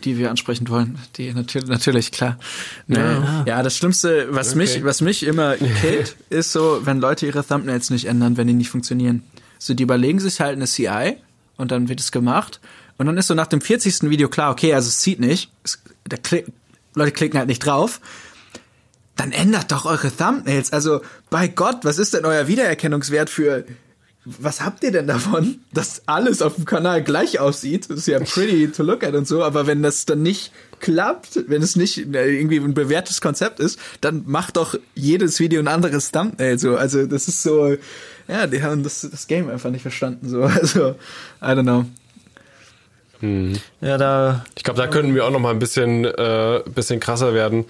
die 0.04 0.18
wir 0.18 0.30
ansprechen 0.32 0.68
wollen. 0.70 0.98
Die 1.18 1.32
natürlich, 1.34 1.68
natürlich 1.70 2.12
klar. 2.12 2.40
Nee. 2.88 2.98
Ja. 3.46 3.62
das 3.62 3.76
Schlimmste, 3.78 4.28
was 4.32 4.56
mich, 4.56 4.84
was 4.84 5.02
mich 5.02 5.24
immer 5.24 5.56
killt, 5.82 6.16
ist 6.30 6.52
so, 6.52 6.82
wenn 6.86 7.00
Leute 7.00 7.26
ihre 7.28 7.46
Thumbnails 7.46 7.90
nicht 7.92 8.06
ändern, 8.06 8.36
wenn 8.38 8.48
die 8.48 8.54
nicht 8.54 8.70
funktionieren. 8.70 9.24
So, 9.60 9.74
die 9.74 9.84
überlegen 9.84 10.20
sich 10.20 10.40
halt 10.40 10.56
eine 10.56 10.66
CI 10.66 11.18
und 11.58 11.72
dann 11.72 11.88
wird 11.90 12.00
es 12.00 12.12
gemacht. 12.12 12.60
Und 12.98 13.06
dann 13.06 13.18
ist 13.18 13.28
so 13.28 13.34
nach 13.36 13.48
dem 13.48 13.62
40. 13.62 14.10
Video 14.10 14.28
klar, 14.30 14.52
okay, 14.52 14.74
also 14.74 14.88
es 14.88 15.00
zieht 15.00 15.20
nicht. 15.20 15.52
Es, 15.64 15.80
der 16.10 16.18
Klick, 16.18 16.48
Leute 16.96 17.12
klicken 17.12 17.38
halt 17.38 17.48
nicht 17.48 17.60
drauf 17.66 18.02
dann 19.20 19.34
ändert 19.34 19.72
doch 19.72 19.86
eure 19.86 20.16
Thumbnails. 20.16 20.72
Also, 20.72 21.02
bei 21.30 21.50
Gott, 21.50 21.80
was 21.84 21.98
ist 21.98 22.14
denn 22.14 22.24
euer 22.24 22.48
Wiedererkennungswert 22.48 23.30
für, 23.30 23.66
was 24.24 24.62
habt 24.62 24.82
ihr 24.84 24.92
denn 24.92 25.08
davon, 25.08 25.60
dass 25.74 26.04
alles 26.06 26.42
auf 26.42 26.56
dem 26.56 26.64
Kanal 26.64 27.04
gleich 27.04 27.38
aussieht? 27.40 27.90
Das 27.90 28.00
ist 28.00 28.08
ja 28.08 28.20
pretty 28.20 28.72
to 28.72 28.82
look 28.82 29.04
at 29.04 29.16
und 29.16 29.28
so, 29.28 29.44
aber 29.44 29.68
wenn 29.68 29.84
das 29.84 30.06
dann 30.06 30.22
nicht 30.22 30.54
klappt, 30.80 31.44
wenn 31.48 31.62
es 31.62 31.76
nicht 31.76 31.98
äh, 32.16 32.30
irgendwie 32.30 32.60
ein 32.60 32.74
bewährtes 32.74 33.20
Konzept 33.20 33.60
ist, 33.60 33.78
dann 34.00 34.24
macht 34.26 34.56
doch 34.56 34.76
jedes 34.96 35.42
Video 35.42 35.60
ein 35.60 35.68
anderes 35.68 36.12
Thumbnail 36.12 36.58
so. 36.58 36.78
Also, 36.78 37.06
das 37.06 37.28
ist 37.28 37.44
so, 37.44 37.76
ja, 38.30 38.48
die 38.48 38.64
haben 38.64 38.84
das, 38.84 39.02
das 39.02 39.28
Game 39.28 39.50
einfach 39.50 39.70
nicht 39.70 39.82
verstanden 39.82 40.30
so. 40.30 40.44
Also, 40.60 40.96
I 41.42 41.46
don't 41.46 41.64
know. 41.64 41.86
Ja, 43.82 43.98
da, 43.98 44.46
Ich 44.56 44.64
glaube, 44.64 44.80
da 44.80 44.88
könnten 44.88 45.14
wir 45.14 45.26
auch 45.26 45.32
noch 45.32 45.42
mal 45.42 45.52
ein 45.52 45.60
bisschen, 45.60 46.06
äh, 46.06 46.62
bisschen 46.74 47.02
krasser 47.02 47.34
werden. 47.34 47.66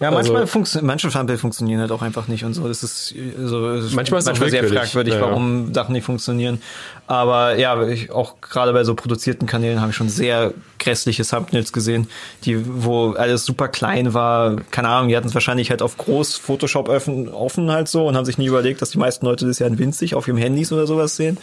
Ja, 0.00 0.10
manchmal 0.10 0.42
Also- 0.42 0.58
funktio- 0.58 0.82
manche 0.82 1.08
Thumbnails 1.10 1.40
funktionieren 1.40 1.80
halt 1.80 1.92
auch 1.92 2.02
einfach 2.02 2.26
nicht 2.26 2.44
und 2.44 2.54
so. 2.54 2.66
Das 2.66 2.82
ist, 2.82 3.14
so, 3.44 3.68
es 3.68 3.92
Manchmal 3.92 4.20
ist 4.20 4.28
es 4.28 4.40
auch 4.40 4.48
sehr 4.48 4.64
fragwürdig, 4.64 5.14
Ja, 5.14 5.20
ja. 5.20 5.26
warum 5.26 5.72
Sachen 5.74 5.92
nicht 5.92 6.04
funktionieren. 6.04 6.60
Aber 7.06 7.56
ja, 7.58 7.86
ich, 7.86 8.10
auch 8.10 8.40
gerade 8.40 8.72
bei 8.72 8.84
so 8.84 8.94
produzierten 8.94 9.46
Kanälen 9.46 9.80
habe 9.80 9.90
ich 9.90 9.96
schon 9.96 10.08
sehr 10.08 10.52
grässliche 10.78 11.24
Thumbnails 11.24 11.72
gesehen, 11.72 12.08
die, 12.44 12.58
wo 12.82 13.10
alles 13.12 13.44
super 13.44 13.68
klein 13.68 14.14
war. 14.14 14.56
Keine 14.70 14.88
Ahnung, 14.88 15.08
die 15.10 15.16
hatten 15.16 15.28
es 15.28 15.34
wahrscheinlich 15.34 15.70
halt 15.70 15.82
auf 15.82 15.96
groß 15.98 16.36
Photoshop 16.36 16.88
offen, 16.88 17.28
offen 17.28 17.70
halt 17.70 17.88
so 17.88 18.06
und 18.06 18.16
haben 18.16 18.24
sich 18.24 18.38
nie 18.38 18.46
überlegt, 18.46 18.80
dass 18.80 18.90
die 18.90 18.98
meisten 18.98 19.26
Leute 19.26 19.46
das 19.46 19.58
ja 19.58 19.66
in 19.66 19.78
winzig 19.78 20.14
auf 20.14 20.26
ihrem 20.28 20.38
Handys 20.38 20.72
oder 20.72 20.86
sowas 20.86 21.16
sehen. 21.16 21.36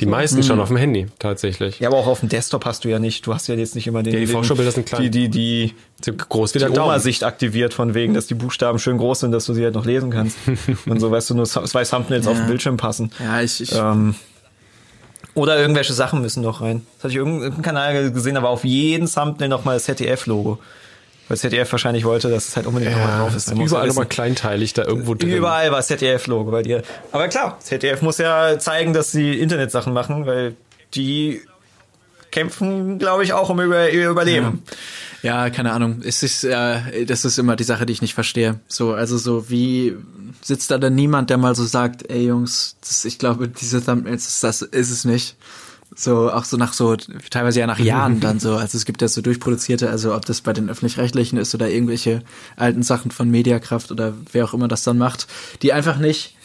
Die 0.00 0.06
meisten 0.06 0.42
schon 0.44 0.60
auf 0.60 0.68
dem 0.68 0.76
Handy, 0.76 1.06
tatsächlich. 1.18 1.80
Ja, 1.80 1.88
aber 1.88 1.96
auch 1.98 2.06
auf 2.06 2.20
dem 2.20 2.28
Desktop 2.28 2.64
hast 2.64 2.84
du 2.84 2.88
ja 2.88 2.98
nicht. 3.00 3.26
Du 3.26 3.34
hast 3.34 3.48
ja 3.48 3.56
jetzt 3.56 3.74
nicht 3.74 3.86
immer 3.88 4.02
den, 4.04 4.12
Ja, 4.12 4.20
die 4.20 4.26
den 4.26 4.32
Vorschaubilder 4.32 4.70
sind 4.70 4.86
klein. 4.86 5.02
die 5.02 5.10
die 5.10 5.28
die 5.28 5.74
So 6.04 6.12
groß 6.12 6.54
wie 6.54 6.60
die. 6.60 6.66
Oma-Sicht 6.66 7.24
aktiviert 7.24 7.74
von 7.74 7.94
wegen, 7.94 8.14
dass 8.14 8.26
die 8.28 8.34
Buchstaben 8.34 8.78
schön 8.78 8.98
groß 8.98 9.20
sind, 9.20 9.32
dass 9.32 9.46
du 9.46 9.54
sie 9.54 9.64
halt 9.64 9.74
noch 9.74 9.84
lesen 9.84 10.10
kannst. 10.10 10.36
und 10.86 11.00
so, 11.00 11.10
weißt 11.10 11.30
du, 11.30 11.34
nur 11.34 11.46
zwei 11.46 11.84
Thumbnails 11.84 12.26
auf 12.28 12.36
dem 12.36 12.46
Bildschirm 12.46 12.76
passen. 12.76 13.10
Ja, 13.18 13.40
ich, 13.40 13.60
ich 13.60 13.74
Ähm, 13.74 14.14
oder 15.34 15.58
irgendwelche 15.58 15.92
Sachen 15.92 16.20
müssen 16.22 16.42
noch 16.42 16.60
rein. 16.60 16.86
Das 16.96 17.04
hatte 17.04 17.12
ich 17.12 17.16
irgendeinen 17.18 17.62
Kanal 17.62 18.10
gesehen, 18.12 18.36
aber 18.36 18.48
auf 18.50 18.64
jeden 18.64 19.08
Thumbnail 19.08 19.48
nochmal 19.48 19.76
das 19.76 19.84
ZDF-Logo. 19.84 20.58
Weil 21.28 21.36
ZDF 21.36 21.70
wahrscheinlich 21.70 22.04
wollte, 22.04 22.30
dass 22.30 22.48
es 22.48 22.56
halt 22.56 22.66
unbedingt 22.66 22.92
nochmal 22.92 23.08
Ja, 23.08 23.18
drauf 23.20 23.36
ist 23.36 23.50
überall 23.52 23.84
er 23.84 23.88
nochmal 23.88 24.06
kleinteilig 24.06 24.72
da 24.72 24.84
irgendwo 24.84 25.14
drin. 25.14 25.30
Überall 25.30 25.70
war 25.70 25.82
ZDF-Logo 25.82 26.50
bei 26.50 26.62
dir. 26.62 26.82
Aber 27.12 27.28
klar, 27.28 27.58
ZDF 27.60 28.00
muss 28.00 28.18
ja 28.18 28.58
zeigen, 28.58 28.94
dass 28.94 29.12
sie 29.12 29.38
Internetsachen 29.38 29.92
machen, 29.92 30.26
weil 30.26 30.56
die 30.94 31.42
kämpfen, 32.30 32.98
glaube 32.98 33.24
ich, 33.24 33.32
auch 33.32 33.50
um 33.50 33.60
über 33.60 33.90
ihr 33.90 34.08
Überleben. 34.08 34.62
Ja, 35.22 35.50
keine 35.50 35.72
Ahnung. 35.72 36.00
Es 36.04 36.22
ist, 36.22 36.44
äh, 36.44 37.04
das 37.04 37.24
ist 37.24 37.38
immer 37.38 37.56
die 37.56 37.64
Sache, 37.64 37.86
die 37.86 37.92
ich 37.92 38.02
nicht 38.02 38.14
verstehe. 38.14 38.60
So, 38.68 38.92
also 38.94 39.18
so, 39.18 39.50
wie 39.50 39.96
sitzt 40.42 40.70
da 40.70 40.78
denn 40.78 40.94
niemand, 40.94 41.30
der 41.30 41.38
mal 41.38 41.54
so 41.54 41.64
sagt, 41.64 42.08
ey 42.10 42.26
Jungs, 42.26 42.76
das, 42.80 43.04
ich 43.04 43.18
glaube, 43.18 43.48
diese 43.48 43.84
Thumbnails, 43.84 44.40
das 44.40 44.62
ist 44.62 44.90
es 44.90 45.04
nicht. 45.04 45.36
So, 45.94 46.30
auch 46.30 46.44
so 46.44 46.56
nach 46.56 46.74
so, 46.74 46.96
teilweise 46.96 47.60
ja 47.60 47.66
nach 47.66 47.78
Jahren 47.78 48.20
dann 48.20 48.38
so. 48.40 48.56
Also 48.56 48.76
es 48.76 48.84
gibt 48.84 49.02
ja 49.02 49.08
so 49.08 49.20
durchproduzierte, 49.22 49.90
also 49.90 50.14
ob 50.14 50.24
das 50.26 50.42
bei 50.42 50.52
den 50.52 50.68
Öffentlich-Rechtlichen 50.68 51.38
ist 51.38 51.54
oder 51.54 51.70
irgendwelche 51.70 52.22
alten 52.56 52.82
Sachen 52.82 53.10
von 53.10 53.30
Mediakraft 53.30 53.90
oder 53.90 54.12
wer 54.32 54.44
auch 54.44 54.54
immer 54.54 54.68
das 54.68 54.84
dann 54.84 54.98
macht, 54.98 55.26
die 55.62 55.72
einfach 55.72 55.98
nicht, 55.98 56.36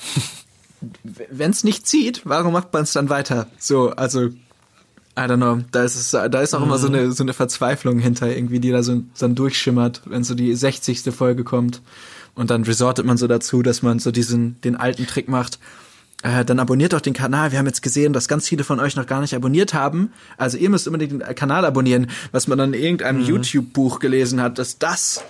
wenn 1.04 1.52
es 1.52 1.64
nicht 1.64 1.86
zieht, 1.86 2.22
warum 2.24 2.54
macht 2.54 2.74
man 2.74 2.84
es 2.84 2.94
dann 2.94 3.10
weiter? 3.10 3.48
So, 3.60 3.92
also 3.92 4.30
I 5.16 5.22
don't 5.22 5.38
know, 5.38 5.60
da 5.72 5.84
ist 5.84 5.96
es, 5.96 6.10
da 6.12 6.42
ist 6.42 6.56
auch 6.56 6.64
immer 6.64 6.80
so 6.80 6.88
eine, 6.88 7.12
so 7.12 7.24
eine 7.24 7.34
Verzweiflung 7.34 8.00
hinter 8.00 8.36
irgendwie, 8.36 8.60
die 8.60 8.72
da 8.72 8.82
so 8.82 9.04
dann 9.20 9.36
durchschimmert, 9.36 10.02
wenn 10.06 10.24
so 10.24 10.34
die 10.34 10.56
60. 10.56 11.02
Folge 11.14 11.44
kommt. 11.44 11.82
Und 12.34 12.50
dann 12.50 12.64
resortet 12.64 13.06
man 13.06 13.18
so 13.18 13.28
dazu, 13.28 13.62
dass 13.62 13.84
man 13.84 14.00
so 14.00 14.10
diesen, 14.10 14.60
den 14.62 14.76
alten 14.76 15.06
Trick 15.06 15.30
macht. 15.30 15.60
Äh, 16.24 16.46
dann 16.46 16.58
abonniert 16.60 16.94
doch 16.94 17.02
den 17.02 17.14
Kanal. 17.14 17.52
Wir 17.52 17.60
haben 17.60 17.66
jetzt 17.66 17.82
gesehen, 17.84 18.14
dass 18.14 18.28
ganz 18.30 18.48
viele 18.48 18.64
von 18.64 18.80
euch 18.80 18.96
noch 18.96 19.06
gar 19.06 19.20
nicht 19.20 19.36
abonniert 19.36 19.74
haben. 19.74 20.14
Also 20.38 20.58
ihr 20.58 20.70
müsst 20.70 20.88
unbedingt 20.88 21.12
den 21.12 21.36
Kanal 21.36 21.66
abonnieren, 21.66 22.10
was 22.32 22.48
man 22.48 22.58
dann 22.58 22.74
in 22.74 22.82
irgendeinem 22.82 23.22
YouTube-Buch 23.26 24.00
gelesen 24.00 24.42
hat, 24.42 24.58
dass 24.58 24.80
das, 24.80 25.22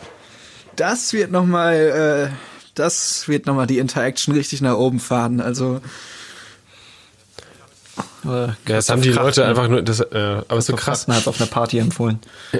das 0.75 1.11
wird 1.13 1.31
nochmal, 1.31 2.29
äh, 2.31 2.33
das 2.75 3.27
wird 3.27 3.47
nochmal 3.47 3.65
die 3.67 3.79
Interaction 3.79 4.35
richtig 4.35 4.61
nach 4.61 4.75
oben 4.75 4.99
fahren. 4.99 5.41
Also, 5.41 5.81
Oder 8.23 8.55
Ja, 8.67 8.75
das 8.75 8.89
haben 8.89 9.01
die 9.01 9.09
Christoph 9.09 9.23
Leute 9.25 9.41
Krachten- 9.41 9.49
einfach 9.49 9.67
nur, 9.69 9.81
das, 9.81 9.99
äh, 9.99 10.41
aber 10.47 10.57
ist 10.57 10.67
so 10.67 10.73
krass, 10.75 11.05
Krachten 11.05 11.15
hat 11.15 11.27
auf 11.27 11.39
einer 11.41 11.49
Party 11.49 11.79
empfohlen. 11.79 12.19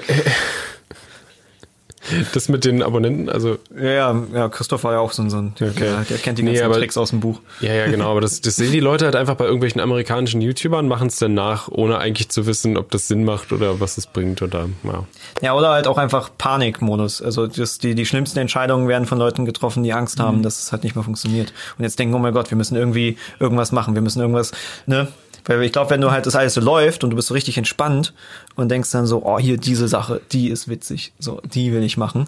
das 2.32 2.48
mit 2.48 2.64
den 2.64 2.82
Abonnenten, 2.82 3.28
also, 3.28 3.58
Ja, 3.76 3.84
ja, 3.90 4.22
ja, 4.32 4.48
Christoph 4.48 4.84
war 4.84 4.92
ja 4.92 4.98
auch 4.98 5.12
so 5.12 5.22
ein, 5.22 5.30
so 5.30 5.38
ein 5.38 5.54
Okay. 5.54 5.86
ja, 5.86 6.02
der 6.08 6.18
kennt 6.18 6.38
die 6.38 6.42
Nee, 6.42 6.50
ganzen 6.52 6.64
aber- 6.66 6.74
Tricks 6.76 6.96
aus 6.96 7.10
dem 7.10 7.20
Buch. 7.20 7.40
ja, 7.60 7.72
ja, 7.72 7.86
genau, 7.86 8.10
aber 8.10 8.20
das, 8.20 8.40
das 8.40 8.56
sehen 8.56 8.72
die 8.72 8.80
Leute 8.80 9.04
halt 9.04 9.16
einfach 9.16 9.34
bei 9.36 9.44
irgendwelchen 9.44 9.80
amerikanischen 9.80 10.40
YouTubern, 10.40 10.86
machen 10.88 11.08
es 11.08 11.16
dann 11.16 11.34
nach, 11.34 11.68
ohne 11.68 11.98
eigentlich 11.98 12.28
zu 12.28 12.46
wissen, 12.46 12.76
ob 12.76 12.90
das 12.90 13.08
Sinn 13.08 13.24
macht 13.24 13.52
oder 13.52 13.80
was 13.80 13.98
es 13.98 14.06
bringt 14.06 14.42
oder, 14.42 14.68
ja. 14.84 15.04
Ja, 15.42 15.54
oder 15.54 15.70
halt 15.70 15.86
auch 15.86 15.98
einfach 15.98 16.30
Panikmodus. 16.36 17.22
Also 17.22 17.46
das, 17.46 17.78
die, 17.78 17.94
die 17.94 18.06
schlimmsten 18.06 18.38
Entscheidungen 18.38 18.88
werden 18.88 19.06
von 19.06 19.18
Leuten 19.18 19.44
getroffen, 19.44 19.82
die 19.82 19.92
Angst 19.92 20.20
haben, 20.20 20.42
dass 20.42 20.62
es 20.62 20.72
halt 20.72 20.84
nicht 20.84 20.94
mehr 20.96 21.04
funktioniert. 21.04 21.52
Und 21.78 21.84
jetzt 21.84 21.98
denken, 21.98 22.14
oh 22.14 22.18
mein 22.18 22.32
Gott, 22.34 22.50
wir 22.50 22.56
müssen 22.56 22.76
irgendwie 22.76 23.16
irgendwas 23.40 23.72
machen, 23.72 23.94
wir 23.94 24.02
müssen 24.02 24.20
irgendwas, 24.20 24.52
ne? 24.86 25.08
Weil 25.46 25.62
ich 25.62 25.72
glaube, 25.72 25.90
wenn 25.90 26.00
du 26.00 26.10
halt 26.10 26.26
das 26.26 26.36
alles 26.36 26.54
so 26.54 26.60
läuft 26.60 27.04
und 27.04 27.10
du 27.10 27.16
bist 27.16 27.28
so 27.28 27.34
richtig 27.34 27.58
entspannt 27.58 28.14
und 28.56 28.70
denkst 28.70 28.90
dann 28.90 29.06
so, 29.06 29.24
oh, 29.24 29.38
hier 29.38 29.58
diese 29.58 29.88
Sache, 29.88 30.20
die 30.32 30.48
ist 30.48 30.68
witzig, 30.68 31.12
so, 31.18 31.40
die 31.44 31.72
will 31.72 31.82
ich 31.82 31.96
machen, 31.96 32.26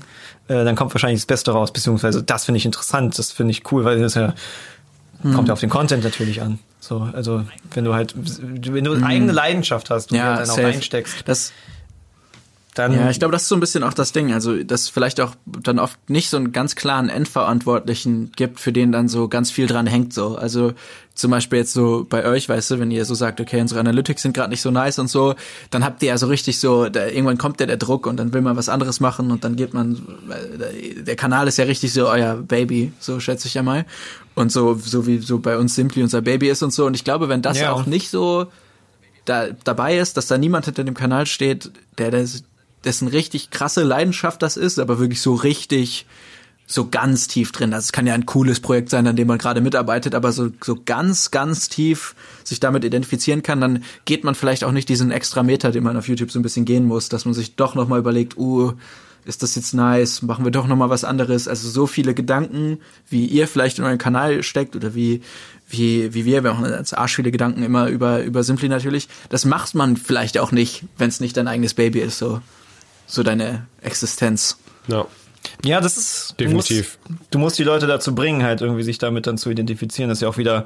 äh, 0.49 0.65
dann 0.65 0.77
kommt 0.77 0.95
wahrscheinlich 0.95 1.21
das 1.21 1.27
Beste 1.27 1.53
raus, 1.53 1.73
beziehungsweise 1.73 2.23
das 2.23 2.45
finde 2.45 2.59
ich 2.59 2.67
interessant, 2.67 3.19
das 3.19 3.33
finde 3.33 3.53
ich 3.53 3.71
cool, 3.73 3.85
weil 3.85 4.01
das 4.01 4.15
ja 4.15 4.35
kommt 5.35 5.49
ja 5.49 5.55
auf 5.55 5.61
den 5.61 5.71
Content 5.71 6.05
natürlich 6.05 6.43
an. 6.43 6.59
So, 6.81 7.09
also 7.13 7.45
wenn 7.73 7.85
du 7.85 7.95
halt, 7.95 8.15
wenn 8.17 8.85
du 8.85 9.03
eigene 9.03 9.33
Leidenschaft 9.33 9.91
hast 9.91 10.13
und 10.13 10.19
die 10.19 10.23
halt 10.23 10.41
dann 10.41 10.51
auch 10.51 10.59
reinsteckst, 10.59 11.27
Das, 11.27 11.53
dann 12.79 12.93
Ja, 12.93 13.11
ich 13.11 13.19
glaube, 13.19 13.33
das 13.33 13.43
ist 13.43 13.49
so 13.49 13.55
ein 13.57 13.61
bisschen 13.61 13.83
auch 13.83 13.95
das 13.95 14.13
Ding. 14.13 14.33
Also, 14.33 14.63
dass 14.63 14.89
vielleicht 14.89 15.21
auch 15.21 15.35
dann 15.45 15.79
oft 15.79 15.99
nicht 16.11 16.31
so 16.31 16.37
einen 16.37 16.53
ganz 16.53 16.77
klaren 16.77 17.09
Endverantwortlichen 17.09 18.33
gibt, 18.37 18.61
für 18.61 18.73
den 18.73 18.93
dann 18.93 19.09
so 19.09 19.29
ganz 19.29 19.51
viel 19.51 19.67
dran 19.67 19.87
hängt. 19.87 20.13
So, 20.13 20.37
also 20.37 20.73
zum 21.15 21.31
Beispiel 21.31 21.61
jetzt 21.61 21.73
so 21.73 22.07
bei 22.09 22.27
euch, 22.27 22.49
weißt 22.49 22.73
du, 22.73 22.79
wenn 22.79 22.91
ihr 22.91 23.05
so 23.07 23.15
sagt, 23.15 23.41
okay, 23.41 23.61
unsere 23.61 23.81
Analytics 23.81 24.21
sind 24.23 24.35
gerade 24.35 24.51
nicht 24.51 24.61
so 24.61 24.71
nice 24.71 24.99
und 24.99 25.09
so, 25.09 25.35
dann 25.71 25.85
habt 25.85 26.03
ihr 26.03 26.11
ja 26.11 26.19
so 26.19 26.27
richtig 26.27 26.61
so, 26.61 26.91
da, 26.91 27.07
irgendwann 27.07 27.39
kommt 27.39 27.59
ja 27.61 27.67
der 27.67 27.79
Druck 27.79 28.07
und 28.07 28.19
dann 28.19 28.35
will 28.35 28.43
man 28.43 28.57
was 28.57 28.69
anderes 28.69 29.01
machen 29.01 29.31
und 29.31 29.43
dann 29.43 29.57
geht 29.57 29.73
man, 29.73 30.03
äh, 30.29 31.03
der 31.03 31.17
Kanal 31.17 31.49
ist 31.49 31.57
ja 31.57 31.65
richtig 31.65 31.95
so 31.95 32.07
euer 32.09 32.35
Baby, 32.37 32.93
so 33.01 33.19
schätze 33.21 33.49
ich 33.49 33.55
ja 33.55 33.63
mal. 33.63 33.87
Und 34.35 34.53
so, 34.53 34.75
so 34.75 35.07
wie 35.07 35.19
so 35.19 35.39
bei 35.39 35.57
uns 35.57 35.75
Simply 35.75 36.03
unser 36.03 36.21
Baby 36.21 36.51
ist 36.51 36.63
und 36.63 36.73
so. 36.75 36.85
Und 36.85 36.95
ich 36.95 37.05
glaube, 37.05 37.31
wenn 37.31 37.41
das 37.41 37.59
Ja. 37.59 37.73
auch 37.73 37.87
nicht 37.87 38.11
so 38.11 38.47
da 39.25 39.47
dabei 39.65 39.99
ist, 39.99 40.17
dass 40.19 40.27
da 40.27 40.37
niemand 40.39 40.67
hinter 40.67 40.85
dem 40.85 40.95
Kanal 40.95 41.25
steht, 41.27 41.71
der 41.97 42.11
das, 42.11 42.45
dessen 42.87 43.09
richtig 43.09 43.51
krasse 43.51 43.83
Leidenschaft 43.83 44.43
das 44.43 44.57
ist, 44.57 44.79
aber 44.79 44.99
wirklich 44.99 45.21
so 45.21 45.35
richtig 45.35 46.07
so 46.67 46.89
ganz 46.89 47.29
tief 47.29 47.53
drin. 47.53 47.73
Also 47.73 47.87
es 47.87 47.93
kann 47.93 48.07
ja 48.07 48.15
ein 48.15 48.27
cooles 48.27 48.61
Projekt 48.61 48.91
sein, 48.91 49.07
an 49.07 49.15
dem 49.15 49.29
man 49.29 49.39
gerade 49.39 49.61
mitarbeitet, 49.61 50.15
aber 50.15 50.33
so, 50.33 50.49
so 50.63 50.77
ganz, 50.85 51.31
ganz 51.31 51.69
tief 51.69 52.15
sich 52.43 52.59
damit 52.59 52.85
identifizieren 52.85 53.43
kann, 53.43 53.61
dann 53.61 53.85
geht 54.05 54.25
man 54.25 54.35
vielleicht 54.35 54.65
auch 54.65 54.73
nicht 54.73 54.89
diesen 54.89 55.13
extra 55.13 55.43
Meter, 55.43 55.71
den 55.71 55.85
man 55.85 55.97
auf 55.97 56.09
YouTube 56.09 56.33
so 56.33 56.41
ein 56.41 56.43
bisschen 56.43 56.65
gehen 56.65 56.85
muss, 56.85 57.09
dass 57.09 57.25
man 57.25 57.35
sich 57.35 57.55
doch 57.55 57.75
nochmal 57.77 58.01
überlegt, 58.01 58.37
uh, 58.37 58.73
ist 59.25 59.43
das 59.43 59.57
jetzt 59.57 59.75
nice? 59.75 60.23
Machen 60.23 60.45
wir 60.45 60.53
doch 60.53 60.69
nochmal 60.69 60.91
was 60.91 61.05
anderes? 61.05 61.49
Also 61.49 61.69
so 61.69 61.87
viele 61.87 62.15
Gedanken, 62.15 62.79
wie 63.09 63.27
ihr 63.27 63.49
vielleicht 63.49 63.79
in 63.79 63.85
euren 63.85 63.99
Kanal 63.99 64.45
steckt 64.45 64.77
oder 64.77 64.95
wie, 64.95 65.21
wie, 65.69 66.15
wie 66.15 66.25
wir, 66.25 66.45
wir 66.45 66.53
machen 66.53 66.65
als 66.65 66.95
Arsch 66.95 67.17
viele 67.17 67.33
Gedanken 67.33 67.63
immer 67.65 67.89
über, 67.89 68.23
über 68.23 68.45
Simply 68.45 68.69
natürlich. 68.69 69.09
Das 69.29 69.45
macht 69.45 69.75
man 69.75 69.97
vielleicht 69.97 70.39
auch 70.39 70.53
nicht, 70.53 70.85
wenn 70.97 71.09
es 71.09 71.19
nicht 71.19 71.37
dein 71.37 71.49
eigenes 71.49 71.75
Baby 71.75 72.01
ist, 72.01 72.19
so, 72.19 72.41
so 73.07 73.23
deine 73.23 73.67
Existenz. 73.83 74.59
Ja. 74.89 75.07
Ja, 75.65 75.81
das 75.81 75.97
ist 75.97 76.35
Definitiv. 76.39 76.99
Du 77.07 77.13
musst, 77.13 77.35
du 77.35 77.39
musst 77.39 77.59
die 77.59 77.63
Leute 77.63 77.87
dazu 77.87 78.15
bringen, 78.15 78.43
halt 78.43 78.61
irgendwie 78.61 78.83
sich 78.83 78.99
damit 78.99 79.27
dann 79.27 79.39
zu 79.39 79.51
identifizieren. 79.51 80.09
Das 80.09 80.19
ist 80.19 80.23
ja 80.23 80.29
auch 80.29 80.39
wieder 80.39 80.65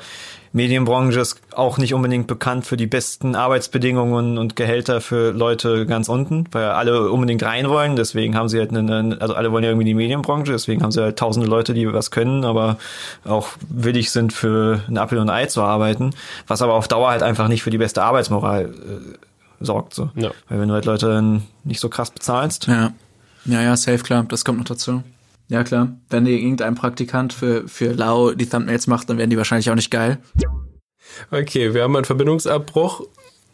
Medienbranche 0.53 1.21
ist 1.21 1.41
auch 1.53 1.79
nicht 1.79 1.95
unbedingt 1.95 2.27
bekannt 2.27 2.67
für 2.67 2.77
die 2.77 2.89
besten 2.89 3.37
Arbeitsbedingungen 3.37 4.37
und 4.37 4.57
Gehälter 4.57 5.01
für 5.01 5.31
Leute 5.31 5.87
ganz 5.87 6.09
unten, 6.09 6.45
weil 6.51 6.65
alle 6.65 7.11
unbedingt 7.11 7.45
rein 7.45 7.69
wollen. 7.69 7.95
Deswegen 7.95 8.37
haben 8.37 8.49
sie 8.49 8.59
halt 8.59 8.77
eine, 8.77 9.17
also 9.21 9.35
alle 9.35 9.53
wollen 9.53 9.63
ja 9.63 9.71
irgendwie 9.71 9.87
die 9.87 9.95
Medienbranche, 9.95 10.51
deswegen 10.51 10.83
haben 10.83 10.91
sie 10.91 11.03
halt 11.03 11.19
tausende 11.19 11.49
Leute, 11.49 11.73
die 11.73 11.93
was 11.93 12.11
können, 12.11 12.45
aber 12.45 12.79
auch 13.25 13.49
willig 13.69 14.11
sind 14.11 14.33
für 14.33 14.83
ein 14.89 14.99
Apfel 14.99 15.19
und 15.19 15.31
ein 15.31 15.37
Ei 15.37 15.47
zu 15.47 15.63
arbeiten, 15.63 16.11
was 16.49 16.63
aber 16.63 16.75
auf 16.75 16.89
Dauer 16.89 17.11
halt 17.11 17.23
einfach 17.23 17.47
nicht 17.47 17.63
für 17.63 17.71
die 17.71 17.79
beste 17.79 18.03
Arbeitsmoral 18.03 18.65
äh, 18.65 19.17
sorgt. 19.61 19.95
So. 19.95 20.11
Ja. 20.17 20.31
Weil 20.49 20.61
wenn 20.61 20.69
du 20.69 20.75
halt 20.75 20.85
Leute 20.85 21.07
dann 21.09 21.43
nicht 21.65 21.81
so 21.81 21.89
krass 21.89 22.11
bezahlst, 22.11 22.67
Ja. 22.67 22.93
Ja, 23.47 23.63
ja, 23.63 23.75
safe, 23.75 24.01
klar. 24.01 24.27
Das 24.29 24.45
kommt 24.45 24.59
noch 24.59 24.67
dazu. 24.67 25.03
Ja, 25.49 25.65
klar. 25.65 25.89
Wenn 26.11 26.27
dir 26.27 26.39
irgendein 26.39 26.75
Praktikant 26.75 27.33
für, 27.33 27.67
für 27.69 27.93
Lau 27.93 28.33
die 28.33 28.47
Thumbnails 28.47 28.87
macht, 28.87 29.09
dann 29.09 29.19
werden 29.19 29.31
die 29.31 29.39
wahrscheinlich 29.39 29.71
auch 29.71 29.75
nicht 29.75 29.91
geil. 29.91 30.19
Okay, 31.31 31.75
wir 31.75 31.83
haben 31.83 31.97
einen 31.97 32.05
Verbindungsabbruch 32.05 33.03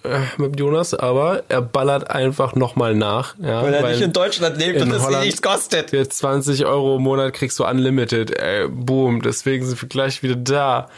äh, 0.03 0.21
mit 0.37 0.59
Jonas, 0.59 0.93
aber 0.93 1.45
er 1.49 1.63
ballert 1.63 2.11
einfach 2.11 2.55
nochmal 2.55 2.95
nach. 2.95 3.35
Ja, 3.39 3.63
weil 3.63 3.75
er 3.75 3.89
nicht 3.89 4.03
in 4.03 4.13
Deutschland 4.13 4.59
lebt 4.59 4.81
in 4.81 4.91
und 4.91 4.95
es 4.95 5.09
nichts 5.09 5.41
kostet. 5.41 5.91
Für 5.91 6.07
20 6.07 6.67
Euro 6.67 6.97
im 6.97 7.03
Monat 7.03 7.33
kriegst 7.33 7.59
du 7.59 7.65
Unlimited. 7.65 8.31
Ey, 8.39 8.69
boom, 8.69 9.23
deswegen 9.23 9.65
sind 9.65 9.81
wir 9.81 9.89
gleich 9.89 10.23
wieder 10.23 10.37
da. 10.37 10.89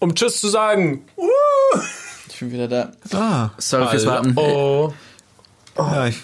Um 0.00 0.14
Tschüss 0.14 0.40
zu 0.40 0.48
sagen. 0.48 1.04
Ich 1.16 1.99
bin 2.40 2.52
wieder 2.52 2.68
da. 2.68 2.92
Ah, 3.12 3.50
Sorry 3.58 3.88
fürs 3.88 4.06
Warten. 4.06 4.32
Oh. 4.36 4.92
ja, 5.78 6.06
ich, 6.06 6.16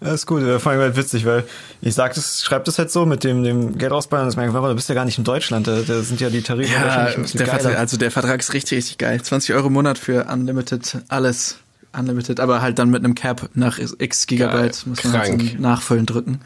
ja, 0.00 0.12
ist 0.12 0.26
gut. 0.26 0.42
Vor 0.60 0.72
allem 0.72 0.80
halt 0.80 0.96
witzig, 0.96 1.24
weil 1.24 1.44
ich 1.80 1.94
sag 1.94 2.14
das, 2.14 2.42
schreib 2.42 2.64
das 2.64 2.78
halt 2.78 2.90
so 2.90 3.06
mit 3.06 3.22
dem, 3.22 3.44
dem 3.44 3.78
Geld 3.78 3.92
ausballern, 3.92 4.26
das 4.26 4.36
merke 4.36 4.50
ich, 4.50 4.56
du 4.56 4.74
bist 4.74 4.88
ja 4.88 4.94
gar 4.94 5.04
nicht 5.04 5.18
in 5.18 5.24
Deutschland, 5.24 5.66
da, 5.68 5.80
da 5.80 6.02
sind 6.02 6.20
ja 6.20 6.28
die 6.28 6.42
Tarife 6.42 6.72
Ja, 6.72 7.10
der 7.10 7.46
Vertrag, 7.46 7.78
also 7.78 7.96
der 7.96 8.10
Vertrag 8.10 8.40
ist 8.40 8.52
richtig, 8.52 8.78
richtig 8.78 8.98
geil. 8.98 9.22
20 9.22 9.54
Euro 9.54 9.68
im 9.68 9.74
Monat 9.74 9.98
für 9.98 10.24
Unlimited, 10.24 10.98
alles 11.08 11.58
Unlimited, 11.92 12.40
aber 12.40 12.62
halt 12.62 12.78
dann 12.78 12.90
mit 12.90 13.04
einem 13.04 13.14
Cap 13.14 13.48
nach 13.54 13.78
x 13.78 14.26
Gigabyte 14.26 14.72
Geil, 14.72 14.82
muss 14.86 15.04
man 15.04 15.12
halt 15.12 15.24
krank. 15.28 15.50
zum 15.52 15.60
Nachfüllen 15.60 16.06
drücken. 16.06 16.40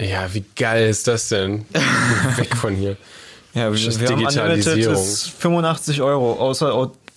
Ja, 0.00 0.34
wie 0.34 0.44
geil 0.56 0.90
ist 0.90 1.06
das 1.06 1.28
denn? 1.28 1.64
Weg 2.36 2.54
von 2.56 2.74
hier. 2.74 2.96
Ja, 3.56 3.72
wir, 3.72 3.86
Das 3.86 3.98
wir 4.00 4.08
haben 4.08 4.24
Unlimited 4.26 4.76
ist 4.86 5.28
85 5.38 6.02
Euro, 6.02 6.34
außer 6.34 6.72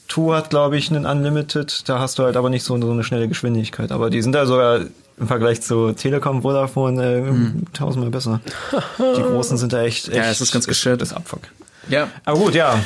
O2 0.09 0.35
hat, 0.35 0.50
glaube 0.50 0.77
ich, 0.77 0.90
einen 0.90 1.06
Unlimited, 1.06 1.88
da 1.90 2.00
hast 2.00 2.18
du 2.18 2.24
halt 2.24 2.38
aber 2.38 2.50
nicht 2.50 2.64
so, 2.64 2.80
so 2.82 2.90
eine 2.92 3.03
schnelle 3.03 3.27
Geschwindigkeit, 3.27 3.92
aber 3.92 4.09
die 4.09 4.22
sind 4.22 4.32
da 4.32 4.45
sogar 4.45 4.80
im 5.19 5.27
Vergleich 5.27 5.61
zu 5.61 5.92
Telekom, 5.92 6.42
Vodafone 6.43 7.03
äh, 7.03 7.74
tausendmal 7.74 8.09
besser. 8.09 8.40
Die 9.00 9.22
großen 9.22 9.58
sind 9.58 9.74
da 9.74 9.84
echt, 9.84 10.08
echt 10.08 10.16
Ja, 10.18 10.30
es 10.32 10.40
ist 10.40 10.53
ganz 10.53 10.66
geschert. 10.66 11.01
Das 11.01 11.09
ist 11.11 11.14
Abfuck. 11.18 11.42
Ja. 11.90 12.08
Aber 12.24 12.40
gut, 12.40 12.56
ja. 12.56 12.80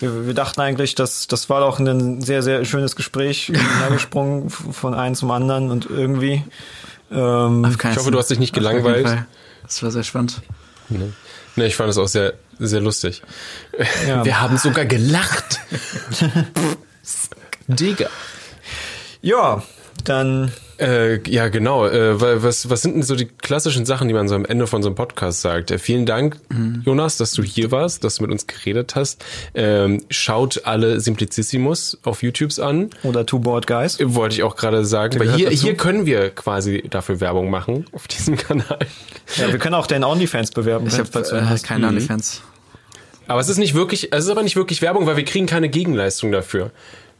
Wir, 0.00 0.26
wir 0.26 0.34
dachten 0.34 0.60
eigentlich, 0.60 0.94
dass 0.94 1.26
das 1.26 1.48
war 1.50 1.60
doch 1.60 1.78
ein 1.78 2.20
sehr, 2.22 2.42
sehr 2.42 2.64
schönes 2.64 2.96
Gespräch, 2.96 3.52
hergesprungen 3.80 4.46
f- 4.46 4.64
von 4.72 4.94
einem 4.94 5.14
zum 5.14 5.30
anderen 5.30 5.70
und 5.70 5.86
irgendwie. 5.88 6.42
Ähm, 7.10 7.64
Ich 7.78 7.96
hoffe, 7.96 8.10
du 8.10 8.18
hast 8.18 8.30
dich 8.30 8.38
nicht 8.38 8.54
gelangweilt. 8.54 9.06
Das 9.64 9.82
war 9.82 9.90
sehr 9.90 10.02
spannend. 10.02 10.40
Ne, 10.88 11.12
Nee, 11.56 11.66
ich 11.66 11.76
fand 11.76 11.90
es 11.90 11.98
auch 11.98 12.06
sehr, 12.08 12.34
sehr 12.58 12.80
lustig. 12.80 13.22
Ja. 14.06 14.24
Wir 14.24 14.40
haben 14.40 14.58
sogar 14.58 14.84
gelacht. 14.84 15.60
Digga. 17.68 18.08
ja, 19.22 19.62
dann 20.04 20.52
Äh, 20.78 21.20
ja, 21.30 21.48
genau. 21.48 21.86
Äh, 21.86 22.20
wa- 22.20 22.42
was, 22.42 22.68
was 22.68 22.82
sind 22.82 22.94
denn 22.94 23.02
so 23.02 23.16
die 23.16 23.24
klassischen 23.26 23.86
Sachen, 23.86 24.08
die 24.08 24.14
man 24.14 24.28
so 24.28 24.34
am 24.34 24.44
Ende 24.44 24.66
von 24.66 24.82
so 24.82 24.88
einem 24.88 24.94
Podcast 24.96 25.40
sagt? 25.40 25.70
Äh, 25.70 25.78
vielen 25.78 26.04
Dank, 26.06 26.36
Jonas, 26.84 27.16
dass 27.16 27.32
du 27.32 27.42
hier 27.42 27.70
warst, 27.70 28.04
dass 28.04 28.16
du 28.16 28.24
mit 28.24 28.30
uns 28.32 28.46
geredet 28.46 28.94
hast. 28.94 29.24
Ähm, 29.54 30.02
schaut 30.10 30.62
alle 30.64 31.00
Simplicissimus 31.00 31.98
auf 32.02 32.22
YouTubes 32.22 32.58
an. 32.60 32.90
oder 33.04 33.24
Two 33.24 33.38
Board 33.38 33.66
Guys. 33.66 33.98
Äh, 34.00 34.14
Wollte 34.14 34.34
ich 34.36 34.42
auch 34.42 34.56
gerade 34.56 34.84
sagen. 34.84 35.14
Weil 35.18 35.26
gehört 35.26 35.38
hier, 35.40 35.50
dazu. 35.50 35.62
hier 35.62 35.74
können 35.76 36.04
wir 36.06 36.30
quasi 36.30 36.84
dafür 36.90 37.20
Werbung 37.20 37.48
machen 37.50 37.86
auf 37.92 38.06
diesem 38.08 38.36
Kanal. 38.36 38.78
Ja, 39.36 39.50
wir 39.50 39.58
können 39.58 39.74
auch 39.74 39.86
den 39.86 40.04
OnlyFans 40.04 40.50
bewerben. 40.50 40.86
Ich 40.86 40.98
habe 40.98 41.08
äh, 41.18 41.58
keine 41.62 41.88
OnlyFans. 41.88 42.42
Aber 43.28 43.40
es 43.40 43.48
ist 43.48 43.58
nicht 43.58 43.74
wirklich, 43.74 44.12
es 44.12 44.24
ist 44.24 44.30
aber 44.30 44.42
nicht 44.44 44.54
wirklich 44.56 44.82
Werbung, 44.82 45.06
weil 45.06 45.16
wir 45.16 45.24
kriegen 45.24 45.46
keine 45.46 45.68
Gegenleistung 45.68 46.30
dafür. 46.30 46.70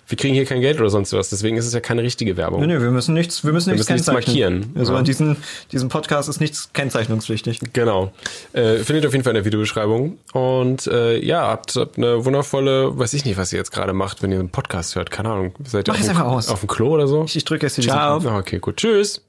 Wir 0.08 0.16
kriegen 0.16 0.34
hier 0.34 0.44
kein 0.44 0.60
Geld 0.60 0.78
oder 0.78 0.88
sonst 0.88 1.12
was, 1.12 1.30
deswegen 1.30 1.56
ist 1.56 1.66
es 1.66 1.72
ja 1.74 1.80
keine 1.80 2.02
richtige 2.02 2.36
Werbung. 2.36 2.60
Nee, 2.60 2.68
nee, 2.68 2.80
wir 2.80 2.90
müssen 2.92 3.12
nichts, 3.14 3.44
wir 3.44 3.52
müssen 3.52 3.70
nichts 3.70 3.88
müssen 3.88 3.94
nichts 3.94 4.06
markieren. 4.12 4.72
Also 4.76 4.92
Ja. 4.92 4.98
an 5.00 5.04
diesem, 5.04 5.36
diesem 5.72 5.88
Podcast 5.88 6.28
ist 6.28 6.40
nichts 6.40 6.70
kennzeichnungspflichtig. 6.72 7.60
Genau. 7.72 8.12
Äh, 8.52 8.76
findet 8.78 9.04
auf 9.06 9.12
jeden 9.12 9.24
Fall 9.24 9.32
in 9.32 9.36
der 9.36 9.44
Videobeschreibung. 9.44 10.18
Und 10.32 10.86
äh, 10.86 11.18
ja, 11.18 11.48
habt, 11.48 11.74
habt 11.76 11.98
eine 11.98 12.24
wundervolle, 12.24 12.96
weiß 12.96 13.14
ich 13.14 13.24
nicht, 13.24 13.36
was 13.36 13.52
ihr 13.52 13.58
jetzt 13.58 13.72
gerade 13.72 13.92
macht, 13.92 14.22
wenn 14.22 14.30
ihr 14.30 14.38
einen 14.38 14.50
Podcast 14.50 14.94
hört. 14.94 15.10
Keine 15.10 15.30
Ahnung. 15.30 15.54
Seid 15.64 15.88
ihr 15.88 15.92
Mach 15.92 15.98
auf, 16.00 16.06
dem, 16.06 16.10
einfach 16.10 16.24
aus. 16.26 16.48
auf 16.50 16.60
dem 16.60 16.68
Klo 16.68 16.90
oder 16.90 17.08
so? 17.08 17.24
Ich 17.32 17.44
drücke 17.44 17.66
jetzt 17.66 17.76
diesen 17.76 17.90
Ciao. 17.90 18.20
Ah, 18.24 18.38
okay, 18.38 18.58
gut. 18.60 18.76
Tschüss. 18.76 19.25